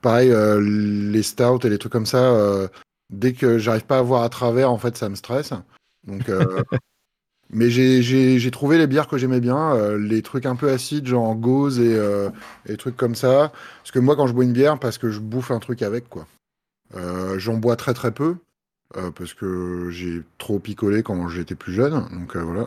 pareil, 0.00 0.32
les 0.60 1.22
stouts 1.22 1.60
et 1.64 1.68
les 1.68 1.78
trucs 1.78 1.92
comme 1.92 2.06
ça, 2.06 2.70
dès 3.10 3.34
que 3.34 3.58
j'arrive 3.58 3.84
pas 3.84 3.98
à 3.98 4.02
voir 4.02 4.22
à 4.22 4.28
travers, 4.30 4.72
en 4.72 4.78
fait, 4.78 4.96
ça 4.96 5.10
me 5.10 5.14
stresse. 5.14 5.52
Donc, 6.04 6.30
mais 7.50 7.68
j'ai, 7.68 8.50
trouvé 8.50 8.78
les 8.78 8.86
bières 8.86 9.08
que 9.08 9.18
j'aimais 9.18 9.40
bien, 9.40 9.96
les 9.98 10.22
trucs 10.22 10.46
un 10.46 10.56
peu 10.56 10.70
acides, 10.70 11.06
genre 11.06 11.34
gauze 11.34 11.78
et, 11.80 12.00
et 12.66 12.76
trucs 12.78 12.96
comme 12.96 13.14
ça. 13.14 13.52
Parce 13.82 13.90
que 13.90 13.98
moi, 13.98 14.16
quand 14.16 14.26
je 14.26 14.32
bois 14.32 14.44
une 14.44 14.54
bière, 14.54 14.78
parce 14.78 14.96
que 14.96 15.10
je 15.10 15.20
bouffe 15.20 15.50
un 15.50 15.58
truc 15.58 15.82
avec, 15.82 16.08
quoi. 16.08 16.26
Euh, 16.94 17.38
j'en 17.38 17.54
bois 17.54 17.76
très 17.76 17.94
très 17.94 18.12
peu 18.12 18.36
euh, 18.96 19.10
parce 19.10 19.34
que 19.34 19.90
j'ai 19.90 20.22
trop 20.38 20.58
picolé 20.58 21.02
quand 21.02 21.28
j'étais 21.28 21.54
plus 21.54 21.72
jeune, 21.72 22.06
donc 22.10 22.36
euh, 22.36 22.42
voilà. 22.42 22.66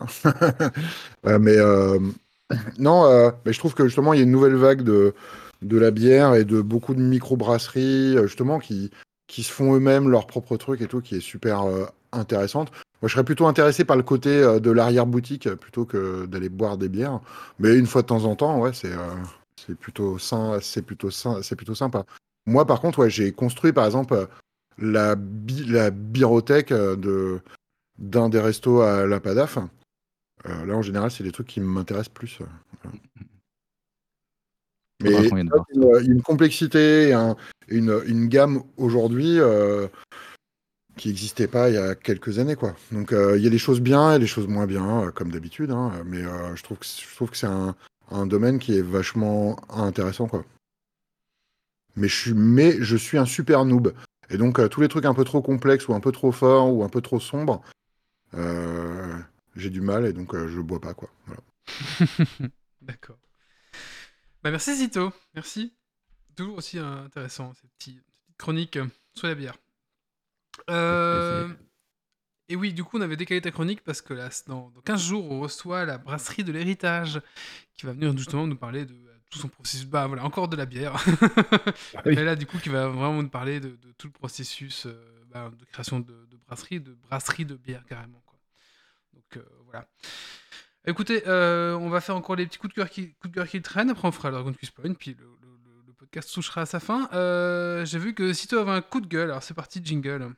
Mais 1.38 1.56
non, 2.78 3.32
mais 3.44 3.52
je 3.52 3.58
trouve 3.58 3.74
que 3.74 3.84
justement 3.84 4.12
il 4.12 4.18
y 4.18 4.20
a 4.20 4.24
une 4.24 4.30
nouvelle 4.30 4.56
vague 4.56 4.82
de, 4.82 5.14
de 5.62 5.78
la 5.78 5.90
bière 5.90 6.34
et 6.34 6.44
de 6.44 6.60
beaucoup 6.60 6.94
de 6.94 7.00
micro-brasseries 7.00 8.16
justement 8.22 8.58
qui, 8.58 8.90
qui 9.26 9.42
se 9.42 9.50
font 9.50 9.74
eux-mêmes 9.74 10.10
leurs 10.10 10.26
propres 10.26 10.56
trucs 10.58 10.82
et 10.82 10.86
tout, 10.86 11.00
qui 11.00 11.16
est 11.16 11.20
super 11.20 11.64
intéressante. 12.12 12.70
Moi, 13.00 13.08
je 13.08 13.14
serais 13.14 13.24
plutôt 13.24 13.46
intéressé 13.46 13.84
par 13.84 13.96
le 13.96 14.02
côté 14.02 14.30
de 14.60 14.70
l'arrière-boutique 14.70 15.48
plutôt 15.54 15.86
que 15.86 16.26
d'aller 16.26 16.50
boire 16.50 16.76
des 16.76 16.88
bières. 16.88 17.20
Mais 17.58 17.74
une 17.76 17.86
fois 17.86 18.02
de 18.02 18.08
temps 18.08 18.24
en 18.24 18.36
temps, 18.36 18.60
ouais, 18.60 18.72
c'est 18.74 18.92
c'est 19.56 19.76
plutôt 19.76 20.18
plutôt 20.86 21.08
plutôt 21.56 21.74
sympa. 21.74 22.04
Moi, 22.46 22.66
par 22.66 22.80
contre, 22.80 23.00
ouais, 23.00 23.10
j'ai 23.10 23.32
construit, 23.32 23.72
par 23.72 23.86
exemple, 23.86 24.14
euh, 24.14 24.26
la, 24.78 25.14
bi 25.14 25.64
la 25.66 25.90
birothèque 25.90 26.72
euh, 26.72 26.96
de 26.96 27.40
d'un 27.98 28.28
des 28.28 28.40
restos 28.40 28.80
à 28.80 29.06
la 29.06 29.20
Padaf. 29.20 29.58
Euh, 30.46 30.64
là, 30.66 30.74
en 30.76 30.82
général, 30.82 31.10
c'est 31.10 31.22
des 31.22 31.30
trucs 31.30 31.46
qui 31.46 31.60
m'intéressent 31.60 32.12
plus. 32.12 32.38
voilà. 32.38 32.96
Mais 35.02 35.28
une, 35.28 35.50
une 36.04 36.22
complexité, 36.22 37.08
et 37.08 37.12
un- 37.12 37.36
une, 37.68 38.00
une 38.06 38.28
gamme 38.28 38.62
aujourd'hui 38.76 39.38
euh, 39.38 39.88
qui 40.96 41.08
n'existait 41.08 41.48
pas 41.48 41.68
il 41.70 41.74
y 41.74 41.78
a 41.78 41.94
quelques 41.94 42.38
années, 42.38 42.56
quoi. 42.56 42.74
Donc, 42.92 43.12
euh, 43.12 43.36
il 43.36 43.42
y 43.44 43.46
a 43.46 43.50
des 43.50 43.58
choses 43.58 43.80
bien 43.80 44.14
et 44.14 44.18
des 44.18 44.26
choses 44.26 44.48
moins 44.48 44.66
bien, 44.66 45.10
comme 45.14 45.30
d'habitude. 45.30 45.70
hein, 45.70 45.92
mais 46.06 46.22
je 46.54 46.62
trouve 46.62 46.78
que 46.78 46.86
je 46.86 47.14
trouve 47.14 47.30
que 47.30 47.36
c'est 47.36 47.46
un, 47.46 47.74
un 48.10 48.26
domaine 48.26 48.58
qui 48.58 48.76
est 48.76 48.82
vachement 48.82 49.56
intéressant, 49.70 50.26
quoi. 50.28 50.44
Mais 51.96 52.08
je 52.08 52.16
suis, 52.16 52.34
mais 52.34 52.76
je 52.80 52.96
suis 52.96 53.18
un 53.18 53.26
super 53.26 53.64
noob. 53.64 53.94
Et 54.30 54.38
donc, 54.38 54.58
euh, 54.58 54.68
tous 54.68 54.80
les 54.80 54.88
trucs 54.88 55.04
un 55.04 55.14
peu 55.14 55.24
trop 55.24 55.42
complexes 55.42 55.88
ou 55.88 55.94
un 55.94 56.00
peu 56.00 56.12
trop 56.12 56.32
forts 56.32 56.72
ou 56.72 56.84
un 56.84 56.88
peu 56.88 57.00
trop 57.00 57.20
sombres, 57.20 57.62
euh, 58.34 59.18
j'ai 59.56 59.70
du 59.70 59.80
mal 59.80 60.06
et 60.06 60.12
donc 60.12 60.34
euh, 60.34 60.48
je 60.48 60.60
bois 60.60 60.80
pas, 60.80 60.94
quoi. 60.94 61.10
Voilà. 61.26 61.42
D'accord. 62.80 63.18
Bah 64.42 64.50
merci 64.50 64.74
Zito, 64.74 65.12
merci. 65.34 65.72
Toujours 66.34 66.56
aussi 66.56 66.78
euh, 66.78 67.04
intéressant 67.04 67.52
petites 67.78 68.02
chroniques 68.38 68.76
euh, 68.76 68.86
sur 69.14 69.28
la 69.28 69.34
bière. 69.34 69.56
Euh, 70.68 71.48
et 72.48 72.56
oui, 72.56 72.72
du 72.72 72.82
coup, 72.82 72.98
on 72.98 73.02
avait 73.02 73.16
décalé 73.16 73.40
ta 73.40 73.50
chronique 73.50 73.84
parce 73.84 74.02
que 74.02 74.14
là, 74.14 74.30
dans, 74.48 74.70
dans 74.70 74.80
15 74.80 75.00
jours, 75.00 75.30
on 75.30 75.40
reçoit 75.40 75.84
la 75.84 75.98
brasserie 75.98 76.42
de 76.42 76.52
l'héritage 76.52 77.22
qui 77.74 77.86
va 77.86 77.92
venir 77.92 78.16
justement 78.16 78.46
nous 78.46 78.56
parler 78.56 78.84
de 78.84 78.96
tout 79.32 79.38
son 79.38 79.48
processus. 79.48 79.86
Bah 79.86 80.06
voilà, 80.06 80.24
encore 80.24 80.46
de 80.48 80.56
la 80.56 80.66
bière. 80.66 80.94
oui. 82.06 82.14
Mais 82.14 82.22
là, 82.24 82.36
du 82.36 82.46
coup, 82.46 82.58
qui 82.58 82.68
va 82.68 82.86
vraiment 82.88 83.22
nous 83.22 83.28
parler 83.28 83.58
de, 83.60 83.70
de 83.70 83.92
tout 83.98 84.06
le 84.06 84.12
processus 84.12 84.86
euh, 84.86 84.92
bah, 85.32 85.50
de 85.58 85.64
création 85.64 86.00
de, 86.00 86.12
de 86.12 86.36
brasserie, 86.46 86.80
de 86.80 86.92
brasserie 86.92 87.44
de 87.46 87.54
bière 87.56 87.84
carrément. 87.86 88.22
Quoi. 88.26 88.38
Donc 89.14 89.36
euh, 89.38 89.48
voilà. 89.64 89.88
Écoutez, 90.86 91.22
euh, 91.26 91.74
on 91.76 91.88
va 91.88 92.00
faire 92.00 92.16
encore 92.16 92.36
les 92.36 92.46
petits 92.46 92.58
coups 92.58 92.74
de 92.74 92.76
cœur 92.80 92.90
qui, 92.90 93.14
coups 93.14 93.30
de 93.30 93.34
cœur 93.36 93.48
qui 93.48 93.62
traînent. 93.62 93.90
Après, 93.90 94.06
on 94.06 94.12
fera 94.12 94.28
le 94.30 94.34
Dragon 94.36 94.52
Quiz 94.52 94.70
Point, 94.70 94.94
puis 94.94 95.16
le, 95.18 95.24
le- 95.24 95.48
le- 95.86 95.92
podcast 95.94 96.32
touchera 96.34 96.62
à 96.62 96.66
sa 96.66 96.80
fin. 96.80 97.08
J'ai 97.84 97.98
vu 97.98 98.14
que 98.14 98.32
Sito 98.32 98.58
avait 98.58 98.72
un 98.72 98.82
coup 98.82 99.00
de 99.00 99.06
gueule, 99.06 99.30
alors 99.30 99.42
c'est 99.42 99.54
parti, 99.54 99.80
jingle. 99.82 100.34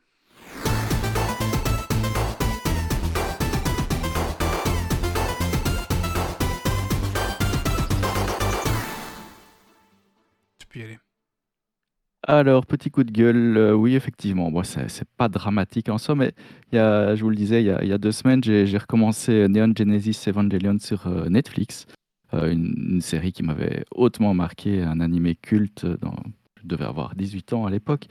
Alors, 12.27 12.65
petit 12.65 12.89
coup 12.89 13.03
de 13.03 13.11
gueule, 13.11 13.55
euh, 13.57 13.73
oui, 13.73 13.95
effectivement, 13.95 14.51
c'est 14.63 15.07
pas 15.15 15.29
dramatique 15.29 15.89
en 15.89 15.99
soi, 15.99 16.15
mais 16.15 16.33
je 16.73 17.21
vous 17.21 17.29
le 17.29 17.35
disais, 17.35 17.61
il 17.61 17.67
y 17.67 17.93
a, 17.93 17.97
deux 17.97 18.11
semaines, 18.11 18.43
j'ai 18.43 18.77
recommencé 18.77 19.47
Neon 19.47 19.73
Genesis 19.77 20.27
Evangelion 20.27 20.77
sur 20.79 21.05
euh, 21.05 21.29
Netflix, 21.29 21.85
euh, 22.33 22.51
une, 22.51 22.99
série 23.01 23.31
qui 23.31 23.43
m'avait 23.43 23.85
hautement 23.91 24.33
marqué, 24.33 24.81
un 24.81 25.01
animé 25.01 25.35
culte, 25.35 25.85
je 25.85 26.67
devais 26.67 26.85
avoir 26.85 27.15
18 27.15 27.53
ans 27.53 27.65
à 27.67 27.69
l'époque. 27.69 28.07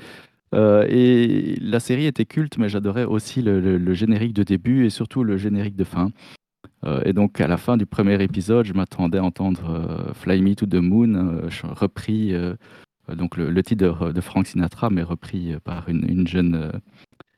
Euh, 0.55 0.87
et 0.89 1.57
la 1.61 1.81
série 1.81 2.07
était 2.07 2.25
culte, 2.25 2.59
mais 2.59 2.69
j'adorais 2.69 3.05
aussi 3.05 3.43
le 3.43 3.95
générique 3.95 4.35
de 4.35 4.45
début 4.45 4.87
et 4.87 4.91
surtout 4.91 5.25
le 5.25 5.37
générique 5.37 5.75
de 5.75 5.83
fin. 5.83 6.11
Euh, 6.85 7.03
et 7.05 7.13
donc, 7.13 7.41
à 7.41 7.47
la 7.47 7.57
fin 7.57 7.77
du 7.77 7.87
premier 7.87 8.23
épisode, 8.23 8.67
je 8.67 8.75
m'attendais 8.75 9.19
à 9.19 9.25
entendre 9.25 9.71
euh, 9.71 10.13
Fly 10.15 10.43
Me 10.43 10.55
to 10.55 10.67
the 10.67 10.75
Moon, 10.75 11.15
euh, 11.15 11.49
repris 11.63 12.35
donc 13.09 13.37
le, 13.37 13.63
titre 13.63 14.13
de, 14.13 14.21
Frank 14.21 14.47
Sinatra, 14.47 14.91
mais 14.91 15.03
repris 15.03 15.55
par 15.63 15.89
une, 15.89 16.09
une 16.09 16.27
jeune 16.27 16.73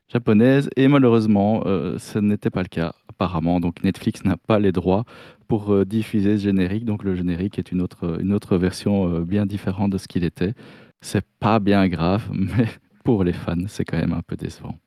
japonaise. 0.07 0.69
Et 0.77 0.87
malheureusement, 0.87 1.63
ce 1.97 2.19
n'était 2.19 2.49
pas 2.49 2.61
le 2.61 2.69
cas, 2.69 2.93
apparemment. 3.09 3.59
Donc 3.59 3.83
Netflix 3.83 4.23
n'a 4.23 4.37
pas 4.37 4.59
les 4.59 4.71
droits 4.71 5.03
pour 5.49 5.85
diffuser 5.85 6.37
ce 6.37 6.43
générique. 6.43 6.85
Donc 6.85 7.03
le 7.03 7.15
générique 7.15 7.59
est 7.59 7.73
une 7.73 7.81
autre, 7.81 8.21
une 8.21 8.31
autre 8.31 8.57
version 8.57 9.19
bien 9.21 9.45
différente 9.45 9.91
de 9.91 9.97
ce 9.97 10.07
qu'il 10.07 10.23
était. 10.23 10.53
C'est 11.01 11.25
pas 11.39 11.59
bien 11.59 11.89
grave, 11.89 12.29
mais 12.33 12.67
pour 13.03 13.25
les 13.25 13.33
fans, 13.33 13.67
c'est 13.67 13.83
quand 13.83 13.97
même 13.97 14.13
un 14.13 14.21
peu 14.21 14.37
décevant. 14.37 14.79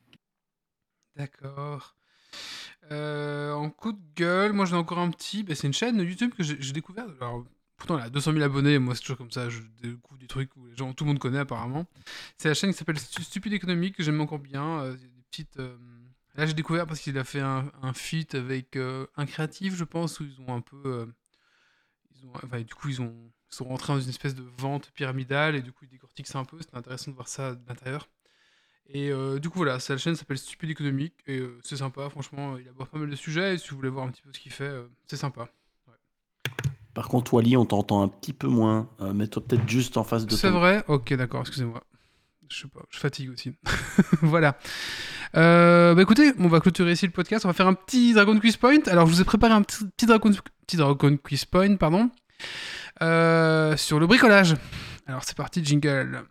D'accord. 1.14 1.94
Euh, 2.92 3.52
en 3.52 3.70
coup 3.70 3.92
de 3.92 4.00
gueule, 4.16 4.52
moi 4.52 4.64
j'en 4.64 4.76
ai 4.76 4.78
encore 4.80 4.98
un 4.98 5.10
petit. 5.10 5.42
bah, 5.44 5.54
c'est 5.54 5.66
une 5.66 5.72
chaîne 5.72 5.98
YouTube 6.00 6.32
que 6.36 6.42
j'ai 6.42 6.72
découvert. 6.72 7.06
Alors, 7.20 7.44
pourtant, 7.76 7.98
elle 7.98 8.04
a 8.04 8.10
200 8.10 8.32
000 8.32 8.44
abonnés. 8.44 8.78
Moi, 8.78 8.94
c'est 8.94 9.02
toujours 9.02 9.18
comme 9.18 9.30
ça. 9.30 9.48
Je 9.48 9.60
découvre 9.82 10.18
des 10.18 10.26
trucs 10.26 10.54
où 10.56 10.68
tout 10.74 11.04
le 11.04 11.08
monde 11.08 11.18
connaît 11.18 11.38
apparemment. 11.38 11.86
C'est 12.36 12.48
la 12.48 12.54
chaîne 12.54 12.72
qui 12.72 12.78
s'appelle 12.78 12.98
Stu- 12.98 13.22
Stupide 13.22 13.52
Économique 13.52 13.96
que 13.96 14.02
j'aime 14.02 14.20
encore 14.20 14.40
bien. 14.40 14.80
Euh, 14.80 14.96
des 14.96 15.22
petites. 15.30 15.58
euh, 15.58 15.76
Là, 16.36 16.46
j'ai 16.46 16.54
découvert 16.54 16.86
parce 16.86 17.00
qu'il 17.00 17.18
a 17.18 17.24
fait 17.24 17.40
un, 17.40 17.70
feat 17.92 18.34
avec 18.36 18.76
un 19.16 19.26
créatif, 19.26 19.74
je 19.74 19.84
pense, 19.84 20.20
où 20.20 20.24
ils 20.24 20.40
ont 20.40 20.54
un 20.54 20.60
peu. 20.60 21.06
Ils 22.14 22.24
ont, 22.26 22.32
du 22.64 22.74
coup, 22.74 22.88
ils, 22.88 23.00
ont, 23.02 23.32
ils 23.50 23.54
sont 23.54 23.64
rentrés 23.64 23.92
dans 23.94 24.00
une 24.00 24.08
espèce 24.08 24.34
de 24.34 24.44
vente 24.58 24.90
pyramidale 24.92 25.56
et 25.56 25.62
du 25.62 25.72
coup, 25.72 25.84
ils 25.84 25.90
décortiquent 25.90 26.28
ça 26.28 26.38
un 26.38 26.44
peu. 26.44 26.56
C'était 26.60 26.76
intéressant 26.76 27.10
de 27.10 27.16
voir 27.16 27.28
ça 27.28 27.54
de 27.54 27.60
l'intérieur. 27.68 28.08
Et 28.92 29.10
euh, 29.10 29.38
du 29.38 29.50
coup, 29.50 29.58
voilà, 29.58 29.78
sa 29.78 29.96
chaîne 29.96 30.16
s'appelle 30.16 30.38
Stupide 30.38 30.70
Économique 30.70 31.14
et 31.26 31.38
euh, 31.38 31.58
c'est 31.62 31.76
sympa, 31.76 32.08
franchement, 32.10 32.56
il 32.58 32.68
aborde 32.68 32.88
pas 32.88 32.98
mal 32.98 33.08
de 33.08 33.16
sujets 33.16 33.54
et 33.54 33.58
si 33.58 33.68
vous 33.70 33.76
voulez 33.76 33.88
voir 33.88 34.06
un 34.06 34.10
petit 34.10 34.22
peu 34.22 34.30
ce 34.32 34.40
qu'il 34.40 34.52
fait, 34.52 34.64
euh, 34.64 34.88
c'est 35.06 35.16
sympa. 35.16 35.48
Par 36.92 37.06
contre, 37.06 37.34
Wally, 37.34 37.56
on 37.56 37.64
t'entend 37.64 38.02
un 38.02 38.08
petit 38.08 38.32
peu 38.32 38.48
moins. 38.48 38.88
Mets-toi 39.00 39.44
peut-être 39.44 39.68
juste 39.68 39.96
en 39.96 40.02
face 40.02 40.26
de 40.26 40.34
C'est 40.34 40.50
vrai 40.50 40.82
Ok, 40.88 41.14
d'accord, 41.14 41.40
excusez-moi. 41.42 41.84
Je 42.48 42.62
sais 42.62 42.68
pas, 42.68 42.80
je 42.90 42.98
fatigue 42.98 43.30
aussi. 43.30 43.52
voilà. 44.22 44.58
Bah 45.32 45.94
écoutez, 46.02 46.32
on 46.40 46.48
va 46.48 46.58
clôturer 46.58 46.92
ici 46.92 47.06
le 47.06 47.12
podcast. 47.12 47.44
On 47.44 47.48
va 47.48 47.54
faire 47.54 47.68
un 47.68 47.74
petit 47.74 48.12
Dragon 48.12 48.36
Quiz 48.40 48.56
Point. 48.56 48.82
Alors, 48.88 49.06
je 49.06 49.12
vous 49.12 49.20
ai 49.20 49.24
préparé 49.24 49.52
un 49.52 49.62
petit, 49.62 49.84
petit 49.96 50.06
Dragon, 50.06 50.32
petit 50.66 50.76
Dragon 50.76 51.16
Quiz 51.16 51.44
Point, 51.44 51.76
pardon, 51.76 52.10
sur 53.76 54.00
le 54.00 54.06
bricolage. 54.08 54.56
Alors, 55.06 55.22
c'est 55.22 55.36
parti, 55.36 55.64
jingle. 55.64 56.24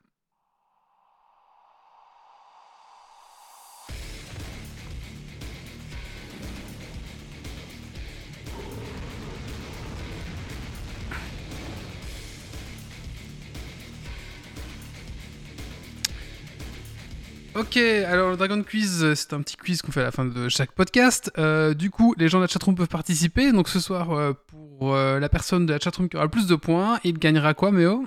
Ok, 17.59 17.75
alors 17.75 18.31
le 18.31 18.37
Dragon 18.37 18.63
Quiz, 18.63 19.03
euh, 19.03 19.15
c'est 19.15 19.33
un 19.33 19.41
petit 19.41 19.57
quiz 19.57 19.81
qu'on 19.81 19.91
fait 19.91 19.99
à 19.99 20.05
la 20.05 20.11
fin 20.11 20.23
de 20.23 20.47
chaque 20.47 20.71
podcast. 20.71 21.29
Euh, 21.37 21.73
du 21.73 21.89
coup, 21.89 22.15
les 22.17 22.29
gens 22.29 22.37
de 22.37 22.43
la 22.43 22.47
chatroom 22.47 22.73
peuvent 22.73 22.87
participer. 22.87 23.51
Donc 23.51 23.67
ce 23.67 23.81
soir, 23.81 24.11
euh, 24.11 24.31
pour 24.47 24.95
euh, 24.95 25.19
la 25.19 25.27
personne 25.27 25.65
de 25.65 25.73
la 25.73 25.79
chatroom 25.79 26.07
qui 26.07 26.15
aura 26.15 26.23
le 26.23 26.31
plus 26.31 26.47
de 26.47 26.55
points, 26.55 27.01
il 27.03 27.19
gagnera 27.19 27.53
quoi, 27.53 27.73
Méo? 27.73 28.05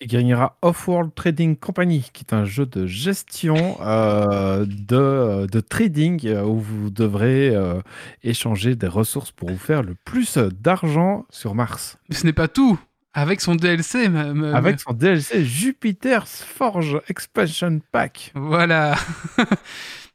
Il 0.00 0.06
gagnera 0.06 0.56
Off-World 0.62 1.14
Trading 1.14 1.56
Company, 1.56 2.08
qui 2.14 2.24
est 2.24 2.32
un 2.32 2.46
jeu 2.46 2.64
de 2.64 2.86
gestion 2.86 3.76
euh, 3.82 4.64
de, 4.64 5.46
de 5.46 5.60
trading 5.60 6.34
où 6.38 6.58
vous 6.58 6.88
devrez 6.88 7.50
euh, 7.54 7.82
échanger 8.22 8.74
des 8.74 8.86
ressources 8.86 9.32
pour 9.32 9.50
vous 9.50 9.58
faire 9.58 9.82
le 9.82 9.96
plus 10.06 10.38
d'argent 10.38 11.26
sur 11.28 11.54
Mars. 11.54 11.98
Mais 12.08 12.16
ce 12.16 12.24
n'est 12.24 12.32
pas 12.32 12.48
tout. 12.48 12.78
Avec 13.14 13.40
son 13.40 13.54
DLC, 13.56 14.08
ma- 14.08 14.56
Avec 14.56 14.80
son 14.80 14.92
DLC 14.92 15.44
Jupiter's 15.44 16.42
Forge 16.42 17.00
Expansion 17.08 17.80
Pack. 17.92 18.32
Voilà. 18.34 18.96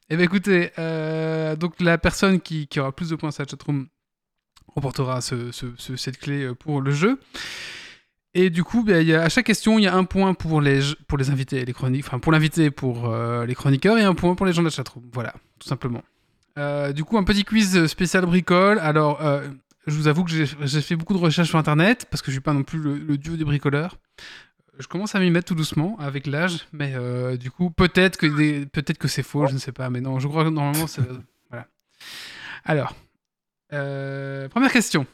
Eh 0.10 0.16
bien 0.18 0.26
écoutez, 0.26 0.72
euh, 0.78 1.56
donc 1.56 1.80
la 1.80 1.98
personne 1.98 2.40
qui, 2.42 2.68
qui 2.68 2.80
aura 2.80 2.92
plus 2.92 3.10
de 3.10 3.16
points 3.16 3.32
sur 3.32 3.42
la 3.44 3.48
chatroom 3.50 3.88
remportera 4.76 5.22
ce, 5.22 5.52
ce- 5.52 5.74
ce- 5.78 5.96
cette 5.96 6.18
clé 6.20 6.44
euh, 6.44 6.54
pour 6.54 6.82
le 6.82 6.92
jeu. 6.92 7.18
Et 8.36 8.50
du 8.50 8.64
coup, 8.64 8.84
ben, 8.84 9.02
il 9.02 9.08
y 9.08 9.14
a- 9.16 9.24
à 9.24 9.30
chaque 9.30 9.46
question, 9.46 9.80
il 9.80 9.84
y 9.84 9.88
a 9.88 9.96
un 9.96 10.04
point 10.04 10.34
pour 10.34 10.60
les, 10.62 10.82
j- 10.82 10.96
pour 11.08 11.18
les 11.18 11.30
invités 11.32 11.62
et 11.62 11.66
les 11.66 11.74
chroniques, 11.74 12.06
enfin 12.06 12.20
pour 12.20 12.32
l'invité 12.34 12.70
pour 12.70 13.10
euh, 13.10 13.46
les 13.46 13.56
chroniqueurs 13.56 13.98
et 13.98 14.04
un 14.04 14.14
point 14.14 14.36
pour 14.36 14.46
les 14.46 14.54
gens 14.54 14.62
de 14.62 14.68
la 14.68 14.72
chatroom. 14.72 15.06
Voilà, 15.14 15.34
tout 15.58 15.68
simplement. 15.70 16.04
Euh, 16.60 16.92
du 16.92 17.04
coup, 17.06 17.18
un 17.18 17.24
petit 17.24 17.46
quiz 17.46 17.88
spécial 17.88 18.26
bricole. 18.26 18.80
Alors, 18.80 19.20
je 19.88 19.96
vous 19.96 20.08
avoue 20.08 20.24
que 20.24 20.32
j'ai 20.32 20.82
fait 20.82 20.96
beaucoup 20.96 21.14
de 21.14 21.18
recherches 21.20 21.50
sur 21.50 21.60
Internet 21.60 22.08
parce 22.10 22.22
que 22.22 22.28
je 22.28 22.34
suis 22.34 22.42
pas 22.42 22.54
non 22.54 22.64
plus 22.64 22.80
le, 22.80 22.98
le 22.98 23.18
dieu 23.18 23.36
des 23.38 23.44
bricoleurs. 23.44 23.98
Je 24.80 24.88
commence 24.88 25.14
à 25.14 25.20
m'y 25.20 25.30
mettre 25.30 25.50
tout 25.50 25.56
doucement 25.56 25.98
avec 26.00 26.26
l'âge, 26.26 26.68
mais 26.72 26.94
euh, 26.96 27.38
du 27.38 27.52
coup, 27.52 27.70
peut-être 27.70 28.18
que, 28.18 28.26
des- 28.26 28.66
peut-être 28.66 28.98
que 28.98 29.08
c'est 29.08 29.22
faux, 29.22 29.46
je 29.48 29.54
ne 29.54 29.60
sais 29.60 29.72
pas, 29.72 29.90
mais 29.90 30.02
non, 30.02 30.20
je 30.20 30.28
crois 30.28 30.46
que 30.46 30.50
normalement, 30.50 30.88
c'est. 30.88 31.02
voilà. 31.50 31.68
Alors, 32.66 32.96
euh, 33.74 34.50
première 34.50 34.72
question. 34.72 35.06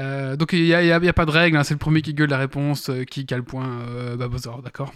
Euh, 0.00 0.36
donc, 0.36 0.52
il 0.52 0.64
n'y 0.64 0.72
a, 0.74 1.12
pas 1.12 1.24
de 1.24 1.30
règle, 1.30 1.56
hein, 1.56 1.64
c'est 1.64 1.74
le 1.74 1.78
premier 1.78 2.02
qui 2.02 2.14
gueule 2.14 2.28
la 2.28 2.36
réponse, 2.38 2.90
qui, 3.08 3.24
qui 3.24 3.32
a 3.32 3.36
le 3.36 3.44
point, 3.44 4.16
Babozor, 4.16 4.60
d'accord 4.60 4.92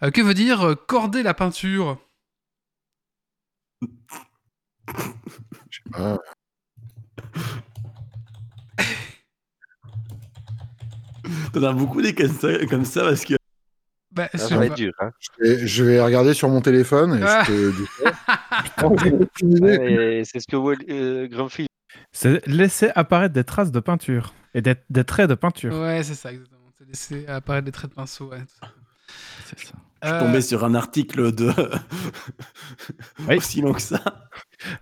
Que 0.00 0.20
veut 0.20 0.34
dire 0.34 0.76
corder 0.86 1.22
la 1.22 1.34
peinture? 1.34 1.98
Ah, 5.94 6.18
T'en 11.52 11.62
as 11.62 11.72
beaucoup 11.72 12.02
des 12.02 12.14
comme 12.14 12.28
ça, 12.32 12.66
comme 12.66 12.84
ça 12.84 13.02
parce 13.02 13.24
que. 13.24 13.34
bah, 14.10 14.28
Ça 14.34 14.56
va 14.56 14.66
être 14.66 14.74
dur. 14.74 14.92
Hein. 15.00 15.10
je 15.40 15.84
vais 15.84 16.00
regarder 16.00 16.34
sur 16.34 16.48
mon 16.48 16.60
téléphone 16.60 17.18
et 17.18 17.22
Ah. 17.24 17.44
je 17.46 17.72
c'est 20.24 20.40
ce 20.40 20.46
que 20.46 20.56
Wall- 20.56 20.84
euh, 20.88 21.28
Grumpy. 21.28 21.66
C'est 22.12 22.44
laisser 22.46 22.90
apparaître 22.94 23.34
des 23.34 23.44
traces 23.44 23.70
de 23.70 23.80
peinture 23.80 24.34
et 24.54 24.62
des, 24.62 24.74
des 24.90 25.04
traits 25.04 25.28
de 25.28 25.34
peinture. 25.34 25.78
Ouais, 25.78 26.02
c'est 26.02 26.14
ça, 26.14 26.32
exactement. 26.32 26.60
C'est 26.78 26.86
laisser 26.88 27.26
apparaître 27.26 27.64
des 27.66 27.72
traits 27.72 27.90
de 27.90 27.94
pinceau, 27.96 28.30
ouais. 28.30 28.42
C'est 29.46 29.58
ça. 29.60 29.74
Je 30.02 30.08
suis 30.08 30.16
Euh, 30.16 30.20
tombé 30.20 30.40
sur 30.40 30.64
un 30.64 30.74
article 30.74 31.32
de. 31.32 31.52
Oui. 33.28 33.36
Aussi 33.36 33.60
long 33.60 33.72
que 33.72 33.80
ça. 33.80 34.02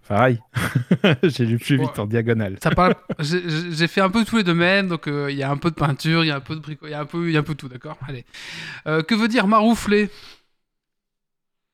Pareil. 0.08 0.40
J'ai 1.22 1.44
lu 1.46 1.58
plus 1.58 1.76
Ouais. 1.78 1.84
vite 1.86 1.98
en 1.98 2.06
diagonale. 2.06 2.56
Ça 2.62 2.70
parle. 2.70 2.94
J'ai 3.18 3.86
fait 3.88 4.00
un 4.00 4.10
peu 4.10 4.24
tous 4.24 4.38
les 4.38 4.44
domaines, 4.44 4.88
donc 4.88 5.08
euh, 5.08 5.30
il 5.30 5.36
y 5.36 5.42
a 5.42 5.50
un 5.50 5.56
peu 5.56 5.70
de 5.70 5.74
peinture, 5.74 6.24
il 6.24 6.28
y 6.28 6.30
a 6.30 6.36
un 6.36 6.40
peu 6.40 6.54
de 6.54 6.60
bricot, 6.60 6.86
il 6.86 6.90
y 6.90 6.94
a 6.94 7.00
un 7.00 7.04
peu, 7.06 7.30
y 7.30 7.36
a 7.36 7.40
un 7.40 7.44
peu 7.44 7.54
tout, 7.54 7.68
d'accord? 7.68 7.98
Allez. 8.08 8.24
Euh, 8.86 9.02
que 9.02 9.14
veut 9.14 9.28
dire 9.28 9.46
maroufler? 9.46 10.10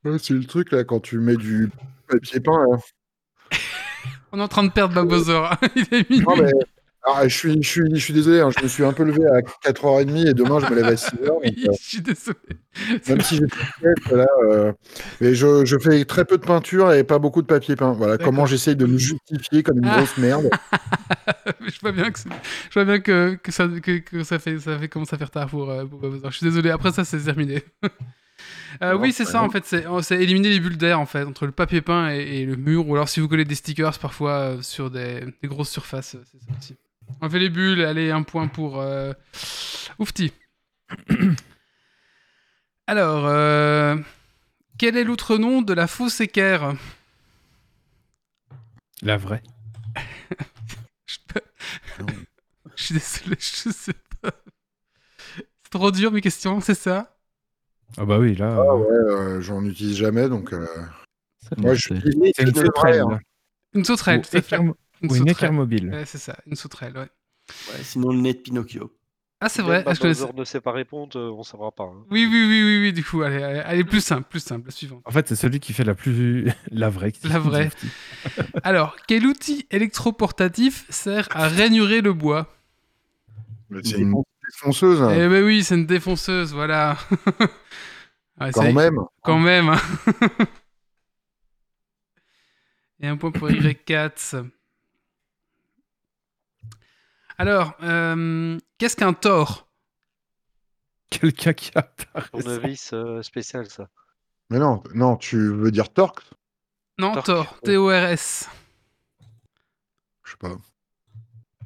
Ouais, 0.05 0.18
C'est 0.18 0.35
le 0.35 0.44
truc 0.44 0.73
là 0.73 0.85
quand 0.85 1.01
tu 1.01 1.18
mets 1.18 1.36
du 1.36 1.70
papier 2.09 2.40
peint. 2.40 2.52
On 4.32 4.39
est 4.40 4.43
en 4.43 4.48
train 4.48 4.64
de 4.64 4.70
perdre 4.73 4.94
Babozor. 4.94 5.55
il 5.77 5.82
est 5.93 6.10
minuit. 6.10 6.24
Non, 6.27 6.36
mais, 6.36 6.51
alors, 7.06 7.28
je, 7.28 7.36
suis, 7.36 7.62
je, 7.62 7.68
suis, 7.68 7.82
je 7.94 8.00
suis 8.00 8.12
désolé, 8.12 8.40
hein, 8.40 8.50
je 8.56 8.62
me 8.62 8.68
suis 8.68 8.84
un 8.84 8.92
peu 8.92 9.04
levé 9.04 9.24
à 9.26 9.40
4h30 9.70 10.28
et 10.28 10.34
demain 10.34 10.58
je 10.60 10.66
me 10.66 10.74
lève 10.74 10.86
à 10.86 10.94
6h. 10.94 11.30
Oui, 11.42 11.54
je 11.80 11.82
suis 11.88 12.00
désolé. 12.02 12.36
même 13.08 13.20
si 13.20 13.36
j'ai 13.36 14.14
là, 14.16 14.26
euh, 14.50 14.72
mais 15.20 15.34
je, 15.34 15.64
je 15.64 15.78
fais 15.78 16.04
très 16.04 16.24
peu 16.24 16.36
de 16.38 16.44
peinture 16.44 16.92
et 16.92 17.04
pas 17.04 17.18
beaucoup 17.18 17.42
de 17.42 17.46
papier 17.46 17.76
peint. 17.76 17.92
Voilà 17.92 18.14
D'accord. 18.16 18.32
comment 18.32 18.46
j'essaye 18.46 18.76
de 18.76 18.86
me 18.86 18.98
justifier 18.98 19.62
comme 19.62 19.78
une 19.78 19.86
Ah. 19.86 19.98
grosse 19.98 20.18
merde. 20.18 20.50
je 21.60 21.80
vois 21.80 21.92
bien 21.92 22.10
que 22.10 22.18
c'est- 22.18 22.28
je 22.70 22.74
vois 22.74 22.84
bien 22.84 22.98
que, 23.00 23.36
que 23.42 23.52
ça 23.52 23.68
que, 23.68 23.98
que 23.98 24.24
ça 24.24 24.38
fait 24.38 24.58
ça 24.58 24.78
fait 24.78 24.88
commence 24.88 25.12
à 25.12 25.18
faire 25.18 25.30
tard 25.30 25.48
pour, 25.48 25.70
euh, 25.70 25.84
pour. 25.84 26.00
Je 26.02 26.36
suis 26.36 26.44
désolé. 26.46 26.70
Après 26.70 26.92
ça 26.92 27.04
c'est 27.04 27.18
terminé. 27.20 27.62
Euh, 28.82 28.92
Non, 28.92 29.00
oui, 29.00 29.12
c'est 29.12 29.24
ça 29.24 29.42
en 29.42 29.48
fait, 29.48 29.64
c'est 29.64 29.86
c'est 30.02 30.22
éliminer 30.22 30.50
les 30.50 30.60
bulles 30.60 30.76
d'air 30.76 31.00
en 31.00 31.06
fait 31.06 31.22
entre 31.24 31.46
le 31.46 31.52
papier 31.52 31.80
peint 31.80 32.10
et, 32.12 32.40
et 32.42 32.44
le 32.44 32.56
mur, 32.56 32.86
ou 32.86 32.94
alors 32.94 33.08
si 33.08 33.20
vous 33.20 33.28
collez 33.28 33.46
des 33.46 33.54
stickers 33.54 33.98
parfois 33.98 34.32
euh, 34.32 34.60
sur 34.60 34.90
des, 34.90 35.20
des 35.40 35.48
grosses 35.48 35.70
surfaces, 35.70 36.16
euh, 36.16 36.22
c'est 36.30 36.38
ça 36.40 36.52
aussi. 36.58 36.74
On 37.22 37.30
fait 37.30 37.38
les 37.38 37.48
bulles, 37.51 37.82
allez 37.84 38.10
un 38.10 38.22
point 38.22 38.47
pour 38.48 38.80
euh... 38.80 39.12
Oufti. 39.98 40.32
alors, 42.86 43.26
euh, 43.26 43.97
quel 44.78 44.97
est 44.97 45.05
l'autre 45.05 45.36
nom 45.38 45.62
de 45.62 45.72
la 45.72 45.86
fausse 45.86 46.20
équerre? 46.20 46.74
La 49.02 49.16
vraie. 49.16 49.43
je, 51.06 51.16
peux- 51.28 51.40
je 52.76 52.82
suis 52.82 52.94
désolé, 52.94 53.36
je 53.38 53.70
sais 53.70 53.94
pas. 54.20 54.30
C'est 55.62 55.70
trop 55.70 55.90
dur 55.90 56.12
mes 56.12 56.20
questions, 56.20 56.60
c'est 56.60 56.74
ça? 56.74 57.16
Ah 57.97 58.05
bah 58.05 58.18
oui, 58.18 58.34
là. 58.36 58.56
Ah 58.56 58.60
euh, 58.60 58.76
ouais, 58.76 59.12
euh, 59.14 59.40
j'en 59.40 59.64
utilise 59.64 59.97
jamais 59.97 60.28
donc. 60.28 60.52
euh, 60.52 60.66
moi 61.56 61.74
c'est- 61.74 61.97
je 62.01 62.09
dis 62.10 62.32
C'est 62.36 62.43
une 62.43 62.55
sauterelle. 62.55 63.01
hein. 63.01 63.18
Une 63.74 63.84
sauterelle, 63.84 64.20
Ou 64.20 64.22
tout 64.22 64.36
à 64.36 64.43
fait. 64.43 64.56
équerre- 64.56 64.74
Une 65.02 65.10
ou 65.10 65.14
une 65.14 65.18
sauterelle. 65.18 65.31
équerre 65.32 65.52
mobile. 65.52 65.90
Ouais, 65.93 66.05
c'est 66.06 66.18
ça, 66.18 66.36
une 66.47 66.56
sauterelle, 66.56 66.94
ouais. 66.97 67.09
Ouais, 67.73 67.82
sinon, 67.82 68.12
le 68.12 68.18
nez 68.20 68.35
de 68.35 68.39
Pinocchio. 68.39 68.93
Ah, 69.40 69.51
c'est 69.51 69.60
Même 69.60 69.66
vrai, 69.66 69.85
ah, 69.86 69.93
je 69.93 70.32
ne 70.35 70.44
sait 70.44 70.62
pas 70.62 70.73
répondre, 70.73 71.14
euh, 71.18 71.31
on 71.31 71.39
ne 71.40 71.43
saura 71.44 71.70
pas. 71.70 71.85
hein. 71.85 72.05
Oui, 72.10 72.27
oui, 72.31 72.47
oui, 72.48 72.62
oui, 72.64 72.78
oui, 72.81 72.93
du 72.94 73.05
coup, 73.05 73.20
allez, 73.23 73.43
allez, 73.43 73.59
allez, 73.60 73.85
plus 73.85 74.01
simple, 74.01 74.27
plus 74.31 74.40
simple, 74.40 74.64
la 74.66 74.70
suivante. 74.73 75.02
En 75.05 75.10
fait, 75.10 75.28
c'est 75.28 75.36
celui 75.36 75.60
qui 75.60 75.74
fait 75.74 75.85
la 75.85 75.94
plus. 75.94 76.51
la 76.70 76.89
vraie. 76.89 77.12
qui- 77.12 77.28
La 77.28 77.39
vraie. 77.39 77.70
Alors, 78.62 78.97
quel 79.06 79.27
outil 79.27 79.66
électroportatif 79.70 80.86
sert 80.90 81.28
à 81.32 81.48
rainurer 81.48 82.01
le 82.01 82.14
bois? 82.14 82.51
C'est 83.85 83.98
une 83.98 84.23
défonceuse, 84.51 85.02
hein, 85.02 85.12
Eh 85.14 85.28
ben 85.28 85.44
oui, 85.44 85.62
c'est 85.64 85.74
une 85.74 85.86
défonceuse, 85.86 86.52
voilà. 86.55 86.97
Ouais, 88.40 88.51
quand 88.52 88.73
même. 88.73 88.98
Quand 89.23 89.39
même. 89.39 89.68
hein. 89.70 89.81
Et 93.01 93.06
un 93.06 93.16
point 93.16 93.31
pour 93.31 93.48
Y4. 93.51 94.47
Alors, 97.38 97.74
euh, 97.82 98.58
qu'est-ce 98.78 98.96
qu'un 98.96 99.12
tort? 99.12 99.68
Quelqu'un 101.10 101.52
qui 101.52 101.70
apparaît. 101.74 102.28
Tournevis 102.30 102.90
euh, 102.92 103.22
spécial, 103.22 103.66
ça. 103.68 103.88
Mais 104.50 104.58
non, 104.58 104.82
non, 104.94 105.16
tu 105.16 105.36
veux 105.36 105.70
dire 105.70 105.92
torque? 105.92 106.22
Non, 106.98 107.12
Torque, 107.12 107.26
tort. 107.26 107.60
T-O-R-S. 107.62 108.48
Je 110.24 110.30
sais 110.30 110.36
pas. 110.38 110.56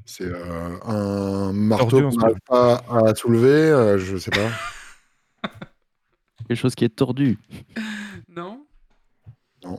C'est 0.05 0.25
euh, 0.25 0.81
un 0.83 1.53
marteau 1.53 2.01
Tordu, 2.01 2.17
qu'on 2.17 2.23
n'arrive 2.23 2.41
pas 2.47 2.83
à 2.91 3.15
soulever, 3.15 3.49
euh, 3.49 3.99
je 3.99 4.17
sais 4.17 4.33
pas. 4.33 5.49
Quelque 6.49 6.59
chose 6.59 6.75
qui 6.75 6.85
est 6.85 6.89
tordu. 6.89 7.39
Non? 8.29 8.67
Non, 9.63 9.79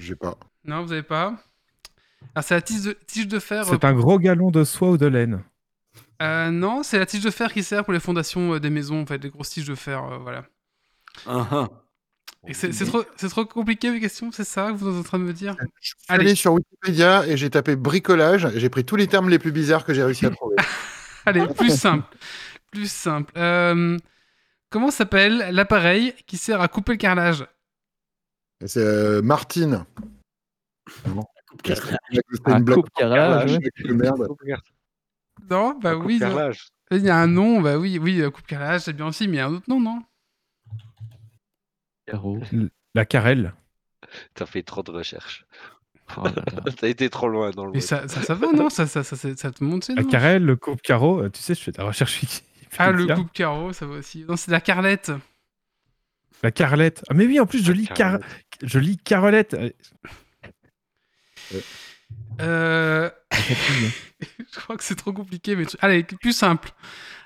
j'ai 0.00 0.16
pas. 0.16 0.36
Non, 0.64 0.82
vous 0.82 0.92
avez 0.92 1.04
pas? 1.04 1.36
C'est 2.42 2.54
la 2.54 2.62
tige 2.62 2.82
de, 2.82 2.98
tige 3.06 3.28
de 3.28 3.38
fer. 3.38 3.64
C'est 3.64 3.84
un 3.84 3.94
gros 3.94 4.18
galon 4.18 4.50
de 4.50 4.64
soie 4.64 4.90
ou 4.90 4.98
de 4.98 5.06
laine. 5.06 5.42
Euh, 6.20 6.50
non, 6.50 6.82
c'est 6.82 6.98
la 6.98 7.06
tige 7.06 7.22
de 7.22 7.30
fer 7.30 7.52
qui 7.52 7.62
sert 7.62 7.84
pour 7.84 7.92
les 7.92 8.00
fondations 8.00 8.54
euh, 8.54 8.60
des 8.60 8.70
maisons, 8.70 9.02
en 9.02 9.06
fait, 9.06 9.18
les 9.18 9.30
grosses 9.30 9.50
tiges 9.50 9.68
de 9.68 9.74
fer, 9.74 10.04
euh, 10.04 10.18
voilà. 10.18 10.44
Ah, 11.26 11.46
ah. 11.50 11.68
Et 12.46 12.54
c'est 12.54 12.70
trop, 12.84 13.02
c'est 13.16 13.28
trop 13.28 13.44
compliqué 13.44 13.90
mes 13.90 14.00
questions, 14.00 14.30
c'est 14.32 14.44
ça 14.44 14.68
que 14.68 14.76
vous 14.76 14.88
êtes 14.88 15.00
en 15.00 15.02
train 15.02 15.18
de 15.18 15.24
me 15.24 15.32
dire? 15.32 15.56
Je 15.80 15.88
suis 15.88 15.96
Allez. 16.08 16.26
allé 16.26 16.34
sur 16.34 16.52
Wikipédia 16.54 17.26
et 17.26 17.36
j'ai 17.36 17.50
tapé 17.50 17.74
bricolage 17.74 18.46
et 18.46 18.60
j'ai 18.60 18.70
pris 18.70 18.84
tous 18.84 18.96
les 18.96 19.08
termes 19.08 19.28
les 19.28 19.38
plus 19.38 19.52
bizarres 19.52 19.84
que 19.84 19.92
j'ai 19.92 20.04
réussi 20.04 20.26
à 20.26 20.30
trouver. 20.30 20.56
Allez, 21.26 21.46
plus 21.48 21.76
simple. 21.76 22.06
Plus 22.70 22.90
simple. 22.90 23.32
Euh, 23.36 23.98
comment 24.70 24.90
s'appelle 24.90 25.48
l'appareil 25.50 26.14
qui 26.26 26.36
sert 26.36 26.60
à 26.60 26.68
couper 26.68 26.92
le 26.92 26.98
carrelage? 26.98 27.44
C'est 28.64 28.80
euh, 28.80 29.20
Martine. 29.20 29.84
Blague 32.44 32.70
coupe 32.70 32.90
carrelage. 32.96 33.58
Non, 35.50 35.78
bah 35.80 35.96
oui. 35.96 36.20
Il 36.90 37.02
y 37.04 37.10
a 37.10 37.16
un 37.16 37.26
nom, 37.26 37.60
bah 37.60 37.76
oui, 37.76 37.98
oui, 37.98 38.20
euh, 38.20 38.30
coupe 38.30 38.46
carrelage, 38.46 38.82
c'est 38.82 38.92
bien 38.94 39.06
aussi, 39.06 39.28
mais 39.28 39.36
il 39.36 39.38
y 39.38 39.40
a 39.40 39.46
un 39.46 39.54
autre 39.54 39.68
nom, 39.68 39.80
non? 39.80 40.02
Carreau. 42.06 42.40
La 42.94 43.04
carrelle. 43.04 43.52
T'as 44.34 44.46
fait 44.46 44.62
trop 44.62 44.82
de 44.82 44.90
recherches. 44.90 45.44
Oh. 46.16 46.22
T'as 46.80 46.88
été 46.88 47.10
trop 47.10 47.28
loin 47.28 47.50
dans 47.50 47.66
le 47.66 47.72
Mais 47.72 47.80
ça, 47.80 48.08
ça, 48.08 48.22
ça 48.22 48.34
va, 48.34 48.50
non? 48.52 48.70
Ça, 48.70 48.86
ça, 48.86 49.04
ça, 49.04 49.16
ça, 49.16 49.36
ça 49.36 49.50
te 49.50 49.62
monte, 49.62 49.88
La 49.88 50.04
carrelle, 50.04 50.42
le 50.44 50.56
coupe-carreau. 50.56 51.22
euh, 51.22 51.28
Tu 51.28 51.42
sais, 51.42 51.54
je 51.54 51.60
fais 51.60 51.72
la 51.76 51.84
recherche. 51.84 52.20
Ah, 52.76 52.92
le 52.92 53.06
coupe 53.14 53.32
carreau, 53.32 53.72
ça 53.72 53.86
va 53.86 53.94
aussi. 53.96 54.26
Non, 54.28 54.36
c'est 54.36 54.50
la 54.50 54.60
carlette. 54.60 55.10
La 56.42 56.50
Carlette. 56.50 57.02
Ah, 57.08 57.14
mais 57.14 57.26
oui, 57.26 57.40
en 57.40 57.46
plus, 57.46 57.64
je 57.64 57.72
lis, 57.72 57.88
car... 57.88 58.18
je 58.62 58.78
lis 58.78 58.98
Carolette. 58.98 59.56
Euh, 61.54 61.60
Euh, 62.40 63.10
je 63.30 64.60
crois 64.60 64.76
que 64.76 64.84
c'est 64.84 64.94
trop 64.94 65.12
compliqué, 65.12 65.56
mais 65.56 65.64
allez, 65.80 66.04
plus 66.04 66.32
simple. 66.32 66.70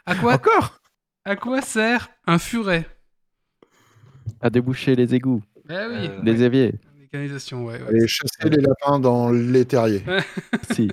À 0.06 0.14
quoi, 0.14 0.34
Encore? 0.34 0.80
À 1.24 1.36
quoi 1.36 1.62
sert 1.62 2.08
un 2.26 2.38
furet? 2.38 2.86
À 4.40 4.50
déboucher 4.50 4.96
les 4.96 5.14
égouts, 5.14 5.42
Eh 5.68 5.72
oui, 5.72 6.08
Euh, 6.08 6.20
les 6.22 6.42
éviers. 6.42 6.74
les 6.98 7.06
canalisations, 7.08 7.64
ouais. 7.64 7.80
ouais. 7.80 7.88
Aller 7.88 8.08
chasser 8.08 8.48
les 8.50 8.60
lapins 8.60 8.98
dans 8.98 9.30
les 9.30 9.64
terriers. 9.64 10.02
si. 10.72 10.90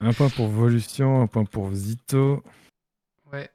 Un 0.00 0.12
point 0.12 0.28
pour 0.28 0.48
Volution, 0.48 1.22
un 1.22 1.26
point 1.26 1.44
pour 1.44 1.72
Zito. 1.74 2.44
Ouais. 3.32 3.50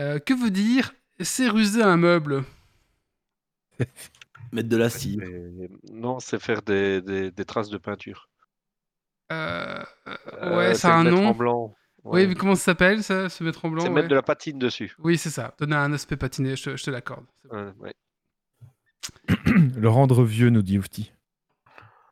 Euh, 0.00 0.18
que 0.18 0.32
veut 0.32 0.50
dire 0.50 0.92
s'éruser 1.20 1.82
un 1.82 1.96
meuble 1.98 2.44
Mettre 4.52 4.68
de 4.68 4.76
la 4.76 4.90
cire. 4.90 5.18
Mais 5.22 5.68
Non, 5.92 6.18
c'est 6.18 6.40
faire 6.40 6.62
des, 6.62 7.00
des, 7.02 7.30
des 7.30 7.44
traces 7.44 7.68
de 7.70 7.78
peinture. 7.78 8.28
Euh, 9.32 9.82
Euh, 10.08 10.56
Ouais, 10.56 10.74
c'est 10.74 10.80
ça 10.82 10.94
a 10.94 10.98
un 10.98 11.04
mettre 11.04 11.16
nom. 11.16 11.28
en 11.28 11.34
blanc. 11.34 11.74
Oui, 12.02 12.22
Ouais. 12.22 12.26
mais 12.26 12.34
comment 12.34 12.54
ça 12.54 12.62
s'appelle, 12.64 13.02
ça, 13.04 13.28
se 13.28 13.44
mettre 13.44 13.64
en 13.64 13.70
blanc 13.70 13.82
C'est 13.82 13.88
ouais. 13.88 13.94
mettre 13.94 14.08
de 14.08 14.14
la 14.14 14.22
patine 14.22 14.58
dessus. 14.58 14.94
Oui, 14.98 15.18
c'est 15.18 15.30
ça. 15.30 15.54
Donner 15.58 15.76
un 15.76 15.92
aspect 15.92 16.16
patiné, 16.16 16.56
je 16.56 16.64
te, 16.70 16.76
je 16.76 16.82
te 16.84 16.90
l'accorde. 16.90 17.26
Bon. 17.44 17.74
Ouais. 17.78 17.94
Le 19.76 19.88
rendre 19.88 20.24
vieux, 20.24 20.50
nous 20.50 20.62
dit 20.62 20.78
Oufti. 20.78 21.12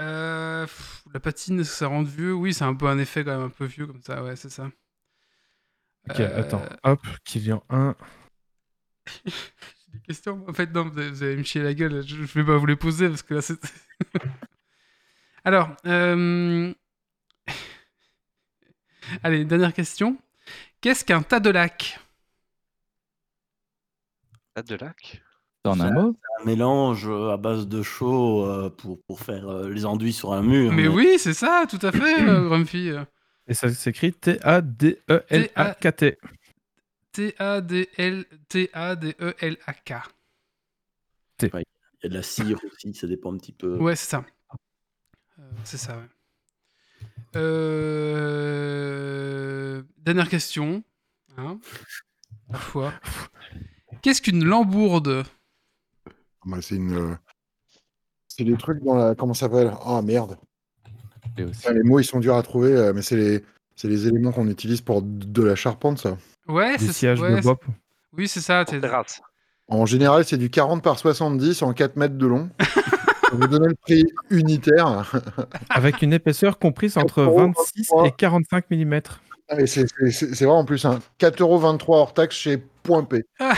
Euh, 0.00 0.64
pff, 0.64 1.02
la 1.12 1.18
patine, 1.20 1.58
est-ce 1.60 1.70
que 1.70 1.76
ça 1.76 1.86
rend 1.88 2.02
vieux? 2.04 2.32
Oui, 2.34 2.54
c'est 2.54 2.64
un 2.64 2.74
peu 2.74 2.86
un 2.86 2.98
effet 2.98 3.24
quand 3.24 3.32
même 3.36 3.46
un 3.46 3.50
peu 3.50 3.64
vieux 3.64 3.86
comme 3.86 4.02
ça, 4.02 4.22
ouais, 4.22 4.36
c'est 4.36 4.50
ça. 4.50 4.70
Ok, 6.08 6.20
Euh, 6.20 6.40
attends. 6.40 6.62
Hop, 6.84 7.00
Kylian 7.24 7.64
1. 7.70 7.96
J'ai 9.92 9.98
des 9.98 10.04
questions. 10.04 10.44
En 10.48 10.52
fait, 10.52 10.72
non, 10.72 10.88
vous 10.88 11.22
allez, 11.22 11.36
me 11.36 11.42
chier 11.42 11.62
la 11.62 11.74
gueule. 11.74 12.02
Je, 12.06 12.16
je 12.16 12.22
vais 12.22 12.44
pas 12.44 12.56
vous 12.56 12.66
les 12.66 12.76
poser 12.76 13.08
parce 13.08 13.22
que 13.22 13.34
là, 13.34 13.42
c'est. 13.42 13.58
Alors, 15.44 15.70
euh... 15.86 16.72
allez, 19.22 19.44
dernière 19.44 19.72
question. 19.72 20.18
Qu'est-ce 20.80 21.04
qu'un 21.04 21.22
tas 21.22 21.40
de 21.40 21.50
lacs? 21.50 21.98
Ah, 24.54 24.62
de 24.62 24.74
lac 24.74 25.22
En 25.64 25.80
un 25.80 25.90
mot? 25.90 26.16
Un 26.40 26.44
mélange 26.44 27.08
euh, 27.08 27.30
à 27.30 27.36
base 27.36 27.66
de 27.68 27.82
chaux 27.82 28.44
euh, 28.44 28.70
pour, 28.70 29.02
pour 29.04 29.20
faire 29.20 29.68
les 29.68 29.86
enduits 29.86 30.12
sur 30.12 30.32
un 30.32 30.42
mur. 30.42 30.72
Mais 30.72 30.88
oui, 30.88 31.16
c'est 31.18 31.34
ça, 31.34 31.64
tout 31.68 31.78
à 31.82 31.92
fait, 31.92 32.22
Grumpy. 32.22 32.92
Et 33.46 33.54
ça 33.54 33.70
s'écrit 33.70 34.08
E 34.08 34.12
T-A-D-E-L-A-K-T. 34.20 36.18
T-A-D-L 37.18 38.24
T-A-D-E-L-A-K. 38.48 39.92
Il 41.42 41.46
y 41.48 42.06
a 42.06 42.08
de 42.08 42.14
la 42.14 42.22
cire 42.22 42.60
aussi, 42.64 42.94
ça 42.94 43.08
dépend 43.08 43.34
un 43.34 43.38
petit 43.38 43.50
peu. 43.50 43.76
Ouais, 43.78 43.96
c'est 43.96 44.08
ça. 44.10 44.24
Euh, 45.40 45.42
c'est 45.64 45.78
ça, 45.78 45.96
ouais. 45.96 46.04
Euh, 48.48 49.82
Dernière 49.98 50.28
question. 50.28 50.84
Hein 51.36 51.58
Parfois. 52.52 52.92
Qu'est-ce 54.02 54.22
qu'une 54.22 54.44
lambourde? 54.44 55.24
Bah, 56.46 56.58
c'est 56.62 56.76
une. 56.76 56.92
euh, 56.96 57.16
C'est 58.28 58.44
des 58.44 58.56
trucs 58.56 58.80
dans 58.84 58.94
la. 58.94 59.16
Comment 59.16 59.34
ça 59.34 59.46
s'appelle? 59.48 59.72
Ah 59.84 60.02
merde. 60.02 60.38
Aussi. 61.36 61.50
Putain, 61.62 61.72
les 61.72 61.82
mots 61.82 61.98
ils 61.98 62.04
sont 62.04 62.20
durs 62.20 62.36
à 62.36 62.42
trouver, 62.44 62.92
mais 62.94 63.02
c'est 63.02 63.16
les. 63.16 63.44
C'est 63.74 63.88
les 63.88 64.06
éléments 64.06 64.30
qu'on 64.32 64.48
utilise 64.48 64.80
pour 64.82 65.02
de 65.02 65.42
la 65.42 65.56
charpente, 65.56 65.98
ça. 65.98 66.16
Ouais, 66.48 66.76
Des 66.78 66.86
c'est 66.86 66.92
sièges 66.92 67.20
ouais, 67.20 67.30
de 67.32 67.36
c'est- 67.36 67.42
Bob. 67.42 67.58
Oui, 68.16 68.26
c'est 68.28 68.40
ça. 68.40 68.64
En 69.68 69.84
général, 69.86 70.24
c'est 70.24 70.38
du 70.38 70.48
40 70.50 70.82
par 70.82 70.98
70 70.98 71.62
en 71.62 71.72
4 71.74 71.96
mètres 71.96 72.16
de 72.16 72.26
long. 72.26 72.48
Pour 73.28 73.38
vous 73.40 73.46
donner 73.46 73.68
le 73.68 73.74
prix 73.74 74.04
unitaire. 74.30 75.04
Avec 75.68 76.00
une 76.00 76.14
épaisseur 76.14 76.58
comprise 76.58 76.96
entre 76.96 77.22
4,23. 77.24 77.52
26 77.54 77.88
et 78.06 78.10
45 78.12 78.64
mm. 78.70 79.00
Ah, 79.50 79.56
c'est- 79.66 79.86
c'est 79.98 80.10
c'est- 80.10 80.34
c'est 80.34 80.44
vrai 80.46 80.54
en 80.54 80.64
plus, 80.64 80.84
hein, 80.86 80.98
4,23€ 81.18 81.94
hors 81.94 82.14
taxe 82.14 82.36
chez 82.36 82.56
Point 82.82 83.04
P. 83.04 83.24
Ah. 83.40 83.52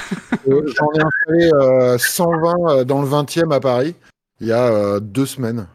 Euh, 0.49 0.63
J'en 0.77 0.87
ai 0.95 1.01
installé 1.01 1.51
euh, 1.55 1.99
120 1.99 2.55
euh, 2.71 2.85
dans 2.85 3.01
le 3.01 3.07
20e 3.09 3.53
à 3.53 3.61
Paris 3.61 3.95
il 4.41 4.49
y 4.49 4.53
a 4.53 4.65
euh, 4.67 5.01
deux 5.01 5.27
semaines. 5.27 5.69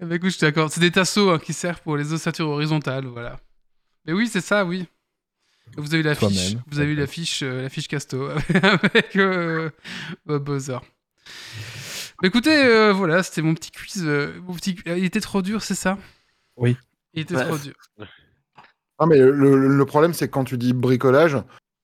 Eh 0.00 0.04
ben, 0.04 0.14
écoute, 0.16 0.30
je 0.30 0.36
suis 0.36 0.46
d'accord. 0.46 0.70
C'est 0.70 0.80
des 0.80 0.90
tasseaux 0.92 1.30
hein, 1.30 1.38
qui 1.38 1.52
servent 1.52 1.80
pour 1.82 1.96
les 1.96 2.12
ossature 2.12 2.48
horizontales, 2.48 3.06
voilà. 3.06 3.38
Mais 4.06 4.12
oui, 4.12 4.28
c'est 4.28 4.40
ça, 4.40 4.64
oui. 4.64 4.86
Vous 5.76 5.94
avez 5.94 6.02
la 6.02 6.14
fiche, 6.14 6.56
vous 6.66 6.80
avez 6.80 6.92
eu 6.92 6.96
la 6.96 7.06
fiche, 7.06 7.42
euh, 7.42 7.62
la 7.62 7.68
fiche 7.68 7.88
Casto 7.88 8.28
avec 8.62 9.16
euh, 9.16 9.70
Bob 10.26 10.48
écoutez, 12.22 12.64
euh, 12.64 12.92
voilà, 12.92 13.22
c'était 13.22 13.42
mon 13.42 13.54
petit 13.54 13.70
quiz. 13.70 14.02
euh, 14.04 14.32
mon 14.46 14.54
petit... 14.54 14.76
Il 14.86 15.04
était 15.04 15.20
trop 15.20 15.42
dur, 15.42 15.62
c'est 15.62 15.74
ça? 15.74 15.98
Oui. 16.56 16.76
Il 17.14 17.22
était 17.22 17.36
Ouais. 17.36 17.44
trop 17.46 17.58
dur. 17.58 17.74
Non, 19.00 19.06
mais 19.06 19.18
le, 19.18 19.84
problème, 19.84 20.12
c'est 20.12 20.26
que 20.28 20.32
quand 20.32 20.44
tu 20.44 20.58
dis 20.58 20.72
bricolage, 20.74 21.38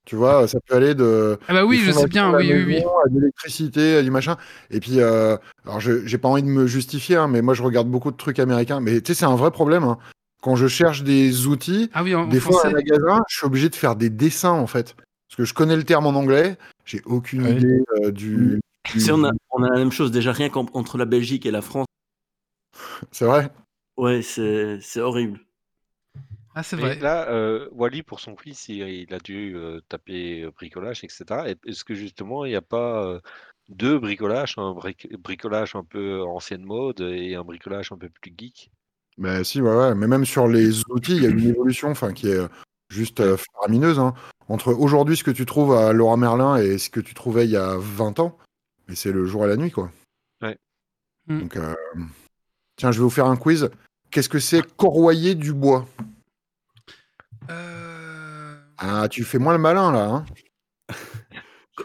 tu 0.05 0.15
vois, 0.15 0.47
ça 0.47 0.59
peut 0.65 0.75
aller 0.75 0.93
de. 0.93 1.37
Ah 1.47 1.53
bah 1.53 1.65
oui, 1.65 1.81
je 1.83 1.91
sais 1.91 2.07
bien, 2.07 2.31
oui, 2.33 2.53
oui, 2.53 2.63
oui. 2.65 2.77
à 2.77 3.09
de 3.09 3.19
l'électricité, 3.19 3.97
à 3.97 4.03
du 4.03 4.11
machin. 4.11 4.37
Et 4.69 4.79
puis, 4.79 4.99
euh, 5.01 5.35
alors, 5.65 5.79
je 5.79 6.05
j'ai 6.05 6.17
pas 6.17 6.29
envie 6.29 6.43
de 6.43 6.47
me 6.47 6.67
justifier, 6.67 7.15
hein, 7.15 7.27
mais 7.27 7.41
moi, 7.41 7.55
je 7.55 7.63
regarde 7.63 7.89
beaucoup 7.89 8.11
de 8.11 8.17
trucs 8.17 8.39
américains. 8.39 8.79
Mais 8.79 9.01
tu 9.01 9.07
sais, 9.13 9.19
c'est 9.19 9.25
un 9.25 9.35
vrai 9.35 9.51
problème. 9.51 9.83
hein. 9.83 9.97
Quand 10.41 10.55
je 10.55 10.67
cherche 10.67 11.03
des 11.03 11.47
outils, 11.47 11.89
Ah 11.93 12.03
oui, 12.03 12.15
en, 12.15 12.21
en 12.23 12.27
des 12.29 12.39
fois, 12.39 12.63
à 12.63 12.67
un 12.67 12.71
magasin, 12.71 13.21
je 13.27 13.37
suis 13.37 13.45
obligé 13.45 13.69
de 13.69 13.75
faire 13.75 13.95
des 13.95 14.09
dessins, 14.09 14.51
en 14.51 14.67
fait. 14.67 14.95
Parce 14.95 15.35
que 15.37 15.45
je 15.45 15.53
connais 15.53 15.75
le 15.75 15.83
terme 15.83 16.05
en 16.05 16.11
anglais, 16.11 16.57
j'ai 16.85 17.01
aucune 17.05 17.43
Oui. 17.45 17.51
idée 17.51 17.79
euh, 18.03 18.11
du. 18.11 18.59
du- 18.93 18.99
Si 18.99 19.11
on, 19.11 19.23
a, 19.25 19.31
on 19.51 19.63
a 19.63 19.69
la 19.69 19.77
même 19.77 19.91
chose, 19.91 20.11
déjà 20.11 20.31
rien 20.31 20.49
qu'entre 20.49 20.97
la 20.97 21.05
Belgique 21.05 21.45
et 21.45 21.51
la 21.51 21.61
France, 21.61 21.87
C'est 23.11 23.25
vrai? 23.25 23.49
Ouais, 23.97 24.21
c'est 24.21 24.79
c'est 24.81 25.01
horrible. 25.01 25.39
Ah, 26.55 26.63
c'est 26.63 26.75
vrai. 26.75 26.95
là, 26.99 27.29
euh, 27.29 27.69
Wally, 27.71 28.01
pour 28.03 28.19
son 28.19 28.35
quiz, 28.35 28.67
il, 28.69 28.77
il 28.87 29.13
a 29.13 29.19
dû 29.19 29.55
euh, 29.55 29.81
taper 29.89 30.47
bricolage, 30.55 31.03
etc. 31.03 31.49
Et 31.49 31.55
Est-ce 31.65 31.83
que 31.83 31.93
justement, 31.93 32.45
il 32.45 32.49
n'y 32.49 32.55
a 32.55 32.61
pas 32.61 33.05
euh, 33.05 33.19
deux 33.69 33.99
bricolages, 33.99 34.55
un 34.57 34.71
bric- 34.73 35.15
bricolage 35.17 35.75
un 35.75 35.83
peu 35.83 36.23
ancienne 36.23 36.63
mode 36.63 37.01
et 37.01 37.35
un 37.35 37.43
bricolage 37.43 37.91
un 37.91 37.97
peu 37.97 38.09
plus 38.09 38.33
geek? 38.37 38.71
Ben 39.17 39.43
si, 39.43 39.61
ouais, 39.61 39.75
ouais. 39.75 39.95
Mais 39.95 40.07
même 40.07 40.25
sur 40.25 40.47
les 40.47 40.81
outils, 40.89 41.15
il 41.15 41.23
y 41.23 41.25
a 41.25 41.29
une 41.29 41.47
évolution 41.47 41.89
enfin, 41.89 42.13
qui 42.13 42.29
est 42.29 42.35
euh, 42.35 42.47
juste 42.89 43.19
euh, 43.19 43.37
faramineuse. 43.37 43.99
hein. 43.99 44.13
Entre 44.49 44.73
aujourd'hui, 44.73 45.17
ce 45.17 45.23
que 45.23 45.31
tu 45.31 45.45
trouves 45.45 45.73
à 45.73 45.91
Laura 45.91 46.15
Merlin 46.17 46.57
et 46.57 46.77
ce 46.77 46.89
que 46.89 46.99
tu 46.99 47.13
trouvais 47.13 47.45
il 47.45 47.51
y 47.51 47.57
a 47.57 47.75
20 47.77 48.19
ans, 48.19 48.37
mais 48.87 48.95
c'est 48.95 49.11
le 49.11 49.25
jour 49.25 49.43
et 49.43 49.47
la 49.47 49.57
nuit, 49.57 49.71
quoi. 49.71 49.91
Ouais. 50.41 50.57
Mm. 51.27 51.39
Donc, 51.41 51.57
euh, 51.57 51.75
tiens, 52.77 52.91
je 52.91 52.99
vais 52.99 53.03
vous 53.03 53.09
faire 53.09 53.25
un 53.25 53.35
quiz. 53.35 53.69
Qu'est-ce 54.09 54.29
que 54.29 54.39
c'est 54.39 54.61
corroyer 54.77 55.35
du 55.35 55.53
bois? 55.53 55.85
Euh... 57.49 58.55
Ah, 58.77 59.07
tu 59.09 59.23
fais 59.23 59.39
moins 59.39 59.53
le 59.53 59.59
malin, 59.59 59.91
là. 59.91 60.05
Hein 60.05 60.25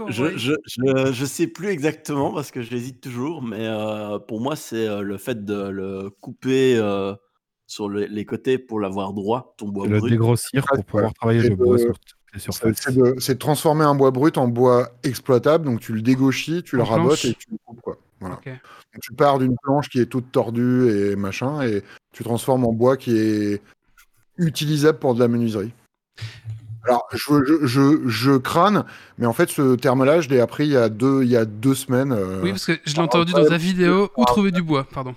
Je, 0.08 0.36
je, 0.38 0.52
je, 0.66 1.12
je 1.12 1.24
sais 1.26 1.46
plus 1.46 1.68
exactement 1.68 2.32
parce 2.32 2.50
que 2.50 2.62
j'hésite 2.62 3.00
toujours, 3.00 3.42
mais 3.42 3.66
euh, 3.66 4.18
pour 4.18 4.40
moi, 4.40 4.56
c'est 4.56 4.86
euh, 4.88 5.02
le 5.02 5.18
fait 5.18 5.44
de 5.44 5.68
le 5.68 6.10
couper 6.20 6.76
euh, 6.78 7.14
sur 7.66 7.88
le- 7.88 8.06
les 8.06 8.24
côtés 8.24 8.56
pour 8.58 8.80
l'avoir 8.80 9.12
droit, 9.12 9.54
ton 9.58 9.68
bois 9.68 9.86
Le 9.86 9.98
brut. 9.98 10.10
dégrossir 10.12 10.64
pour 10.66 10.84
pouvoir 10.84 11.12
travailler 11.14 11.42
le 11.42 11.56
bois 11.56 11.78
sur 11.78 11.98
toutes 11.98 12.16
les 12.32 12.38
C'est 12.40 12.44
surfaces. 12.52 12.76
c'est 12.80 12.94
de, 12.96 13.14
c'est 13.18 13.34
de 13.34 13.38
transformer 13.38 13.84
un 13.84 13.94
bois 13.94 14.10
brut 14.10 14.38
en 14.38 14.48
bois 14.48 14.88
exploitable. 15.02 15.66
Donc, 15.66 15.80
tu 15.80 15.92
le 15.92 16.00
dégauchis, 16.02 16.62
tu 16.62 16.76
le 16.76 16.82
En 16.82 16.86
rabotes 16.86 17.20
planche. 17.20 17.24
et 17.26 17.34
tu 17.34 17.48
le 17.50 17.58
coupes, 17.64 17.80
quoi. 17.82 17.98
Voilà. 18.20 18.36
Ok. 18.36 18.46
Donc, 18.46 19.02
tu 19.02 19.12
pars 19.12 19.38
d'une 19.38 19.56
planche 19.62 19.88
qui 19.90 20.00
est 20.00 20.06
toute 20.06 20.32
tordue 20.32 20.88
et 20.90 21.16
machin, 21.16 21.60
et 21.62 21.82
tu 22.12 22.24
transformes 22.24 22.64
en 22.64 22.72
bois 22.72 22.96
qui 22.96 23.16
est 23.16 23.60
utilisable 24.38 24.98
pour 24.98 25.14
de 25.14 25.20
la 25.20 25.28
menuiserie. 25.28 25.72
Alors, 26.84 27.06
je, 27.12 27.18
je, 27.46 27.66
je, 27.66 28.08
je 28.08 28.32
crâne, 28.36 28.84
mais 29.18 29.26
en 29.26 29.32
fait, 29.32 29.48
ce 29.50 29.76
terme-là, 29.76 30.20
je 30.20 30.28
l'ai 30.28 30.40
appris 30.40 30.64
il 30.66 30.72
y 30.72 30.76
a 30.76 30.88
deux, 30.88 31.22
il 31.22 31.30
y 31.30 31.36
a 31.36 31.44
deux 31.44 31.74
semaines. 31.74 32.12
euh, 32.12 32.40
Oui, 32.42 32.50
parce 32.50 32.66
que 32.66 32.72
je 32.84 32.94
l'ai 32.94 33.00
entendu 33.00 33.32
dans 33.32 33.44
ta 33.44 33.56
vidéo 33.56 34.10
Où 34.16 34.24
trouver 34.24 34.50
du 34.50 34.62
bois, 34.62 34.84
pardon. 34.92 35.14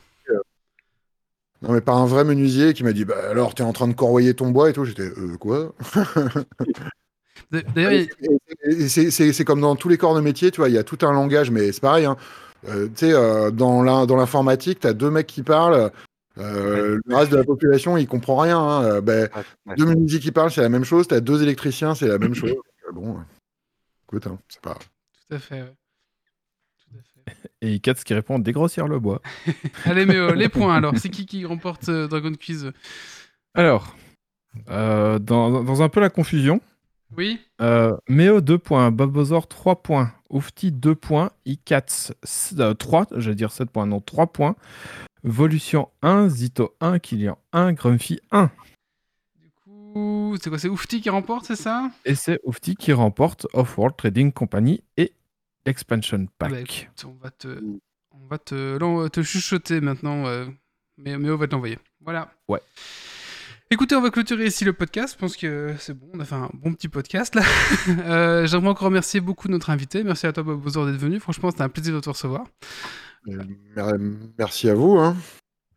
Non, 1.62 1.72
mais 1.72 1.82
par 1.82 1.98
un 1.98 2.06
vrai 2.06 2.24
menuisier 2.26 2.74
qui 2.74 2.84
m'a 2.84 2.94
dit 2.94 3.06
bah, 3.06 3.16
Alors, 3.32 3.56
t'es 3.56 3.64
en 3.64 3.74
train 3.74 3.88
de 3.88 3.94
corroyer 3.94 4.36
ton 4.36 4.52
bois 4.52 4.70
et 4.70 4.74
tout. 4.74 4.86
J'étais 4.86 5.10
euh, 5.18 5.38
Quoi? 5.40 5.74
D'ailleurs, 7.52 8.08
c'est- 8.88 9.46
comme 9.46 9.62
dans 9.62 9.76
tous 9.76 9.90
les 9.90 9.98
corps 9.98 10.16
de 10.16 10.22
métier, 10.22 10.52
tu 10.52 10.62
vois, 10.62 10.70
il 10.70 10.76
y 10.76 10.78
a 10.78 10.84
tout 10.84 10.98
un 11.02 11.12
langage, 11.12 11.50
mais 11.52 11.72
c'est 11.72 11.82
pareil. 11.82 12.06
Hein. 12.06 12.18
Euh, 12.68 12.88
tu 12.88 13.08
sais, 13.08 13.14
euh, 13.14 13.52
dans 13.52 13.82
l'informatique, 13.84 14.80
tu 14.82 14.88
as 14.88 14.94
deux 14.94 15.10
mecs 15.10 15.28
qui 15.28 15.44
parlent. 15.44 15.92
Euh, 16.38 17.00
Le 17.06 17.16
reste 17.16 17.32
de 17.32 17.38
la 17.38 17.44
population, 17.44 17.98
il 17.98 18.08
comprend 18.08 18.38
rien. 18.38 18.60
hein. 18.60 18.84
Euh, 18.84 19.02
ben, 19.02 19.30
Ouais, 19.36 19.44
ouais. 19.68 19.76
deux 19.76 19.86
menuisiers 19.86 20.20
qui 20.20 20.32
parlent, 20.32 20.52
c'est 20.52 20.62
la 20.62 20.70
même 20.70 20.84
chose. 20.84 21.08
Tu 21.08 21.14
as 21.14 21.22
deux 21.22 21.42
électriciens, 21.44 21.96
c'est 21.96 22.08
la 22.08 22.18
même 22.18 22.34
chose. 22.36 22.54
Euh, 22.88 22.92
bon, 22.92 23.14
ouais. 23.14 23.24
écoute, 24.04 24.28
hein, 24.28 24.38
c'est 24.48 24.62
pas. 24.62 24.76
tout 24.76 25.36
à 25.36 25.40
fait. 25.40 25.62
ouais. 25.64 25.74
Tout 26.78 26.98
à 27.00 27.02
fait. 27.34 27.50
Et 27.62 27.80
Katz 27.80 28.04
qui 28.04 28.14
répond 28.14 28.38
dégrossir 28.38 28.88
le 28.88 29.00
bois. 29.00 29.24
Allez, 29.86 30.06
mais 30.06 30.16
euh, 30.18 30.36
les 30.36 30.50
points 30.50 30.76
alors. 30.76 30.94
C'est 30.98 31.10
qui 31.10 31.26
qui 31.26 31.46
remporte 31.46 31.90
euh, 31.90 32.08
Dragon 32.08 32.32
Quiz? 32.34 32.72
Alors, 33.56 33.96
euh, 34.70 35.18
dans, 35.18 35.64
dans 35.64 35.82
un 35.82 35.90
peu 35.90 36.00
la 36.00 36.12
confusion, 36.12 36.62
Oui 37.18 37.40
Euh, 37.60 37.98
Méo 38.08 38.40
2 38.40 38.60
points, 38.60 38.92
Bobozor 38.92 39.48
3 39.48 39.82
points, 39.82 40.12
Oufti 40.30 40.72
2 40.72 40.94
points, 40.94 41.32
Ikats 41.48 42.12
3, 42.78 43.08
je 43.18 43.30
vais 43.32 43.36
dire 43.36 43.52
7 43.52 43.72
points, 43.72 43.88
non 43.88 44.00
3 44.00 44.28
points, 44.28 44.56
Volution 45.28 45.90
1, 46.04 46.30
Zito 46.30 46.76
1, 46.80 47.00
Kilian 47.00 47.38
1, 47.52 47.74
Grumpy 47.74 48.20
1. 48.32 48.52
Du 49.42 49.50
coup, 49.64 50.36
c'est 50.40 50.50
quoi 50.50 50.60
C'est 50.60 50.70
Oufti 50.70 51.02
qui 51.02 51.10
remporte, 51.10 51.46
c'est 51.46 51.56
ça? 51.56 51.90
Et 52.06 52.14
c'est 52.16 52.40
Oufti 52.44 52.76
qui 52.76 52.94
remporte 52.94 53.48
Off-World 53.54 53.96
Trading 53.98 54.32
Company 54.32 54.84
et 54.98 55.14
Expansion 55.66 56.28
Ah 56.28 56.34
Pack. 56.38 56.52
bah, 56.52 56.60
écoute, 56.60 57.06
on 57.06 57.16
va 57.24 57.32
te, 57.32 57.48
on 58.12 58.28
va 58.30 58.38
te, 58.38 58.78
là, 58.78 58.86
on 58.86 58.98
va 58.98 59.10
te 59.10 59.24
chuchoter 59.24 59.82
maintenant, 59.82 60.28
euh, 60.28 60.46
mais, 60.98 61.18
mais 61.18 61.32
on 61.32 61.38
va 61.38 61.48
te 61.48 61.54
l'envoyer. 61.54 61.80
Voilà. 62.02 62.32
Ouais. 62.48 62.60
Écoutez, 63.72 63.96
on 63.96 64.02
va 64.02 64.12
clôturer 64.12 64.46
ici 64.46 64.64
le 64.64 64.74
podcast. 64.74 65.16
Je 65.16 65.18
pense 65.20 65.36
que 65.36 65.74
c'est 65.80 65.96
bon, 65.98 66.08
on 66.14 66.20
a 66.20 66.26
fait 66.26 66.36
un 66.36 66.52
bon 66.54 66.72
petit 66.76 66.88
podcast 66.88 67.34
là. 67.34 67.42
Euh, 68.06 68.46
J'aimerais 68.46 68.70
encore 68.70 68.86
remercier 68.86 69.22
beaucoup 69.22 69.48
notre 69.48 69.72
invité. 69.72 70.04
Merci 70.04 70.28
à 70.28 70.34
toi, 70.34 70.44
Bob 70.44 70.62
Bozor, 70.62 70.86
d'être 70.86 70.98
venu. 70.98 71.20
Franchement, 71.20 71.50
c'était 71.50 71.64
un 71.64 71.70
plaisir 71.70 71.96
de 71.96 72.00
te 72.00 72.10
recevoir. 72.10 72.46
Mer- 73.26 73.94
Merci 74.38 74.70
à 74.70 74.76
vous. 74.76 74.98
Hein. 74.98 75.16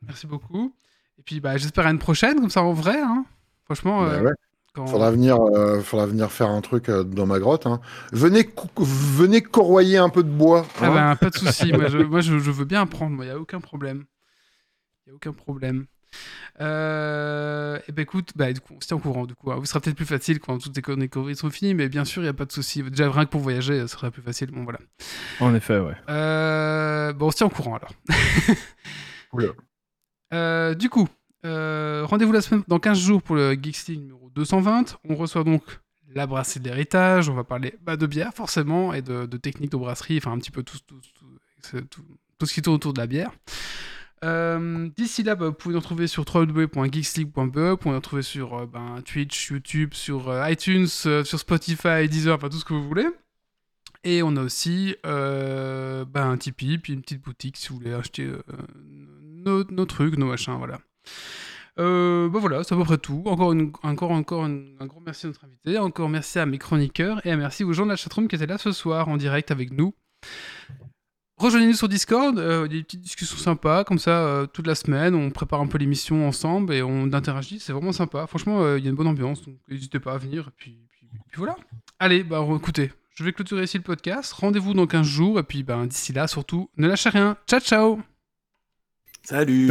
Merci 0.07 0.27
beaucoup. 0.27 0.75
Et 1.19 1.23
puis, 1.23 1.41
bah, 1.41 1.57
j'espère 1.57 1.87
à 1.87 1.91
une 1.91 1.99
prochaine, 1.99 2.41
comme 2.41 2.51
ça 2.51 2.63
en 2.63 2.73
vrai. 2.73 3.01
Hein. 3.01 3.25
Franchement, 3.65 4.03
Bah 4.03 4.13
euh, 4.13 4.23
ouais. 4.25 4.33
quand- 4.75 4.87
Faudra 4.87 5.11
venir, 5.11 5.37
euh, 5.41 5.81
faudra 5.81 6.07
venir 6.07 6.31
faire 6.31 6.51
un 6.51 6.61
truc 6.61 6.89
euh, 6.89 7.03
dans 7.05 7.27
ma 7.27 7.39
grotte. 7.39 7.67
hein. 7.67 7.81
Venez, 8.13 8.45
cou- 8.45 8.69
venez 8.85 9.43
corroyer 9.43 9.99
un 9.99 10.09
peu 10.09 10.23
de 10.23 10.31
bois. 10.31 10.67
Ah 10.81 10.87
hein. 10.87 10.95
bah, 10.95 11.17
pas 11.17 11.31
de 11.31 11.37
souci. 11.37 11.73
moi, 11.73 11.89
je, 11.89 11.99
moi, 11.99 12.21
je, 12.21 12.39
je 12.39 12.51
veux 12.51 12.65
bien 12.65 12.83
apprendre. 12.83 13.23
Il 13.23 13.27
n'y 13.27 13.33
a 13.33 13.39
aucun 13.39 13.61
problème. 13.61 14.05
Il 15.07 15.11
n'y 15.11 15.13
a 15.13 15.17
aucun 15.17 15.33
problème. 15.33 15.87
Euh, 16.61 17.79
et 17.89 17.93
ben 17.93 18.03
écoute, 18.03 18.31
bah, 18.35 18.53
du 18.53 18.61
coup, 18.61 18.75
on 18.77 18.81
se 18.81 18.87
tient 18.89 18.97
au 18.97 19.01
courant. 19.01 19.27
Du 19.27 19.35
coup, 19.35 19.51
hein. 19.53 19.57
Vous 19.57 19.65
sera 19.67 19.81
peut-être 19.81 19.97
plus 19.97 20.07
facile 20.07 20.41
quand 20.41 20.59
toutes 20.59 20.75
les 20.77 20.83
conneries 20.83 21.37
sont 21.37 21.51
finies, 21.51 21.75
mais 21.75 21.89
bien 21.89 22.05
sûr, 22.05 22.23
il 22.23 22.25
n'y 22.27 22.31
a 22.31 22.35
pas 22.35 22.45
de 22.47 22.53
souci. 22.53 22.83
Déjà, 22.83 23.11
rien 23.11 23.25
que 23.27 23.31
pour 23.31 23.41
voyager, 23.41 23.81
ce 23.83 23.87
sera 23.87 24.11
plus 24.11 24.23
facile. 24.23 24.51
Bon, 24.51 24.65
voilà. 24.65 24.79
En 25.41 25.55
effet, 25.55 25.79
ouais. 25.79 25.95
Euh, 26.09 27.13
bon, 27.13 27.27
on 27.27 27.31
se 27.31 27.37
tient 27.37 27.47
au 27.47 27.51
courant 27.51 27.77
alors. 27.77 27.93
Euh, 30.35 30.75
du 30.75 30.89
coup, 30.91 31.09
euh, 31.45 32.03
rendez-vous 32.05 32.33
la 32.33 32.41
semaine 32.41 32.63
dans 32.69 32.79
15 32.79 32.99
jours 32.99 33.23
pour 33.23 33.37
le 33.37 33.53
Geeks 33.53 33.87
League 33.89 34.01
numéro 34.01 34.31
220. 34.35 34.99
On 35.09 35.15
reçoit 35.15 35.45
donc 35.45 35.63
la 36.15 36.27
brasserie 36.27 36.61
de 36.61 36.65
l'héritage. 36.69 37.29
On 37.29 37.35
va 37.35 37.45
parler 37.45 37.75
bah, 37.83 37.97
de 37.97 38.07
bière 38.07 38.33
forcément 38.35 38.93
et 38.93 39.03
de, 39.03 39.27
de 39.27 39.37
techniques 39.37 39.73
de 39.73 39.77
brasserie, 39.77 40.19
enfin 40.19 40.33
un 40.33 40.39
petit 40.39 40.51
peu 40.51 40.63
tout, 40.63 40.79
tout, 40.87 41.01
tout- 41.15 41.81
tout- 41.83 42.05
tout 42.39 42.47
ce 42.47 42.55
qui 42.55 42.63
tourne 42.63 42.77
autour 42.77 42.93
de 42.93 43.01
la 43.01 43.07
bière. 43.07 43.31
Euh, 44.25 44.89
D'ici 44.97 45.23
là, 45.23 45.35
bah, 45.35 45.47
vous 45.47 45.53
pouvez 45.53 45.75
nous 45.75 45.81
retrouver 45.81 46.07
sur 46.07 46.25
www.geeksleague.be, 46.33 47.59
vous 47.59 47.77
pouvez 47.77 47.91
nous 47.91 47.97
retrouver 47.97 48.23
sur 48.23 48.55
euh, 48.55 48.67
ben, 48.67 49.01
Twitch, 49.05 49.51
YouTube, 49.51 49.95
sur 49.95 50.29
euh, 50.29 50.51
iTunes, 50.51 50.87
sur 50.87 51.39
Spotify, 51.39 52.09
Deezer, 52.09 52.37
enfin 52.37 52.49
tout 52.49 52.59
ce 52.59 52.65
que 52.65 52.75
vous 52.75 52.87
voulez. 52.87 53.07
Et 54.05 54.23
on 54.23 54.37
a 54.37 54.43
aussi 54.43 54.97
un 55.05 56.37
Tipeee, 56.39 56.79
puis 56.79 56.93
une 56.93 57.03
petite 57.03 57.23
boutique 57.23 57.57
si 57.57 57.69
vous 57.69 57.77
voulez 57.77 57.93
acheter 57.93 58.31
nos, 59.45 59.65
trucs, 59.87 60.17
nos 60.17 60.27
machins, 60.27 60.57
voilà. 60.57 60.79
Bah 61.77 62.39
voilà, 62.39 62.63
c'est 62.63 62.75
à 62.75 62.79
peu 62.79 62.85
près 62.85 62.99
tout. 62.99 63.25
Encore, 63.27 63.55
encore, 63.83 64.13
encore 64.13 64.45
un 64.45 64.87
grand 64.87 65.01
merci 65.05 65.27
à 65.27 65.29
notre 65.31 65.45
invité. 65.45 65.79
Encore 65.79 66.09
merci 66.09 66.39
à 66.39 66.47
mes 66.47 66.59
chroniqueurs 66.59 67.25
et 67.27 67.33
un 67.33 67.37
merci 67.37 67.65
aux 67.65 67.73
gens 67.73 67.85
de 67.85 67.91
la 67.91 67.97
chatroom 67.97 68.29
qui 68.29 68.37
étaient 68.37 68.47
là 68.47 68.57
ce 68.57 68.71
soir 68.71 69.09
en 69.09 69.17
direct 69.17 69.51
avec 69.51 69.73
nous. 69.73 69.93
Rejoignez-nous 71.39 71.75
sur 71.75 71.89
Discord, 71.89 72.37
euh, 72.39 72.67
il 72.69 72.73
y 72.73 72.77
a 72.77 72.79
des 72.81 72.85
petites 72.85 73.01
discussions 73.01 73.37
sympas, 73.37 73.85
comme 73.85 73.99
ça, 74.01 74.27
euh, 74.27 74.47
toute 74.47 74.67
la 74.67 74.75
semaine, 74.75 75.15
on 75.15 75.31
prépare 75.31 75.61
un 75.61 75.69
peu 75.69 75.79
l'émission 75.79 76.27
ensemble 76.27 76.75
et 76.75 76.83
on 76.83 77.13
interagit, 77.13 77.61
c'est 77.61 77.73
vraiment 77.73 77.93
sympa. 77.93 78.27
Franchement, 78.27 78.61
euh, 78.63 78.77
il 78.79 78.85
y 78.85 78.89
a 78.89 78.91
une 78.91 78.97
bonne 78.97 79.07
ambiance, 79.07 79.43
donc 79.45 79.55
n'hésitez 79.69 80.01
pas 80.01 80.15
à 80.15 80.19
venir, 80.19 80.49
et 80.49 80.53
puis, 80.57 80.79
puis- 80.91 81.07
puis 81.31 81.39
voilà. 81.39 81.55
Allez, 82.01 82.25
bah 82.25 82.45
écoutez, 82.57 82.93
je 83.15 83.23
vais 83.23 83.33
clôturer 83.33 83.63
ici 83.65 83.77
le 83.77 83.85
podcast, 83.85 84.33
rendez-vous 84.33 84.75
dans 84.75 84.89
15 84.89 85.07
jours, 85.07 85.39
et 85.39 85.45
puis 85.45 85.63
ben, 85.63 85.87
d'ici 85.87 86.13
là, 86.13 86.27
surtout, 86.27 86.71
ne 86.77 86.89
lâchez 86.89 87.09
rien. 87.11 87.37
Ciao, 87.47 87.61
ciao 87.61 88.01
Salut 89.23 89.69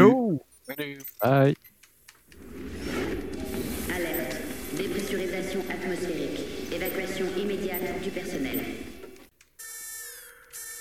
Bye. 1.22 1.54
Alerte. 3.94 4.42
Dépressurisation 4.78 5.60
atmosphérique. 5.70 6.40
Évacuation 6.74 7.26
immédiate 7.38 8.02
du 8.04 8.10
personnel. 8.10 8.60